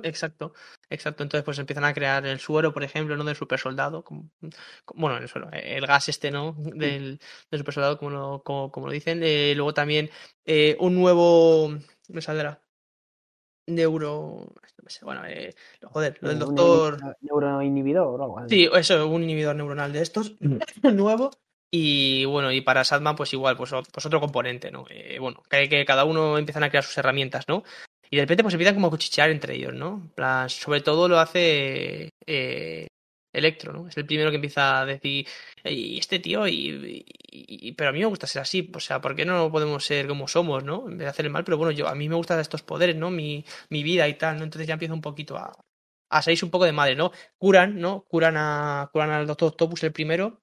Exacto, 0.04 0.54
exacto. 0.90 1.24
Entonces, 1.24 1.44
pues 1.44 1.60
empiezan 1.60 1.86
a 1.86 1.94
crear 1.94 2.26
el 2.26 2.40
suero, 2.40 2.74
por 2.74 2.84
ejemplo, 2.84 3.16
¿no? 3.18 3.24
Del 3.24 3.36
super 3.36 3.60
soldado. 3.60 4.04
Como, 4.04 4.30
bueno, 4.96 5.18
el 5.18 5.28
suero, 5.28 5.50
el 5.52 5.86
gas 5.86 6.10
este, 6.10 6.32
¿no? 6.32 6.56
Del, 6.58 7.20
del 7.52 7.60
super 7.60 7.74
soldado, 7.74 7.98
como 7.98 8.12
lo, 8.12 8.44
como, 8.44 8.72
como 8.72 8.88
lo 8.88 8.94
dicen. 8.94 9.22
Eh, 9.24 9.54
luego 9.56 9.74
también 9.74 10.10
eh, 10.46 10.78
un 10.80 10.96
nuevo. 10.96 11.70
Me 12.10 12.22
saldrá. 12.22 12.62
Neuro. 13.68 14.54
Bueno, 15.02 15.26
eh, 15.26 15.54
joder, 15.84 16.18
lo 16.22 16.30
del 16.30 16.40
doctor. 16.40 17.00
Neuroinhibidor 17.22 18.22
o 18.22 18.24
algo 18.24 18.40
así. 18.40 18.56
Sí, 18.56 18.70
eso, 18.74 19.08
un 19.08 19.24
inhibidor 19.24 19.56
neuronal 19.56 19.92
de 19.92 20.02
estos. 20.02 20.36
nuevo. 20.84 21.32
Y 21.70 22.24
bueno, 22.26 22.52
y 22.54 22.62
para 22.62 22.86
Sadman, 22.86 23.18
pues 23.18 23.34
igual, 23.34 23.58
pues, 23.58 23.72
pues 23.92 24.06
otro 24.06 24.22
componente, 24.22 24.72
¿no? 24.72 24.86
Eh, 24.90 25.20
bueno, 25.20 25.44
que, 25.50 25.68
que, 25.68 25.84
cada 25.84 26.06
uno 26.06 26.38
empiezan 26.38 26.64
a 26.64 26.70
crear 26.70 26.86
sus 26.86 26.98
herramientas, 26.98 27.46
¿no? 27.50 27.64
Y 28.10 28.18
de 28.18 28.24
repente 28.24 28.44
pues 28.44 28.54
empiezan 28.54 28.76
como 28.76 28.88
a 28.88 28.90
cuchichear 28.92 29.30
entre 29.30 29.56
ellos, 29.56 29.74
¿no? 29.74 30.12
Plan, 30.16 30.50
sobre 30.50 30.82
todo 30.82 31.08
lo 31.08 31.20
hace 31.20 32.10
eh, 32.26 32.88
Electro, 33.34 33.72
¿no? 33.74 33.88
Es 33.88 33.98
el 33.98 34.06
primero 34.06 34.30
que 34.32 34.38
empieza 34.38 34.82
a 34.82 34.86
decir, 34.86 35.28
y 35.64 36.00
este 36.00 36.20
tío, 36.20 36.48
y, 36.48 37.74
pero 37.78 37.90
a 37.92 37.94
mí 37.94 38.00
me 38.00 38.06
gusta 38.06 38.26
ser 38.26 38.42
así, 38.42 38.72
o 38.74 38.80
sea, 38.80 39.00
¿por 39.00 39.16
qué 39.16 39.26
no 39.26 39.52
podemos 39.52 39.86
ser 39.86 40.08
como 40.08 40.28
somos, 40.28 40.64
¿no? 40.64 40.90
En 40.90 40.98
vez 40.98 41.06
de 41.06 41.08
hacer 41.08 41.26
el 41.26 41.32
mal, 41.32 41.44
pero 41.44 41.58
bueno, 41.58 41.72
yo 41.72 41.88
a 41.88 41.96
mí 41.96 42.10
me 42.10 42.16
gustan 42.16 42.40
estos 42.40 42.64
poderes, 42.64 42.96
¿no? 42.96 43.12
Mi, 43.12 43.46
mi 43.70 43.84
vida 43.84 44.08
y 44.08 44.16
tal, 44.16 44.38
¿no? 44.38 44.44
Entonces 44.44 44.68
ya 44.68 44.74
empieza 44.74 44.94
un 44.94 45.02
poquito 45.02 45.38
a, 45.38 45.54
a 46.10 46.22
salirse 46.22 46.46
un 46.46 46.52
poco 46.52 46.66
de 46.66 46.72
madre, 46.72 46.96
¿no? 46.96 47.12
Curan, 47.38 47.80
¿no? 47.80 48.06
Curan 48.08 48.36
a 48.38 48.90
curan 48.92 49.12
al 49.12 49.28
Doctor 49.28 49.50
Octopus 49.50 49.84
el 49.84 49.92
primero, 49.92 50.42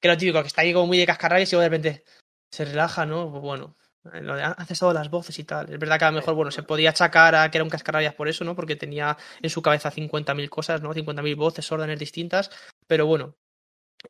que 0.00 0.08
lo 0.08 0.16
típico, 0.16 0.40
que 0.42 0.48
está 0.48 0.62
ahí 0.62 0.72
como 0.72 0.86
muy 0.88 0.98
de 0.98 1.06
cascarrabias 1.06 1.50
y 1.52 1.56
luego 1.56 1.62
de 1.62 1.68
repente 1.68 2.04
se 2.50 2.64
relaja, 2.64 3.06
¿no? 3.06 3.30
Pues 3.30 3.42
bueno, 3.42 3.76
lo 4.20 4.36
de, 4.36 4.42
ha 4.42 4.64
cesado 4.64 4.92
las 4.92 5.10
voces 5.10 5.38
y 5.38 5.44
tal. 5.44 5.72
Es 5.72 5.78
verdad 5.78 5.98
que 5.98 6.04
a 6.04 6.10
lo 6.10 6.16
mejor, 6.16 6.34
bueno, 6.34 6.50
se 6.50 6.62
podía 6.62 6.90
achacar 6.90 7.34
a 7.34 7.50
que 7.50 7.58
era 7.58 7.64
un 7.64 7.70
cascarrabias 7.70 8.14
por 8.14 8.28
eso, 8.28 8.44
¿no? 8.44 8.54
Porque 8.54 8.76
tenía 8.76 9.16
en 9.40 9.50
su 9.50 9.62
cabeza 9.62 9.90
50.000 9.90 10.48
cosas, 10.48 10.82
¿no? 10.82 10.94
50.000 10.94 11.36
voces, 11.36 11.70
órdenes 11.72 11.98
distintas. 11.98 12.50
Pero 12.86 13.06
bueno, 13.06 13.36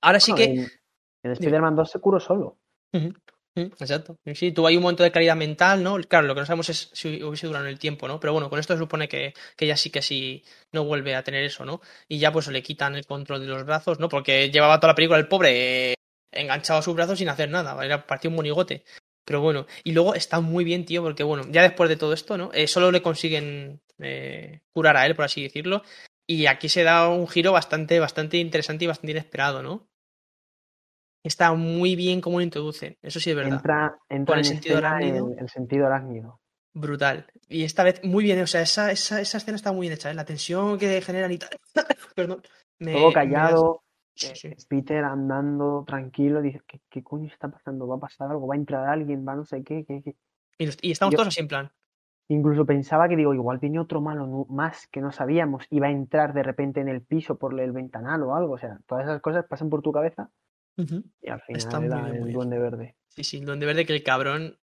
ahora 0.00 0.20
sí 0.20 0.32
bueno, 0.32 0.46
que. 0.46 0.60
En, 0.60 0.70
en 1.22 1.32
Spider-Man 1.32 1.76
2 1.76 1.90
se 1.90 2.00
curó 2.00 2.20
solo. 2.20 2.58
Uh 2.92 2.98
-huh. 2.98 3.14
Exacto. 3.56 4.18
Sí, 4.34 4.50
tuvo 4.50 4.66
ahí 4.66 4.76
un 4.76 4.82
momento 4.82 5.04
de 5.04 5.12
calidad 5.12 5.36
mental, 5.36 5.82
¿no? 5.82 5.96
Claro, 6.08 6.26
lo 6.26 6.34
que 6.34 6.40
no 6.40 6.46
sabemos 6.46 6.68
es 6.70 6.90
si 6.92 7.22
hubiese 7.22 7.46
durado 7.46 7.64
en 7.66 7.70
el 7.70 7.78
tiempo, 7.78 8.08
¿no? 8.08 8.18
Pero 8.18 8.32
bueno, 8.32 8.50
con 8.50 8.58
esto 8.58 8.74
se 8.74 8.80
supone 8.80 9.06
que, 9.06 9.32
que 9.56 9.66
ya 9.66 9.76
sí 9.76 9.90
que 9.90 10.02
sí 10.02 10.42
no 10.72 10.84
vuelve 10.84 11.14
a 11.14 11.22
tener 11.22 11.44
eso, 11.44 11.64
¿no? 11.64 11.80
Y 12.08 12.18
ya 12.18 12.32
pues 12.32 12.48
le 12.48 12.62
quitan 12.64 12.96
el 12.96 13.06
control 13.06 13.40
de 13.40 13.46
los 13.46 13.64
brazos, 13.64 14.00
¿no? 14.00 14.08
Porque 14.08 14.50
llevaba 14.50 14.80
toda 14.80 14.92
la 14.92 14.96
película 14.96 15.20
el 15.20 15.28
pobre 15.28 15.92
eh, 15.92 15.94
enganchado 16.32 16.80
a 16.80 16.82
sus 16.82 16.96
brazos 16.96 17.18
sin 17.18 17.28
hacer 17.28 17.48
nada, 17.48 17.82
era 17.84 18.04
partido 18.06 18.30
un 18.30 18.36
monigote. 18.36 18.84
Pero 19.24 19.40
bueno, 19.40 19.66
y 19.84 19.92
luego 19.92 20.14
está 20.14 20.40
muy 20.40 20.64
bien, 20.64 20.84
tío, 20.84 21.02
porque 21.02 21.22
bueno, 21.22 21.44
ya 21.50 21.62
después 21.62 21.88
de 21.88 21.96
todo 21.96 22.12
esto, 22.12 22.36
¿no? 22.36 22.50
Eh, 22.52 22.66
solo 22.66 22.90
le 22.90 23.02
consiguen 23.02 23.80
eh, 23.98 24.60
curar 24.72 24.96
a 24.96 25.06
él, 25.06 25.14
por 25.14 25.24
así 25.24 25.42
decirlo. 25.42 25.82
Y 26.26 26.46
aquí 26.46 26.68
se 26.68 26.82
da 26.82 27.08
un 27.08 27.28
giro 27.28 27.52
bastante, 27.52 27.98
bastante 28.00 28.38
interesante 28.38 28.84
y 28.84 28.88
bastante 28.88 29.12
inesperado, 29.12 29.62
¿no? 29.62 29.88
Está 31.22 31.54
muy 31.54 31.96
bien 31.96 32.20
cómo 32.20 32.38
lo 32.38 32.44
introducen, 32.44 32.98
eso 33.00 33.18
sí 33.18 33.30
es 33.30 33.36
verdad. 33.36 33.54
Entra, 33.54 33.98
entra 34.10 34.32
Con 34.34 34.38
el 34.40 34.46
en 34.46 34.52
sentido 34.52 34.76
arácnido. 34.78 35.32
el, 35.32 35.38
el, 35.38 35.48
sentido 35.48 35.86
arácnido. 35.86 36.40
Brutal. 36.74 37.26
Y 37.48 37.64
esta 37.64 37.82
vez 37.82 38.02
muy 38.04 38.24
bien, 38.24 38.42
o 38.42 38.46
sea, 38.46 38.60
esa, 38.60 38.90
esa, 38.90 39.20
esa 39.22 39.38
escena 39.38 39.56
está 39.56 39.72
muy 39.72 39.82
bien 39.82 39.94
hecha, 39.94 40.10
¿eh? 40.10 40.14
la 40.14 40.26
tensión 40.26 40.78
que 40.78 41.00
generan 41.00 41.32
y 41.32 41.38
tal. 41.38 41.50
Perdón. 42.14 42.42
Me, 42.78 42.92
Todo 42.92 43.12
callado. 43.12 43.83
Sí, 44.14 44.28
sí. 44.34 44.50
Peter 44.68 45.04
andando 45.04 45.84
tranquilo, 45.86 46.40
dice, 46.40 46.60
¿qué, 46.66 46.80
¿qué, 46.88 47.02
coño 47.02 47.26
está 47.26 47.48
pasando? 47.48 47.86
¿Va 47.88 47.96
a 47.96 48.00
pasar 48.00 48.30
algo? 48.30 48.46
¿Va 48.46 48.54
a 48.54 48.58
entrar 48.58 48.88
alguien? 48.88 49.26
¿Va 49.26 49.34
no 49.34 49.44
sé 49.44 49.64
qué? 49.64 49.84
qué, 49.84 50.02
qué? 50.02 50.16
Y, 50.58 50.88
y, 50.88 50.92
estamos 50.92 51.12
Yo, 51.12 51.16
todos 51.16 51.28
así 51.28 51.40
en 51.40 51.48
plan. 51.48 51.72
Incluso 52.28 52.64
pensaba 52.64 53.08
que 53.08 53.16
digo, 53.16 53.34
igual 53.34 53.58
viene 53.58 53.78
otro 53.78 54.00
malo 54.00 54.26
no, 54.26 54.46
más 54.48 54.86
que 54.86 55.00
no 55.00 55.12
sabíamos 55.12 55.66
y 55.68 55.80
va 55.80 55.88
a 55.88 55.90
entrar 55.90 56.32
de 56.32 56.42
repente 56.42 56.80
en 56.80 56.88
el 56.88 57.02
piso 57.02 57.36
por 57.36 57.58
el 57.60 57.72
ventanal 57.72 58.22
o 58.22 58.34
algo. 58.34 58.54
O 58.54 58.58
sea, 58.58 58.78
todas 58.86 59.04
esas 59.04 59.20
cosas 59.20 59.44
pasan 59.46 59.68
por 59.68 59.82
tu 59.82 59.92
cabeza 59.92 60.30
uh 60.78 60.82
-huh. 60.82 61.04
y 61.20 61.28
al 61.28 61.40
final 61.42 61.58
está 61.58 61.84
era 61.84 62.02
bien, 62.02 62.22
el 62.22 62.32
duende 62.32 62.58
verde. 62.58 62.96
Sí, 63.08 63.24
sí, 63.24 63.38
el 63.38 63.44
duende 63.44 63.66
verde 63.66 63.84
que 63.84 63.94
el 63.94 64.02
cabrón 64.02 64.58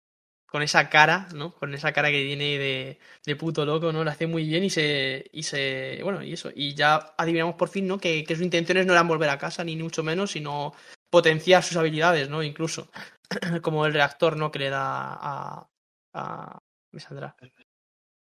con 0.52 0.62
esa 0.62 0.90
cara, 0.90 1.28
¿no? 1.34 1.54
Con 1.54 1.72
esa 1.72 1.94
cara 1.94 2.10
que 2.10 2.22
tiene 2.22 2.58
de, 2.58 2.98
de 3.24 3.36
puto 3.36 3.64
loco, 3.64 3.90
¿no? 3.90 4.04
Lo 4.04 4.10
hace 4.10 4.26
muy 4.26 4.44
bien 4.44 4.62
y 4.64 4.68
se, 4.68 5.30
y 5.32 5.44
se. 5.44 6.00
Bueno, 6.02 6.22
y 6.22 6.34
eso. 6.34 6.50
Y 6.54 6.74
ya 6.74 7.14
adivinamos 7.16 7.54
por 7.54 7.70
fin, 7.70 7.86
¿no? 7.88 7.98
Que, 7.98 8.22
sus 8.28 8.42
intenciones 8.42 8.84
no 8.84 8.92
eran 8.92 9.08
volver 9.08 9.30
a 9.30 9.38
casa, 9.38 9.64
ni, 9.64 9.76
mucho 9.76 10.02
menos, 10.02 10.32
sino 10.32 10.74
potenciar 11.08 11.62
sus 11.62 11.78
habilidades, 11.78 12.28
¿no? 12.28 12.42
Incluso. 12.42 12.90
Como 13.62 13.86
el 13.86 13.94
reactor, 13.94 14.36
¿no? 14.36 14.50
Que 14.52 14.58
le 14.58 14.68
da 14.68 15.14
a. 15.14 15.70
a 16.12 16.58
me. 16.92 17.00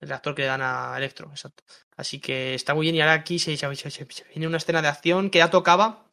El 0.01 0.09
reactor 0.09 0.35
que 0.35 0.43
le 0.43 0.49
dan 0.49 0.63
a 0.63 0.95
Electro, 0.97 1.29
exacto. 1.29 1.63
Así 1.95 2.21
que 2.21 2.55
está 2.55 2.73
muy 2.75 2.87
bien. 2.87 2.97
Y 2.97 3.03
ahora 3.03 3.13
aquí 3.13 3.39
se, 3.39 3.55
se 3.55 4.25
viene 4.31 4.47
una 4.47 4.57
escena 4.57 4.81
de 4.81 4.89
acción 4.89 5.29
que 5.29 5.39
ya 5.39 5.51
tocaba 5.51 6.07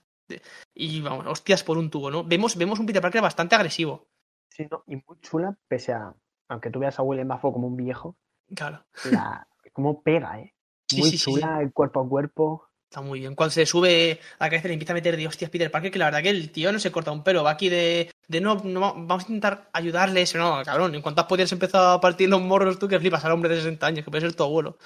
y 0.73 0.99
vamos, 0.99 1.25
hostias 1.27 1.63
por 1.63 1.77
un 1.77 1.89
tubo, 1.89 2.11
¿no? 2.11 2.23
Vemos, 2.25 2.57
vemos 2.57 2.79
un 2.79 2.85
Peter 2.85 3.01
Parker 3.01 3.21
bastante 3.21 3.55
agresivo. 3.55 4.07
Sí, 4.51 4.67
no, 4.69 4.83
y 4.85 4.95
muy 4.95 5.19
chula, 5.21 5.57
pese 5.67 5.93
a, 5.93 6.13
aunque 6.49 6.69
tú 6.69 6.79
veas 6.79 6.99
a 6.99 7.03
William 7.03 7.29
Dafoe 7.29 7.53
como 7.53 7.67
un 7.67 7.77
viejo, 7.77 8.17
Claro. 8.55 8.83
la, 9.09 9.47
cómo 9.73 10.03
pega, 10.03 10.39
¿eh? 10.39 10.53
Muy 10.93 11.09
sí, 11.09 11.17
sí, 11.17 11.31
chula, 11.31 11.61
el 11.61 11.71
cuerpo 11.71 12.01
a 12.01 12.07
cuerpo. 12.09 12.67
Está 12.89 12.99
muy 12.99 13.21
bien. 13.21 13.35
Cuando 13.35 13.51
se 13.51 13.65
sube 13.65 14.19
a 14.37 14.45
la 14.45 14.49
cabeza 14.49 14.67
le 14.67 14.73
empieza 14.73 14.91
a 14.91 14.95
meter 14.95 15.15
de 15.15 15.25
hostias 15.25 15.49
Peter 15.49 15.71
Parker, 15.71 15.89
que 15.91 15.99
la 15.99 16.05
verdad 16.05 16.21
que 16.21 16.29
el 16.29 16.51
tío 16.51 16.73
no 16.73 16.79
se 16.79 16.91
corta 16.91 17.13
un 17.13 17.23
pelo. 17.23 17.41
Va 17.41 17.51
aquí 17.51 17.69
de, 17.69 18.11
de 18.27 18.41
no, 18.41 18.55
no, 18.55 18.81
vamos 18.81 19.23
a 19.23 19.27
intentar 19.27 19.69
ayudarles. 19.71 20.35
No, 20.35 20.61
cabrón, 20.65 20.93
en 20.93 21.01
cuanto 21.01 21.21
has 21.21 21.27
podido 21.27 21.47
empezado 21.49 21.91
a 21.91 22.01
partir 22.01 22.27
los 22.27 22.41
morros 22.41 22.77
tú 22.77 22.89
que 22.89 22.99
flipas 22.99 23.23
al 23.23 23.31
hombre 23.31 23.49
de 23.49 23.55
60 23.55 23.87
años, 23.87 24.03
que 24.03 24.11
puede 24.11 24.19
ser 24.19 24.35
tu 24.35 24.43
abuelo. 24.43 24.77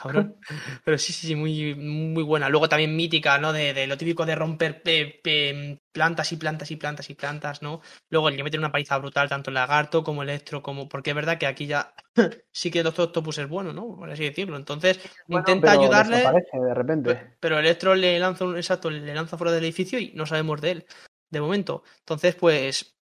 Cabrón. 0.00 0.36
Pero 0.84 0.96
sí, 0.98 1.12
sí, 1.12 1.26
sí, 1.26 1.34
muy, 1.36 1.74
muy 1.74 2.22
buena. 2.22 2.48
Luego 2.48 2.68
también 2.68 2.96
mítica, 2.96 3.38
¿no? 3.38 3.52
De, 3.52 3.74
de 3.74 3.86
lo 3.86 3.98
típico 3.98 4.24
de 4.24 4.34
romper 4.34 4.82
pe- 4.82 5.20
pe- 5.22 5.78
plantas 5.92 6.32
y 6.32 6.36
plantas 6.36 6.70
y 6.70 6.76
plantas 6.76 7.10
y 7.10 7.14
plantas, 7.14 7.60
¿no? 7.62 7.80
Luego 8.08 8.30
le 8.30 8.42
meten 8.42 8.60
una 8.60 8.72
paliza 8.72 8.96
brutal, 8.98 9.28
tanto 9.28 9.50
el 9.50 9.54
lagarto 9.54 10.02
como 10.02 10.22
electro, 10.22 10.62
como. 10.62 10.88
Porque 10.88 11.10
es 11.10 11.16
verdad 11.16 11.38
que 11.38 11.46
aquí 11.46 11.66
ya 11.66 11.92
sí 12.52 12.70
que 12.70 12.78
el 12.78 12.84
Doctor 12.84 13.06
Octopus 13.08 13.38
es 13.38 13.48
bueno, 13.48 13.72
¿no? 13.72 13.96
Por 13.96 14.10
así 14.10 14.24
decirlo. 14.24 14.56
Entonces, 14.56 15.00
Bueno, 15.26 15.44
intenta 15.48 15.72
pero 15.72 15.82
ayudarle. 15.82 16.16
de 16.16 16.74
repente. 16.74 17.36
Pero 17.40 17.58
Electro 17.58 17.94
le 17.94 18.18
lanza 18.18 18.44
un 18.44 18.56
exacto, 18.56 18.90
le 18.90 19.14
lanza 19.14 19.36
fuera 19.36 19.52
del 19.52 19.64
edificio 19.64 19.98
y 19.98 20.12
no 20.14 20.26
sabemos 20.26 20.60
de 20.60 20.70
él, 20.70 20.86
de 21.30 21.40
momento. 21.40 21.82
Entonces, 22.00 22.34
pues, 22.36 22.96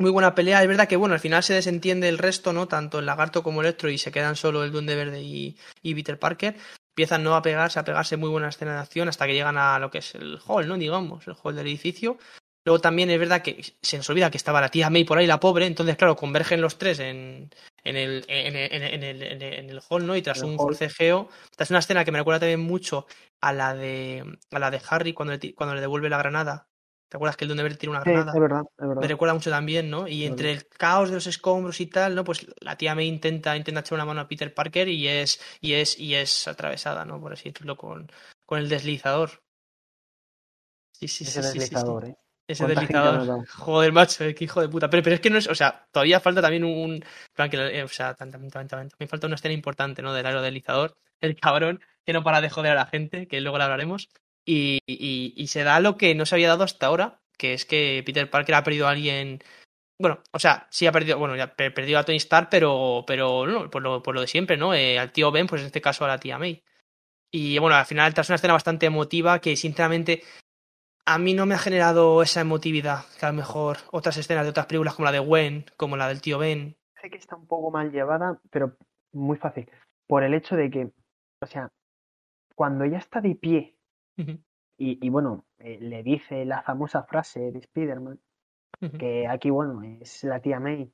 muy 0.00 0.10
buena 0.10 0.34
pelea. 0.34 0.62
Es 0.62 0.68
verdad 0.68 0.88
que, 0.88 0.96
bueno, 0.96 1.14
al 1.14 1.20
final 1.20 1.42
se 1.42 1.54
desentiende 1.54 2.08
el 2.08 2.18
resto, 2.18 2.52
¿no? 2.52 2.68
Tanto 2.68 2.98
el 2.98 3.06
lagarto 3.06 3.42
como 3.42 3.60
Electro 3.60 3.90
y 3.90 3.98
se 3.98 4.10
quedan 4.12 4.36
solo 4.36 4.64
el 4.64 4.72
Duende 4.72 4.96
Verde 4.96 5.22
y, 5.22 5.56
y 5.82 5.94
Peter 5.94 6.18
Parker. 6.18 6.56
Empiezan 6.90 7.22
no 7.22 7.34
a 7.36 7.42
pegarse, 7.42 7.78
a 7.78 7.84
pegarse 7.84 8.16
muy 8.16 8.28
buena 8.30 8.48
escena 8.48 8.74
de 8.74 8.80
acción 8.80 9.08
hasta 9.08 9.26
que 9.26 9.34
llegan 9.34 9.56
a 9.58 9.78
lo 9.78 9.90
que 9.90 9.98
es 9.98 10.14
el 10.14 10.38
hall, 10.46 10.66
¿no? 10.68 10.76
Digamos, 10.76 11.26
el 11.28 11.36
hall 11.42 11.54
del 11.56 11.66
edificio. 11.66 12.18
Luego 12.64 12.80
también 12.80 13.08
es 13.10 13.18
verdad 13.18 13.42
que 13.42 13.62
se 13.80 13.96
nos 13.96 14.10
olvida 14.10 14.30
que 14.30 14.36
estaba 14.36 14.60
la 14.60 14.68
tía 14.68 14.90
May 14.90 15.04
por 15.04 15.18
ahí, 15.18 15.26
la 15.26 15.40
pobre. 15.40 15.66
Entonces, 15.66 15.96
claro, 15.96 16.16
convergen 16.16 16.60
los 16.60 16.76
tres 16.78 16.98
en, 16.98 17.50
en, 17.84 17.96
el, 17.96 18.24
en, 18.28 18.56
el, 18.56 18.72
en, 18.72 18.82
el, 18.82 18.94
en, 18.94 19.02
el, 19.02 19.22
en 19.22 19.42
el- 19.42 19.54
en 19.54 19.70
el 19.70 19.80
hall, 19.88 20.06
¿no? 20.06 20.16
Y 20.16 20.22
tras 20.22 20.38
el 20.38 20.44
un 20.46 20.56
forcejeo, 20.56 21.28
es 21.58 21.70
una 21.70 21.78
escena 21.78 22.04
que 22.04 22.12
me 22.12 22.18
recuerda 22.18 22.40
también 22.40 22.60
mucho 22.60 23.06
a 23.40 23.52
la 23.52 23.74
de 23.74 24.24
a 24.50 24.58
la 24.58 24.70
de 24.70 24.80
Harry 24.88 25.12
cuando 25.14 25.34
le, 25.36 25.54
cuando 25.54 25.74
le 25.74 25.80
devuelve 25.80 26.10
la 26.10 26.18
granada. 26.18 26.69
¿Te 27.10 27.16
acuerdas 27.16 27.36
que 27.36 27.44
el 27.44 27.48
Duende 27.48 27.64
Verde 27.64 27.76
tira 27.76 27.90
una 27.90 28.04
Sí, 28.04 28.10
granada? 28.10 28.32
es 28.32 28.40
verdad, 28.40 28.62
es 28.78 28.88
verdad. 28.88 29.00
Me 29.02 29.08
recuerda 29.08 29.34
mucho 29.34 29.50
también, 29.50 29.90
¿no? 29.90 30.06
Y 30.06 30.24
Es 30.24 30.30
entre 30.30 30.52
el 30.52 30.66
caos 30.68 31.08
de 31.08 31.16
los 31.16 31.26
escombros 31.26 31.80
y 31.80 31.86
tal, 31.86 32.14
¿no? 32.14 32.22
Pues 32.22 32.46
la 32.60 32.76
tía 32.76 32.94
May 32.94 33.08
intenta, 33.08 33.56
intenta 33.56 33.80
echar 33.80 33.96
una 33.96 34.04
mano 34.04 34.20
a 34.20 34.28
Peter 34.28 34.54
Parker 34.54 34.88
y 34.88 35.08
es, 35.08 35.40
y 35.60 35.72
es, 35.72 35.98
y 35.98 36.14
es 36.14 36.46
atravesada, 36.46 37.04
¿no? 37.04 37.20
Por 37.20 37.32
así 37.32 37.50
decirlo, 37.50 37.76
con, 37.76 38.08
con 38.46 38.60
el 38.60 38.68
deslizador. 38.68 39.42
Sí, 40.92 41.08
sí, 41.08 41.24
Ese 41.24 41.42
sí, 41.42 41.48
sí, 41.48 41.52
sí, 41.52 41.58
sí. 41.58 41.64
deslizador, 41.64 42.04
¿eh? 42.04 42.16
Ese 42.46 42.64
¿Cuánta 42.64 42.80
gente 42.80 42.92
deslizador. 42.98 43.46
Joder, 43.48 43.92
macho, 43.92 44.24
qué 44.36 44.44
hijo 44.44 44.60
de 44.60 44.68
puta. 44.68 44.88
Pero, 44.90 45.02
pero 45.02 45.14
es 45.14 45.20
que 45.20 45.30
no 45.30 45.38
es, 45.38 45.48
o 45.48 45.54
sea, 45.54 45.86
todavía 45.92 46.20
falta 46.20 46.40
también 46.40 46.64
un. 46.64 46.94
en 46.94 47.04
plan 47.34 47.50
que, 47.50 47.56
eh, 47.56 47.82
o 47.82 47.88
sea, 47.88 48.16
tam- 48.16 48.30
tam- 48.30 48.50
tam- 48.50 48.68
tam- 48.68 48.88
también 48.88 49.08
falta 49.08 49.26
una 49.26 49.36
escena 49.36 49.54
importante, 49.54 50.02
¿no? 50.02 50.12
Del 50.12 50.26
aerodeslizador. 50.26 50.96
El 51.20 51.34
cabrón 51.38 51.80
que 52.04 52.12
no 52.12 52.22
para 52.22 52.40
de 52.40 52.50
joder 52.50 52.72
a 52.72 52.74
la 52.76 52.86
gente, 52.86 53.26
que 53.28 53.40
luego 53.40 53.58
lo 53.58 53.64
hablaremos. 53.64 54.08
Y, 54.52 55.46
se 55.46 55.62
da 55.62 55.78
lo 55.80 55.96
que 55.96 56.14
no 56.14 56.26
se 56.26 56.34
había 56.34 56.48
dado 56.48 56.64
hasta 56.64 56.86
ahora, 56.86 57.20
que 57.36 57.54
es 57.54 57.64
que 57.64 58.02
Peter 58.04 58.28
Parker 58.28 58.56
ha 58.56 58.64
perdido 58.64 58.88
a 58.88 58.90
alguien. 58.90 59.42
Bueno, 59.98 60.20
o 60.32 60.38
sea, 60.38 60.66
sí 60.70 60.86
ha 60.86 60.92
perdido, 60.92 61.18
bueno, 61.18 61.36
ya 61.36 61.54
pe- 61.54 61.70
perdido 61.70 61.98
a 61.98 62.04
Tony 62.04 62.16
Stark, 62.16 62.48
pero, 62.50 63.04
pero 63.06 63.46
no, 63.46 63.70
por 63.70 63.82
lo, 63.82 64.02
por 64.02 64.14
lo 64.14 64.22
de 64.22 64.26
siempre, 64.26 64.56
¿no? 64.56 64.74
Eh, 64.74 64.98
al 64.98 65.12
tío 65.12 65.30
Ben, 65.30 65.46
pues 65.46 65.60
en 65.60 65.66
este 65.66 65.80
caso 65.80 66.04
a 66.04 66.08
la 66.08 66.18
tía 66.18 66.38
May. 66.38 66.62
Y 67.32 67.58
bueno, 67.58 67.76
al 67.76 67.86
final 67.86 68.12
tras 68.12 68.28
una 68.28 68.36
escena 68.36 68.54
bastante 68.54 68.86
emotiva 68.86 69.40
que 69.40 69.54
sinceramente 69.56 70.22
a 71.06 71.18
mí 71.18 71.34
no 71.34 71.46
me 71.46 71.54
ha 71.54 71.58
generado 71.58 72.22
esa 72.22 72.40
emotividad 72.40 73.04
que 73.18 73.26
a 73.26 73.30
lo 73.30 73.36
mejor 73.36 73.78
otras 73.92 74.16
escenas 74.16 74.44
de 74.44 74.50
otras 74.50 74.66
películas 74.66 74.94
como 74.94 75.06
la 75.06 75.12
de 75.12 75.20
Gwen, 75.20 75.66
como 75.76 75.96
la 75.96 76.08
del 76.08 76.20
tío 76.20 76.38
Ben. 76.38 76.76
Sé 77.00 77.08
que 77.08 77.18
está 77.18 77.36
un 77.36 77.46
poco 77.46 77.70
mal 77.70 77.92
llevada, 77.92 78.40
pero 78.50 78.76
muy 79.12 79.36
fácil. 79.36 79.70
Por 80.08 80.24
el 80.24 80.34
hecho 80.34 80.56
de 80.56 80.70
que, 80.70 80.90
o 81.40 81.46
sea, 81.46 81.68
cuando 82.56 82.84
ella 82.84 82.98
está 82.98 83.20
de 83.20 83.34
pie 83.36 83.76
Y, 84.78 84.98
y 85.06 85.10
bueno, 85.10 85.44
eh, 85.58 85.78
le 85.80 86.02
dice 86.02 86.44
la 86.44 86.62
famosa 86.62 87.02
frase 87.02 87.52
de 87.52 87.58
Spider-Man, 87.58 88.18
que 88.98 89.26
aquí, 89.28 89.50
bueno, 89.50 89.82
es 89.82 90.24
la 90.24 90.40
tía 90.40 90.58
May 90.60 90.90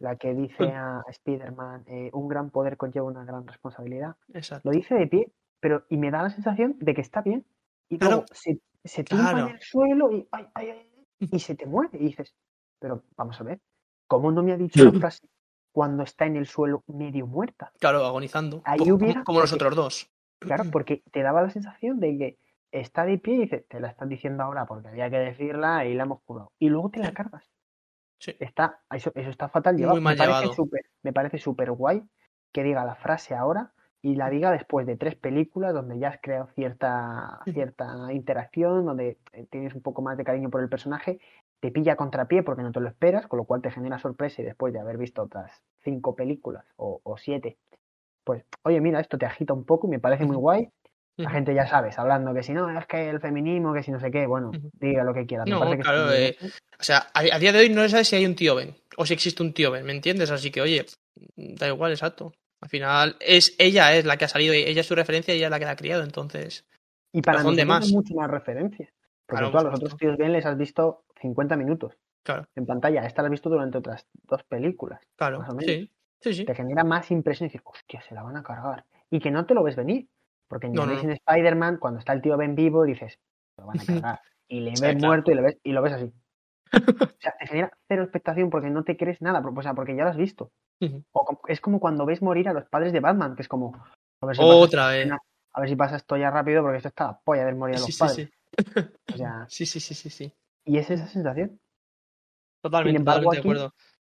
la 0.00 0.16
que 0.16 0.34
dice 0.34 0.64
a 0.74 1.02
Spider-Man, 1.08 1.84
eh, 1.86 2.10
un 2.12 2.28
gran 2.28 2.50
poder 2.50 2.76
conlleva 2.76 3.06
una 3.06 3.24
gran 3.24 3.46
responsabilidad. 3.46 4.16
Exacto. 4.34 4.68
Lo 4.70 4.76
dice 4.76 4.94
de 4.94 5.06
pie, 5.06 5.32
pero 5.60 5.84
y 5.88 5.96
me 5.96 6.10
da 6.10 6.22
la 6.22 6.30
sensación 6.30 6.76
de 6.78 6.94
que 6.94 7.00
está 7.00 7.22
bien. 7.22 7.44
Y 7.88 7.98
Claro. 7.98 8.16
luego 8.16 8.26
se, 8.32 8.60
se 8.84 9.02
tumba 9.04 9.30
Claro. 9.30 9.46
en 9.48 9.54
el 9.54 9.60
suelo 9.62 10.12
y, 10.12 10.28
ay, 10.30 10.46
ay, 10.54 10.70
ay, 10.70 10.88
y 11.20 11.38
se 11.38 11.54
te 11.54 11.66
muere. 11.66 11.96
Y 11.98 12.04
dices, 12.06 12.34
pero 12.78 13.02
vamos 13.16 13.40
a 13.40 13.44
ver, 13.44 13.60
¿cómo 14.06 14.30
no 14.30 14.42
me 14.42 14.52
ha 14.52 14.56
dicho 14.58 14.84
la 14.84 14.92
frase 14.92 15.26
cuando 15.72 16.02
está 16.02 16.26
en 16.26 16.36
el 16.36 16.46
suelo 16.46 16.84
medio 16.86 17.26
muerta? 17.26 17.72
Claro, 17.80 18.04
agonizando. 18.04 18.60
Ahí 18.64 18.78
como, 18.78 18.94
hubiera- 18.96 19.24
como 19.24 19.40
los 19.40 19.50
porque- 19.50 19.64
otros 19.64 19.76
dos. 19.76 20.10
Claro, 20.38 20.64
porque 20.72 21.02
te 21.10 21.22
daba 21.22 21.42
la 21.42 21.50
sensación 21.50 21.98
de 21.98 22.18
que 22.18 22.38
está 22.72 23.04
de 23.04 23.18
pie 23.18 23.34
y 23.34 23.38
dices, 23.42 23.66
te 23.68 23.80
la 23.80 23.88
están 23.88 24.08
diciendo 24.08 24.42
ahora 24.42 24.66
porque 24.66 24.88
había 24.88 25.10
que 25.10 25.18
decirla 25.18 25.84
y 25.84 25.94
la 25.94 26.04
hemos 26.04 26.20
curado. 26.22 26.50
Y 26.58 26.68
luego 26.68 26.90
te 26.90 27.00
la 27.00 27.12
cargas. 27.12 27.44
Sí. 28.18 28.34
Está, 28.40 28.80
eso, 28.90 29.12
eso 29.14 29.30
está 29.30 29.48
fatal 29.48 29.74
Muy 29.74 29.80
llevado. 29.82 30.00
mal 30.00 30.16
me 30.16 30.24
parece 30.26 30.54
súper, 30.54 30.82
me 31.02 31.12
parece 31.12 31.38
súper 31.38 31.70
guay 31.72 32.02
que 32.52 32.62
diga 32.62 32.84
la 32.84 32.94
frase 32.94 33.34
ahora 33.34 33.72
y 34.00 34.16
la 34.16 34.30
diga 34.30 34.50
después 34.50 34.86
de 34.86 34.96
tres 34.96 35.14
películas 35.14 35.72
donde 35.74 35.98
ya 35.98 36.08
has 36.08 36.20
creado 36.20 36.48
cierta, 36.54 37.40
cierta 37.52 38.12
interacción, 38.12 38.84
donde 38.84 39.18
tienes 39.50 39.74
un 39.74 39.82
poco 39.82 40.02
más 40.02 40.16
de 40.16 40.24
cariño 40.24 40.50
por 40.50 40.60
el 40.60 40.68
personaje, 40.68 41.20
te 41.60 41.70
pilla 41.70 41.92
a 41.92 41.96
contrapié 41.96 42.42
porque 42.42 42.62
no 42.62 42.72
te 42.72 42.80
lo 42.80 42.88
esperas, 42.88 43.26
con 43.28 43.38
lo 43.38 43.44
cual 43.44 43.62
te 43.62 43.70
genera 43.70 43.98
sorpresa 43.98 44.42
y 44.42 44.44
después 44.44 44.72
de 44.72 44.80
haber 44.80 44.98
visto 44.98 45.22
otras 45.22 45.62
cinco 45.82 46.16
películas 46.16 46.64
o, 46.76 47.00
o 47.04 47.16
siete, 47.16 47.58
pues, 48.24 48.44
oye, 48.62 48.80
mira, 48.80 49.00
esto 49.00 49.18
te 49.18 49.26
agita 49.26 49.52
un 49.52 49.64
poco 49.64 49.86
y 49.86 49.90
me 49.90 49.98
parece 50.00 50.24
muy 50.24 50.36
guay. 50.36 50.70
La 51.22 51.30
gente 51.30 51.54
ya 51.54 51.66
sabes, 51.66 51.98
hablando 51.98 52.34
que 52.34 52.42
si 52.42 52.52
no, 52.52 52.70
es 52.78 52.86
que 52.86 53.08
el 53.08 53.20
feminismo, 53.20 53.72
que 53.72 53.82
si 53.82 53.90
no 53.90 54.00
sé 54.00 54.10
qué, 54.10 54.26
bueno, 54.26 54.50
diga 54.74 55.04
lo 55.04 55.14
que 55.14 55.26
quiera. 55.26 55.44
No, 55.46 55.70
que 55.70 55.78
claro, 55.78 56.12
eh. 56.12 56.36
O 56.78 56.82
sea, 56.82 57.06
a, 57.14 57.20
a 57.20 57.38
día 57.38 57.52
de 57.52 57.60
hoy 57.60 57.68
no 57.70 57.82
se 57.82 57.90
sabe 57.90 58.04
si 58.04 58.16
hay 58.16 58.26
un 58.26 58.34
tío 58.34 58.54
Ben 58.54 58.74
o 58.96 59.06
si 59.06 59.14
existe 59.14 59.42
un 59.42 59.52
tío 59.52 59.70
Ben, 59.70 59.84
¿me 59.84 59.92
entiendes? 59.92 60.30
Así 60.30 60.50
que, 60.50 60.60
oye, 60.60 60.86
da 61.36 61.68
igual, 61.68 61.92
exacto. 61.92 62.32
Al 62.60 62.68
final, 62.68 63.16
es 63.20 63.56
ella 63.58 63.94
es 63.94 64.04
la 64.04 64.16
que 64.16 64.24
ha 64.24 64.28
salido, 64.28 64.54
ella 64.54 64.80
es 64.80 64.86
su 64.86 64.94
referencia 64.94 65.34
y 65.34 65.38
ella 65.38 65.46
es 65.46 65.50
la 65.50 65.58
que 65.58 65.64
la 65.64 65.72
ha 65.72 65.76
criado, 65.76 66.04
entonces. 66.04 66.64
Y 67.12 67.20
para 67.20 67.42
nosotros 67.42 67.66
más. 67.66 67.90
mucho 67.90 68.14
más 68.14 68.30
referencias. 68.30 68.88
Porque 69.26 69.40
Claro, 69.40 69.50
tú 69.50 69.58
a 69.58 69.70
los 69.70 69.74
otros 69.74 69.96
tíos 69.96 70.16
bien 70.16 70.32
les 70.32 70.46
has 70.46 70.56
visto 70.56 71.04
50 71.20 71.56
minutos 71.56 71.94
Claro, 72.22 72.46
en 72.54 72.66
pantalla. 72.66 73.04
Esta 73.04 73.22
la 73.22 73.28
has 73.28 73.32
visto 73.32 73.50
durante 73.50 73.78
otras 73.78 74.06
dos 74.28 74.42
películas. 74.44 75.00
claro. 75.16 75.40
Más 75.40 75.50
o 75.50 75.54
menos. 75.54 75.66
Sí, 75.66 75.90
sí, 76.20 76.34
sí. 76.34 76.44
Te 76.44 76.54
genera 76.54 76.84
más 76.84 77.10
impresión 77.10 77.46
y 77.46 77.48
decir, 77.48 77.62
hostia, 77.64 78.00
se 78.02 78.14
la 78.14 78.22
van 78.22 78.36
a 78.36 78.42
cargar. 78.42 78.84
Y 79.10 79.18
que 79.18 79.30
no 79.30 79.44
te 79.44 79.54
lo 79.54 79.62
ves 79.62 79.76
venir. 79.76 80.08
Porque 80.52 80.66
en 80.66 80.74
No, 80.74 80.84
no, 80.84 80.92
Spider-Man, 80.92 81.78
cuando 81.78 81.98
está 81.98 82.12
el 82.12 82.20
tío 82.20 82.36
Ben 82.36 82.54
vivo, 82.54 82.84
dices, 82.84 83.18
lo 83.56 83.64
van 83.66 83.80
a 83.80 83.84
cargar. 83.86 84.20
Y 84.48 84.60
le 84.60 84.72
ves 84.72 84.80
Sí, 84.80 84.80
claro. 84.80 84.98
muerto 84.98 85.30
y 85.30 85.34
lo 85.34 85.42
ves, 85.42 85.56
y 85.62 85.72
lo 85.72 85.80
ves 85.80 85.92
así. 85.94 86.12
O 87.16 87.22
sea, 87.22 87.34
te 87.38 87.46
genera 87.46 87.72
cero 87.88 88.02
expectación 88.02 88.50
porque 88.50 88.68
no 88.68 88.84
te 88.84 88.96
crees 88.98 89.22
nada, 89.22 89.40
o 89.40 89.62
sea, 89.62 89.72
porque 89.72 89.96
ya 89.96 90.04
lo 90.04 90.10
has 90.10 90.16
visto. 90.18 90.50
Ujú. 90.82 91.02
O 91.12 91.24
como- 91.24 91.40
es 91.48 91.60
como 91.62 91.80
cuando 91.80 92.04
ves 92.04 92.20
morir 92.20 92.48
a 92.50 92.52
los 92.52 92.66
padres 92.66 92.92
de 92.92 93.00
Batman, 93.00 93.34
que 93.34 93.42
es 93.42 93.48
como. 93.48 93.72
A 94.20 94.26
ver 94.26 94.36
si 94.36 94.42
Otra 94.44 94.88
vez. 94.88 94.98
escena, 94.98 95.18
A 95.54 95.60
ver 95.60 95.68
si 95.70 95.76
pasa 95.76 95.96
esto 95.96 96.16
ya 96.18 96.30
rápido, 96.30 96.62
porque 96.62 96.76
esto 96.78 96.88
está 96.88 97.06
la 97.06 97.18
polla 97.24 97.44
ver 97.46 97.54
morir 97.54 97.76
a 97.76 97.78
los 97.78 97.86
Sí, 97.86 97.92
sí, 97.92 97.98
padres. 97.98 98.16
sí. 98.16 99.14
O 99.14 99.16
sea, 99.16 99.46
Sí, 99.48 99.64
sí, 99.66 99.80
sí, 99.80 99.94
sí, 99.94 100.10
sí. 100.10 100.34
y 100.66 100.76
es 100.76 100.90
esa 100.90 101.06
sensación. 101.06 101.58
Totalmente, 102.62 102.98
embargo, 102.98 103.30
totalmente 103.30 103.36
de 103.36 103.40
aquí, 103.40 103.48
acuerdo. 103.48 103.74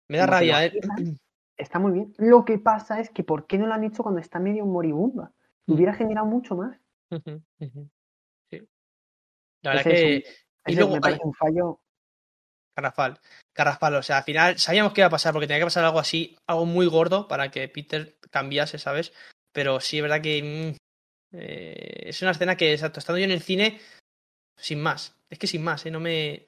Me 0.09 0.17
da 0.17 0.25
rabia, 0.25 0.65
¿eh? 0.65 0.71
Está 1.57 1.79
muy 1.79 1.91
bien. 1.93 2.13
Lo 2.17 2.43
que 2.43 2.57
pasa 2.59 2.99
es 2.99 3.09
que 3.09 3.23
¿por 3.23 3.47
qué 3.47 3.57
no 3.57 3.65
lo 3.67 3.73
han 3.73 3.83
hecho 3.85 4.03
cuando 4.03 4.19
está 4.19 4.39
medio 4.39 4.65
moribunda? 4.65 5.31
Hubiera 5.67 5.93
generado 5.93 6.27
mucho 6.27 6.55
más. 6.55 6.77
Sí. 8.49 8.67
La 9.61 9.71
verdad 9.71 9.87
Ese 9.87 9.93
es 9.93 9.99
que. 10.01 10.05
un- 10.05 10.35
Y 10.67 10.71
ese 10.71 10.79
luego 10.79 10.91
me 10.91 10.95
hay 10.97 11.01
parece 11.01 11.21
un 11.23 11.33
fallo. 11.33 11.79
Garrafal. 12.77 13.19
Garrafal, 13.55 13.95
o 13.95 14.03
sea, 14.03 14.17
al 14.17 14.23
final 14.23 14.59
sabíamos 14.59 14.91
que 14.93 15.01
iba 15.01 15.07
a 15.07 15.11
pasar 15.11 15.31
porque 15.31 15.47
tenía 15.47 15.59
que 15.59 15.65
pasar 15.67 15.85
algo 15.85 15.99
así, 15.99 16.35
algo 16.47 16.65
muy 16.65 16.87
gordo 16.87 17.27
para 17.27 17.49
que 17.49 17.69
Peter 17.69 18.17
cambiase, 18.31 18.77
¿sabes? 18.79 19.13
Pero 19.53 19.79
sí, 19.79 19.97
es 19.97 20.01
verdad 20.01 20.21
que 20.21 20.73
mm, 20.73 21.37
eh, 21.37 22.03
es 22.07 22.21
una 22.21 22.31
escena 22.31 22.57
que, 22.57 22.73
exacto, 22.73 22.99
estando 22.99 23.19
yo 23.19 23.25
en 23.25 23.31
el 23.31 23.41
cine, 23.41 23.79
sin 24.57 24.81
más. 24.81 25.15
Es 25.29 25.39
que 25.39 25.47
sin 25.47 25.63
más, 25.63 25.85
¿eh? 25.85 25.91
No 25.91 25.99
me... 26.01 26.45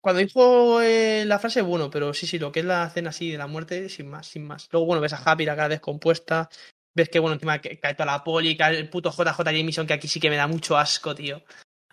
Cuando 0.00 0.20
dijo 0.20 0.80
eh, 0.80 1.24
la 1.26 1.38
frase, 1.38 1.60
bueno, 1.60 1.90
pero 1.90 2.14
sí, 2.14 2.26
sí, 2.26 2.38
lo 2.38 2.50
que 2.50 2.60
es 2.60 2.66
la 2.66 2.86
escena 2.86 3.10
así 3.10 3.30
de 3.30 3.38
la 3.38 3.46
muerte, 3.46 3.88
sin 3.90 4.08
más, 4.08 4.26
sin 4.26 4.46
más. 4.46 4.68
Luego, 4.72 4.86
bueno, 4.86 5.02
ves 5.02 5.12
a 5.12 5.18
Happy, 5.22 5.44
la 5.44 5.54
cara 5.56 5.68
descompuesta, 5.68 6.48
ves 6.94 7.08
que, 7.08 7.18
bueno, 7.18 7.34
encima 7.34 7.60
que 7.60 7.78
cae 7.78 7.94
toda 7.94 8.06
la 8.06 8.24
poli, 8.24 8.56
cae 8.56 8.78
el 8.78 8.88
puto 8.88 9.10
JJ 9.10 9.44
Jameson, 9.44 9.86
que 9.86 9.94
aquí 9.94 10.08
sí 10.08 10.20
que 10.20 10.30
me 10.30 10.36
da 10.36 10.46
mucho 10.46 10.76
asco, 10.76 11.14
tío. 11.14 11.42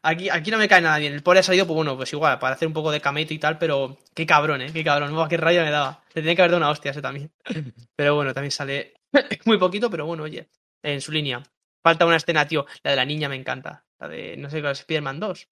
Aquí, 0.03 0.30
aquí 0.30 0.49
no 0.49 0.57
me 0.57 0.68
cae 0.68 0.82
nada 0.82 0.98
bien. 0.98 1.14
El 1.14 1.22
pobre 1.22 1.40
ha 1.40 1.44
salido, 1.44 1.68
pues 1.68 1.76
bueno, 1.76 1.95
pues 1.95 2.11
igual, 2.14 2.40
para 2.40 2.56
hacer 2.56 2.68
un 2.68 2.73
poco 2.73 2.91
de 2.91 3.02
cameto 3.02 3.34
y 3.34 3.40
tal, 3.40 3.57
pero 3.60 3.99
qué 4.15 4.26
cabrón, 4.26 4.61
eh, 4.61 4.72
qué 4.73 4.84
cabrón. 4.84 5.14
Buah, 5.14 5.28
qué 5.28 5.38
rabia 5.38 5.64
me 5.64 5.69
daba. 5.69 6.03
Le 6.14 6.22
tenía 6.22 6.36
que 6.36 6.41
haber 6.41 6.52
dado 6.52 6.64
una 6.64 6.72
hostia 6.72 6.91
ese 6.91 7.02
también. 7.02 7.32
Pero 7.95 8.15
bueno, 8.15 8.34
también 8.34 8.52
sale 8.52 8.95
muy 9.45 9.57
poquito, 9.60 9.90
pero 9.90 10.06
bueno, 10.06 10.23
oye, 10.23 10.49
en 10.82 11.02
su 11.02 11.11
línea. 11.11 11.44
Falta 11.84 12.06
una 12.06 12.15
escena, 12.15 12.48
tío. 12.48 12.65
La 12.84 12.91
de 12.91 12.98
la 12.98 13.06
niña 13.06 13.30
me 13.30 13.36
encanta. 13.36 13.86
La 13.99 14.07
de, 14.07 14.38
no 14.38 14.49
sé, 14.49 14.60
cuál 14.61 14.73
es 14.73 14.80
Spider-Man 14.80 15.19
2. 15.19 15.49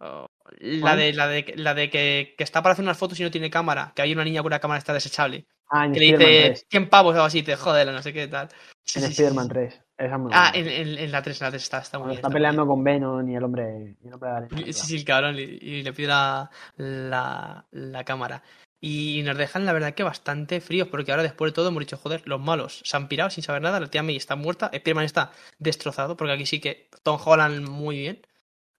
Oh, 0.00 0.26
la 0.60 0.96
de, 0.96 1.12
la 1.12 1.28
de, 1.28 1.52
la 1.56 1.74
de 1.74 1.90
que, 1.90 2.34
que 2.38 2.44
está 2.44 2.62
para 2.62 2.72
hacer 2.72 2.82
unas 2.82 2.96
fotos 2.96 3.20
y 3.20 3.22
no 3.22 3.30
tiene 3.30 3.50
cámara, 3.50 3.92
que 3.94 4.00
hay 4.00 4.12
una 4.12 4.24
niña 4.24 4.40
con 4.40 4.46
una 4.46 4.58
cámara 4.58 4.78
está 4.78 4.94
desechable. 4.94 5.46
Ah, 5.70 5.86
en 5.86 5.92
que 5.92 6.00
le 6.00 6.06
Spider-Man 6.06 6.32
dice 6.36 6.48
3. 6.50 6.66
100 6.70 6.88
pavos 6.90 7.16
o 7.16 7.22
así, 7.22 7.42
te 7.42 7.56
joder, 7.56 7.86
no 7.86 8.02
sé 8.02 8.12
qué 8.12 8.26
tal. 8.28 8.48
Sí, 8.84 8.98
En 8.98 9.04
sí, 9.06 9.10
Spider-Man 9.12 9.44
sí. 9.46 9.52
3. 9.52 9.74
Esa 9.96 10.14
es 10.14 10.20
muy 10.20 10.32
Ah, 10.34 10.50
en, 10.54 10.66
en- 10.68 10.98
en 10.98 11.12
la 11.12 11.22
3, 11.22 11.40
en 11.40 11.44
la 11.46 11.50
3 11.50 11.62
está, 11.62 11.78
está 11.78 11.98
muy 11.98 12.08
bien. 12.08 12.16
está 12.18 12.30
peleando 12.30 12.66
con 12.66 12.82
Venom 12.82 13.28
y 13.28 13.36
el 13.36 13.44
hombre, 13.44 13.96
y 14.02 14.06
el 14.08 14.14
hombre 14.14 14.30
de 14.30 14.36
arena. 14.36 14.56
Sí, 14.64 14.72
sí, 14.72 14.96
el 14.96 15.04
cabrón, 15.04 15.36
y, 15.38 15.42
y 15.42 15.82
le 15.82 15.92
pide 15.92 16.08
la, 16.08 16.50
la, 16.76 17.66
la 17.70 18.04
cámara. 18.04 18.42
Y 18.82 19.20
nos 19.24 19.36
dejan, 19.36 19.66
la 19.66 19.74
verdad, 19.74 19.92
que 19.94 20.02
bastante 20.02 20.60
fríos, 20.62 20.88
porque 20.88 21.10
ahora 21.10 21.22
después 21.22 21.52
de 21.52 21.54
todo 21.54 21.68
hemos 21.68 21.80
dicho, 21.80 21.98
joder, 21.98 22.22
los 22.26 22.40
malos 22.40 22.80
se 22.84 22.96
han 22.96 23.08
pirado 23.08 23.28
sin 23.28 23.44
saber 23.44 23.60
nada, 23.60 23.78
la 23.78 23.88
tía 23.90 24.02
May 24.02 24.16
está 24.16 24.36
muerta, 24.36 24.70
Spiderman 24.74 25.04
está 25.04 25.32
destrozado, 25.58 26.16
porque 26.16 26.32
aquí 26.32 26.46
sí 26.46 26.60
que 26.60 26.88
Tom 27.02 27.20
Holland 27.22 27.68
muy 27.68 27.98
bien, 27.98 28.22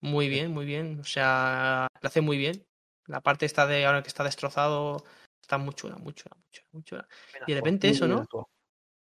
muy 0.02 0.28
bien, 0.28 0.52
muy 0.52 0.66
bien, 0.66 1.00
o 1.00 1.04
sea, 1.04 1.88
lo 2.02 2.08
hace 2.08 2.22
muy 2.22 2.38
bien. 2.38 2.66
La 3.06 3.22
parte 3.22 3.46
esta 3.46 3.68
de 3.68 3.86
ahora 3.86 4.02
que 4.02 4.08
está 4.08 4.24
destrozado 4.24 5.04
está 5.42 5.58
muy 5.58 5.74
chula, 5.74 5.96
muy 5.98 6.14
chula, 6.14 6.36
muy 6.36 6.50
chula, 6.52 6.68
muy 6.72 6.84
chula. 6.84 7.08
Y 7.48 7.52
de 7.52 7.58
repente 7.58 7.90
eso, 7.90 8.08
¿no? 8.08 8.26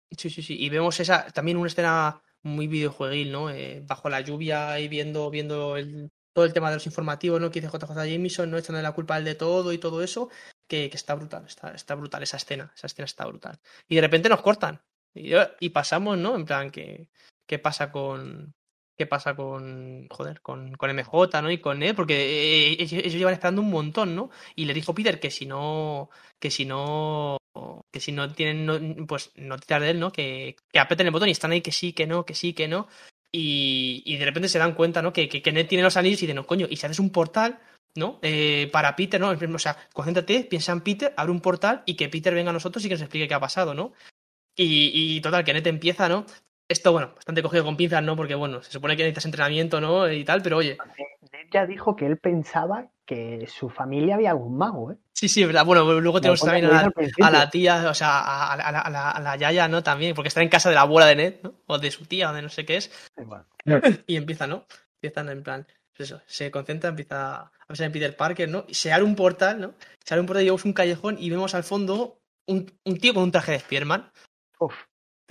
Sí, 0.10 0.30
sí, 0.30 0.42
sí. 0.42 0.56
Y 0.60 0.70
vemos 0.70 1.00
esa, 1.00 1.28
también 1.32 1.58
una 1.58 1.68
escena 1.68 2.22
muy 2.44 2.68
videojueguil, 2.68 3.32
¿no? 3.32 3.50
Eh, 3.50 3.82
bajo 3.86 4.10
la 4.10 4.22
lluvia 4.22 4.80
y 4.80 4.88
viendo, 4.88 5.30
viendo 5.30 5.78
el, 5.78 6.12
todo 6.34 6.46
el 6.46 6.54
tema 6.54 6.70
de 6.70 6.76
los 6.76 6.86
informativos, 6.86 7.40
¿no? 7.40 7.52
Que 7.52 7.62
dice 7.62 7.72
JJ 7.72 7.94
Jameson, 8.08 8.50
¿no? 8.52 8.58
Echándole 8.58 8.84
la 8.84 8.94
culpa 8.94 9.16
al 9.16 9.24
de 9.24 9.36
todo 9.36 9.72
y 9.74 9.78
todo 9.78 10.04
eso, 10.04 10.30
que, 10.68 10.90
que 10.90 10.98
está 10.98 11.16
brutal, 11.16 11.46
está, 11.46 11.72
está 11.72 11.96
brutal 11.96 12.24
esa 12.24 12.38
escena, 12.38 12.72
esa 12.76 12.88
escena 12.88 13.06
está 13.06 13.26
brutal. 13.26 13.60
Y 13.88 13.96
de 13.96 14.02
repente 14.02 14.30
nos 14.30 14.42
cortan. 14.42 14.82
Y, 15.14 15.34
y 15.60 15.70
pasamos, 15.70 16.18
¿no? 16.18 16.36
En 16.36 16.46
plan, 16.46 16.72
¿qué, 16.72 17.10
qué 17.46 17.60
pasa 17.60 17.92
con. 17.92 18.54
¿Qué 18.98 19.08
pasa 19.08 19.36
con. 19.36 20.08
Joder, 20.10 20.42
con, 20.42 20.74
con 20.74 20.90
MJ, 20.92 21.42
¿no? 21.42 21.50
Y 21.52 21.58
con 21.60 21.80
Ned, 21.80 21.96
porque 21.96 22.76
ellos, 22.80 23.14
llevan 23.14 23.34
esperando 23.34 23.62
un 23.62 23.70
montón, 23.72 24.16
¿no? 24.16 24.30
Y 24.56 24.66
le 24.66 24.74
dijo 24.74 24.94
Peter 24.94 25.20
que 25.20 25.32
si 25.32 25.46
no. 25.46 26.10
Que 26.40 26.52
si 26.52 26.66
no. 26.66 27.38
Que 27.92 28.00
si 28.00 28.12
no 28.12 28.32
tienen. 28.32 28.66
no- 28.66 29.06
pues 29.08 29.32
noticias 29.36 29.82
de 29.82 29.90
él, 29.92 30.00
¿no? 30.00 30.12
Que, 30.12 30.56
que 30.72 30.80
el 30.80 31.12
botón 31.12 31.30
y 31.30 31.32
están 31.32 31.52
ahí 31.52 31.62
que 31.62 31.72
sí, 31.72 31.94
que 31.94 32.06
no, 32.06 32.26
que 32.26 32.36
sí, 32.36 32.54
que 32.54 32.68
no. 32.68 32.88
Y, 33.34 34.04
y 34.06 34.18
de 34.18 34.26
repente 34.26 34.50
se 34.50 34.60
dan 34.60 34.76
cuenta, 34.76 35.02
¿no? 35.02 35.14
Que, 35.14 35.28
que, 35.30 35.42
que 35.42 35.52
Ned 35.52 35.68
tiene 35.68 35.84
los 35.84 35.98
anillos 35.98 36.22
y 36.22 36.26
dicen, 36.28 36.36
no, 36.36 36.46
coño, 36.46 36.68
y 36.70 36.76
si 36.76 36.86
haces 36.86 37.00
un 37.00 37.12
portal, 37.12 37.60
¿no? 37.96 38.20
Eh, 38.22 38.70
para 38.72 38.96
Peter, 38.96 39.20
¿no? 39.22 39.30
O 39.30 39.60
sea, 39.60 39.78
concéntrate, 39.94 40.44
piensa 40.44 40.74
en 40.74 40.82
Peter, 40.82 41.14
abre 41.18 41.32
un 41.32 41.42
portal 41.42 41.82
y 41.86 41.96
que 41.96 42.10
Peter 42.10 42.34
venga 42.34 42.50
a 42.50 42.54
nosotros 42.54 42.84
y 42.84 42.90
que 42.90 42.96
nos 42.96 43.02
explique 43.02 43.28
qué 43.28 43.34
ha 43.34 43.40
pasado, 43.40 43.74
¿no? 43.74 43.94
Y, 44.56 44.92
y 45.18 45.22
total, 45.22 45.44
que 45.46 45.54
Ned 45.54 45.66
empieza, 45.68 46.10
¿no? 46.10 46.26
Esto, 46.72 46.92
bueno, 46.92 47.12
bastante 47.16 47.42
cogido 47.44 47.64
con 47.66 47.76
pinzas, 47.78 48.02
¿no? 48.04 48.16
Porque, 48.16 48.36
bueno, 48.36 48.62
se 48.64 48.72
supone 48.72 48.96
que 48.96 49.04
necesitas 49.04 49.26
entrenamiento, 49.26 49.82
¿no? 49.82 50.10
Y 50.12 50.24
tal, 50.24 50.42
pero 50.42 50.58
oye, 50.58 50.78
Ned 51.32 51.48
ya 51.52 51.66
dijo 51.66 51.96
que 51.96 52.06
él 52.06 52.18
pensaba 52.18 52.88
que 53.06 53.46
su 53.48 53.70
familia 53.70 54.16
había 54.16 54.32
algún 54.32 54.58
mago, 54.58 54.92
¿eh? 54.94 54.96
sí, 55.14 55.28
sí, 55.28 55.44
verdad. 55.46 55.66
Bueno, 55.66 55.84
luego 56.00 56.22
tenemos 56.22 56.40
también 56.42 56.66
a 56.66 57.30
la, 57.30 57.42
a 57.42 57.50
tía, 57.50 57.90
o 57.90 57.94
sea, 57.94 58.20
a, 58.20 58.54
a 58.54 58.72
la, 58.72 58.80
a 58.80 58.90
la- 58.90 59.12
a 59.12 59.20
la 59.20 59.36
Yaya, 59.36 59.68
¿no? 59.68 59.84
También, 59.84 60.16
porque 60.16 60.30
está 60.30 60.42
en 60.42 60.50
casa 60.50 60.70
de 60.70 60.76
la 60.76 60.82
abuela 60.82 61.08
de 61.08 61.16
Ned, 61.16 61.36
¿no? 61.44 61.54
O 61.68 61.78
de 61.78 61.92
su 61.92 62.06
tía, 62.06 62.32
o 62.32 62.34
de 62.34 62.42
no 62.42 62.50
sé 62.50 62.66
qué 62.66 62.78
es. 62.78 63.10
Igual. 63.18 63.46
Y 64.08 64.16
empieza, 64.16 64.48
¿no? 64.48 64.66
Empiezan 65.02 65.30
en 65.30 65.44
plan, 65.44 65.68
pues 65.96 66.10
eso, 66.10 66.22
se 66.26 66.52
concentra, 66.52 66.90
empieza 66.90 67.36
a 67.36 67.52
pensar 67.68 67.88
en 67.88 67.92
Peter 67.92 68.16
Parker, 68.16 68.48
¿no? 68.50 68.64
Y 68.68 68.76
se 68.76 68.94
abre 68.94 69.04
un 69.04 69.16
portal, 69.16 69.60
¿no? 69.60 69.74
Se 70.06 70.14
abre 70.14 70.22
un 70.22 70.28
portal 70.28 70.44
y 70.44 70.46
vemos 70.48 70.64
un 70.66 70.74
callejón 70.74 71.18
y 71.20 71.30
vemos 71.30 71.54
al 71.54 71.64
fondo 71.64 72.22
un, 72.48 72.72
un 72.86 72.98
tío 72.98 73.14
con 73.14 73.24
un 73.24 73.32
traje 73.32 73.52
de 73.54 73.60
Spiderman. 73.60 74.10
Uf. 74.60 74.74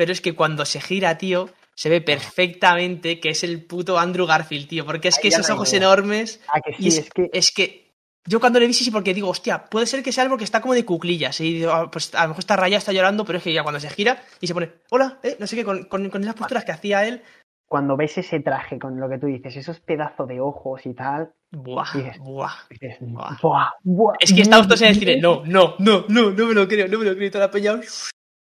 Pero 0.00 0.12
es 0.12 0.22
que 0.22 0.34
cuando 0.34 0.64
se 0.64 0.80
gira, 0.80 1.18
tío, 1.18 1.50
se 1.74 1.90
ve 1.90 2.00
perfectamente 2.00 3.20
que 3.20 3.28
es 3.28 3.44
el 3.44 3.62
puto 3.66 3.98
Andrew 3.98 4.24
Garfield, 4.26 4.66
tío. 4.66 4.86
Porque 4.86 5.08
es 5.08 5.16
Ahí 5.18 5.22
que 5.22 5.28
esos 5.28 5.46
no 5.46 5.56
ojos 5.56 5.74
enormes. 5.74 6.40
Ah, 6.48 6.58
que 6.64 6.72
sí, 6.72 6.84
y 6.84 6.88
es, 6.88 6.98
es 6.98 7.10
que 7.12 7.28
es 7.34 7.52
que 7.52 7.90
yo 8.26 8.40
cuando 8.40 8.58
le 8.60 8.66
vi 8.66 8.72
sí, 8.72 8.82
sí, 8.82 8.90
porque 8.90 9.12
digo, 9.12 9.28
hostia, 9.28 9.66
puede 9.66 9.84
ser 9.84 10.02
que 10.02 10.10
sea 10.10 10.24
algo 10.24 10.38
que 10.38 10.44
está 10.44 10.62
como 10.62 10.72
de 10.72 10.86
cuclillas. 10.86 11.38
Y 11.42 11.52
digo, 11.58 11.72
ah, 11.72 11.90
pues 11.90 12.14
a 12.14 12.22
lo 12.22 12.28
mejor 12.28 12.40
está 12.40 12.56
raya, 12.56 12.78
está 12.78 12.92
llorando, 12.92 13.26
pero 13.26 13.36
es 13.36 13.44
que 13.44 13.52
ya 13.52 13.62
cuando 13.62 13.78
se 13.78 13.90
gira 13.90 14.22
y 14.40 14.46
se 14.46 14.54
pone, 14.54 14.72
hola, 14.90 15.18
eh, 15.22 15.36
no 15.38 15.46
sé 15.46 15.54
qué, 15.56 15.64
con, 15.66 15.84
con, 15.84 16.08
con 16.08 16.22
esas 16.22 16.34
posturas 16.34 16.64
que 16.64 16.72
hacía 16.72 17.06
él. 17.06 17.22
cuando 17.68 17.94
ves 17.96 18.16
ese 18.16 18.40
traje 18.40 18.78
con 18.78 18.98
lo 18.98 19.08
que 19.10 19.18
tú 19.18 19.26
dices, 19.26 19.54
esos 19.54 19.80
pedazos 19.80 20.26
de 20.28 20.40
ojos 20.40 20.80
y 20.86 20.94
tal, 20.94 21.32
Buah, 21.52 21.92
Dices, 21.94 22.18
buah. 22.20 22.52
dices, 22.70 22.96
Buah. 23.00 23.36
buah, 23.42 23.70
buah, 23.82 24.14
Es 24.20 24.32
que 24.32 24.40
estamos 24.42 24.66
todos 24.66 24.80
en 24.82 24.88
el 24.88 24.94
cine, 24.94 25.12
bien. 25.12 25.20
no, 25.22 25.42
no, 25.44 25.74
no, 25.78 26.04
no, 26.08 26.30
no 26.30 26.46
me 26.46 26.54
lo 26.54 26.66
creo, 26.68 26.88
no 26.88 26.98
me 26.98 27.04
lo 27.04 27.14
creo. 27.14 27.26
Y 27.26 27.30
toda 27.30 27.46
la 27.46 27.50
peña 27.50 27.72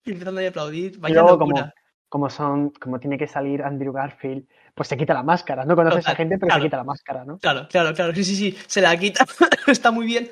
a 0.06 0.48
aplaudir. 0.48 0.94
Y 0.94 0.98
Vaya 0.98 1.14
luego, 1.22 1.30
locura. 1.30 1.62
como, 1.62 1.72
como 2.08 2.30
son, 2.30 2.70
como 2.70 2.98
tiene 2.98 3.18
que 3.18 3.26
salir 3.26 3.62
Andrew 3.62 3.92
Garfield, 3.92 4.46
pues 4.74 4.88
se 4.88 4.96
quita 4.96 5.14
la 5.14 5.22
máscara. 5.22 5.64
No 5.64 5.76
conoces 5.76 5.98
a 5.98 6.00
Total, 6.02 6.16
gente, 6.16 6.38
pero 6.38 6.48
claro. 6.48 6.62
se 6.62 6.66
quita 6.66 6.76
la 6.76 6.84
máscara, 6.84 7.24
¿no? 7.24 7.38
Claro, 7.38 7.68
claro, 7.68 7.94
claro. 7.94 8.14
Sí, 8.14 8.24
sí, 8.24 8.36
sí. 8.36 8.58
Se 8.66 8.80
la 8.80 8.96
quita. 8.96 9.26
Está 9.66 9.90
muy 9.90 10.06
bien. 10.06 10.30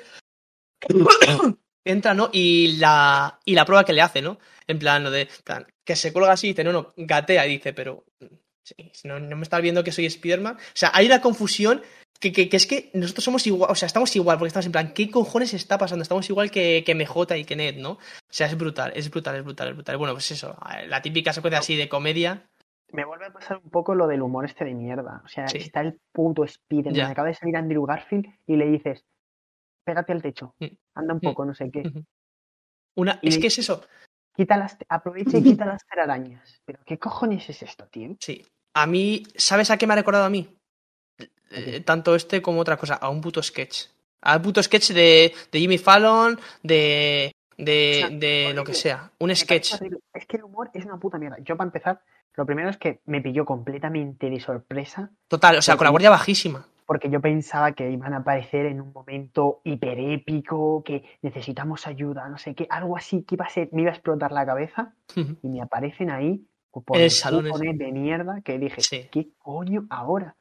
Entra, 1.85 2.13
¿no? 2.13 2.29
Y 2.31 2.77
la, 2.77 3.39
y 3.45 3.55
la 3.55 3.65
prueba 3.65 3.83
que 3.85 3.93
le 3.93 4.01
hace, 4.01 4.21
¿no? 4.21 4.39
En 4.67 4.79
plan, 4.79 5.03
lo 5.03 5.11
de. 5.11 5.27
plan, 5.43 5.65
que 5.83 5.95
se 5.95 6.13
cuelga 6.13 6.33
así 6.33 6.47
y 6.47 6.49
dice, 6.51 6.63
no, 6.63 6.71
no, 6.71 6.93
gatea. 6.97 7.47
Y 7.47 7.51
dice, 7.51 7.73
pero. 7.73 8.05
sí, 8.63 8.91
no, 9.05 9.19
no 9.19 9.35
me 9.35 9.43
estás 9.43 9.61
viendo 9.61 9.83
que 9.83 9.91
soy 9.91 10.09
Spiderman. 10.09 10.55
O 10.55 10.59
sea, 10.73 10.91
hay 10.93 11.05
una 11.07 11.21
confusión 11.21 11.81
que, 12.19 12.31
que, 12.31 12.49
que 12.49 12.57
es 12.57 12.65
que 12.67 12.91
nosotros 12.93 13.23
somos 13.23 13.45
igual. 13.47 13.71
O 13.71 13.75
sea, 13.75 13.87
estamos 13.87 14.15
igual, 14.15 14.37
porque 14.37 14.47
estamos 14.49 14.65
en 14.65 14.71
plan, 14.71 14.93
¿qué 14.93 15.09
cojones 15.09 15.53
está 15.53 15.77
pasando? 15.77 16.03
Estamos 16.03 16.29
igual 16.29 16.51
que, 16.51 16.83
que 16.85 16.93
MJ 16.95 17.37
y 17.37 17.45
que 17.45 17.55
Ned, 17.55 17.77
¿no? 17.77 17.91
O 17.91 17.99
sea, 18.29 18.47
es 18.47 18.57
brutal, 18.57 18.91
es 18.95 19.09
brutal, 19.09 19.35
es 19.37 19.43
brutal, 19.43 19.69
es 19.69 19.73
brutal. 19.75 19.97
Bueno, 19.97 20.13
pues 20.13 20.29
eso. 20.31 20.57
La 20.87 21.01
típica 21.01 21.31
secuencia 21.33 21.59
así 21.59 21.75
de 21.75 21.87
comedia. 21.89 22.49
Me 22.91 23.05
vuelve 23.05 23.27
a 23.27 23.31
pasar 23.33 23.57
un 23.63 23.69
poco 23.69 23.93
lo 23.95 24.07
del 24.07 24.21
humor 24.21 24.45
este 24.45 24.65
de 24.65 24.73
mierda. 24.73 25.21
O 25.23 25.27
sea, 25.27 25.47
Sí. 25.47 25.59
está 25.59 25.81
el 25.81 25.99
puto 26.11 26.45
Spiderman, 26.47 26.95
Ya. 26.95 27.07
acaba 27.09 27.27
de 27.27 27.35
salir 27.35 27.55
Andrew 27.55 27.85
Garfield 27.85 28.25
y 28.47 28.55
le 28.55 28.65
dices, 28.65 29.05
pégate 29.85 30.11
al 30.11 30.21
techo, 30.21 30.55
Mm. 30.59 30.65
anda 30.95 31.13
un 31.13 31.17
Mm. 31.19 31.21
poco, 31.21 31.45
no 31.45 31.53
sé 31.53 31.69
qué. 31.71 31.83
Una, 32.95 33.19
Y- 33.21 33.29
es 33.29 33.37
que 33.37 33.47
es 33.47 33.59
eso. 33.59 33.85
Quita 34.35 34.57
las, 34.57 34.77
aprovecha 34.89 35.37
y 35.37 35.43
quita 35.43 35.65
las 35.65 35.85
telarañas. 35.85 36.61
Pero 36.65 36.79
¿qué 36.85 36.97
cojones 36.97 37.49
es 37.49 37.61
esto, 37.63 37.87
tío? 37.87 38.15
Sí. 38.19 38.45
A 38.73 38.85
mí, 38.87 39.23
¿sabes 39.35 39.69
a 39.71 39.77
qué 39.77 39.85
me 39.87 39.93
ha 39.93 39.97
recordado 39.97 40.25
a 40.25 40.29
mí? 40.29 40.55
Eh, 41.51 41.81
tanto 41.81 42.15
este 42.15 42.41
como 42.41 42.59
otra 42.61 42.77
cosa, 42.77 42.95
a 42.95 43.09
un 43.09 43.21
puto 43.21 43.41
sketch. 43.41 43.85
A 44.21 44.35
un 44.37 44.41
puto 44.41 44.61
sketch 44.61 44.91
de, 44.91 45.33
de 45.51 45.59
Jimmy 45.59 45.77
Fallon, 45.77 46.37
de, 46.61 47.31
de, 47.57 48.01
O 48.03 48.07
sea, 48.07 48.09
de 48.17 48.53
lo 48.53 48.63
que 48.63 48.73
sea. 48.73 49.11
Un 49.19 49.35
sketch. 49.35 49.73
Es 50.13 50.25
que 50.27 50.37
el 50.37 50.43
humor 50.43 50.69
es 50.73 50.85
una 50.85 50.97
puta 50.97 51.17
mierda. 51.17 51.37
Yo, 51.43 51.55
para 51.57 51.67
empezar, 51.67 52.01
lo 52.35 52.45
primero 52.45 52.69
es 52.69 52.77
que 52.77 52.99
me 53.05 53.21
pilló 53.21 53.45
completamente 53.45 54.29
de 54.29 54.39
sorpresa 54.39 55.09
Total, 55.27 55.57
o 55.57 55.61
sea, 55.61 55.75
con 55.77 55.85
la 55.85 55.91
guardia 55.91 56.09
bajísima. 56.09 56.65
porque 56.85 57.09
yo 57.09 57.19
pensaba 57.21 57.71
que 57.73 57.89
iban 57.89 58.13
a 58.13 58.17
aparecer 58.17 58.65
en 58.65 58.81
un 58.81 58.91
momento 58.93 59.61
hiperépico, 59.63 60.83
que 60.83 61.03
necesitamos 61.21 61.85
ayuda, 61.87 62.27
no 62.29 62.37
sé 62.37 62.55
qué, 62.55 62.65
algo 62.69 62.97
así 62.97 63.23
que 63.23 63.35
iba 63.35 63.45
a 63.45 63.49
ser, 63.49 63.69
me 63.71 63.81
iba 63.83 63.91
a 63.91 63.93
explotar 63.93 64.31
la 64.31 64.45
cabeza 64.45 64.93
y 65.15 65.47
me 65.47 65.61
aparecen 65.61 66.09
ahí 66.11 66.45
por 66.71 66.83
En 66.97 67.01
el 67.01 67.03
el 67.05 67.11
salón 67.11 67.45
de 67.77 67.91
mierda 67.91 68.41
que 68.41 68.57
dije, 68.57 68.81
Sí. 68.81 69.07
¿qué 69.11 69.29
coño 69.39 69.85
ahora? 69.89 70.35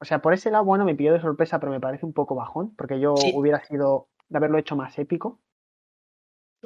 O 0.00 0.04
sea, 0.04 0.20
por 0.20 0.32
ese 0.32 0.50
lado, 0.50 0.64
bueno, 0.64 0.84
me 0.84 0.94
pilló 0.94 1.12
de 1.12 1.20
sorpresa, 1.20 1.60
pero 1.60 1.72
me 1.72 1.80
parece 1.80 2.06
un 2.06 2.12
poco 2.12 2.34
bajón, 2.34 2.74
porque 2.76 2.98
yo 3.00 3.14
Sí. 3.16 3.32
hubiera 3.34 3.62
sido 3.64 4.08
de 4.28 4.38
haberlo 4.38 4.58
hecho 4.58 4.76
más 4.76 4.98
épico. 4.98 5.40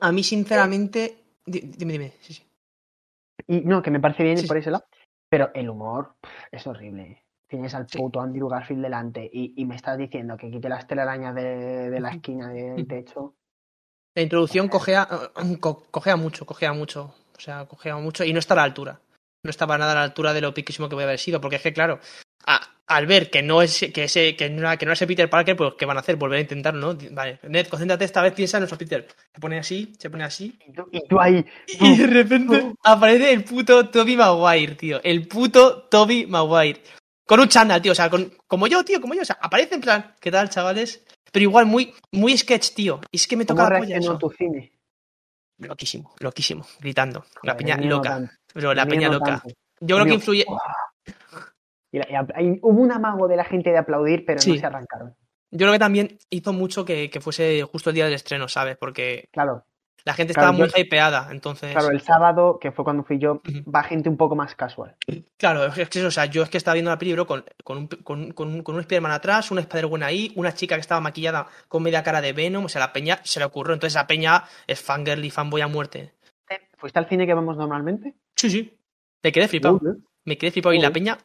A 0.01 0.12
mí, 0.12 0.23
sinceramente. 0.23 1.19
di- 1.47 1.61
Dime, 1.61 1.93
dime. 1.94 2.12
Sí, 2.20 2.35
sí. 2.35 2.43
Y 3.47 3.61
no, 3.62 3.82
que 3.82 3.90
me 3.90 4.01
parece 4.01 4.23
bien 4.23 4.39
Sí, 4.39 4.47
por 4.47 4.56
ese 4.56 4.70
lado, 4.70 4.85
pero 5.28 5.51
el 5.55 5.69
humor 5.69 6.15
pff, 6.20 6.31
es 6.52 6.66
horrible. 6.66 7.23
Tienes 7.48 7.74
al 7.74 7.86
puto 7.86 8.20
Andrew 8.20 8.48
Garfield 8.48 8.82
delante 8.82 9.28
y, 9.32 9.52
y 9.56 9.65
me 9.66 9.77
estás 9.77 9.98
diciendo 9.98 10.36
que 10.36 10.51
quite 10.51 10.69
las 10.69 10.86
telarañas 10.86 11.35
de, 11.35 11.90
de 11.90 12.01
la 12.01 12.11
esquina 12.11 12.48
del 12.48 12.86
techo. 12.86 13.35
La 14.16 14.23
introducción 14.23 14.69
cogea, 14.69 15.09
co- 15.61 15.85
cogea 15.90 16.16
mucho, 16.16 16.47
cogea 16.47 16.73
mucho. 16.73 17.15
O 17.36 17.40
sea, 17.40 17.66
cogea 17.66 17.97
mucho 17.97 18.24
y 18.24 18.32
no 18.32 18.39
está 18.39 18.55
a 18.55 18.59
la 18.59 18.62
altura. 18.62 19.01
No 19.44 19.51
está 19.51 19.66
para 19.66 19.78
nada 19.78 19.93
a 19.93 19.97
la 19.97 20.02
altura 20.05 20.32
de 20.32 20.40
lo 20.40 20.55
piquísimo 20.55 20.89
que 20.89 20.94
puede 20.97 21.06
haber 21.06 21.19
sido. 21.19 21.40
Porque 21.40 21.56
es 21.56 21.62
que, 21.62 21.73
claro, 21.73 21.98
al 22.87 23.07
ver 23.07 23.31
que 23.31 23.43
no 23.43 23.62
es 23.62 23.87
que 23.95 24.05
ese, 24.05 24.37
que 24.37 24.51
no, 24.51 24.61
era- 24.61 24.77
que 24.77 24.85
no 24.85 24.93
es 24.93 24.99
ese 24.99 25.07
Peter 25.07 25.31
Parker, 25.31 25.57
pues 25.57 25.73
¿qué 25.79 25.87
van 25.87 25.97
a 25.97 26.01
hacer? 26.01 26.16
Volver 26.16 26.39
a 26.39 26.43
intentarlo, 26.43 26.93
¿no? 26.93 26.99
Vale, 27.12 27.39
Ned, 27.45 27.66
concéntrate 27.69 28.05
esta 28.05 28.21
vez, 28.21 28.35
piensa 28.35 28.59
en 28.59 28.62
nuestro 28.62 28.77
Peter. 28.79 29.07
Se 29.35 29.41
pone 29.41 29.59
así, 29.59 29.93
se 29.99 30.11
pone 30.11 30.25
así. 30.25 30.59
Y 30.93 31.01
tú, 31.09 31.19
ahí, 31.19 31.45
Y 31.81 31.97
de 31.97 32.07
repente 32.07 32.73
aparece 32.83 33.33
el 33.33 33.43
puto 33.45 33.89
Toby 33.89 34.16
Maguire, 34.16 34.75
tío. 34.75 35.01
El 35.03 35.27
puto 35.27 35.85
Toby 35.85 36.27
Maguire. 36.27 36.83
Con 37.27 37.41
un 37.41 37.49
chándal, 37.49 37.81
tío. 37.81 37.93
O 37.93 37.95
sea, 37.95 38.11
con, 38.11 38.31
como 38.47 38.66
yo, 38.66 38.85
tío, 38.85 39.01
como 39.01 39.15
yo. 39.15 39.23
O 39.23 39.25
sea, 39.25 39.39
aparece 39.41 39.77
en 39.77 39.81
plan, 39.81 40.15
¿qué 40.21 40.31
tal, 40.31 40.51
chavales? 40.51 41.05
Pero 41.33 41.45
igual 41.45 41.65
muy, 41.65 41.95
muy 42.12 42.37
sketch, 42.37 42.75
tío. 42.75 43.01
Y 43.11 43.16
es 43.16 43.27
que 43.27 43.37
me 43.39 43.47
¿cómo 43.47 43.61
toca 43.62 43.71
la 43.73 43.79
polla 43.81 43.97
eso. 43.97 44.19
tu 44.19 44.31
cine? 44.31 44.73
Loquísimo, 45.59 46.15
loquísimo, 46.19 46.66
gritando. 46.81 47.25
La 47.43 47.53
Joder, 47.53 47.57
peña 47.57 47.75
el 47.77 47.89
no 47.89 47.97
loca. 47.97 48.31
Pero 48.53 48.75
la 48.75 48.83
El 48.83 48.89
peña 48.89 49.09
no 49.09 49.15
loca. 49.15 49.27
tanto. 49.41 49.49
Yo 49.81 49.97
creo 49.97 50.03
El 50.03 50.09
que 50.09 50.15
influye. 50.15 50.45
Y 51.95 51.99
la- 51.99 52.07
y 52.11 52.15
a- 52.16 52.43
y 52.43 52.59
hubo 52.61 52.81
un 52.83 52.91
amago 52.91 53.29
de 53.29 53.37
la 53.37 53.45
gente 53.45 53.71
de 53.71 53.79
aplaudir, 53.79 54.25
pero 54.27 54.41
Sí. 54.41 54.51
no 54.55 54.57
se 54.59 54.66
arrancaron. 54.66 55.15
Yo 55.53 55.59
creo 55.59 55.73
que 55.73 55.79
también 55.79 56.19
hizo 56.29 56.53
mucho 56.53 56.85
que, 56.85 57.09
que 57.09 57.21
fuese 57.21 57.62
justo 57.62 57.91
el 57.91 57.95
día 57.95 58.07
del 58.07 58.15
estreno, 58.15 58.49
¿sabes? 58.49 58.77
Porque 58.77 59.29
Claro, 59.33 59.65
La 60.07 60.12
gente 60.12 60.35
Claro, 60.35 60.51
estaba 60.51 60.59
muy 60.59 60.69
yo- 60.69 60.83
hypeada, 60.83 61.29
entonces. 61.31 61.71
Claro, 61.73 61.91
el 61.91 62.01
sábado, 62.01 62.59
que 62.61 62.73
fue 62.73 62.85
cuando 62.85 63.05
fui 63.05 63.19
yo, 63.19 63.41
va 63.75 63.83
gente 63.85 64.09
un 64.11 64.16
poco 64.19 64.35
más 64.37 64.55
casual. 64.57 64.97
Claro, 65.39 65.65
es 65.66 65.89
que 65.89 65.99
eso, 66.01 66.09
o 66.09 66.11
sea, 66.11 66.27
yo 66.27 66.43
es 66.43 66.51
que 66.51 66.59
estaba 66.59 66.75
viendo 66.75 66.91
la 66.91 66.97
bro, 66.97 67.27
con, 67.27 67.43
con, 67.62 67.79
un, 67.79 67.87
con, 67.87 68.33
con, 68.33 68.62
con 68.62 68.75
un 68.75 68.81
Spider-Man 68.83 69.12
atrás, 69.12 69.51
una 69.51 69.61
Spider-Gwen 69.62 70.03
ahí, 70.03 70.31
una 70.37 70.53
chica 70.53 70.75
que 70.75 70.81
estaba 70.83 71.01
maquillada 71.01 71.47
con 71.69 71.83
media 71.83 72.03
cara 72.03 72.21
de 72.21 72.33
Venom, 72.35 72.65
o 72.65 72.69
sea, 72.69 72.81
la 72.81 72.93
peña 72.93 73.21
se 73.23 73.39
le 73.39 73.47
ocurrió. 73.47 73.73
Entonces 73.73 73.95
la 73.95 74.07
peña 74.07 74.45
es 74.66 74.83
fangirl 74.83 75.25
y 75.25 75.31
fanboy 75.31 75.62
a 75.62 75.69
muerte. 75.69 76.12
¿Fuiste 76.77 76.99
al 76.99 77.09
cine 77.09 77.25
que 77.27 77.33
vamos 77.33 77.57
normalmente? 77.57 78.15
Sí, 78.37 78.51
sí. 78.51 78.77
Me 79.23 79.33
quedé 79.33 79.49
flipado. 79.49 79.81
Me 80.24 80.38
quedé 80.38 80.51
flipado. 80.51 80.72
Y 80.74 80.78
la 80.80 80.90
peña, 80.92 81.18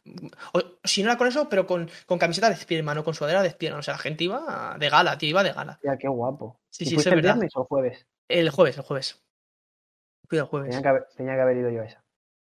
o- 0.52 0.62
si 0.84 1.02
no 1.02 1.10
era 1.10 1.18
con 1.18 1.26
eso, 1.26 1.48
pero 1.48 1.66
con, 1.66 1.90
con 2.06 2.18
camiseta 2.18 2.48
de 2.48 2.54
Spider-Man 2.54 2.98
o 2.98 3.04
con 3.04 3.14
sudadera 3.14 3.42
de 3.42 3.48
Spider-Man. 3.48 3.80
O 3.80 3.82
sea, 3.82 3.94
la 3.94 3.98
gente 3.98 4.24
iba 4.24 4.76
de 4.78 4.88
gala, 4.90 5.16
tío, 5.16 5.30
iba 5.30 5.42
de 5.42 5.52
gala. 5.52 5.78
Ya, 5.82 5.96
qué 5.96 6.08
guapo. 6.08 6.60
Sí, 6.70 6.84
¿Y 6.84 6.88
sí, 6.88 6.94
eso 6.94 7.00
es 7.00 7.06
el 7.06 7.14
verdad. 7.16 7.34
viernes 7.34 7.52
o 7.56 7.64
jueves? 7.64 8.06
El 8.28 8.50
jueves, 8.50 8.76
el 8.76 8.82
jueves. 8.84 9.22
Fui 10.28 10.38
el 10.38 10.44
jueves. 10.44 10.68
Tenía 10.70 10.82
que 10.82 10.88
haber, 10.88 11.06
tenía 11.16 11.34
que 11.34 11.40
haber 11.40 11.56
ido 11.56 11.70
yo 11.70 11.82
a 11.82 11.86
esa. 11.86 12.04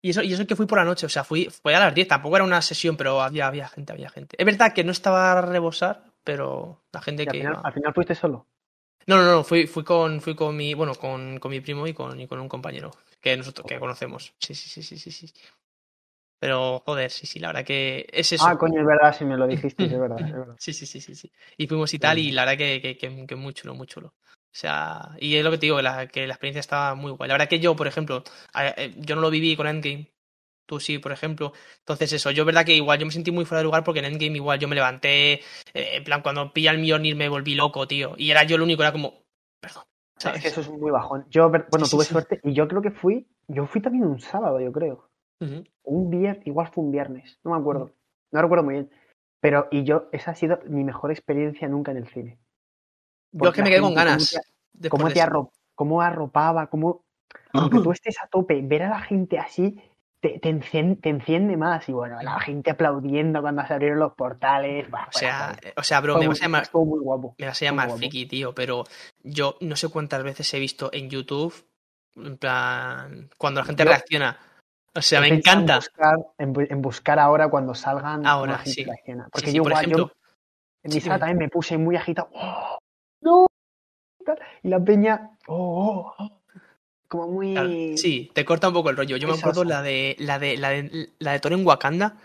Y 0.04 0.10
eso, 0.10 0.22
y 0.22 0.32
eso 0.32 0.46
que 0.46 0.56
fui 0.56 0.66
por 0.66 0.78
la 0.78 0.84
noche, 0.84 1.06
o 1.06 1.08
sea, 1.08 1.22
fui, 1.22 1.48
fue 1.48 1.76
a 1.76 1.78
las 1.80 1.94
10, 1.94 2.08
tampoco 2.08 2.34
era 2.36 2.44
una 2.44 2.60
sesión, 2.60 2.96
pero 2.96 3.22
había, 3.22 3.46
había 3.46 3.68
gente, 3.68 3.92
había 3.92 4.10
gente. 4.10 4.34
Es 4.36 4.44
verdad 4.44 4.72
que 4.74 4.82
no 4.82 4.90
estaba 4.90 5.30
a 5.32 5.40
rebosar, 5.42 6.04
pero 6.24 6.82
la 6.92 7.00
gente 7.00 7.22
Y 7.22 7.26
al, 7.28 7.32
que 7.32 7.38
final, 7.38 7.52
iba- 7.54 7.62
al 7.64 7.72
final 7.72 7.94
fuiste 7.94 8.14
solo. 8.16 8.48
No, 9.06 9.16
no, 9.16 9.24
no, 9.24 9.44
fui, 9.44 9.66
fui 9.66 9.84
con, 9.84 10.20
fui 10.20 10.34
con 10.34 10.56
mi, 10.56 10.74
bueno, 10.74 10.94
con, 10.96 11.38
con 11.38 11.50
mi 11.50 11.60
primo 11.60 11.86
y 11.86 11.94
con, 11.94 12.20
y 12.20 12.26
con 12.26 12.40
un 12.40 12.48
compañero 12.48 12.90
que 13.20 13.36
nosotros, 13.36 13.66
que 13.66 13.78
conocemos. 13.78 14.34
Sí, 14.38 14.54
sí, 14.54 14.68
sí, 14.68 14.82
sí, 14.82 14.96
sí, 14.98 15.10
sí. 15.12 15.32
Pero, 16.42 16.82
joder, 16.84 17.08
sí, 17.08 17.24
sí, 17.24 17.38
la 17.38 17.46
verdad 17.50 17.64
que 17.64 18.04
es 18.12 18.32
eso. 18.32 18.44
Ah, 18.48 18.58
coño, 18.58 18.80
es 18.80 18.84
verdad, 18.84 19.14
si 19.16 19.24
me 19.24 19.36
lo 19.36 19.46
dijiste, 19.46 19.84
es 19.84 19.96
verdad, 19.96 20.18
es 20.18 20.32
verdad. 20.36 20.56
Sí, 20.58 20.72
sí, 20.72 20.86
sí, 20.86 21.00
sí, 21.00 21.14
sí. 21.14 21.30
Y 21.56 21.68
fuimos 21.68 21.94
y 21.94 22.00
tal, 22.00 22.18
y 22.18 22.32
la 22.32 22.44
verdad 22.44 22.58
que, 22.58 22.80
que, 22.82 22.98
que, 22.98 23.26
que 23.28 23.36
muy 23.36 23.54
chulo, 23.54 23.76
muy 23.76 23.86
chulo. 23.86 24.08
O 24.08 24.50
sea, 24.50 25.10
y 25.20 25.36
es 25.36 25.44
lo 25.44 25.52
que 25.52 25.58
te 25.58 25.66
digo, 25.66 25.76
que 25.76 25.84
la, 25.84 26.08
que 26.08 26.26
la 26.26 26.32
experiencia 26.34 26.58
estaba 26.58 26.96
muy 26.96 27.12
guay. 27.12 27.28
La 27.28 27.34
verdad 27.34 27.48
que 27.48 27.60
yo, 27.60 27.76
por 27.76 27.86
ejemplo, 27.86 28.24
eh, 28.58 28.92
yo 28.98 29.14
no 29.14 29.20
lo 29.22 29.30
viví 29.30 29.54
con 29.54 29.68
Endgame. 29.68 30.10
Tú 30.66 30.80
sí, 30.80 30.98
por 30.98 31.12
ejemplo. 31.12 31.52
Entonces, 31.78 32.12
eso, 32.12 32.32
yo, 32.32 32.44
verdad 32.44 32.64
que 32.66 32.74
igual 32.74 32.98
yo 32.98 33.06
me 33.06 33.12
sentí 33.12 33.30
muy 33.30 33.44
fuera 33.44 33.60
de 33.60 33.64
lugar 33.66 33.84
porque 33.84 34.00
en 34.00 34.06
Endgame 34.06 34.34
igual 34.38 34.58
yo 34.58 34.66
me 34.66 34.74
levanté. 34.74 35.34
eh, 35.34 35.42
en 35.74 36.02
plan, 36.02 36.22
cuando 36.22 36.52
pilla 36.52 36.72
el 36.72 36.78
Mjolnir 36.78 37.14
me 37.14 37.28
volví 37.28 37.54
loco, 37.54 37.86
tío. 37.86 38.14
Y 38.18 38.32
era 38.32 38.42
yo 38.42 38.58
lo 38.58 38.64
único, 38.64 38.82
era 38.82 38.90
como. 38.90 39.22
Perdón. 39.60 39.84
Es 40.16 40.22
¿sabes? 40.24 40.42
que 40.42 40.48
eso 40.48 40.60
es 40.62 40.68
muy 40.70 40.90
bajón. 40.90 41.24
Yo, 41.30 41.48
bueno, 41.48 41.66
Sí, 41.84 41.90
tuve 41.92 42.04
sí. 42.04 42.12
suerte 42.12 42.40
y 42.42 42.52
yo 42.52 42.66
creo 42.66 42.82
que 42.82 42.90
fui, 42.90 43.28
yo 43.46 43.66
fui 43.66 43.80
también 43.80 44.06
un 44.06 44.18
sábado, 44.18 44.58
yo 44.60 44.72
creo. 44.72 45.11
Un 45.84 46.10
viernes, 46.10 46.46
igual 46.46 46.68
fue 46.72 46.84
un 46.84 46.92
viernes, 46.92 47.38
no 47.44 47.52
me 47.52 47.58
acuerdo. 47.58 47.92
No 48.30 48.40
recuerdo 48.42 48.64
muy 48.64 48.74
bien. 48.74 48.90
Pero, 49.40 49.66
y 49.70 49.82
yo, 49.82 50.08
esa 50.12 50.30
ha 50.30 50.34
sido 50.34 50.60
mi 50.68 50.84
mejor 50.84 51.10
experiencia 51.10 51.66
nunca 51.68 51.90
en 51.90 51.96
el 51.98 52.06
cine. 52.08 52.38
Yo 53.32 53.48
es 53.48 53.54
que 53.54 53.62
me 53.62 53.70
quedé 53.70 53.80
con 53.80 53.94
ganas. 53.94 54.38
Cómo 54.88 55.08
te 55.10 55.20
arro- 55.20 55.50
cómo 55.74 56.00
arropaba, 56.02 56.68
cómo. 56.68 57.04
Aunque 57.52 57.80
tú 57.80 57.92
estés 57.92 58.16
a 58.22 58.26
tope, 58.28 58.60
ver 58.62 58.84
a 58.84 58.90
la 58.90 59.00
gente 59.00 59.38
así 59.38 59.80
te, 60.20 60.38
te, 60.38 60.48
encien- 60.50 61.00
te 61.00 61.08
enciende 61.08 61.56
más. 61.56 61.88
Y 61.88 61.92
bueno, 61.92 62.22
la 62.22 62.38
gente 62.40 62.70
aplaudiendo 62.70 63.40
cuando 63.42 63.66
se 63.66 63.72
abrieron 63.74 63.98
los 63.98 64.12
portales. 64.14 64.88
bah, 64.90 65.08
O 65.12 65.18
sea, 65.18 65.46
bueno, 65.48 65.58
eh, 65.64 65.72
o 65.76 65.82
sea, 65.82 66.00
bro, 66.00 66.14
me 66.14 66.18
muy- 66.20 66.28
vas 66.28 66.40
a 66.40 66.44
llamar, 66.44 66.68
muy 66.72 67.00
guapo. 67.00 67.34
me 67.38 67.46
vas 67.46 67.60
a 67.60 67.64
llamar 67.64 67.90
friki, 67.90 68.26
tío, 68.26 68.54
pero 68.54 68.84
yo 69.24 69.56
no 69.60 69.74
sé 69.76 69.88
cuántas 69.88 70.22
veces 70.22 70.52
he 70.54 70.60
visto 70.60 70.90
en 70.92 71.10
YouTube, 71.10 71.52
en 72.16 72.36
plan, 72.38 73.28
cuando 73.38 73.60
la 73.60 73.66
gente 73.66 73.82
Yo- 73.82 73.90
reacciona. 73.90 74.38
O 74.94 75.02
sea, 75.02 75.20
me 75.20 75.28
pensado 75.28 75.58
en 75.58 75.62
encanta. 75.62 75.76
buscar, 75.76 76.16
en, 76.38 76.54
en 76.70 76.82
buscar 76.82 77.18
ahora 77.18 77.48
cuando 77.48 77.74
salgan 77.74 78.26
Ahora, 78.26 78.62
sí. 78.64 78.72
Sí, 78.72 78.86
Porque 79.32 79.50
sí, 79.50 79.56
yo 79.56 79.62
por 79.62 79.72
igual, 79.72 79.86
yo 79.86 79.96
ejemplo. 79.96 80.12
en 80.82 80.90
Sí, 80.90 80.96
mi 80.98 81.00
sala 81.00 81.18
también 81.18 81.38
me 81.38 81.48
puse 81.48 81.78
muy 81.78 81.96
agitado. 81.96 82.28
¡Oh! 82.34 82.78
¡No! 83.22 83.46
Y 84.62 84.68
la 84.68 84.78
peña, 84.80 85.30
oh, 85.46 86.14
oh, 86.18 86.24
oh, 86.24 86.40
como 87.08 87.28
muy... 87.28 87.52
Claro, 87.52 87.70
Sí, 87.96 88.30
te 88.34 88.44
corta 88.44 88.68
un 88.68 88.74
poco 88.74 88.90
el 88.90 88.96
rollo. 88.96 89.16
Yo 89.16 89.28
me 89.28 89.34
acuerdo 89.34 89.64
la 89.64 89.82
de 89.82 90.16
la 90.18 90.38
de 90.38 90.56
la 90.56 90.70
de 90.70 91.10
la 91.18 91.32
de 91.32 91.40
Thor 91.40 91.52
en 91.54 91.66
Wakanda, 91.66 92.16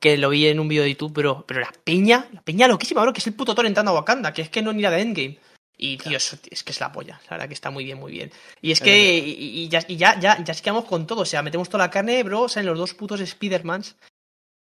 que 0.00 0.16
lo 0.16 0.30
vi 0.30 0.46
en 0.46 0.60
un 0.60 0.68
vídeo 0.68 0.82
de 0.82 0.90
YouTube, 0.90 1.12
pero, 1.14 1.44
pero 1.46 1.60
la 1.60 1.72
peña, 1.84 2.26
la 2.32 2.42
peña 2.42 2.68
loquísima, 2.68 3.02
bro, 3.02 3.12
que 3.12 3.20
es 3.20 3.26
el 3.26 3.34
puto 3.34 3.54
Thor 3.54 3.66
entrando 3.66 3.92
a 3.92 3.94
Wakanda, 3.94 4.32
que 4.32 4.42
es 4.42 4.50
que 4.50 4.62
no 4.62 4.72
ni 4.72 4.82
la 4.82 4.90
de 4.90 5.00
Endgame. 5.02 5.38
Y 5.84 5.98
tío, 5.98 6.16
eso 6.16 6.36
es 6.50 6.62
que 6.62 6.70
es 6.70 6.80
la 6.80 6.92
polla, 6.92 7.20
la 7.24 7.30
verdad 7.30 7.48
que 7.48 7.54
está 7.54 7.70
muy 7.70 7.84
bien, 7.84 7.98
muy 7.98 8.12
bien. 8.12 8.30
Y 8.60 8.70
es 8.70 8.78
Es 8.80 8.84
que 8.84 9.18
y, 9.18 9.62
y 9.64 9.68
ya, 9.68 9.80
y 9.88 9.96
ya, 9.96 10.16
ya, 10.20 10.42
ya 10.44 10.54
sí 10.54 10.62
quedamos 10.62 10.84
con 10.84 11.06
todo, 11.08 11.22
o 11.22 11.24
sea, 11.24 11.42
metemos 11.42 11.68
toda 11.68 11.84
la 11.84 11.90
carne, 11.90 12.22
bro, 12.22 12.42
o 12.42 12.48
sea, 12.48 12.60
en 12.60 12.66
los 12.66 12.78
dos 12.78 12.94
putos 12.94 13.20
Spider-Mans. 13.20 13.96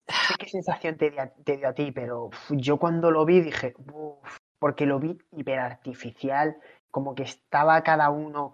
Sé 0.08 0.34
qué 0.40 0.48
sensación 0.50 0.98
te 0.98 1.12
dio, 1.12 1.22
a, 1.22 1.28
te 1.28 1.58
dio 1.58 1.68
a 1.70 1.74
ti, 1.74 1.92
pero 1.92 2.26
uf, 2.26 2.52
yo 2.52 2.78
cuando 2.78 3.12
lo 3.12 3.24
vi 3.26 3.42
dije, 3.42 3.76
"Uf", 3.94 4.38
porque 4.60 4.86
lo 4.88 5.00
vi 5.00 5.16
hiperartificial, 5.38 6.58
como 6.92 7.14
que 7.16 7.24
estaba 7.24 7.82
cada 7.84 8.10
uno, 8.10 8.54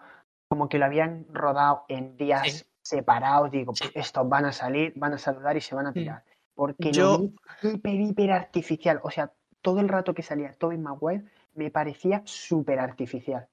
como 0.49 0.67
que 0.67 0.77
lo 0.77 0.85
habían 0.85 1.25
rodado 1.31 1.85
en 1.87 2.17
días 2.17 2.51
Sí. 2.51 2.63
separados. 2.83 3.51
Digo, 3.51 3.73
Sí. 3.75 3.85
"Pf, 3.85 3.99
estos 3.99 4.27
van 4.27 4.45
a 4.45 4.51
salir, 4.51 4.93
van 4.95 5.13
a 5.13 5.17
saludar 5.17 5.55
y 5.57 5.61
se 5.61 5.75
van 5.75 5.87
a 5.87 5.93
tirar. 5.93 6.23
Porque 6.55 6.91
Yo- 6.91 7.03
lo 7.13 7.19
vi 7.19 7.35
hiper, 7.75 7.95
hiper 7.95 8.31
artificial. 8.31 8.99
O 9.03 9.11
sea, 9.11 9.31
todo 9.61 9.79
el 9.79 9.87
rato 9.89 10.13
que 10.13 10.23
salía 10.23 10.51
Tobey 10.53 10.77
Maguire 10.77 11.23
me 11.55 11.69
parecía 11.71 12.21
súper 12.25 12.79
artificial. 12.79 13.47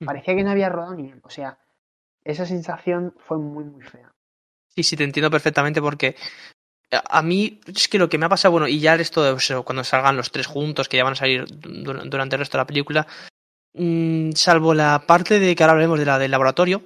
Mm. 0.00 0.06
Parecía 0.06 0.34
que 0.34 0.42
no 0.44 0.50
había 0.50 0.68
rodado 0.68 0.94
ni 0.94 1.04
bien. 1.04 1.20
O 1.24 1.30
sea, 1.30 1.58
esa 2.24 2.46
sensación 2.46 3.14
fue 3.18 3.38
muy, 3.38 3.64
muy 3.64 3.82
fea. 3.82 4.10
Sí, 4.74 4.82
sí, 4.82 4.96
te 4.96 5.04
entiendo 5.04 5.30
perfectamente 5.30 5.80
porque 5.80 6.16
a 6.90 7.22
mí 7.22 7.60
es 7.66 7.88
que 7.88 7.98
lo 7.98 8.08
que 8.08 8.18
me 8.18 8.26
ha 8.26 8.28
pasado, 8.28 8.52
bueno, 8.52 8.68
y 8.68 8.78
ya 8.80 8.92
el 8.92 8.98
resto 8.98 9.22
de 9.22 9.30
o 9.30 9.38
sea, 9.40 9.62
cuando 9.62 9.82
salgan 9.84 10.16
los 10.16 10.30
tres 10.30 10.46
juntos, 10.46 10.88
que 10.88 10.96
ya 10.96 11.04
van 11.04 11.14
a 11.14 11.16
salir 11.16 11.44
du- 11.46 11.92
durante 12.08 12.36
el 12.36 12.40
resto 12.40 12.56
de 12.56 12.62
la 12.62 12.66
película, 12.66 13.06
mm, 13.74 14.32
salvo 14.32 14.74
la 14.74 15.04
parte 15.06 15.38
de 15.40 15.54
que 15.54 15.62
ahora 15.62 15.72
hablaremos 15.72 15.98
de 15.98 16.06
la 16.06 16.18
del 16.18 16.30
laboratorio, 16.30 16.82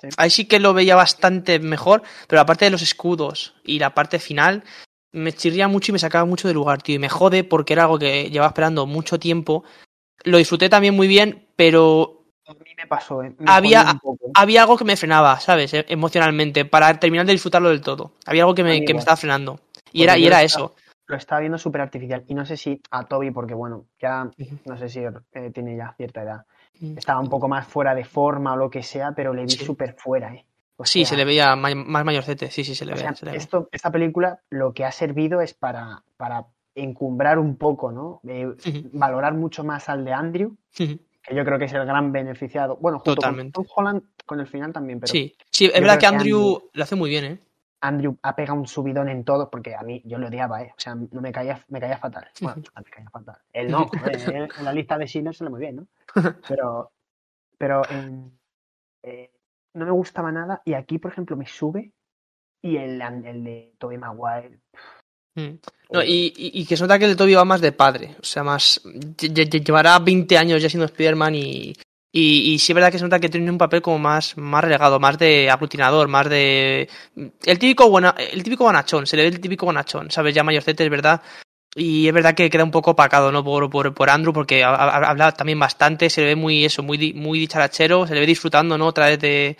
Sí. 0.00 0.08
ahí 0.16 0.30
sí 0.30 0.46
que 0.46 0.60
lo 0.60 0.74
veía 0.74 0.96
bastante 0.96 1.58
mejor, 1.60 2.02
pero 2.28 2.40
la 2.40 2.46
parte 2.46 2.64
de 2.64 2.70
los 2.70 2.82
escudos 2.82 3.54
y 3.64 3.78
la 3.78 3.94
parte 3.94 4.18
final 4.18 4.64
me 5.12 5.32
chirría 5.32 5.68
mucho 5.68 5.92
y 5.92 5.94
me 5.94 5.98
sacaba 5.98 6.24
mucho 6.24 6.48
de 6.48 6.54
lugar, 6.54 6.82
tío, 6.82 6.96
y 6.96 6.98
me 6.98 7.08
jode 7.08 7.44
porque 7.44 7.72
era 7.74 7.82
algo 7.84 7.98
que 7.98 8.28
llevaba 8.30 8.48
esperando 8.48 8.86
mucho 8.86 9.18
tiempo. 9.18 9.64
Lo 10.24 10.38
disfruté 10.38 10.68
también 10.68 10.94
muy 10.94 11.06
bien, 11.06 11.46
pero 11.56 12.20
A 12.46 12.52
mí 12.52 12.70
me 12.76 12.86
pasó, 12.86 13.22
¿eh? 13.22 13.34
Me 13.38 13.50
Había- 13.50 13.98
había 14.34 14.62
algo 14.62 14.76
que 14.76 14.84
me 14.84 14.96
frenaba, 14.96 15.40
¿sabes? 15.40 15.72
E- 15.72 15.86
Emocionalmente, 15.88 16.64
para 16.66 16.98
terminar 17.00 17.24
de 17.24 17.32
disfrutarlo 17.32 17.70
del 17.70 17.80
todo. 17.80 18.12
Había 18.26 18.42
algo 18.42 18.54
que 18.54 18.62
me, 18.62 18.84
que 18.84 18.92
me 18.92 18.98
estaba 19.00 19.16
frenando. 19.16 19.54
Y 19.92 20.00
Porque 20.00 20.02
era, 20.02 20.18
y 20.18 20.26
era 20.26 20.42
eso. 20.42 20.74
Lo 21.06 21.16
estaba 21.16 21.40
viendo 21.40 21.56
súper 21.58 21.80
artificial. 21.82 22.22
Y 22.26 22.34
no 22.34 22.44
sé 22.44 22.56
si 22.58 22.80
a 22.90 23.04
Toby, 23.04 23.30
porque 23.30 23.54
bueno, 23.54 23.86
ya 24.00 24.28
no 24.66 24.76
sé 24.78 24.88
si 24.90 25.00
eh, 25.00 25.50
tiene 25.54 25.76
ya 25.76 25.94
cierta 25.96 26.22
edad. 26.22 26.46
Mm. 26.80 26.98
Estaba 26.98 27.20
un 27.20 27.28
poco 27.30 27.48
más 27.48 27.66
fuera 27.66 27.94
de 27.94 28.04
forma 28.04 28.52
o 28.54 28.56
lo 28.56 28.68
que 28.70 28.82
sea, 28.82 29.12
pero 29.12 29.32
le 29.32 29.42
vi 29.44 29.50
Sí. 29.50 29.64
súper 29.64 29.94
fuera, 29.94 30.34
¿eh? 30.34 30.44
O 30.76 30.84
Sí, 30.84 31.00
sea, 31.04 31.10
se 31.10 31.16
le 31.16 31.24
veía 31.24 31.54
más 31.56 32.04
mayorcete. 32.04 32.50
Sí, 32.50 32.64
sí, 32.64 32.74
se 32.74 32.84
le 32.84 32.96
sea, 32.96 33.14
se 33.14 33.36
esto, 33.36 33.68
esta 33.70 33.90
película 33.92 34.40
lo 34.50 34.72
que 34.74 34.84
ha 34.84 34.90
servido 34.92 35.40
es 35.40 35.54
para, 35.54 36.02
para 36.16 36.46
encumbrar 36.74 37.38
un 37.38 37.56
poco, 37.56 37.92
¿no? 37.92 38.20
Eh, 38.28 38.54
valorar 38.92 39.34
mucho 39.34 39.64
más 39.64 39.88
al 39.88 40.04
de 40.04 40.12
Andrew, 40.12 40.56
que 40.76 41.34
yo 41.34 41.44
creo 41.44 41.58
que 41.58 41.66
es 41.66 41.72
el 41.72 41.86
gran 41.86 42.12
beneficiado. 42.12 42.76
Bueno, 42.76 42.98
junto 42.98 43.14
Totalmente. 43.14 43.52
con 43.52 43.64
Tom 43.64 43.72
Holland 43.76 44.02
con 44.26 44.40
el 44.40 44.46
final 44.46 44.72
también, 44.72 45.00
pero 45.00 45.10
Sí, 45.10 45.34
sí, 45.50 45.66
es 45.66 45.80
verdad 45.80 45.94
que 45.94 46.00
que 46.00 46.06
Andrew 46.06 46.70
lo 46.72 46.82
hace 46.82 46.96
muy 46.96 47.10
bien, 47.10 47.24
¿eh? 47.24 47.38
Andrew 47.80 48.16
ha 48.22 48.34
pegado 48.34 48.58
un 48.58 48.66
subidón 48.66 49.10
en 49.10 49.24
todo, 49.24 49.50
porque 49.50 49.74
a 49.74 49.82
mí 49.82 50.00
yo 50.06 50.18
lo 50.18 50.28
odiaba, 50.28 50.62
¿eh? 50.62 50.72
O 50.76 50.80
sea, 50.80 50.94
no 50.94 51.20
me 51.20 51.32
caía, 51.32 51.62
me 51.68 51.80
caía 51.80 51.98
fatal. 51.98 52.28
Bueno, 52.40 52.62
me 52.76 52.84
caía 52.84 53.10
fatal. 53.10 53.36
Él 53.52 53.70
no, 53.70 53.90
él 54.10 54.48
en 54.56 54.64
la 54.64 54.72
lista 54.72 54.96
de 54.96 55.06
Schindler 55.06 55.34
se 55.34 55.48
muy 55.48 55.60
bien, 55.60 55.76
¿no? 55.76 55.86
Pero, 56.48 56.92
pero 57.58 57.82
eh, 59.02 59.30
no 59.74 59.84
me 59.84 59.90
gustaba 59.90 60.32
nada. 60.32 60.62
Y 60.64 60.74
aquí, 60.74 60.98
por 60.98 61.12
ejemplo, 61.12 61.36
me 61.36 61.46
sube 61.46 61.92
y 62.62 62.76
el, 62.78 63.00
el 63.02 63.44
de 63.44 63.74
Tobey 63.78 63.98
Maguire. 63.98 64.60
No, 65.90 66.02
y, 66.02 66.32
y- 66.36 66.60
y 66.60 66.66
que 66.66 66.76
se 66.76 66.82
nota 66.82 66.98
que 66.98 67.04
el 67.04 67.16
Toby 67.16 67.34
va 67.34 67.44
más 67.44 67.60
de 67.60 67.72
padre. 67.72 68.16
O 68.20 68.24
sea, 68.24 68.42
más. 68.42 68.80
lle- 68.84 69.32
lle- 69.48 69.64
Llevará 69.64 69.98
20 69.98 70.36
años 70.38 70.60
ya 70.62 70.68
siendo 70.68 70.86
Spider-Man 70.86 71.34
y. 71.34 71.72
Y, 72.16 72.52
y 72.54 72.58
sí 72.60 72.70
es 72.70 72.74
verdad 72.74 72.92
que 72.92 72.98
se 72.98 73.02
nota 73.04 73.18
que 73.18 73.28
tiene 73.28 73.50
un 73.50 73.58
papel 73.58 73.82
como 73.82 73.98
más, 73.98 74.36
más 74.36 74.62
relegado, 74.62 75.00
más 75.00 75.18
de 75.18 75.50
aglutinador, 75.50 76.06
más 76.06 76.28
de. 76.30 76.88
El 77.44 77.58
típico 77.58 77.90
buena, 77.90 78.14
el 78.16 78.42
típico 78.44 78.62
bonachón, 78.64 79.04
se 79.06 79.16
le 79.16 79.22
ve 79.24 79.28
el 79.30 79.40
típico 79.40 79.66
bonachón, 79.66 80.12
¿sabes? 80.12 80.32
Ya 80.32 80.44
mayorcete, 80.44 80.84
es 80.84 80.90
verdad. 80.90 81.20
Y 81.74 82.06
es 82.06 82.14
verdad 82.14 82.36
que 82.36 82.48
queda 82.48 82.62
un 82.62 82.70
poco 82.70 82.92
opacado, 82.92 83.32
¿no? 83.32 83.42
Por, 83.42 83.68
por, 83.68 83.92
por 83.92 84.08
Andrew, 84.10 84.32
porque 84.32 84.62
ha- 84.62 84.70
ha- 84.76 85.10
habla 85.10 85.32
también 85.32 85.58
bastante, 85.58 86.08
se 86.08 86.20
le 86.20 86.28
ve 86.28 86.36
muy 86.36 86.64
eso, 86.64 86.84
muy, 86.84 87.12
muy 87.14 87.40
dicharachero, 87.40 88.06
se 88.06 88.14
le 88.14 88.20
ve 88.20 88.26
disfrutando, 88.26 88.78
¿no? 88.78 88.86
Otra 88.86 89.06
vez 89.08 89.18
de, 89.18 89.56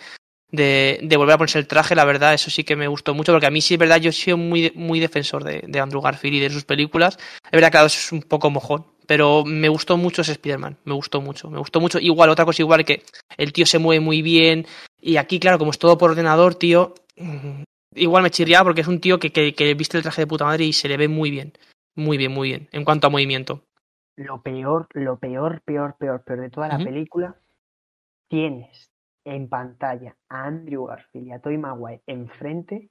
de, 0.55 1.01
de 1.03 1.17
volver 1.17 1.35
a 1.35 1.39
ponerse 1.39 1.59
el 1.59 1.67
traje, 1.67 1.95
la 1.95 2.05
verdad, 2.05 2.35
eso 2.35 2.51
sí 2.51 2.65
que 2.65 2.77
me 2.77 2.89
gustó 2.89 3.15
mucho, 3.15 3.33
porque 3.33 3.47
a 3.47 3.51
mí 3.51 3.61
sí 3.61 3.75
es 3.75 3.81
verdad, 3.81 4.01
yo 4.01 4.11
he 4.11 4.13
sido 4.13 4.37
muy, 4.37 4.73
muy 4.75 5.01
defensor 5.01 5.45
de, 5.45 5.65
de 5.67 5.81
Andrew 5.81 6.01
Garfield 6.01 6.37
y 6.37 6.41
de 6.41 6.51
sus 6.51 6.65
películas. 6.65 7.19
Es 7.45 7.51
verdad, 7.51 7.71
claro, 7.71 7.87
eso 7.87 7.99
es 7.99 8.13
un 8.13 8.23
poco 8.23 8.51
mojón, 8.51 8.87
pero 9.07 9.45
me 9.45 9.69
gustó 9.69 9.97
mucho 9.97 10.23
ese 10.23 10.33
Spider-Man, 10.33 10.79
me 10.85 10.95
gustó 10.95 11.21
mucho, 11.21 11.51
me 11.51 11.59
gustó 11.59 11.81
mucho. 11.81 11.99
Igual, 11.99 12.31
otra 12.31 12.45
cosa 12.45 12.63
igual 12.63 12.85
que 12.85 13.03
el 13.37 13.53
tío 13.53 13.67
se 13.67 13.79
mueve 13.79 14.01
muy 14.01 14.23
bien, 14.23 14.67
y 15.01 15.17
aquí, 15.17 15.41
claro, 15.41 15.59
como 15.59 15.71
es 15.73 15.79
todo 15.79 15.99
por 15.99 16.11
ordenador, 16.11 16.55
tío, 16.55 16.95
mm, 17.17 17.63
igual 17.97 18.23
me 18.23 18.31
chirría 18.31 18.63
porque 18.63 18.83
es 18.83 18.89
un 18.89 19.01
tío 19.01 19.19
que, 19.19 19.33
que, 19.33 19.55
que 19.55 19.75
viste 19.75 19.97
el 19.97 20.03
traje 20.03 20.23
de 20.23 20.27
puta 20.27 20.45
madre 20.45 20.65
y 20.65 20.73
se 20.73 20.89
le 20.89 20.97
ve 20.97 21.09
muy 21.09 21.31
bien, 21.31 21.53
muy 21.97 22.17
bien, 22.17 22.33
muy 22.33 22.49
bien, 22.49 22.69
en 22.73 22.85
cuanto 22.85 23.09
a 23.09 23.11
movimiento. 23.11 23.65
Lo 24.17 24.41
peor, 24.43 24.87
lo 24.93 25.19
peor, 25.19 25.61
peor, 25.63 25.97
peor, 25.99 26.23
peor 26.23 26.41
de 26.41 26.51
toda 26.51 26.69
la 26.69 26.79
película, 26.79 27.37
tienes 28.29 28.94
en 29.25 29.49
pantalla 29.49 30.17
a 30.29 30.45
Andrew 30.45 30.87
Garfield 30.87 31.27
y 31.29 31.33
a 31.33 31.39
Tobey 31.41 31.59
Maguire 31.59 32.03
enfrente 32.07 32.91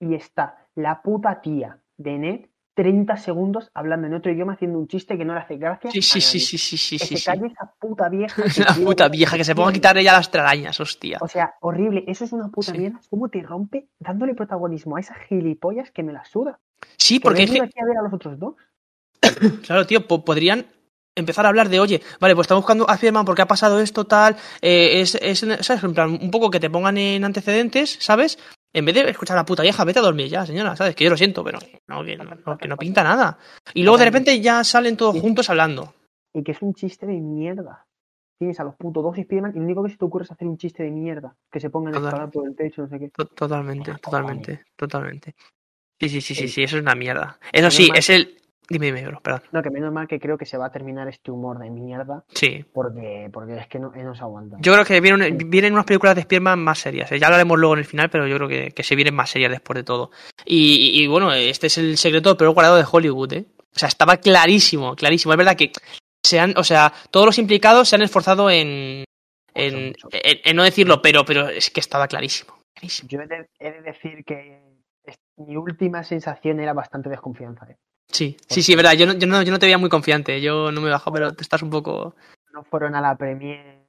y 0.00 0.14
está 0.14 0.66
la 0.74 1.02
puta 1.02 1.40
tía 1.40 1.78
de 1.96 2.18
Ned 2.18 2.40
30 2.74 3.16
segundos 3.18 3.70
hablando 3.74 4.06
en 4.06 4.14
otro 4.14 4.32
idioma 4.32 4.54
haciendo 4.54 4.78
un 4.78 4.88
chiste 4.88 5.18
que 5.18 5.24
no 5.24 5.34
le 5.34 5.40
hace 5.40 5.56
gracia. 5.56 5.90
Sí, 5.90 6.00
sí, 6.00 6.18
a 6.18 6.22
sí, 6.22 6.38
nadie. 6.38 6.40
sí, 6.46 6.58
sí, 6.58 6.76
sí, 6.78 6.98
Que 6.98 7.04
sí, 7.04 7.14
se 7.16 7.20
sí. 7.20 7.26
calle 7.26 7.46
esa 7.48 7.74
puta 7.78 8.08
vieja. 8.08 8.42
tiene- 8.54 8.84
puta 8.86 9.08
vieja, 9.08 9.36
que 9.36 9.44
se 9.44 9.54
ponga 9.54 9.68
a 9.70 9.72
quitar 9.72 9.98
ella 9.98 10.12
las 10.14 10.30
telarañas, 10.30 10.80
hostia. 10.80 11.18
O 11.20 11.28
sea, 11.28 11.54
horrible. 11.60 12.04
Eso 12.06 12.24
es 12.24 12.32
una 12.32 12.48
puta 12.48 12.72
Sí. 12.72 12.78
mierda. 12.78 13.00
¿Cómo 13.10 13.28
te 13.28 13.42
rompe 13.42 13.88
dándole 13.98 14.34
protagonismo 14.34 14.96
a 14.96 15.00
esas 15.00 15.18
gilipollas 15.28 15.90
que 15.90 16.02
me 16.02 16.12
la 16.14 16.24
suda? 16.24 16.58
Sí, 16.96 17.18
Que 17.18 17.22
porque 17.24 17.42
es 17.42 17.50
que, 17.50 17.60
aquí 17.60 17.80
a 17.80 17.84
ver 17.84 17.98
a 17.98 18.02
los 18.02 18.12
otros 18.14 18.38
dos. 18.38 18.54
claro, 19.66 19.86
tío, 19.86 20.06
po- 20.06 20.24
podrían 20.24 20.64
empezar 21.14 21.44
a 21.46 21.48
hablar 21.48 21.68
de, 21.68 21.80
oye, 21.80 22.00
vale, 22.20 22.34
pues 22.34 22.44
estamos 22.46 22.62
buscando 22.62 22.88
a 22.88 22.96
Spiderman 22.96 23.24
porque 23.24 23.42
ha 23.42 23.46
pasado 23.46 23.80
esto, 23.80 24.04
tal, 24.06 24.36
eh, 24.62 25.00
es, 25.00 25.14
es, 25.16 25.40
¿sabes? 25.60 25.82
En 25.84 25.94
plan, 25.94 26.10
un 26.20 26.30
poco 26.30 26.50
que 26.50 26.60
te 26.60 26.70
pongan 26.70 26.96
en 26.98 27.24
antecedentes, 27.24 27.96
¿sabes? 28.00 28.38
En 28.72 28.84
vez 28.84 28.94
de 28.94 29.10
escuchar 29.10 29.36
a 29.36 29.40
la 29.40 29.44
puta 29.46 29.62
vieja, 29.62 29.84
vete 29.84 29.98
a 29.98 30.02
dormir 30.02 30.28
ya, 30.28 30.46
señora, 30.46 30.76
¿sabes? 30.76 30.94
Que 30.94 31.04
yo 31.04 31.10
lo 31.10 31.16
siento, 31.16 31.42
pero 31.42 31.58
no, 31.88 32.04
que 32.04 32.16
no, 32.16 32.56
que 32.58 32.68
no 32.68 32.76
pinta 32.76 33.02
nada. 33.02 33.38
Y 33.74 33.82
luego 33.82 33.98
de 33.98 34.04
repente 34.04 34.40
ya 34.40 34.62
salen 34.62 34.96
todos 34.96 35.18
juntos 35.20 35.50
hablando. 35.50 35.92
Y 36.32 36.44
que 36.44 36.52
es 36.52 36.62
un 36.62 36.74
chiste 36.74 37.06
de 37.06 37.14
mierda. 37.20 37.84
Tienes 38.38 38.58
a 38.60 38.64
los 38.64 38.76
putos 38.76 39.02
dos 39.02 39.16
Spiderman 39.16 39.52
y 39.54 39.58
lo 39.58 39.64
único 39.64 39.82
que 39.82 39.90
se 39.90 39.96
te 39.98 40.04
ocurre 40.04 40.24
es 40.24 40.30
hacer 40.30 40.46
un 40.46 40.56
chiste 40.56 40.84
de 40.84 40.90
mierda. 40.92 41.34
Que 41.50 41.58
se 41.60 41.68
pongan 41.68 41.94
a 41.94 41.96
Total. 41.98 42.08
escalar 42.12 42.30
por 42.30 42.46
el 42.48 42.54
techo, 42.54 42.82
no 42.82 42.88
sé 42.88 42.98
qué. 43.00 43.08
To- 43.10 43.26
Totalmente, 43.26 43.92
totalmente, 44.00 44.64
totalmente. 44.76 45.34
Sí, 46.00 46.08
sí, 46.08 46.20
sí, 46.20 46.34
sí, 46.36 46.48
Sí. 46.48 46.62
eso 46.62 46.76
es 46.76 46.82
una 46.82 46.94
mierda. 46.94 47.38
Eso 47.52 47.70
sí, 47.70 47.90
es 47.94 48.08
el... 48.08 48.39
Dime, 48.70 48.86
dime, 48.86 49.04
bro, 49.06 49.20
perdón. 49.20 49.42
No, 49.52 49.62
que 49.62 49.68
menos 49.70 49.92
mal 49.92 50.06
que 50.06 50.18
creo 50.20 50.38
que 50.38 50.46
se 50.46 50.56
va 50.56 50.66
a 50.66 50.70
terminar 50.72 51.08
este 51.08 51.30
humor 51.32 51.58
de 51.58 51.68
mierda. 51.70 52.24
Sí. 52.32 52.64
Porque, 52.72 53.28
porque 53.32 53.56
es 53.58 53.66
que 53.66 53.78
no, 53.80 53.92
eh, 53.94 54.02
no 54.04 54.14
se 54.14 54.22
aguanta. 54.22 54.56
Yo 54.60 54.72
creo 54.72 54.84
que 54.84 55.00
vienen, 55.00 55.36
vienen 55.50 55.72
unas 55.72 55.84
películas 55.84 56.14
de 56.14 56.20
Spider-Man 56.22 56.60
más 56.60 56.78
serias. 56.78 57.10
¿eh? 57.10 57.18
Ya 57.18 57.26
hablaremos 57.26 57.58
luego 57.58 57.74
en 57.74 57.80
el 57.80 57.84
final, 57.84 58.08
pero 58.10 58.26
yo 58.28 58.36
creo 58.36 58.48
que, 58.48 58.70
que 58.70 58.82
se 58.84 58.94
vienen 58.94 59.14
más 59.14 59.28
serias 59.30 59.50
después 59.50 59.74
de 59.76 59.82
todo. 59.82 60.12
Y, 60.46 61.02
y, 61.02 61.06
bueno, 61.08 61.32
este 61.32 61.66
es 61.66 61.78
el 61.78 61.98
secreto 61.98 62.36
peor 62.36 62.54
guardado 62.54 62.76
de 62.76 62.86
Hollywood, 62.90 63.32
¿eh? 63.32 63.44
O 63.74 63.78
sea, 63.78 63.88
estaba 63.88 64.16
clarísimo, 64.18 64.94
clarísimo. 64.94 65.32
Es 65.32 65.38
verdad 65.38 65.56
que 65.56 65.72
se 66.22 66.38
han, 66.38 66.54
o 66.56 66.62
sea, 66.64 66.92
todos 67.10 67.26
los 67.26 67.38
implicados 67.38 67.88
se 67.88 67.96
han 67.96 68.02
esforzado 68.02 68.50
en, 68.50 69.04
en, 69.54 69.74
en- 70.12 70.40
en 70.44 70.56
no 70.56 70.62
decirlo, 70.62 71.02
pero, 71.02 71.24
pero 71.24 71.48
es 71.48 71.70
que 71.70 71.80
estaba 71.80 72.06
clarísimo. 72.06 72.54
clarísimo. 72.74 73.08
Yo 73.08 73.20
he 73.20 73.26
de, 73.26 73.46
he 73.58 73.72
de 73.72 73.82
decir 73.82 74.24
que 74.24 74.60
mi 75.50 75.56
última 75.56 76.04
sensación 76.04 76.60
era 76.60 76.72
bastante 76.72 77.08
desconfianza. 77.08 77.68
¿eh? 77.68 77.76
Sí, 78.06 78.36
sí, 78.48 78.62
sí, 78.62 78.76
verdad. 78.76 78.92
Yo 78.92 79.06
no, 79.06 79.14
yo, 79.14 79.26
no, 79.26 79.42
yo 79.42 79.50
no 79.50 79.58
te 79.58 79.66
veía 79.66 79.78
muy 79.78 79.88
confiante. 79.88 80.40
Yo 80.40 80.70
no 80.70 80.80
me 80.80 80.86
he 80.86 80.92
bajado, 80.92 81.12
pero 81.12 81.32
te 81.34 81.42
estás 81.42 81.62
un 81.62 81.70
poco. 81.70 82.14
No 82.52 82.62
fueron 82.62 82.94
a 82.94 83.00
la 83.00 83.16
premier 83.16 83.80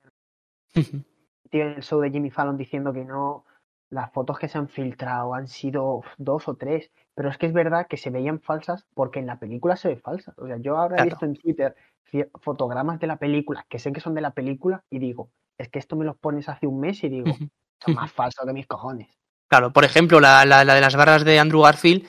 tío 0.74 1.64
en 1.64 1.74
el 1.74 1.84
show 1.84 2.02
de 2.02 2.10
Jimmy 2.10 2.32
Fallon 2.32 2.58
diciendo 2.58 2.94
que 2.94 3.06
no, 3.06 3.46
las 3.92 4.12
fotos 4.12 4.40
que 4.40 4.48
se 4.48 4.58
han 4.58 4.70
filtrado 4.70 5.36
han 5.36 5.48
sido 5.48 6.02
dos 6.18 6.48
o 6.48 6.56
tres, 6.56 6.90
pero 7.14 7.30
es 7.30 7.38
que 7.38 7.46
es 7.46 7.54
verdad 7.54 7.86
que 7.88 7.98
se 7.98 8.10
veían 8.10 8.40
falsas 8.40 8.88
porque 8.96 9.20
en 9.20 9.28
la 9.28 9.38
película 9.38 9.76
se 9.76 9.90
ve 9.90 9.98
falsa. 9.98 10.34
O 10.38 10.48
sea, 10.48 10.58
yo 10.58 10.78
ahora 10.78 11.04
he 11.04 11.06
visto 11.06 11.26
en 11.26 11.36
Twitter 11.36 11.76
fotogramas 12.42 13.00
de 13.00 13.08
la 13.08 13.18
película 13.18 13.66
que 13.70 13.78
sé 13.78 13.94
que 13.94 14.02
son 14.02 14.16
de 14.16 14.22
la 14.22 14.32
película 14.32 14.84
y 14.90 14.98
digo, 14.98 15.30
es 15.60 15.70
que 15.70 15.78
esto 15.78 15.96
me 15.96 16.06
los 16.06 16.18
pones 16.18 16.50
hace 16.50 16.66
un 16.66 16.80
mes 16.80 17.04
y 17.04 17.10
digo, 17.10 17.38
son 17.86 17.94
más 17.94 18.12
falsos 18.12 18.46
que 18.46 18.54
mis 18.54 18.68
cojones. 18.68 19.21
Claro, 19.52 19.74
por 19.74 19.84
ejemplo, 19.84 20.22
la, 20.22 20.46
la, 20.46 20.64
la 20.64 20.76
de 20.76 20.80
las 20.80 20.96
barras 20.96 21.26
de 21.26 21.38
Andrew 21.38 21.62
Garfield 21.62 22.08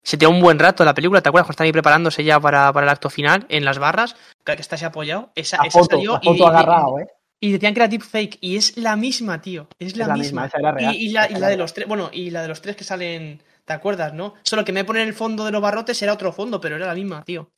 se 0.00 0.16
tira 0.16 0.28
un 0.28 0.40
buen 0.40 0.60
rato 0.60 0.84
la 0.84 0.94
película, 0.94 1.20
¿te 1.20 1.28
acuerdas? 1.28 1.46
Cuando 1.46 1.54
están 1.54 1.64
ahí 1.64 1.72
preparándose 1.72 2.22
ya 2.22 2.38
para, 2.38 2.72
para 2.72 2.86
el 2.86 2.90
acto 2.90 3.10
final, 3.10 3.46
en 3.48 3.64
las 3.64 3.80
barras, 3.80 4.14
que 4.44 4.54
que 4.54 4.62
está 4.62 4.76
así 4.76 4.84
apoyado, 4.84 5.32
esa, 5.34 5.56
La 5.56 5.64
esa 5.64 5.80
foto, 5.80 5.96
salió 5.96 6.12
la 6.12 6.20
y- 6.22 6.26
foto 6.26 6.44
y, 6.44 6.46
agarrado, 6.46 6.98
¿eh? 7.00 7.06
y 7.40 7.50
decían 7.50 7.74
que 7.74 7.80
era 7.80 7.88
deepfake, 7.88 8.38
y 8.40 8.56
es 8.56 8.76
la 8.76 8.94
misma, 8.94 9.42
tío, 9.42 9.66
es 9.80 9.96
la, 9.96 10.06
la 10.06 10.14
misma. 10.14 10.42
misma, 10.42 10.46
esa 10.46 10.58
era 10.60 10.70
real, 10.70 10.94
y, 10.94 11.06
y 11.06 11.08
la, 11.10 11.28
y 11.28 11.34
la 11.34 11.48
de 11.48 11.56
los 11.56 11.74
tres, 11.74 11.88
bueno, 11.88 12.10
y 12.12 12.30
la 12.30 12.42
de 12.42 12.48
los 12.48 12.62
tres 12.62 12.76
que 12.76 12.84
salen, 12.84 13.42
¿te 13.64 13.72
acuerdas, 13.72 14.12
no? 14.14 14.34
Solo 14.44 14.64
que 14.64 14.70
me 14.72 14.84
ponen 14.84 15.08
el 15.08 15.14
fondo 15.14 15.44
de 15.44 15.50
los 15.50 15.60
barrotes 15.62 16.00
era 16.00 16.12
otro 16.12 16.32
fondo, 16.32 16.60
pero 16.60 16.76
era 16.76 16.86
la 16.86 16.94
misma, 16.94 17.24
tío. 17.24 17.50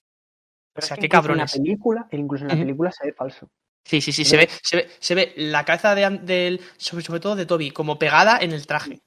Pero 0.72 0.84
o 0.84 0.88
sea, 0.88 0.96
qué 0.96 1.10
cabrones. 1.10 1.54
En 1.56 1.60
la 1.62 1.64
película, 1.64 2.08
incluso 2.12 2.44
en 2.44 2.48
la 2.48 2.56
película 2.56 2.90
se 2.90 3.06
ve 3.06 3.12
falso. 3.12 3.50
Sí, 3.84 4.00
sí, 4.00 4.12
sí, 4.12 4.24
se 4.24 4.36
ve, 4.36 4.48
se 4.62 4.76
ve, 4.76 4.90
se 4.98 5.14
ve 5.14 5.32
la 5.36 5.64
cabeza 5.64 5.94
de, 5.94 6.08
del, 6.22 6.60
sobre, 6.76 7.04
sobre 7.04 7.20
todo 7.20 7.36
de 7.36 7.46
Toby, 7.46 7.70
como 7.70 7.98
pegada 7.98 8.38
en 8.40 8.52
el 8.52 8.66
traje. 8.66 9.00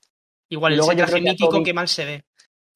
Igual, 0.50 0.74
el 0.74 0.80
traje 0.98 1.14
que 1.16 1.22
mítico 1.22 1.50
Toby- 1.52 1.64
que 1.66 1.74
mal 1.74 1.88
se 1.88 2.06
ve. 2.06 2.24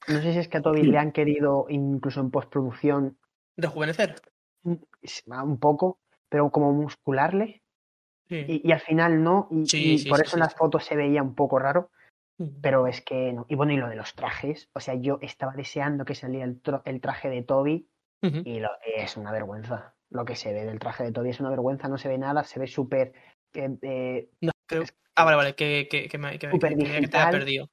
No 0.08 0.22
sé 0.22 0.34
si 0.34 0.40
es 0.40 0.48
que 0.48 0.58
a 0.58 0.62
Toby 0.62 0.84
le 0.84 0.98
han 0.98 1.12
querido, 1.12 1.66
incluso 1.70 2.20
en 2.20 2.30
postproducción, 2.30 3.18
Rejuvenecer. 3.58 4.16
un 4.64 5.60
poco, 5.60 6.00
pero 6.30 6.50
como 6.52 6.72
muscularle. 6.74 7.62
Sí. 8.30 8.46
Y, 8.48 8.68
y 8.68 8.72
al 8.72 8.80
final 8.80 9.24
no, 9.24 9.48
y, 9.52 9.66
Sí, 9.66 9.94
y 9.94 10.00
sí, 10.00 10.10
por 10.10 10.22
eso 10.22 10.36
en 10.38 10.42
las 10.42 10.56
fotos 10.56 10.86
se 10.86 10.96
veía 10.96 11.22
un 11.22 11.36
poco 11.36 11.60
raro, 11.60 11.92
Ujú. 12.38 12.54
pero 12.62 12.88
es 12.88 13.02
que 13.02 13.34
no. 13.34 13.46
Y 13.50 13.56
bueno, 13.56 13.74
y 13.74 13.78
lo 13.78 13.88
de 13.90 13.96
los 13.96 14.16
trajes, 14.16 14.70
o 14.74 14.80
sea, 14.80 14.96
yo 14.96 15.20
estaba 15.22 15.54
deseando 15.54 16.06
que 16.06 16.16
saliera 16.16 16.46
el, 16.86 17.02
traje 17.02 17.30
de 17.30 17.44
Toby 17.44 17.88
y 18.22 18.60
lo, 18.62 18.70
es 18.96 19.18
una 19.18 19.32
vergüenza. 19.34 19.96
Lo 20.10 20.24
que 20.24 20.36
se 20.38 20.54
ve 20.54 20.64
del 20.64 20.80
traje 20.80 21.04
de 21.04 21.12
Toby 21.12 21.32
es 21.32 21.40
una 21.42 21.50
vergüenza, 21.50 21.90
no 21.90 21.98
se 21.98 22.08
ve 22.08 22.18
nada, 22.18 22.44
se 22.46 22.60
ve 22.60 22.68
súper 22.68 23.14
eh, 23.54 23.78
eh, 23.82 24.30
No, 24.42 24.53
creo... 24.68 24.84
Ah, 25.16 25.26
vale, 25.26 25.38
vale, 25.38 25.56
que, 25.56 25.88
que, 25.90 26.08
que, 26.10 26.18
me, 26.18 26.40
que, 26.40 26.48
te 26.48 26.76
digital. 26.76 27.32
perdido. 27.32 27.70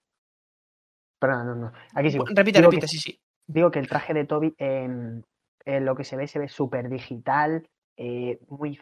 Perdón, 1.19 1.47
no, 1.47 1.55
no. 1.55 1.73
Aquí 1.95 2.11
sigo. 2.11 2.25
Repite, 2.27 2.59
Digo 2.59 2.71
repite, 2.71 2.89
sí, 2.89 2.99
sí. 2.99 3.21
Digo 3.47 3.71
que 3.71 3.79
el 3.79 3.89
traje 3.89 4.15
de 4.15 4.25
Toby, 4.25 4.55
en, 4.59 5.25
en 5.65 5.85
lo 5.85 5.95
que 5.97 6.05
se 6.05 6.17
ve, 6.17 6.27
se 6.27 6.39
ve 6.39 6.49
súper 6.49 6.89
digital, 6.89 7.69
eh, 7.97 8.39
muy 8.49 8.81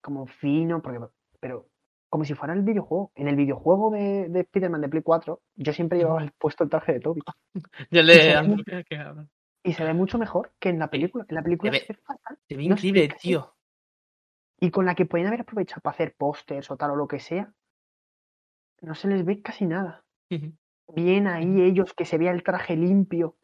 como 0.00 0.26
fino, 0.26 0.82
porque, 0.82 1.00
pero 1.40 1.66
como 2.08 2.24
si 2.24 2.34
fuera 2.34 2.54
el 2.54 2.62
videojuego. 2.62 3.12
En 3.14 3.28
el 3.28 3.36
videojuego 3.36 3.90
de, 3.90 4.28
de 4.28 4.40
Spider-Man 4.40 4.80
de 4.82 4.88
Play 4.88 5.02
4, 5.02 5.40
yo 5.56 5.72
siempre 5.72 5.98
llevaba 5.98 6.22
el- 6.22 6.32
puesto 6.32 6.64
el 6.64 6.70
traje 6.70 6.92
de 6.94 7.00
Toby. 7.00 7.22
Ya 7.90 8.02
Y 8.02 8.04
le 8.04 8.14
se, 8.20 8.42
ve, 8.42 8.64
y 9.64 9.72
se 9.72 9.84
ve 9.84 9.94
mucho 9.94 10.18
mejor 10.18 10.52
que 10.58 10.68
en 10.68 10.78
la 10.78 10.88
película. 10.90 11.24
En 11.28 11.34
la 11.34 11.42
película 11.42 11.72
ve- 11.72 11.80
se 11.80 11.92
ve 11.92 11.98
fatal. 12.04 12.38
Se 12.48 12.56
ve 12.56 12.64
No 12.64 12.74
increíble, 12.74 13.08
tío. 13.20 13.54
Y 14.60 14.70
con 14.70 14.84
la 14.84 14.94
que 14.94 15.06
pueden 15.06 15.26
haber 15.26 15.40
aprovechado 15.40 15.80
para 15.80 15.94
hacer 15.94 16.14
pósters 16.16 16.70
o 16.70 16.76
tal 16.76 16.90
o 16.92 16.96
lo 16.96 17.08
que 17.08 17.18
sea, 17.18 17.52
no 18.82 18.94
se 18.94 19.08
les 19.08 19.24
ve 19.24 19.42
casi 19.42 19.66
nada. 19.66 20.04
Bien 20.94 21.26
ahí 21.26 21.62
ellos, 21.62 21.94
que 21.94 22.04
se 22.04 22.18
vea 22.18 22.30
el 22.32 22.42
traje 22.42 22.76
limpio. 22.76 23.36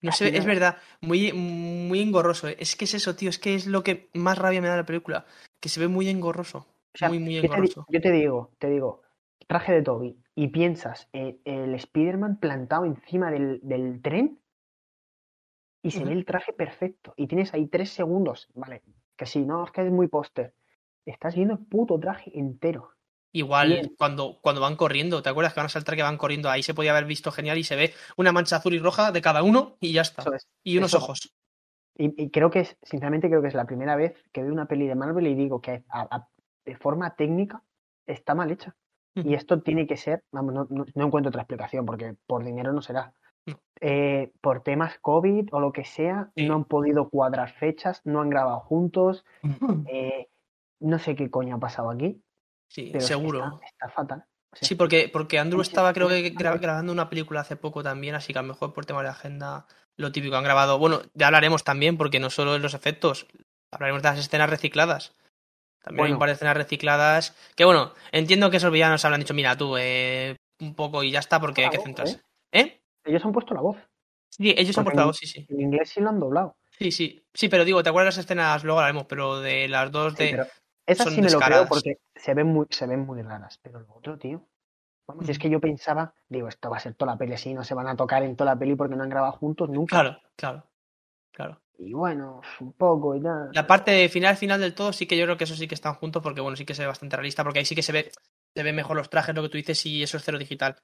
No 0.00 0.12
sé, 0.12 0.36
es 0.36 0.46
verdad, 0.46 0.78
muy, 1.00 1.32
muy 1.32 2.00
engorroso. 2.00 2.48
eh. 2.48 2.56
Es 2.60 2.76
que 2.76 2.84
es 2.84 2.94
eso, 2.94 3.16
tío, 3.16 3.28
es 3.30 3.38
que 3.38 3.54
es 3.54 3.66
lo 3.66 3.82
que 3.82 4.10
más 4.14 4.38
rabia 4.38 4.60
me 4.60 4.68
da 4.68 4.76
la 4.76 4.86
película. 4.86 5.26
Que 5.60 5.68
se 5.68 5.80
ve 5.80 5.88
muy 5.88 6.08
engorroso. 6.08 6.58
O 6.94 6.98
sea, 6.98 7.08
muy, 7.08 7.18
muy 7.18 7.34
yo 7.34 7.40
te, 7.42 7.46
di- 7.48 7.52
engorroso. 7.52 7.86
yo 7.88 8.00
te 8.00 8.12
digo, 8.12 8.52
te 8.58 8.70
digo, 8.70 9.02
traje 9.46 9.72
de 9.72 9.82
Toby 9.82 10.22
y 10.34 10.48
piensas 10.48 11.08
en 11.12 11.40
el 11.44 11.74
Spider-Man 11.74 12.38
plantado 12.38 12.84
encima 12.84 13.30
del, 13.30 13.60
del 13.62 14.00
tren 14.00 14.40
y 15.82 15.90
se 15.90 16.04
ve 16.04 16.12
el 16.12 16.24
traje 16.24 16.52
perfecto. 16.52 17.14
Y 17.16 17.26
tienes 17.26 17.52
ahí 17.54 17.66
tres 17.66 17.90
segundos, 17.90 18.48
vale, 18.54 18.82
que 19.18 19.26
sí, 19.26 19.44
no, 19.44 19.64
es 19.64 19.70
que 19.72 19.84
es 19.84 19.92
muy 19.92 20.08
póster. 20.08 20.54
Estás 21.04 21.34
viendo 21.34 21.54
el 21.54 21.60
puto 21.66 21.98
traje 22.00 22.30
entero. 22.38 22.92
Igual 23.32 23.68
Bien. 23.68 23.94
cuando, 23.98 24.38
cuando 24.40 24.62
van 24.62 24.76
corriendo, 24.76 25.22
¿te 25.22 25.28
acuerdas 25.28 25.52
que 25.52 25.60
van 25.60 25.66
a 25.66 25.70
saltar 25.70 25.96
que 25.96 26.02
van 26.02 26.16
corriendo? 26.16 26.48
Ahí 26.48 26.62
se 26.62 26.72
podía 26.72 26.92
haber 26.92 27.04
visto 27.04 27.30
genial 27.30 27.58
y 27.58 27.64
se 27.64 27.76
ve 27.76 27.92
una 28.16 28.32
mancha 28.32 28.56
azul 28.56 28.72
y 28.72 28.78
roja 28.78 29.12
de 29.12 29.20
cada 29.20 29.42
uno 29.42 29.76
y 29.80 29.92
ya 29.92 30.00
está. 30.00 30.22
Es. 30.34 30.48
Y 30.64 30.78
unos 30.78 30.94
eso- 30.94 30.98
ojos. 31.04 31.34
Y, 32.00 32.22
y 32.22 32.30
creo 32.30 32.50
que 32.50 32.60
es, 32.60 32.76
sinceramente, 32.82 33.28
creo 33.28 33.42
que 33.42 33.48
es 33.48 33.54
la 33.54 33.66
primera 33.66 33.96
vez 33.96 34.14
que 34.32 34.42
veo 34.42 34.52
una 34.52 34.66
peli 34.66 34.86
de 34.86 34.94
Marvel 34.94 35.26
y 35.26 35.34
digo 35.34 35.60
que 35.60 35.84
a- 35.90 36.08
a- 36.16 36.28
de 36.64 36.76
forma 36.76 37.16
técnica 37.16 37.62
está 38.06 38.34
mal 38.34 38.50
hecha. 38.50 38.74
Y 39.14 39.34
esto 39.34 39.60
tiene 39.62 39.84
que 39.88 39.96
ser, 39.96 40.22
vamos, 40.30 40.54
no, 40.54 40.66
no- 40.70 40.86
no 40.94 41.06
encuentro 41.06 41.30
otra 41.30 41.42
explicación 41.42 41.84
porque 41.84 42.14
por 42.26 42.44
dinero 42.44 42.72
no 42.72 42.80
será. 42.82 43.12
Eh, 43.80 44.32
por 44.40 44.62
temas 44.64 44.98
COVID 45.00 45.48
o 45.52 45.60
lo 45.60 45.72
que 45.72 45.84
sea, 45.84 46.30
Sí. 46.36 46.46
no 46.46 46.54
han 46.56 46.64
podido 46.64 47.08
cuadrar 47.08 47.52
fechas, 47.52 48.00
no 48.04 48.20
han 48.20 48.30
grabado 48.30 48.60
juntos. 48.60 49.24
eh, 49.88 50.28
no 50.80 50.98
sé 50.98 51.14
qué 51.16 51.30
coño 51.30 51.56
ha 51.56 51.60
pasado 51.60 51.90
aquí, 51.90 52.20
Sí, 52.68 52.86
pero 52.92 52.98
es 52.98 53.04
que 53.04 53.08
seguro. 53.14 53.44
está, 53.44 53.66
está 53.66 53.88
fatal. 53.90 54.24
O 54.52 54.56
sea, 54.56 54.66
Sí, 54.68 54.74
porque, 54.74 55.08
porque 55.12 55.38
Andrew 55.38 55.60
estaba, 55.60 55.92
creo 55.92 56.08
que, 56.08 56.34
gra- 56.34 56.58
grabando 56.60 56.90
una 56.92 57.08
película 57.08 57.40
hace 57.40 57.56
poco 57.56 57.82
también, 57.82 58.14
así 58.14 58.32
que 58.32 58.38
a 58.38 58.42
lo 58.42 58.48
mejor 58.48 58.72
por 58.72 58.86
tema 58.86 59.02
de 59.02 59.08
agenda, 59.10 59.66
lo 59.96 60.10
típico 60.12 60.36
han 60.36 60.44
grabado. 60.44 60.78
Bueno, 60.78 61.00
ya 61.14 61.26
hablaremos 61.26 61.64
también, 61.64 61.96
porque 61.98 62.18
no 62.20 62.30
solo 62.30 62.56
en 62.56 62.62
los 62.62 62.74
efectos, 62.74 63.26
hablaremos 63.72 64.02
de 64.02 64.08
las 64.08 64.18
escenas 64.18 64.48
recicladas. 64.50 65.14
También 65.84 66.06
hay 66.06 66.12
un 66.12 66.14
Bueno. 66.14 66.18
par 66.20 66.28
de 66.30 66.34
escenas 66.34 66.56
recicladas. 66.56 67.36
Que 67.54 67.64
bueno, 67.64 67.92
entiendo 68.12 68.50
que 68.50 68.56
esos 68.56 68.72
villanos 68.72 69.04
habrán 69.04 69.20
dicho, 69.20 69.34
mira 69.34 69.56
tú, 69.56 69.76
eh, 69.78 70.36
un 70.60 70.74
poco 70.74 71.02
y 71.02 71.10
ya 71.12 71.20
está, 71.20 71.38
porque 71.40 71.64
hay 71.64 71.70
que 71.70 71.78
centrarse. 71.78 72.20
¿eh? 72.52 72.60
¿Eh? 72.60 72.77
Ellos 73.08 73.24
han 73.24 73.32
puesto 73.32 73.54
la 73.54 73.60
voz. 73.60 73.76
Sí, 74.30 74.54
ellos 74.56 74.76
han 74.78 74.84
puesto 74.84 75.00
la 75.00 75.06
voz, 75.06 75.16
sí, 75.16 75.26
sí. 75.26 75.46
En 75.48 75.60
inglés 75.60 75.88
sí 75.90 76.00
lo 76.00 76.10
han 76.10 76.20
doblado. 76.20 76.56
Sí, 76.70 76.92
sí. 76.92 77.24
Sí, 77.34 77.48
pero 77.48 77.64
digo, 77.64 77.82
¿te 77.82 77.88
acuerdas 77.88 78.16
las 78.16 78.24
escenas? 78.24 78.62
Luego 78.62 78.78
hablaremos, 78.80 79.06
pero 79.06 79.40
de 79.40 79.66
las 79.68 79.90
dos 79.90 80.12
Sí, 80.16 80.24
de. 80.24 80.30
pero 80.30 80.46
esas 80.86 81.04
son 81.04 81.14
sí 81.14 81.20
me 81.22 81.30
lo 81.30 81.38
creo 81.38 81.40
descaradas. 81.40 81.68
porque 81.68 81.98
se 82.14 82.34
ven 82.34 82.46
muy, 82.46 82.66
se 82.70 82.86
ven 82.86 83.00
muy 83.00 83.22
raras. 83.22 83.58
Pero 83.62 83.80
lo 83.80 83.94
otro, 83.94 84.18
tío. 84.18 84.46
Vamos, 85.06 85.24
si 85.24 85.32
es 85.32 85.38
Ujú. 85.38 85.42
que 85.42 85.50
yo 85.50 85.60
pensaba, 85.60 86.12
digo, 86.28 86.48
esto 86.48 86.68
va 86.70 86.76
a 86.76 86.80
ser 86.80 86.94
toda 86.94 87.12
la 87.12 87.18
peli 87.18 87.32
así, 87.32 87.54
no 87.54 87.64
se 87.64 87.74
van 87.74 87.88
a 87.88 87.96
tocar 87.96 88.22
en 88.22 88.36
toda 88.36 88.52
la 88.52 88.58
peli 88.58 88.74
porque 88.76 88.94
no 88.94 89.02
han 89.02 89.08
grabado 89.08 89.32
juntos 89.32 89.68
nunca. 89.70 89.96
Claro, 90.00 90.20
claro. 90.36 90.64
Claro. 91.32 91.60
y 91.78 91.92
bueno, 91.92 92.40
un 92.60 92.72
poco 92.72 93.14
y 93.14 93.22
tal. 93.22 93.50
La 93.52 93.66
parte 93.66 94.08
final, 94.08 94.36
final 94.36 94.60
del 94.60 94.74
todo, 94.74 94.92
sí 94.92 95.06
que 95.06 95.16
yo 95.16 95.24
creo 95.24 95.36
que 95.36 95.44
eso 95.44 95.54
sí 95.54 95.68
que 95.68 95.74
están 95.76 95.94
juntos 95.94 96.20
porque, 96.22 96.40
bueno, 96.40 96.56
sí 96.56 96.64
que 96.66 96.74
se 96.74 96.82
ve 96.82 96.88
bastante 96.88 97.14
realista 97.16 97.44
porque 97.44 97.60
ahí 97.60 97.64
sí 97.64 97.76
que 97.76 97.82
se 97.82 97.92
ve, 97.92 98.10
se 98.54 98.62
ve 98.64 98.72
mejor 98.72 98.96
los 98.96 99.08
trajes, 99.08 99.34
lo 99.34 99.42
que 99.42 99.48
tú 99.48 99.56
dices, 99.56 99.86
y 99.86 100.02
eso 100.02 100.16
es 100.16 100.24
cero 100.24 100.36
digital. 100.38 100.76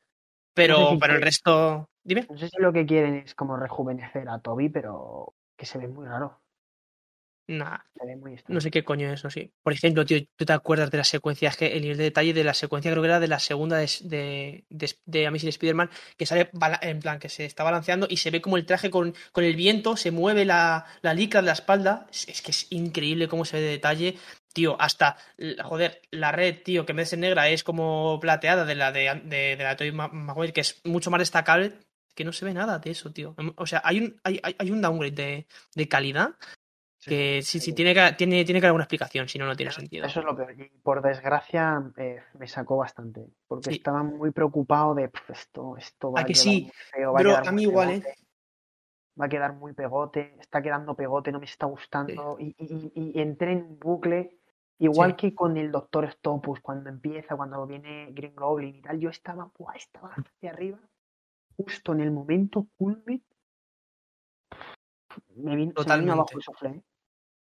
Pero, 0.54 0.78
No 0.78 0.86
sé 0.86 0.94
si 0.94 1.00
pero 1.00 1.14
el 1.14 1.22
resto... 1.22 1.90
Dime. 2.02 2.26
No 2.28 2.38
sé 2.38 2.48
si 2.48 2.60
lo 2.60 2.72
que 2.72 2.86
quieren 2.86 3.14
es 3.16 3.34
como 3.34 3.56
rejuvenecer 3.56 4.28
a 4.28 4.38
Toby, 4.38 4.68
pero 4.68 5.34
que 5.56 5.66
se 5.66 5.78
ve 5.78 5.88
muy 5.88 6.06
raro. 6.06 6.40
Nah, 7.46 7.76
Se 7.94 8.06
ve 8.06 8.16
muy 8.16 8.38
no 8.48 8.60
sé 8.60 8.70
qué 8.70 8.84
coño 8.84 9.06
es 9.08 9.20
eso, 9.20 9.28
sí. 9.28 9.52
Por 9.62 9.74
ejemplo, 9.74 10.06
tío, 10.06 10.18
¿tú 10.34 10.46
te 10.46 10.52
acuerdas 10.54 10.90
de 10.90 10.96
la 10.96 11.04
secuencia? 11.04 11.50
Es 11.50 11.58
que 11.58 11.66
el 11.76 11.82
nivel 11.82 11.98
de 11.98 12.04
detalle 12.04 12.32
de 12.32 12.42
la 12.42 12.54
secuencia 12.54 12.90
creo 12.90 13.02
que 13.02 13.08
era 13.08 13.20
de 13.20 13.28
la 13.28 13.38
segunda 13.38 13.76
de, 13.76 13.90
de, 14.02 14.64
de, 14.70 14.90
de 15.04 15.26
Amazing 15.26 15.50
Spider-Man, 15.50 15.90
que 16.16 16.24
sale 16.24 16.48
en 16.80 17.00
plan, 17.00 17.18
que 17.18 17.28
se 17.28 17.44
está 17.44 17.62
balanceando 17.62 18.06
y 18.08 18.16
se 18.16 18.30
ve 18.30 18.40
como 18.40 18.56
el 18.56 18.64
traje 18.64 18.88
con, 18.90 19.14
con 19.32 19.44
el 19.44 19.56
viento, 19.56 19.98
se 19.98 20.10
mueve 20.10 20.46
la, 20.46 20.86
la 21.02 21.12
licra 21.12 21.42
de 21.42 21.46
la 21.48 21.52
espalda. 21.52 22.06
Es, 22.10 22.26
es 22.28 22.40
que 22.40 22.50
es 22.50 22.66
increíble 22.70 23.28
cómo 23.28 23.44
se 23.44 23.58
ve 23.58 23.62
de 23.62 23.70
detalle. 23.72 24.16
Tío, 24.54 24.80
hasta, 24.80 25.16
joder, 25.64 26.00
la 26.12 26.30
red, 26.30 26.62
tío, 26.62 26.86
que 26.86 26.92
en 26.92 26.96
vez 26.98 27.10
de 27.10 27.16
negra 27.16 27.48
es 27.48 27.64
como 27.64 28.18
plateada 28.20 28.64
de 28.64 28.76
la 28.76 28.92
de, 28.92 29.20
de, 29.24 29.56
de 29.56 29.64
la 29.64 29.74
Toy 29.76 29.90
Maguire, 29.90 30.52
que 30.52 30.60
es 30.60 30.80
mucho 30.84 31.10
más 31.10 31.18
destacable, 31.18 31.72
que 32.14 32.24
no 32.24 32.32
se 32.32 32.44
ve 32.44 32.54
nada 32.54 32.78
de 32.78 32.90
eso, 32.92 33.12
tío. 33.12 33.34
O 33.56 33.66
sea, 33.66 33.82
hay 33.84 33.98
un, 33.98 34.20
hay, 34.22 34.38
hay 34.44 34.54
hay 34.56 34.70
un 34.70 34.80
downgrade 34.80 35.10
de, 35.10 35.46
de 35.74 35.88
calidad 35.88 36.30
que 37.04 37.42
sí, 37.42 37.58
sí, 37.60 37.74
tiene 37.74 37.92
que, 37.92 38.12
tiene, 38.16 38.44
tiene 38.44 38.60
que 38.60 38.66
haber 38.66 38.68
alguna 38.68 38.84
explicación, 38.84 39.28
si 39.28 39.38
no, 39.38 39.44
no 39.46 39.56
tiene 39.56 39.72
sentido. 39.72 40.06
Eso 40.06 40.20
es 40.20 40.26
lo 40.26 40.36
peor. 40.36 40.52
Y 40.58 40.68
por 40.82 41.02
desgracia 41.02 41.82
eh, 41.96 42.22
me 42.38 42.46
sacó 42.46 42.76
bastante. 42.78 43.26
Porque 43.46 43.70
Sí. 43.70 43.76
estaba 43.76 44.02
muy 44.02 44.30
preocupado 44.30 44.94
de 44.94 45.08
"Pf, 45.08 45.32
esto, 45.32 45.76
esto 45.76 46.12
va 46.12 46.20
¿A 46.20 46.22
a, 46.22 46.26
que 46.26 46.32
quedar 46.32 46.44
sí? 46.44 46.62
muy 46.62 46.72
feo, 46.92 47.12
va 47.12 47.20
Bro, 47.20 47.36
a 47.36 47.52
mí 47.52 47.62
igual, 47.62 47.90
¿eh? 47.90 48.00
pegote, 48.00 48.14
Va 49.20 49.26
a 49.26 49.28
quedar 49.28 49.52
muy 49.52 49.72
pegote, 49.74 50.34
está 50.40 50.60
quedando 50.62 50.94
pegote, 50.96 51.30
no 51.30 51.38
me 51.38 51.44
está 51.44 51.66
gustando. 51.66 52.36
Y, 52.40 52.54
y- 52.58 53.12
y 53.16 53.20
entré 53.20 53.52
en 53.52 53.58
un 53.62 53.78
bucle. 53.78 54.38
Igual 54.78 55.12
Sí. 55.12 55.16
que 55.16 55.34
con 55.34 55.56
el 55.56 55.70
Doctor 55.70 56.10
Stopus, 56.10 56.60
cuando 56.60 56.90
empieza, 56.90 57.36
cuando 57.36 57.66
viene 57.66 58.08
Green 58.12 58.34
Goblin 58.34 58.74
y 58.74 58.82
tal, 58.82 58.98
yo 58.98 59.08
estaba, 59.10 59.50
buah, 59.56 59.74
estaba 59.76 60.10
hacia 60.14 60.50
arriba, 60.50 60.78
justo 61.56 61.92
en 61.92 62.00
el 62.00 62.10
momento 62.10 62.66
culmine, 62.76 63.22
me 65.36 65.56
vino, 65.56 65.72
me 65.86 65.96
vino 65.98 66.12
abajo 66.12 66.26
Totalmente. 66.26 66.34
el 66.34 66.42
soflé. 66.42 66.68
¿eh? 66.70 66.82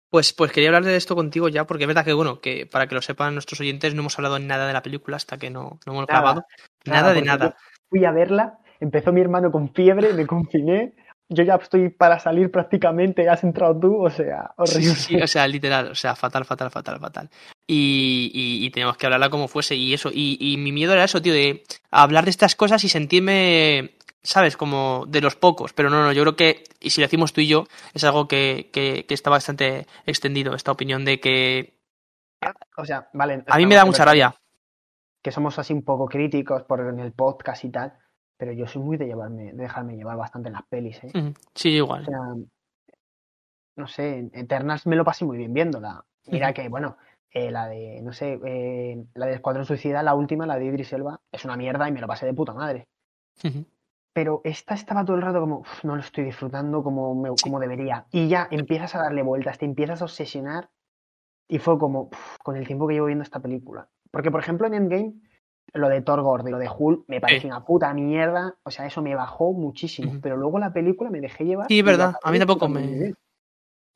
Pues, 0.09 0.33
pues 0.33 0.53
quería 0.53 0.69
hablar 0.69 0.85
de 0.85 0.95
esto 0.97 1.17
contigo 1.17 1.49
ya, 1.49 1.67
porque 1.67 1.83
es 1.85 1.89
verdad 1.89 2.05
que, 2.05 2.13
bueno, 2.13 2.41
que 2.41 2.65
para 2.65 2.87
que 2.87 2.95
lo 2.95 3.03
sepan 3.03 3.35
nuestros 3.35 3.61
oyentes, 3.61 3.93
no 3.95 4.01
hemos 4.03 4.17
hablado 4.19 4.39
nada 4.39 4.67
de 4.69 4.73
la 4.73 4.83
película 4.83 5.17
hasta 5.17 5.37
que 5.37 5.51
no, 5.51 5.81
no 5.85 5.93
hemos 5.93 6.07
Nada, 6.07 6.21
grabado. 6.21 6.47
Nada, 6.85 7.09
de 7.09 7.15
porque 7.17 7.27
nada. 7.27 7.57
Fui 7.91 8.05
a 8.05 8.13
verla, 8.13 8.59
empezó 8.79 9.13
mi 9.13 9.21
hermano 9.21 9.51
con 9.51 9.73
fiebre, 9.75 10.13
me 10.15 10.27
confiné, 10.27 10.95
yo 11.29 11.43
ya 11.43 11.57
estoy 11.57 11.91
para 11.91 12.19
salir 12.19 12.51
prácticamente, 12.51 13.29
has 13.29 13.43
entrado 13.43 13.79
tú, 13.79 14.05
o 14.05 14.11
sea, 14.11 14.53
horrible. 14.57 14.83
sí, 14.83 14.95
sí, 14.95 15.17
o 15.17 15.27
sea, 15.27 15.47
literal, 15.49 15.91
o 15.91 15.95
sea, 15.95 16.15
fatal, 16.15 16.45
fatal, 16.45 16.71
fatal, 16.71 17.01
fatal. 17.01 17.31
Y, 17.67 18.31
y, 18.33 18.65
y 18.65 18.71
tenemos 18.71 18.97
que 18.97 19.07
hablarla 19.07 19.31
como 19.31 19.49
fuese 19.49 19.75
y 19.75 19.93
eso. 19.93 20.11
Y, 20.13 20.37
y 20.41 20.57
mi 20.57 20.73
miedo 20.73 20.93
era 20.93 21.05
eso, 21.05 21.21
tío, 21.21 21.33
de 21.33 21.65
hablar 21.91 22.25
de 22.25 22.31
estas 22.31 22.55
cosas 22.55 22.85
y 22.85 22.89
sentirme, 22.89 23.97
¿sabes? 24.23 24.57
Como 24.57 25.05
de 25.09 25.21
los 25.21 25.35
pocos. 25.35 25.73
Pero 25.73 25.91
no, 25.91 26.03
no, 26.03 26.13
yo 26.13 26.23
creo 26.23 26.37
que, 26.37 26.65
y 26.81 26.91
si 26.91 27.01
lo 27.01 27.07
decimos 27.07 27.33
tú 27.33 27.41
y 27.41 27.49
yo, 27.49 27.67
es 27.93 28.05
algo 28.05 28.29
que, 28.29 28.71
que, 28.73 29.05
que 29.07 29.15
está 29.15 29.31
bastante 29.31 29.87
extendido, 30.07 30.55
esta 30.55 30.71
opinión 30.73 31.05
de 31.05 31.19
que 31.19 31.75
O 32.77 32.85
sea, 32.85 33.09
vale. 33.13 33.43
a 33.47 33.57
mí 33.57 33.67
me 33.67 33.75
da 33.75 33.85
mucha 33.85 34.05
rabia. 34.05 34.35
Que 35.23 35.33
somos 35.33 35.59
así 35.59 35.73
un 35.73 35.83
poco 35.85 36.07
críticos 36.07 36.63
por 36.63 36.81
en 36.81 37.01
el 37.01 37.13
podcast 37.13 37.65
y 37.65 37.71
tal, 37.71 37.99
pero 38.37 38.53
yo 38.53 38.67
soy 38.67 38.83
muy 38.83 38.97
de 38.97 39.07
llevarme, 39.07 39.53
de 39.53 39.63
dejarme 39.63 39.97
llevar 39.97 40.17
bastante 40.17 40.49
en 40.49 40.55
las 40.55 40.67
pelis, 40.67 41.03
¿eh? 41.05 41.11
Sí, 41.55 41.71
O 41.71 41.77
igual. 41.77 42.05
sea, 42.05 42.19
no 43.77 43.87
sé, 43.87 44.31
Eternals 44.33 44.87
me 44.87 44.97
lo 44.97 45.05
pasé 45.05 45.25
muy 45.25 45.37
bien 45.37 45.53
viéndola. 45.53 46.05
Mira 46.29 46.53
que, 46.53 46.69
bueno, 46.69 46.97
eh, 47.31 47.51
la 47.51 47.67
de, 47.69 48.01
no 48.03 48.13
sé, 48.13 48.41
eh, 48.45 49.05
la 49.15 49.27
de 49.27 49.35
Escuadrón 49.35 49.67
Suicida, 49.67 50.03
la 50.03 50.15
última, 50.15 50.47
la 50.47 50.59
de 50.59 50.65
Idris 50.67 50.93
Elba, 50.93 51.21
es 51.31 51.45
una 51.45 51.57
mierda 51.57 51.89
y 51.89 51.93
me 51.93 52.01
lo 52.01 52.07
pasé 52.07 52.27
de 52.27 52.35
puta 52.35 52.55
madre. 52.55 52.89
Pero 54.15 54.41
esta 54.45 54.75
estaba 54.75 55.05
todo 55.05 55.17
el 55.17 55.23
rato 55.23 55.41
como, 55.41 55.59
"Uf, 55.59 55.85
no 55.85 55.95
lo 55.95 56.01
estoy 56.01 56.25
disfrutando 56.25 56.83
como, 56.83 57.15
me- 57.15 57.29
como 57.43 57.61
debería. 57.61 58.07
Y 58.11 58.29
ya 58.29 58.49
empiezas 58.51 58.95
a 58.95 59.01
darle 59.03 59.23
vueltas, 59.23 59.59
te 59.59 59.67
empiezas 59.67 60.01
a 60.01 60.07
obsesionar. 60.07 60.71
Y 61.49 61.59
fue 61.59 61.79
como, 61.79 62.05
"Uf, 62.05 62.39
con 62.43 62.57
el 62.57 62.67
tiempo 62.67 62.89
que 62.89 62.95
llevo 62.95 63.07
viendo 63.07 63.23
esta 63.23 63.41
película. 63.41 63.89
Porque, 64.11 64.31
por 64.31 64.41
ejemplo, 64.41 64.67
en 64.67 64.75
Endgame, 64.75 65.13
lo 65.73 65.89
de 65.89 66.01
Thor 66.03 66.23
Gordo 66.23 66.49
y 66.49 66.53
lo 66.53 66.59
de 66.59 66.69
Hulk 66.75 67.05
me 67.09 67.21
pareció 67.21 67.49
una 67.49 67.65
puta 67.65 67.93
mierda. 67.93 68.55
O 68.63 68.71
sea, 68.71 68.87
eso 68.87 69.03
me 69.03 69.15
bajó 69.15 69.53
muchísimo. 69.53 70.19
Pero 70.23 70.37
luego 70.37 70.59
la 70.59 70.73
película 70.73 71.11
me 71.11 71.21
dejé 71.21 71.45
llevar. 71.45 71.67
Sí, 71.69 71.83
verdad, 71.83 72.15
a 72.23 72.33
mí 72.33 72.39
tampoco 72.39 72.69
me- 72.69 73.13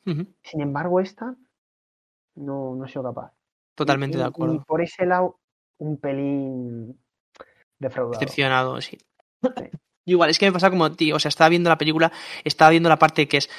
Sin 0.05 0.61
embargo, 0.61 1.01
esta 1.01 1.35
no, 2.37 2.75
no 2.75 2.85
he 2.85 2.89
sido 2.89 3.05
capaz. 3.05 3.33
Totalmente 3.75 4.17
Y- 4.17 4.21
de 4.21 4.27
acuerdo. 4.27 4.55
Y 4.55 4.59
por 4.61 4.81
ese 4.83 5.07
lado, 5.07 5.39
un 5.79 5.97
pelín 5.99 6.99
defraudado. 7.79 8.19
Decepcionado, 8.21 8.81
sí. 8.81 8.99
Igual, 10.05 10.31
es 10.31 10.39
que 10.39 10.47
me 10.47 10.53
pasa 10.53 10.71
como, 10.71 10.91
tío, 10.93 11.17
o 11.17 11.19
sea, 11.19 11.29
estaba 11.29 11.49
viendo 11.49 11.71
la 11.71 11.79
película, 11.79 12.11
estaba 12.45 12.71
viendo 12.71 12.89
la 12.89 12.99
parte 12.99 13.29
que 13.29 13.37
es 13.39 13.51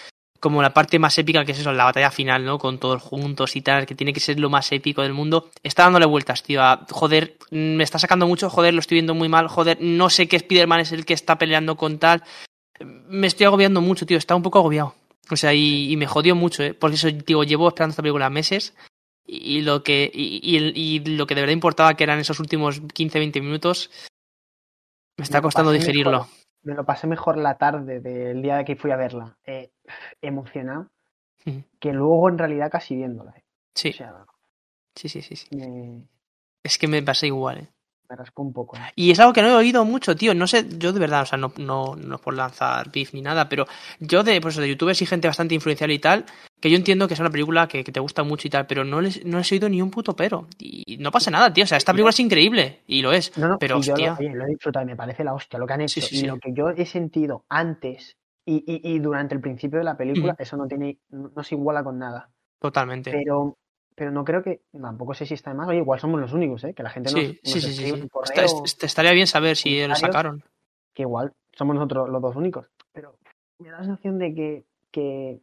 como 0.41 0.61
la 0.61 0.73
parte 0.73 0.99
más 0.99 1.17
épica, 1.17 1.45
que 1.45 1.53
es 1.53 1.59
eso, 1.59 1.71
la 1.71 1.85
batalla 1.85 2.11
final, 2.11 2.43
¿no? 2.43 2.57
Con 2.59 2.77
todos 2.79 3.01
juntos 3.01 3.55
y 3.55 3.61
tal, 3.61 3.85
que 3.85 3.95
tiene 3.95 4.11
que 4.11 4.19
ser 4.19 4.37
lo 4.39 4.49
más 4.49 4.69
épico 4.73 5.01
del 5.03 5.13
mundo. 5.13 5.49
Está 5.63 5.83
dándole 5.83 6.05
vueltas, 6.07 6.43
tío, 6.43 6.61
a, 6.61 6.85
joder, 6.91 7.37
mm, 7.51 7.75
me 7.75 7.83
está 7.85 7.97
sacando 7.99 8.27
mucho, 8.27 8.49
joder, 8.49 8.73
lo 8.73 8.79
estoy 8.81 8.95
viendo 8.95 9.13
muy 9.15 9.29
mal, 9.29 9.47
joder, 9.47 9.77
no 9.79 10.09
sé 10.09 10.27
qué 10.27 10.35
Spider-Man 10.35 10.81
es 10.81 10.91
el 10.91 11.05
que 11.05 11.13
está 11.13 11.37
peleando 11.37 11.77
con 11.77 11.97
tal. 11.99 12.23
Me 12.81 13.27
estoy 13.27 13.45
agobiando 13.45 13.79
mucho, 13.79 14.05
tío, 14.05 14.17
está 14.17 14.35
un 14.35 14.41
poco 14.43 14.59
agobiado. 14.59 14.95
O 15.29 15.35
sea, 15.37 15.53
y, 15.53 15.91
y 15.91 15.95
me 15.95 16.07
jodió 16.07 16.35
mucho, 16.35 16.63
¿eh? 16.63 16.73
Por 16.73 16.91
eso, 16.91 17.07
digo, 17.09 17.43
llevo 17.45 17.67
esperando 17.69 17.91
esta 17.91 18.01
película 18.01 18.29
meses 18.29 18.75
y, 19.25 19.57
y 19.59 19.61
lo 19.61 19.83
que 19.83 20.11
y, 20.13 20.39
y 20.75 20.99
lo 21.15 21.27
que 21.27 21.35
de 21.35 21.41
verdad 21.41 21.53
importaba 21.53 21.93
que 21.93 22.03
eran 22.03 22.17
esos 22.19 22.39
últimos 22.39 22.81
15-20 22.81 23.39
minutos 23.41 23.91
me 25.17 25.23
está 25.23 25.37
Me 25.37 25.43
costando 25.43 25.71
digerirlo. 25.71 26.11
mejor- 26.11 26.27
me 26.63 26.75
lo 26.75 26.85
pasé 26.85 27.07
mejor 27.07 27.37
la 27.37 27.57
tarde 27.57 27.99
del 28.01 28.41
día 28.41 28.63
que 28.63 28.75
fui 28.75 28.91
a 28.91 28.95
verla, 28.95 29.35
eh, 29.45 29.71
emocionado, 30.21 30.87
que 31.79 31.91
luego 31.93 32.29
en 32.29 32.37
realidad 32.37 32.69
casi 32.71 32.95
viéndola. 32.95 33.33
eh. 33.37 33.43
Sí, 33.75 33.89
O 33.89 33.93
sea, 33.93 34.25
sí, 34.95 35.09
sí, 35.09 35.21
sí, 35.21 35.35
sí. 35.35 35.47
me, 35.55 36.03
Es 36.63 36.77
que 36.77 36.87
me 36.87 37.01
pasa 37.01 37.25
igual, 37.25 37.57
¿eh? 37.59 37.67
me 38.09 38.17
raspó 38.17 38.41
un 38.41 38.51
poco. 38.51 38.75
eh. 38.75 38.81
Y 38.97 39.09
es 39.11 39.19
algo 39.21 39.31
que 39.31 39.41
no 39.41 39.47
he 39.47 39.55
oído 39.55 39.85
mucho, 39.85 40.15
tío. 40.17 40.33
No 40.35 40.45
sé, 40.45 40.65
yo 40.77 40.91
de 40.91 40.99
verdad, 40.99 41.21
o 41.21 41.25
sea, 41.25 41.37
no, 41.37 41.53
no, 41.57 41.95
no 41.95 42.15
es 42.15 42.21
por 42.21 42.33
lanzar 42.35 42.91
beef 42.91 43.13
ni 43.13 43.21
nada, 43.21 43.47
pero 43.47 43.65
yo 44.01 44.21
de, 44.23 44.41
pues, 44.41 44.57
de 44.57 44.67
youtubers 44.67 45.01
y 45.01 45.05
gente 45.05 45.29
bastante 45.29 45.55
influencial 45.55 45.89
y 45.91 45.99
tal, 45.99 46.25
que 46.59 46.69
yo 46.69 46.75
entiendo 46.75 47.07
que 47.07 47.13
es 47.13 47.19
una 47.21 47.29
película 47.29 47.69
que, 47.69 47.85
que 47.85 47.91
te 47.93 48.01
gusta 48.01 48.23
mucho 48.23 48.47
y 48.47 48.51
tal, 48.51 48.67
pero 48.67 48.83
no 48.83 48.99
les, 48.99 49.25
no 49.25 49.37
les 49.37 49.49
he 49.51 49.55
oído 49.55 49.69
ni 49.69 49.81
un 49.81 49.89
puto 49.89 50.13
pero. 50.13 50.45
Y 50.59 50.97
no 50.97 51.09
pasa 51.09 51.31
nada, 51.31 51.53
tío. 51.53 51.63
O 51.63 51.67
sea, 51.67 51.77
esta 51.77 51.93
película 51.93 52.09
es 52.09 52.19
increíble, 52.19 52.81
y 52.85 53.01
lo 53.01 53.13
es. 53.13 53.35
No, 53.37 53.47
no, 53.47 53.57
pero 53.57 53.79
yo 53.81 53.93
hostia. 53.93 54.11
lo, 54.11 54.17
oye, 54.27 54.35
lo 54.35 54.43
he 54.43 54.49
disfrutado 54.49 54.83
y 54.85 54.89
me 54.89 54.97
parece 54.97 55.23
la 55.23 55.33
hostia 55.33 55.57
lo 55.57 55.65
que 55.65 55.73
han 55.73 55.81
hecho. 55.81 56.01
sí, 56.01 56.15
y 56.15 56.19
sí. 56.19 56.25
lo 56.27 56.37
que 56.37 56.51
yo 56.53 56.67
he 56.69 56.85
sentido 56.85 57.45
antes 57.47 58.17
y, 58.45 58.63
y- 58.65 58.95
y 58.95 58.99
durante 58.99 59.35
el 59.35 59.41
principio 59.41 59.79
de 59.79 59.85
la 59.85 59.97
película, 59.97 60.35
eso 60.39 60.57
no 60.57 60.67
tiene, 60.67 60.97
no, 61.09 61.43
se 61.43 61.55
iguala 61.55 61.83
con 61.83 61.99
nada. 61.99 62.29
Totalmente. 62.59 63.11
Pero, 63.11 63.57
pero 63.95 64.11
no 64.11 64.23
creo 64.23 64.41
que, 64.43 64.61
tampoco 64.71 65.13
sé 65.13 65.25
si 65.25 65.33
está 65.35 65.51
de 65.51 65.57
más. 65.57 65.67
Oye, 65.67 65.77
igual 65.79 65.99
somos 65.99 66.19
los 66.19 66.33
únicos, 66.33 66.63
¿eh? 66.63 66.73
Que 66.73 66.83
la 66.83 66.89
gente 66.89 67.11
nos, 67.11 67.19
Sí, 67.21 67.39
nos 67.43 67.53
sí, 67.53 67.61
sí, 67.61 67.73
sí. 67.73 68.09
correo, 68.09 68.33
Está- 68.45 68.63
est- 68.65 68.83
estaría 68.83 69.11
bien 69.11 69.27
saber 69.27 69.55
si 69.57 69.85
lo 69.87 69.95
sacaron. 69.95 70.43
que 70.93 71.03
igual 71.03 71.33
somos 71.53 71.75
nosotros 71.75 72.09
los 72.09 72.21
dos 72.21 72.35
únicos. 72.35 72.69
Pero 72.93 73.17
me 73.59 73.69
da 73.69 73.77
la 73.79 73.83
sensación 73.85 74.17
de 74.17 74.33
que, 74.33 74.65
que, 74.91 75.39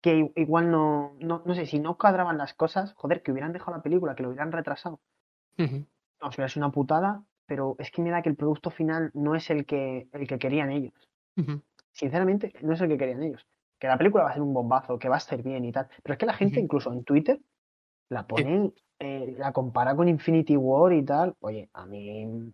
que 0.00 0.32
igual 0.36 0.70
no, 0.70 1.14
no, 1.20 1.42
no 1.44 1.54
sé, 1.54 1.66
si 1.66 1.78
no 1.78 1.96
cuadraban 1.98 2.38
las 2.38 2.54
cosas, 2.54 2.94
joder, 2.94 3.22
que 3.22 3.32
hubieran 3.32 3.52
dejado 3.52 3.76
la 3.76 3.82
película, 3.82 4.14
que 4.14 4.22
lo 4.22 4.28
hubieran 4.30 4.52
retrasado. 4.52 5.00
O 5.58 5.64
sea, 5.66 6.28
hubiera 6.28 6.48
sido 6.48 6.66
una 6.66 6.72
putada, 6.72 7.22
pero 7.46 7.76
es 7.78 7.90
que 7.90 8.02
me 8.02 8.10
da 8.10 8.22
que 8.22 8.28
el 8.28 8.36
producto 8.36 8.70
final 8.70 9.10
no 9.14 9.34
es 9.34 9.50
el 9.50 9.66
que, 9.66 10.08
el 10.12 10.26
que 10.26 10.38
querían 10.38 10.70
ellos. 10.70 11.05
Sinceramente, 11.92 12.52
no 12.62 12.74
es 12.74 12.80
el 12.80 12.88
que 12.88 12.98
querían 12.98 13.22
ellos. 13.22 13.46
Que 13.78 13.88
la 13.88 13.98
película 13.98 14.24
va 14.24 14.30
a 14.30 14.32
ser 14.34 14.42
un 14.42 14.54
bombazo, 14.54 14.98
que 14.98 15.08
va 15.08 15.16
a 15.16 15.18
estar 15.18 15.42
bien 15.42 15.64
y 15.64 15.72
tal. 15.72 15.88
Pero 16.02 16.14
es 16.14 16.18
que 16.18 16.26
la 16.26 16.32
gente, 16.34 16.60
incluso 16.60 16.92
en 16.92 17.04
Twitter, 17.04 17.38
la 18.10 18.26
pone, 18.26 18.72
eh, 18.98 19.34
la 19.38 19.52
compara 19.52 19.94
con 19.94 20.08
Infinity 20.08 20.56
War 20.56 20.92
y 20.92 21.04
tal. 21.04 21.34
Oye, 21.40 21.68
a 21.72 21.84
mí. 21.86 22.52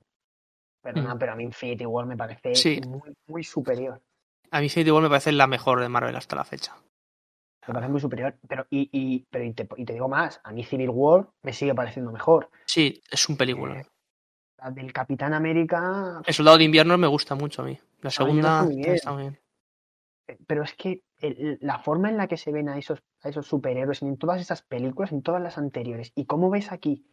Perdona, 0.83 1.17
pero 1.17 1.33
a 1.33 1.37
mí 1.37 1.45
Infinity 1.45 1.87
War 1.87 2.07
me 2.07 2.17
parece 2.17 2.55
Sí. 2.57 2.81
muy, 2.87 3.15
muy 3.29 3.45
superior. 3.45 4.01
A 4.51 4.59
mí 4.59 4.65
Infinity 4.67 4.91
War 4.91 5.03
me 5.03 5.09
parece 5.09 5.31
la 5.33 5.47
mejor 5.47 5.81
de 5.81 5.89
Marvel 5.89 6.17
hasta 6.17 6.35
la 6.35 6.45
fecha. 6.45 6.77
Me 7.69 7.75
parece 7.75 7.93
muy 7.93 8.01
superior. 8.01 8.37
Pero, 8.49 8.67
y, 8.71 8.89
y, 8.93 9.25
pero 9.31 9.45
y, 9.45 9.53
te, 9.53 9.69
y 9.77 9.85
te 9.85 9.93
digo 9.93 10.09
más, 10.09 10.41
a 10.43 10.51
mí 10.53 10.65
Civil 10.65 10.91
War 10.91 11.29
me 11.43 11.53
sigue 11.53 11.73
pareciendo 11.75 12.11
mejor. 12.11 12.51
Sí, 12.67 13.01
es 13.11 13.29
un 13.29 13.37
película. 13.37 13.81
Eh, 13.81 13.87
la 14.59 14.71
del 14.73 14.93
Capitán 14.93 15.35
América. 15.35 16.21
El 16.27 16.35
Soldado 16.35 16.59
de 16.59 16.65
Invierno 16.65 16.99
me 16.99 17.07
gusta 17.07 17.37
mucho 17.37 17.63
a 17.63 17.65
mí. 17.65 17.79
La 18.03 18.11
segunda 18.11 18.49
está 18.51 18.65
muy 18.65 18.77
bien. 18.77 18.95
está 18.95 19.13
muy 19.13 19.23
bien. 19.23 19.39
Eh, 20.29 20.39
Pero 20.47 20.63
es 20.63 20.75
que 20.75 21.03
el- 21.19 21.59
la 21.61 21.79
forma 21.79 22.09
en 22.11 22.17
la 22.17 22.29
que 22.29 22.37
se 22.37 22.53
ven 22.53 22.69
a 22.69 22.79
esos, 22.79 23.03
a 23.23 23.29
esos 23.29 23.47
superhéroes 23.47 24.03
en 24.03 24.17
todas 24.19 24.41
esas 24.41 24.63
películas, 24.63 25.11
en 25.13 25.23
todas 25.23 25.41
las 25.43 25.57
anteriores, 25.59 26.13
y 26.15 26.27
cómo 26.27 26.51
ves 26.51 26.71
aquí 26.71 27.05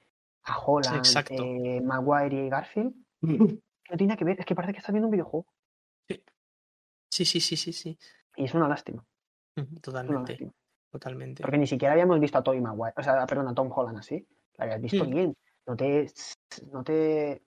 a 0.44 0.58
Holland, 0.60 1.06
eh, 1.46 1.82
Maguire 1.82 2.46
y 2.46 2.50
Garfield, 2.50 2.94
no 3.92 3.98
tiene 3.98 4.16
que 4.18 4.26
ver, 4.26 4.40
es 4.40 4.46
que 4.46 4.56
parece 4.56 4.74
que 4.74 4.80
estás 4.80 4.94
viendo 4.94 5.08
un 5.08 5.12
videojuego. 5.12 5.48
Sí, 7.12 7.26
sí, 7.26 7.40
sí, 7.42 7.58
sí, 7.58 7.74
sí. 7.74 7.98
Y 8.36 8.46
es 8.46 8.54
una 8.54 8.68
lástima. 8.68 9.04
Totalmente. 9.82 10.52
Totalmente. 10.92 11.42
Porque 11.44 11.58
ni 11.58 11.68
siquiera 11.68 11.94
habíamos 11.94 12.20
visto 12.20 12.38
a 12.38 12.44
Tobey 12.44 12.62
Maguire, 12.62 12.94
o 12.98 13.04
sea, 13.04 13.26
perdón, 13.28 13.48
a 13.50 13.54
Tom 13.54 13.70
Holland 13.72 13.98
así. 14.00 14.26
Lo 14.58 14.64
habías 14.64 14.82
visto 14.82 15.06
Mm. 15.06 15.10
bien. 15.10 15.36
No 15.68 15.76
te, 15.76 16.12
no 16.72 16.84
te, 16.84 17.44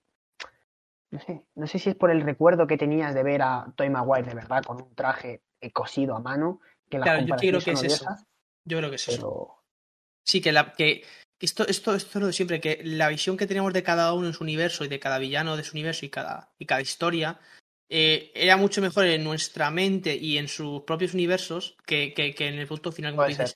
no 1.13 1.19
sé, 1.19 1.45
no 1.53 1.67
sé 1.67 1.77
si 1.77 1.91
es 1.91 1.95
por 1.95 2.09
el 2.09 2.21
recuerdo 2.21 2.65
que 2.65 2.75
tenías 2.75 3.13
de 3.13 3.21
ver 3.21 3.43
a 3.43 3.71
Tobey 3.75 3.91
Maguire 3.91 4.27
de 4.27 4.33
verdad 4.33 4.63
con 4.63 4.81
un 4.81 4.95
traje 4.95 5.43
eh, 5.61 5.71
cosido 5.71 6.15
a 6.15 6.19
mano, 6.19 6.59
que 6.89 6.97
las 6.97 7.05
Claro, 7.05 7.23
yo 7.23 7.35
creo 7.35 7.61
que 7.61 7.71
es 7.71 7.83
eso. 7.83 8.05
Yo 8.65 8.79
creo 8.79 8.89
que 8.89 8.95
es 8.95 9.07
eso. 9.07 9.63
Sí, 10.25 10.41
que, 10.41 10.51
la, 10.51 10.73
que 10.73 11.03
esto, 11.39 11.67
esto, 11.67 11.93
esto 11.93 12.17
es 12.17 12.21
lo 12.21 12.27
de 12.27 12.33
siempre, 12.33 12.59
que 12.59 12.81
la 12.83 13.09
visión 13.09 13.37
que 13.37 13.45
tenemos 13.45 13.71
de 13.73 13.83
cada 13.83 14.11
uno 14.13 14.25
en 14.25 14.33
su 14.33 14.43
universo 14.43 14.85
y 14.85 14.87
de 14.87 14.99
cada 14.99 15.19
villano 15.19 15.55
de 15.55 15.63
su 15.63 15.73
universo 15.73 16.03
y 16.03 16.09
cada, 16.09 16.51
y 16.57 16.65
cada 16.65 16.81
historia 16.81 17.39
eh, 17.89 18.31
era 18.33 18.57
mucho 18.57 18.81
mejor 18.81 19.05
en 19.05 19.23
nuestra 19.23 19.69
mente 19.69 20.15
y 20.15 20.39
en 20.39 20.47
sus 20.47 20.81
propios 20.81 21.13
universos 21.13 21.77
que, 21.85 22.11
que, 22.15 22.33
que 22.33 22.47
en 22.47 22.55
el 22.55 22.65
punto 22.65 22.91
final, 22.91 23.15
como 23.15 23.27
dices. 23.27 23.55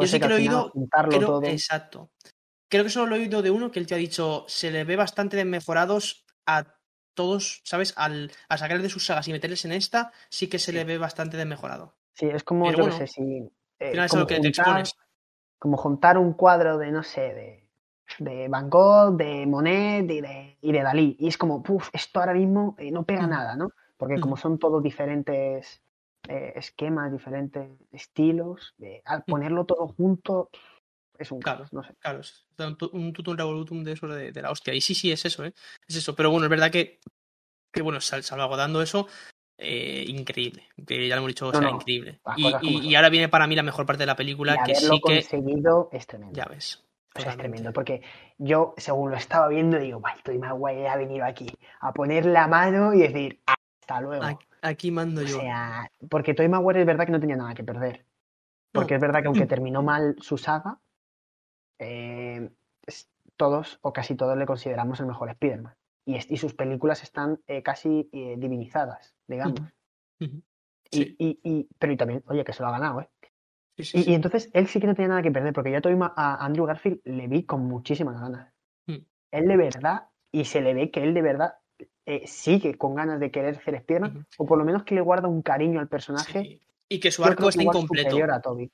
Yo 0.00 0.06
sí 0.06 0.20
que 0.20 0.28
lo 0.28 0.36
he 0.36 0.38
oído, 0.38 0.70
juntarlo 0.70 1.18
creo, 1.18 1.26
todo. 1.26 1.44
exacto. 1.46 2.12
Creo 2.70 2.84
que 2.84 2.90
solo 2.90 3.06
lo 3.06 3.16
he 3.16 3.18
oído 3.18 3.42
de 3.42 3.50
uno 3.50 3.72
que 3.72 3.80
él 3.80 3.88
te 3.88 3.96
ha 3.96 3.98
dicho, 3.98 4.44
se 4.46 4.70
le 4.70 4.84
ve 4.84 4.94
bastante 4.94 5.36
desmejorados 5.36 6.24
a 6.46 6.78
todos, 7.14 7.60
¿sabes? 7.64 7.94
Al, 7.96 8.30
al 8.48 8.58
sacarles 8.58 8.84
de 8.84 8.88
sus 8.90 9.06
sagas 9.06 9.28
y 9.28 9.32
meterles 9.32 9.64
en 9.64 9.72
esta, 9.72 10.12
sí 10.28 10.48
que 10.48 10.58
se 10.58 10.72
le 10.72 10.84
ve 10.84 10.98
bastante 10.98 11.36
desmejorado. 11.36 11.94
Sí, 12.14 12.26
es 12.26 12.44
como, 12.44 12.66
Pero 12.66 12.78
yo 12.78 12.82
bueno, 12.84 12.98
qué 12.98 13.06
sé, 13.06 13.12
si. 13.12 13.22
eh, 13.80 13.90
final 13.90 14.04
es 14.06 14.10
como 14.10 14.20
lo 14.22 14.26
que 14.26 14.34
te 14.34 14.40
juntar- 14.40 14.58
expones. 14.58 14.94
como 15.58 15.76
juntar 15.76 16.18
un 16.18 16.32
cuadro 16.34 16.78
de, 16.78 16.90
no 16.90 17.02
sé, 17.02 17.20
de, 17.20 17.68
de 18.18 18.48
Van 18.48 18.68
Gogh, 18.68 19.16
de 19.16 19.46
Monet 19.46 20.10
y 20.10 20.20
de, 20.20 20.58
y 20.60 20.72
de 20.72 20.82
Dalí. 20.82 21.16
Y 21.18 21.28
es 21.28 21.38
como, 21.38 21.62
puf, 21.62 21.88
esto 21.92 22.20
ahora 22.20 22.34
mismo 22.34 22.74
eh, 22.78 22.90
no 22.90 23.04
pega 23.04 23.26
Mm. 23.26 23.30
nada, 23.30 23.56
¿no? 23.56 23.70
Porque 23.96 24.18
como 24.20 24.36
Mm. 24.36 24.40
son 24.40 24.58
todos 24.58 24.82
diferentes 24.82 25.80
eh, 26.28 26.52
esquemas, 26.56 27.12
diferentes 27.12 27.70
estilos, 27.92 28.74
al 29.04 29.22
ponerlo 29.24 29.64
todo 29.64 29.88
junto 29.88 30.50
es 31.18 31.30
un 31.32 31.40
Claro, 31.40 31.58
caos, 31.60 31.72
no 31.72 31.82
sé. 31.82 31.94
claro, 32.00 32.20
es 32.20 32.46
un, 32.58 32.76
tu- 32.76 32.90
un 32.92 33.12
tutum 33.12 33.36
revolutum 33.36 33.84
de 33.84 33.92
eso 33.92 34.06
de, 34.08 34.32
de 34.32 34.42
la 34.42 34.50
hostia. 34.50 34.74
Y 34.74 34.80
sí, 34.80 34.94
sí, 34.94 35.12
es 35.12 35.24
eso, 35.24 35.44
¿eh? 35.44 35.52
Es 35.86 35.96
eso. 35.96 36.14
Pero 36.14 36.30
bueno, 36.30 36.46
es 36.46 36.50
verdad 36.50 36.70
que, 36.70 37.00
que 37.72 37.82
bueno, 37.82 38.00
sal- 38.00 38.22
salvaguardando 38.22 38.82
eso, 38.82 39.06
eh, 39.58 40.04
increíble. 40.08 40.64
Que 40.86 41.06
ya 41.08 41.14
lo 41.16 41.20
hemos 41.20 41.28
dicho, 41.28 41.48
o 41.48 41.52
No, 41.52 41.60
sea, 41.60 41.70
no, 41.70 41.76
increíble. 41.76 42.20
Y, 42.36 42.88
y- 42.88 42.94
ahora 42.94 43.08
viene 43.10 43.28
para 43.28 43.46
mí 43.46 43.54
la 43.54 43.62
mejor 43.62 43.86
parte 43.86 44.02
de 44.02 44.06
la 44.06 44.14
Y 44.14 44.16
película, 44.16 44.62
que 44.64 44.74
sí 44.74 44.86
que. 44.88 45.00
conseguido 45.00 45.88
es 45.92 46.06
tremendo. 46.06 46.34
Ya 46.38 46.46
ves. 46.46 46.82
O 47.14 47.20
sea, 47.20 47.32
es 47.32 47.36
tremendo, 47.36 47.74
porque 47.74 48.00
yo, 48.38 48.72
según 48.78 49.10
lo 49.10 49.16
estaba 49.18 49.46
viendo, 49.48 49.78
digo, 49.78 50.00
vale, 50.00 50.22
Tobey 50.22 50.38
Maguire 50.38 50.88
ha 50.88 50.96
venido 50.96 51.26
aquí 51.26 51.46
a 51.80 51.92
poner 51.92 52.24
la 52.24 52.48
mano 52.48 52.94
y 52.94 53.00
decir, 53.00 53.42
hasta 53.44 54.00
luego. 54.00 54.24
Aquí, 54.24 54.46
aquí 54.62 54.90
mando 54.90 55.20
O 55.20 55.26
yo. 55.26 55.38
sea, 55.40 55.90
porque 56.08 56.32
Tobey 56.32 56.48
Maguire 56.48 56.80
es 56.80 56.86
verdad 56.86 57.04
que 57.04 57.12
no 57.12 57.20
tenía 57.20 57.36
nada 57.36 57.52
que 57.54 57.64
perder. 57.64 58.06
Porque 58.72 58.94
No. 58.94 58.96
es 58.96 59.02
verdad 59.02 59.20
que 59.20 59.26
aunque 59.26 59.44
terminó 59.46 59.82
mal 59.82 60.16
su 60.20 60.38
saga, 60.38 60.78
eh, 61.82 62.50
todos 63.36 63.78
o 63.82 63.92
casi 63.92 64.14
todos 64.14 64.36
le 64.36 64.46
consideramos 64.46 65.00
el 65.00 65.06
mejor 65.06 65.30
Spider-Man. 65.30 65.74
Y, 66.04 66.36
sus 66.36 66.54
películas 66.54 67.02
están 67.02 67.40
eh, 67.46 67.62
casi 67.62 68.08
eh, 68.12 68.36
divinizadas, 68.38 69.14
digamos. 69.26 69.60
Y, 70.18 70.42
Sí. 70.90 71.16
y, 71.18 71.40
y- 71.42 71.68
pero 71.78 71.92
y 71.92 71.96
también, 71.96 72.22
oye, 72.26 72.44
que 72.44 72.52
se 72.52 72.62
lo 72.62 72.68
ha 72.68 72.72
ganado, 72.72 73.00
¿eh? 73.00 73.08
Sí, 73.78 73.84
sí, 73.84 74.04
Y, 74.06 74.14
entonces 74.14 74.50
él 74.52 74.66
sí 74.66 74.78
que 74.78 74.86
no 74.86 74.94
tenía 74.94 75.08
nada 75.08 75.22
que 75.22 75.30
perder, 75.30 75.54
porque 75.54 75.72
yo 75.72 75.78
a, 76.14 76.44
Andrew 76.44 76.66
Garfield 76.66 77.00
le 77.04 77.26
vi 77.28 77.44
con 77.44 77.66
muchísimas 77.66 78.20
ganas. 78.20 78.52
Mm. 78.86 78.96
Él 79.30 79.48
de 79.48 79.56
verdad, 79.56 80.08
y 80.30 80.44
se 80.44 80.60
le 80.60 80.74
ve 80.74 80.90
que 80.90 81.02
él 81.02 81.14
de 81.14 81.22
verdad 81.22 81.54
eh, 82.04 82.26
sigue 82.26 82.76
con 82.76 82.94
ganas 82.94 83.18
de 83.20 83.30
querer 83.30 83.62
ser 83.62 83.76
Spider-Man, 83.76 84.26
o 84.36 84.46
por 84.46 84.58
lo 84.58 84.64
menos 84.64 84.84
que 84.84 84.94
le 84.94 85.00
guarda 85.00 85.28
un 85.28 85.40
cariño 85.40 85.80
al 85.80 85.88
personaje. 85.88 86.60
Y 86.88 87.00
que 87.00 87.10
su 87.10 87.24
arco 87.24 87.48
está 87.48 87.62
incompleto. 87.62 88.16
a 88.30 88.40
Toby. 88.40 88.70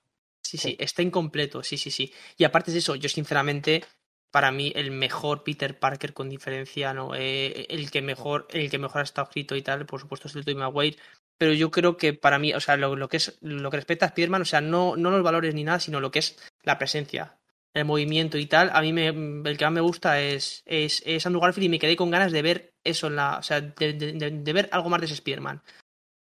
Sí, 0.48 0.56
sí, 0.58 0.76
está 0.78 1.02
incompleto, 1.02 1.62
sí, 1.62 1.76
sí, 1.76 1.90
sí. 1.90 2.12
Y 2.36 2.44
aparte 2.44 2.72
de 2.72 2.78
eso, 2.78 2.94
yo 2.96 3.08
sinceramente, 3.08 3.84
para 4.30 4.50
mí, 4.50 4.72
el 4.74 4.90
mejor 4.90 5.44
Peter 5.44 5.78
Parker 5.78 6.14
con 6.14 6.30
diferencia, 6.30 6.94
¿no? 6.94 7.14
Eh, 7.14 7.66
el 7.68 7.90
que 7.90 8.00
mejor, 8.02 8.46
el 8.50 8.70
que 8.70 8.78
mejor 8.78 9.00
ha 9.00 9.04
estado 9.04 9.28
escrito 9.28 9.56
y 9.56 9.62
tal, 9.62 9.84
por 9.86 10.00
supuesto, 10.00 10.28
es 10.28 10.34
el 10.36 10.44
Tobey 10.44 10.54
Maguire. 10.56 10.96
Pero 11.36 11.52
yo 11.52 11.70
creo 11.70 11.96
que 11.96 12.14
para 12.14 12.38
mí, 12.38 12.52
o 12.54 12.60
sea, 12.60 12.76
lo, 12.76 12.96
lo 12.96 13.08
que 13.08 13.18
es, 13.18 13.38
lo 13.42 13.70
que 13.70 13.76
respecta 13.76 14.06
a 14.06 14.08
Spider-Man, 14.08 14.42
o 14.42 14.44
sea, 14.46 14.60
no, 14.60 14.96
no 14.96 15.10
los 15.10 15.22
valores 15.22 15.54
ni 15.54 15.64
nada, 15.64 15.80
sino 15.80 16.00
lo 16.00 16.10
que 16.10 16.20
es 16.20 16.36
la 16.62 16.78
presencia, 16.78 17.38
el 17.74 17.84
movimiento 17.84 18.38
y 18.38 18.46
tal. 18.46 18.70
A 18.72 18.80
mí 18.80 18.92
me, 18.92 19.08
el 19.08 19.56
que 19.58 19.64
más 19.66 19.72
me 19.74 19.80
gusta 19.82 20.20
es, 20.20 20.62
es, 20.66 21.02
es 21.06 21.26
Andrew 21.26 21.42
Garfield 21.42 21.66
y 21.66 21.68
me 21.68 21.78
quedé 21.78 21.94
con 21.96 22.10
ganas 22.10 22.32
de 22.32 22.42
ver 22.42 22.74
eso 22.82 23.06
en 23.08 23.16
la, 23.16 23.38
o 23.38 23.42
sea, 23.42 23.60
de, 23.60 23.92
de- 23.92 24.12
de- 24.14 24.30
de 24.30 24.52
ver 24.52 24.68
algo 24.72 24.88
más 24.88 25.00
de 25.00 25.06
ese 25.06 25.14
Spider-Man. 25.14 25.62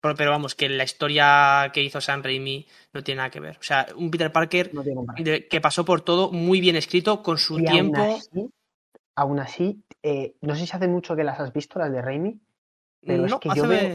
Pero, 0.02 0.14
pero 0.16 0.30
vamos, 0.32 0.54
que 0.54 0.68
la 0.68 0.84
historia 0.84 1.70
que 1.72 1.82
hizo 1.82 2.00
Sam 2.00 2.22
Raimi 2.22 2.66
no 2.92 3.02
tiene 3.04 3.18
nada 3.18 3.30
que 3.30 3.40
ver. 3.40 3.56
O 3.58 3.62
sea, 3.62 3.86
un 3.96 4.10
Peter 4.10 4.32
Parker 4.32 4.72
No 4.74 4.82
de- 5.26 5.46
que 5.48 5.60
pasó 5.60 5.84
por 5.84 6.00
todo 6.02 6.30
muy 6.32 6.60
bien 6.60 6.76
escrito, 6.76 7.22
con 7.22 7.38
su 7.38 7.60
Y 7.60 7.66
tiempo. 7.66 8.02
aún 8.02 8.10
así, 8.10 8.50
aún 9.16 9.38
así 9.40 9.84
eh, 10.02 10.34
no 10.42 10.54
sé 10.56 10.66
si 10.66 10.76
hace 10.76 10.88
mucho 10.88 11.16
que 11.16 11.24
las 11.24 11.40
has 11.40 11.52
visto, 11.52 11.78
las 11.78 11.92
de 11.92 12.02
Raimi, 12.02 12.40
pero 13.06 13.26
no, 13.28 13.36
es 13.36 13.40
que 13.42 13.48
hace 13.50 13.60
yo 13.60 13.66
veo, 13.68 13.90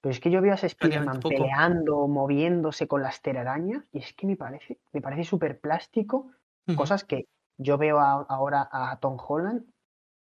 pero 0.00 0.12
es 0.12 0.20
que 0.20 0.30
yo 0.30 0.40
veo 0.42 0.52
a 0.52 0.54
ese 0.56 0.66
Spider-Man 0.66 1.22
peleando, 1.22 2.08
moviéndose 2.08 2.88
con 2.88 3.02
las 3.02 3.22
telarañas, 3.22 3.84
y 3.92 3.98
es 3.98 4.12
que 4.14 4.26
me 4.26 4.36
parece, 4.36 4.78
me 4.92 5.00
parece 5.00 5.24
súper 5.24 5.60
plástico, 5.60 6.30
cosas 6.74 7.04
que 7.04 7.26
yo 7.58 7.78
veo 7.78 8.00
a- 8.00 8.26
ahora 8.28 8.68
a 8.72 8.98
Tom 9.00 9.16
Holland 9.28 9.64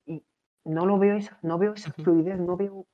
y 0.07 0.25
no 0.65 0.87
lo 0.87 0.99
veo 0.99 1.17
esa, 1.17 1.39
no 1.43 1.59
veo 1.59 1.75
esa 1.75 1.93
fluidez, 1.93 2.39
no 2.39 2.57
veo, 2.57 2.87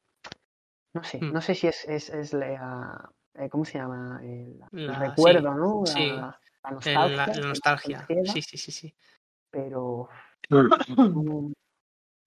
no 0.95 1.05
sé, 1.05 1.19
Mm. 1.21 1.33
no 1.33 1.41
sé 1.41 1.55
si 1.55 1.67
es, 1.69 1.85
es, 1.89 2.11
es 2.11 2.33
la, 2.33 3.11
eh, 3.35 3.49
¿cómo 3.49 3.65
se 3.65 3.79
llama? 3.79 4.21
El, 4.23 4.61
el 4.73 4.87
La- 4.87 4.99
recuerdo, 4.99 5.51
sí, 5.53 5.57
¿no? 5.57 5.83
sí. 5.87 6.09
La, 6.09 6.41
la 6.65 6.71
El- 6.71 6.75
nostalgia. 6.75 7.17
la, 7.17 7.27
la 7.27 7.49
nostalgia. 7.49 8.07
Sí, 8.27 8.43
sí, 8.43 8.59
sí, 8.59 8.73
sí. 8.73 8.95
Pero 9.51 10.09
no, 10.49 10.63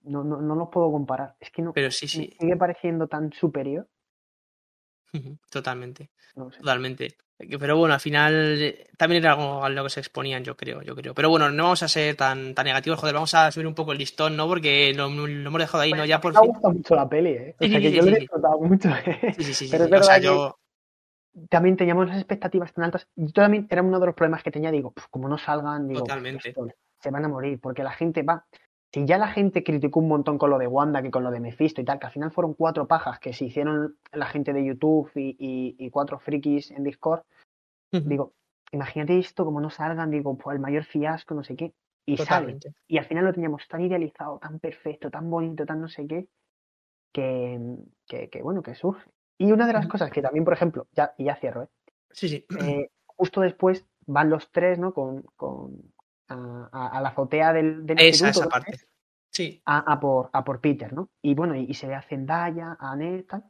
no, 0.03 0.23
no, 0.23 0.41
no 0.41 0.55
lo 0.55 0.69
puedo 0.69 0.91
comparar. 0.91 1.35
Es 1.39 1.51
que 1.51 1.61
no, 1.61 1.73
Pero 1.73 1.91
sí, 1.91 2.05
me 2.05 2.25
sí. 2.25 2.37
sigue 2.39 2.57
pareciendo 2.57 3.07
tan 3.07 3.31
superior. 3.33 3.87
Totalmente. 5.49 6.09
No 6.35 6.51
sé. 6.51 6.59
Totalmente. 6.59 7.15
Que- 7.37 7.59
Pero 7.59 7.77
bueno, 7.77 7.93
al 7.93 7.99
final 7.99 8.33
eh, 8.61 8.87
también 8.97 9.23
era 9.23 9.33
algo 9.33 9.63
a 9.65 9.69
lo 9.69 9.83
que 9.83 9.89
se 9.89 9.99
exponían, 9.99 10.43
yo 10.43 10.55
creo, 10.55 10.81
yo 10.81 10.95
creo. 10.95 11.13
Pero 11.13 11.29
bueno, 11.29 11.49
no 11.49 11.63
vamos 11.63 11.83
a 11.83 11.87
ser 11.87 12.15
tan, 12.15 12.53
tan 12.55 12.65
negativos, 12.65 12.99
joder, 12.99 13.13
vamos 13.15 13.33
a 13.33 13.51
subir 13.51 13.67
un 13.67 13.75
poco 13.75 13.91
el 13.91 13.97
listón, 13.97 14.37
¿no? 14.37 14.47
Porque 14.47 14.93
lo, 14.95 15.09
lo 15.09 15.25
hemos 15.49 15.59
dejado 15.59 15.83
ahí, 15.83 15.91
¿no? 15.91 16.05
Ya 16.05 16.21
por 16.21 16.33
Me 16.33 16.39
ha 16.39 16.41
gustado 16.41 16.73
mucho 16.73 16.95
la 16.95 17.09
peli, 17.09 17.29
¿eh? 17.31 17.55
O 17.59 17.63
Sí, 17.65 17.69
sea, 17.69 17.77
sí, 17.79 17.83
que 17.83 17.89
sí, 17.89 17.95
yo 17.97 18.01
lo 18.03 18.09
he 18.15 18.19
disfrutado 18.19 18.59
mucho. 18.61 18.89
¿eh? 18.89 19.33
Sí, 19.37 19.43
sí, 19.43 19.53
sí, 19.53 19.67
Pero 19.71 19.85
es. 19.85 19.91
O 20.01 20.03
sea, 20.03 20.15
que 20.19 20.25
yo. 20.25 20.59
también 21.49 21.75
teníamos 21.75 22.07
las 22.07 22.17
expectativas 22.17 22.71
tan 22.73 22.85
altas. 22.85 23.07
Yo 23.15 23.31
también 23.33 23.67
era 23.69 23.81
uno 23.81 23.99
de 23.99 24.05
los 24.05 24.15
problemas 24.15 24.43
que 24.43 24.51
tenía. 24.51 24.71
Digo, 24.71 24.91
"Puf, 24.91 25.07
como 25.09 25.27
no 25.27 25.37
salgan, 25.37 25.87
digo, 25.87 26.01
Totalmente. 26.01 26.53
se 27.01 27.11
van 27.11 27.25
a 27.25 27.27
morir. 27.27 27.59
Porque 27.59 27.83
la 27.83 27.91
gente 27.91 28.21
va. 28.23 28.45
Si 28.93 29.05
ya 29.05 29.17
la 29.17 29.27
gente 29.27 29.63
criticó 29.63 29.99
un 30.01 30.07
montón 30.07 30.37
con 30.37 30.49
lo 30.51 30.59
de 30.59 30.67
Wanda 30.67 31.01
que 31.01 31.09
con 31.09 31.23
lo 31.23 31.31
de 31.31 31.39
Mephisto 31.39 31.81
y 31.81 31.83
tal, 31.85 31.97
que 31.99 32.05
al 32.05 32.11
final 32.11 32.31
fueron 32.31 32.53
cuatro 32.53 32.87
pajas 32.87 33.19
que 33.19 33.33
se 33.33 33.45
hicieron 33.45 33.97
la 34.11 34.27
gente 34.27 34.53
de 34.53 34.63
YouTube 34.63 35.09
y, 35.15 35.35
y- 35.39 35.75
y 35.79 35.89
cuatro 35.89 36.19
frikis 36.19 36.69
en 36.71 36.83
Discord, 36.83 37.23
digo, 38.09 38.33
imagínate 38.71 39.17
esto, 39.17 39.45
como 39.45 39.61
no 39.61 39.69
salgan, 39.71 40.11
digo, 40.11 40.37
pues 40.37 40.55
el 40.55 40.61
mayor 40.61 40.83
fiasco, 40.83 41.33
no 41.33 41.43
sé 41.43 41.55
qué. 41.55 41.73
Y 42.05 42.17
sale. 42.17 42.27
Totalmente. 42.27 42.73
Y 42.87 42.97
al 42.97 43.05
final 43.05 43.25
lo 43.25 43.33
teníamos 43.33 43.67
tan 43.67 43.81
idealizado, 43.81 44.37
tan 44.39 44.59
perfecto, 44.59 45.09
tan 45.09 45.29
bonito, 45.29 45.65
tan 45.65 45.79
no 45.81 45.87
sé 45.87 46.05
qué, 46.05 46.27
que, 47.13 47.59
que, 48.07 48.29
que, 48.29 48.41
bueno, 48.41 48.61
que 48.61 48.75
surge. 48.75 49.09
Y 49.37 49.51
una 49.51 49.65
de 49.67 49.73
las 49.73 49.87
cosas 49.87 50.11
que 50.11 50.21
también, 50.21 50.43
por 50.45 50.53
ejemplo, 50.53 50.87
ya, 50.91 51.13
y 51.17 51.25
ya 51.25 51.35
cierro, 51.37 51.63
¿eh? 51.63 51.67
Sí, 52.11 52.27
sí. 52.29 52.45
Eh, 52.59 52.89
justo 53.05 53.41
después 53.41 53.85
van 54.05 54.29
los 54.29 54.51
tres, 54.51 54.77
¿no? 54.79 54.93
Con, 54.93 55.23
con 55.35 55.92
a, 56.27 56.69
a- 56.71 56.87
a 56.97 57.01
la 57.01 57.09
azotea 57.09 57.53
del, 57.53 57.85
del 57.85 57.99
Esa, 57.99 58.27
instituto, 58.27 58.29
esa 58.31 58.43
¿no? 58.45 58.49
parte. 58.49 58.79
Sí. 59.31 59.61
A, 59.65 59.99
por, 59.99 60.29
a 60.31 60.43
por 60.43 60.61
Peter, 60.61 60.93
¿no? 60.93 61.09
Y 61.21 61.33
bueno, 61.33 61.55
y, 61.55 61.65
y 61.67 61.73
se 61.73 61.87
ve 61.87 61.95
a 61.95 62.01
Zendaya, 62.03 62.77
a 62.79 62.95
tal. 63.27 63.43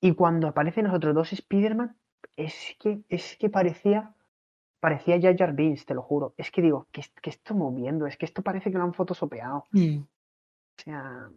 Y 0.00 0.14
cuando 0.14 0.48
aparecen 0.48 0.84
los 0.86 0.94
otros 0.94 1.14
dos 1.14 1.32
Spider-Man, 1.32 1.96
es 2.36 2.76
que, 2.78 3.00
es 3.08 3.36
que 3.36 3.50
parecía, 3.50 4.14
parecía 4.80 5.20
Jar 5.20 5.36
Jar 5.36 5.52
Binks, 5.54 5.84
te 5.86 5.94
lo 5.94 6.02
juro. 6.02 6.34
Es 6.38 6.50
que 6.50 6.62
digo, 6.62 6.88
que, 6.90 7.02
que 7.22 7.30
esto 7.30 7.54
moviendo, 7.54 8.06
es 8.06 8.16
que 8.16 8.24
esto 8.24 8.42
parece 8.42 8.70
que 8.72 8.78
lo 8.78 8.84
han 8.84 8.94
fotosopeado. 8.94 9.66
Mm. 9.72 9.98
O 9.98 10.82
sea, 10.82 11.28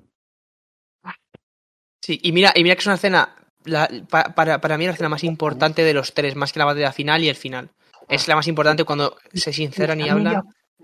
Sí, 2.01 2.19
y 2.23 2.31
mira, 2.31 2.53
y 2.55 2.63
mira 2.63 2.75
que 2.75 2.79
es 2.79 2.85
una 2.85 2.95
escena. 2.95 3.35
la- 3.65 3.89
para, 4.33 4.61
para 4.61 4.77
mí 4.77 4.85
es 4.85 4.89
la 4.89 4.93
escena 4.93 5.09
más 5.09 5.23
importante 5.25 5.83
de 5.83 5.93
los 5.93 6.13
tres, 6.13 6.35
más 6.37 6.53
que 6.53 6.59
la 6.59 6.65
batalla 6.65 6.93
final 6.93 7.21
y 7.23 7.27
el 7.29 7.35
final. 7.35 7.69
Es 8.07 8.27
la 8.27 8.35
más 8.35 8.47
importante 8.47 8.83
cuando 8.83 9.17
se 9.33 9.51
sinceran 9.53 9.99
y 9.99 10.03
medio, 10.03 10.13
hablan. 10.13 10.35
a- 10.37 10.43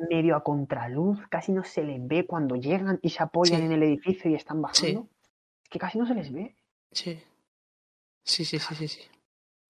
medio 0.10 0.36
a 0.36 0.44
contraluz, 0.44 1.20
casi 1.30 1.52
no 1.52 1.64
se 1.64 1.84
les 1.84 2.06
ve 2.06 2.26
cuando 2.26 2.56
llegan 2.56 3.00
y 3.02 3.10
se 3.10 3.24
apoyan 3.24 3.60
Sí. 3.60 3.66
en 3.66 3.72
el 3.72 3.84
edificio 3.84 4.30
y 4.32 4.36
están 4.36 4.58
Sí. 4.58 4.62
bajando. 4.94 5.10
Es 5.64 5.70
que 5.70 5.80
casi 5.80 5.98
no 5.98 6.06
se 6.06 6.16
les 6.16 6.32
ve. 6.34 6.56
Sí. 6.92 7.20
Sí, 8.26 8.46
sí, 8.46 8.60
sí, 8.60 8.76
sí. 8.76 8.88
sí. 8.88 9.02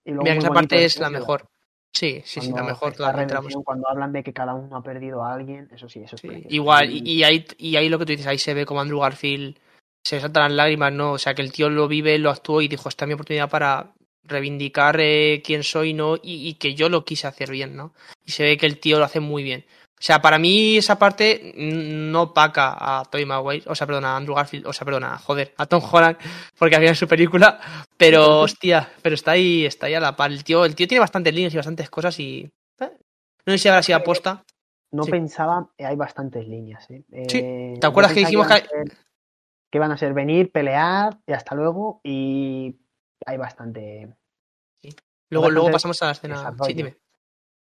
Y 0.05 0.09
luego 0.11 0.23
Mira 0.23 0.35
esa 0.35 0.49
parte 0.49 0.83
es 0.83 0.99
la 0.99 1.09
mejor. 1.09 1.47
Sí, 1.95 2.21
sí, 2.25 2.41
sí, 2.41 2.51
la 2.51 2.63
mejor 2.63 2.95
redención, 2.97 3.63
Cuando 3.63 3.87
hablan 3.87 4.11
de 4.11 4.23
que 4.23 4.33
cada 4.33 4.55
uno 4.55 4.77
ha 4.77 4.81
perdido 4.81 5.23
a 5.23 5.33
alguien, 5.33 5.69
eso 5.71 5.87
sí, 5.87 5.99
eso 6.01 6.15
es 6.15 6.21
Sí, 6.23 6.45
igual, 6.49 6.89
Y- 6.89 7.23
ahí, 7.23 7.45
y 7.59 7.75
ahí 7.75 7.87
lo 7.87 7.99
que 7.99 8.05
tú 8.05 8.11
dices, 8.13 8.25
ahí 8.25 8.39
se 8.39 8.53
ve 8.55 8.65
como 8.65 8.81
Andrew 8.81 8.99
Garfield 8.99 9.57
se 10.03 10.19
saltan 10.19 10.43
las 10.43 10.51
lágrimas, 10.53 10.91
¿no? 10.91 11.11
O 11.13 11.17
sea, 11.19 11.33
que 11.35 11.43
el 11.43 11.51
tío 11.53 11.69
lo 11.69 11.87
vive, 11.87 12.17
lo 12.17 12.29
actuó 12.31 12.61
y 12.61 12.67
dijo, 12.67 12.89
esta 12.89 13.05
es 13.05 13.07
mi 13.07 13.13
oportunidad 13.13 13.47
para 13.49 13.93
reivindicar 14.25 14.97
eh, 14.99 15.41
quién 15.43 15.63
soy, 15.63 15.93
¿no? 15.93 16.15
Y, 16.15 16.47
y, 16.47 16.53
que 16.55 16.75
yo 16.75 16.89
lo 16.89 17.05
quise 17.05 17.27
hacer 17.27 17.51
bien, 17.51 17.75
¿no? 17.75 17.93
Y 18.25 18.31
se 18.31 18.43
ve 18.43 18.57
que 18.57 18.65
el 18.65 18.79
tío 18.79 18.99
lo 18.99 19.05
hace 19.05 19.19
muy 19.19 19.43
bien. 19.43 19.65
O 20.03 20.05
sea, 20.05 20.21
para 20.21 20.37
mí 20.37 20.75
esa 20.75 20.99
parte 20.99 21.53
no 21.55 22.33
paca 22.33 22.75
a 22.77 23.05
Tobey 23.05 23.25
Maguire, 23.25 23.63
o 23.67 23.73
sea, 23.73 23.87
perdona, 23.87 24.11
a 24.11 24.17
Andrew 24.17 24.35
Garfield, 24.35 24.67
o 24.67 24.73
sea, 24.73 24.83
perdona, 24.83 25.17
joder, 25.17 25.53
a 25.55 25.65
Tom 25.65 25.81
Holland, 25.89 26.17
porque 26.59 26.75
había 26.75 26.89
en 26.89 26.95
su 26.95 27.07
película, 27.07 27.57
pero 27.95 28.41
hostia, 28.41 28.91
pero 29.01 29.15
está 29.15 29.31
ahí, 29.31 29.65
está 29.65 29.85
ahí 29.85 29.93
a 29.93 30.01
la 30.01 30.13
par. 30.17 30.29
El 30.29 30.43
tío, 30.43 30.65
el 30.65 30.75
tío 30.75 30.89
tiene 30.89 30.99
bastantes 30.99 31.33
líneas 31.33 31.53
y 31.53 31.55
bastantes 31.55 31.89
cosas 31.89 32.19
y 32.19 32.51
¿eh? 32.81 32.91
no 33.45 33.53
sé 33.53 33.57
si 33.57 33.69
habrá 33.69 33.81
sido 33.81 33.97
aposta. 33.97 34.43
No 34.91 35.03
sí. 35.03 35.11
pensaba, 35.11 35.69
hay 35.79 35.95
bastantes 35.95 36.49
líneas, 36.49 36.85
¿eh? 36.91 37.03
Sí. 37.29 37.79
¿Te 37.79 37.87
acuerdas 37.87 38.11
que 38.11 38.19
dijimos 38.19 38.45
que, 38.45 38.61
que, 38.61 38.91
que 39.71 39.79
van 39.79 39.91
a 39.93 39.97
ser 39.97 40.13
venir, 40.13 40.51
pelear 40.51 41.17
y 41.25 41.31
hasta 41.31 41.55
luego 41.55 42.01
y 42.03 42.75
hay 43.25 43.37
bastante. 43.37 44.15
Sí. 44.81 44.89
Luego, 45.29 45.45
bastante 45.45 45.53
luego 45.53 45.71
pasamos 45.71 46.01
a 46.01 46.05
la 46.05 46.11
escena. 46.11 46.55
Sí, 46.65 46.73
dime. 46.73 46.97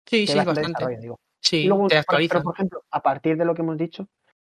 Sí, 0.05 0.27
sí, 0.27 0.35
bastante. 0.35 0.97
Digo. 0.97 1.19
Sí, 1.41 1.65
luego, 1.65 1.87
te 1.87 1.97
actualizan. 1.97 2.37
Pero, 2.37 2.43
por 2.43 2.55
ejemplo, 2.55 2.83
a 2.91 3.01
partir 3.01 3.37
de 3.37 3.45
lo 3.45 3.53
que 3.53 3.61
hemos 3.61 3.77
dicho, 3.77 4.07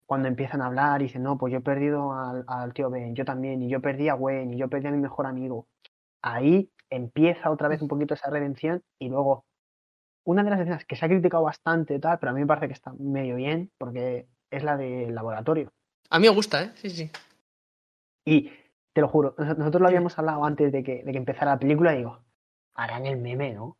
cuando 0.06 0.28
empiezan 0.28 0.62
a 0.62 0.66
hablar 0.66 1.00
y 1.00 1.04
dicen, 1.04 1.22
no, 1.22 1.38
pues 1.38 1.52
yo 1.52 1.58
he 1.58 1.62
perdido 1.62 2.12
al, 2.12 2.44
al, 2.46 2.72
tío 2.72 2.90
Ben, 2.90 3.14
yo 3.14 3.24
también, 3.24 3.62
y 3.62 3.68
yo 3.68 3.80
perdí 3.80 4.08
a 4.08 4.14
Gwen, 4.14 4.54
y 4.54 4.58
yo 4.58 4.68
perdí 4.68 4.88
a 4.88 4.92
mi 4.92 4.98
mejor 4.98 5.26
amigo. 5.26 5.66
Ahí 6.22 6.70
empieza 6.90 7.50
otra 7.50 7.68
vez 7.68 7.80
un 7.80 7.88
poquito 7.88 8.14
esa 8.14 8.30
redención 8.30 8.82
y 8.98 9.08
luego 9.08 9.44
una 10.24 10.42
de 10.42 10.50
las 10.50 10.60
escenas 10.60 10.84
que 10.84 10.96
se 10.96 11.04
ha 11.04 11.08
criticado 11.08 11.44
bastante 11.44 11.98
tal, 11.98 12.18
pero 12.18 12.30
a 12.30 12.34
mí 12.34 12.40
me 12.40 12.46
parece 12.46 12.68
que 12.68 12.74
está 12.74 12.92
medio 12.98 13.36
bien, 13.36 13.70
porque 13.78 14.26
es 14.50 14.62
la 14.62 14.76
del 14.76 15.14
laboratorio. 15.14 15.72
A 16.10 16.18
mí 16.18 16.26
me 16.28 16.34
gusta, 16.34 16.64
¿eh? 16.64 16.72
Sí, 16.74 16.90
sí. 16.90 17.10
Y 18.24 18.50
te 18.92 19.00
lo 19.00 19.08
juro, 19.08 19.34
nosotros 19.38 19.80
lo 19.80 19.88
habíamos 19.88 20.18
hablado 20.18 20.44
antes 20.44 20.72
de 20.72 20.82
que, 20.82 21.02
de 21.04 21.12
que 21.12 21.18
empezara 21.18 21.52
la 21.52 21.58
película 21.58 21.94
y 21.94 21.98
digo, 21.98 22.20
harán 22.74 23.06
el 23.06 23.18
meme, 23.18 23.52
¿no? 23.52 23.76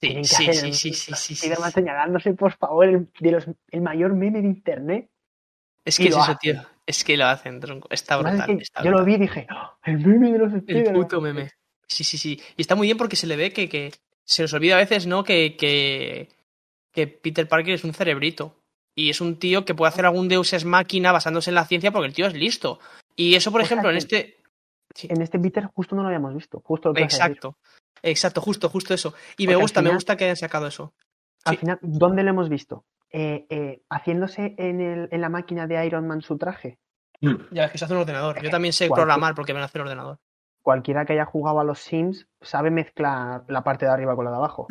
Sí, 0.00 0.24
sí, 0.24 0.52
sí, 0.52 0.52
sí, 0.52 0.72
sí, 0.72 0.94
sí, 0.94 1.14
sí, 1.14 1.34
sí, 1.34 1.54
señalándose, 1.72 2.32
por 2.32 2.52
favor, 2.52 2.88
el, 2.88 3.08
de 3.20 3.32
los, 3.32 3.46
el 3.70 3.80
mayor 3.82 4.14
meme 4.14 4.40
de 4.40 4.48
internet. 4.48 5.10
Es 5.84 5.98
que 5.98 6.08
es 6.08 6.16
eso, 6.16 6.36
tío. 6.40 6.54
Es 6.86 7.04
que 7.04 7.16
lo 7.16 7.26
hacen, 7.26 7.60
tronco. 7.60 7.88
Está 7.90 8.16
brutal. 8.16 8.40
Es 8.40 8.46
que 8.46 8.62
está 8.62 8.82
yo 8.82 8.90
brutal. 8.90 9.00
lo 9.00 9.04
vi 9.04 9.14
y 9.14 9.18
dije, 9.18 9.46
oh, 9.54 9.78
el 9.84 9.98
meme 9.98 10.32
de 10.32 10.38
los 10.38 10.52
El 10.66 10.92
puto 10.92 11.20
meme. 11.20 11.50
Sí, 11.86 12.04
sí, 12.04 12.18
sí. 12.18 12.40
Y 12.56 12.62
está 12.62 12.74
muy 12.74 12.86
bien 12.86 12.96
porque 12.96 13.16
se 13.16 13.26
le 13.26 13.36
ve 13.36 13.52
que, 13.52 13.68
que 13.68 13.92
se 14.24 14.42
nos 14.42 14.52
olvida 14.54 14.76
a 14.76 14.78
veces, 14.78 15.06
¿no? 15.06 15.22
Que, 15.22 15.56
que, 15.56 16.28
que 16.92 17.06
Peter 17.06 17.46
Parker 17.48 17.74
es 17.74 17.84
un 17.84 17.92
cerebrito. 17.92 18.56
Y 18.94 19.10
es 19.10 19.20
un 19.20 19.38
tío 19.38 19.64
que 19.64 19.74
puede 19.74 19.90
hacer 19.90 20.04
algún 20.04 20.28
deus 20.28 20.52
ex 20.52 20.64
máquina 20.64 21.12
basándose 21.12 21.50
en 21.50 21.54
la 21.54 21.66
ciencia 21.66 21.92
porque 21.92 22.08
el 22.08 22.14
tío 22.14 22.26
es 22.26 22.34
listo. 22.34 22.80
Y 23.16 23.34
eso, 23.34 23.52
por 23.52 23.60
O 23.60 23.64
sea, 23.64 23.74
ejemplo, 23.74 23.90
en 23.90 23.96
este. 23.96 24.39
Sí. 24.94 25.08
En 25.10 25.22
este 25.22 25.38
Peter 25.38 25.66
justo 25.66 25.94
no 25.96 26.02
lo 26.02 26.08
habíamos 26.08 26.34
visto. 26.34 26.60
Justo 26.64 26.88
lo 26.90 26.94
que. 26.94 27.02
Exacto. 27.02 27.56
Exacto, 28.02 28.40
justo, 28.40 28.68
justo 28.68 28.94
eso. 28.94 29.14
Y 29.36 29.44
Porque 29.44 29.56
me 29.56 29.56
gusta, 29.56 29.82
me 29.82 29.92
gusta 29.92 30.16
que 30.16 30.24
hayan 30.24 30.36
sacado 30.36 30.66
eso. 30.66 30.94
Al 31.44 31.54
Sí. 31.54 31.60
final, 31.60 31.78
¿dónde 31.82 32.22
lo 32.22 32.30
hemos 32.30 32.48
visto? 32.48 32.84
Eh, 33.12 33.46
eh, 33.50 33.82
haciéndose 33.90 34.54
en, 34.58 34.80
el, 34.80 35.08
en 35.10 35.20
la 35.20 35.28
máquina 35.28 35.66
de 35.66 35.84
Iron 35.86 36.06
Man 36.06 36.22
su 36.22 36.38
traje. 36.38 36.78
Ya 37.50 37.64
es 37.66 37.72
que 37.72 37.78
se 37.78 37.84
hace 37.84 37.94
un 37.94 38.00
ordenador. 38.00 38.42
Yo 38.42 38.50
también 38.50 38.72
sé 38.72 38.88
programar 38.88 39.34
porque 39.34 39.52
me 39.52 39.58
lo 39.58 39.64
hace 39.66 39.78
el 39.78 39.82
ordenador. 39.82 40.18
Cualquiera 40.62 41.04
que 41.04 41.12
haya 41.14 41.24
jugado 41.24 41.60
a 41.60 41.64
los 41.64 41.78
Sims 41.80 42.26
sabe 42.40 42.70
mezclar 42.70 43.44
la 43.48 43.62
parte 43.62 43.84
de 43.86 43.92
arriba 43.92 44.14
con 44.16 44.24
la 44.24 44.30
de 44.30 44.36
abajo. 44.36 44.66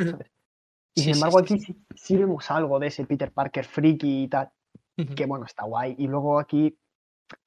Y 0.96 1.02
Sí, 1.02 1.04
sin 1.06 1.14
embargo, 1.16 1.40
sí, 1.40 1.54
aquí 1.56 1.60
sí, 1.64 1.86
sí 1.96 2.18
vemos 2.18 2.50
algo 2.50 2.80
de 2.80 2.88
ese 2.88 3.06
Peter 3.06 3.32
Parker 3.32 3.66
friki 3.66 4.24
y 4.24 4.28
tal. 4.28 4.50
Que 5.16 5.26
bueno, 5.26 5.46
está 5.46 5.64
guay. 5.66 5.96
Y 5.98 6.08
luego 6.08 6.40
aquí, 6.40 6.78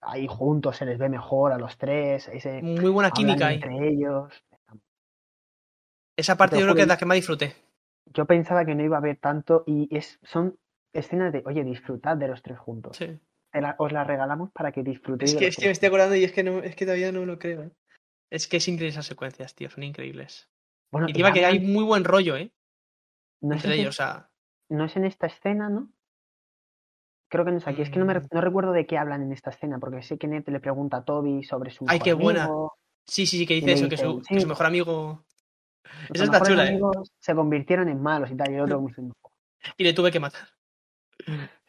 ahí 0.01 0.27
juntos 0.29 0.77
se 0.77 0.87
les 0.87 0.99
ve 0.99 1.09
mejor 1.09 1.53
a 1.53 1.59
los 1.59 1.77
tres. 1.79 2.29
Ese, 2.29 2.63
Muy 2.63 2.91
buena 2.91 3.11
química 3.11 3.49
ahí. 3.49 3.57
entre 3.57 3.89
ellos. 3.89 4.33
Esa 6.17 6.37
parte 6.37 6.57
Te 6.57 6.61
yo 6.61 6.67
creo 6.67 6.77
que 6.77 6.83
es 6.83 6.89
la 6.89 6.97
que 6.97 7.07
más 7.07 7.15
disfruté. 7.17 7.55
Yo 8.15 8.27
pensaba 8.27 8.65
que 8.65 8.75
no 8.75 8.83
iba 8.85 8.97
a 8.97 9.01
haber 9.01 9.17
tanto 9.17 9.65
y 9.67 9.89
es, 9.97 10.19
son 10.23 10.59
escenas 10.93 11.33
de, 11.33 11.43
oye, 11.47 11.65
disfrutad 11.65 12.17
de 12.17 12.29
los 12.29 12.43
tres 12.43 12.59
juntos. 12.59 12.97
Sí. 12.97 13.19
La- 13.53 13.77
os 13.79 13.93
la 13.93 14.05
regalamos 14.05 14.51
para 14.51 14.73
que 14.73 14.83
disfrutéis 14.83 15.31
Es 15.31 15.35
de 15.35 15.41
que, 15.41 15.47
los 15.47 15.55
es 15.55 15.61
que 15.61 15.67
me 15.67 15.73
estoy 15.73 15.87
acordando 15.89 16.17
y 16.17 16.25
es 16.25 16.33
que, 16.33 16.43
no, 16.43 16.59
es 16.63 16.75
que 16.77 16.85
todavía 16.85 17.13
no 17.13 17.25
lo 17.27 17.39
creo. 17.39 17.63
¿eh? 17.65 17.71
Es 18.31 18.49
que 18.49 18.59
es 18.59 18.69
increíble 18.69 18.91
esas 18.93 19.07
secuencias, 19.07 19.55
tío. 19.55 19.71
Son 19.71 19.83
increíbles. 19.83 20.49
Bueno, 20.91 21.07
Y 21.07 21.11
y 21.11 21.13
encima 21.13 21.33
que 21.33 21.45
hay 21.45 21.61
muy 21.61 21.85
buen 21.85 22.05
rollo, 22.05 22.37
¿eh? 22.37 22.51
no 23.41 23.55
es, 23.55 23.65
Entre 23.65 23.75
en, 23.75 23.81
ellos, 23.81 23.95
o 23.95 23.97
sea. 23.97 24.31
no 24.71 24.85
es 24.85 24.97
en 24.97 25.05
esta 25.05 25.27
escena, 25.27 25.69
¿no? 25.69 25.89
Creo 27.33 27.47
que 27.47 27.51
no 27.53 27.57
es 27.57 27.67
aquí. 27.67 27.81
Es 27.81 27.89
que 27.89 27.99
no, 27.99 28.05
me, 28.05 28.13
Mm. 28.13 28.27
no 28.31 28.41
recuerdo 28.43 28.73
de 28.73 28.85
qué 28.85 28.99
hablan 28.99 29.23
en 29.23 29.33
esta 29.33 29.49
escena, 29.49 29.79
porque 29.79 30.03
sé 30.03 30.19
que 30.19 30.29
Ned 30.29 30.47
le 30.49 30.61
pregunta 30.61 30.99
a 30.99 31.05
Toby 31.05 31.43
sobre 31.43 31.71
su 31.71 31.87
Ay, 31.89 31.99
qué 31.99 32.13
buena. 32.13 32.45
amigo, 32.45 32.75
Sí, 33.07 33.25
sí, 33.25 33.39
sí, 33.39 33.47
que 33.47 33.55
dice 33.55 33.73
eso, 33.73 33.89
que 33.89 33.97
su, 33.97 34.23
que 34.29 34.45
mejor 34.45 34.67
amigo. 34.67 35.25
Esa 36.13 36.25
está 36.25 36.43
chula, 36.43 36.67
¿eh? 36.69 36.79
se 37.19 37.35
convirtieron 37.35 37.89
en 37.89 38.03
malos 38.03 38.31
y 38.31 38.37
tal, 38.37 38.53
y 38.53 38.57
el 38.57 38.61
otro 38.61 38.87
Y 39.79 39.85
le 39.85 39.95
tuve 39.95 40.13
que 40.13 40.21
matar. 40.21 40.47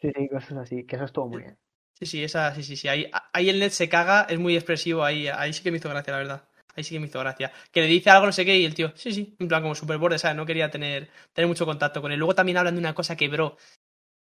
sí, 0.02 0.12
sí, 0.14 0.30
cosas 0.30 0.58
así, 0.58 0.86
que 0.86 0.98
eso 0.98 1.06
estuvo 1.06 1.30
muy 1.30 1.44
bien. 1.44 1.58
Sí, 1.94 2.06
sí, 2.08 2.24
esa, 2.26 2.54
sí, 2.54 2.64
sí, 2.64 2.76
sí. 2.76 2.90
Ahí, 2.90 3.10
ahí 3.32 3.50
el 3.50 3.60
net 3.62 3.70
se 3.72 3.88
caga, 3.88 4.28
es 4.30 4.40
muy 4.40 4.56
expresivo 4.56 5.06
ahí. 5.06 5.30
Ahí 5.30 5.54
sí 5.54 5.64
que 5.64 5.72
me 5.72 5.78
hizo 5.78 5.88
gracia, 5.88 6.12
la 6.12 6.18
verdad. 6.20 6.44
Ahí 6.76 6.84
sí 6.84 6.94
que 6.96 7.00
me 7.00 7.06
hizo 7.06 7.20
gracia. 7.22 7.54
Que 7.72 7.82
le 7.82 7.88
dice 7.88 8.10
algo, 8.10 8.26
no 8.26 8.34
sé 8.34 8.44
qué, 8.44 8.58
y 8.58 8.66
el 8.66 8.74
tío, 8.76 8.92
sí, 8.96 9.14
sí, 9.14 9.34
en 9.40 9.48
plan 9.48 9.62
como 9.62 9.76
super 9.76 9.98
borde, 9.98 10.20
¿sabes? 10.20 10.36
No 10.36 10.46
quería 10.46 10.70
tener, 10.70 11.10
tener 11.32 11.48
mucho 11.48 11.66
contacto 11.66 12.02
con 12.02 12.12
él. 12.12 12.20
Luego 12.20 12.36
también 12.36 12.58
hablan 12.58 12.76
de 12.76 12.80
una 12.80 12.94
cosa 12.94 13.16
que, 13.16 13.30
bro, 13.30 13.56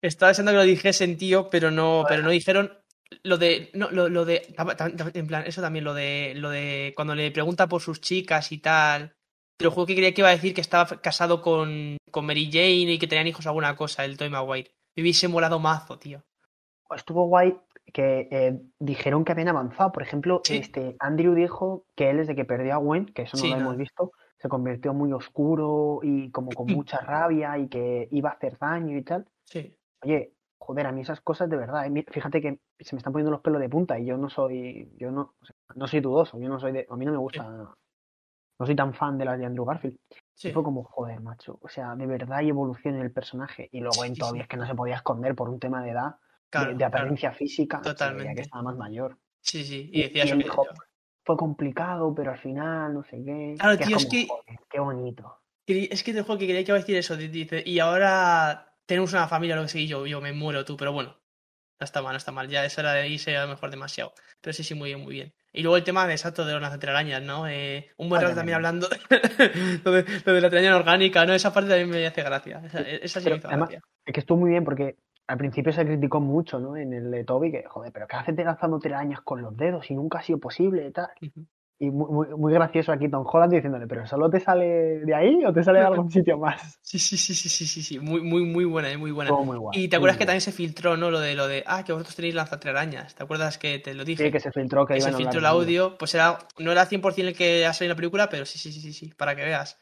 estaba 0.08 0.30
deseando 0.30 0.52
que 0.52 0.58
lo 0.58 0.64
dijesen, 0.64 1.18
tío, 1.18 1.50
pero 1.50 1.72
no, 1.72 2.06
pero 2.08 2.22
no 2.24 2.30
dijeron 2.30 2.72
lo 3.24 3.38
de, 3.38 3.70
no, 3.74 3.92
lo, 3.92 4.10
lo 4.10 4.26
de, 4.26 4.54
en 5.14 5.28
plan, 5.28 5.44
eso 5.46 5.62
también, 5.62 5.86
lo 5.86 5.94
de, 5.94 6.34
lo 6.36 6.50
de 6.50 6.94
cuando 6.96 7.16
le 7.16 7.32
pregunta 7.32 7.68
por 7.68 7.82
sus 7.82 8.02
chicas 8.02 8.52
y 8.52 8.58
tal. 8.58 9.16
Te 9.58 9.66
lo 9.66 9.72
juro 9.72 9.86
que 9.86 9.96
creía 9.96 10.14
que 10.14 10.22
iba 10.22 10.30
a 10.30 10.34
decir 10.34 10.54
que 10.54 10.62
estaba 10.62 11.00
casado 11.00 11.42
con, 11.42 11.98
con 12.12 12.26
Mary 12.26 12.50
Jane 12.52 12.92
y 12.94 12.98
que 13.00 13.08
tenían 13.08 13.28
hijos 13.28 13.46
alguna 13.46 13.76
cosa, 13.76 14.04
el 14.04 14.18
Toy 14.18 14.30
Maguire. 14.30 14.72
Me 14.96 15.04
hubiese 15.04 15.28
molado 15.28 15.60
mazo, 15.60 16.00
tío. 16.00 16.24
Estuvo 16.96 17.28
guay 17.28 17.56
que 17.94 18.28
eh, 18.32 18.60
dijeron 18.80 19.24
que 19.24 19.32
habían 19.32 19.50
avanzado. 19.50 19.92
Por 19.92 20.02
ejemplo, 20.04 20.42
Sí. 20.44 20.58
este 20.58 20.96
Andrew 21.00 21.36
dijo 21.36 21.86
que 21.96 22.10
él 22.10 22.18
desde 22.18 22.36
que 22.36 22.46
perdió 22.46 22.74
a 22.74 22.78
Gwen, 22.78 23.06
que 23.06 23.24
eso 23.24 23.38
no 23.38 23.44
Sí, 23.44 23.50
lo 23.50 23.58
hemos 23.58 23.78
visto, 23.78 24.12
se 24.40 24.50
convirtió 24.50 24.94
muy 24.94 25.12
oscuro 25.14 26.00
y 26.02 26.32
como 26.32 26.52
con 26.52 26.68
mucha 26.76 26.98
rabia 27.00 27.58
y 27.60 27.68
que 27.70 28.08
iba 28.12 28.30
a 28.32 28.34
hacer 28.34 28.58
daño 28.60 28.98
y 28.98 29.04
tal. 29.04 29.28
Sí. 29.46 29.78
Oye, 30.04 30.34
joder, 30.58 30.88
a 30.88 30.92
mí 30.92 31.02
esas 31.02 31.22
cosas 31.22 31.50
de 31.50 31.58
verdad, 31.58 31.86
eh, 31.86 32.06
fíjate 32.10 32.42
que 32.42 32.60
se 32.80 32.96
me 32.96 32.98
están 32.98 33.14
poniendo 33.14 33.32
los 33.32 33.42
pelos 33.42 33.60
de 33.62 33.70
punta 33.70 33.98
y 34.00 34.06
yo 34.06 34.18
no 34.18 34.30
soy, 34.30 34.92
yo 34.98 35.12
no, 35.12 35.34
o 35.42 35.46
sea, 35.46 35.56
no 35.76 35.88
soy 35.88 36.00
dudoso, 36.02 36.40
yo 36.40 36.50
no 36.50 36.60
soy 36.60 36.72
de, 36.72 36.88
a 36.90 36.96
mí 36.96 37.06
no 37.06 37.12
me 37.12 37.18
gusta, 37.18 37.44
no 38.60 38.66
soy 38.66 38.76
tan 38.76 38.94
fan 38.94 39.18
de 39.18 39.26
las 39.26 39.40
de 39.40 39.46
Andrew 39.46 39.66
Garfield. 39.66 39.98
Sí. 40.36 40.50
Y 40.50 40.52
fue 40.52 40.64
como, 40.64 40.84
joder, 40.84 41.22
macho, 41.22 41.60
o 41.62 41.70
sea, 41.70 41.96
de 41.96 42.06
verdad 42.06 42.40
hay 42.40 42.50
evolución 42.50 42.96
en 42.96 43.02
el 43.02 43.12
personaje 43.12 43.70
y 43.72 43.80
luego 43.80 44.04
en 44.06 44.16
Sí, 44.16 44.22
sí. 44.22 44.40
es 44.40 44.48
que 44.48 44.58
no 44.58 44.66
se 44.66 44.76
podía 44.76 44.96
esconder 44.96 45.36
por 45.36 45.50
un 45.50 45.60
tema 45.60 45.84
de 45.84 45.92
edad, 45.92 46.12
de- 46.16 46.18
Claro, 46.50 46.70
de, 46.72 46.76
claro. 46.78 46.88
apariencia 46.98 47.32
física, 47.32 47.82
Totalmente. 47.82 48.36
que 48.36 48.42
estaba 48.42 48.64
más 48.64 48.78
mayor. 48.78 49.18
Sí, 49.42 49.64
sí. 49.64 49.90
Y, 49.92 50.00
Y 50.00 50.04
decía 50.04 50.26
y 50.26 50.38
dijo, 50.38 50.66
fue 51.26 51.38
complicado, 51.38 52.14
pero 52.16 52.32
al 52.32 52.38
final, 52.38 52.94
no 52.94 53.04
sé 53.04 53.24
qué. 53.24 53.56
Claro, 53.60 53.78
que 53.78 53.86
tío, 53.86 53.98
es 53.98 54.06
como, 54.06 54.12
que- 54.12 54.28
joder, 54.28 54.60
qué 54.70 54.80
bonito. 54.80 55.40
Es 55.66 56.04
que 56.04 56.14
te 56.14 56.22
juego 56.24 56.38
que 56.40 56.48
quería 56.48 56.64
que 56.64 56.72
iba 56.72 56.78
a 56.78 56.80
decir 56.82 56.98
eso. 56.98 57.16
di- 57.16 57.28
Dice, 57.30 57.64
y 57.66 57.80
ahora 57.80 58.73
tenemos 58.86 59.14
una 59.14 59.28
familia, 59.28 59.56
lo 59.56 59.64
que 59.64 59.70
sé, 59.70 59.80
y 59.82 59.88
yo, 59.88 60.06
yo 60.06 60.22
me 60.22 60.34
muero 60.34 60.66
tú, 60.66 60.78
pero 60.78 60.92
bueno, 60.92 61.18
no 61.80 61.86
está 61.86 62.02
mal, 62.02 62.14
no 62.14 62.18
está 62.18 62.32
mal. 62.32 62.48
Ya 62.48 62.66
eso 62.66 62.82
era 62.82 62.94
de 62.94 63.10
irse 63.10 63.36
a 63.36 63.44
lo 63.44 63.50
mejor 63.50 63.70
demasiado. 63.70 64.14
Pero 64.42 64.54
sí, 64.54 64.64
sí, 64.64 64.76
muy 64.76 64.90
bien, 64.90 65.02
muy 65.02 65.14
bien. 65.14 65.34
Y 65.52 65.62
luego 65.62 65.78
el 65.78 65.84
tema 65.84 66.08
de 66.08 66.14
exacto 66.14 66.46
de 66.46 66.60
las 66.60 66.80
telarañas, 66.80 67.22
¿no? 67.22 67.48
Eh, 67.48 67.90
un 67.98 68.10
buen 68.10 68.22
rato 68.22 68.36
también 68.36 68.56
hablando 68.56 68.88
lo, 69.84 69.92
de, 69.92 70.06
lo 70.26 70.34
de 70.34 70.42
la 70.42 70.50
telaraña 70.50 70.76
orgánica, 70.76 71.26
¿no? 71.26 71.34
Esa 71.34 71.54
parte 71.54 71.70
también 71.70 71.90
me 71.90 72.06
hace 72.06 72.24
gracia. 72.24 72.62
Esa, 72.66 72.80
esa 72.82 73.22
sí 73.22 73.30
me 73.30 73.36
además, 73.36 73.70
gracia. 73.70 73.82
es 74.06 74.14
que 74.14 74.20
estuvo 74.20 74.40
muy 74.40 74.50
bien 74.50 74.64
porque 74.64 74.98
al 75.28 75.38
principio 75.38 75.72
se 75.72 75.86
criticó 75.86 76.20
mucho, 76.20 76.60
¿no? 76.60 76.76
En 76.76 76.94
el 76.94 77.12
de 77.12 77.24
Toby, 77.24 77.52
que, 77.52 77.64
joder, 77.68 77.92
pero 77.92 78.08
¿qué 78.08 78.16
haces 78.16 78.36
lanzando 78.36 78.80
telarañas 78.80 79.22
con 79.22 79.42
los 79.42 79.56
dedos 79.56 79.90
y 79.92 79.96
nunca 79.96 80.20
ha 80.20 80.24
sido 80.24 80.40
posible 80.40 80.88
y 80.88 80.92
tal? 80.92 81.10
Y 81.84 81.92
muy, 81.92 82.10
muy, 82.10 82.28
muy 82.38 82.54
gracioso 82.54 82.94
aquí 82.94 83.10
Tom 83.10 83.26
Holland 83.30 83.52
diciéndole, 83.52 83.88
¿pero 83.88 84.08
solo 84.08 84.30
te 84.30 84.40
sale 84.40 85.02
de 85.02 85.14
ahí 85.14 85.44
o 85.44 85.52
te 85.52 85.64
sale 85.64 85.80
de 85.80 85.86
algún 85.86 86.10
sitio 86.10 86.38
más? 86.38 86.80
Sí, 86.82 86.98
sí, 86.98 87.18
sí, 87.18 87.36
sí, 87.36 87.50
sí, 87.50 87.66
sí, 87.66 87.84
sí. 87.84 88.00
Muy, 88.00 88.22
muy, 88.22 88.46
muy 88.46 88.64
buena, 88.64 88.90
eh, 88.90 88.96
muy 88.96 89.12
buena. 89.12 89.32
Estuvo 89.32 89.44
muy 89.44 89.58
guay. 89.58 89.84
Y 89.84 89.90
te 89.90 89.98
acuerdas 89.98 90.18
que 90.18 90.26
también 90.26 90.40
se 90.40 90.54
filtró, 90.54 90.96
¿no? 90.96 91.12
Lo 91.12 91.20
de 91.20 91.36
lo 91.36 91.46
de, 91.50 91.62
ah, 91.68 91.84
que 91.84 91.92
vosotros 91.92 92.16
tenéis 92.16 92.36
lanzatelarañas. 92.36 93.16
¿Te 93.16 93.24
acuerdas 93.24 93.58
que 93.58 93.80
te 93.80 93.94
lo 93.94 94.06
dije? 94.06 94.24
Sí, 94.24 94.32
que 94.32 94.40
se 94.40 94.52
filtró 94.54 94.86
que 94.86 94.94
que 94.94 95.02
se 95.02 95.12
filtró 95.12 95.40
el 95.40 95.46
audio, 95.46 95.98
pues 95.98 96.16
era, 96.16 96.38
no 96.58 96.72
era 96.72 96.86
100% 96.86 97.28
el 97.28 97.36
que 97.36 97.66
ha 97.66 97.74
salido 97.74 97.92
en 97.92 97.98
la 97.98 98.00
película, 98.00 98.30
pero 98.30 98.46
sí, 98.46 98.58
sí, 98.58 98.72
sí, 98.72 98.80
sí, 98.80 98.94
sí, 98.94 99.14
para 99.18 99.36
que 99.36 99.44
veas. 99.44 99.78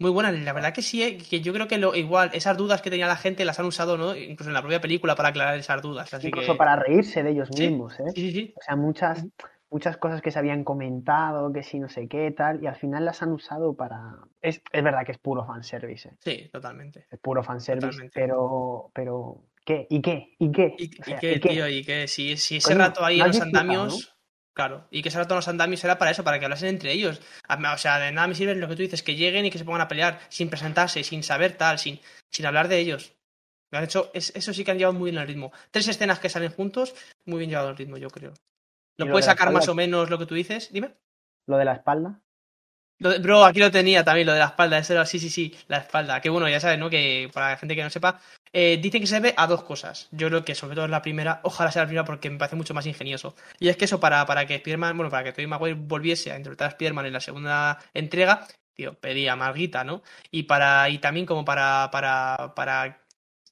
Muy 0.00 0.10
buena, 0.10 0.32
la 0.32 0.52
verdad 0.52 0.72
que 0.72 0.80
sí, 0.80 1.02
eh, 1.02 1.18
que 1.18 1.40
yo 1.40 1.52
creo 1.52 1.68
que 1.68 1.76
lo, 1.76 1.94
igual, 1.94 2.30
esas 2.32 2.56
dudas 2.56 2.80
que 2.80 2.88
tenía 2.88 3.06
la 3.06 3.16
gente 3.16 3.44
las 3.44 3.58
han 3.58 3.66
usado, 3.66 3.98
¿no? 3.98 4.16
Incluso 4.16 4.48
en 4.48 4.54
la 4.54 4.60
propia 4.62 4.80
película 4.80 5.14
para 5.14 5.30
aclarar 5.30 5.58
esas 5.58 5.82
dudas. 5.82 6.14
Así 6.14 6.28
Incluso 6.28 6.52
que... 6.52 6.58
para 6.58 6.76
reírse 6.76 7.22
de 7.22 7.32
ellos 7.32 7.48
Sí, 7.52 7.68
mismos, 7.68 7.98
¿eh? 8.00 8.04
Sí, 8.14 8.20
sí, 8.20 8.32
sí. 8.32 8.54
O 8.56 8.62
sea, 8.62 8.76
muchas, 8.76 9.26
muchas 9.70 9.96
cosas 9.96 10.22
que 10.22 10.30
se 10.30 10.38
habían 10.38 10.64
comentado, 10.64 11.52
que 11.52 11.62
si 11.62 11.78
no 11.78 11.88
sé 11.88 12.08
qué, 12.08 12.30
tal, 12.30 12.62
y 12.62 12.66
al 12.66 12.76
final 12.76 13.04
las 13.04 13.22
han 13.22 13.32
usado 13.32 13.74
para... 13.74 14.16
Es, 14.40 14.62
es 14.72 14.84
verdad 14.84 15.04
que 15.04 15.12
es 15.12 15.18
puro 15.18 15.44
fanservice, 15.44 16.08
¿eh? 16.08 16.12
Sí, 16.20 16.48
totalmente. 16.52 17.06
Es 17.10 17.18
puro 17.18 17.42
fanservice, 17.42 17.86
Totalmente. 17.86 18.20
pero... 18.20 18.90
pero 18.94 19.44
¿Qué? 19.64 19.86
¿Y 19.90 20.00
qué? 20.00 20.34
¿Y 20.38 20.50
qué? 20.50 20.74
¿Y, 20.78 21.00
O 21.00 21.04
sea, 21.04 21.16
y 21.16 21.20
qué, 21.20 21.38
tío? 21.40 21.68
¿Y 21.68 21.84
qué? 21.84 22.08
Si, 22.08 22.38
si 22.38 22.56
ese 22.56 22.74
rato 22.74 23.04
ahí 23.04 23.20
en 23.20 23.26
los 23.26 23.40
andamios... 23.40 24.14
Claro, 24.54 24.88
y 24.90 25.02
que 25.02 25.10
ese 25.10 25.18
rato 25.18 25.36
los 25.36 25.46
andamis 25.46 25.84
era 25.84 25.98
para 25.98 26.10
eso, 26.10 26.24
para 26.24 26.40
que 26.40 26.46
hablasen 26.46 26.70
entre 26.70 26.90
ellos. 26.90 27.20
O 27.48 27.78
sea, 27.78 28.00
de 28.00 28.10
nada 28.10 28.26
me 28.26 28.34
sirve 28.34 28.56
lo 28.56 28.66
que 28.66 28.74
tú 28.74 28.82
dices, 28.82 29.04
que 29.04 29.14
lleguen 29.14 29.46
y 29.46 29.52
que 29.52 29.58
se 29.58 29.64
pongan 29.64 29.82
a 29.82 29.88
pelear 29.88 30.18
sin 30.30 30.50
presentarse, 30.50 31.04
sin 31.04 31.22
saber 31.22 31.52
tal, 31.52 31.78
sin, 31.78 32.00
sin 32.32 32.44
hablar 32.44 32.66
de 32.66 32.78
ellos. 32.78 33.14
Me 33.70 33.78
han 33.78 33.84
hecho, 33.84 34.10
eso 34.14 34.52
sí 34.52 34.64
que 34.64 34.70
han 34.72 34.78
llevado 34.78 34.98
muy 34.98 35.10
bien 35.10 35.22
el 35.22 35.28
ritmo. 35.28 35.52
Tres 35.70 35.86
escenas 35.86 36.18
que 36.18 36.28
salen 36.28 36.50
juntos, 36.50 36.94
muy 37.24 37.38
bien 37.38 37.50
llevado 37.50 37.68
el 37.70 37.76
ritmo, 37.76 37.98
yo 37.98 38.08
creo. 38.08 38.32
¿Lo, 38.98 39.10
puedes 39.10 39.26
sacar 39.26 39.52
más 39.52 39.68
o 39.68 39.74
menos 39.74 40.10
lo 40.10 40.18
que 40.18 40.26
tú 40.26 40.34
dices? 40.34 40.72
Dime. 40.72 40.94
¿Lo 41.46 41.56
de 41.56 41.64
la 41.64 41.72
espalda? 41.72 42.20
bro, 42.98 43.44
aquí 43.44 43.60
lo 43.60 43.70
tenía 43.70 44.04
también, 44.04 44.26
lo 44.26 44.32
de 44.32 44.40
la 44.40 44.46
espalda. 44.46 44.78
Ese 44.78 45.06
sí, 45.06 45.20
sí, 45.20 45.30
sí, 45.30 45.56
la 45.68 45.78
espalda. 45.78 46.20
Que 46.20 46.30
bueno, 46.30 46.48
ya 46.48 46.58
sabes, 46.58 46.78
¿no? 46.78 46.90
Que 46.90 47.30
para 47.32 47.50
la 47.50 47.56
gente 47.56 47.76
que 47.76 47.82
no 47.84 47.90
sepa, 47.90 48.20
eh, 48.52 48.78
dicen 48.82 49.00
que 49.00 49.06
se 49.06 49.20
ve 49.20 49.34
a 49.36 49.46
dos 49.46 49.62
cosas. 49.62 50.08
Yo 50.10 50.28
creo 50.28 50.44
que 50.44 50.56
sobre 50.56 50.74
todo 50.74 50.86
es 50.86 50.90
la 50.90 51.00
primera, 51.00 51.40
ojalá 51.44 51.70
sea 51.70 51.82
la 51.82 51.86
primera 51.86 52.04
porque 52.04 52.28
me 52.28 52.38
parece 52.38 52.56
mucho 52.56 52.74
más 52.74 52.86
ingenioso. 52.86 53.36
Y 53.60 53.68
es 53.68 53.76
que 53.76 53.84
eso 53.84 54.00
para, 54.00 54.26
para 54.26 54.46
que 54.46 54.58
Spiderman, 54.58 54.96
bueno, 54.96 55.10
para 55.10 55.22
que 55.24 55.32
Tobey 55.32 55.46
Maguire 55.46 55.78
volviese 55.80 56.32
a 56.32 56.36
interpretar 56.36 56.68
a 56.68 56.70
Spiderman 56.72 57.06
en 57.06 57.12
la 57.12 57.20
segunda 57.20 57.78
entrega, 57.94 58.48
tío, 58.74 58.94
pedía 58.94 59.36
marguita, 59.36 59.84
¿no? 59.84 60.02
Y 60.32 60.44
para, 60.44 60.88
y 60.88 60.98
también 60.98 61.26
como 61.26 61.44
para, 61.44 61.90
para, 61.92 62.52
para 62.56 63.00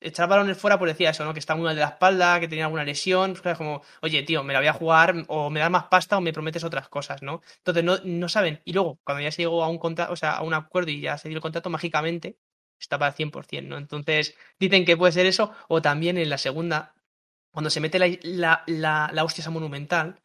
echar 0.01 0.29
balones 0.29 0.59
fuera, 0.59 0.79
pues 0.79 0.93
decía 0.93 1.11
eso, 1.11 1.25
¿no? 1.25 1.33
Que 1.33 1.39
está 1.39 1.55
muy 1.55 1.65
mal 1.65 1.75
de 1.75 1.83
la 1.83 1.89
espalda, 1.89 2.41
que 2.41 2.49
tenía 2.49 2.65
alguna 2.65 2.85
lesión, 2.85 3.35
pues 3.43 3.57
como, 3.57 3.83
oye, 4.03 4.23
tío, 4.23 4.43
me 4.45 4.53
la 4.53 4.61
voy 4.61 4.69
a 4.69 4.73
jugar, 4.73 5.15
o 5.29 5.51
me 5.51 5.61
das 5.61 5.71
más 5.71 5.85
pasta 5.85 6.19
o 6.19 6.21
me 6.21 6.33
prometes 6.33 6.65
otras 6.65 6.89
cosas, 6.89 7.23
¿no? 7.23 7.43
Entonces 7.59 7.85
no, 7.85 7.99
no 8.05 8.29
saben. 8.29 8.61
Y 8.65 8.73
luego, 8.73 8.99
cuando 9.05 9.23
ya 9.23 9.31
se 9.33 9.43
llegó 9.43 9.63
a 9.65 9.69
un 9.69 9.79
contrato, 9.79 10.13
o 10.13 10.17
sea, 10.17 10.33
a 10.33 10.43
un 10.43 10.55
acuerdo 10.55 10.91
y 10.91 11.01
ya 11.01 11.19
se 11.19 11.29
dio 11.29 11.37
el 11.37 11.43
contrato, 11.43 11.71
mágicamente 11.71 12.39
estaba 12.79 13.07
al 13.07 13.15
100%, 13.15 13.69
¿no? 13.69 13.79
Entonces, 13.79 14.37
dicen 14.59 14.85
que 14.85 14.97
puede 14.97 15.13
ser 15.13 15.27
eso, 15.27 15.53
o 15.69 15.83
también 15.83 16.19
en 16.19 16.29
la 16.31 16.39
segunda, 16.39 16.95
cuando 17.53 17.71
se 17.71 17.81
mete 17.81 17.99
la, 17.99 18.09
la, 18.23 18.63
la, 18.67 19.11
la 19.13 19.25
hostia 19.25 19.43
esa 19.43 19.51
monumental, 19.51 20.21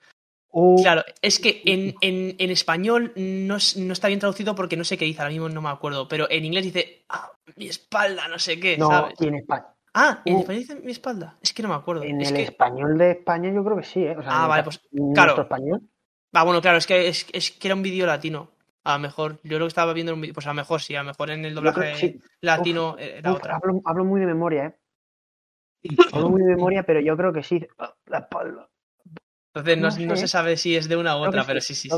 Claro, 0.82 1.04
es 1.22 1.40
que 1.40 1.62
en, 1.66 1.96
en, 2.02 2.36
en 2.38 2.52
español 2.52 3.14
no, 3.16 3.58
no, 3.78 3.94
está 3.94 4.08
bien 4.08 4.20
traducido 4.20 4.56
porque 4.56 4.78
no 4.78 4.84
sé 4.84 4.98
qué 4.98 5.06
dice, 5.06 5.22
ahora 5.22 5.32
mismo 5.32 5.50
no 5.50 5.62
me 5.62 5.70
acuerdo, 5.70 6.08
pero 6.08 6.30
en 6.30 6.46
inglés 6.46 6.66
dice, 6.66 7.06
ah, 7.10 7.32
mi 7.56 7.68
espalda, 7.68 8.28
no 8.28 8.40
sé 8.40 8.60
qué, 8.60 8.78
no, 8.78 8.88
¿sabes? 8.88 9.22
en 9.22 9.36
español. 9.36 9.68
Ah, 9.94 10.22
¿en 10.24 10.36
uh. 10.36 10.40
español 10.40 10.62
dice 10.62 10.76
mi 10.76 10.92
espalda? 10.92 11.38
Es 11.42 11.54
que 11.54 11.64
no 11.64 11.70
me 11.70 11.76
acuerdo. 11.76 12.04
En 12.04 12.22
es 12.22 12.30
el 12.30 12.38
que... 12.38 12.44
español 12.44 12.98
de 12.98 13.12
España 13.12 13.52
yo 13.54 13.64
creo 13.64 13.78
que 13.78 13.84
sí, 13.84 14.04
¿eh? 14.04 14.16
O 14.18 14.22
sea, 14.22 14.44
ah, 14.44 14.48
vale, 14.48 14.64
pues 14.64 14.82
claro. 15.14 15.42
español? 15.42 15.82
Ah, 16.34 16.44
bueno, 16.44 16.62
claro, 16.62 16.78
es 16.78 16.88
que, 16.88 17.10
es, 17.10 17.28
es 17.34 17.52
que 17.52 17.68
era 17.68 17.76
un 17.76 17.82
vídeo 17.82 18.06
latino. 18.06 18.52
A 18.84 18.94
lo 18.94 19.00
mejor, 19.00 19.40
yo 19.44 19.60
lo 19.60 19.66
que 19.66 19.70
estaba 19.70 19.94
viendo 19.94 20.14
un 20.14 20.22
vídeo, 20.22 20.34
pues 20.34 20.48
a 20.48 20.52
lo 20.52 20.56
mejor 20.56 20.82
sí, 20.82 20.96
a 20.96 21.04
lo 21.04 21.10
mejor 21.10 21.30
en 21.30 21.46
el 21.46 21.54
doblaje 21.54 21.96
sí. 21.96 22.22
latino 22.40 22.94
uf, 22.94 23.00
era 23.00 23.32
uf, 23.32 23.38
otra. 23.38 23.58
Hablo, 23.58 23.82
hablo, 23.86 24.06
muy 24.06 24.22
de 24.22 24.28
memoria, 24.28 24.66
¿eh? 24.66 24.76
hablo 26.14 26.30
muy 26.30 26.42
de 26.42 26.56
memoria, 26.56 26.84
pero 26.84 27.00
yo 27.02 27.16
creo 27.18 27.34
que 27.34 27.44
sí. 27.44 27.66
La 28.06 28.20
espalda. 28.20 28.70
Entonces 29.54 29.78
no, 29.78 29.84
no, 29.88 29.92
sé. 29.92 30.06
no, 30.08 30.16
se 30.16 30.28
sabe 30.28 30.58
si 30.58 30.76
es 30.76 30.88
de 30.88 30.96
una 30.98 31.18
u 31.18 31.22
otra, 31.22 31.46
pero 31.46 31.60
sí, 31.62 31.76
sí, 31.76 31.90
sí. 31.90 31.98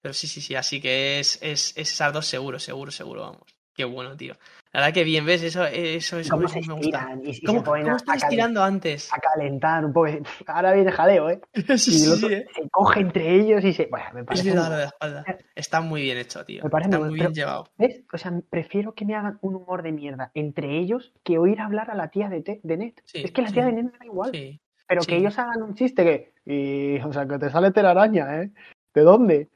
Pero 0.00 0.14
sí, 0.14 0.26
sí, 0.26 0.40
sí, 0.40 0.54
así 0.54 0.80
que 0.80 1.18
es, 1.18 1.38
es, 1.42 1.76
es 1.76 1.92
esas 1.92 2.12
dos 2.12 2.26
seguro, 2.26 2.58
seguro, 2.58 2.90
seguro, 2.90 3.22
vamos. 3.22 3.42
Qué 3.74 3.84
bueno, 3.84 4.16
tío. 4.16 4.34
La 4.72 4.80
verdad 4.80 4.94
que 4.94 5.04
bien, 5.04 5.24
¿ves? 5.24 5.42
Eso, 5.42 5.64
eso, 5.64 6.18
eso, 6.18 6.30
¿Cómo 6.34 6.44
eso 6.46 6.54
se 6.54 6.68
me 6.68 6.74
gusta. 6.74 7.08
y, 7.22 7.30
y 7.30 7.46
¿Cómo, 7.46 7.60
se 7.60 7.64
cómo 7.64 7.92
a, 7.92 7.96
estás 7.96 8.16
a 8.16 8.26
calen- 8.26 8.30
tirando 8.30 8.62
antes? 8.62 9.12
a 9.12 9.18
calentar 9.20 9.84
un 9.84 9.92
poco? 9.92 10.08
Ahora 10.46 10.72
viene 10.72 10.90
jaleo, 10.92 11.30
¿eh? 11.30 11.40
sí, 11.78 11.92
Y 11.92 12.02
el 12.02 12.08
sí, 12.08 12.08
otro 12.08 12.28
sí, 12.28 12.34
¿eh? 12.34 12.46
se 12.54 12.68
coge 12.70 13.00
entre 13.00 13.34
ellos 13.36 13.64
y 13.64 13.72
se... 13.72 13.86
Bueno, 13.86 14.06
me 14.14 14.20
Es 14.22 14.26
parece... 14.26 14.50
muy- 14.50 14.56
lo 14.56 14.62
de 14.64 14.68
la 14.70 14.84
espalda. 14.86 15.26
Está 15.54 15.80
muy 15.80 16.02
bien 16.02 16.18
hecho, 16.18 16.44
tío. 16.44 16.64
Me 16.64 16.70
parece 16.70 16.90
Está 16.90 17.04
muy 17.04 17.14
bien 17.14 17.34
llevado. 17.34 17.68
¿Ves? 17.76 18.00
O 18.12 18.18
sea, 18.18 18.32
prefiero 18.50 18.94
que 18.94 19.04
me 19.04 19.14
hagan 19.14 19.38
un 19.42 19.54
humor 19.56 19.82
de 19.82 19.92
mierda 19.92 20.30
entre 20.34 20.78
ellos 20.78 21.12
que 21.22 21.38
oír 21.38 21.60
hablar 21.60 21.90
a 21.90 21.94
la 21.94 22.10
tía 22.10 22.28
de, 22.28 22.42
Te- 22.42 22.60
de 22.62 22.76
Ned. 22.76 22.94
Sí, 23.04 23.22
es 23.22 23.30
que 23.30 23.42
la 23.42 23.52
tía 23.52 23.64
de 23.64 23.72
Ned 23.72 23.84
me 23.84 23.98
da 23.98 24.04
igual. 24.04 24.30
Sí. 24.32 24.60
Pero 24.88 25.02
sí. 25.02 25.08
que 25.08 25.16
ellos 25.18 25.38
hagan 25.38 25.62
un 25.62 25.74
chiste 25.74 26.02
que... 26.04 26.32
Y, 26.44 26.98
o 27.02 27.12
sea, 27.12 27.26
que 27.28 27.38
te 27.38 27.50
sale 27.50 27.70
telaraña, 27.70 28.42
¿eh? 28.42 28.50
¿De 28.94 29.02
dónde? 29.02 29.48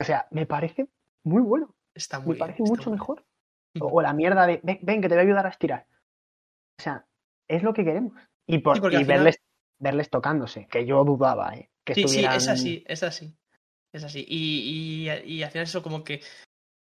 O 0.00 0.04
sea, 0.04 0.26
me 0.30 0.46
parece 0.46 0.88
muy 1.24 1.42
bueno. 1.42 1.74
Está 1.94 2.18
Me 2.18 2.26
muy 2.26 2.34
bien. 2.34 2.40
parece 2.40 2.62
mucho 2.64 2.90
mejor. 2.90 3.24
O, 3.80 3.86
o 3.86 4.02
la 4.02 4.12
mierda 4.12 4.46
de, 4.46 4.60
ven, 4.62 4.80
ven, 4.82 5.00
que 5.00 5.08
te 5.08 5.14
voy 5.14 5.22
a 5.22 5.26
ayudar 5.26 5.46
a 5.46 5.50
estirar. 5.50 5.86
O 6.78 6.82
sea, 6.82 7.06
es 7.48 7.62
lo 7.62 7.72
que 7.72 7.84
queremos. 7.84 8.14
Y, 8.46 8.58
por, 8.58 8.76
Sí, 8.78 8.82
y 8.86 8.90
final- 8.90 9.06
verles, 9.06 9.40
verles 9.78 10.10
tocándose, 10.10 10.66
que 10.66 10.84
yo 10.84 11.04
dudaba, 11.04 11.54
¿eh? 11.54 11.70
Que 11.84 11.94
Sí, 11.94 12.08
sí, 12.08 12.24
es 12.24 12.48
así, 12.48 12.84
es 12.86 13.02
así. 13.02 13.32
Es 13.92 14.02
así. 14.04 14.24
Y, 14.28 15.06
y, 15.08 15.34
y 15.34 15.42
al 15.42 15.50
final 15.50 15.64
eso 15.64 15.82
como 15.82 16.02
que 16.02 16.20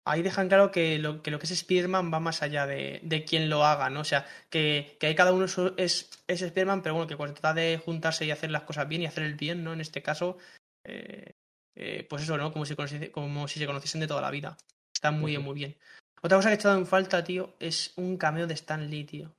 ahí 0.06 0.22
dejan 0.22 0.48
claro 0.48 0.72
que 0.72 1.00
lo 1.00 1.22
que, 1.24 1.32
lo 1.32 1.40
que 1.40 1.45
es 1.45 1.51
Spider-Man 1.51 2.14
va 2.14 2.19
más 2.19 2.42
allá 2.42 2.66
de, 2.67 3.00
de 3.03 3.25
quien 3.25 3.50
lo 3.50 3.66
haga, 3.66 3.90
¿no? 3.90 4.01
O 4.01 4.06
sea, 4.06 4.25
que, 4.50 4.98
que 5.00 5.08
ahí 5.08 5.16
cada 5.16 5.34
uno 5.34 5.45
es, 5.77 6.09
es 6.27 6.42
Spider-Man, 6.42 6.82
pero 6.84 6.95
bueno, 6.95 7.08
que 7.08 7.16
cuando 7.16 7.34
trata 7.34 7.53
de 7.53 7.82
juntarse 7.84 8.25
y 8.25 8.32
hacer 8.32 8.51
las 8.51 8.64
cosas 8.64 8.88
bien 8.88 9.01
y 9.01 9.06
hacer 9.08 9.24
el 9.24 9.35
bien, 9.35 9.64
¿no? 9.64 9.74
En 9.74 9.82
este 9.82 10.01
caso, 10.01 10.38
eh, 10.85 11.32
eh, 11.75 12.06
pues 12.09 12.24
eso, 12.24 12.38
¿no? 12.38 12.53
Como 12.53 12.66
si, 12.66 12.75
conociese- 12.75 13.11
como 13.11 13.48
si 13.48 13.59
se 13.59 13.66
conociesen 13.66 14.01
de 14.01 14.08
toda 14.08 14.22
la 14.22 14.32
vida. 14.32 14.58
Está 14.93 15.11
muy 15.11 15.32
bien, 15.32 15.42
muy 15.42 15.56
bien. 15.56 15.75
Otra 16.22 16.38
cosa 16.38 16.50
que 16.50 16.53
he 16.53 16.58
echado 16.58 16.77
en 16.77 16.88
falta, 16.88 17.24
tío, 17.24 17.56
es 17.59 17.93
un 17.98 18.17
cameo 18.17 18.48
de 18.48 18.53
Stan 18.53 18.90
Lee, 18.90 19.03
tío. 19.03 19.35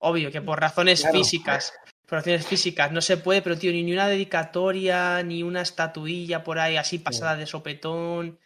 Obvio 0.00 0.30
que 0.30 0.40
por 0.42 0.60
razones 0.60 1.00
Claro. 1.00 1.18
físicas, 1.18 1.72
por 2.06 2.18
razones 2.18 2.46
físicas 2.46 2.92
no 2.92 3.00
se 3.00 3.16
puede, 3.16 3.42
pero 3.42 3.58
tío, 3.58 3.72
ni 3.72 3.82
ni 3.82 3.92
una 3.92 4.08
dedicatoria, 4.08 5.22
ni 5.22 5.42
una 5.42 5.62
estatuilla 5.62 6.44
por 6.44 6.58
ahí 6.58 6.76
así 6.76 6.98
pasada 6.98 7.36
de 7.36 7.46
sopetón. 7.46 8.38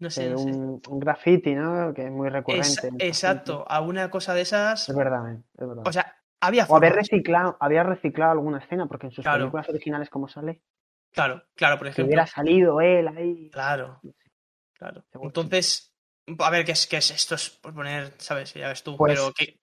No 0.00 0.10
sé, 0.10 0.26
Eh, 0.26 0.30
no 0.30 0.38
sé. 0.38 0.44
un, 0.44 0.82
un 0.88 0.98
graffiti, 1.00 1.54
¿no? 1.54 1.92
Que 1.94 2.06
es 2.06 2.10
muy 2.10 2.28
recurrente. 2.28 2.90
exacto, 2.98 3.64
alguna 3.68 4.10
cosa 4.10 4.34
de 4.34 4.40
esas. 4.42 4.88
Es 4.88 4.96
verdad, 4.96 5.32
¿eh? 5.34 5.38
es 5.58 5.68
verdad. 5.68 5.84
O 5.86 5.92
sea, 5.92 6.16
había 6.40 6.64
O 6.68 6.76
haber 6.76 6.94
reciclado, 6.94 7.56
había 7.60 7.82
reciclado 7.82 8.32
alguna 8.32 8.58
escena, 8.58 8.86
porque 8.86 9.06
en 9.06 9.12
sus 9.12 9.22
Claro. 9.24 9.40
películas 9.44 9.68
originales, 9.68 10.08
como 10.10 10.26
sale, 10.28 10.62
Claro, 11.12 11.42
claro, 11.54 11.76
por 11.76 11.86
que 11.86 11.90
ejemplo. 11.90 12.06
hubiera 12.06 12.26
salido 12.26 12.80
él 12.80 13.08
ahí. 13.08 13.50
Claro, 13.50 14.00
claro. 14.74 15.04
Entonces, 15.22 15.92
a 16.38 16.50
ver, 16.50 16.64
¿qué 16.64 16.72
es, 16.72 16.86
qué 16.86 16.96
es 16.98 17.10
esto? 17.10 17.34
Es 17.34 17.50
por 17.50 17.74
poner, 17.74 18.12
¿sabes? 18.18 18.54
Ya 18.54 18.68
ves 18.68 18.82
tú, 18.82 18.96
Pues, 18.96 19.14
pero 19.18 19.32
que. 19.34 19.58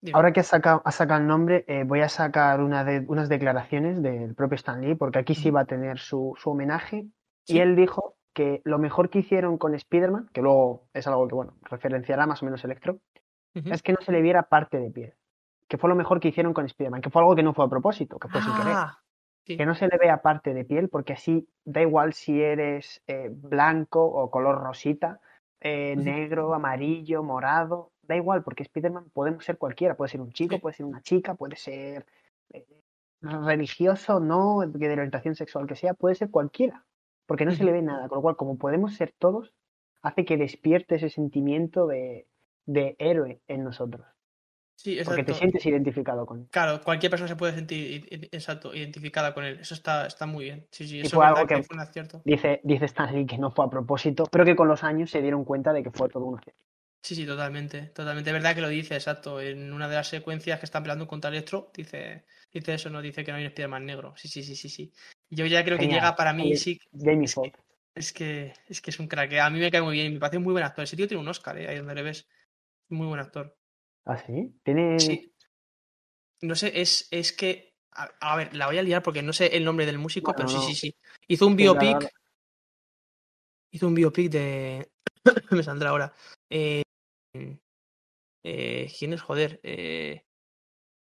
dime. 0.00 0.16
Ahora 0.16 0.32
que 0.32 0.40
has 0.40 0.46
sacado, 0.46 0.82
has 0.84 0.94
sacado 0.94 1.20
el 1.20 1.26
nombre, 1.26 1.64
eh, 1.68 1.82
voy 1.84 2.00
a 2.00 2.08
sacar 2.08 2.60
una 2.60 2.84
de, 2.84 3.00
unas 3.08 3.28
declaraciones 3.28 4.00
del 4.02 4.34
propio 4.34 4.54
Stan 4.56 4.80
Lee, 4.80 4.94
porque 4.94 5.18
aquí 5.18 5.34
sí 5.34 5.50
va 5.50 5.62
a 5.62 5.64
tener 5.66 5.98
su, 5.98 6.34
su 6.38 6.50
homenaje. 6.50 7.06
Sí. 7.42 7.56
Y 7.56 7.58
él 7.60 7.74
dijo 7.76 8.16
que 8.34 8.60
lo 8.64 8.78
mejor 8.78 9.08
que 9.08 9.20
hicieron 9.20 9.56
con 9.58 9.74
Spider-Man, 9.74 10.28
que 10.32 10.42
luego 10.42 10.82
es 10.92 11.06
algo 11.06 11.26
que, 11.28 11.34
bueno, 11.34 11.54
referenciará 11.62 12.26
más 12.26 12.42
o 12.42 12.44
menos 12.44 12.64
Electro, 12.64 12.98
es 13.54 13.82
que 13.82 13.92
no 13.92 14.00
se 14.02 14.10
le 14.12 14.20
viera 14.20 14.42
parte 14.42 14.78
de 14.78 14.90
piel. 14.90 15.14
Que 15.68 15.78
fue 15.78 15.88
lo 15.88 15.94
mejor 15.96 16.20
que 16.20 16.28
hicieron 16.28 16.52
con 16.52 16.66
Spider-Man, 16.66 17.00
que 17.00 17.10
fue 17.10 17.22
algo 17.22 17.34
que 17.36 17.42
no 17.42 17.54
fue 17.54 17.64
a 17.64 17.68
propósito, 17.68 18.18
que 18.18 18.28
fue 18.28 18.42
sin 18.42 18.52
querer. 18.52 18.72
Ah, 18.74 18.98
sí. 19.46 19.56
Que 19.56 19.64
no 19.64 19.74
se 19.74 19.86
le 19.86 19.96
vea 19.96 20.20
parte 20.20 20.52
de 20.52 20.64
piel, 20.64 20.88
porque 20.88 21.12
así 21.14 21.48
da 21.64 21.80
igual 21.80 22.12
si 22.12 22.42
eres 22.42 23.02
eh, 23.06 23.30
blanco 23.30 24.04
o 24.04 24.30
color 24.30 24.60
rosita, 24.60 25.20
eh, 25.60 25.94
negro, 25.96 26.52
amarillo, 26.52 27.22
morado, 27.22 27.92
da 28.02 28.16
igual, 28.16 28.42
porque 28.42 28.64
Spider-Man 28.64 29.10
podemos 29.14 29.44
ser 29.44 29.56
cualquiera, 29.56 29.94
puede 29.96 30.10
ser 30.10 30.20
un 30.20 30.32
chico, 30.32 30.56
Sí. 30.56 30.60
puede 30.60 30.74
ser 30.76 30.86
una 30.86 31.00
chica, 31.00 31.34
puede 31.34 31.56
ser 31.56 32.04
eh, 32.52 32.66
religioso, 33.22 34.20
no, 34.20 34.60
que 34.60 34.88
de 34.88 34.92
orientación 34.92 35.34
sexual 35.34 35.66
que 35.66 35.76
sea, 35.76 35.94
puede 35.94 36.16
ser 36.16 36.30
cualquiera, 36.30 36.84
porque 37.26 37.44
no 37.44 37.52
se 37.52 37.64
le 37.64 37.72
ve 37.72 37.82
nada, 37.82 38.08
con 38.08 38.16
lo 38.18 38.22
cual, 38.22 38.36
como 38.36 38.58
podemos 38.58 38.94
ser 38.94 39.14
todos, 39.18 39.52
hace 40.02 40.24
que 40.24 40.36
despierte 40.36 40.96
ese 40.96 41.08
sentimiento 41.10 41.86
de, 41.86 42.26
de 42.66 42.96
héroe 42.98 43.40
en 43.48 43.64
nosotros, 43.64 44.06
Sí, 44.76 44.98
porque 45.04 45.22
te 45.22 45.30
exacto. 45.30 45.38
sientes 45.38 45.64
identificado 45.66 46.26
con 46.26 46.40
él. 46.40 46.46
Claro, 46.50 46.80
cualquier 46.82 47.08
persona 47.10 47.28
se 47.28 47.36
puede 47.36 47.54
sentir 47.54 48.06
exacto, 48.32 48.74
identificada 48.74 49.32
con 49.32 49.44
él. 49.44 49.58
Eso 49.60 49.72
está, 49.74 50.06
está 50.06 50.26
muy 50.26 50.44
bien. 50.44 50.66
Sí, 50.70 50.86
sí, 50.88 50.96
Y 50.98 51.00
eso 51.02 51.16
fue 51.16 51.26
algo 51.26 51.46
que 51.46 51.54
que- 51.54 51.62
fue 51.62 51.76
un 51.76 51.80
acierto. 51.80 52.20
Dice, 52.24 52.60
dice 52.64 52.84
Stanley 52.86 53.24
que 53.24 53.38
no 53.38 53.50
fue 53.52 53.64
a 53.64 53.70
propósito, 53.70 54.24
pero 54.30 54.44
que 54.44 54.56
con 54.56 54.66
los 54.68 54.82
años 54.82 55.10
se 55.10 55.22
dieron 55.22 55.44
cuenta 55.44 55.72
de 55.72 55.82
que 55.84 55.90
fue 55.90 56.08
todo 56.08 56.24
un 56.24 56.38
acierto. 56.38 56.60
Sí, 57.02 57.14
sí, 57.14 57.26
totalmente. 57.26 57.82
Totalmente. 57.94 58.30
Es 58.30 58.34
verdad 58.34 58.54
que 58.54 58.62
lo 58.62 58.68
dice, 58.68 58.94
exacto. 58.94 59.40
En 59.40 59.72
una 59.72 59.88
de 59.88 59.94
las 59.94 60.08
secuencias 60.08 60.58
que 60.58 60.64
están 60.64 60.82
peleando 60.82 61.06
contra 61.06 61.28
Electro, 61.30 61.70
dice, 61.74 62.24
dice 62.52 62.74
eso, 62.74 62.88
¿no? 62.90 63.00
Dice 63.02 63.22
que 63.24 63.30
no 63.30 63.36
hay 63.36 63.44
un 63.44 63.48
Spider-Man 63.48 63.84
negro. 63.86 64.14
Sí, 64.16 64.26
sí, 64.26 64.42
sí, 64.42 64.56
sí, 64.56 64.68
sí. 64.70 64.90
Yo 65.34 65.46
ya 65.46 65.64
creo 65.64 65.76
que 65.76 65.84
Genial. 65.84 66.00
llega 66.00 66.16
para 66.16 66.32
mí, 66.32 66.44
Oye, 66.44 66.56
sí. 66.56 66.78
Jamie 66.92 67.26
Es 67.26 67.34
que, 67.34 67.52
es 67.94 68.12
que 68.12 68.54
es 68.68 68.80
que 68.80 68.90
es 68.90 68.98
un 69.00 69.08
crack. 69.08 69.32
eh. 69.32 69.40
A 69.40 69.50
mí 69.50 69.58
me 69.58 69.70
cae 69.70 69.82
muy 69.82 69.94
bien. 69.94 70.12
Me 70.14 70.20
parece 70.20 70.38
muy 70.38 70.52
buen 70.52 70.64
actor. 70.64 70.84
Ese 70.84 70.96
tío 70.96 71.08
tiene 71.08 71.20
un 71.22 71.28
Oscar, 71.28 71.58
¿eh? 71.58 71.68
Ahí 71.68 71.78
donde 71.78 71.94
le 71.94 72.02
ves. 72.02 72.26
Muy 72.90 73.06
buen 73.06 73.20
actor. 73.20 73.56
¿Ah, 74.06 74.18
sí? 74.18 74.54
Tiene... 74.62 74.98
Sí. 74.98 75.32
No 76.42 76.54
sé, 76.54 76.80
es, 76.80 77.08
es 77.10 77.32
que. 77.32 77.74
A, 77.92 78.10
a 78.20 78.36
ver, 78.36 78.54
la 78.54 78.66
voy 78.66 78.78
a 78.78 78.82
liar 78.82 79.02
porque 79.02 79.22
no 79.22 79.32
sé 79.32 79.56
el 79.56 79.64
nombre 79.64 79.86
del 79.86 79.98
músico, 79.98 80.32
Bueno, 80.32 80.48
pero 80.50 80.60
sí, 80.60 80.74
sí, 80.74 80.74
sí. 80.74 80.96
Hizo 81.28 81.46
un 81.46 81.56
biopic. 81.56 81.98
claro. 81.98 82.08
Hizo 83.70 83.86
un 83.86 83.94
biopic 83.94 84.30
de. 84.30 84.90
me 85.50 85.62
saldrá 85.62 85.90
ahora. 85.90 86.12
Eh, 86.50 86.82
eh, 88.42 88.92
¿Quién 88.98 89.12
es? 89.12 89.22
Joder. 89.22 89.60
Eh, 89.62 90.22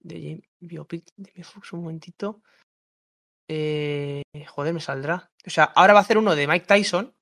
de 0.00 0.20
Jam- 0.20 0.42
biopic 0.60 1.04
de 1.16 1.30
Jamie 1.30 1.44
Foxx, 1.44 1.72
un 1.72 1.80
momentito. 1.80 2.42
Eh, 3.54 4.22
joder, 4.48 4.72
me 4.72 4.80
saldrá. 4.80 5.30
O 5.46 5.50
sea, 5.50 5.64
ahora 5.64 5.92
va 5.92 5.98
a 5.98 6.02
hacer 6.02 6.16
uno 6.16 6.34
de 6.34 6.46
Mike 6.46 6.64
Tyson, 6.66 7.14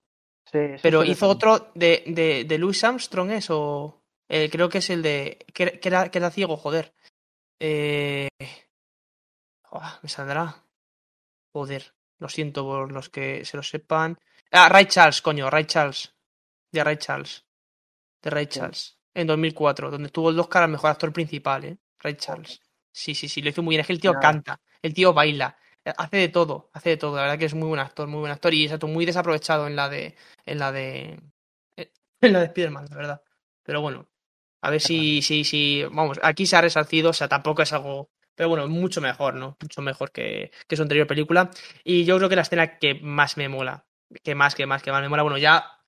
Sí, 0.53 0.59
eso 0.59 0.81
pero 0.83 1.03
hizo 1.05 1.29
otro 1.29 1.73
de, 1.75 2.05
de, 2.07 2.45
de 2.45 2.59
Louis 2.59 2.83
Armstrong, 2.85 3.31
¿es? 3.33 3.51
O. 3.51 4.03
eh, 4.29 4.49
creo 4.51 4.69
que 4.69 4.79
es 4.79 4.91
el 4.91 5.03
de. 5.03 5.45
Que, 5.53 5.63
era- 5.65 5.79
que 5.81 5.89
era, 5.89 6.11
que 6.11 6.19
era 6.19 6.31
ciego, 6.31 6.57
joder. 6.57 6.95
Eh, 7.61 8.29
me 10.03 10.09
saldrá. 10.09 10.65
Joder. 11.53 11.95
Lo 12.19 12.29
siento 12.29 12.65
por 12.65 12.93
los 12.93 13.09
que 13.09 13.45
se 13.45 13.57
lo 13.57 13.63
sepan. 13.63 14.19
Ah, 14.53 14.69
Ray 14.69 14.87
Charles, 14.87 15.23
coño, 15.23 15.49
Ray 15.51 15.65
Charles. 15.65 16.13
De 16.73 16.85
Ray 16.85 16.97
Charles. 16.99 17.45
De 18.23 18.31
Ray 18.31 18.47
Charles. 18.47 18.99
En 19.15 19.27
2004, 19.27 19.91
donde 19.91 20.11
tuvo 20.11 20.31
el 20.31 20.39
Oscar 20.39 20.65
al 20.65 20.71
mejor 20.71 20.91
actor 20.91 21.13
principal, 21.13 21.65
¿eh? 21.65 21.79
Ray 21.99 22.15
Charles. 22.17 22.61
Sí, 22.93 23.15
sí, 23.15 23.29
sí, 23.29 23.41
lo 23.43 23.51
hizo 23.51 23.63
muy 23.63 23.73
bien. 23.73 23.81
Es 23.81 23.87
que 23.87 23.93
el 23.95 24.01
tío 24.01 24.13
canta, 24.21 24.61
el 24.83 24.93
tío 24.95 25.13
baila, 25.13 25.57
hace 25.85 26.17
de 26.17 26.29
todo, 26.29 26.71
hace 26.73 26.91
de 26.91 26.97
todo. 26.97 27.17
La 27.17 27.23
verdad 27.23 27.39
que 27.39 27.47
es 27.47 27.55
muy 27.55 27.69
buen 27.69 27.81
actor, 27.81 28.09
muy 28.09 28.21
buen 28.21 28.33
actor 28.33 28.55
y 28.55 28.65
exacto, 28.65 28.87
muy 28.87 29.07
desaprovechado 29.07 29.67
en 29.67 29.77
la 29.77 29.89
de, 29.89 30.17
en 30.47 30.59
la 30.59 30.73
de, 30.73 31.21
eh, 31.77 31.93
en 32.21 32.33
la 32.33 32.41
de 32.41 32.47
Spider-Man, 32.47 32.87
la 32.91 32.97
verdad. 32.97 33.23
Pero 33.63 33.81
bueno, 33.83 34.09
a 34.63 34.71
ver 34.71 34.81
si, 34.81 35.23
si, 35.23 35.45
si, 35.45 35.85
vamos, 35.85 36.19
aquí 36.23 36.47
se 36.47 36.57
ha 36.57 36.61
resarcido, 36.61 37.11
o 37.11 37.13
sea, 37.13 37.29
tampoco 37.29 37.63
es 37.63 37.73
algo, 37.73 38.11
pero 38.35 38.49
bueno, 38.49 38.69
mucho 38.69 39.01
mejor, 39.01 39.35
¿no? 39.35 39.57
Mucho 39.61 39.83
mejor 39.83 40.13
que, 40.13 40.51
que 40.69 40.77
su 40.77 40.83
anterior 40.83 41.07
película. 41.07 41.51
Y 41.85 42.05
yo 42.05 42.17
creo 42.19 42.29
que 42.29 42.37
la 42.37 42.43
escena 42.43 42.79
que 42.79 42.95
más 42.97 43.37
me 43.37 43.49
mola, 43.49 43.87
que 44.23 44.35
más, 44.35 44.55
que 44.55 44.67
más, 44.67 44.83
que 44.83 44.93
más 44.93 45.03
me 45.03 45.09
mola, 45.09 45.23
bueno, 45.23 45.39
ya 45.39 45.80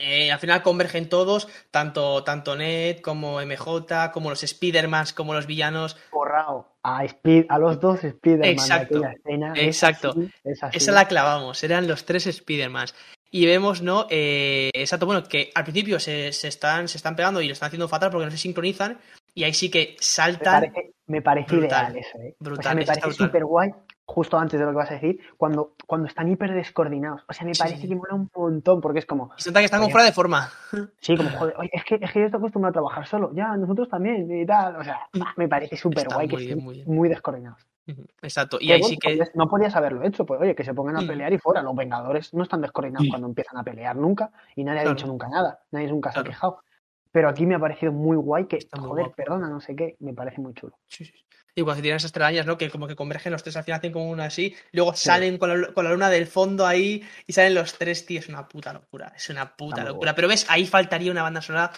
eh, 0.00 0.32
al 0.32 0.38
final 0.38 0.62
convergen 0.62 1.08
todos, 1.08 1.46
tanto, 1.70 2.24
tanto 2.24 2.56
Ned 2.56 3.00
como 3.00 3.40
MJ, 3.40 4.10
como 4.12 4.30
los 4.30 4.42
Spider-Mans, 4.42 5.12
como 5.12 5.34
los 5.34 5.46
villanos. 5.46 5.96
Borrado 6.10 6.66
a, 6.82 7.04
Speed, 7.04 7.46
a 7.48 7.58
los 7.58 7.78
dos 7.80 8.02
Spider-Man 8.02 8.40
de 8.42 8.50
Exacto, 8.50 8.98
aquella 8.98 9.12
escena. 9.12 9.52
es 9.54 9.62
exacto. 9.66 10.10
así, 10.10 10.30
es 10.44 10.62
así. 10.62 10.76
Esa 10.78 10.92
la 10.92 11.06
clavamos, 11.06 11.62
eran 11.62 11.86
los 11.86 12.04
tres 12.04 12.26
Spider-Mans. 12.26 12.94
Y 13.30 13.46
vemos, 13.46 13.80
¿no? 13.80 14.06
Eh, 14.10 14.70
exacto, 14.72 15.06
bueno, 15.06 15.22
que 15.22 15.52
al 15.54 15.62
principio 15.62 16.00
se, 16.00 16.32
se 16.32 16.48
están, 16.48 16.88
se 16.88 16.96
están 16.96 17.14
pegando 17.14 17.40
y 17.40 17.46
lo 17.46 17.52
están 17.52 17.68
haciendo 17.68 17.86
fatal 17.86 18.10
porque 18.10 18.24
no 18.24 18.30
se 18.32 18.38
sincronizan. 18.38 18.98
Y 19.34 19.44
ahí 19.44 19.54
sí 19.54 19.70
que 19.70 19.94
me 19.96 19.96
saltan. 20.00 20.62
parece, 20.62 20.92
me 21.06 21.22
parece 21.22 21.56
Brutal, 21.56 21.92
ideal 21.92 21.96
eso, 21.96 22.18
¿eh? 22.18 22.34
o 22.40 22.44
brutal, 22.44 22.64
sea, 22.64 22.74
me 22.74 22.86
parece 22.86 23.12
súper 23.12 23.44
guay, 23.44 23.70
justo 24.10 24.36
antes 24.38 24.58
de 24.58 24.66
lo 24.66 24.72
que 24.72 24.76
vas 24.78 24.90
a 24.90 24.94
decir, 24.94 25.20
cuando, 25.36 25.74
cuando 25.86 26.08
están 26.08 26.28
hiper 26.28 26.52
descoordinados. 26.52 27.22
O 27.28 27.32
sea, 27.32 27.46
me 27.46 27.52
parece 27.56 27.82
sí. 27.82 27.88
que 27.88 27.94
mola 27.94 28.14
un 28.14 28.28
montón, 28.34 28.80
porque 28.80 28.98
es 28.98 29.06
como, 29.06 29.30
Y 29.38 29.42
se 29.42 29.50
nota 29.50 29.60
que 29.60 29.66
están 29.66 29.80
como 29.80 29.90
fuera 29.92 30.04
de 30.04 30.12
forma. 30.12 30.50
sí, 31.00 31.16
como, 31.16 31.30
joder, 31.30 31.54
oye, 31.58 31.70
es 31.72 31.84
que, 31.84 31.94
es 32.00 32.10
que 32.12 32.18
yo 32.18 32.24
estoy 32.26 32.38
acostumbrado 32.38 32.70
a 32.70 32.72
trabajar 32.72 33.06
solo, 33.06 33.30
ya, 33.34 33.56
nosotros 33.56 33.88
también, 33.88 34.28
y 34.30 34.44
tal. 34.44 34.76
O 34.76 34.82
sea, 34.84 35.00
me 35.36 35.46
parece 35.48 35.76
súper 35.76 36.08
guay 36.08 36.26
que 36.28 36.36
bien, 36.36 36.50
estén 36.58 36.64
muy 36.64 36.84
muy, 36.86 37.08
descoordinados. 37.08 37.64
Exacto. 38.22 38.58
Y 38.60 38.72
ahí 38.72 38.80
bueno, 38.80 38.88
sí 38.90 38.98
que. 38.98 39.08
podías- 39.10 39.30
no 39.34 39.48
podías 39.48 39.74
haberlo 39.76 40.02
hecho, 40.04 40.26
pues 40.26 40.40
oye, 40.40 40.54
que 40.54 40.64
se 40.64 40.74
pongan 40.74 40.96
a 40.96 41.00
Mm. 41.02 41.06
pelear 41.06 41.32
y 41.32 41.38
fuera. 41.38 41.62
Los 41.62 41.74
Vengadores 41.74 42.34
no 42.34 42.42
están 42.42 42.60
descoordinados 42.60 43.06
cuando 43.08 43.26
empiezan 43.28 43.56
a 43.58 43.64
pelear 43.64 43.96
nunca 43.96 44.30
y 44.56 44.64
nadie 44.64 44.80
ha 44.80 44.88
dicho 44.90 45.06
nunca 45.06 45.28
nada, 45.28 45.60
nadie 45.70 45.88
nunca 45.88 46.12
se 46.12 46.20
ha 46.20 46.24
quejado. 46.24 46.60
Pero 47.12 47.28
aquí 47.28 47.44
me 47.46 47.56
ha 47.56 47.58
parecido 47.58 47.90
muy 47.90 48.16
guay 48.16 48.46
que, 48.46 48.56
Está 48.58 48.80
joder, 48.80 49.10
perdona, 49.16 49.48
no 49.48 49.60
sé 49.60 49.74
qué, 49.74 49.96
me 49.98 50.14
parece 50.14 50.40
muy 50.40 50.54
chulo. 50.54 50.78
Sí, 50.86 51.04
sí. 51.04 51.14
Y 51.54 51.62
cuando 51.62 51.76
se 51.76 51.82
tiran 51.82 51.96
esas 51.96 52.12
telarañas, 52.12 52.46
¿no? 52.46 52.56
Que 52.58 52.70
como 52.70 52.86
que 52.86 52.96
convergen 52.96 53.32
los 53.32 53.42
tres 53.42 53.56
al 53.56 53.64
final, 53.64 53.78
hacen 53.78 53.92
como 53.92 54.08
una 54.10 54.24
así, 54.26 54.54
luego 54.72 54.94
Sí. 54.94 55.04
salen 55.06 55.36
con 55.38 55.60
la, 55.60 55.72
con 55.72 55.84
la 55.84 55.92
luna 55.92 56.08
del 56.10 56.26
fondo 56.26 56.66
ahí 56.66 57.02
y 57.26 57.32
salen 57.32 57.54
los 57.54 57.74
tres, 57.78 58.06
tío. 58.06 58.20
Es 58.20 58.28
una 58.28 58.46
puta 58.48 58.72
locura. 58.72 59.12
Es 59.16 59.28
una 59.30 59.56
puta 59.56 59.84
locura. 59.84 60.14
Pero 60.14 60.28
ves, 60.28 60.46
ahí 60.48 60.66
faltaría 60.66 61.10
una 61.10 61.22
banda 61.22 61.40
sonora 61.42 61.72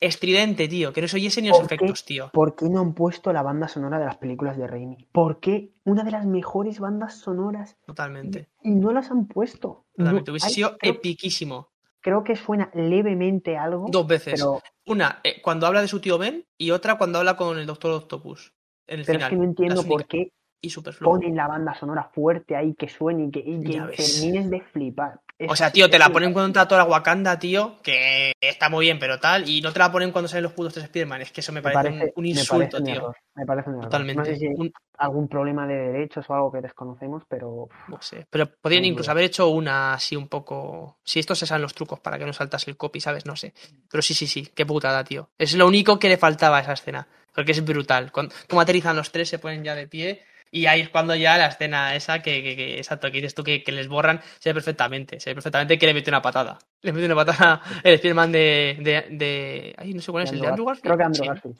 estridente, 0.00 0.68
tío. 0.68 0.92
Que 0.92 1.02
no 1.02 1.08
se 1.08 1.16
oyese 1.16 1.42
ni 1.42 1.48
los 1.48 1.60
efectos, 1.60 2.04
tío. 2.04 2.30
¿Por 2.32 2.54
qué 2.54 2.68
no 2.68 2.80
han 2.80 2.94
puesto 2.94 3.32
la 3.32 3.42
banda 3.42 3.68
sonora 3.68 3.98
de 3.98 4.06
las 4.06 4.16
películas 4.16 4.56
de 4.56 4.66
Raimi? 4.66 5.08
¿Por 5.12 5.40
qué 5.40 5.72
una 5.84 6.04
de 6.04 6.10
las 6.12 6.24
mejores 6.26 6.78
bandas 6.78 7.18
sonoras 7.18 7.76
Totalmente. 7.84 8.48
y 8.62 8.70
no 8.70 8.92
las 8.92 9.10
han 9.10 9.26
puesto? 9.26 9.86
No- 9.96 10.04
Totalmente. 10.04 10.30
Hubiese 10.30 10.46
hay- 10.46 10.52
sido 10.54 10.78
creo, 10.78 10.92
epiquísimo. 10.94 11.70
creo 12.00 12.22
que 12.22 12.36
suena 12.36 12.70
levemente 12.74 13.56
algo, 13.58 13.86
Dos 13.90 14.06
veces. 14.06 14.34
pero, 14.34 14.62
Una, 14.86 15.20
eh, 15.24 15.42
cuando 15.42 15.66
habla 15.66 15.82
de 15.82 15.88
su 15.88 16.00
tío 16.00 16.16
Ben 16.16 16.46
y 16.56 16.70
otra 16.70 16.96
cuando 16.96 17.18
habla 17.18 17.36
con 17.36 17.58
el 17.58 17.66
Doctor 17.66 17.90
Octopus. 17.92 18.54
En 18.88 19.00
el 19.00 19.06
pero 19.06 19.18
es 19.20 19.24
que 19.26 19.36
no 19.36 19.44
entiendo 19.44 19.82
por 19.84 20.06
qué 20.06 20.32
Y 20.60 20.70
ponen 21.00 21.36
la 21.36 21.46
banda 21.46 21.74
sonora 21.74 22.10
fuerte 22.12 22.56
ahí, 22.56 22.74
que 22.74 22.88
suene 22.88 23.26
y 23.26 23.30
que, 23.30 23.38
y 23.40 23.62
que 23.62 23.80
termines 23.96 24.50
de 24.50 24.60
flipar. 24.72 25.20
O 25.46 25.54
sea, 25.54 25.70
tío, 25.70 25.88
te 25.88 26.00
la 26.00 26.08
ponen 26.08 26.32
cuando 26.32 26.48
entra 26.48 26.66
toda 26.66 26.82
la 26.82 26.90
Wakanda, 26.90 27.38
tío, 27.38 27.76
que 27.80 28.32
está 28.40 28.68
muy 28.68 28.86
bien, 28.86 28.98
pero 28.98 29.20
tal, 29.20 29.48
y 29.48 29.60
no 29.60 29.72
te 29.72 29.78
la 29.78 29.92
ponen 29.92 30.10
cuando 30.10 30.26
salen 30.26 30.42
los 30.42 30.52
putos 30.52 30.72
tres 30.74 30.86
Spider-Man. 30.86 31.20
Es 31.22 31.30
que 31.30 31.42
eso 31.42 31.52
me 31.52 31.60
me 31.60 31.70
parece, 31.70 32.12
un, 32.16 32.22
me 32.24 32.30
insulto, 32.30 32.78
parece 32.78 32.92
tío. 32.92 33.14
me 33.36 33.46
parece 33.46 33.70
un. 33.70 33.80
Totalmente. 33.82 34.18
No 34.18 34.24
sé 34.24 34.36
si 34.36 34.46
hay 34.48 34.54
Un- 34.56 34.72
algún 34.98 35.28
problema 35.28 35.64
de 35.68 35.76
derechos 35.76 36.28
o 36.28 36.34
algo 36.34 36.50
que 36.50 36.60
desconocemos, 36.60 37.22
pero 37.28 37.68
no 37.86 38.02
sé. 38.02 38.26
Pero 38.28 38.46
podrían 38.60 38.84
incluso 38.84 39.12
haber 39.12 39.24
hecho 39.26 39.48
una 39.48 39.94
así 39.94 40.16
un 40.16 40.26
poco. 40.26 40.98
Si 41.04 41.20
estos 41.20 41.38
se 41.38 41.46
saben 41.46 41.62
los 41.62 41.72
trucos 41.74 42.00
para 42.00 42.18
que 42.18 42.26
no 42.26 42.32
saltase 42.32 42.68
el 42.68 42.76
copy, 42.76 43.00
¿sabes? 43.00 43.24
No 43.24 43.36
sé. 43.36 43.54
Pero 43.88 44.02
sí, 44.02 44.14
sí, 44.14 44.26
sí. 44.26 44.48
Qué 44.52 44.66
putada, 44.66 45.04
tío. 45.04 45.30
Es 45.38 45.54
lo 45.54 45.68
único 45.68 46.00
que 46.00 46.08
le 46.08 46.16
faltaba 46.16 46.58
a 46.58 46.60
esa 46.62 46.72
escena. 46.72 47.06
Porque 47.38 47.52
es 47.52 47.64
brutal. 47.64 48.10
Cuando, 48.10 48.34
como 48.48 48.60
aterrizan 48.60 48.96
los 48.96 49.12
tres, 49.12 49.28
se 49.28 49.38
ponen 49.38 49.62
ya 49.62 49.76
de 49.76 49.86
pie. 49.86 50.24
Y 50.50 50.66
ahí 50.66 50.80
es 50.80 50.88
cuando 50.88 51.14
ya 51.14 51.38
la 51.38 51.46
escena 51.46 51.94
esa 51.94 52.20
que, 52.20 52.42
que, 52.42 52.56
que- 52.56 52.78
exacto, 52.78 53.06
que 53.08 53.18
dices 53.18 53.32
tú 53.34 53.44
que, 53.44 53.62
que 53.62 53.70
les 53.70 53.86
borran, 53.86 54.20
se 54.40 54.48
ve 54.50 54.54
perfectamente. 54.54 55.20
Se 55.20 55.30
ve 55.30 55.34
perfectamente 55.34 55.78
que 55.78 55.86
le 55.86 55.94
mete 55.94 56.10
una 56.10 56.20
patada. 56.20 56.58
Le 56.82 56.92
mete 56.92 57.06
una 57.06 57.14
patada 57.14 57.62
el 57.84 57.94
Spider-Man 57.94 58.32
de, 58.32 58.76
de, 58.80 59.16
de. 59.16 59.74
Ay, 59.78 59.94
no 59.94 60.00
sé 60.02 60.10
cuál 60.10 60.24
es, 60.24 60.32
el 60.32 60.40
de 60.40 60.46
Andrew 60.48 60.68
Andrew 60.68 60.82
Gar- 60.82 60.82
Garfield. 60.82 60.82
creo 60.82 60.96
que 60.98 61.04
Andrew 61.04 61.22
Sí. 61.22 61.28
Garfield. 61.28 61.58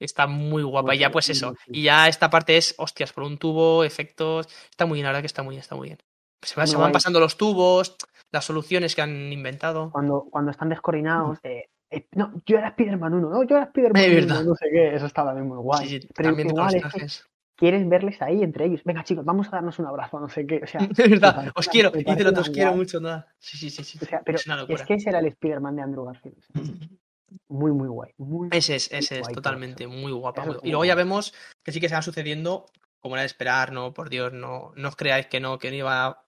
Está 0.00 0.26
muy 0.26 0.64
guapa. 0.64 0.88
Muy 0.88 0.96
Y 0.96 0.98
ya, 0.98 1.10
pues 1.12 1.28
eso. 1.30 1.54
sí. 1.64 1.70
Y 1.72 1.82
ya 1.84 2.08
esta 2.08 2.28
parte 2.28 2.56
es, 2.56 2.74
hostias, 2.78 3.12
por 3.12 3.22
un 3.24 3.38
tubo, 3.38 3.84
efectos. 3.84 4.48
Está 4.70 4.86
muy 4.86 4.96
bien, 4.96 5.04
la 5.04 5.10
verdad 5.10 5.22
que 5.22 5.28
está 5.28 5.42
muy 5.44 5.52
bien, 5.52 5.60
está 5.60 5.76
muy 5.76 5.88
bien. 5.88 5.98
Se, 6.42 6.56
va- 6.56 6.66
se 6.66 6.76
van 6.76 6.90
pasando 6.90 7.20
los 7.20 7.36
tubos, 7.36 7.96
las 8.32 8.44
soluciones 8.44 8.94
que 8.96 9.02
han 9.02 9.32
inventado. 9.32 9.90
Cuando, 9.92 10.26
cuando 10.30 10.50
están 10.50 10.68
descoordinados, 10.68 11.38
eh, 11.44 11.68
eh, 11.90 12.08
no, 12.12 12.42
yo 12.46 12.58
era 12.58 12.68
Spider-Man 12.68 13.14
1, 13.14 13.30
no, 13.30 13.42
yo 13.44 13.56
era 13.56 13.66
Spider-Man 13.66 14.02
Es 14.02 14.08
1, 14.08 14.14
verdad. 14.26 14.44
no 14.44 14.54
sé 14.54 14.66
qué, 14.70 14.94
eso 14.94 15.06
estaba 15.06 15.30
también 15.30 15.48
muy 15.48 15.58
guay. 15.58 15.86
Sí, 15.88 16.00
sí, 16.00 16.08
Pero 16.14 16.28
también 16.30 16.48
igual 16.48 16.74
es 16.74 17.24
quieres 17.56 17.88
verles 17.88 18.20
ahí 18.20 18.42
entre 18.42 18.66
ellos. 18.66 18.82
Venga, 18.84 19.04
chicos, 19.04 19.24
vamos 19.24 19.48
a 19.48 19.52
darnos 19.52 19.78
un 19.78 19.86
abrazo, 19.86 20.18
no 20.20 20.28
sé 20.28 20.46
qué. 20.46 20.60
O 20.62 20.66
sea, 20.66 20.80
Es 20.96 21.10
verdad, 21.10 21.52
os 21.54 21.68
quiero. 21.68 21.92
Y 21.94 22.04
te 22.04 22.24
lo 22.24 22.40
os 22.40 22.50
quiero 22.50 22.70
guay. 22.70 22.80
mucho, 22.80 23.00
nada. 23.00 23.32
Sí, 23.38 23.56
sí, 23.56 23.70
sí, 23.70 23.84
sí. 23.84 23.98
O 24.02 24.04
sea, 24.04 24.22
pero 24.24 24.36
es 24.36 24.46
una 24.46 24.64
es 24.68 24.82
que 24.82 24.94
ese 24.94 25.10
era 25.10 25.20
el 25.20 25.26
Spider-Man 25.26 25.76
de 25.76 25.82
Andrew 25.82 26.04
Garfield. 26.04 26.42
muy, 27.48 27.72
muy 27.72 27.88
guay. 27.88 28.12
Muy, 28.18 28.48
Ese 28.52 28.76
es, 28.76 28.92
ese 28.92 29.20
es, 29.20 29.28
totalmente, 29.28 29.86
muy 29.86 30.12
guapa. 30.12 30.44
Muy- 30.44 30.58
Y 30.62 30.70
luego 30.70 30.84
ya 30.84 30.94
vemos 30.94 31.34
que 31.62 31.72
sí 31.72 31.80
que 31.80 31.88
se 31.88 31.94
van 31.94 32.02
sucediendo, 32.02 32.66
como 33.00 33.16
era 33.16 33.22
de 33.22 33.26
esperar, 33.26 33.72
no, 33.72 33.92
por 33.92 34.10
Dios, 34.10 34.32
no, 34.32 34.72
no 34.76 34.88
os 34.88 34.96
creáis 34.96 35.26
que 35.26 35.40
no, 35.40 35.58
que 35.58 35.70
no 35.70 35.76
iba 35.76 36.06
a, 36.06 36.26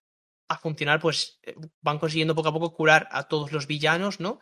a 0.48 0.58
funcionar, 0.58 1.00
pues 1.00 1.38
eh, 1.42 1.54
van 1.80 1.98
consiguiendo 1.98 2.34
poco 2.34 2.48
a 2.48 2.52
poco 2.52 2.72
curar 2.74 3.08
a 3.10 3.24
todos 3.28 3.52
los 3.52 3.66
villanos, 3.66 4.20
¿no? 4.20 4.40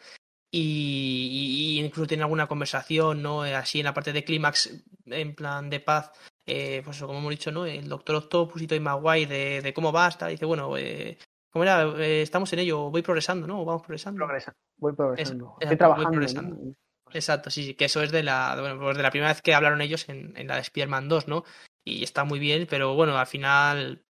Y, 0.57 1.81
incluso 1.81 2.07
tienen 2.07 2.23
alguna 2.23 2.47
conversación, 2.47 3.23
¿no? 3.23 3.45
Eh, 3.45 3.57
Así 3.57 3.81
en 3.81 3.87
la 3.87 3.95
parte 3.95 4.13
de 4.13 4.23
clímax, 4.23 4.85
en 5.07 5.35
plan 5.35 5.69
de 5.69 5.81
paz, 5.81 6.13
eh, 6.47 6.81
pues 6.85 7.01
como 7.01 7.19
hemos 7.19 7.31
dicho, 7.31 7.51
¿no? 7.51 7.67
El 7.67 7.89
Doctor 7.89 8.17
Octopus 8.17 8.63
y 8.63 8.69
Toy 8.69 8.79
Maguire 8.79 9.27
de, 9.27 9.63
de 9.63 9.75
cómo 9.75 9.91
va, 9.91 10.07
hasta 10.07 10.29
dice, 10.29 10.45
bueno, 10.45 10.77
eh, 10.79 11.19
¿cómo 11.51 11.65
era? 11.65 11.83
Eh, 11.99 12.23
estamos 12.23 12.53
en 12.53 12.61
ello, 12.61 12.91
voy 12.91 13.03
progresando, 13.03 13.49
¿no? 13.49 13.65
Vamos 13.65 13.83
progresando. 13.83 14.19
Progresa, 14.19 14.55
voy 14.77 14.93
progresando. 14.93 15.57
Estoy 15.59 15.69
voy 15.71 15.77
trabajando. 15.77 16.11
progresando. 16.11 16.57
¿no? 16.57 16.75
Exacto, 17.13 17.51
sí, 17.51 17.65
sí, 17.65 17.75
que 17.75 17.87
eso 17.87 18.01
es 18.03 18.13
de 18.13 18.23
la, 18.23 18.57
bueno, 18.61 18.79
pues 18.79 18.97
de 18.97 19.03
la 19.03 19.11
primera 19.11 19.33
vez 19.33 19.43
que 19.43 19.55
hablaron 19.55 19.81
ellos 19.81 20.09
en, 20.09 20.37
en 20.37 20.47
la 20.47 20.55
de 20.55 20.61
Spider-Man 20.61 21.09
2, 21.09 21.27
¿no? 21.27 21.45
Y 21.85 22.05
está 22.05 22.23
muy 22.23 22.39
bien, 22.39 22.69
pero 22.71 22.95
bueno, 22.95 23.19
al 23.19 23.27
final 23.27 24.05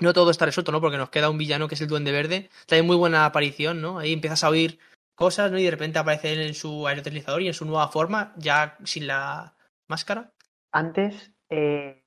no 0.00 0.12
todo 0.14 0.30
está 0.30 0.46
resuelto, 0.46 0.72
¿no? 0.72 0.80
Porque 0.80 0.96
nos 0.96 1.10
queda 1.10 1.28
un 1.28 1.38
villano 1.38 1.68
que 1.68 1.74
es 1.74 1.80
el 1.82 1.88
Duende 1.88 2.12
Verde. 2.12 2.48
También 2.66 2.86
muy 2.86 2.96
buena 2.96 3.26
aparición, 3.26 3.82
¿no? 3.82 3.98
Ahí 3.98 4.12
empiezas 4.12 4.44
a 4.44 4.48
oír 4.48 4.78
cosas, 5.18 5.50
¿no? 5.50 5.58
Y 5.58 5.64
de 5.64 5.70
repente 5.72 5.98
aparece 5.98 6.32
él 6.32 6.40
en 6.40 6.54
su 6.54 6.86
aerotelizador 6.86 7.42
y 7.42 7.48
en 7.48 7.54
su 7.54 7.64
nueva 7.64 7.88
forma, 7.88 8.32
ya 8.36 8.78
sin 8.84 9.06
la 9.08 9.56
máscara. 9.88 10.32
Antes, 10.72 11.32
eh, 11.50 12.04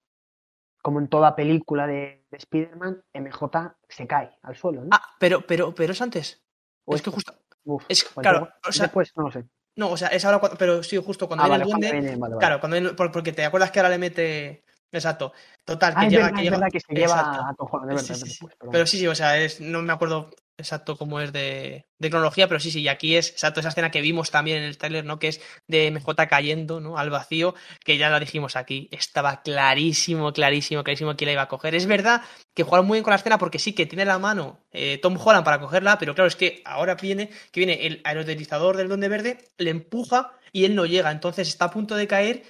como 0.82 1.00
en 1.00 1.10
toda 1.10 1.36
película 1.36 1.86
de, 1.88 2.26
de 2.32 2.38
Spider-Man, 2.38 3.04
MJ 3.14 3.76
se 3.90 4.08
cae 4.08 4.32
al 4.42 4.56
suelo, 4.56 4.82
¿no? 4.84 4.90
Ah, 4.92 5.04
pero, 5.20 5.42
pero, 5.46 5.76
pero 5.76 5.92
es 5.94 6.02
antes. 6.02 6.42
¿O 6.86 6.96
es 6.96 7.02
que 7.02 7.12
justo. 7.12 7.34
Uf, 7.64 7.86
es- 7.90 8.06
pues 8.06 8.24
claro, 8.28 8.50
o 8.68 8.72
sea- 8.72 8.86
después, 8.86 9.12
no 9.16 9.24
lo 9.24 9.32
sé. 9.32 9.46
No, 9.76 9.90
o 9.92 9.98
sea, 9.98 10.08
es 10.10 10.26
ahora 10.26 10.40
cuando, 10.40 10.58
pero 10.58 10.82
sí, 10.84 10.98
justo 10.98 11.28
cuando 11.28 11.44
Ah, 11.44 11.48
viene 11.48 11.60
vale, 11.60 11.64
el 11.64 11.70
cuando 11.70 11.88
duende. 11.88 12.02
viene, 12.02 12.18
vale, 12.20 12.36
vale. 12.36 12.40
Claro, 12.46 12.60
cuando 12.60 12.76
viene- 12.80 12.94
por- 12.94 13.12
porque 13.12 13.32
te 13.34 13.46
acuerdas 13.46 13.72
que 13.72 13.80
ahora 13.80 13.90
le 13.90 13.98
mete. 14.00 14.64
Exacto. 14.94 15.32
Total, 15.64 15.94
que 15.94 16.00
Ah, 16.00 16.06
es 16.08 16.12
llega, 16.12 16.24
verdad, 16.26 16.36
que 16.36 16.42
es 16.42 16.44
llega- 16.44 16.58
verdad 16.58 16.72
que 16.72 16.80
se 16.82 16.94
lleva 16.94 17.22
a 17.22 17.96
es 17.96 18.02
Sí, 18.02 18.16
sí, 18.16 18.24
es 18.24 18.36
sí. 18.38 18.46
perdón. 18.48 18.70
Pero 18.72 18.86
sí, 18.86 18.98
sí, 18.98 19.08
o 19.08 19.16
sea, 19.16 19.38
es, 19.40 19.62
no 19.62 19.82
me 19.82 19.94
acuerdo 19.94 20.32
exacto 20.58 20.98
cómo 20.98 21.20
es 21.20 21.34
de, 21.34 21.88
de 21.98 22.10
cronología, 22.10 22.48
pero 22.48 22.60
sí, 22.60 22.72
sí, 22.72 22.82
y 22.82 22.88
aquí 22.88 23.16
es 23.16 23.30
exacto 23.30 23.60
esa 23.60 23.70
escena 23.70 23.92
que 23.92 24.02
vimos 24.02 24.32
también 24.32 24.58
en 24.58 24.64
el 24.64 24.78
trailer, 24.78 25.06
¿no? 25.06 25.20
Que 25.20 25.30
es 25.30 25.42
de 25.68 25.88
MJ 25.88 26.28
cayendo, 26.28 26.80
¿no? 26.80 26.98
Al 26.98 27.10
vacío, 27.10 27.56
que 27.84 27.98
ya 27.98 28.10
la 28.10 28.20
dijimos 28.20 28.56
aquí. 28.56 28.90
Estaba 28.92 29.42
clarísimo, 29.42 30.34
clarísimo, 30.34 30.84
clarísimo 30.84 31.16
que 31.16 31.26
la 31.26 31.34
iba 31.34 31.42
a 31.44 31.48
coger. 31.48 31.76
Es 31.76 31.86
verdad 31.86 32.22
que 32.54 32.64
jugaron 32.64 32.88
muy 32.88 32.98
bien 32.98 33.04
con 33.04 33.12
la 33.12 33.18
escena 33.18 33.38
porque 33.38 33.60
sí 33.60 33.74
que 33.74 33.86
tiene 33.86 34.06
la 34.06 34.20
mano 34.20 34.66
eh, 34.72 35.00
Tom 35.00 35.18
Holland 35.24 35.46
para 35.46 35.60
cogerla, 35.60 35.98
pero 35.98 36.16
claro, 36.16 36.28
es 36.28 36.36
que 36.36 36.62
ahora 36.66 36.96
viene, 36.96 37.30
que 37.52 37.60
viene 37.60 37.86
el 37.86 38.02
aerodelizador 38.04 38.78
del 38.78 38.90
Donde 38.90 39.10
Verde, 39.10 39.38
le 39.58 39.70
empuja 39.70 40.38
y 40.52 40.66
él 40.66 40.76
no 40.76 40.86
llega, 40.86 41.12
entonces 41.12 41.48
está 41.48 41.66
a 41.66 41.72
punto 41.72 41.96
de 41.96 42.08
caer 42.08 42.44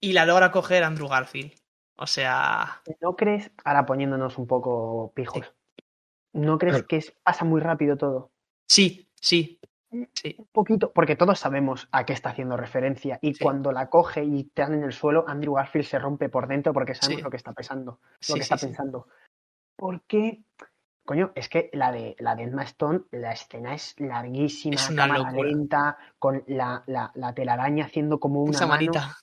y 0.00 0.12
la 0.12 0.24
logra 0.26 0.50
coger 0.50 0.84
Andrew 0.84 1.08
Garfield. 1.08 1.52
O 1.96 2.06
sea, 2.06 2.80
¿No 3.00 3.16
crees, 3.16 3.50
ahora 3.64 3.84
poniéndonos 3.84 4.38
un 4.38 4.46
poco 4.46 5.12
pijos, 5.16 5.52
¿no 6.38 6.58
crees 6.58 6.76
Claro. 6.76 6.88
que 6.88 6.96
es- 6.98 7.12
pasa 7.22 7.44
muy 7.44 7.60
rápido 7.60 7.96
todo? 7.96 8.30
sí, 8.66 9.08
sí, 9.20 9.58
sí. 10.14 10.36
Un 10.38 10.46
poquito, 10.52 10.92
porque 10.92 11.16
todos 11.16 11.38
sabemos 11.38 11.88
a 11.92 12.04
qué 12.04 12.12
está 12.12 12.30
haciendo 12.30 12.56
referencia 12.56 13.18
y 13.22 13.34
Sí. 13.34 13.42
cuando 13.42 13.72
la 13.72 13.88
coge 13.88 14.22
y 14.24 14.44
te 14.44 14.62
dan 14.62 14.74
en 14.74 14.84
el 14.84 14.92
suelo, 14.92 15.24
Andrew 15.26 15.54
Garfield 15.54 15.86
se 15.86 15.98
rompe 15.98 16.28
por 16.28 16.46
dentro 16.46 16.72
porque 16.74 16.94
sabemos 16.94 17.20
Sí. 17.20 17.24
lo 17.24 17.30
que 17.30 17.36
está 17.38 17.52
pensando, 17.52 18.00
lo 18.28 18.34
que 18.34 18.40
está 18.40 18.56
pensando. 18.56 19.08
¿por 19.76 20.02
qué? 20.02 20.42
Coño, 21.06 21.30
es 21.36 21.48
que 21.48 21.70
la 21.72 21.90
de 21.92 22.16
la 22.18 22.34
de 22.34 22.42
Emma 22.42 22.64
Stone, 22.64 23.00
la 23.12 23.32
escena 23.32 23.74
es 23.74 23.94
larguísima, 23.98 24.74
Es 24.74 24.90
una 24.90 25.04
cámara 25.04 25.30
locura. 25.30 25.48
lenta, 25.48 25.98
con 26.18 26.44
la, 26.48 26.82
la, 26.86 27.10
la 27.14 27.32
telaraña 27.32 27.86
haciendo 27.86 28.20
como 28.20 28.42
una 28.42 28.50
Esa 28.50 28.66
mano. 28.66 28.74
manita. 28.80 29.16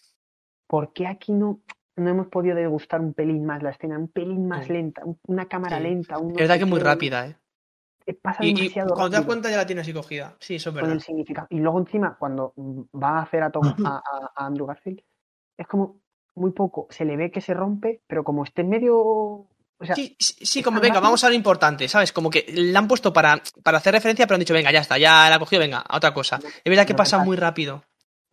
¿Por 0.66 0.94
qué 0.94 1.06
aquí 1.08 1.32
no, 1.34 1.60
no 1.98 2.10
hemos 2.10 2.28
podido 2.28 2.56
degustar 2.56 3.00
un 3.02 3.14
pelín 3.14 3.46
más 3.46 3.62
la 3.64 3.70
escena? 3.72 3.98
Un 3.98 4.08
pelín 4.10 4.48
más 4.48 4.66
Sí. 4.66 4.74
lenta, 4.74 5.04
un- 5.06 5.20
una 5.28 5.46
cámara 5.48 5.78
Sí. 5.78 5.84
lenta. 5.84 6.18
Un 6.20 6.28
no 6.30 6.34
Es 6.34 6.40
verdad 6.42 6.56
que 6.58 6.64
es 6.64 6.70
muy 6.70 6.80
rápida, 6.80 7.28
¿eh? 7.28 7.36
Pasa 8.22 8.46
Y, 8.46 8.50
y 8.50 8.54
demasiado 8.54 8.94
cuando 8.94 9.10
te 9.10 9.16
das 9.18 9.26
cuenta 9.26 9.50
ya 9.50 9.58
la 9.58 9.66
tienes 9.66 9.82
así 9.84 9.94
cogida. 9.94 10.36
Sí, 10.40 10.56
eso 10.56 10.70
es 10.70 10.76
verdad. 10.76 11.00
significado. 11.00 11.48
Y 11.50 11.58
luego 11.60 11.80
encima, 11.80 12.16
cuando 12.20 12.54
va 12.94 13.18
a 13.20 13.22
hacer 13.24 13.42
a, 13.42 13.50
Tom- 13.50 13.74
a, 13.84 14.02
Andrew 14.36 14.68
Garfield, 14.68 15.02
es 15.58 15.66
como 15.68 16.02
muy 16.36 16.52
poco. 16.52 16.86
Se 16.92 17.04
le 17.04 17.18
ve 17.18 17.32
que 17.32 17.42
se 17.42 17.54
rompe, 17.56 18.02
pero 18.06 18.24
como 18.24 18.44
esté 18.44 18.62
en 18.62 18.70
medio... 18.70 18.96
O 18.98 19.86
sea, 19.86 19.96
Sí, 19.96 20.16
sí, 20.20 20.62
como 20.64 20.80
venga, 20.80 20.96
rápido. 20.96 21.02
vamos 21.08 21.24
a 21.24 21.30
lo 21.30 21.36
importante, 21.36 21.88
¿sabes? 21.88 22.14
Como 22.14 22.30
que 22.30 22.46
la 22.50 22.80
han 22.80 22.88
puesto 22.88 23.12
para, 23.12 23.42
para 23.64 23.80
hacer 23.80 23.94
referencia, 23.94 24.26
pero 24.28 24.36
han 24.36 24.40
dicho, 24.40 24.54
venga, 24.54 24.72
ya 24.72 24.80
está, 24.82 24.98
ya 24.98 25.28
la 25.30 25.36
ha 25.36 25.40
cogido, 25.40 25.60
venga, 25.62 25.80
a 25.80 25.98
otra 25.98 26.14
cosa. 26.14 26.38
Es 26.38 26.64
verdad 26.70 26.86
que 26.86 26.94
pasa. 26.96 27.18
muy 27.24 27.36
rápido. 27.38 27.84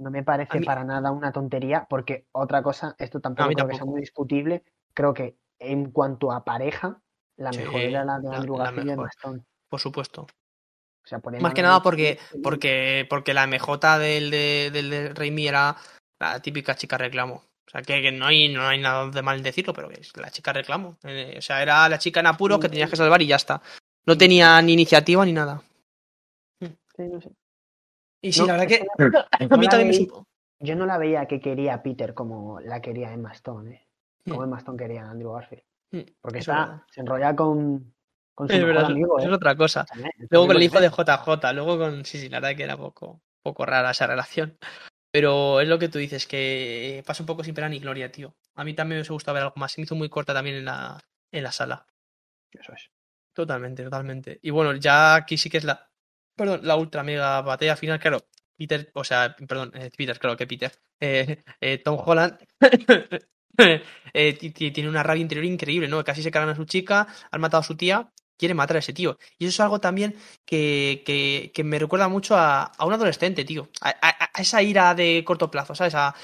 No 0.03 0.11
me 0.11 0.25
parece 0.25 0.59
mí- 0.59 0.67
para 0.67 0.83
nada 0.85 1.13
una 1.13 1.33
tontería, 1.33 1.87
porque 1.89 2.27
otra 2.33 2.63
cosa, 2.63 2.97
esto 2.99 3.21
tampoco 3.21 3.51
creo 3.53 3.69
que 3.69 3.75
sea 3.77 3.85
muy 3.85 4.01
discutible. 4.01 4.65
Creo 4.93 5.15
que 5.15 5.37
en 5.61 5.93
cuanto 5.93 6.33
a 6.33 6.45
pareja, 6.45 7.01
la 7.37 7.53
Sí, 7.53 7.59
mejor 7.61 7.81
era 7.83 8.05
la 8.05 8.19
de 8.19 8.29
la- 8.29 8.37
Andrew 8.37 8.59
la 8.59 8.65
Garfield 8.65 9.01
y. 9.01 9.09
Stone. 9.11 9.41
Por 9.69 9.81
supuesto. 9.81 10.23
O 10.23 11.07
sea, 11.07 11.21
podían 11.21 11.43
Más 11.43 11.55
que 11.55 11.63
nada 11.63 11.83
porque, 11.83 12.19
porque, 12.43 13.07
porque 13.09 13.33
la 13.35 13.45
MJ 13.47 13.99
del 13.99 14.31
de, 14.31 14.71
del 14.73 14.91
de 14.91 15.09
Raimi 15.15 15.47
era 15.49 15.77
la 16.19 16.41
típica 16.41 16.75
chica 16.75 16.99
reclamo. 16.99 17.35
O 17.67 17.71
sea, 17.71 17.83
que, 17.83 18.03
que 18.03 18.13
no, 18.13 18.27
hay, 18.27 18.53
no 18.53 18.67
hay 18.67 18.81
nada 18.81 19.09
de 19.09 19.23
mal 19.23 19.37
en 19.39 19.43
decirlo, 19.45 19.73
pero 19.73 19.91
es 19.91 20.15
la 20.17 20.31
chica 20.31 20.53
reclamo. 20.53 20.99
Eh, 21.05 21.37
o 21.39 21.43
sea, 21.43 21.63
era 21.63 21.89
la 21.89 21.99
chica 21.99 22.21
en 22.21 22.27
apuros 22.27 22.59
que 22.61 22.69
tenías 22.69 22.91
que 22.91 22.97
salvar 22.97 23.23
y 23.23 23.27
ya 23.29 23.37
está. 23.37 23.63
No 24.05 24.19
tenía 24.19 24.61
ni 24.63 24.73
iniciativa 24.75 25.25
ni 25.25 25.33
nada. 25.33 25.63
Sí, 26.61 27.03
no 27.09 27.21
sé. 27.21 27.31
Y 28.23 28.33
sí, 28.33 28.41
No, 28.41 28.47
la 28.47 28.53
verdad 28.55 28.71
es 28.71 28.79
que 28.79 28.87
no- 29.11 29.19
a 29.55 29.57
mí 29.59 29.69
también 29.69 29.89
me 29.89 29.95
veí- 29.95 30.07
supo. 30.07 30.27
Yo 30.61 30.77
no 30.77 30.87
la 30.87 30.97
veía 30.97 31.27
que 31.27 31.41
quería 31.41 31.83
Peter 31.83 32.15
como 32.15 32.61
la 32.61 32.81
quería 32.81 33.13
Emma 33.13 33.33
Stone, 33.33 33.75
¿eh? 33.75 33.89
Como 34.29 34.43
Mm. 34.43 34.45
Emma 34.45 34.59
Stone 34.59 34.79
quería 34.79 35.05
a 35.05 35.11
Andrew 35.11 35.33
Garfield. 35.33 35.65
Mm, 35.91 36.01
Porque 36.21 36.39
eso 36.39 36.53
es 36.53 36.59
está, 36.59 36.87
se 36.89 37.01
enrolla 37.01 37.35
con, 37.35 37.95
con 38.35 38.47
su 38.49 38.55
Es 38.55 38.61
mejor 38.61 38.75
verdad, 38.75 38.91
amigo, 38.93 39.19
eso 39.19 39.27
¿eh? 39.27 39.31
es 39.31 39.37
otra 39.37 39.57
cosa. 39.57 39.85
Luego 40.31 40.47
con 40.47 40.57
el 40.57 40.63
hijo 40.63 40.81
de. 40.81 40.89
JJ, 40.89 41.53
luego 41.53 41.79
con. 41.79 42.05
Sí, 42.05 42.19
sí, 42.19 42.29
la 42.29 42.39
verdad 42.39 42.57
que 42.57 42.63
era 42.63 42.77
poco, 42.77 43.21
poco 43.43 43.67
rara 43.67 43.91
esa 43.91 44.07
relación. 44.07 44.57
Pero 45.11 45.61
es 45.61 45.69
lo 45.69 45.79
que 45.81 45.89
tú 45.89 45.99
dices, 45.99 46.27
que 46.29 47.03
pasa 47.07 47.23
un 47.23 47.27
poco 47.27 47.43
sin 47.45 47.55
pena 47.55 47.69
ni 47.69 47.81
gloria, 47.81 48.11
tío. 48.13 48.35
A 48.55 48.65
mí 48.65 48.73
también 48.73 49.03
me 49.03 49.09
gustado 49.09 49.35
ver 49.35 49.43
algo 49.43 49.57
más. 49.57 49.73
Se 49.73 49.81
me 49.81 49.85
hizo 49.85 49.95
muy 49.97 50.09
corta 50.09 50.33
también 50.33 50.57
en 50.57 50.65
la, 50.65 50.99
en 51.33 51.43
la 51.43 51.53
sala. 51.53 51.87
Eso 52.53 52.73
es. 52.73 52.89
Totalmente, 53.35 53.83
totalmente. 53.83 54.39
Y 54.43 54.51
bueno, 54.51 54.75
ya 54.77 55.17
aquí 55.17 55.37
sí 55.37 55.51
que 55.51 55.59
es 55.59 55.65
la. 55.65 55.91
Perdón, 56.37 56.61
la 56.63 56.77
ultra 56.77 57.03
mega 57.03 57.41
batalla 57.43 57.77
final, 57.77 57.99
claro. 58.01 58.19
Peter, 58.57 58.91
o 58.95 59.05
sea, 59.05 59.35
perdón, 59.49 59.73
eh, 59.75 59.91
Peter, 59.97 60.19
claro 60.19 60.37
que 60.37 60.47
Peter. 60.47 60.73
Eh, 61.01 61.43
eh, 61.61 61.79
Tom 61.79 61.99
Holland 62.05 62.39
ti- 64.39 64.51
ti- 64.51 64.71
tiene 64.71 64.89
una 64.89 65.03
rabia 65.03 65.23
interior 65.23 65.45
increíble, 65.45 65.89
¿no? 65.89 66.03
Casi 66.05 66.23
se 66.23 66.31
cargan 66.31 66.51
a 66.51 66.57
su 66.57 66.65
chica, 66.65 67.07
han 67.31 67.41
matado 67.41 67.61
a 67.61 67.65
su 67.65 67.77
tía, 67.77 68.11
quiere 68.39 68.55
matar 68.55 68.77
a 68.77 68.81
ese 68.81 68.93
tío. 68.93 69.19
Y 69.39 69.45
eso 69.47 69.51
es 69.51 69.61
algo 69.61 69.81
también 69.81 70.15
que, 70.45 71.03
que, 71.07 71.51
que 71.55 71.65
me 71.65 71.79
recuerda 71.79 72.09
mucho 72.09 72.37
a, 72.37 72.65
a 72.65 72.85
un 72.87 72.93
adolescente, 72.95 73.45
tío. 73.45 73.69
A, 73.81 73.91
a- 73.91 74.31
a 74.35 74.41
esa 74.41 74.63
ira 74.63 74.95
de 74.95 75.23
corto 75.25 75.51
plazo, 75.51 75.75
¿sabes? 75.75 75.95
A, 75.95 76.15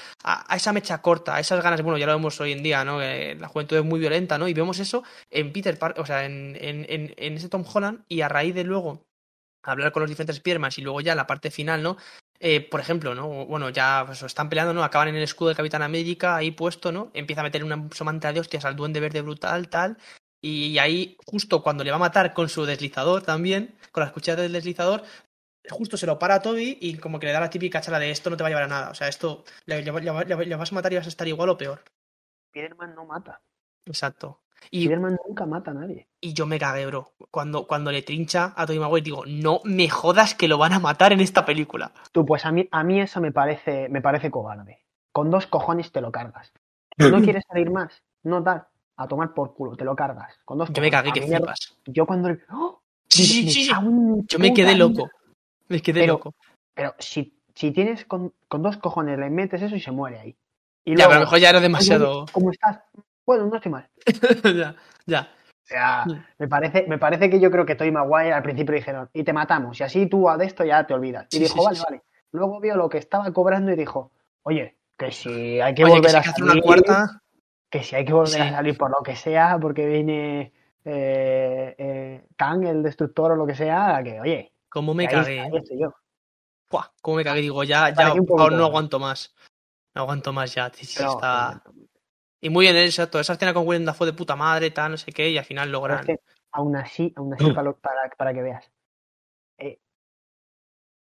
esa 0.55 0.73
mecha 0.73 1.01
corta, 1.01 1.35
a 1.35 1.39
esas 1.39 1.61
ganas, 1.63 1.81
bueno, 1.81 1.97
ya 1.97 2.05
lo 2.07 2.13
vemos 2.13 2.39
hoy 2.41 2.51
en 2.53 2.63
día, 2.63 2.83
¿no? 2.85 2.99
La 2.99 3.47
juventud 3.47 3.77
es 3.77 3.85
muy 3.85 3.99
violenta, 3.99 4.37
¿no? 4.37 4.47
Y 4.47 4.53
vemos 4.53 4.79
eso 4.79 5.03
en 5.29 5.51
Peter 5.53 5.77
Parker, 5.77 6.01
o 6.01 6.05
sea, 6.05 6.25
en, 6.25 6.57
en, 6.59 6.85
en, 6.89 7.13
en 7.17 7.33
ese 7.35 7.49
Tom 7.49 7.63
Holland, 7.71 8.03
y 8.07 8.21
a 8.21 8.29
raíz 8.29 8.55
de 8.55 8.63
luego 8.63 9.05
hablar 9.63 9.91
con 9.91 10.01
los 10.01 10.09
diferentes 10.09 10.37
Spiderman 10.37 10.71
y 10.77 10.81
luego 10.81 11.01
ya 11.01 11.15
la 11.15 11.27
parte 11.27 11.51
final, 11.51 11.81
¿no? 11.83 11.97
Eh, 12.39 12.61
por 12.69 12.79
ejemplo, 12.79 13.13
¿no? 13.15 13.45
Bueno, 13.45 13.69
ya 13.69 14.03
pues, 14.05 14.23
están 14.23 14.49
peleando, 14.49 14.73
¿no? 14.73 14.83
Acaban 14.83 15.09
en 15.09 15.15
el 15.15 15.23
escudo 15.23 15.49
del 15.49 15.57
Capitán 15.57 15.81
América, 15.81 16.35
ahí 16.37 16.51
puesto, 16.51 16.91
¿no? 16.91 17.11
Empieza 17.13 17.41
a 17.41 17.43
meter 17.43 17.63
una 17.63 17.89
somanta 17.93 18.31
de 18.31 18.39
hostias 18.39 18.63
al 18.65 18.75
duende 18.75 18.99
verde 18.99 19.21
brutal, 19.21 19.69
tal. 19.69 19.97
Y 20.41 20.77
ahí, 20.77 21.17
justo 21.25 21.61
cuando 21.61 21.83
le 21.83 21.89
va 21.91 21.97
a 21.97 21.99
matar 21.99 22.33
con 22.33 22.47
su 22.47 22.63
deslizador 22.65 23.23
también, 23.23 23.75
con 23.91 24.03
las 24.03 24.13
cuchillas 24.13 24.37
del 24.37 24.53
deslizador, 24.53 25.03
justo 25.69 25.97
se 25.97 26.05
lo 26.05 26.17
para 26.17 26.35
a 26.35 26.41
Toby 26.41 26.77
y 26.79 26.97
como 26.97 27.19
que 27.19 27.27
le 27.27 27.33
da 27.33 27.41
la 27.41 27.49
típica 27.49 27.81
charla 27.81 27.99
de 27.99 28.09
esto 28.11 28.29
no 28.29 28.37
te 28.37 28.43
va 28.43 28.47
a 28.47 28.49
llevar 28.51 28.63
a 28.63 28.67
nada. 28.67 28.89
O 28.91 28.95
sea, 28.95 29.09
esto 29.09 29.43
le, 29.65 29.81
le- 29.83 29.91
le- 29.91 30.25
le- 30.25 30.45
le 30.45 30.55
vas 30.55 30.71
a 30.71 30.75
matar 30.75 30.93
y 30.93 30.95
vas 30.95 31.05
a 31.05 31.09
estar 31.09 31.27
igual 31.27 31.49
o 31.49 31.57
peor. 31.57 31.83
Spiderman 32.49 32.95
no 32.95 33.05
mata. 33.05 33.41
Exacto. 33.85 34.41
Y, 34.71 34.81
Spiderman 34.85 35.17
nunca 35.27 35.45
mata 35.45 35.71
a 35.71 35.73
nadie. 35.73 36.07
y 36.21 36.33
yo 36.33 36.45
me 36.45 36.59
cagué, 36.59 36.85
bro. 36.85 37.13
Cuando, 37.31 37.65
cuando 37.67 37.91
le 37.91 38.01
trincha 38.01 38.53
a 38.55 38.65
Tobey 38.65 38.79
Maguire, 38.79 39.03
digo, 39.03 39.23
no 39.25 39.61
me 39.63 39.89
jodas 39.89 40.35
que 40.35 40.47
lo 40.47 40.57
van 40.57 40.73
a 40.73 40.79
matar 40.79 41.13
en 41.13 41.21
esta 41.21 41.45
película. 41.45 41.91
Tú, 42.11 42.25
pues 42.25 42.45
a 42.45 42.51
mí, 42.51 42.67
a 42.71 42.83
mí 42.83 42.99
eso 43.01 43.21
me 43.21 43.31
parece, 43.31 43.89
me 43.89 44.01
parece 44.01 44.29
cobarde. 44.29 44.79
Con 45.11 45.31
dos 45.31 45.47
cojones 45.47 45.91
te 45.91 46.01
lo 46.01 46.11
cargas. 46.11 46.51
¿No 46.97 47.21
quieres 47.21 47.43
salir 47.47 47.71
más? 47.71 48.03
No 48.23 48.41
dar. 48.41 48.67
A 48.97 49.07
tomar 49.07 49.33
por 49.33 49.53
culo, 49.53 49.77
te 49.77 49.85
lo 49.85 49.95
cargas. 49.95 50.37
Con 50.43 50.57
dos 50.57 50.69
Yo 50.73 50.81
me 50.81 50.91
cagué, 50.91 51.11
que 51.13 51.21
flipas. 51.21 51.77
Yo 51.85 52.05
cuando... 52.05 52.35
¡Oh! 52.51 52.81
Sí, 53.07 53.23
sí, 53.25 53.45
Me 53.45 53.49
sí, 53.51 53.69
Yo 54.27 54.39
me 54.39 54.53
quedé 54.53 54.75
loco. 54.75 55.09
Me 55.69 55.81
quedé 55.81 56.01
Pero- 56.01 56.13
loco. 56.13 56.35
Pero 56.73 56.93
si, 56.99 57.33
si 57.55 57.71
tienes 57.71 58.03
con, 58.05 58.33
con 58.47 58.61
dos 58.61 58.77
cojones, 58.77 59.17
le 59.17 59.29
metes 59.29 59.61
eso 59.61 59.75
y 59.75 59.79
se 59.79 59.91
muere 59.91 60.19
ahí. 60.19 60.35
Y 60.85 60.91
Ya, 60.91 60.95
luego, 60.95 61.09
pero 61.09 61.11
a 61.11 61.19
lo 61.19 61.25
mejor 61.25 61.39
ya 61.39 61.49
era 61.49 61.59
demasiado. 61.61 62.23
"Oye, 62.23 62.31
¿Cómo 62.33 62.51
estás? 62.51 62.79
Bueno, 63.29 63.45
no 63.45 63.57
estoy 63.57 63.71
mal. 63.71 63.87
ya, 64.43 64.75
ya. 65.05 65.21
O 65.21 65.67
sea, 65.67 66.03
me 66.39 66.47
parece, 66.47 66.87
me 66.87 66.97
parece 66.97 67.29
que 67.29 67.39
yo 67.39 67.51
creo 67.51 67.63
que 67.63 67.75
Toy 67.75 67.91
Maguire 67.91 68.33
al 68.33 68.41
principio 68.41 68.73
dijeron, 68.73 69.07
y 69.13 69.23
te 69.23 69.33
matamos, 69.33 69.79
y 69.79 69.83
así 69.83 70.07
tú 70.07 70.27
de 70.35 70.45
esto 70.45 70.65
ya 70.65 70.87
te 70.87 70.95
olvidas. 70.95 71.27
Y 71.29 71.35
Sí, 71.37 71.43
dijo, 71.43 71.59
sí, 71.59 71.63
vale, 71.63 71.79
vale. 71.79 72.03
Luego 72.31 72.59
vio 72.59 72.75
lo 72.75 72.89
que 72.89 72.97
estaba 72.97 73.31
cobrando 73.31 73.71
y 73.71 73.75
dijo, 73.75 74.11
oye, 74.41 74.79
que 74.97 75.11
si 75.11 75.61
hay 75.61 75.75
que 75.75 75.83
Oye, 75.83 75.93
volver 75.93 76.15
a 76.15 76.21
que 76.23 76.29
salir, 76.31 76.51
una 76.51 76.59
cuarta. 76.59 77.21
que 77.69 77.83
si 77.83 77.95
hay 77.95 78.03
que 78.03 78.13
volver 78.13 78.41
a 78.41 78.49
salir 78.49 78.75
por 78.75 78.89
lo 78.89 79.03
que 79.03 79.15
sea, 79.15 79.59
porque 79.61 79.85
viene 79.85 80.51
eh, 80.85 81.75
eh, 81.77 82.25
Kang, 82.35 82.63
el 82.63 82.81
destructor 82.81 83.33
o 83.33 83.35
lo 83.35 83.45
que 83.45 83.53
sea, 83.53 84.01
que 84.03 84.19
oye, 84.19 84.53
¿Cómo 84.69 84.95
me 84.95 85.07
cagué? 85.07 85.39
ahí 85.39 85.51
estoy 85.53 85.79
yo. 85.79 85.93
Buah, 86.71 86.85
¿Cómo 86.99 87.17
me 87.17 87.23
cagué? 87.23 87.41
Digo, 87.41 87.63
ya, 87.63 87.93
ya, 87.93 88.11
no 88.15 88.65
aguanto 88.65 88.97
más. 88.97 89.35
No 89.93 90.01
aguanto 90.01 90.33
más 90.33 90.55
ya. 90.55 90.71
Pero, 90.71 91.11
está... 91.11 91.61
Y 92.41 92.49
muy 92.49 92.65
bien, 92.65 92.75
exacto. 92.77 93.19
Esa 93.19 93.33
escena 93.33 93.53
con 93.53 93.65
Willem 93.67 93.85
Dafoe 93.85 94.07
de 94.07 94.13
puta 94.13 94.35
madre, 94.35 94.71
tal, 94.71 94.91
no 94.91 94.97
sé 94.97 95.11
qué, 95.13 95.29
y 95.29 95.37
al 95.37 95.45
final 95.45 95.71
logran. 95.71 95.99
es 95.99 96.01
que 96.05 96.19
aún 96.51 96.75
así, 96.75 97.13
aún 97.15 97.33
así 97.33 97.51
para, 97.51 97.63
lo- 97.65 97.77
para, 97.79 98.09
para 98.17 98.33
que 98.33 98.41
veas, 98.41 98.71
eh, 99.59 99.79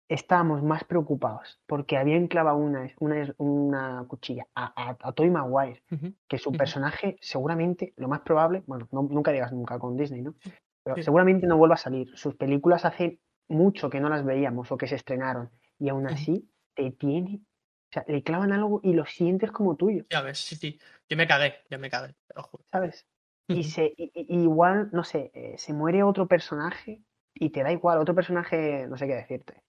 estábamos 0.09 0.63
más 0.63 0.85
preocupados 0.85 1.61
porque 1.67 1.97
habían 1.97 2.27
clavado 2.27 2.57
una, 2.59 2.89
una, 2.99 3.35
una 3.39 4.05
cuchilla 4.09 4.47
a, 4.55 4.73
a, 4.91 4.97
a 5.01 5.13
Tobey 5.13 5.31
Maguire, 5.31 5.83
que 6.29 6.39
su 6.39 6.53
personaje 6.53 7.17
seguramente, 7.21 7.93
lo 7.97 8.09
más 8.09 8.21
probable, 8.21 8.63
bueno, 8.67 8.89
no- 8.93 9.03
nunca 9.03 9.31
digas 9.33 9.53
nunca 9.53 9.79
con 9.79 9.97
Disney, 9.97 10.23
¿no? 10.23 10.35
Pero 10.83 10.97
Sí. 10.97 11.03
seguramente 11.03 11.47
no 11.47 11.57
vuelva 11.59 11.75
a 11.75 11.79
salir. 11.79 12.11
Sus 12.17 12.35
películas 12.37 12.85
hace 12.85 13.21
mucho 13.49 13.91
que 13.91 14.01
no 14.01 14.09
las 14.09 14.25
veíamos 14.25 14.73
o 14.73 14.77
que 14.79 14.87
se 14.89 14.97
estrenaron 14.97 15.51
y 15.79 15.89
aún 15.89 16.07
así 16.07 16.49
te 16.75 16.91
tiene, 16.93 17.41
o 17.91 17.93
sea, 17.93 18.05
le 18.07 18.23
clavan 18.23 18.53
algo 18.53 18.81
y 18.85 18.93
lo 18.93 19.05
sientes 19.05 19.51
como 19.51 19.75
tuyo, 19.77 20.05
Ya 20.11 20.23
ves, 20.23 20.39
sí, 20.39 20.55
sí. 20.57 20.79
Yo 21.09 21.17
me 21.17 21.27
cagué, 21.27 21.55
yo 21.69 21.79
me 21.79 21.91
cagué, 21.91 22.15
te 22.27 22.35
lo 22.37 22.43
juro. 22.45 22.65
¿sabes? 22.71 23.07
Y 23.49 23.65
se, 23.65 23.93
y- 23.97 24.13
y- 24.15 24.43
igual, 24.43 24.91
no 24.93 25.03
sé, 25.03 25.33
eh, 25.35 25.57
se 25.59 25.73
muere 25.73 26.05
otro 26.05 26.29
personaje 26.29 27.03
y 27.35 27.51
te 27.51 27.65
da 27.65 27.73
igual, 27.73 27.99
otro 27.99 28.15
personaje, 28.15 28.87
no 28.87 28.97
sé 28.97 29.09
qué 29.09 29.15
decirte. 29.17 29.65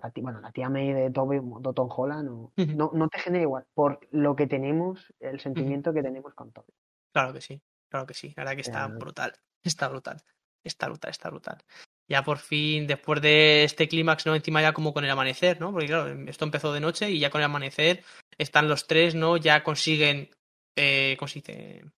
La 0.00 0.10
tía, 0.12 0.22
bueno, 0.22 0.40
la 0.40 0.52
tía 0.52 0.68
May 0.68 0.92
de, 0.92 1.10
Toby, 1.10 1.38
de 1.40 1.72
Tom 1.74 1.88
Holland, 1.90 2.28
o- 2.28 2.52
Ujú. 2.56 2.72
no, 2.76 2.90
no 2.94 3.08
te 3.08 3.18
genera 3.18 3.42
igual, 3.42 3.66
por 3.74 4.06
lo 4.12 4.36
que 4.36 4.46
tenemos, 4.46 5.12
el 5.18 5.40
sentimiento 5.40 5.92
que 5.92 6.02
tenemos 6.02 6.34
con 6.34 6.52
Toby. 6.52 6.72
Claro 7.12 7.32
que 7.32 7.40
sí, 7.40 7.60
claro 7.88 8.06
que 8.06 8.14
sí. 8.14 8.28
La 8.36 8.44
verdad 8.44 8.54
que 8.54 8.60
está 8.62 8.86
brutal. 8.86 9.32
Está 9.64 9.88
brutal. 9.88 10.22
Está 10.62 10.86
brutal, 10.88 11.10
está 11.10 11.30
brutal. 11.30 11.58
Ya 12.10 12.24
por 12.24 12.38
fin, 12.38 12.88
después 12.88 13.22
de 13.22 13.62
este 13.62 13.86
clímax, 13.86 14.26
¿no? 14.26 14.34
Encima 14.34 14.60
ya 14.60 14.72
como 14.72 14.92
con 14.92 15.04
el 15.04 15.10
amanecer, 15.10 15.60
¿no? 15.60 15.70
Porque 15.70 15.86
claro, 15.86 16.08
esto 16.28 16.44
empezó 16.44 16.72
de 16.72 16.80
noche 16.80 17.08
y 17.10 17.20
ya 17.20 17.30
con 17.30 17.40
el 17.40 17.44
amanecer 17.44 18.02
están 18.36 18.68
los 18.68 18.86
tres, 18.88 19.14
¿no? 19.14 19.36
Ya 19.36 19.62
consiguen. 19.62 20.28
Eh, 20.76 21.16
consiguen. 21.20 21.92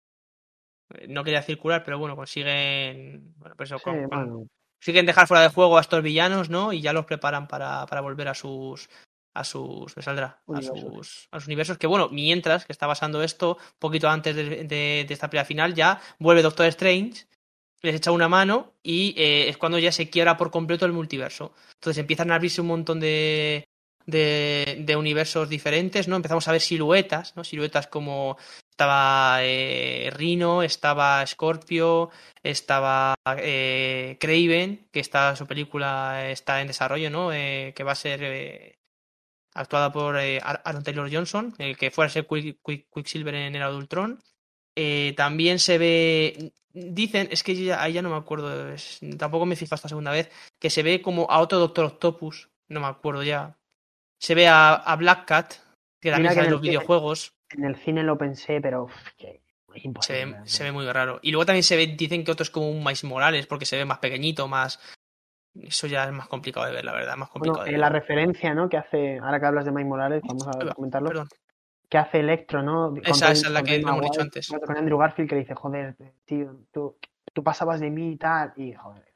No 1.09 1.25
quería 1.25 1.43
circular, 1.43 1.83
pero 1.83 1.99
bueno, 1.99 2.15
consiguen. 2.15 3.33
Bueno, 3.39 3.55
pues 3.57 3.71
eso, 3.71 3.79
Sí, 3.79 3.85
con- 3.85 4.09
con- 4.09 4.09
bueno, 4.29 4.47
consiguen 4.79 5.07
dejar 5.07 5.27
fuera 5.27 5.43
de 5.43 5.49
juego 5.49 5.79
a 5.79 5.81
estos 5.81 6.03
villanos, 6.03 6.51
¿no? 6.51 6.73
Y 6.75 6.83
ya 6.83 6.93
los 6.93 7.07
preparan 7.07 7.49
para, 7.49 7.87
para 7.87 8.03
volver 8.03 8.29
a 8.29 8.35
sus. 8.35 8.91
A 9.35 9.45
sus. 9.45 9.97
Me 9.97 10.03
saldrá. 10.03 10.43
A 10.53 10.61
sus, 10.61 11.29
a 11.31 11.41
sus 11.41 11.47
universos. 11.47 11.79
Que 11.79 11.87
bueno, 11.87 12.11
mientras 12.11 12.67
que 12.67 12.73
está 12.73 12.87
pasando 12.87 13.23
esto, 13.23 13.57
poquito 13.79 14.11
antes 14.11 14.37
de, 14.37 14.45
de- 14.65 15.05
de 15.09 15.15
esta 15.15 15.31
pelea 15.31 15.47
final, 15.47 15.73
ya 15.75 15.99
vuelve 16.19 16.43
Doctor 16.43 16.67
Strange, 16.67 17.25
les 17.83 17.97
echa 17.97 18.13
una 18.13 18.29
mano 18.29 18.73
y 18.83 19.15
eh, 19.17 19.49
es 19.49 19.57
cuando 19.59 19.79
ya 19.79 19.93
se 19.93 20.09
quiebra 20.09 20.37
por 20.37 20.51
completo 20.51 20.87
el 20.87 20.93
multiverso. 20.93 21.53
Entonces 21.75 21.99
empiezan 21.99 22.31
a 22.31 22.37
abrirse 22.37 22.61
un 22.61 22.69
montón 22.69 23.01
de. 23.01 23.65
de, 24.07 24.97
universos 24.97 25.49
diferentes, 25.49 26.09
¿no? 26.09 26.17
Empezamos 26.17 26.47
a 26.49 26.53
ver 26.53 26.61
siluetas, 26.61 27.37
¿no? 27.37 27.45
Siluetas 27.45 27.87
como 27.89 28.37
estaba 28.71 29.39
eh, 29.43 30.11
Rhino, 30.15 30.63
estaba 30.63 31.27
Scorpio, 31.27 32.11
estaba 32.43 33.15
eh, 33.39 34.17
Craven, 34.21 34.89
que 34.91 35.01
está 35.01 35.37
su 35.37 35.47
película 35.47 36.31
está 36.31 36.61
en 36.61 36.69
desarrollo, 36.69 37.11
¿no? 37.11 37.33
Eh, 37.33 37.73
que 37.77 37.85
va 37.85 37.93
a 37.93 37.95
ser 37.97 38.79
actuada 39.55 39.93
por 39.93 40.17
Aaron 40.17 40.83
Taylor 40.83 41.13
Johnson, 41.13 41.55
el 41.59 41.77
que 41.77 41.91
fuera 41.91 42.09
a 42.09 42.11
ser 42.13 42.27
Quick, 42.27 42.59
Quick, 42.65 42.89
Quicksilver 42.93 43.35
en 43.35 43.55
el 43.55 43.63
Adultron. 43.63 44.23
Eh, 44.77 45.15
también 45.17 45.59
se 45.59 45.79
ve, 45.79 46.53
dicen, 46.73 47.29
es 47.31 47.43
que 47.43 47.55
ya, 47.55 47.83
ahí 47.83 47.93
ya 47.93 48.03
no 48.03 48.11
me 48.11 48.17
acuerdo, 48.17 48.73
es, 48.73 49.01
tampoco 49.19 49.47
me 49.47 49.57
fijo 49.57 49.75
esta 49.75 49.89
segunda 49.89 50.11
vez, 50.11 50.31
que 50.59 50.71
se 50.71 50.83
ve 50.83 51.03
como 51.03 51.31
a 51.31 51.41
otro 51.41 51.59
Doctor 51.59 51.87
Octopus, 51.87 52.49
no 52.69 52.81
me 52.81 52.87
acuerdo 52.87 53.23
ya. 53.23 53.57
Se 54.19 54.35
ve 54.35 54.49
a, 54.49 54.75
a 54.75 54.97
Black 54.97 55.27
Cat, 55.27 55.55
que 56.01 56.11
también 56.11 56.35
sale 56.35 56.47
en 56.47 56.53
los 56.53 56.61
videojuegos. 56.61 57.35
En 57.51 57.65
el 57.65 57.77
cine 57.77 58.03
lo 58.03 58.17
pensé, 58.17 58.61
pero 58.61 58.89
que 59.19 59.43
se 60.01 60.25
ve, 60.25 60.37
se 60.45 60.65
ve, 60.65 60.73
muy 60.73 60.87
raro. 60.91 61.19
Y 61.23 61.31
luego 61.31 61.47
también 61.47 61.63
se 61.63 61.77
ve, 61.77 61.87
dicen 61.87 62.25
que 62.25 62.33
otro 62.33 62.45
es 62.45 62.51
como 62.51 62.71
un 62.71 62.79
Miles 62.79 63.05
Morales, 63.05 63.47
porque 63.47 63.67
se 63.67 63.77
ve 63.77 63.85
más 63.85 63.99
pequeñito, 63.99 64.49
más. 64.49 64.81
Eso 65.55 65.87
ya 65.87 66.05
es 66.05 66.13
más 66.13 66.29
complicado 66.29 66.67
de 66.67 66.73
ver, 66.73 66.85
la 66.85 66.93
verdad, 66.93 67.17
más 67.17 67.29
complicado. 67.29 67.65
Bueno, 67.65 67.77
eh, 67.77 67.79
la 67.79 67.91
referencia, 67.91 68.55
¿no? 68.55 68.69
Que 68.69 68.79
hace, 68.79 69.19
ahora 69.19 69.39
que 69.39 69.47
hablas 69.47 69.67
de 69.67 69.73
Miles 69.73 69.89
Morales, 69.89 70.23
vamos 70.27 70.49
a 70.49 70.75
comentarlo. 70.75 71.09
Perdón. 71.09 71.29
Que 71.93 71.99
hace 71.99 72.21
Electro, 72.21 72.63
¿no? 72.63 72.89
Con 72.89 73.03
esa, 73.05 73.33
es 73.33 73.51
la 73.51 73.63
que 73.63 73.75
hemos 73.75 74.01
dicho 74.01 74.23
antes. 74.23 74.49
Con 74.49 74.79
Andrew 74.79 74.97
Garfield 74.97 75.29
que 75.29 75.37
dice, 75.37 75.55
joder, 75.55 75.95
tío, 76.25 76.61
tú, 76.73 76.97
tú 77.35 77.45
pasabas 77.45 77.81
de 77.81 77.91
mí 77.91 78.13
y 78.13 78.17
tal. 78.17 78.55
Y, 78.57 78.73
joder, 78.73 79.13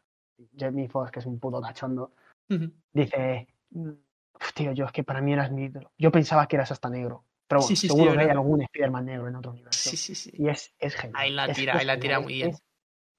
Jamie 0.54 0.86
Foxx, 0.86 1.10
que 1.10 1.20
es 1.20 1.24
un 1.24 1.40
puto 1.40 1.58
cachondo, 1.62 2.12
uh 2.50 2.54
-huh. 2.54 2.70
dice, 2.92 3.48
tío, 4.54 4.72
yo 4.72 4.84
es 4.84 4.92
que 4.92 5.04
para 5.04 5.22
mí 5.22 5.32
eras 5.32 5.50
mi 5.50 5.64
ídolo. 5.64 5.90
Yo 5.96 6.12
pensaba 6.12 6.46
que 6.46 6.56
eras 6.56 6.70
hasta 6.70 6.90
negro. 6.90 7.24
Pero 7.48 7.60
bueno, 7.62 7.68
sí, 7.68 7.76
sí, 7.76 7.86
seguro 7.86 8.10
sí, 8.10 8.18
que 8.18 8.24
hay 8.24 8.28
algún 8.28 8.60
Spider-Man 8.60 9.06
negro 9.06 9.28
en 9.28 9.36
otro 9.36 9.52
universo. 9.52 9.88
Sí, 9.88 9.96
sí, 9.96 10.14
sí. 10.14 10.30
Y 10.34 10.50
es, 10.50 10.74
es 10.78 10.96
genial. 10.96 11.22
Ahí 11.22 11.30
la 11.30 11.50
tira, 11.54 11.72
es 11.72 11.80
ahí 11.80 11.86
la 11.86 11.98
tira 11.98 12.20
muy 12.20 12.34
bien. 12.34 12.50
Es, 12.50 12.62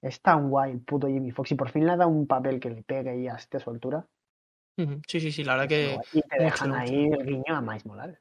es, 0.03 0.21
tan 0.21 0.51
guay 0.51 0.73
el 0.73 0.81
puto 0.81 1.07
Jimmy 1.07 1.31
Fox. 1.31 1.51
Y 1.51 1.55
por 1.55 1.71
fin 1.71 1.83
le 1.83 1.93
ha 1.93 1.97
dado 1.97 2.11
un 2.11 2.27
papel 2.27 2.59
que 2.59 2.69
le 2.69 2.83
pegue 2.83 3.27
a 3.27 3.37
este 3.37 3.59
su 3.59 3.71
altura. 3.71 4.05
Uh 4.77 4.83
-huh. 4.83 5.01
Sí, 5.07 5.19
sí, 5.19 5.31
sí, 5.31 5.43
la 5.43 5.53
verdad 5.53 5.67
que. 5.67 5.97
Y 6.13 6.21
te 6.21 6.43
dejan 6.43 6.75
ahí 6.75 7.05
el 7.05 7.25
guiño 7.25 7.55
a 7.55 7.61
Miles 7.61 7.87
Morales. 7.87 8.19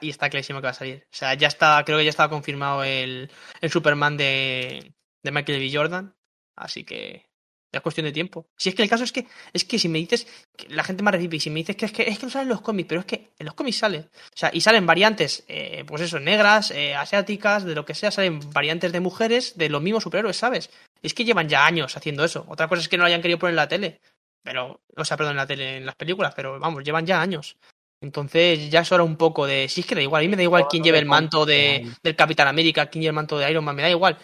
Y 0.00 0.08
está 0.08 0.30
clarísimo 0.30 0.60
que 0.60 0.66
va 0.66 0.70
a 0.70 0.74
salir. 0.74 1.04
O 1.12 1.16
sea, 1.16 1.34
ya 1.34 1.48
está, 1.48 1.82
creo 1.84 1.98
que 1.98 2.04
ya 2.04 2.10
estaba 2.10 2.30
confirmado 2.30 2.82
el, 2.82 3.30
el 3.60 3.70
Superman 3.70 4.16
de, 4.16 4.94
de 5.22 5.30
Michael 5.30 5.60
B. 5.60 5.70
Jordan. 5.72 6.14
Así 6.56 6.84
que 6.84 7.30
es 7.72 7.80
cuestión 7.82 8.06
de 8.06 8.12
tiempo. 8.12 8.48
Si 8.56 8.68
es 8.68 8.74
que 8.74 8.82
el 8.82 8.88
caso 8.88 9.04
es 9.04 9.12
que, 9.12 9.26
es 9.52 9.64
que 9.64 9.78
si 9.78 9.88
me 9.88 9.98
dices, 9.98 10.26
la 10.68 10.82
gente 10.82 11.02
me 11.02 11.10
recibe 11.10 11.36
y 11.36 11.40
si 11.40 11.50
me 11.50 11.60
dices 11.60 11.76
que 11.76 11.86
es 11.86 11.92
que, 11.92 12.02
es 12.02 12.18
que 12.18 12.26
no 12.26 12.30
salen 12.30 12.48
los 12.48 12.62
cómics, 12.62 12.88
pero 12.88 13.00
es 13.00 13.06
que 13.06 13.30
en 13.38 13.46
los 13.46 13.54
cómics 13.54 13.78
salen. 13.78 14.02
O 14.02 14.36
sea, 14.36 14.50
y 14.52 14.60
salen 14.60 14.86
variantes, 14.86 15.44
eh, 15.46 15.84
pues 15.86 16.02
eso, 16.02 16.18
negras, 16.18 16.70
eh, 16.72 16.94
asiáticas, 16.94 17.64
de 17.64 17.74
lo 17.74 17.84
que 17.84 17.94
sea, 17.94 18.10
salen 18.10 18.40
variantes 18.52 18.92
de 18.92 19.00
mujeres 19.00 19.56
de 19.56 19.68
los 19.68 19.82
mismos 19.82 20.02
superhéroes, 20.02 20.36
¿sabes? 20.36 20.70
Es 21.02 21.14
que 21.14 21.24
llevan 21.24 21.48
ya 21.48 21.64
años 21.64 21.96
haciendo 21.96 22.24
eso. 22.24 22.44
Otra 22.48 22.66
cosa 22.66 22.82
es 22.82 22.88
que 22.88 22.96
no 22.96 23.04
lo 23.04 23.08
hayan 23.08 23.22
querido 23.22 23.38
poner 23.38 23.52
en 23.52 23.56
la 23.56 23.68
tele. 23.68 24.00
Pero, 24.42 24.80
o 24.96 25.04
sea, 25.04 25.16
perdón, 25.16 25.32
en 25.32 25.36
la 25.36 25.46
tele, 25.46 25.76
en 25.76 25.86
las 25.86 25.96
películas, 25.96 26.32
pero 26.34 26.58
vamos, 26.58 26.82
llevan 26.82 27.06
ya 27.06 27.20
años. 27.20 27.56
Entonces 28.02 28.70
ya 28.70 28.80
es 28.80 28.92
hora 28.92 29.02
un 29.02 29.16
poco 29.16 29.46
de. 29.46 29.68
Si 29.68 29.82
es 29.82 29.86
que 29.86 29.94
da 29.94 30.02
igual, 30.02 30.20
a 30.20 30.24
mí 30.24 30.28
me 30.28 30.36
da 30.36 30.42
igual 30.42 30.66
quién 30.68 30.82
lleve 30.82 30.98
el 30.98 31.06
manto 31.06 31.44
de, 31.44 31.86
del 32.02 32.16
Capitán 32.16 32.48
América, 32.48 32.86
quién 32.86 33.02
lleve 33.02 33.10
el 33.10 33.14
manto 33.16 33.38
de 33.38 33.50
Iron 33.50 33.64
Man, 33.64 33.76
me 33.76 33.82
da 33.82 33.90
igual. 33.90 34.16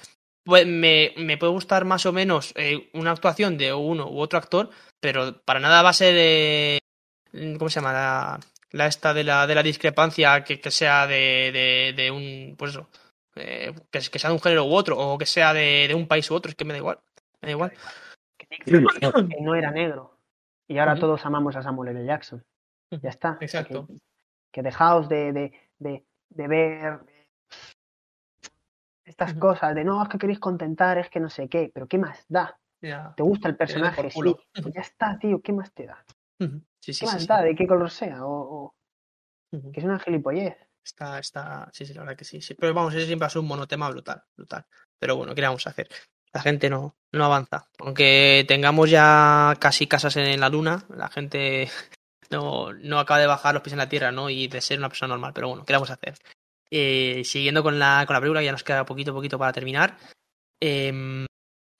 Pues 0.44 0.66
me, 0.66 1.12
me 1.16 1.36
puede 1.36 1.52
gustar 1.52 1.84
más 1.84 2.06
o 2.06 2.12
menos 2.12 2.52
eh, 2.56 2.88
una 2.94 3.10
actuación 3.10 3.58
de 3.58 3.74
uno 3.74 4.08
u 4.08 4.20
otro 4.20 4.38
actor, 4.38 4.70
pero 5.00 5.42
para 5.42 5.60
nada 5.60 5.82
va 5.82 5.90
a 5.90 5.92
ser. 5.92 6.14
Eh, 6.16 6.78
¿Cómo 7.58 7.68
se 7.68 7.80
llama? 7.80 7.92
La, 7.92 8.40
la, 8.70 8.86
esta 8.86 9.12
de 9.12 9.24
la, 9.24 9.46
de 9.46 9.54
la 9.54 9.62
discrepancia 9.62 10.42
que, 10.42 10.58
que 10.60 10.70
sea 10.70 11.06
de, 11.06 11.50
de, 11.52 11.94
de, 11.96 12.10
un. 12.10 12.54
Pues 12.56 12.70
eso. 12.70 12.88
Eh, 13.34 13.74
que, 13.90 13.98
que, 13.98 14.18
sea 14.18 14.30
de 14.30 14.36
un 14.36 14.40
género 14.40 14.64
u 14.64 14.74
otro, 14.74 14.98
o 14.98 15.18
que 15.18 15.26
sea 15.26 15.52
de, 15.52 15.86
de, 15.88 15.94
un 15.94 16.08
país 16.08 16.30
u 16.30 16.34
otro, 16.34 16.48
es 16.48 16.56
que 16.56 16.64
me 16.64 16.72
da 16.72 16.78
igual. 16.78 16.98
Me 17.42 17.48
da 17.48 17.52
igual. 17.52 17.72
Que 18.38 18.56
no 19.40 19.54
era 19.54 19.70
negro. 19.70 20.16
Y 20.66 20.78
ahora 20.78 20.94
uh 20.94 20.96
-huh. 20.96 21.00
todos 21.00 21.26
amamos 21.26 21.56
a 21.56 21.62
Samuel 21.62 21.94
L. 21.94 22.06
Jackson. 22.06 22.42
Ya 22.90 23.10
está. 23.10 23.38
Exacto. 23.40 23.86
Que, 23.86 23.98
que 24.52 24.62
dejaos 24.62 25.08
de, 25.08 25.32
de, 25.32 25.52
de, 25.78 26.04
de 26.30 26.48
ver 26.48 27.00
estas 29.04 29.32
uh 29.32 29.36
-huh. 29.36 29.38
cosas 29.38 29.74
de 29.74 29.84
no, 29.84 30.02
es 30.02 30.08
que 30.08 30.18
queréis 30.18 30.38
contentar, 30.40 30.98
es 30.98 31.08
que 31.10 31.20
no 31.20 31.30
sé 31.30 31.48
qué, 31.48 31.70
pero 31.72 31.86
¿qué 31.86 31.98
más 31.98 32.24
da? 32.28 32.58
Yeah. 32.80 33.14
¿Te 33.16 33.22
gusta 33.22 33.48
el 33.48 33.56
personaje? 33.56 34.10
Sí. 34.10 34.20
Pues 34.62 34.74
ya 34.74 34.80
está, 34.80 35.18
tío, 35.18 35.40
¿qué 35.40 35.52
más 35.52 35.72
te 35.72 35.86
da? 35.86 36.04
Uh 36.40 36.44
-huh. 36.44 36.64
sí, 36.80 36.92
sí, 36.92 37.06
¿Qué 37.06 37.12
más 37.12 37.26
da? 37.26 37.42
¿De 37.42 37.54
qué 37.54 37.66
color 37.66 37.90
sea? 37.90 38.24
O, 38.24 38.32
o... 38.32 38.74
que 39.72 39.80
es 39.80 39.84
una 39.84 39.98
gilipollez. 39.98 40.56
Está, 40.84 41.18
está, 41.18 41.68
sí, 41.72 41.84
sí, 41.84 41.94
la 41.94 42.02
verdad 42.02 42.16
que 42.16 42.24
sí, 42.24 42.40
sí. 42.40 42.54
Pero 42.54 42.72
vamos, 42.72 42.94
ese 42.94 43.06
siempre 43.06 43.28
sido 43.28 43.42
un 43.42 43.48
monotema 43.48 43.90
brutal, 43.90 44.22
brutal. 44.36 44.66
Pero 45.00 45.16
bueno, 45.16 45.34
¿qué 45.34 45.40
le 45.40 45.48
vamos 45.48 45.66
a 45.66 45.70
hacer? 45.70 45.88
La 46.32 46.42
gente 46.42 46.68
no, 46.68 46.94
no 47.12 47.24
avanza. 47.24 47.68
Aunque 47.78 48.44
tengamos 48.46 48.90
ya 48.90 49.54
casi 49.58 49.86
casas 49.86 50.16
en 50.16 50.38
la 50.38 50.48
luna, 50.48 50.84
la 50.90 51.08
gente 51.08 51.68
no, 52.30 52.72
no 52.72 52.98
acaba 52.98 53.20
de 53.20 53.26
bajar 53.26 53.54
los 53.54 53.62
pies 53.62 53.72
en 53.72 53.78
la 53.78 53.88
tierra, 53.88 54.12
¿no? 54.12 54.30
Y 54.30 54.48
de 54.48 54.60
ser 54.60 54.78
una 54.78 54.88
persona 54.88 55.14
normal. 55.14 55.32
Pero 55.34 55.48
bueno, 55.48 55.64
¿qué 55.64 55.72
le 55.72 55.76
vamos 55.76 55.90
a 55.90 55.94
hacer? 55.94 56.14
Eh, 56.70 57.22
siguiendo 57.24 57.62
con 57.62 57.78
la, 57.78 58.04
con 58.06 58.14
la 58.14 58.20
película, 58.20 58.42
ya 58.42 58.52
nos 58.52 58.64
queda 58.64 58.84
poquito 58.84 59.14
poquito 59.14 59.38
para 59.38 59.52
terminar. 59.52 59.96
Eh, 60.60 61.26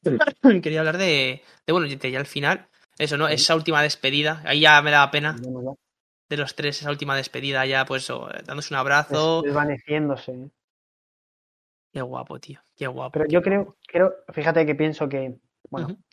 quería 0.63 0.81
hablar 0.81 0.99
de, 0.99 1.43
de, 1.67 1.73
bueno, 1.73 1.89
de 1.89 2.11
ya 2.11 2.19
al 2.19 2.27
final, 2.27 2.69
eso, 2.99 3.17
¿no? 3.17 3.29
Esa 3.29 3.55
última 3.55 3.83
despedida, 3.83 4.43
ahí 4.45 4.61
ya 4.61 4.81
me 4.83 4.91
daba 4.91 5.11
pena 5.11 5.37
de 6.29 6.37
los 6.37 6.55
tres, 6.55 6.81
esa 6.81 6.91
última 6.91 7.17
despedida, 7.17 7.65
ya 7.67 7.85
pues 7.85 8.09
oh, 8.11 8.29
dándose 8.45 8.75
un 8.75 8.79
abrazo. 8.79 9.43
Desvaneciéndose. 9.43 10.51
Qué 11.93 12.03
guapo, 12.03 12.39
tío, 12.41 12.61
qué 12.75 12.87
guapo. 12.87 13.13
Pero 13.13 13.27
qué 13.27 13.33
yo 13.33 13.41
guapo. 13.41 13.51
creo, 13.51 13.77
creo, 13.87 14.15
fíjate 14.33 14.67
que 14.67 14.75
pienso 14.75 15.09
que, 15.09 15.39
bueno, 15.71 15.89
uh 15.89 15.91
-huh. 15.93 16.05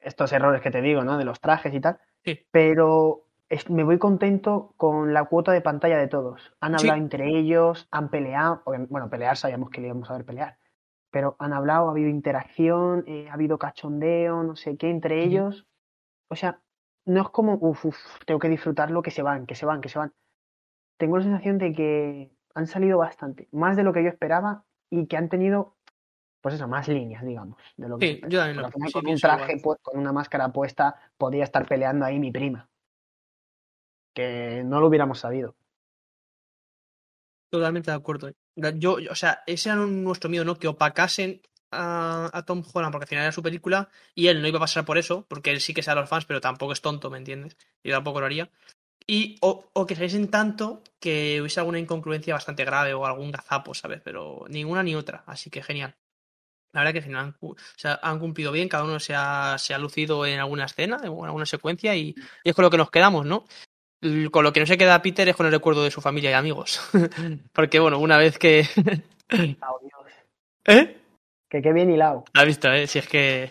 estos 0.00 0.32
errores 0.32 0.62
que 0.62 0.70
te 0.70 0.80
digo, 0.80 1.04
¿no? 1.04 1.18
De 1.18 1.24
los 1.24 1.40
trajes 1.40 1.72
y 1.74 1.80
tal, 1.80 1.98
sí. 2.24 2.46
pero 2.50 3.28
me 3.68 3.84
voy 3.84 3.98
contento 3.98 4.72
con 4.76 5.12
la 5.12 5.24
cuota 5.24 5.52
de 5.52 5.60
pantalla 5.60 5.98
de 5.98 6.08
todos. 6.08 6.54
Han 6.60 6.74
hablado 6.74 6.96
sí. 6.96 7.02
entre 7.02 7.38
ellos, 7.38 7.86
han 7.90 8.08
peleado. 8.08 8.62
Bueno, 8.88 9.10
pelear 9.10 9.36
sabíamos 9.36 9.70
que 9.70 9.80
le 9.80 9.88
íbamos 9.88 10.10
a 10.10 10.14
ver 10.14 10.24
pelear. 10.24 10.58
Pero 11.10 11.36
han 11.38 11.52
hablado, 11.52 11.88
ha 11.88 11.90
habido 11.90 12.08
interacción, 12.08 13.04
eh, 13.06 13.28
ha 13.28 13.34
habido 13.34 13.58
cachondeo, 13.58 14.42
no 14.42 14.56
sé 14.56 14.78
qué, 14.78 14.88
entre 14.88 15.22
ellos. 15.22 15.66
O 16.28 16.36
sea, 16.36 16.60
no 17.04 17.20
es 17.20 17.28
como, 17.28 17.58
uff, 17.60 17.84
uf, 17.84 17.96
tengo 18.24 18.40
que 18.40 18.48
disfrutarlo, 18.48 19.02
que 19.02 19.10
se 19.10 19.22
van, 19.22 19.44
que 19.44 19.54
se 19.54 19.66
van, 19.66 19.82
que 19.82 19.90
se 19.90 19.98
van. 19.98 20.14
Tengo 20.96 21.18
la 21.18 21.24
sensación 21.24 21.58
de 21.58 21.74
que 21.74 22.32
han 22.54 22.66
salido 22.66 22.98
bastante, 22.98 23.48
más 23.52 23.76
de 23.76 23.82
lo 23.82 23.92
que 23.92 24.02
yo 24.02 24.08
esperaba 24.08 24.64
y 24.88 25.06
que 25.06 25.18
han 25.18 25.28
tenido, 25.28 25.76
pues 26.40 26.54
eso, 26.54 26.68
más 26.68 26.88
líneas, 26.88 27.24
digamos, 27.24 27.58
de 27.76 27.88
lo 27.88 27.98
que 27.98 28.06
sí, 28.06 28.20
yo 28.28 28.38
también 28.38 28.62
lo, 28.62 28.70
con 28.70 29.06
un 29.06 29.16
traje, 29.16 29.56
pues, 29.62 29.78
con 29.82 29.98
una 29.98 30.12
máscara 30.12 30.52
puesta, 30.52 30.96
podía 31.18 31.44
estar 31.44 31.66
peleando 31.66 32.06
ahí 32.06 32.18
mi 32.18 32.30
prima 32.30 32.70
que 34.14 34.62
no 34.64 34.80
lo 34.80 34.88
hubiéramos 34.88 35.20
sabido. 35.20 35.54
Totalmente 37.50 37.90
de 37.90 37.96
acuerdo. 37.96 38.32
Yo, 38.56 38.96
o 39.10 39.14
sea, 39.14 39.42
ese 39.46 39.68
era 39.68 39.76
nuestro 39.76 40.30
miedo, 40.30 40.44
¿no? 40.44 40.58
Que 40.58 40.68
opacasen 40.68 41.42
a, 41.70 42.30
a, 42.32 42.44
Tom 42.44 42.62
Holland 42.72 42.92
porque 42.92 43.04
al 43.04 43.08
final 43.08 43.24
era 43.24 43.32
su 43.32 43.42
película 43.42 43.88
y 44.14 44.28
él 44.28 44.40
no 44.40 44.48
iba 44.48 44.58
a 44.58 44.60
pasar 44.60 44.84
por 44.84 44.98
eso, 44.98 45.26
porque 45.28 45.50
él 45.50 45.60
sí 45.60 45.74
que 45.74 45.82
sea 45.82 45.94
los 45.94 46.08
fans, 46.08 46.24
pero 46.24 46.40
tampoco 46.40 46.72
es 46.72 46.80
tonto, 46.80 47.10
¿me 47.10 47.18
entiendes? 47.18 47.56
Yo 47.84 47.92
tampoco 47.92 48.20
lo 48.20 48.26
haría. 48.26 48.50
Y, 49.06 49.36
o, 49.40 49.68
o 49.72 49.86
que 49.86 49.94
saliesen 49.94 50.30
tanto 50.30 50.82
que 51.00 51.40
hubiese 51.40 51.60
alguna 51.60 51.78
incongruencia 51.78 52.34
bastante 52.34 52.64
grave 52.64 52.94
o 52.94 53.04
algún 53.04 53.32
gazapo, 53.32 53.74
¿sabes? 53.74 54.00
Pero 54.02 54.44
ninguna 54.48 54.82
ni 54.82 54.94
otra, 54.94 55.24
así 55.26 55.50
que 55.50 55.62
genial. 55.62 55.96
La 56.72 56.80
verdad 56.80 56.92
que 56.92 56.98
al 57.00 57.04
final 57.04 57.34
han, 58.02 58.18
cumplido 58.18 58.50
bien, 58.50 58.68
cada 58.68 58.84
uno 58.84 58.98
se 58.98 59.14
ha, 59.14 59.56
se 59.58 59.74
ha 59.74 59.78
lucido 59.78 60.24
en 60.24 60.40
alguna 60.40 60.64
escena, 60.64 61.00
en 61.02 61.08
alguna 61.08 61.44
secuencia 61.44 61.94
y, 61.96 62.14
y 62.44 62.48
es 62.48 62.54
con 62.54 62.62
lo 62.62 62.70
que 62.70 62.78
nos 62.78 62.90
quedamos, 62.90 63.26
¿no? 63.26 63.44
Con 64.30 64.44
lo 64.44 64.52
que 64.52 64.60
no 64.60 64.66
se 64.66 64.76
queda 64.76 65.00
Peter 65.00 65.28
es 65.28 65.36
con 65.36 65.46
el 65.46 65.52
recuerdo 65.52 65.84
de 65.84 65.90
su 65.90 66.00
familia 66.00 66.30
y 66.30 66.34
amigos. 66.34 66.80
Porque, 67.52 67.78
bueno, 67.78 67.98
una 67.98 68.18
vez 68.18 68.38
que. 68.38 68.66
oh, 69.32 69.78
Dios. 69.80 70.02
¿Eh? 70.66 70.98
Que 71.48 71.62
qué 71.62 71.72
bien 71.72 71.90
hilado. 71.90 72.24
Has 72.34 72.46
visto, 72.46 72.70
¿eh? 72.72 72.86
Si 72.86 72.98
es 72.98 73.08
que. 73.08 73.50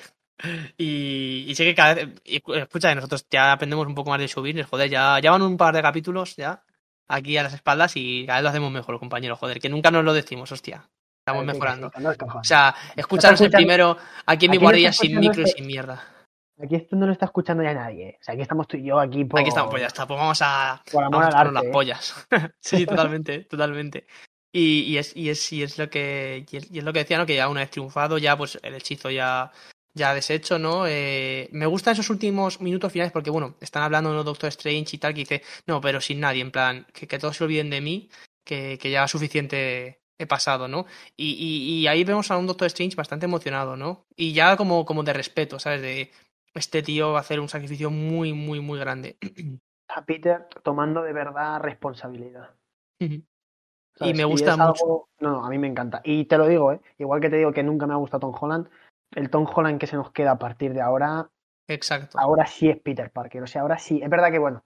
Y, 0.78 1.46
y 1.48 1.56
sé 1.56 1.64
que 1.64 1.76
cada 1.76 1.94
vez. 1.94 2.10
Y, 2.26 2.42
escucha, 2.58 2.94
nosotros 2.94 3.26
ya 3.30 3.54
aprendemos 3.54 3.88
un 3.88 3.96
poco 3.96 4.10
más 4.10 4.20
de 4.20 4.28
subir. 4.28 4.62
Joder, 4.64 4.90
ya, 4.90 5.20
ya 5.20 5.32
van 5.32 5.42
un 5.42 5.56
par 5.56 5.74
de 5.74 5.82
capítulos 5.82 6.36
ya 6.36 6.64
aquí 7.12 7.38
a 7.38 7.44
las 7.44 7.54
espaldas 7.54 7.94
y 7.96 8.26
cada 8.26 8.40
vez 8.40 8.44
lo 8.44 8.50
hacemos 8.50 8.72
mejor, 8.72 9.00
compañero. 9.00 9.36
Joder, 9.36 9.60
que 9.60 9.70
nunca 9.70 9.92
nos 9.92 10.04
lo 10.04 10.14
decimos, 10.14 10.52
hostia. 10.52 10.90
Estamos 11.20 11.46
mejorando. 11.46 11.92
O 12.34 12.44
sea, 12.44 12.74
escucharos 12.96 13.40
el 13.42 13.52
primero 13.52 13.96
aquí 14.26 14.46
en 14.46 14.52
mi 14.52 14.58
guardia 14.58 14.92
sin 14.92 15.20
micro 15.20 15.44
y 15.44 15.48
sin 15.48 15.68
mierda. 15.68 16.04
Aquí 16.64 16.76
esto 16.76 16.96
no 16.96 17.06
lo 17.06 17.14
está 17.14 17.26
escuchando 17.26 17.64
ya 17.64 17.74
nadie. 17.74 18.18
O 18.20 18.24
sea, 18.24 18.34
aquí 18.34 18.42
estamos 18.42 18.68
tú 18.68 18.78
y 18.78 18.84
yo 18.84 19.00
aquí 19.00 19.26
por... 19.26 19.40
Aquí 19.40 19.50
estamos, 19.50 19.72
pues 19.72 19.82
ya 19.82 19.88
está. 19.88 20.08
Pues 20.08 20.20
vamos 20.20 20.40
a... 20.42 20.82
Por 20.92 21.04
amor 21.04 21.22
vamos 21.22 21.36
al 21.36 21.42
arte, 21.42 21.54
las 21.54 21.64
¿eh? 21.64 21.70
pollas. 21.72 22.28
sí, 22.60 22.86
totalmente, 22.88 23.40
totalmente. 23.46 24.06
Y, 24.54 24.82
y, 24.82 24.98
es, 24.98 25.16
y, 25.16 25.30
es, 25.30 25.52
y 25.54 25.64
es 25.64 25.78
lo 25.78 25.90
que 25.90 26.46
y 26.52 26.58
es, 26.58 26.70
y 26.70 26.80
es 26.80 26.84
lo 26.84 26.92
que 26.92 27.00
decía, 27.00 27.18
¿no? 27.18 27.26
Que 27.26 27.36
ya 27.36 27.48
una 27.48 27.62
vez 27.62 27.72
triunfado, 27.72 28.18
ya 28.18 28.38
pues 28.38 28.60
el 28.64 28.76
hechizo 28.76 29.10
ya 29.10 29.52
ya 29.94 30.14
deshecho, 30.14 30.58
¿no? 30.58 30.88
Eh, 30.88 31.50
me 31.52 31.66
gustan 31.66 31.94
esos 31.94 32.10
últimos 32.10 32.62
minutos 32.62 32.92
finales 32.92 33.12
porque, 33.12 33.30
bueno, 33.30 33.56
están 33.60 33.84
hablando 33.84 34.12
de 34.16 34.24
Doctor 34.24 34.50
Strange 34.50 34.96
y 34.96 35.00
tal, 35.00 35.14
que 35.14 35.22
dice, 35.22 35.44
no, 35.68 35.82
pero 35.82 36.00
sin 36.00 36.20
nadie, 36.20 36.42
en 36.42 36.52
plan, 36.52 36.88
que, 36.94 37.08
que 37.08 37.20
todos 37.20 37.38
se 37.38 37.44
olviden 37.44 37.70
de 37.70 37.82
mí, 37.82 38.10
que, 38.46 38.78
que 38.82 38.90
ya 38.90 39.08
suficiente 39.08 40.02
he 40.18 40.28
pasado, 40.28 40.68
¿no? 40.68 40.86
Y, 41.18 41.32
y, 41.32 41.82
y, 41.82 41.88
ahí 41.88 42.04
vemos 42.04 42.32
a 42.32 42.38
un 42.38 42.48
Doctor 42.48 42.68
Strange 42.68 42.96
bastante 42.96 43.26
emocionado, 43.26 43.76
¿no? 43.76 44.06
Y 44.16 44.34
ya 44.34 44.56
como, 44.56 44.86
como 44.86 45.04
de 45.04 45.14
respeto, 45.14 45.60
¿sabes? 45.60 45.82
De 45.82 46.12
este 46.54 46.82
tío 46.84 47.12
va 47.12 47.20
a 47.20 47.22
hacer 47.22 47.40
un 47.40 47.50
sacrificio 47.50 47.90
muy, 47.90 48.34
muy, 48.34 48.60
muy 48.60 48.80
grande. 48.80 49.18
A 49.90 50.06
Peter 50.06 50.48
tomando 50.64 51.04
de 51.04 51.14
verdad 51.14 51.60
responsabilidad. 51.62 52.56
Y 53.00 54.14
me 54.14 54.24
gusta 54.24 54.56
mucho. 54.58 54.84
Algo... 54.84 55.10
No, 55.20 55.32
no, 55.32 55.46
a 55.46 55.50
mí 55.50 55.58
me 55.58 55.68
encanta. 55.68 56.02
Y 56.04 56.26
te 56.26 56.38
lo 56.38 56.48
digo, 56.48 56.72
¿eh? 56.72 56.82
Igual 56.98 57.22
que 57.22 57.30
te 57.30 57.38
digo 57.38 57.52
que 57.52 57.64
nunca 57.64 57.88
me 57.88 57.94
ha 57.94 57.98
gustado 57.98 58.22
Tom 58.22 58.36
Holland, 58.40 58.70
el 59.12 59.30
Tom 59.30 59.48
Holland 59.54 59.80
que 59.80 59.88
se 59.88 59.96
nos 59.96 60.12
queda 60.12 60.32
a 60.32 60.40
partir 60.40 60.74
de 60.74 60.82
ahora. 60.82 61.30
Exacto. 61.68 62.20
Ahora 62.20 62.46
sí 62.46 62.70
es 62.70 62.80
Peter 62.80 63.12
Parker. 63.12 63.44
O 63.44 63.48
sea, 63.48 63.62
ahora 63.62 63.78
sí. 63.78 64.02
Es 64.02 64.10
verdad 64.10 64.32
que, 64.32 64.40
bueno. 64.40 64.64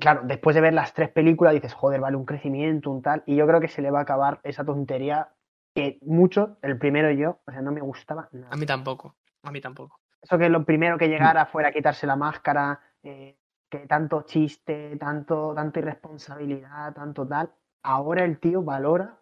Claro, 0.00 0.22
después 0.24 0.54
de 0.54 0.62
ver 0.62 0.72
las 0.72 0.94
tres 0.94 1.10
películas 1.10 1.52
dices, 1.52 1.74
joder, 1.74 2.00
vale, 2.00 2.16
un 2.16 2.24
crecimiento, 2.24 2.90
un 2.90 3.02
tal. 3.02 3.22
Y 3.26 3.36
yo 3.36 3.46
creo 3.46 3.60
que 3.60 3.68
se 3.68 3.82
le 3.82 3.90
va 3.90 3.98
a 3.98 4.02
acabar 4.02 4.40
esa 4.44 4.64
tontería 4.64 5.28
que 5.74 5.98
mucho, 6.02 6.56
el 6.62 6.78
primero 6.78 7.10
yo, 7.10 7.40
o 7.46 7.52
sea, 7.52 7.60
no 7.60 7.70
me 7.70 7.82
gustaba 7.82 8.28
nada. 8.32 8.48
A 8.50 8.56
mí 8.56 8.64
tampoco. 8.64 9.14
A 9.42 9.52
mí 9.52 9.60
tampoco. 9.60 10.00
Eso 10.22 10.38
que 10.38 10.48
lo 10.48 10.64
primero 10.64 10.98
que 10.98 11.08
llegara 11.08 11.46
fuera 11.46 11.68
a 11.68 11.72
quitarse 11.72 12.06
la 12.06 12.16
máscara, 12.16 12.80
eh, 13.02 13.36
que 13.70 13.86
tanto 13.86 14.22
chiste, 14.22 14.96
tanto, 14.96 15.54
tanto 15.54 15.78
irresponsabilidad, 15.78 16.92
tanto 16.92 17.26
tal. 17.26 17.50
Ahora 17.82 18.24
el 18.24 18.38
tío 18.38 18.62
valora 18.62 19.18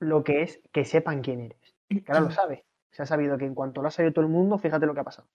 lo 0.00 0.24
que 0.24 0.42
es 0.42 0.60
que 0.72 0.84
sepan 0.84 1.22
quién 1.22 1.42
eres. 1.42 1.74
Que 1.88 2.04
ahora 2.08 2.20
lo 2.20 2.30
sabe. 2.30 2.64
Se 2.90 3.02
ha 3.02 3.06
sabido 3.06 3.36
que 3.38 3.44
en 3.44 3.54
cuanto 3.54 3.82
lo 3.82 3.88
ha 3.88 3.90
sabido 3.90 4.12
todo 4.12 4.24
el 4.24 4.30
mundo, 4.30 4.58
fíjate 4.58 4.86
lo 4.86 4.94
que 4.94 5.00
ha 5.00 5.04
pasado. 5.04 5.28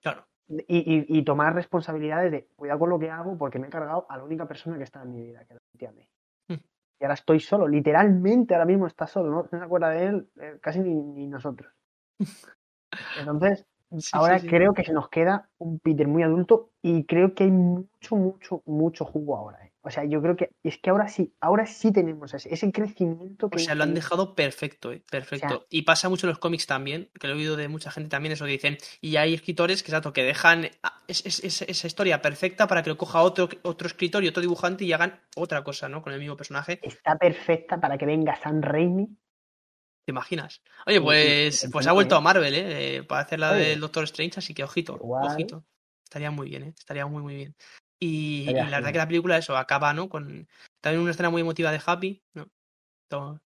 Claro. 0.00 0.26
Y, 0.48 0.78
y, 0.78 1.18
y, 1.18 1.24
tomar 1.24 1.54
responsabilidades 1.54 2.32
de 2.32 2.48
cuidado 2.56 2.80
con 2.80 2.90
lo 2.90 2.98
que 2.98 3.08
hago 3.08 3.38
porque 3.38 3.60
me 3.60 3.68
he 3.68 3.70
cargado 3.70 4.06
a 4.08 4.16
la 4.16 4.24
única 4.24 4.48
persona 4.48 4.78
que 4.78 4.82
está 4.82 5.02
en 5.02 5.12
mi 5.12 5.22
vida, 5.22 5.44
que 5.44 5.54
es 5.54 5.88
a 5.88 5.92
mí. 5.92 6.08
Mm. 6.48 6.54
Y 6.98 7.04
ahora 7.04 7.14
estoy 7.14 7.38
solo, 7.38 7.68
literalmente 7.68 8.54
ahora 8.54 8.66
mismo 8.66 8.88
está 8.88 9.06
solo, 9.06 9.30
no, 9.30 9.48
no 9.48 9.58
se 9.58 9.64
acuerda 9.64 9.90
de 9.90 10.06
él 10.06 10.30
eh, 10.40 10.58
casi 10.60 10.80
ni, 10.80 10.94
ni, 10.94 11.28
nosotros. 11.28 11.72
Entonces, 13.20 13.64
sí, 13.98 14.10
ahora 14.12 14.38
sí, 14.38 14.44
sí. 14.44 14.48
creo 14.48 14.74
que 14.74 14.84
se 14.84 14.92
nos 14.92 15.08
queda 15.08 15.48
un 15.58 15.78
Peter 15.78 16.06
muy 16.06 16.22
adulto 16.22 16.70
y 16.82 17.04
creo 17.04 17.34
que 17.34 17.44
hay 17.44 17.50
mucho, 17.50 18.16
mucho, 18.16 18.62
mucho 18.66 19.04
jugo 19.04 19.36
ahora. 19.36 19.64
¿eh? 19.64 19.72
O 19.82 19.90
sea, 19.90 20.04
yo 20.04 20.20
creo 20.20 20.36
que 20.36 20.50
es 20.62 20.78
que 20.78 20.90
ahora 20.90 21.08
sí, 21.08 21.34
ahora 21.40 21.64
sí 21.66 21.90
tenemos 21.92 22.34
ese, 22.34 22.52
ese 22.52 22.70
crecimiento. 22.70 23.48
Que 23.48 23.56
o 23.56 23.60
sea, 23.60 23.74
lo 23.74 23.84
han 23.84 23.94
dejado 23.94 24.34
perfecto, 24.34 24.92
¿eh? 24.92 25.02
perfecto. 25.10 25.46
O 25.46 25.50
sea, 25.50 25.60
y 25.70 25.82
pasa 25.82 26.08
mucho 26.08 26.26
en 26.26 26.30
los 26.30 26.38
cómics 26.38 26.66
también, 26.66 27.10
que 27.18 27.26
lo 27.26 27.34
he 27.34 27.36
oído 27.36 27.56
de 27.56 27.68
mucha 27.68 27.90
gente 27.90 28.10
también, 28.10 28.32
eso 28.32 28.44
que 28.44 28.52
dicen. 28.52 28.76
Y 29.00 29.16
hay 29.16 29.32
escritores 29.32 29.82
que, 29.82 29.90
exacto, 29.90 30.12
que 30.12 30.22
dejan 30.22 30.68
es, 31.08 31.24
es, 31.24 31.42
es, 31.42 31.62
esa 31.62 31.86
historia 31.86 32.20
perfecta 32.20 32.66
para 32.66 32.82
que 32.82 32.90
lo 32.90 32.98
coja 32.98 33.22
otro, 33.22 33.48
otro 33.62 33.86
escritor 33.86 34.22
y 34.22 34.28
otro 34.28 34.42
dibujante 34.42 34.84
y 34.84 34.92
hagan 34.92 35.18
otra 35.34 35.64
cosa, 35.64 35.88
¿no? 35.88 36.02
Con 36.02 36.12
el 36.12 36.20
mismo 36.20 36.36
personaje. 36.36 36.78
Está 36.82 37.16
perfecta 37.16 37.80
para 37.80 37.96
que 37.96 38.06
venga 38.06 38.36
Sam 38.36 38.60
Raimi. 38.60 39.08
¿Te 40.04 40.12
imaginas? 40.12 40.62
Oye, 40.86 41.00
pues, 41.00 41.68
pues 41.70 41.86
ha 41.86 41.92
vuelto 41.92 42.16
a 42.16 42.20
Marvel, 42.20 42.54
¿eh? 42.54 42.96
eh 42.96 43.02
para 43.02 43.22
hacer 43.22 43.38
la 43.38 43.52
del 43.52 43.80
Doctor 43.80 44.04
Strange, 44.04 44.38
así 44.38 44.54
que 44.54 44.64
ojito, 44.64 44.96
Igual. 44.96 45.26
ojito. 45.26 45.64
Estaría 46.04 46.30
muy 46.30 46.48
bien, 46.48 46.64
¿eh? 46.64 46.74
Estaría 46.76 47.06
muy, 47.06 47.22
muy 47.22 47.34
bien. 47.36 47.56
Y, 48.00 48.50
y, 48.50 48.54
la 48.54 48.78
verdad 48.78 48.92
que 48.92 48.98
la 48.98 49.06
película 49.06 49.36
eso 49.36 49.56
acaba 49.56 49.92
no 49.92 50.08
con 50.08 50.48
también 50.80 51.02
una 51.02 51.10
escena 51.10 51.28
muy 51.28 51.42
emotiva 51.42 51.70
de 51.70 51.82
Happy 51.84 52.22
no 52.32 52.50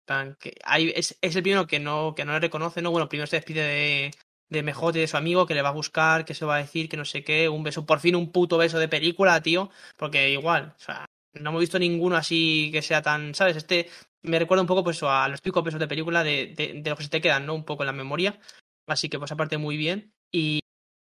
tan, 0.05 0.35
que 0.35 0.55
hay, 0.63 0.91
es, 0.95 1.17
es, 1.21 1.35
el 1.35 1.41
primero 1.41 1.67
que 1.67 1.79
no 1.79 2.13
que 2.15 2.25
no 2.25 2.33
le 2.33 2.39
reconoce 2.39 2.81
no 2.81 2.91
bueno 2.91 3.09
primero 3.09 3.27
se 3.27 3.37
despide 3.37 3.61
de 3.61 4.11
de 4.49 4.63
Mejote 4.63 4.99
de 4.99 5.07
su 5.07 5.17
amigo 5.17 5.47
que 5.47 5.55
le 5.55 5.61
va 5.61 5.69
a 5.69 5.73
buscar 5.73 6.25
que 6.25 6.33
se 6.33 6.45
va 6.45 6.55
a 6.55 6.59
decir 6.59 6.89
que 6.89 6.97
no 6.97 7.05
sé 7.05 7.23
qué 7.23 7.49
un 7.49 7.63
beso 7.63 7.85
por 7.85 7.99
fin 7.99 8.15
un 8.15 8.31
puto 8.31 8.57
beso 8.57 8.77
de 8.77 8.87
película 8.87 9.41
tío 9.41 9.69
porque 9.97 10.29
igual 10.29 10.73
o 10.75 10.79
sea 10.79 11.05
no 11.33 11.49
hemos 11.49 11.61
visto 11.61 11.79
ninguno 11.79 12.15
así 12.15 12.69
que 12.71 12.81
sea 12.81 13.01
tan 13.01 13.33
sabes 13.33 13.55
este 13.55 13.89
me 14.23 14.39
recuerda 14.39 14.61
un 14.61 14.67
poco 14.67 14.83
pues 14.83 15.01
a 15.03 15.27
los 15.27 15.41
picos 15.41 15.63
besos 15.63 15.79
de 15.79 15.87
película 15.87 16.23
de, 16.23 16.53
de, 16.55 16.81
de 16.81 16.89
lo 16.89 16.95
que 16.95 17.03
se 17.03 17.09
te 17.09 17.21
quedan 17.21 17.45
no 17.45 17.53
un 17.53 17.65
poco 17.65 17.83
en 17.83 17.87
la 17.87 17.93
memoria 17.93 18.39
así 18.87 19.09
que 19.09 19.19
pues 19.19 19.31
aparte 19.31 19.57
muy 19.57 19.77
bien 19.77 20.13
y 20.31 20.63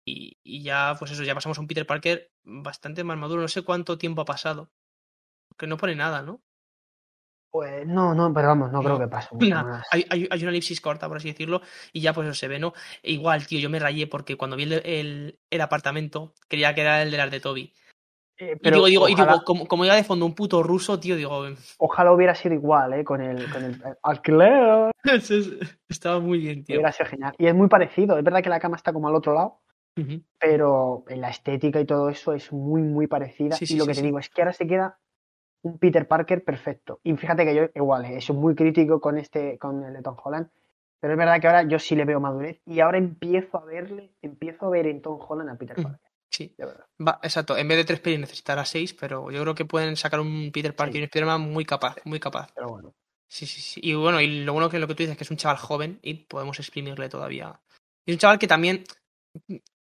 y, 0.06 0.38
y, 0.44 0.62
ya, 0.62 0.96
pues 1.00 1.12
eso, 1.12 1.24
ya 1.24 1.34
pasamos 1.34 1.58
a 1.58 1.62
un 1.62 1.68
Peter 1.68 1.86
Parker 1.86 2.32
bastante 2.44 3.04
más 3.04 3.18
maduro. 3.18 3.42
No 3.42 3.48
sé 3.48 3.64
cuánto 3.64 3.98
tiempo 3.98 4.22
ha 4.22 4.26
pasado. 4.26 4.70
Que 5.58 5.68
no 5.68 5.78
pone 5.78 5.96
nada, 5.96 6.22
¿no? 6.22 6.42
Pues 7.52 7.88
no, 7.88 8.14
no, 8.14 8.34
pero 8.34 8.50
vamos, 8.50 8.72
no, 8.72 8.80
no 8.80 8.84
creo 8.84 9.00
que 9.00 9.08
pase. 9.08 9.30
Nah, 9.50 9.82
hay, 9.90 10.06
hay, 10.10 10.28
hay, 10.30 10.42
una 10.42 10.52
elipsis 10.52 10.82
corta, 10.82 11.08
por 11.08 11.18
así 11.18 11.30
decirlo, 11.30 11.62
y 11.94 12.02
ya 12.02 12.14
pues 12.14 12.28
eso 12.28 12.36
se 12.36 12.50
ve, 12.50 12.60
¿no? 12.60 12.74
E 13.02 13.14
igual, 13.14 13.48
tío, 13.48 13.60
yo 13.60 13.70
me 13.70 13.80
rayé 13.80 14.08
porque 14.08 14.36
cuando 14.36 14.58
vi 14.58 14.64
el, 14.64 14.74
el, 14.86 15.40
el 15.50 15.62
apartamento, 15.62 16.34
creía 16.50 16.76
que 16.76 16.82
era 16.82 17.02
el 17.02 17.12
de 17.12 17.18
las 17.18 17.32
de 17.32 17.40
Toby. 17.40 17.74
Eh, 18.38 18.58
pero 18.62 18.78
y 18.78 18.90
digo, 18.90 19.08
digo, 19.08 19.10
y 19.10 19.16
digo 19.16 19.44
como, 19.46 19.66
como, 19.66 19.86
iba 19.86 19.96
de 19.96 20.04
fondo 20.04 20.26
un 20.26 20.36
puto 20.36 20.62
ruso, 20.62 21.00
tío, 21.00 21.16
digo. 21.16 21.46
Ojalá 21.78 22.12
hubiera 22.12 22.36
sido 22.36 22.56
igual, 22.56 22.94
¿eh? 22.94 23.04
Con 23.04 23.22
el, 23.22 23.50
con 23.52 23.64
el 23.64 23.82
alquiler. 24.04 24.92
Estaba 25.88 26.20
muy 26.20 26.40
bien, 26.40 26.64
tío. 26.64 26.76
Hubiera 26.76 26.92
sido 26.92 27.10
genial. 27.10 27.36
Y 27.38 27.48
es 27.48 27.56
muy 27.56 27.68
parecido. 27.68 28.18
Es 28.18 28.24
verdad 28.24 28.44
que 28.44 28.50
la 28.50 28.60
cama 28.60 28.76
está 28.76 28.92
como 28.92 29.08
al 29.08 29.16
otro 29.16 29.34
lado. 29.34 29.60
Uh 29.98 30.02
-huh. 30.02 30.24
Pero 30.40 31.06
en 31.08 31.22
la 31.22 31.30
estética 31.30 31.80
y 31.80 31.86
todo 31.86 32.10
eso 32.10 32.34
es 32.34 32.52
muy, 32.52 32.82
muy 32.82 33.08
parecida. 33.08 33.56
Sí, 33.56 33.66
sí, 33.66 33.76
y 33.76 33.78
lo 33.78 33.86
sí, 33.86 33.92
que 33.92 33.96
te 33.96 34.02
digo 34.02 34.20
es 34.20 34.30
que 34.30 34.42
ahora 34.42 34.52
se 34.52 34.68
queda 34.68 35.00
un 35.62 35.80
Peter 35.80 36.06
Parker 36.08 36.44
perfecto. 36.44 37.00
Y 37.04 37.16
fíjate 37.16 37.46
que 37.46 37.56
yo 37.56 37.64
igual, 37.74 38.06
eh, 38.06 38.20
soy 38.22 38.36
muy 38.36 38.56
crítico 38.56 39.00
con 39.00 39.18
este, 39.18 39.58
con 39.58 39.84
el 39.86 39.94
de 39.94 40.02
Tom 40.02 40.18
Holland. 40.22 40.50
Pero 41.00 41.14
es 41.14 41.18
verdad 41.18 41.40
que 41.40 41.48
ahora 41.48 41.64
yo 41.64 41.80
sí 41.80 41.96
le 41.96 42.04
veo 42.04 42.20
madurez. 42.20 42.62
Y 42.66 42.82
ahora 42.82 42.98
empiezo 42.98 43.58
a 43.58 43.66
verle, 43.66 44.12
empiezo 44.22 44.66
a 44.66 44.70
ver 44.70 44.88
en 44.88 45.02
Tom 45.02 45.20
Holland 45.26 45.50
a 45.50 45.56
Peter 45.56 45.76
Parker. 45.76 46.05
Sí, 46.30 46.54
de 46.58 46.66
verdad. 46.66 46.86
Va, 47.06 47.20
exacto. 47.24 47.58
En 47.58 47.68
vez 47.68 47.78
de 47.78 47.86
tres 47.86 48.00
pelis 48.00 48.20
necesitará 48.20 48.66
seis, 48.66 48.94
pero 48.94 49.32
yo 49.32 49.42
creo 49.42 49.56
que 49.56 49.66
pueden 49.66 49.96
sacar 49.96 50.20
un 50.20 50.52
Peter 50.52 50.76
Parker 50.76 50.96
y 50.96 51.00
un 51.00 51.06
Spider-Man 51.06 51.42
muy 51.42 51.66
capaz, 51.66 51.98
muy 52.04 52.20
capaz. 52.20 52.52
Pero 52.54 52.70
bueno. 52.70 52.94
Sí, 53.28 53.46
sí, 53.46 53.62
sí. 53.62 53.80
Y 53.84 53.94
bueno, 53.94 54.22
y 54.22 54.44
lo 54.44 54.54
bueno 54.54 54.70
que 54.70 54.80
lo 54.80 54.88
que 54.88 54.96
tú 54.96 55.04
dices 55.04 55.14
es 55.14 55.18
que 55.18 55.24
es 55.24 55.32
un 55.32 55.38
chaval 55.38 55.58
joven 55.58 56.00
y 56.02 56.14
podemos 56.26 56.60
exprimirle 56.60 57.10
todavía. 57.10 57.60
Y 58.06 58.12
es 58.12 58.16
un 58.16 58.20
chaval 58.20 58.40
que 58.40 58.48
también 58.48 58.84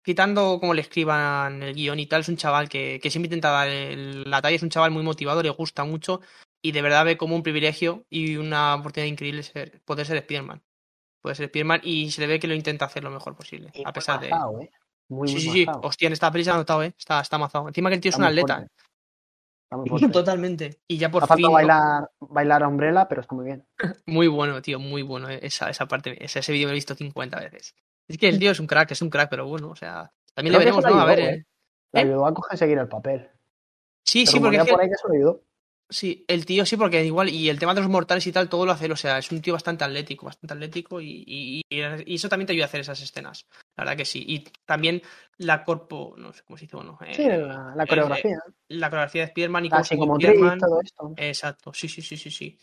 quitando 0.03 0.59
como 0.59 0.73
le 0.73 0.81
escriban 0.81 1.63
el 1.63 1.73
guion 1.73 1.99
y 1.99 2.05
tal, 2.05 2.21
es 2.21 2.29
un 2.29 2.37
chaval 2.37 2.69
que, 2.69 2.99
que 3.01 3.09
siempre 3.09 3.27
intenta 3.27 3.49
dar 3.49 3.67
el, 3.67 4.29
la 4.29 4.41
talla, 4.41 4.55
es 4.55 4.63
un 4.63 4.69
chaval 4.69 4.91
muy 4.91 5.01
motivado, 5.03 5.41
le 5.41 5.49
gusta 5.49 5.83
mucho 5.83 6.21
y 6.61 6.71
de 6.71 6.81
verdad 6.81 7.05
ve 7.05 7.17
como 7.17 7.35
un 7.35 7.43
privilegio 7.43 8.05
y 8.09 8.37
una 8.37 8.75
oportunidad 8.75 9.11
increíble 9.11 9.43
ser, 9.43 9.81
poder 9.83 10.05
ser 10.05 10.21
Spiderman. 10.21 10.63
Poder 11.21 11.37
ser 11.37 11.47
Spiderman 11.47 11.81
y 11.83 12.11
se 12.11 12.21
le 12.21 12.27
ve 12.27 12.39
que 12.39 12.47
lo 12.47 12.53
intenta 12.53 12.85
hacer 12.85 13.03
lo 13.03 13.09
mejor 13.09 13.35
posible, 13.35 13.71
y 13.73 13.81
a 13.83 13.91
pesar 13.91 14.19
de... 14.19 14.29
¿eh? 14.29 14.71
Muy, 15.09 15.27
sí, 15.27 15.33
muy 15.35 15.41
sí, 15.43 15.49
sí. 15.51 15.65
Hostia, 15.83 16.07
en 16.07 16.13
esta 16.13 16.31
peli 16.31 16.43
se 16.43 16.51
ha 16.51 16.55
notado, 16.55 16.83
¿eh? 16.83 16.93
Está, 16.97 17.19
está 17.21 17.37
mazado. 17.37 17.67
Encima 17.67 17.89
que 17.89 17.95
el 17.95 18.01
tío 18.01 18.09
es 18.09 18.17
un 18.17 18.23
atleta. 18.23 18.67
Totalmente. 20.11 20.79
Y 20.87 20.97
ya 20.97 21.09
por 21.11 21.23
ha 21.23 21.27
fin. 21.27 21.51
bailar, 21.51 22.09
bailar 22.19 22.63
a 22.63 22.67
Umbrella, 22.67 23.07
pero 23.07 23.21
está 23.21 23.35
muy 23.35 23.45
bien. 23.45 23.65
muy 24.05 24.27
bueno, 24.27 24.61
tío, 24.61 24.79
muy 24.79 25.01
bueno. 25.01 25.29
eh, 25.29 25.39
Esa, 25.41 25.69
esa 25.69 25.87
parte, 25.87 26.23
ese, 26.23 26.39
ese 26.39 26.51
vídeo 26.51 26.67
me 26.67 26.71
lo 26.71 26.75
he 26.75 26.75
visto 26.75 26.95
50 26.95 27.39
veces. 27.39 27.75
Es 28.07 28.17
que 28.17 28.29
el 28.29 28.39
tío 28.39 28.51
es 28.51 28.59
un 28.59 28.67
crack, 28.67 28.91
es 28.91 29.01
un 29.01 29.09
crack, 29.09 29.29
pero 29.29 29.47
bueno, 29.47 29.69
o 29.69 29.75
sea, 29.75 30.11
también 30.33 30.53
Creo 30.53 30.59
le 30.59 30.65
veremos, 30.65 30.85
eso 30.85 30.89
¿no? 30.89 30.95
le 30.95 31.01
A 31.01 31.05
ver. 31.05 31.19
ayudó, 31.19 31.31
eh. 31.33 31.45
Le 31.93 31.99
ayudó 32.01 32.25
a 32.27 32.33
conseguir 32.33 32.77
el 32.77 32.87
papel. 32.87 33.29
Sí, 34.03 34.25
Pero 34.25 34.31
sí, 34.31 34.39
porque. 34.39 34.57
es 34.57 34.63
que- 34.65 34.71
por 34.71 34.81
ahí 34.81 34.87
que 34.87 34.93
eso 34.93 35.07
le 35.09 35.17
ayudó. 35.17 35.41
Sí, 35.87 36.25
el 36.27 36.45
tío 36.47 36.65
sí, 36.65 36.77
porque 36.77 37.05
igual, 37.05 37.29
y 37.29 37.47
el 37.47 37.59
tema 37.59 37.75
de 37.75 37.81
los 37.81 37.89
mortales 37.89 38.25
y 38.25 38.31
tal, 38.31 38.49
todo 38.49 38.65
lo 38.65 38.71
hace, 38.71 38.91
o 38.91 38.95
sea, 38.95 39.19
es 39.19 39.31
un 39.31 39.39
tío 39.41 39.53
bastante 39.53 39.83
atlético, 39.83 40.25
bastante 40.25 40.55
atlético 40.55 40.99
y, 40.99 41.23
y, 41.27 41.61
y- 41.69 41.83
y 42.07 42.15
eso 42.15 42.27
también 42.27 42.47
te 42.47 42.53
ayuda 42.53 42.65
a 42.65 42.67
hacer 42.67 42.81
esas 42.81 43.01
escenas, 43.01 43.45
la 43.77 43.83
verdad 43.83 43.97
que 43.97 44.05
sí. 44.05 44.25
Y 44.27 44.39
también 44.65 45.03
la 45.37 45.63
corpo, 45.63 46.15
no 46.17 46.33
sé 46.33 46.41
cómo 46.43 46.57
se 46.57 46.65
dice, 46.65 46.75
bueno, 46.75 46.97
eh, 47.05 47.13
Sí, 47.15 47.23
la, 47.27 47.73
la 47.75 47.85
coreografía. 47.85 48.35
eh, 48.35 48.51
la 48.69 48.89
coreografía 48.89 49.21
de 49.21 49.27
Spiderman 49.27 49.65
y 49.65 49.69
cómo 49.69 49.83
se 49.83 49.89
psicomotriz, 49.95 50.29
Spiderman. 50.29 50.59
todo 50.59 50.81
esto. 50.81 51.13
Exacto, 51.17 51.71
sí, 51.73 51.87
sí, 51.87 52.01
sí, 52.01 52.17
sí, 52.17 52.31
sí. 52.31 52.57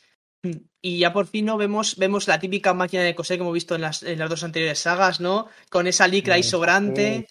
Y 0.81 0.99
ya 0.99 1.13
por 1.13 1.29
fin 1.29 1.45
no 1.45 1.57
vemos, 1.57 1.97
vemos 1.97 2.27
la 2.27 2.41
típica 2.41 2.75
máquina 2.75 3.05
de 3.05 3.15
coser 3.15 3.37
que 3.37 3.43
hemos 3.43 3.55
visto 3.55 3.77
en 3.77 3.83
las, 3.83 4.03
en 4.03 4.19
las 4.19 4.29
dos 4.29 4.43
anteriores 4.43 4.81
sagas, 4.81 5.21
¿no? 5.21 5.47
Con 5.71 5.87
esa 5.87 6.09
licra 6.09 6.35
ahí 6.35 6.43
Sí, 6.43 6.51
sobrante. 6.51 7.27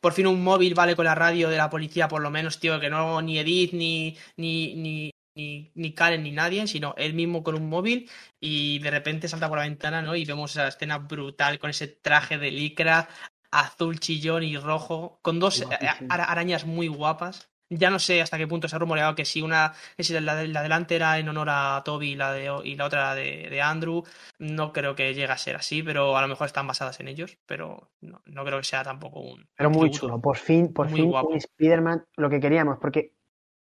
Por 0.00 0.12
fin 0.14 0.26
un 0.26 0.42
móvil 0.42 0.74
vale 0.74 0.96
con 0.96 1.04
la 1.04 1.14
radio 1.14 1.50
de 1.50 1.56
la 1.58 1.68
policía, 1.68 2.08
por 2.08 2.22
lo 2.22 2.30
menos, 2.30 2.58
tío, 2.60 2.80
que 2.80 2.88
no 2.88 3.20
ni 3.20 3.38
Edith, 3.38 3.72
ni, 3.74 4.16
ni, 4.36 4.74
ni, 4.76 5.10
ni, 5.36 5.70
ni 5.74 5.94
Karen, 5.94 6.22
ni 6.22 6.32
nadie, 6.32 6.66
sino 6.66 6.94
él 6.96 7.14
mismo 7.14 7.42
con 7.44 7.54
un 7.54 7.68
móvil 7.68 8.10
y 8.40 8.78
de 8.80 8.90
repente 8.90 9.28
salta 9.28 9.48
por 9.48 9.58
la 9.58 9.64
ventana, 9.64 10.02
¿no? 10.02 10.16
Y 10.16 10.24
vemos 10.24 10.52
esa 10.52 10.68
escena 10.68 10.98
brutal 10.98 11.58
con 11.58 11.70
ese 11.70 11.86
traje 11.88 12.38
de 12.38 12.50
licra 12.50 13.08
azul 13.50 14.00
chillón 14.00 14.42
y 14.42 14.56
rojo, 14.56 15.18
con 15.22 15.38
dos 15.38 15.62
Guapísimo. 15.64 16.08
ara- 16.10 16.24
arañas 16.24 16.66
muy 16.66 16.88
guapas. 16.88 17.50
Ya 17.68 17.90
no 17.90 17.98
sé 17.98 18.22
hasta 18.22 18.38
qué 18.38 18.46
punto 18.46 18.68
se 18.68 18.76
ha 18.76 18.78
rumoreado 18.78 19.16
que 19.16 19.24
si 19.24 19.42
una, 19.42 19.74
si 19.98 20.12
la, 20.12 20.20
la 20.44 20.62
delante 20.62 20.94
era 20.94 21.18
en 21.18 21.28
honor 21.28 21.48
a 21.50 21.82
Toby 21.84 22.10
y 22.12 22.14
la, 22.14 22.32
de, 22.32 22.48
y 22.64 22.76
la 22.76 22.84
otra 22.84 23.12
de, 23.16 23.48
de 23.50 23.60
Andrew, 23.60 24.04
no 24.38 24.72
creo 24.72 24.94
que 24.94 25.12
llegue 25.14 25.32
a 25.32 25.36
ser 25.36 25.56
así, 25.56 25.82
pero 25.82 26.16
a 26.16 26.22
lo 26.22 26.28
mejor 26.28 26.46
están 26.46 26.68
basadas 26.68 27.00
en 27.00 27.08
ellos, 27.08 27.38
pero 27.44 27.90
no, 28.00 28.22
no 28.26 28.44
creo 28.44 28.58
que 28.58 28.64
sea 28.64 28.84
tampoco 28.84 29.18
un. 29.20 29.48
Pero 29.56 29.70
muy 29.70 29.88
tributo. 29.88 29.98
chulo. 29.98 30.20
Por 30.20 30.36
fin, 30.36 30.72
por 30.72 30.88
Muy 30.88 30.96
fin, 30.96 31.10
guapo. 31.10 31.28
un 31.30 31.36
Spider-Man, 31.38 32.04
lo 32.16 32.30
que 32.30 32.38
queríamos, 32.38 32.78
porque 32.78 33.15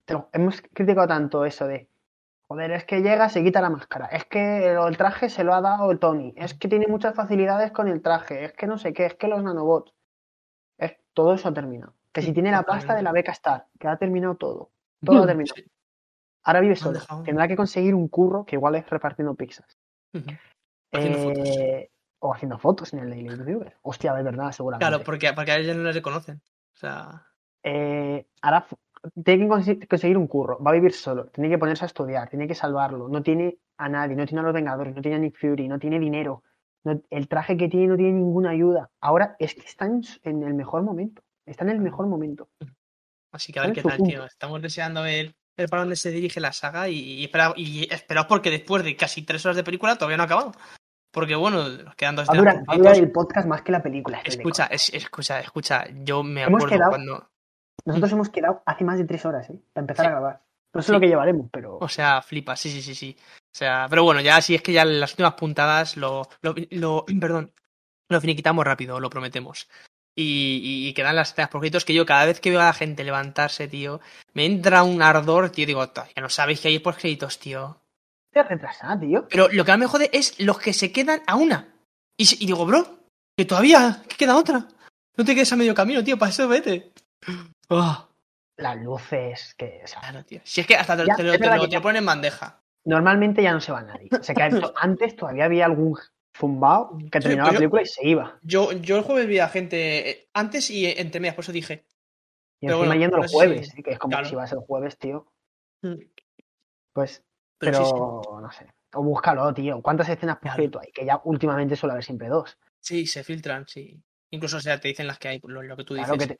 te 0.05 0.15
lo- 0.15 0.29
hemos 0.33 0.61
criticado 0.73 1.07
tanto 1.09 1.45
eso 1.45 1.67
de 1.67 1.89
Joder, 2.47 2.73
es 2.73 2.85
que 2.85 3.01
llega, 3.01 3.31
se 3.31 3.43
quita 3.43 3.63
la 3.63 3.71
máscara. 3.71 4.05
Es 4.07 4.27
que 4.27 4.73
el 4.75 4.97
traje 4.99 5.31
se 5.31 5.45
lo 5.45 5.55
ha 5.55 5.63
dado 5.63 5.91
el 5.91 5.99
Tony. 5.99 6.35
Es 6.37 6.53
que 6.53 6.69
tiene 6.69 6.87
muchas 6.87 7.15
facilidades 7.15 7.73
con 7.73 7.89
el 7.89 8.03
traje. 8.03 8.45
Es 8.45 8.53
que 8.53 8.67
no 8.67 8.77
sé 8.77 8.93
qué, 8.93 9.07
es 9.07 9.15
que 9.15 9.29
los 9.29 9.43
nanobots. 9.43 9.95
Es, 10.77 10.95
todo 11.15 11.33
eso 11.33 11.49
ha 11.49 11.55
terminado. 11.55 11.95
Que 12.13 12.21
si 12.21 12.35
tiene 12.35 12.51
la 12.51 12.63
pasta 12.63 12.95
de 12.95 13.03
la 13.03 13.13
beca 13.13 13.33
Star, 13.33 13.67
que 13.81 13.89
ha 13.89 13.97
terminado 13.97 14.35
todo. 14.35 14.71
Todo 15.03 15.23
ha 15.23 15.27
terminado. 15.27 15.55
Ahora 16.43 16.61
vive 16.61 16.77
solo. 16.77 17.01
Tendrá 17.25 17.49
que 17.49 17.57
conseguir 17.57 17.95
un 17.95 18.09
curro 18.09 18.45
que 18.45 18.57
igual 18.57 18.75
es 18.75 18.89
repartiendo 18.91 19.35
pizzas. 19.35 19.79
Eh, 20.93 21.91
o 22.19 22.35
haciendo 22.35 22.59
fotos 22.59 22.93
en 22.93 23.01
el 23.01 23.11
Daily 23.11 23.43
Viewer. 23.43 23.77
Hostia, 23.83 24.13
de 24.15 24.23
verdad, 24.23 24.53
seguramente. 24.53 24.87
Claro, 24.87 25.03
porque, 25.03 25.33
porque 25.33 25.53
a 25.53 25.57
ellos 25.57 25.77
no 25.77 25.83
les 25.85 25.95
reconocen. 25.95 26.43
O 26.75 26.77
sea. 26.77 27.27
Eh, 27.63 28.27
ahora 28.43 28.67
tiene 29.25 29.49
que 29.79 29.87
conseguir 29.87 30.17
un 30.17 30.27
curro, 30.27 30.63
va 30.63 30.71
a 30.71 30.75
vivir 30.75 30.93
solo, 30.93 31.27
tiene 31.27 31.51
que 31.51 31.59
ponerse 31.59 31.85
a 31.85 31.87
estudiar, 31.87 32.29
tiene 32.29 32.47
que 32.47 32.55
salvarlo, 32.55 33.09
no 33.09 33.23
tiene 33.23 33.59
a 33.77 33.89
nadie, 33.89 34.17
no 34.17 34.27
tiene 34.27 34.41
a 34.41 34.45
los 34.45 34.55
Vengadores, 34.55 34.95
no 34.95 35.03
tiene 35.03 35.17
a 35.17 35.21
Nick 35.21 35.39
Fury, 35.39 35.69
no 35.69 35.79
tiene 35.79 35.99
dinero, 35.99 36.43
el 37.11 37.29
traje 37.29 37.57
que 37.57 37.69
tiene 37.69 37.87
no 37.89 37.97
tiene 37.97 38.13
ninguna 38.13 38.51
ayuda. 38.51 38.91
Ahora 39.01 39.37
es 39.39 39.55
que 39.55 39.63
está 39.63 39.87
en, 39.87 40.43
el 40.43 40.55
mejor 40.55 40.83
momento, 40.83 41.23
está 41.47 41.65
en 41.65 41.71
el 41.71 41.81
mejor 41.81 42.07
momento. 42.07 42.49
Así 43.33 43.53
que 43.53 43.61
a 43.61 43.63
ver 43.63 43.73
qué 43.73 43.83
tal, 43.83 44.03
tío. 44.03 44.25
Estamos 44.25 44.61
deseando 44.63 45.03
ver, 45.03 45.35
el 45.57 45.69
para 45.69 45.83
dónde 45.83 45.97
se 45.97 46.11
dirige 46.11 46.41
la 46.41 46.53
saga 46.53 46.89
y, 46.89 47.29
y, 47.57 47.89
esperaos 47.91 48.27
porque 48.27 48.51
después 48.51 48.85
de 48.85 48.97
casi 48.97 49.23
tres 49.23 49.45
horas 49.45 49.57
de 49.57 49.65
película 49.65 49.97
todavía 49.97 50.17
no 50.17 50.23
ha 50.25 50.27
acabado. 50.27 50.53
Porque 51.11 51.37
bueno, 51.37 51.69
nos 51.69 51.95
quedan 51.95 52.17
dos. 52.17 52.29
Va 52.29 52.93
el 52.93 53.13
podcast 53.13 53.47
más 53.47 53.63
que 53.63 53.73
la 53.73 53.83
película. 53.83 54.21
Escucha, 54.25 54.67
escucha, 54.67 55.41
escucha. 55.41 55.85
Yo 56.03 56.23
me 56.23 56.45
acuerdo 56.45 56.77
cuando 56.89 57.31
nosotros 57.85 58.13
hemos 58.13 58.29
quedado 58.31 58.63
hace 58.67 58.85
más 58.85 58.99
de 58.99 59.05
tres 59.05 59.25
horas, 59.27 59.51
¿eh? 59.51 59.59
Para 59.73 59.83
empezar 59.83 60.07
a 60.07 60.11
grabar. 60.11 60.41
No 60.73 60.83
sé 60.83 60.93
lo 60.93 61.01
que 61.01 61.07
llevaremos, 61.07 61.49
pero. 61.53 61.79
O 61.79 61.89
sea, 61.89 62.21
flipa, 62.23 62.57
sí, 62.57 62.71
sí, 62.71 62.83
sí, 62.83 62.95
sí. 62.95 63.17
O 63.19 63.57
sea, 63.57 63.87
pero 63.89 64.03
bueno, 64.03 64.21
ya 64.21 64.41
sí 64.41 64.55
es 64.55 64.63
que 64.63 64.73
ya 64.73 64.85
las 64.85 65.13
últimas 65.13 65.35
puntadas 65.35 65.97
lo, 65.97 66.29
lo, 66.43 66.55
lo 66.71 67.05
perdón, 67.21 67.53
lo 68.09 68.21
finiquitamos 68.21 68.65
rápido, 68.65 68.99
lo 69.01 69.11
prometemos. 69.11 69.69
Y, 70.17 70.89
y, 70.89 70.95
quedan 70.95 71.17
las 71.17 71.31
escenas 71.31 71.51
por 71.51 71.61
créditos 71.61 71.85
que 71.85 71.95
yo 71.95 72.07
cada 72.07 72.25
vez 72.25 72.41
que 72.41 72.51
veo 72.51 72.61
a 72.61 72.67
la 72.67 72.73
gente 72.73 73.03
levantarse, 73.03 73.67
tío, 73.67 74.01
me 74.33 74.47
entra 74.47 74.85
un 74.85 75.03
ardor, 75.03 75.51
tío, 75.51 75.67
digo, 75.67 75.85
ya 75.93 76.23
no 76.23 76.29
sabéis 76.29 76.61
que 76.61 76.69
hay 76.69 76.79
por 76.79 76.97
créditos, 76.97 77.41
tío. 77.41 77.81
Te 78.33 78.45
retrasada, 78.45 78.99
tío. 78.99 79.27
Pero 79.29 79.49
lo 79.49 79.65
que 79.65 79.73
a 79.73 79.77
mí 79.77 79.81
me 79.81 79.89
jode 79.89 80.11
es 80.13 80.39
los 80.39 80.61
que 80.61 80.73
se 80.73 80.93
quedan 80.93 81.23
a 81.27 81.35
una. 81.35 81.75
Y, 82.17 82.45
y 82.45 82.47
digo, 82.47 82.65
bro, 82.65 82.87
que 83.37 83.45
todavía, 83.45 84.03
que 84.09 84.17
queda 84.17 84.37
otra. 84.37 84.69
No 85.17 85.25
te 85.25 85.35
quedes 85.35 85.53
a 85.53 85.57
medio 85.57 85.75
camino, 85.75 86.05
tío, 86.05 86.17
para 86.17 86.31
eso 86.31 86.47
vete. 86.47 86.93
Oh. 87.69 88.09
Las 88.57 88.77
luces, 88.77 89.55
que. 89.57 89.83
claro, 90.01 90.25
tío. 90.25 90.41
Si 90.45 90.61
es 90.61 90.67
que 90.67 90.77
hasta 90.77 90.97
te, 90.97 91.05
lo, 91.05 91.83
ponen 91.83 91.97
en 91.97 92.07
bandeja. 92.07 92.63
Normalmente 92.85 93.43
ya 93.43 93.53
no 93.53 93.61
se 93.61 93.73
va 93.73 93.83
nadie. 93.83 94.09
O 94.19 94.23
sea, 94.23 94.35
que 94.35 94.63
antes 94.77 95.17
todavía 95.17 95.47
había 95.47 95.65
algún 95.65 95.99
zumbao 96.37 96.99
que 97.11 97.21
terminaba 97.21 97.53
la 97.53 97.59
película 97.59 97.83
y 97.83 97.87
se 97.87 98.07
iba. 98.07 98.39
Yo, 98.43 98.73
yo 98.73 98.97
el 98.97 99.03
jueves 99.03 99.27
vi 99.27 99.39
a 99.39 99.49
gente 99.49 100.11
eh, 100.11 100.29
antes 100.35 100.71
y 100.71 100.87
entre 100.87 101.21
medias, 101.21 101.35
por 101.35 101.45
eso 101.45 101.53
dije. 101.53 101.85
Y 102.61 102.67
encima 102.67 102.97
yendo 102.97 103.19
el 103.19 103.29
jueves, 103.29 103.73
que 103.85 103.91
es 103.91 103.99
como 103.99 104.25
si 104.25 104.35
vas 104.35 104.53
el 104.53 104.61
jueves, 104.61 104.99
tío. 104.99 105.27
Mm. 105.83 106.01
Pues, 106.93 107.25
pero, 107.59 108.23
no 108.41 108.51
sé. 108.53 108.67
O 108.95 109.03
búscalo, 109.03 109.53
tío. 109.53 109.83
¿Cuántas 109.83 110.09
escenas 110.09 110.39
por 110.39 110.53
cierto 110.53 110.81
hay? 110.81 110.93
Que 110.93 111.05
ya 111.05 111.21
últimamente 111.25 111.77
suele 111.77 111.93
haber 111.93 112.05
siempre 112.05 112.29
dos. 112.29 112.57
Sí, 112.79 113.07
se 113.07 113.25
filtran, 113.25 113.67
sí. 113.67 114.01
Incluso, 114.31 114.59
o 114.59 114.61
sea, 114.61 114.79
te 114.79 114.89
dicen 114.89 115.07
las 115.07 115.19
que 115.19 115.29
hay, 115.29 115.41
lo, 115.43 115.77
que 115.77 115.85
tú 115.85 115.95
dices 115.95 116.39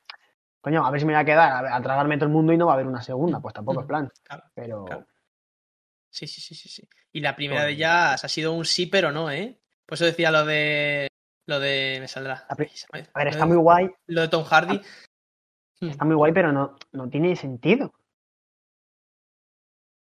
coño, 0.65 0.83
a 0.83 0.89
ver 0.89 0.99
si 0.99 1.05
me 1.05 1.13
voy 1.13 1.21
a 1.21 1.25
quedar 1.25 1.67
a, 1.67 1.79
tragarme 1.79 2.17
todo 2.17 2.25
el 2.25 2.33
mundo 2.33 2.51
y 2.51 2.57
no 2.57 2.65
va 2.65 2.71
a 2.71 2.73
haber 2.73 2.87
una 2.87 3.03
segunda, 3.03 3.39
pues 3.39 3.53
tampoco 3.53 3.81
es 3.81 3.85
plan. 3.85 4.11
pero. 4.55 4.83
Sí, 6.09 6.25
sí, 6.25 6.41
sí, 6.41 6.55
sí, 6.55 6.67
sí. 6.67 6.89
Y 7.11 7.19
la 7.19 7.35
primera 7.35 7.65
de 7.65 7.73
ellas 7.73 8.23
ha 8.23 8.27
sido 8.27 8.51
un 8.51 8.65
sí, 8.65 8.87
pero 8.87 9.11
no, 9.11 9.29
¿eh? 9.29 9.61
Por 9.85 9.95
eso 9.95 10.05
decía 10.05 10.31
lo 10.31 10.43
de. 10.43 11.07
Lo 11.45 11.59
de. 11.59 11.99
Me 11.99 12.07
saldrá. 12.07 12.47
A 12.49 12.55
ver, 12.55 13.27
está 13.27 13.45
muy 13.45 13.57
guay. 13.57 13.91
Lo 14.07 14.21
de 14.21 14.27
Tom 14.27 14.43
Hardy. 14.43 14.81
Hmm. 15.81 15.89
Está 15.89 16.03
muy 16.03 16.15
guay, 16.15 16.33
pero 16.33 16.51
no, 16.51 16.75
no 16.93 17.09
tiene 17.09 17.35
sentido. 17.35 17.93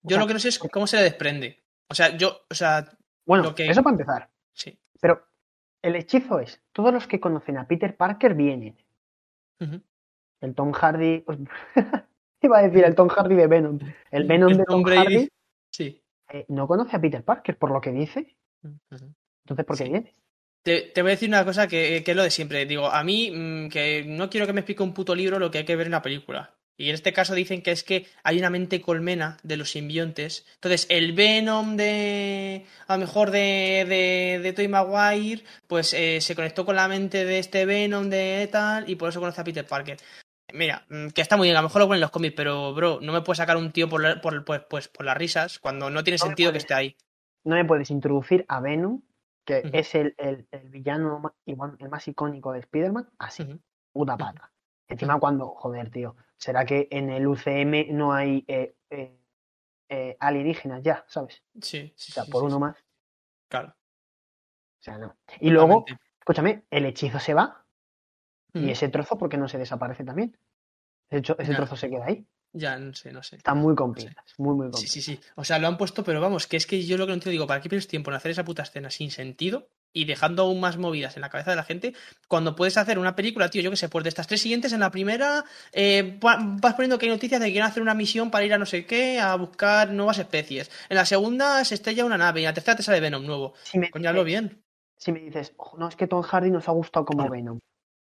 Yo 0.04 0.20
lo 0.20 0.28
que 0.28 0.34
no 0.34 0.40
sé 0.40 0.50
es 0.50 0.60
cómo 0.60 0.86
se 0.86 0.98
le 0.98 1.04
desprende. 1.04 1.64
O 1.90 1.96
sea, 1.96 2.16
yo, 2.16 2.42
o 2.48 2.54
sea. 2.54 2.86
Bueno, 3.26 3.52
eso 3.58 3.82
para 3.82 3.94
empezar. 3.96 4.30
Sí. 4.54 4.78
Pero 5.02 5.28
el 5.82 5.96
hechizo 5.96 6.40
es: 6.40 6.62
todos 6.72 6.94
los 6.94 7.08
que 7.08 7.20
conocen 7.20 7.58
a 7.58 7.68
Peter 7.68 7.98
Parker 7.98 8.36
vienen. 8.36 8.78
El 10.46 10.56
Tom 10.56 10.72
Hardy. 10.72 11.22
Pues, 11.22 11.40
iba 12.42 12.60
a 12.60 12.62
decir 12.62 12.84
el 12.86 12.96
Tom 12.96 13.10
Hardy 13.10 13.36
de 13.36 13.48
Venom. 13.48 13.80
El 14.12 14.26
Venom 14.26 14.54
de 14.54 14.64
Tom 14.64 14.84
Hardy. 14.84 15.28
Sí. 15.72 16.02
Eh, 16.30 16.46
no 16.50 16.68
conoce 16.68 16.96
a 16.96 17.02
Peter 17.02 17.24
Parker, 17.24 17.58
por 17.58 17.72
lo 17.72 17.82
que 17.82 17.92
dice. 17.92 18.38
Entonces, 18.62 19.66
¿por 19.66 19.78
qué 19.78 19.84
viene? 19.84 20.14
Te, 20.64 20.92
voy 21.02 21.12
a 21.12 21.16
decir 21.16 21.30
una 21.30 21.46
cosa 21.46 21.68
que, 21.68 22.02
que, 22.04 22.12
es 22.12 22.18
lo 22.18 22.24
de 22.24 22.32
siempre. 22.32 22.66
Digo, 22.66 22.88
a 22.88 23.04
mí, 23.04 23.32
mm, 23.32 23.70
que 23.70 24.04
no 24.08 24.30
quiero 24.30 24.48
que 24.48 24.54
me 24.54 24.62
explique 24.62 24.82
un 24.82 24.94
puto 24.94 25.14
libro 25.14 25.38
lo 25.38 25.52
que 25.52 25.60
hay 25.60 25.66
que 25.66 25.76
ver 25.76 25.88
en 25.88 25.92
la 25.92 26.02
película. 26.02 26.56
Y 26.78 26.90
en 26.90 26.96
este 26.96 27.14
caso 27.14 27.34
dicen 27.36 27.62
que 27.62 27.72
es 27.72 27.84
que 27.84 28.06
hay 28.24 28.38
una 28.38 28.50
mente 28.50 28.82
colmena 28.82 29.38
de 29.44 29.56
los 29.56 29.72
simbiontes. 29.72 30.46
Entonces, 30.56 30.88
el 30.90 31.14
Venom 31.14 31.78
de. 31.78 32.66
A 32.88 32.96
lo 32.96 33.02
mejor 33.02 33.32
de, 33.32 33.86
de, 33.88 34.40
de 34.44 34.54
Toy 34.54 34.68
Maguire, 34.68 35.44
pues 35.68 35.94
eh, 35.94 36.20
se 36.20 36.36
conectó 36.36 36.66
con 36.66 36.76
la 36.76 36.88
mente 36.88 37.24
de 37.24 37.40
este 37.40 37.66
Venom 37.66 38.10
de 38.10 38.50
tal, 38.52 38.90
y 38.90 38.96
por 38.96 39.10
eso 39.10 39.22
conoce 39.22 39.40
a 39.40 39.44
Peter 39.46 39.66
Parker. 39.66 39.98
Mira, 40.54 40.86
mm, 40.90 41.10
que 41.10 41.22
está 41.22 41.38
muy 41.38 41.48
bien, 41.48 41.58
a 41.58 41.62
lo 41.62 41.68
mejor 41.68 41.82
lo 41.82 41.88
ponen 41.88 41.98
en 41.98 42.02
los 42.02 42.12
cómics, 42.12 42.36
pero, 42.36 42.74
bro, 42.74 43.00
no 43.02 43.12
me 43.12 43.22
puedes 43.22 43.38
sacar 43.38 43.58
un 43.58 43.72
tío 43.72 43.90
por, 43.90 44.22
por, 44.22 44.46
pues, 44.46 44.62
pues, 44.70 44.88
por 44.88 45.06
las 45.06 45.18
risas 45.18 45.60
cuando 45.60 45.90
no 45.90 46.04
tiene 46.04 46.18
sentido 46.18 46.52
que 46.52 46.60
esté 46.60 46.74
ahí. 46.74 46.98
No 47.44 47.56
me 47.56 47.66
puedes 47.66 47.90
introducir 47.92 48.46
a 48.48 48.60
Venom, 48.60 49.02
que 49.44 49.70
es 49.74 49.96
el, 49.96 50.16
el, 50.18 50.48
el, 50.52 50.70
villano 50.70 51.36
el 51.46 51.90
más 51.90 52.08
icónico 52.08 52.52
de 52.52 52.60
Spider-Man, 52.60 53.10
así, 53.20 53.60
una 53.94 54.18
pata. 54.18 54.52
Encima 54.88 55.20
cuando, 55.20 55.48
joder, 55.48 55.90
tío, 55.90 56.16
¿será 56.38 56.66
que 56.66 56.88
en 56.92 57.10
el 57.10 57.28
UCM 57.28 57.88
no 57.92 58.14
hay 58.14 58.46
eh, 58.48 58.76
eh, 58.90 59.18
eh, 59.90 60.18
alienígenas 60.20 60.84
ya, 60.84 61.04
¿sabes? 61.08 61.44
Sí, 61.62 61.92
sí. 61.96 62.12
O 62.12 62.14
sea, 62.14 62.26
por 62.26 62.44
uno 62.44 62.60
más. 62.60 62.78
Claro. 63.48 63.70
O 63.70 64.84
sea, 64.84 64.98
no. 65.00 65.18
Y 65.40 65.50
luego, 65.50 65.86
escúchame, 66.20 66.66
el 66.70 66.86
hechizo 66.86 67.20
se 67.20 67.34
va 67.34 67.65
y 68.56 68.70
ese 68.70 68.90
trozo, 68.90 69.18
¿por 69.18 69.30
qué 69.30 69.38
no 69.38 69.48
se 69.48 69.58
desaparece 69.58 70.04
también? 70.04 70.38
De 71.10 71.20
hecho, 71.20 71.36
ese 71.38 71.54
trozo 71.54 71.76
se 71.76 71.90
queda 71.90 72.06
ahí. 72.06 72.26
Ya, 72.54 72.78
no 72.80 72.94
sé, 72.94 73.12
no 73.12 73.22
sé. 73.22 73.36
Está 73.36 73.54
muy 73.54 73.76
complicado, 73.76 74.16
muy, 74.38 74.56
muy 74.56 74.66
complicado. 74.68 74.82
Sí, 74.82 75.02
sí, 75.02 75.02
sí. 75.02 75.20
O 75.36 75.44
sea, 75.44 75.60
lo 75.60 75.68
han 75.68 75.78
puesto, 75.78 76.04
pero 76.04 76.22
vamos, 76.22 76.48
que 76.48 76.56
es 76.56 76.66
que 76.66 76.86
yo 76.86 76.98
lo 76.98 77.06
que 77.06 77.10
no 77.10 77.16
entiendo, 77.16 77.32
digo, 77.32 77.48
¿para 77.48 77.62
qué 77.62 77.68
pierdes 77.68 77.88
tiempo 77.88 78.12
en 78.12 78.16
hacer 78.16 78.32
esa 78.32 78.46
puta 78.46 78.64
escena 78.64 78.90
sin 78.90 79.12
sentido 79.12 79.68
y 79.92 80.06
dejando 80.06 80.44
aún 80.44 80.60
más 80.60 80.78
movidas 80.78 81.16
en 81.16 81.22
la 81.22 81.30
cabeza 81.30 81.52
de 81.52 81.56
la 81.56 81.64
gente 81.64 81.94
cuando 82.28 82.56
puedes 82.56 82.78
hacer 82.78 83.00
una 83.00 83.16
película, 83.16 83.50
tío, 83.50 83.62
yo 83.62 83.72
qué 83.72 83.78
sé, 83.78 83.90
pues 83.90 84.04
de 84.04 84.10
estas 84.10 84.28
tres 84.28 84.42
siguientes, 84.42 84.74
en 84.74 84.82
la 84.82 84.92
primera 84.92 85.46
eh, 85.72 86.18
vas 86.22 86.74
poniendo 86.76 86.98
que 86.98 87.06
hay 87.06 87.12
noticias 87.12 87.40
de 87.40 87.48
que 87.48 87.54
quieren 87.54 87.70
hacer 87.70 87.82
una 87.82 87.94
misión 87.94 88.30
para 88.30 88.46
ir 88.46 88.54
a 88.54 88.58
no 88.58 88.66
sé 88.66 88.86
qué, 88.86 89.20
a 89.20 89.36
buscar 89.36 89.92
nuevas 89.92 90.20
especies. 90.20 90.70
En 90.90 90.98
la 90.98 91.06
segunda 91.06 91.64
se 91.66 91.76
estrella 91.76 92.06
una 92.06 92.18
nave 92.18 92.42
y 92.42 92.44
en 92.44 92.50
la 92.50 92.54
tercera 92.54 92.76
te 92.78 92.84
sale 92.84 93.00
Venom 93.00 93.26
nuevo. 93.26 93.54
Si 93.64 93.80
me, 93.80 93.90
bien. 94.24 94.62
Si 94.98 95.12
me 95.12 95.20
dices, 95.20 95.54
no, 95.78 95.88
es 95.88 95.96
que 95.96 96.08
Tom 96.08 96.22
Hardy 96.22 96.52
nos 96.52 96.68
ha 96.68 96.74
gustado 96.74 97.06
como 97.06 97.30
Venom. 97.30 97.60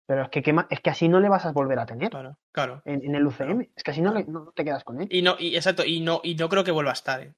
Pero 0.09 0.23
es 0.23 0.29
que, 0.29 0.43
es 0.71 0.79
que 0.79 0.89
así 0.89 1.07
no 1.07 1.19
le 1.19 1.29
vas 1.29 1.45
a 1.45 1.51
volver 1.51 1.77
a 1.77 1.85
tener. 1.85 2.09
Claro, 2.09 2.35
claro. 2.51 2.81
En, 2.83 3.13
el 3.13 3.27
UCM. 3.27 3.69
Es 3.75 3.83
que 3.83 3.91
así 3.91 4.01
no, 4.01 4.11
no, 4.11 4.51
te 4.55 4.65
quedas 4.65 4.83
con 4.83 4.99
él. 4.99 5.07
Y 5.11 5.21
no, 5.21 5.35
y 5.37 5.55
exacto, 5.55 5.85
y 5.85 5.99
no, 5.99 6.19
y 6.23 6.33
no 6.33 6.49
creo 6.49 6.63
que 6.63 6.71
vuelva 6.71 6.89
a 6.89 6.93
estar, 6.93 7.21
¿eh? 7.21 7.35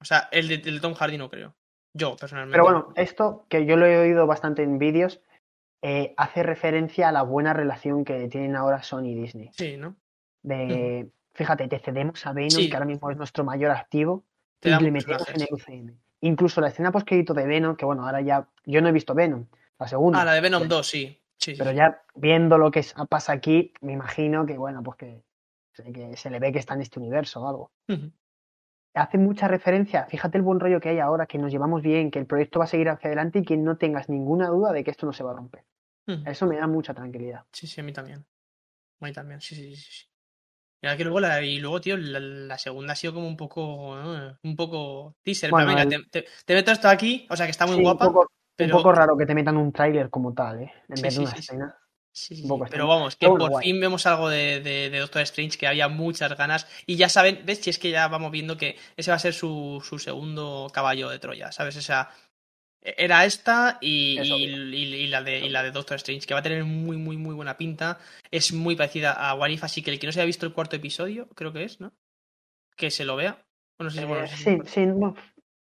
O 0.00 0.06
sea, 0.06 0.30
el 0.32 0.48
de, 0.48 0.80
Tom 0.80 0.94
Hardy 0.94 1.18
no 1.18 1.28
creo. 1.28 1.54
Yo, 1.92 2.16
personalmente. 2.16 2.54
Pero 2.54 2.64
bueno, 2.64 2.94
esto, 2.96 3.44
que 3.50 3.66
yo 3.66 3.76
lo 3.76 3.84
he 3.84 3.98
oído 3.98 4.26
bastante 4.26 4.62
en 4.62 4.78
vídeos, 4.78 5.20
eh, 5.82 6.14
hace 6.16 6.42
referencia 6.42 7.10
a 7.10 7.12
la 7.12 7.20
buena 7.20 7.52
relación 7.52 8.06
que 8.06 8.26
tienen 8.28 8.56
ahora 8.56 8.82
Sony 8.82 9.08
y 9.08 9.14
Disney. 9.16 9.50
Sí, 9.52 9.76
¿no? 9.76 9.94
De, 10.42 11.10
fíjate, 11.34 11.68
te 11.68 11.78
cedemos 11.78 12.24
a 12.24 12.32
Venom, 12.32 12.70
que 12.70 12.72
ahora 12.72 12.86
mismo 12.86 13.10
es 13.10 13.18
nuestro 13.18 13.44
mayor 13.44 13.70
activo, 13.70 14.24
y 14.62 14.70
le 14.70 14.90
metemos 14.90 15.28
en 15.28 15.42
el 15.42 15.48
UCM. 15.50 15.98
Incluso 16.22 16.62
la 16.62 16.68
escena 16.68 16.90
post 16.90 17.06
de 17.10 17.46
Venom, 17.46 17.76
que 17.76 17.84
bueno, 17.84 18.06
ahora 18.06 18.22
ya. 18.22 18.48
Yo 18.64 18.80
no 18.80 18.88
he 18.88 18.92
visto 18.92 19.14
Venom, 19.14 19.44
la 19.78 19.88
segunda. 19.88 20.22
Ah, 20.22 20.24
la 20.24 20.32
de 20.32 20.40
Venom 20.40 20.66
2, 20.66 20.86
sí. 20.86 21.20
Pero 21.52 21.72
ya 21.72 22.02
viendo 22.14 22.58
lo 22.58 22.70
que 22.70 22.84
pasa 23.08 23.32
aquí, 23.32 23.72
me 23.80 23.92
imagino 23.92 24.46
que, 24.46 24.56
bueno, 24.56 24.82
pues 24.82 24.96
que, 24.96 25.22
se 26.16 26.30
le 26.30 26.38
ve 26.38 26.52
que 26.52 26.58
está 26.58 26.74
en 26.74 26.82
este 26.82 26.98
universo 26.98 27.42
o 27.42 27.48
algo. 27.48 27.72
Hace 28.94 29.18
mucha 29.18 29.48
referencia, 29.48 30.06
fíjate 30.06 30.38
el 30.38 30.44
buen 30.44 30.60
rollo 30.60 30.80
que 30.80 30.90
hay 30.90 31.00
ahora, 31.00 31.26
que 31.26 31.38
nos 31.38 31.50
llevamos 31.50 31.82
bien, 31.82 32.10
que 32.10 32.20
el 32.20 32.26
proyecto 32.26 32.60
va 32.60 32.66
a 32.66 32.68
seguir 32.68 32.88
hacia 32.88 33.08
adelante 33.08 33.40
y 33.40 33.42
que 33.42 33.56
no 33.56 33.76
tengas 33.76 34.08
ninguna 34.08 34.48
duda 34.48 34.72
de 34.72 34.84
que 34.84 34.92
esto 34.92 35.04
no 35.04 35.12
se 35.12 35.24
va 35.24 35.32
a 35.32 35.34
romper. 35.34 35.64
Eso 36.26 36.46
me 36.46 36.56
da 36.56 36.66
mucha 36.66 36.94
tranquilidad. 36.94 37.44
Sí, 37.50 37.66
sí, 37.66 37.80
a 37.80 37.84
mí 37.84 37.92
también. 37.92 38.24
A 39.00 39.06
mí 39.06 39.12
también, 39.12 39.40
sí, 39.40 39.56
sí, 39.56 39.74
sí. 39.74 40.06
Y, 40.82 41.02
luego, 41.02 41.18
la, 41.18 41.40
y 41.40 41.58
luego, 41.60 41.80
tío, 41.80 41.96
la, 41.96 42.58
segunda 42.58 42.92
ha 42.92 42.96
sido 42.96 43.14
como 43.14 43.26
un 43.26 43.38
poco, 43.38 43.96
un 44.42 44.56
poco 44.56 45.16
teaser. 45.22 45.50
te, 46.10 46.26
te, 46.44 46.54
meto 46.54 46.72
esto 46.72 46.88
aquí, 46.88 47.26
o 47.30 47.36
sea 47.36 47.46
que 47.46 47.52
está 47.52 47.66
muy 47.66 47.80
guapa. 47.80 48.06
Un 48.06 48.12
poco 48.12 48.30
raro 48.56 49.16
que 49.16 49.26
te 49.26 49.34
metan 49.34 49.56
un 49.56 49.72
tráiler 49.72 50.10
como 50.10 50.32
tal, 50.32 50.62
¿eh? 50.62 50.72
En 50.88 51.02
vez 51.02 51.14
de 51.14 51.20
una 51.20 51.32
escena. 51.32 51.76
Sí, 52.16 52.36
sí, 52.36 52.42
Un 52.44 52.48
poco 52.48 52.66
pero 52.70 52.86
vamos, 52.86 53.16
que 53.16 53.26
Pero 53.26 53.38
por 53.38 53.50
guay. 53.50 53.64
fin 53.66 53.80
vemos 53.80 54.06
algo 54.06 54.28
de, 54.28 54.60
de- 54.60 54.88
de 54.88 54.98
Doctor 55.00 55.22
Strange, 55.22 55.58
que 55.58 55.66
había 55.66 55.88
muchas 55.88 56.36
ganas. 56.36 56.68
Y 56.86 56.94
ya 56.94 57.08
saben, 57.08 57.42
¿ves? 57.44 57.58
Si 57.58 57.70
es 57.70 57.78
que 57.80 57.90
ya 57.90 58.06
vamos 58.06 58.30
viendo 58.30 58.56
que 58.56 58.76
ese 58.96 59.10
va 59.10 59.16
a 59.16 59.18
ser 59.20 59.34
su, 59.34 59.82
su 59.84 59.98
segundo 59.98 60.68
caballo 60.72 61.08
de 61.10 61.18
Troya, 61.18 61.50
¿sabes? 61.50 61.76
O 61.76 61.82
sea, 61.82 62.10
era 62.80 63.24
esta 63.24 63.78
y, 63.80 64.18
Eso 64.20 64.36
y- 64.36 64.44
y- 64.44 64.94
y 64.94 65.06
la 65.08 65.22
de, 65.24 65.40
y 65.40 65.48
la 65.48 65.64
de 65.64 65.72
Doctor 65.72 65.96
Strange, 65.96 66.24
que 66.24 66.34
va 66.34 66.40
a 66.40 66.44
tener 66.44 66.62
muy, 66.62 66.96
muy, 66.96 67.16
muy 67.16 67.34
buena 67.34 67.56
pinta. 67.56 67.98
Es 68.30 68.52
muy 68.52 68.76
parecida 68.76 69.12
a 69.12 69.34
What 69.34 69.48
If, 69.48 69.64
así 69.64 69.82
que 69.82 69.90
el 69.90 69.98
que 69.98 70.06
no 70.06 70.12
se 70.12 70.20
haya 70.20 70.26
visto 70.26 70.46
el 70.46 70.52
cuarto 70.52 70.76
episodio, 70.76 71.26
creo 71.34 71.52
que 71.52 71.64
es, 71.64 71.80
¿no? 71.80 71.92
Que 72.76 72.92
se 72.92 73.04
lo 73.04 73.16
vea. 73.16 73.44
O 73.78 73.82
no 73.82 73.90
sé 73.90 73.98
si- 74.00 74.04
bueno, 74.04 74.24
Eh, 74.24 74.28
sí, 74.28 74.58
sí, 74.66 74.86
no, 74.86 75.16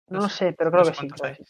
no 0.09 0.29
sé, 0.29 0.53
pero 0.53 0.73
creo 0.73 0.85
sé 0.87 0.95
sí. 0.95 1.09
que 1.09 1.35
sí. 1.37 1.45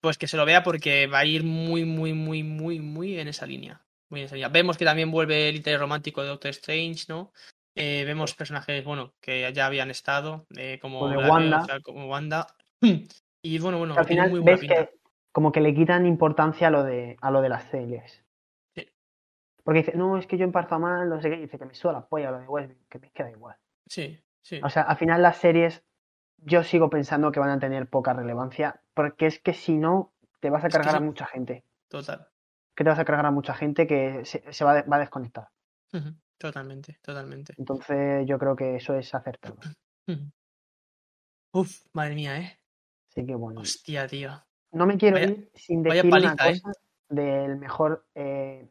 Pues 0.00 0.18
que 0.18 0.28
se 0.28 0.36
lo 0.36 0.44
vea 0.44 0.62
porque 0.62 1.06
va 1.06 1.20
a 1.20 1.24
ir 1.24 1.42
muy, 1.44 1.84
muy, 1.84 2.12
muy, 2.12 2.42
muy, 2.42 2.80
muy 2.80 3.18
en 3.18 3.28
esa 3.28 3.46
línea. 3.46 3.82
Muy 4.08 4.20
en 4.20 4.26
esa 4.26 4.34
línea. 4.34 4.48
Vemos 4.48 4.76
que 4.76 4.84
también 4.84 5.10
vuelve 5.10 5.48
el 5.48 5.56
interés 5.56 5.80
romántico 5.80 6.22
de 6.22 6.28
Doctor 6.28 6.50
Strange, 6.50 7.04
¿no? 7.08 7.32
Eh, 7.74 8.04
vemos 8.06 8.34
personajes, 8.34 8.84
bueno, 8.84 9.14
que 9.20 9.52
ya 9.52 9.66
habían 9.66 9.90
estado, 9.90 10.46
eh, 10.56 10.78
como, 10.80 11.00
Wanda. 11.00 11.66
como 11.82 12.08
Wanda. 12.08 12.46
Y 13.42 13.60
bueno, 13.60 13.78
bueno, 13.78 13.94
al 13.96 14.06
final 14.06 14.28
muy 14.28 14.40
buena 14.40 14.58
ves 14.58 14.68
que 14.68 14.98
como 15.30 15.52
que 15.52 15.60
le 15.60 15.72
quitan 15.72 16.04
importancia 16.04 16.66
a 16.66 16.70
lo 16.70 16.82
de, 16.82 17.16
a 17.20 17.30
lo 17.30 17.42
de 17.42 17.48
las 17.48 17.62
series. 17.64 18.24
Sí. 18.74 18.90
Porque 19.62 19.80
dice, 19.80 19.92
no, 19.94 20.16
es 20.16 20.26
que 20.26 20.36
yo 20.36 20.42
emparzo 20.42 20.80
mal, 20.80 21.08
no 21.08 21.20
sé 21.20 21.30
qué, 21.30 21.36
y 21.36 21.42
dice 21.42 21.56
que 21.56 21.64
me 21.64 21.74
suda 21.74 21.92
la 21.92 22.06
polla 22.08 22.32
lo 22.32 22.40
de 22.40 22.48
Westworld, 22.48 22.88
que 22.88 22.98
me 22.98 23.10
queda 23.10 23.30
igual. 23.30 23.54
Sí, 23.86 24.18
sí. 24.42 24.58
O 24.64 24.68
sea, 24.68 24.82
al 24.82 24.96
final 24.96 25.22
las 25.22 25.36
series 25.36 25.84
yo 26.38 26.64
sigo 26.64 26.90
pensando 26.90 27.30
que 27.30 27.38
van 27.38 27.50
a 27.50 27.58
tener 27.60 27.86
poca 27.86 28.14
relevancia, 28.14 28.80
porque 28.96 29.26
es 29.26 29.38
que 29.38 29.52
si 29.52 29.76
no, 29.76 30.14
te 30.40 30.48
vas 30.48 30.64
a 30.64 30.68
Es 30.68 30.72
que 30.72 30.78
cargar 30.78 30.96
a 30.96 30.98
sí. 30.98 31.04
mucha 31.04 31.26
gente. 31.26 31.62
Total. 31.88 32.26
Que 32.74 32.82
te 32.82 32.90
vas 32.90 32.98
a 32.98 33.04
cargar 33.04 33.26
a 33.26 33.30
mucha 33.30 33.52
gente 33.54 33.86
que 33.86 34.24
se, 34.24 34.42
se 34.52 34.64
va, 34.64 34.74
de- 34.74 34.82
va 34.82 34.96
a 34.96 35.00
desconectar. 35.00 35.48
Totalmente, 36.38 36.98
totalmente. 37.02 37.54
Entonces 37.58 38.26
yo 38.26 38.38
creo 38.38 38.56
que 38.56 38.76
eso 38.76 38.94
es 38.94 39.14
acertado. 39.14 39.56
Ujú. 40.08 40.30
Uf, 41.52 41.86
madre 41.92 42.14
mía, 42.14 42.38
¿eh? 42.38 42.58
Así 43.10 43.24
que 43.26 43.34
bueno. 43.34 43.60
Hostia, 43.60 44.06
tío. 44.06 44.30
No 44.72 44.86
me 44.86 44.96
quiero 44.98 45.16
Vaya- 45.16 45.28
ir 45.30 45.50
sin 45.54 45.82
decir 45.82 46.06
una 46.12 46.32
¿eh? 46.32 46.60
cosa 46.60 46.72
del 47.08 47.56
mejor 47.56 48.06
eh, 48.14 48.68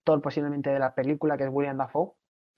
actor 0.00 0.20
posiblemente 0.22 0.70
de 0.70 0.78
la 0.78 0.94
película, 0.94 1.36
que 1.36 1.44
es 1.44 1.50
William 1.52 1.76
Dafoe, 1.78 2.12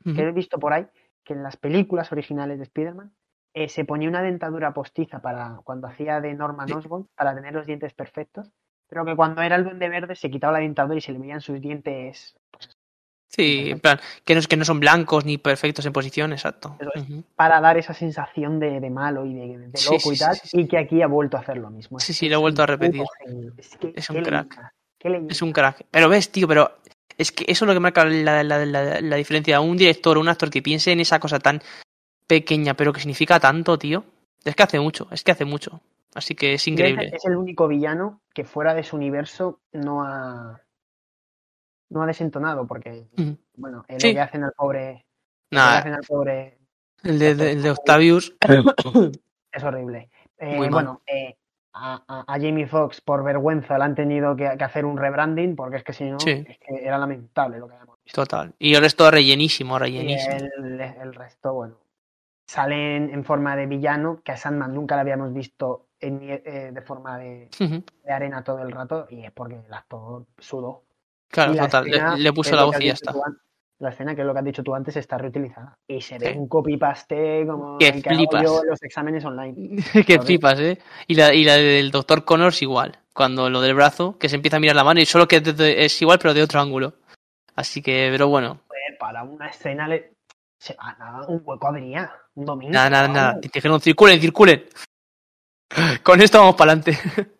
que 0.04 0.10
Ujú. 0.10 0.20
he 0.20 0.32
visto 0.32 0.58
por 0.58 0.72
ahí 0.72 0.86
que 1.24 1.32
en 1.32 1.42
las 1.42 1.56
películas 1.56 2.12
originales 2.12 2.58
de 2.58 2.64
Spider-Man 2.64 3.12
eh, 3.54 3.68
se 3.68 3.84
ponía 3.84 4.08
una 4.08 4.22
dentadura 4.22 4.74
postiza 4.74 5.20
para 5.20 5.60
cuando 5.64 5.86
hacía 5.86 6.20
de 6.20 6.34
Norman. 6.34 6.70
Osborn 6.72 7.08
para 7.14 7.34
tener 7.34 7.54
los 7.54 7.66
dientes 7.66 7.94
perfectos, 7.94 8.50
pero 8.88 9.04
que 9.04 9.16
cuando 9.16 9.42
era 9.42 9.56
el 9.56 9.64
Duende 9.64 9.88
Verde 9.88 10.16
se 10.16 10.30
quitaba 10.30 10.54
la 10.54 10.58
dentadura 10.58 10.98
y 10.98 11.00
se 11.00 11.12
le 11.12 11.18
veían 11.18 11.40
sus 11.40 11.60
dientes 11.60 12.36
Sí, 13.34 13.70
en 13.70 13.80
plan, 13.80 13.98
que 14.24 14.36
no, 14.36 14.40
que 14.42 14.56
no 14.56 14.64
son 14.64 14.78
blancos 14.78 15.24
ni 15.24 15.38
perfectos 15.38 15.84
en 15.86 15.92
posición, 15.92 16.32
exacto. 16.32 16.76
Es. 16.78 17.02
Para 17.34 17.60
dar 17.60 17.76
esa 17.76 17.92
sensación 17.92 18.60
de, 18.60 18.78
de 18.78 18.90
malo 18.90 19.26
y 19.26 19.34
de, 19.34 19.58
de 19.58 19.80
loco 19.86 19.98
sí, 19.98 20.14
y 20.14 20.18
tal, 20.18 20.36
sí, 20.36 20.60
y 20.60 20.68
que 20.68 20.78
aquí 20.78 21.02
ha 21.02 21.08
vuelto 21.08 21.36
a 21.36 21.40
hacer 21.40 21.56
lo 21.56 21.68
mismo. 21.70 21.98
Sí, 21.98 22.12
Es 22.12 22.18
sí, 22.18 22.28
lo 22.28 22.36
ha 22.36 22.38
vuelto 22.38 22.62
a 22.62 22.66
repetir. 22.66 23.02
Es, 23.56 23.76
que, 23.76 23.92
Es 23.96 24.06
qué 24.06 24.18
un 24.18 24.22
crack. 24.22 24.72
Es 25.28 25.42
un 25.42 25.52
crack. 25.52 25.84
Pero 25.90 26.08
ves, 26.08 26.30
tío, 26.30 26.46
pero 26.46 26.76
es 27.18 27.32
que 27.32 27.44
eso 27.48 27.64
es 27.64 27.66
lo 27.66 27.74
que 27.74 27.80
marca 27.80 28.04
la, 28.04 28.44
la, 28.44 28.64
la, 28.64 29.00
la 29.00 29.16
diferencia. 29.16 29.60
Un 29.60 29.76
director 29.76 30.16
o 30.16 30.20
un 30.20 30.28
actor 30.28 30.48
que 30.48 30.62
piense 30.62 30.92
en 30.92 31.00
esa 31.00 31.18
cosa 31.18 31.40
tan 31.40 31.60
pequeña, 32.26 32.74
pero 32.74 32.92
que 32.92 33.00
significa 33.00 33.38
tanto, 33.40 33.78
tío. 33.78 34.04
Es 34.44 34.54
que 34.54 34.62
hace 34.62 34.80
mucho, 34.80 35.08
es 35.10 35.22
que 35.24 35.32
hace 35.32 35.44
mucho. 35.44 35.80
Así 36.14 36.34
que 36.34 36.54
es 36.54 36.68
increíble. 36.68 37.10
Es, 37.12 37.24
el 37.24 37.36
único 37.36 37.66
villano 37.66 38.20
que 38.32 38.44
fuera 38.44 38.72
de 38.74 38.84
su 38.84 38.96
universo 38.96 39.60
no 39.72 40.02
ha 40.04 40.60
no 41.90 42.02
ha 42.02 42.06
desentonado, 42.06 42.66
porque 42.66 43.06
bueno, 43.56 43.84
lo 43.88 44.00
Sí. 44.00 44.14
que 44.14 44.20
hacen 44.20 44.42
al 44.42 44.52
pobre, 44.56 45.04
Nada, 45.50 45.78
al 45.94 46.00
pobre 46.06 46.58
el 47.02 47.18
de, 47.18 47.34
de- 47.34 47.52
el 47.52 47.62
de 47.62 47.70
Octavius. 47.70 48.34
es 49.52 49.62
horrible. 49.64 50.10
Eh, 50.38 50.56
bueno, 50.70 51.02
eh, 51.06 51.36
a, 51.74 52.02
a- 52.08 52.24
a 52.26 52.40
Jamie 52.40 52.66
Foxx 52.66 53.00
por 53.00 53.22
vergüenza 53.22 53.78
le 53.78 53.84
han 53.84 53.94
tenido 53.94 54.34
que, 54.34 54.50
que 54.58 54.64
hacer 54.64 54.84
un 54.84 54.96
rebranding, 54.96 55.54
porque 55.54 55.76
es 55.76 55.84
que 55.84 55.92
si 55.92 56.04
no, 56.04 56.18
Sí. 56.18 56.44
es 56.48 56.58
que 56.58 56.84
era 56.84 56.98
lamentable 56.98 57.58
lo 57.58 57.68
que 57.68 57.74
habíamos 57.74 57.96
visto. 58.04 58.22
Total. 58.22 58.54
Y 58.58 58.74
el 58.74 58.80
resto 58.80 59.08
rellenísimo, 59.10 59.76
Y 59.76 59.80
rellenísimo. 59.80 60.36
el, 60.36 60.80
el 60.80 61.14
resto, 61.14 61.52
bueno, 61.54 61.76
salen 62.46 63.10
en 63.10 63.24
forma 63.24 63.56
de 63.56 63.66
villano, 63.66 64.20
que 64.24 64.32
a 64.32 64.36
Sandman 64.36 64.74
nunca 64.74 64.96
la 64.96 65.02
habíamos 65.02 65.32
visto 65.32 65.88
en 66.00 66.20
eh, 66.22 66.70
de 66.72 66.82
forma 66.82 67.18
de, 67.18 67.48
arena 68.08 68.44
todo 68.44 68.60
el 68.62 68.70
rato, 68.70 69.06
y 69.10 69.24
es 69.24 69.32
porque 69.32 69.56
el 69.66 69.72
actor 69.72 70.26
sudó. 70.38 70.82
Claro, 71.28 71.54
total. 71.56 71.84
Le, 71.84 71.90
escena, 71.90 72.16
le 72.16 72.32
puso 72.32 72.54
la 72.54 72.64
voz 72.64 72.80
y 72.80 72.86
ya 72.86 72.92
está. 72.92 73.12
tú 73.12 73.20
La 73.78 73.88
escena, 73.88 74.14
que 74.14 74.20
es 74.20 74.26
lo 74.26 74.32
que 74.32 74.38
has 74.38 74.44
dicho 74.44 74.62
tú 74.62 74.74
antes, 74.74 74.96
está 74.96 75.18
reutilizada. 75.18 75.78
Y 75.88 76.00
se 76.00 76.18
ve 76.18 76.32
Sí. 76.32 76.38
un 76.38 76.46
copy-paste 76.48 77.44
como 77.46 77.78
Que 77.78 77.92
flipas. 77.94 78.42
yo 78.42 78.62
los 78.64 78.82
exámenes 78.82 79.24
online. 79.24 79.76
que 80.06 80.20
flipas, 80.20 80.60
¿eh? 80.60 80.78
Y 81.06 81.14
la, 81.14 81.34
y 81.34 81.44
la 81.44 81.54
del 81.56 81.90
doctor 81.90 82.24
Connors 82.24 82.62
igual. 82.62 82.98
Cuando 83.14 83.48
lo 83.50 83.60
del 83.60 83.74
brazo, 83.74 84.18
que 84.18 84.28
se 84.28 84.36
empieza 84.36 84.58
a 84.58 84.60
mirar 84.60 84.76
la 84.76 84.84
mano 84.84 85.00
y 85.00 85.06
solo 85.06 85.26
que 85.26 85.42
es 85.58 86.02
igual, 86.02 86.18
pero 86.18 86.34
de 86.34 86.42
otro 86.42 86.60
ángulo. 86.60 86.94
Así 87.56 87.82
que, 87.82 88.08
pero 88.10 88.28
bueno. 88.28 88.60
Para 88.98 89.22
una 89.22 89.48
escena 89.48 89.86
le... 89.88 90.13
se 90.64 90.76
nada, 90.98 91.26
un 91.28 91.42
hueco 91.44 91.68
habría. 91.68 92.10
Un 92.34 92.44
domingo. 92.46 92.72
Nada, 92.72 92.88
nada, 92.90 93.08
nada. 93.08 93.40
Te 93.40 93.48
dijeron, 93.52 93.80
circulen, 93.80 94.20
circulen. 94.20 94.64
Con 96.02 96.20
esto 96.22 96.38
vamos 96.38 96.54
para 96.56 96.72
adelante. 96.72 96.98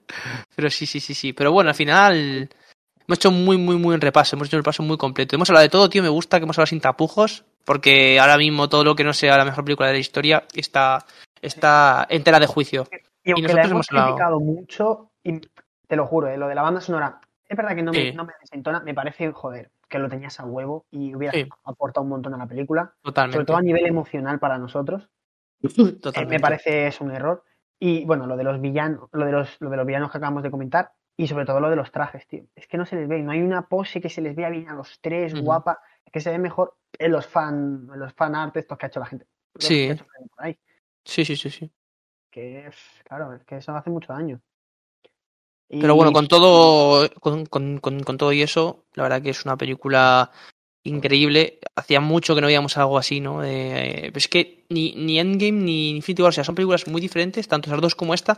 Pero 0.57 0.71
sí, 0.71 0.87
sí, 0.87 1.01
sí, 1.01 1.15
sí. 1.15 1.33
Pero 1.33 1.53
bueno, 1.53 1.71
al 1.71 1.77
final 1.77 2.49
hemos 3.07 3.19
hecho 3.19 3.31
muy, 3.31 3.57
muy, 3.57 3.77
muy 3.77 3.95
un 3.95 4.01
repaso. 4.01 4.37
Hemos 4.37 4.49
hecho 4.49 4.57
un 4.57 4.63
repaso 4.63 4.83
muy 4.83 4.97
completo. 4.99 5.37
Hemos 5.37 5.49
hablado 5.51 5.63
de 5.65 5.69
todo, 5.71 5.89
tío. 5.89 6.03
Me 6.03 6.09
gusta 6.09 6.39
que 6.39 6.45
hemos 6.45 6.59
hablado 6.59 6.67
sin 6.67 6.81
tapujos. 6.81 7.45
Porque 7.65 8.21
ahora 8.21 8.37
mismo 8.37 8.69
todo 8.69 8.85
lo 8.85 8.95
que 8.95 9.05
no 9.05 9.15
sea 9.15 9.39
la 9.39 9.45
mejor 9.47 9.65
película 9.65 9.89
de 9.89 9.95
la 9.95 9.99
historia 10.01 10.45
está, 10.55 11.07
está 11.41 12.07
en 12.11 12.23
tela 12.23 12.39
de 12.39 12.47
juicio. 12.47 12.87
Y 13.25 13.31
aunque 13.31 13.49
la 13.55 13.63
nosotros 13.63 13.71
hemos 13.71 13.71
hemos 13.71 13.89
hablado- 13.91 14.07
criticado 14.17 14.41
mucho, 14.41 15.11
y 15.23 15.41
te 15.89 15.97
lo 15.97 16.07
juro, 16.07 16.29
eh, 16.29 16.37
lo 16.37 16.47
de 16.47 16.55
la 16.55 16.61
banda 16.61 16.83
sonora, 16.83 17.21
es 17.49 17.57
verdad 17.57 17.75
que 17.75 17.83
no 17.83 17.91
me, 17.91 18.11
Sí. 18.11 18.13
no 18.13 18.27
me 18.27 18.35
desentona, 18.39 18.81
me 18.81 18.93
parece, 18.93 19.33
joder, 19.33 19.71
que 19.95 19.99
lo 20.01 20.09
tenías 20.09 20.41
a 20.41 20.45
huevo 20.45 20.87
y 20.91 21.15
hubiera 21.15 21.33
Sí. 21.33 21.49
aportado 21.63 22.03
un 22.03 22.11
montón 22.11 22.35
a 22.35 22.37
la 22.39 22.47
película, 22.49 22.95
Totalmente. 23.01 23.35
sobre 23.37 23.47
todo 23.47 23.57
a 23.59 23.63
nivel 23.63 23.87
emocional 23.87 24.41
para 24.41 24.59
nosotros. 24.59 25.09
Eh, 25.63 26.27
me 26.27 26.41
parece 26.41 26.89
es 26.89 27.01
un 27.01 27.13
error. 27.13 27.45
Y 27.79 28.05
bueno, 28.05 28.27
lo 28.27 28.37
de 28.37 28.43
los 28.45 28.61
villanos, 28.61 29.09
lo 29.13 29.25
de 29.25 29.33
los, 29.33 29.57
lo 29.61 29.71
de 29.71 29.77
los 29.77 29.87
villanos 29.87 30.11
que 30.11 30.19
acabamos 30.19 30.43
de 30.43 30.51
comentar, 30.51 30.93
y 31.17 31.29
sobre 31.29 31.45
todo 31.45 31.61
lo 31.61 31.71
de 31.71 31.77
los 31.77 31.93
trajes, 31.93 32.27
tío. 32.27 32.45
Es 32.57 32.67
que 32.67 32.77
no 32.77 32.85
se 32.87 32.97
les 32.97 33.07
ve, 33.07 33.23
no 33.23 33.31
hay 33.31 33.41
una 33.41 33.69
pose 33.69 34.01
que 34.01 34.09
se 34.09 34.21
les 34.21 34.35
vea 34.35 34.51
bien 34.51 34.69
a 34.69 34.75
los 34.75 35.01
tres, 35.01 35.33
guapa, 35.41 35.79
es 36.05 36.13
que 36.13 36.21
se 36.21 36.31
ve 36.31 36.39
mejor 36.39 36.75
en 36.99 37.13
los 37.13 37.27
fan, 37.27 37.89
en 37.93 38.01
los 38.01 38.13
fan 38.15 38.35
art 38.35 38.57
estos 38.57 38.77
que 38.77 38.87
ha 38.87 38.89
hecho 38.89 38.99
la 39.01 39.07
gente. 39.07 39.27
Sí. 39.59 39.91
hecho 39.91 40.05
por 40.07 40.45
ahí. 40.45 40.59
Sí, 41.05 41.25
sí, 41.25 41.37
sí, 41.37 41.51
sí. 41.51 41.73
Que 42.33 42.67
es, 42.67 42.77
claro, 43.05 43.33
es 43.33 43.45
que 43.45 43.59
eso 43.59 43.77
hace 43.77 43.91
mucho 43.91 44.13
daño. 44.13 44.41
Pero 45.81 45.95
bueno, 45.95 46.13
con 46.13 46.29
todo, 46.29 47.09
con, 47.21 47.47
con- 47.47 47.79
con- 47.79 48.01
con 48.01 48.19
todo 48.19 48.33
y 48.33 48.43
eso, 48.43 48.85
la 48.95 49.03
verdad 49.05 49.23
que 49.23 49.31
es 49.31 49.45
una 49.45 49.57
película 49.57 50.31
increíble. 50.85 51.59
Hacía 51.77 52.01
mucho 52.01 52.35
que 52.35 52.41
no 52.41 52.47
veíamos 52.47 52.77
algo 52.77 52.99
así, 52.99 53.21
¿no? 53.21 53.43
Eh, 53.43 54.13
es 54.15 54.29
que 54.29 54.65
ni, 54.69 54.95
ni 54.95 55.19
Endgame 55.19 55.53
ni 55.63 55.91
Infinity 55.91 56.23
War, 56.23 56.29
o 56.31 56.33
sea, 56.33 56.45
son 56.45 56.55
películas 56.55 56.87
muy 56.87 57.01
diferentes, 57.01 57.49
tanto 57.49 57.69
esas 57.71 57.81
dos 57.81 57.95
como 57.95 58.15
esta, 58.15 58.37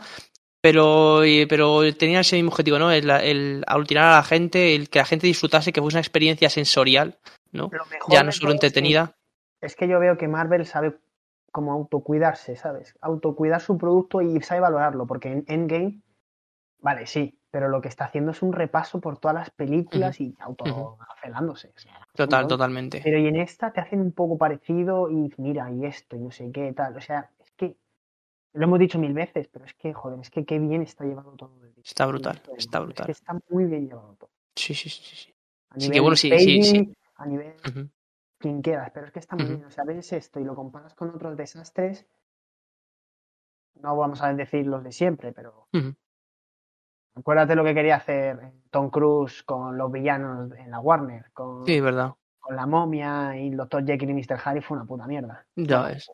pero, 0.60 1.22
eh, 1.24 1.46
pero 1.48 1.82
tenían 1.94 2.20
ese 2.20 2.36
mismo 2.36 2.50
objetivo, 2.50 2.78
¿no? 2.78 2.90
El, 2.90 3.10
el 3.10 3.64
aglutinar 3.66 4.04
a 4.04 4.16
la 4.16 4.22
gente, 4.22 4.74
el 4.74 4.88
que 4.88 5.00
la 5.00 5.04
gente 5.04 5.26
disfrutase, 5.26 5.72
que 5.72 5.80
fuese 5.80 5.96
una 5.96 6.00
experiencia 6.00 6.48
sensorial, 6.50 7.18
¿no? 7.52 7.70
Ya 8.08 8.22
no 8.22 8.32
solo 8.32 8.50
es 8.52 8.60
que- 8.60 8.66
entretenida. 8.66 9.12
Es 9.60 9.74
que 9.74 9.88
yo 9.88 9.98
veo 9.98 10.16
que 10.16 10.28
Marvel 10.28 10.66
sabe 10.66 10.96
cómo 11.50 11.72
autocuidarse, 11.72 12.56
¿sabes? 12.56 12.94
Autocuidar 13.00 13.60
su 13.60 13.76
producto 13.78 14.20
y 14.20 14.40
sabe 14.42 14.60
valorarlo, 14.60 15.06
porque 15.06 15.32
en 15.32 15.44
Endgame, 15.48 16.00
vale, 16.86 17.04
sí, 17.06 17.36
pero 17.50 17.68
lo 17.68 17.80
que 17.80 17.88
está 17.88 18.04
haciendo 18.04 18.30
es 18.30 18.42
un 18.42 18.52
repaso 18.52 19.00
por 19.00 19.18
todas 19.18 19.34
las 19.34 19.50
películas 19.50 20.20
y 20.20 20.32
autoafelándose. 20.38 21.72
O 21.76 21.80
sea, 21.80 21.98
Total, 22.14 22.42
¿no? 22.44 22.48
totalmente. 22.48 23.00
Pero 23.02 23.18
y 23.18 23.26
en 23.26 23.36
esta 23.36 23.72
te 23.72 23.80
hacen 23.80 24.00
un 24.00 24.12
poco 24.12 24.38
parecido 24.38 25.10
y 25.10 25.32
mira, 25.38 25.68
y 25.72 25.84
esto, 25.84 26.14
y 26.14 26.20
no 26.20 26.30
sé 26.30 26.52
qué, 26.52 26.72
tal. 26.72 26.96
O 26.96 27.00
sea, 27.00 27.28
es 27.44 27.50
que 27.58 27.76
lo 28.52 28.64
hemos 28.64 28.78
dicho 28.78 29.00
mil 29.00 29.12
veces, 29.12 29.48
pero 29.48 29.64
es 29.64 29.74
que, 29.74 29.92
joder, 29.92 30.20
es 30.20 30.30
que 30.30 30.44
qué 30.44 30.60
bien 30.60 30.82
está 30.82 31.04
llevado 31.04 31.32
todo. 31.32 31.52
el 31.64 31.74
Está 31.84 32.06
brutal, 32.06 32.40
está 32.56 32.78
mundo. 32.78 32.92
Es 32.92 32.94
brutal. 32.94 33.06
que 33.06 33.12
está 33.12 33.32
muy 33.50 33.64
bien 33.64 33.88
llevado 33.88 34.14
todo. 34.20 34.30
Sí, 34.54 34.72
sí, 34.74 34.88
sí, 34.88 35.16
sí. 35.16 35.34
A 35.70 35.76
Así 35.76 35.86
que 35.86 36.00
nivel 36.00 36.02
bueno, 36.02 36.16
sí, 36.16 36.30
sí, 36.62 36.94
A 37.16 37.26
nivel 37.26 37.54
Ujú. 37.68 37.90
quien 38.38 38.62
quieras, 38.62 38.90
pero 38.94 39.06
es 39.06 39.12
que 39.12 39.18
está 39.18 39.34
muy 39.34 39.46
bien. 39.46 39.64
O 39.64 39.70
sea, 39.70 39.84
ves 39.84 40.12
esto 40.12 40.38
y 40.38 40.44
lo 40.44 40.54
comparas 40.54 40.94
con 40.94 41.10
otros 41.10 41.36
desastres. 41.36 42.06
No 43.82 43.96
vamos 43.96 44.22
a 44.22 44.32
decir 44.32 44.66
los 44.66 44.82
de 44.82 44.92
siempre, 44.92 45.32
pero. 45.32 45.68
Acuérdate 47.16 47.54
lo 47.54 47.64
que 47.64 47.74
quería 47.74 47.96
hacer 47.96 48.38
eh, 48.42 48.52
Tom 48.70 48.90
Cruise 48.90 49.42
con 49.42 49.76
los 49.76 49.90
villanos 49.90 50.52
en 50.58 50.70
la 50.70 50.80
Warner, 50.80 51.30
con, 51.32 51.64
Sí, 51.66 51.74
es 51.76 51.82
verdad. 51.82 52.12
con 52.38 52.54
la 52.56 52.66
momia 52.66 53.36
y 53.36 53.48
el 53.48 53.56
Dr. 53.56 53.84
Jekyll 53.84 54.10
y 54.10 54.14
Mr. 54.14 54.38
Harry 54.44 54.60
fue 54.60 54.76
una 54.76 54.86
puta 54.86 55.06
mierda. 55.06 55.44
Ya 55.56 55.82
ves. 55.82 56.10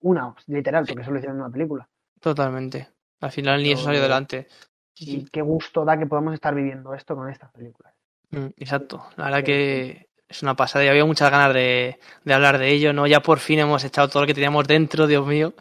Una, 0.00 0.34
literal, 0.46 0.84
porque 0.86 1.02
eso 1.02 1.10
lo 1.10 1.18
hicieron 1.18 1.36
en 1.38 1.42
una 1.44 1.52
película. 1.52 1.88
Totalmente. 2.20 2.88
Al 3.20 3.30
final 3.30 3.62
ni 3.62 3.72
eso 3.72 3.84
salió 3.84 4.00
adelante. 4.00 4.46
Sí, 4.92 5.04
Y 5.16 5.20
sí. 5.22 5.28
qué 5.32 5.42
gusto 5.42 5.84
da 5.84 5.98
que 5.98 6.06
podamos 6.06 6.34
estar 6.34 6.54
viviendo 6.54 6.94
esto 6.94 7.16
con 7.16 7.28
estas 7.30 7.50
películas. 7.52 7.92
Mm, 8.30 8.46
exacto. 8.56 9.06
La 9.16 9.24
verdad 9.26 9.42
que 9.44 10.08
es 10.28 10.42
una 10.42 10.54
pasada 10.54 10.84
y 10.84 10.88
había 10.88 11.04
muchas 11.04 11.30
ganas 11.30 11.54
de, 11.54 11.98
de, 12.24 12.34
hablar 12.34 12.58
de 12.58 12.68
ello, 12.70 12.92
¿no? 12.92 13.06
Ya 13.06 13.20
por 13.20 13.38
fin 13.38 13.58
hemos 13.60 13.82
echado 13.84 14.08
todo 14.08 14.22
lo 14.22 14.26
que 14.26 14.34
teníamos 14.34 14.66
dentro, 14.66 15.06
Dios 15.06 15.26
mío. 15.26 15.54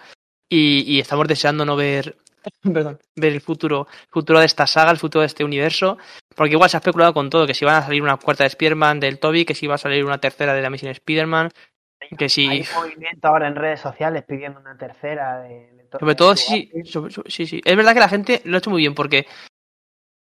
Y, 0.50 0.82
y 0.94 1.00
estamos 1.00 1.28
deseando 1.28 1.66
no 1.66 1.76
ver, 1.76 2.18
perdón, 2.74 3.00
ver 3.16 3.34
el 3.34 3.42
futuro, 3.42 3.88
el 3.90 4.10
futuro 4.10 4.40
de 4.40 4.46
esta 4.46 4.68
saga, 4.68 4.92
el 4.92 4.98
futuro 4.98 5.22
de 5.22 5.28
este 5.28 5.44
universo. 5.44 5.98
Porque 6.36 6.54
igual 6.54 6.70
se 6.70 6.78
ha 6.78 6.80
especulado 6.80 7.14
con 7.14 7.30
todo, 7.30 7.46
que 7.46 7.54
si 7.54 7.66
van 7.66 7.76
a 7.76 7.82
salir 7.84 8.02
una 8.02 8.18
cuarta 8.18 8.44
de 8.44 8.50
Spider-Man 8.50 9.00
del 9.00 9.20
Toby, 9.20 9.46
que 9.46 9.56
si 9.56 9.68
va 9.68 9.76
a 9.76 9.80
salir 9.80 10.04
una 10.06 10.18
tercera 10.18 10.54
de 10.54 10.62
la 10.62 10.70
misión 10.70 10.92
Spider-Man, 10.92 11.50
que 12.18 12.30
si... 12.30 12.48
Hay 12.48 12.66
movimiento 12.76 13.28
ahora 13.28 13.48
en 13.48 13.56
redes 13.56 13.80
sociales 13.80 14.24
pidiendo 14.24 14.60
una 14.60 14.78
tercera 14.78 15.40
de... 15.42 15.72
de 15.74 15.88
sobre 16.00 16.16
todo, 16.16 16.36
sí, 16.36 16.72
sobre, 16.86 17.14
sí, 17.28 17.46
sí. 17.46 17.62
Es 17.64 17.76
verdad 17.76 17.94
que 17.94 18.00
la 18.00 18.10
gente 18.10 18.42
lo 18.46 18.56
ha 18.56 18.60
hecho 18.60 18.72
muy 18.72 18.82
bien 18.82 18.96
porque 18.96 19.28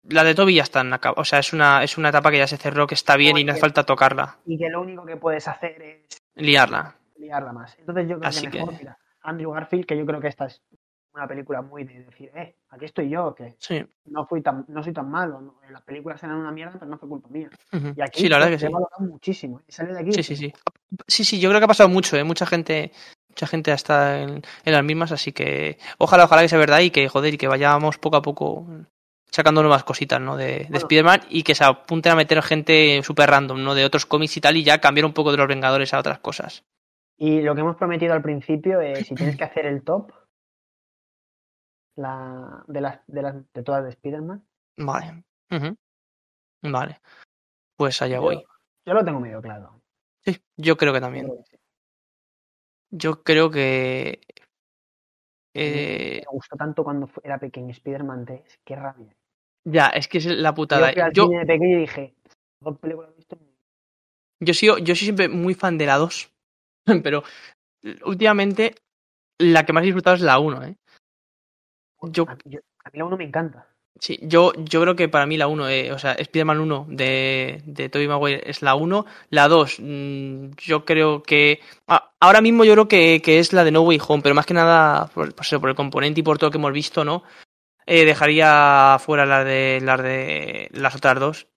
la 0.03 0.23
de 0.23 0.35
Toby 0.35 0.55
ya 0.55 0.63
está 0.63 0.81
en 0.81 0.93
O 1.15 1.25
sea, 1.25 1.39
es 1.39 1.53
una, 1.53 1.83
es 1.83 1.97
una 1.97 2.09
etapa 2.09 2.29
que 2.31 2.37
ya 2.37 2.47
se 2.47 2.57
cerró, 2.57 2.87
que 2.87 2.95
está 2.95 3.15
bien 3.15 3.37
y 3.37 3.43
no 3.43 3.53
hace 3.53 3.61
falta 3.61 3.85
tocarla. 3.85 4.37
Y 4.45 4.57
que 4.57 4.69
lo 4.69 4.81
único 4.81 5.05
que 5.05 5.17
puedes 5.17 5.47
hacer 5.47 5.81
es... 5.81 6.21
Liarla. 6.35 6.95
Liarla 7.17 7.53
más. 7.53 7.77
Entonces 7.79 8.07
yo 8.09 8.17
creo 8.19 8.29
Así 8.29 8.47
que 8.47 8.59
mejor, 8.59 8.73
que... 8.73 8.79
mira, 8.79 8.97
Andrew 9.21 9.51
Garfield, 9.51 9.85
que 9.85 9.97
yo 9.97 10.05
creo 10.05 10.19
que 10.19 10.27
esta 10.27 10.45
es 10.45 10.61
una 11.13 11.27
película 11.27 11.61
muy 11.61 11.83
de 11.83 12.03
decir, 12.05 12.31
eh, 12.35 12.55
aquí 12.69 12.85
estoy 12.85 13.09
yo, 13.09 13.35
que 13.35 13.55
sí. 13.59 13.85
no 14.05 14.25
fui 14.25 14.41
tan, 14.41 14.65
no 14.67 14.81
soy 14.83 14.93
tan 14.93 15.09
malo, 15.09 15.39
no, 15.41 15.55
las 15.69 15.81
películas 15.83 16.23
eran 16.23 16.37
una 16.37 16.51
mierda, 16.51 16.73
pero 16.73 16.89
no 16.89 16.97
fue 16.97 17.07
culpa 17.07 17.29
mía. 17.29 17.49
Uh 17.71 17.77
-huh. 17.77 17.93
Y 17.97 18.01
aquí 18.01 18.21
sí, 18.21 18.29
la 18.29 18.37
verdad 18.37 18.51
que 18.51 18.59
se 18.59 18.67
sí. 18.67 18.71
ha 18.71 18.75
valorado 18.75 19.01
muchísimo. 19.01 19.61
Y 19.67 19.71
sale 19.71 19.93
de 19.93 19.99
aquí. 19.99 20.11
Sí, 20.13 20.23
sí, 20.23 20.35
sí. 20.35 20.53
Sí, 21.07 21.23
sí, 21.23 21.39
yo 21.39 21.49
creo 21.49 21.59
que 21.59 21.65
ha 21.65 21.67
pasado 21.67 21.89
mucho, 21.89 22.17
¿eh? 22.17 22.23
Mucha 22.23 22.45
gente, 22.45 22.91
mucha 23.29 23.47
gente 23.47 23.71
está 23.71 24.21
en, 24.21 24.41
en 24.65 24.73
las 24.73 24.83
mismas, 24.83 25.11
así 25.11 25.31
que 25.31 25.77
ojalá, 25.97 26.25
ojalá 26.25 26.41
que 26.41 26.49
sea 26.49 26.59
verdad 26.59 26.79
y 26.79 26.89
que, 26.89 27.07
joder, 27.07 27.33
y 27.33 27.37
que 27.37 27.47
vayamos 27.47 27.97
poco 27.97 28.17
a 28.17 28.21
poco 28.21 28.65
sacando 29.29 29.61
nuevas 29.61 29.83
cositas, 29.83 30.21
¿no? 30.21 30.37
De, 30.37 30.45
de 30.45 30.63
bueno. 30.65 30.77
Spider-Man 30.77 31.21
y 31.29 31.43
que 31.43 31.55
se 31.55 31.63
apunten 31.63 32.11
a 32.11 32.15
meter 32.15 32.41
gente 32.43 33.01
súper 33.03 33.29
random, 33.29 33.63
¿no? 33.63 33.75
De 33.75 33.85
otros 33.85 34.05
cómics 34.05 34.37
y 34.37 34.41
tal, 34.41 34.57
y 34.57 34.63
ya 34.63 34.79
cambiar 34.79 35.05
un 35.05 35.13
poco 35.13 35.31
de 35.31 35.37
los 35.37 35.47
Vengadores 35.47 35.93
a 35.93 35.99
otras 35.99 36.19
cosas. 36.19 36.63
Y 37.17 37.41
lo 37.41 37.55
que 37.55 37.61
hemos 37.61 37.75
prometido 37.75 38.13
al 38.13 38.21
principio, 38.21 38.81
eh, 38.81 39.03
si 39.03 39.15
tienes 39.15 39.37
que 39.37 39.43
hacer 39.43 39.65
el 39.65 39.83
top 39.83 40.11
la, 41.95 42.63
de, 42.67 42.81
las, 42.81 42.99
de, 43.07 43.21
las, 43.21 43.53
de 43.53 43.63
todas 43.63 43.83
de 43.83 43.89
Spider-Man. 43.91 44.45
Vale. 44.77 45.23
Uh 45.51 45.55
-huh. 45.55 45.77
Vale. 46.63 46.99
Pues 47.77 48.01
allá 48.01 48.15
yo, 48.15 48.21
voy. 48.21 48.43
Yo 48.85 48.93
lo 48.93 49.03
tengo 49.03 49.19
medio 49.19 49.41
claro. 49.41 49.81
Sí, 50.25 50.39
yo 50.57 50.77
creo 50.77 50.93
que 50.93 51.01
también. 51.01 51.27
Yo 51.27 51.33
creo 51.33 51.43
que, 51.43 51.49
sí. 51.49 51.57
yo 52.91 53.23
creo 53.23 53.51
que 53.51 54.21
eh... 55.53 56.21
Me 56.25 56.31
gustó 56.31 56.55
tanto 56.55 56.83
cuando 56.83 57.09
era 57.23 57.37
pequeño 57.37 57.71
Spider-Man 57.71 58.25
3. 58.25 58.59
Qué 58.63 58.75
rabia. 58.75 59.15
Ya, 59.65 59.87
es 59.87 60.07
que 60.07 60.17
es 60.17 60.25
la 60.25 60.53
putada. 60.53 60.91
Yo, 60.93 61.09
yo 61.13 61.27
de 61.29 61.45
pequeño 61.45 61.77
dije, 61.79 62.13
dos 62.59 62.77
películas 62.79 63.11
he 63.11 63.15
visto. 63.15 63.37
Yo 64.41 64.53
soy, 64.53 64.67
yo 64.83 64.95
soy 64.95 65.05
siempre 65.05 65.29
muy 65.29 65.53
fan 65.53 65.77
de 65.77 65.85
la 65.85 65.97
2, 65.97 66.33
pero 67.03 67.23
últimamente 68.05 68.75
la 69.39 69.65
que 69.65 69.73
más 69.73 69.83
he 69.83 69.85
disfrutado 69.85 70.15
es 70.15 70.21
la 70.21 70.39
1, 70.39 70.63
¿eh? 70.63 70.75
Yo, 72.11 72.25
a, 72.27 72.37
yo, 72.45 72.59
a 72.83 72.89
mí 72.89 72.99
la 72.99 73.05
1 73.05 73.17
me 73.17 73.23
encanta. 73.23 73.67
Sí, 73.99 74.19
yo, 74.23 74.53
yo 74.57 74.81
creo 74.81 74.95
que 74.95 75.07
para 75.07 75.25
mí 75.25 75.37
la 75.37 75.47
1, 75.47 75.69
eh, 75.69 75.91
o 75.93 75.99
sea, 75.99 76.13
Spider-Man 76.13 76.59
1 76.59 76.87
de, 76.89 77.61
de 77.65 77.89
Tobey 77.89 78.07
Maguire 78.07 78.41
es 78.45 78.61
la 78.61 78.75
1. 78.75 79.05
La 79.29 79.47
2, 79.47 79.77
mmm, 79.79 80.49
yo 80.57 80.83
creo 80.83 81.21
que. 81.23 81.61
Ah, 81.87 82.11
ahora 82.19 82.41
mismo 82.41 82.65
yo 82.65 82.73
creo 82.73 82.87
que, 82.87 83.21
que, 83.23 83.39
es 83.39 83.53
la 83.53 83.63
de 83.63 83.71
No 83.71 83.81
Way 83.81 83.99
Home, 84.07 84.23
pero 84.23 84.35
más 84.35 84.45
que 84.45 84.53
nada 84.55 85.07
por, 85.07 85.33
por, 85.35 85.45
por 85.61 85.69
el 85.69 85.75
componente 85.75 86.19
y 86.21 86.23
por 86.23 86.37
todo 86.37 86.47
lo 86.47 86.51
que 86.51 86.57
hemos 86.57 86.73
visto, 86.73 87.05
¿no? 87.05 87.23
Eh, 87.85 88.05
dejaría 88.05 88.97
fuera 88.99 89.25
las 89.25 89.45
de, 89.45 89.79
las 89.81 90.01
de 90.01 90.69
las 90.73 90.95
otras 90.95 91.19
dos 91.19 91.47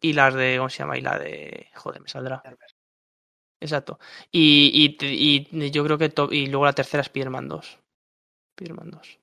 y 0.00 0.12
las 0.14 0.34
de. 0.34 0.56
¿Cómo 0.58 0.70
se 0.70 0.78
llama? 0.78 0.98
Y 0.98 1.02
la 1.02 1.18
de. 1.18 1.68
Joder, 1.74 2.00
me 2.02 2.08
saldrá. 2.08 2.42
Exacto. 3.60 3.98
Y, 4.30 4.96
y, 5.00 5.46
y 5.50 5.70
yo 5.70 5.84
creo 5.84 5.98
que. 5.98 6.12
Y 6.30 6.46
luego 6.46 6.66
la 6.66 6.72
tercera 6.72 7.02
Spider-Man 7.02 7.48
2. 7.48 7.78
Spider-Man 8.56 8.90
2. 8.90 9.19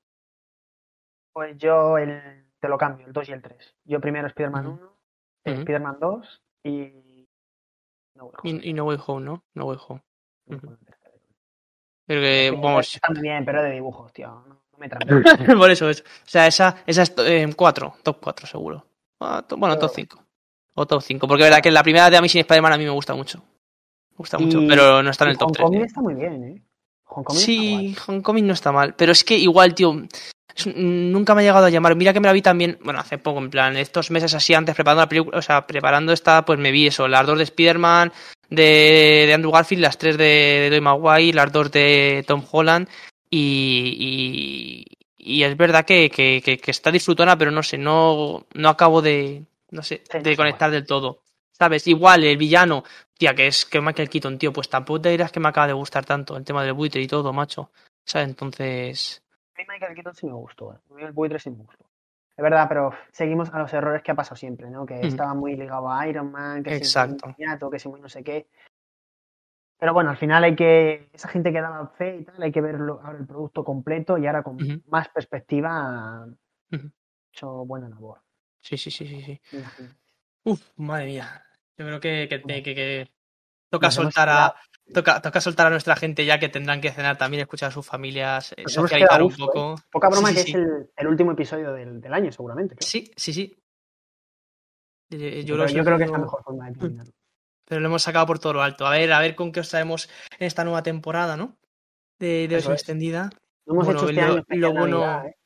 Pues 1.38 1.56
yo 1.60 2.00
el 2.00 2.20
te 2.60 2.68
lo 2.68 2.80
cambio, 2.80 3.06
el 3.06 3.14
2 3.14 3.30
y 3.30 3.32
el 3.32 3.44
3. 3.44 3.76
Yo 3.86 4.02
primero 4.02 4.26
Spider-Man 4.26 4.66
Uh 4.66 4.72
1, 4.72 4.82
uh 4.82 4.90
-huh. 5.46 5.60
Spider-Man 5.60 5.98
2 6.00 6.42
y 6.64 7.28
no 8.16 8.26
Way 8.26 8.34
Home. 8.42 8.62
Y, 8.64 8.70
y, 8.70 8.74
No 8.74 8.86
Way 8.86 8.98
Home, 9.06 9.24
¿no? 9.24 9.44
No 9.54 9.66
Way 9.66 9.78
Home. 9.88 10.02
Uh 10.48 10.56
-huh. 10.56 10.78
Pero 12.08 12.22
que, 12.22 12.52
vamos... 12.60 12.96
Está 12.96 13.10
muy 13.12 13.22
bien, 13.22 13.46
pero 13.46 13.62
de 13.62 13.70
dibujos, 13.70 14.12
tío. 14.14 14.30
No, 14.30 14.48
no 14.48 14.78
me 14.80 14.90
Por 15.56 15.70
eso 15.70 15.88
es. 15.92 16.02
O 16.02 16.04
sea, 16.26 16.48
esa, 16.48 16.78
esa 16.88 17.04
es 17.04 17.14
eh, 17.20 17.48
4, 17.56 17.98
top 18.02 18.18
4 18.20 18.48
seguro. 18.48 18.88
Ah, 19.20 19.46
bueno, 19.56 19.78
top 19.78 19.92
5. 19.94 20.24
O 20.74 20.88
top 20.88 21.04
5. 21.04 21.28
Porque 21.28 21.44
es 21.44 21.50
verdad 21.52 21.62
que 21.62 21.70
la 21.70 21.84
primera 21.84 22.10
de 22.10 22.18
Amazing 22.18 22.42
Spider-Man 22.42 22.74
a 22.74 22.78
mí 22.80 22.86
me 22.86 22.90
gusta 22.90 23.14
mucho. 23.14 23.38
Me 24.10 24.18
gusta 24.18 24.38
y... 24.40 24.46
mucho, 24.46 24.62
pero 24.68 25.04
no 25.04 25.12
está 25.12 25.26
en 25.26 25.30
el 25.30 25.38
top 25.38 25.52
3. 25.52 25.64
Homecoming 25.64 25.86
está 25.86 26.02
muy 26.02 26.16
bien, 26.16 26.44
¿eh? 26.44 26.64
Homecoming 27.06 27.40
sí, 27.40 27.96
Homecoming 28.08 28.48
no 28.48 28.54
está 28.54 28.72
mal. 28.72 28.96
Pero 28.96 29.12
es 29.12 29.24
que 29.24 29.36
igual, 29.36 29.76
tío 29.76 29.94
nunca 30.66 31.36
me 31.36 31.42
ha 31.42 31.46
llegado 31.46 31.66
a 31.66 31.70
llamar. 31.70 31.96
Mira 31.96 32.14
que 32.14 32.20
me 32.20 32.28
la 32.28 32.34
vi 32.34 32.42
también, 32.42 32.78
bueno, 32.84 33.00
hace 33.00 33.18
poco, 33.18 33.40
en 33.40 33.50
plan, 33.50 33.78
estos 33.78 34.12
meses 34.12 34.34
así 34.34 34.54
antes 34.54 34.76
preparando 34.76 35.02
la 35.02 35.10
película, 35.10 35.38
o 35.38 35.42
sea, 35.42 35.68
preparando 35.68 36.14
esta, 36.14 36.46
pues 36.46 36.60
me 36.60 36.72
vi 36.72 36.88
eso, 36.88 37.08
las 37.08 37.26
dos 37.26 37.38
de 37.38 37.44
Spider-Man, 37.44 38.12
de, 38.50 39.26
de, 39.28 39.34
Andrew 39.34 39.52
Garfield, 39.52 39.84
las 39.84 39.98
tres 39.98 40.18
de, 40.18 40.24
de 40.24 40.70
Doy 40.70 40.82
Maguire, 40.82 41.36
las 41.36 41.52
dos 41.52 41.72
de 41.72 42.24
Tom 42.28 42.44
Holland, 42.50 42.88
y, 43.30 44.86
y, 44.88 44.98
y 45.18 45.44
es 45.44 45.58
verdad 45.58 45.86
que, 45.86 46.10
que, 46.10 46.42
que, 46.44 46.58
que, 46.58 46.72
está 46.72 46.92
disfrutona, 46.92 47.38
pero 47.38 47.52
no 47.52 47.64
sé, 47.64 47.78
no, 47.78 48.46
no 48.54 48.70
acabo 48.70 49.02
de, 49.02 49.44
no 49.72 49.84
sé, 49.84 50.04
de 50.24 50.36
conectar 50.36 50.72
del 50.72 50.86
todo. 50.86 51.24
¿Sabes? 51.52 51.88
Igual 51.88 52.24
el 52.24 52.38
villano, 52.38 52.84
tía, 53.18 53.34
que 53.34 53.48
es 53.48 53.66
que 53.66 53.82
Michael 53.82 54.10
Keaton, 54.10 54.38
tío, 54.38 54.54
pues 54.54 54.70
tampoco 54.70 55.02
te 55.02 55.10
dirás 55.10 55.32
que 55.32 55.40
me 55.40 55.50
acaba 55.50 55.66
de 55.66 55.74
gustar 55.74 56.06
tanto 56.06 56.38
el 56.38 56.44
tema 56.44 56.64
del 56.64 56.74
buitre 56.74 57.02
y 57.02 57.08
todo, 57.08 57.34
macho. 57.34 57.72
¿Sabes? 58.06 58.30
Entonces. 58.30 59.24
A 59.58 59.62
mí 59.62 59.66
Michael 59.68 59.96
Keaton 59.96 60.14
sí 60.14 60.28
me 60.28 60.34
gustó, 60.34 60.74
¿eh? 60.74 60.78
el 61.00 61.12
buitre 61.14 61.40
sí 61.40 61.50
me 61.50 61.64
gustó. 61.64 61.86
Es 62.36 62.44
verdad, 62.44 62.68
pero 62.70 62.92
seguimos 63.12 63.52
a 63.52 63.58
los 63.58 63.74
errores 63.74 64.04
que 64.04 64.12
ha 64.12 64.16
pasado 64.16 64.36
siempre, 64.36 64.70
¿no? 64.70 64.86
Que 64.86 64.96
mm. 64.96 65.06
estaba 65.06 65.34
muy 65.34 65.56
ligado 65.56 65.92
a 65.92 66.08
Iron 66.08 66.32
Man, 66.32 66.62
que 66.62 66.76
Exacto. 66.76 67.34
si 67.36 67.44
muy 67.44 67.72
que 67.72 67.80
si 67.80 67.90
muy 67.90 68.00
no 68.00 68.10
sé 68.10 68.24
qué. 68.24 68.48
Pero 69.80 69.94
bueno, 69.94 70.12
al 70.12 70.18
final 70.18 70.44
hay 70.44 70.56
que. 70.56 71.10
Esa 71.12 71.30
gente 71.30 71.52
que 71.52 71.62
daba 71.62 71.88
fe 71.88 72.18
y 72.18 72.24
tal, 72.26 72.42
hay 72.42 72.52
que 72.52 72.62
ver 72.62 72.76
ahora 72.76 73.18
el 73.18 73.26
producto 73.26 73.64
completo 73.64 74.20
y 74.20 74.28
ahora 74.28 74.44
con 74.44 74.56
uh 74.56 74.60
-huh. 74.60 74.84
más 74.88 75.10
perspectiva 75.10 76.28
uh 76.28 76.76
-huh. 76.76 76.92
hecho 77.32 77.66
buena 77.66 77.90
labor. 77.90 78.22
Sí, 78.62 78.78
sí, 78.78 78.92
sí, 78.92 79.08
sí. 79.08 79.42
sí. 79.44 79.62
Uf, 80.44 80.62
madre 80.76 81.08
mía. 81.08 81.44
Yo 81.78 81.86
creo 81.86 82.00
que, 82.00 82.28
que, 82.30 82.42
que, 82.42 82.76
que 82.76 83.12
toca 83.70 83.92
soltar 83.92 84.30
a, 84.30 84.56
Toca, 84.94 85.22
toca 85.22 85.42
soltar 85.42 85.68
a 85.68 85.70
nuestra 85.70 85.98
gente 85.98 86.26
ya 86.26 86.40
que 86.40 86.48
tendrán 86.48 86.80
que 86.80 86.92
cenar 86.92 87.18
también, 87.18 87.42
escuchar 87.42 87.70
a 87.70 87.74
sus 87.74 87.86
familias, 87.86 88.54
eh, 88.56 88.64
socializar 88.68 89.22
un 89.22 89.36
poco. 89.36 89.74
¿eh? 89.74 89.82
Poca 89.92 90.10
broma 90.10 90.30
sí, 90.30 90.36
que 90.36 90.42
sí. 90.42 90.50
es 90.52 90.56
el, 90.56 90.90
el, 90.96 91.08
último 91.08 91.34
episodio 91.34 91.74
del, 91.74 92.00
del 92.00 92.14
año, 92.14 92.32
seguramente. 92.32 92.78
Sí, 92.80 93.12
sí, 93.18 93.34
sí. 93.34 93.62
Yo, 95.10 95.18
yo, 95.18 95.68
yo 95.68 95.84
creo 95.84 95.98
que 95.98 96.06
es 96.06 96.12
la 96.12 96.18
mejor 96.18 96.42
forma 96.44 96.70
de 96.70 96.78
terminar. 96.78 97.08
Pero 97.66 97.82
lo 97.82 97.88
hemos 97.88 98.04
sacado 98.04 98.26
por 98.26 98.40
todo 98.40 98.54
lo 98.54 98.62
alto. 98.62 98.88
A 98.88 98.92
ver, 98.92 99.12
a 99.12 99.20
ver 99.20 99.36
con 99.36 99.52
qué 99.52 99.60
os 99.60 99.70
traemos 99.70 100.10
en 100.40 100.48
esta 100.48 100.64
nueva 100.64 100.84
temporada, 100.84 101.36
¿no? 101.36 101.58
De, 102.18 102.48
de 102.48 102.58
extendida. 102.58 103.30
No 103.66 103.74
hemos 103.74 103.86
bueno, 103.86 104.00
hecho 104.00 104.10
este 104.10 104.22
lo, 104.22 104.34
año 104.34 104.44
lo 104.48 104.72
bueno. 104.72 105.00
Navidad, 105.02 105.28
¿eh? 105.28 105.38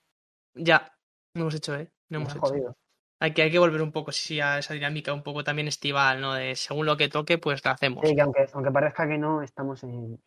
Ya, 0.53 0.93
no 1.33 1.41
hemos 1.41 1.56
hecho, 1.56 1.75
¿eh? 1.75 1.91
No 2.09 2.19
hemos 2.19 2.32
hecho. 2.32 2.41
Jodido. 2.41 2.77
Hay 3.22 3.33
que, 3.33 3.43
hay 3.43 3.51
que 3.51 3.59
volver 3.59 3.83
un 3.83 3.91
poco 3.91 4.11
sí, 4.11 4.40
a 4.40 4.58
esa 4.58 4.74
dinámica 4.74 5.14
un 5.14 5.22
poco 5.22 5.43
también 5.43 5.67
estival, 5.67 6.19
¿no? 6.19 6.33
De 6.33 6.56
según 6.56 6.88
lo 6.88 6.98
que 6.98 7.08
toque, 7.08 7.38
pues 7.38 7.64
la 7.64 7.74
hacemos. 7.74 8.03
Sí, 8.03 8.16
que 8.16 8.22
aunque, 8.22 8.50
aunque 8.51 8.72
parezca 8.72 9.08
que 9.08 9.19
no, 9.19 9.43
estamos 9.43 9.83
en. 9.83 10.19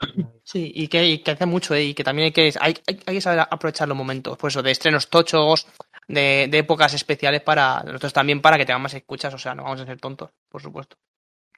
Sí, 0.45 0.71
y 0.73 0.87
que, 0.87 1.05
y 1.05 1.19
que 1.19 1.33
hace 1.33 1.45
mucho, 1.45 1.75
¿eh? 1.75 1.83
Y 1.83 1.95
que 1.95 2.05
también 2.05 2.27
hay 2.27 2.33
que, 2.33 2.53
hay, 2.61 2.75
hay, 2.87 3.01
hay 3.05 3.15
que 3.15 3.21
saber 3.21 3.41
aprovechar 3.41 3.89
los 3.89 3.97
momentos, 3.97 4.39
pues 4.39 4.55
eso, 4.55 4.63
de 4.63 4.71
estrenos 4.71 5.11
tochos, 5.11 5.67
de, 6.07 6.47
de 6.49 6.59
épocas 6.59 6.95
especiales 6.95 7.41
para 7.41 7.83
nosotros 7.83 8.13
también, 8.13 8.41
para 8.41 8.57
que 8.59 8.65
tengamos 8.65 8.85
más 8.85 8.95
escuchas, 8.95 9.35
o 9.35 9.39
sea, 9.39 9.57
no 9.57 9.65
vamos 9.65 9.81
a 9.81 9.87
ser 9.87 10.01
tontos, 10.01 10.31
por 10.49 10.63
supuesto. 10.63 10.97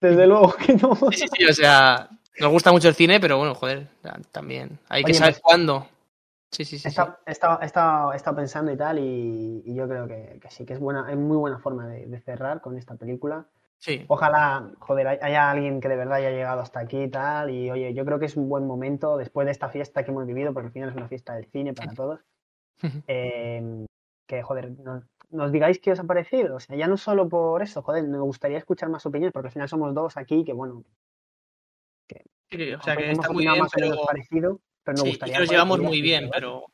Desde 0.00 0.26
luego 0.26 0.54
que 0.54 0.72
no. 0.72 0.96
Sí, 1.10 1.18
sí, 1.18 1.26
sí, 1.36 1.44
o 1.44 1.52
sea, 1.52 2.08
nos 2.38 2.50
gusta 2.50 2.72
mucho 2.72 2.88
el 2.88 2.94
cine, 2.94 3.20
pero 3.20 3.36
bueno, 3.36 3.54
joder, 3.54 3.88
también 4.32 4.78
hay 4.88 5.04
que 5.04 5.10
Oye, 5.10 5.18
saber 5.18 5.34
pues, 5.34 5.42
cuándo. 5.42 5.86
Sí, 6.50 6.64
sí, 6.64 6.78
sí. 6.78 6.88
He 6.88 6.90
estado, 7.32 8.12
sí. 8.12 8.34
Pensando 8.34 8.72
y 8.72 8.76
tal, 8.76 8.98
y, 8.98 9.62
y 9.64 9.74
yo 9.74 9.88
creo 9.88 10.06
que, 10.06 10.38
que, 10.40 10.50
sí, 10.50 10.64
que 10.64 10.74
es 10.74 10.80
buena, 10.80 11.10
es 11.10 11.16
muy 11.16 11.36
buena 11.36 11.58
forma 11.58 11.86
de, 11.86 12.06
de, 12.06 12.20
cerrar 12.20 12.60
con 12.60 12.76
esta 12.78 12.94
película. 12.94 13.46
Sí. 13.78 14.04
Ojalá, 14.08 14.70
joder, 14.78 15.06
haya 15.06 15.50
alguien 15.50 15.80
que 15.80 15.88
de 15.88 15.96
verdad 15.96 16.14
haya 16.14 16.30
llegado 16.30 16.60
hasta 16.60 16.80
aquí 16.80 17.02
y 17.02 17.10
tal, 17.10 17.50
y 17.50 17.70
oye, 17.70 17.92
yo 17.92 18.04
creo 18.04 18.18
que 18.18 18.26
es 18.26 18.36
un 18.36 18.48
buen 18.48 18.66
momento 18.66 19.16
después 19.16 19.44
de 19.44 19.52
esta 19.52 19.68
fiesta 19.68 20.04
que 20.04 20.12
hemos 20.12 20.26
vivido, 20.26 20.54
porque 20.54 20.68
al 20.68 20.72
final 20.72 20.88
es 20.90 20.96
una 20.96 21.08
fiesta 21.08 21.34
del 21.34 21.46
cine 21.46 21.74
para 21.74 21.92
todos. 21.92 22.20
eh, 23.08 23.86
que, 24.26 24.42
joder, 24.42 24.78
nos, 24.80 25.04
nos, 25.30 25.52
digáis 25.52 25.78
qué 25.78 25.92
os 25.92 26.00
ha 26.00 26.04
parecido. 26.04 26.56
O 26.56 26.60
sea, 26.60 26.76
ya 26.76 26.86
no 26.86 26.96
solo 26.96 27.28
por 27.28 27.62
eso, 27.62 27.82
joder, 27.82 28.04
me 28.04 28.18
gustaría 28.18 28.58
escuchar 28.58 28.88
más 28.88 29.04
opiniones, 29.06 29.32
porque 29.32 29.48
al 29.48 29.52
final 29.52 29.68
somos 29.68 29.94
dos 29.94 30.16
aquí, 30.16 30.44
que 30.44 30.52
bueno. 30.52 30.84
Que, 32.06 32.24
sí, 32.50 32.74
o 32.74 32.80
sea, 32.80 32.96
que 32.96 33.10
está 33.10 33.30
muy 33.30 33.44
bien, 33.44 33.64
pero... 33.74 34.04
Parecido, 34.06 34.60
pero 34.86 34.98
sí, 34.98 35.08
gustaría 35.08 35.36
y 35.36 35.40
nos 35.40 35.50
llevamos 35.50 35.80
muy 35.80 36.00
bien, 36.00 36.30
pero 36.32 36.66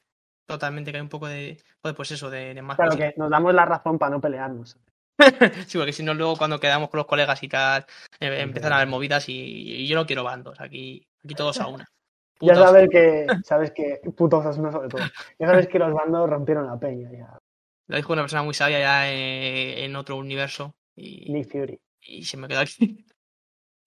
totalmente 0.47 0.91
que 0.91 0.99
hay 0.99 1.03
un 1.03 1.09
poco 1.09 1.27
de, 1.29 1.59
pues 1.97 2.11
eso, 2.11 2.29
de, 2.29 2.53
de 2.53 2.61
más 2.61 2.77
Claro, 2.77 2.93
cosas. 2.93 3.13
que 3.15 3.19
nos 3.19 3.31
damos 3.31 3.55
la 3.55 3.65
razón 3.65 3.99
para 3.99 4.11
no 4.11 4.21
pelearnos. 4.21 4.79
sí, 5.67 5.79
porque 5.79 5.93
si 5.95 6.03
no, 6.03 6.13
luego 6.13 6.37
cuando 6.37 6.61
quedamos 6.61 6.91
con 6.91 6.99
los 6.99 7.07
colegas 7.07 7.43
y 7.43 7.49
tal, 7.49 7.87
eh, 8.21 8.41
empiezan 8.43 8.73
a 8.73 8.77
haber 8.77 8.89
movidas 8.89 9.29
y, 9.31 9.33
y 9.33 9.89
yo 9.89 9.97
no 9.97 10.05
quiero 10.05 10.25
bandos. 10.25 10.61
Aquí, 10.61 11.07
aquí 11.25 11.35
todos 11.35 11.59
a 11.59 11.67
una. 11.67 11.89
Ya 12.45 12.57
sabes 12.57 12.89
que, 12.91 13.27
sabes 13.45 13.71
que, 13.71 14.01
putos 14.17 14.45
Asuna 14.45 14.73
sobre 14.73 14.89
todo, 14.89 15.03
ya 15.39 15.47
sabes 15.47 15.69
que 15.69 15.79
los 15.79 15.95
bandos 15.95 16.29
rompieron 16.29 16.67
la 16.67 16.77
peña 16.77 17.09
ya. 17.13 17.39
Lo 17.87 17.97
dijo 17.97 18.13
una 18.13 18.23
persona 18.23 18.43
muy 18.43 18.53
sabia 18.53 18.81
ya 18.81 19.13
en, 19.13 19.79
en 19.79 19.95
otro 19.95 20.17
universo. 20.17 20.75
Y, 20.97 21.33
Nick 21.33 21.53
Fury. 21.53 21.79
y 22.01 22.25
se 22.25 22.37
me 22.37 22.49
quedó 22.49 22.59
aquí. 22.59 23.07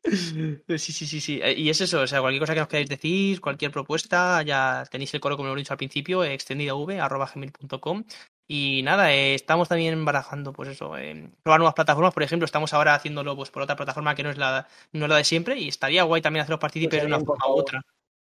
Sí, 0.07 0.93
sí, 0.93 1.05
sí, 1.07 1.19
sí. 1.21 1.41
Y 1.57 1.69
es 1.69 1.81
eso, 1.81 2.01
o 2.01 2.07
sea, 2.07 2.21
cualquier 2.21 2.41
cosa 2.41 2.53
que 2.53 2.59
nos 2.59 2.67
queráis 2.69 2.89
decir, 2.89 3.41
cualquier 3.41 3.71
propuesta, 3.71 4.41
ya 4.43 4.83
tenéis 4.91 5.13
el 5.13 5.19
coro, 5.19 5.35
como 5.35 5.49
lo 5.49 5.55
he 5.55 5.57
dicho 5.57 5.73
al 5.73 5.77
principio, 5.77 6.23
extendidav.com. 6.23 8.03
Y 8.47 8.81
nada, 8.83 9.11
eh, 9.13 9.33
estamos 9.33 9.67
también 9.67 10.05
barajando, 10.05 10.53
pues 10.53 10.69
eso, 10.69 10.95
eh, 10.97 11.31
probar 11.41 11.59
nuevas 11.59 11.73
plataformas. 11.73 12.13
Por 12.13 12.21
ejemplo, 12.21 12.45
estamos 12.45 12.73
ahora 12.73 12.93
haciéndolo 12.93 13.35
pues 13.35 13.49
por 13.49 13.63
otra 13.63 13.75
plataforma 13.75 14.13
que 14.13 14.21
no 14.23 14.29
es 14.29 14.37
la, 14.37 14.67
no 14.91 15.05
es 15.05 15.09
la 15.09 15.17
de 15.17 15.23
siempre. 15.23 15.57
Y 15.59 15.67
estaría 15.69 16.03
guay 16.03 16.21
también 16.21 16.43
haceros 16.43 16.59
partícipes 16.59 17.01
de 17.01 17.07
una 17.07 17.19
forma 17.25 17.47
u 17.47 17.59
otra. 17.59 17.81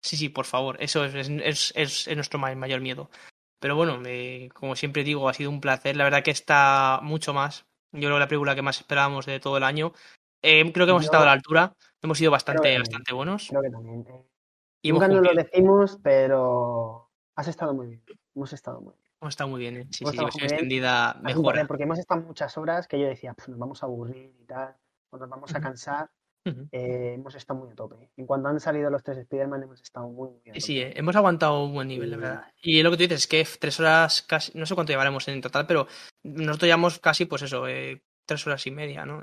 Sí, 0.03 0.15
sí, 0.17 0.29
por 0.29 0.45
favor. 0.45 0.77
Eso 0.79 1.03
es, 1.05 1.15
es, 1.29 1.73
es, 1.75 2.07
es 2.07 2.15
nuestro 2.15 2.37
ma- 2.37 2.53
mayor 2.55 2.81
miedo. 2.81 3.09
Pero 3.59 3.75
bueno, 3.75 3.99
eh, 4.05 4.49
como 4.53 4.75
siempre 4.75 5.03
digo, 5.03 5.27
ha 5.29 5.33
sido 5.33 5.49
un 5.49 5.61
placer. 5.61 5.95
La 5.97 6.03
verdad 6.03 6.23
que 6.23 6.31
está 6.31 6.99
mucho 7.01 7.33
más. 7.33 7.65
Yo 7.91 8.01
creo 8.01 8.15
que 8.15 8.19
la 8.19 8.27
película 8.27 8.53
que 8.55 8.61
más 8.61 8.79
esperábamos 8.79 9.25
de 9.25 9.39
todo 9.39 9.57
el 9.57 9.63
año. 9.63 9.93
Eh, 10.43 10.71
creo 10.73 10.85
que 10.85 10.91
hemos 10.91 11.03
Yo- 11.03 11.07
estado 11.07 11.23
a 11.23 11.27
la 11.27 11.31
altura. 11.31 11.73
Hemos 12.01 12.17
sido 12.17 12.29
bastante, 12.31 12.69
que- 12.69 12.77
bastante 12.79 13.13
buenos. 13.13 13.47
Creo 13.49 13.61
que 13.61 13.69
también. 13.69 14.05
eh. 14.09 14.25
Y 14.83 14.91
Nunca 14.91 15.07
nos 15.07 15.23
lo 15.23 15.33
decimos, 15.33 15.97
pero 16.03 17.09
has 17.35 17.47
estado 17.47 17.73
muy 17.73 17.87
bien. 17.87 18.03
Hemos 18.35 18.51
estado 18.53 18.81
muy 18.81 18.93
bien. 18.93 19.03
Hemos 19.21 19.31
estado 19.33 19.49
muy 19.49 19.59
bien, 19.61 19.77
¿eh? 19.77 19.87
Sí, 19.89 20.03
Hemos 20.03 20.15
sí, 20.15 20.21
versión 20.23 20.41
bien. 20.41 20.51
extendida 20.53 21.11
Así 21.11 21.23
mejora. 21.23 21.65
porque- 21.65 21.83
hemos 21.83 21.97
estado 21.99 22.21
muchas 22.21 22.57
horas 22.57 22.87
que 22.87 22.99
yo 22.99 23.07
decía, 23.07 23.33
"Pf, 23.33 23.49
nos 23.51 23.59
vamos 23.59 23.81
a 23.81 23.85
aburrir 23.85 24.35
y 24.37 24.45
tal, 24.45 24.75
o 25.11 25.17
nos 25.17 25.29
vamos 25.29 25.55
a 25.55 25.61
cansar. 25.61 26.09
Eh, 26.73 27.13
hemos 27.15 27.33
estado 27.35 27.61
muy 27.61 27.71
a 27.71 27.75
tope. 27.75 28.11
En 28.17 28.25
cuanto 28.25 28.49
han 28.49 28.59
salido 28.59 28.89
los 28.89 29.01
tres 29.01 29.17
Spider-Man, 29.19 29.63
hemos 29.63 29.79
estado 29.81 30.09
muy, 30.09 30.27
muy 30.31 30.39
a 30.39 30.43
Sí, 30.43 30.49
tope. 30.49 30.59
sí, 30.59 30.81
eh, 30.81 30.91
hemos 30.97 31.15
aguantado 31.15 31.63
un 31.63 31.73
buen 31.73 31.87
nivel, 31.87 32.09
la 32.11 32.17
Y- 32.17 32.19
verdad. 32.19 32.45
Y 32.61 32.83
lo 32.83 32.91
que 32.91 32.97
tú 32.97 33.03
dices 33.03 33.19
es 33.21 33.27
que 33.27 33.47
tres 33.57 33.79
horas 33.79 34.21
casi, 34.23 34.51
no 34.57 34.65
sé 34.65 34.75
cuánto 34.75 34.91
llevaremos 34.91 35.25
en 35.29 35.39
total, 35.39 35.65
pero 35.67 35.87
nosotros 36.23 36.67
llevamos 36.67 36.99
casi, 36.99 37.23
pues 37.23 37.43
eso, 37.43 37.65
eh, 37.69 38.03
tres 38.25 38.45
horas 38.45 38.67
y 38.67 38.71
media, 38.71 39.05
¿no? 39.05 39.21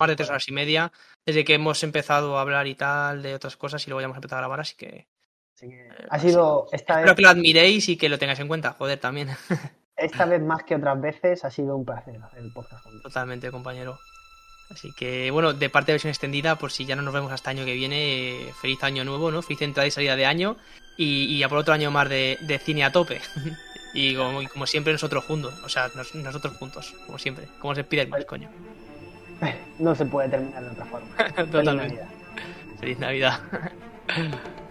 Más 0.00 0.08
de 0.08 0.16
tres 0.16 0.28
horas 0.30 0.48
y 0.48 0.52
media, 0.52 0.92
desde 1.26 1.44
que 1.44 1.54
hemos 1.54 1.82
empezado 1.82 2.38
a 2.38 2.40
hablar 2.40 2.66
y 2.66 2.74
tal 2.74 3.22
de 3.22 3.34
otras 3.34 3.56
cosas 3.56 3.86
y 3.86 3.90
luego 3.90 4.00
ya 4.00 4.06
hemos 4.06 4.16
empezado 4.16 4.38
a 4.38 4.40
grabar, 4.42 4.60
así 4.60 4.74
que 4.76 5.06
Así 5.54 5.68
que 5.68 5.86
eh, 5.86 5.90
ha 6.10 6.18
sido 6.18 6.66
esta 6.72 6.94
espero 6.94 7.06
vez, 7.12 7.16
que 7.16 7.22
lo 7.22 7.28
admiréis 7.28 7.88
y 7.88 7.96
que 7.96 8.08
lo 8.08 8.18
tengáis 8.18 8.40
en 8.40 8.48
cuenta, 8.48 8.72
joder, 8.72 8.98
también. 8.98 9.28
esta 9.96 10.24
vez 10.24 10.40
más 10.42 10.64
que 10.64 10.74
otras 10.74 11.00
veces 11.00 11.44
ha 11.44 11.50
sido 11.50 11.76
un 11.76 11.84
placer 11.84 12.16
hacer 12.22 12.40
el 12.40 12.52
podcast. 12.52 12.84
Totalmente, 13.02 13.50
compañero. 13.50 13.98
Así 14.70 14.90
que, 14.96 15.30
bueno, 15.30 15.52
de 15.52 15.68
parte 15.68 15.92
de 15.92 15.94
versión 15.94 16.08
extendida, 16.08 16.56
por 16.56 16.72
si 16.72 16.86
ya 16.86 16.96
no 16.96 17.02
nos 17.02 17.12
vemos 17.12 17.30
hasta 17.30 17.50
año 17.50 17.66
que 17.66 17.74
viene, 17.74 18.38
feliz 18.62 18.82
año 18.82 19.04
nuevo, 19.04 19.30
¿no? 19.30 19.42
Feliz 19.42 19.60
entrada 19.62 19.86
y 19.86 19.90
salida 19.90 20.16
de 20.16 20.24
año 20.24 20.56
y, 20.96 21.24
y 21.26 21.42
a 21.42 21.48
por 21.50 21.58
otro 21.58 21.74
año 21.74 21.90
más 21.90 22.08
de, 22.08 22.38
de 22.40 22.58
cine 22.58 22.82
a 22.82 22.90
tope. 22.90 23.20
y, 23.94 24.16
como, 24.16 24.48
como 24.48 24.66
siempre, 24.66 24.94
nosotros 24.94 25.24
juntos, 25.26 25.52
o 25.62 25.68
sea, 25.68 25.90
nos- 25.94 26.14
nosotros 26.14 26.56
juntos, 26.56 26.94
como 27.06 27.18
siempre, 27.18 27.48
como 27.58 27.74
se 27.74 27.84
pide 27.84 28.06
más, 28.06 28.24
coño. 28.24 28.50
No 29.78 29.94
se 29.94 30.04
puede 30.04 30.28
terminar 30.28 30.62
de 30.62 30.70
otra 30.70 30.84
forma. 30.84 31.06
Feliz 31.16 31.50
Totalmente. 31.50 31.96
Navidad. 31.96 32.06
Feliz 32.80 32.98
Navidad. 32.98 33.40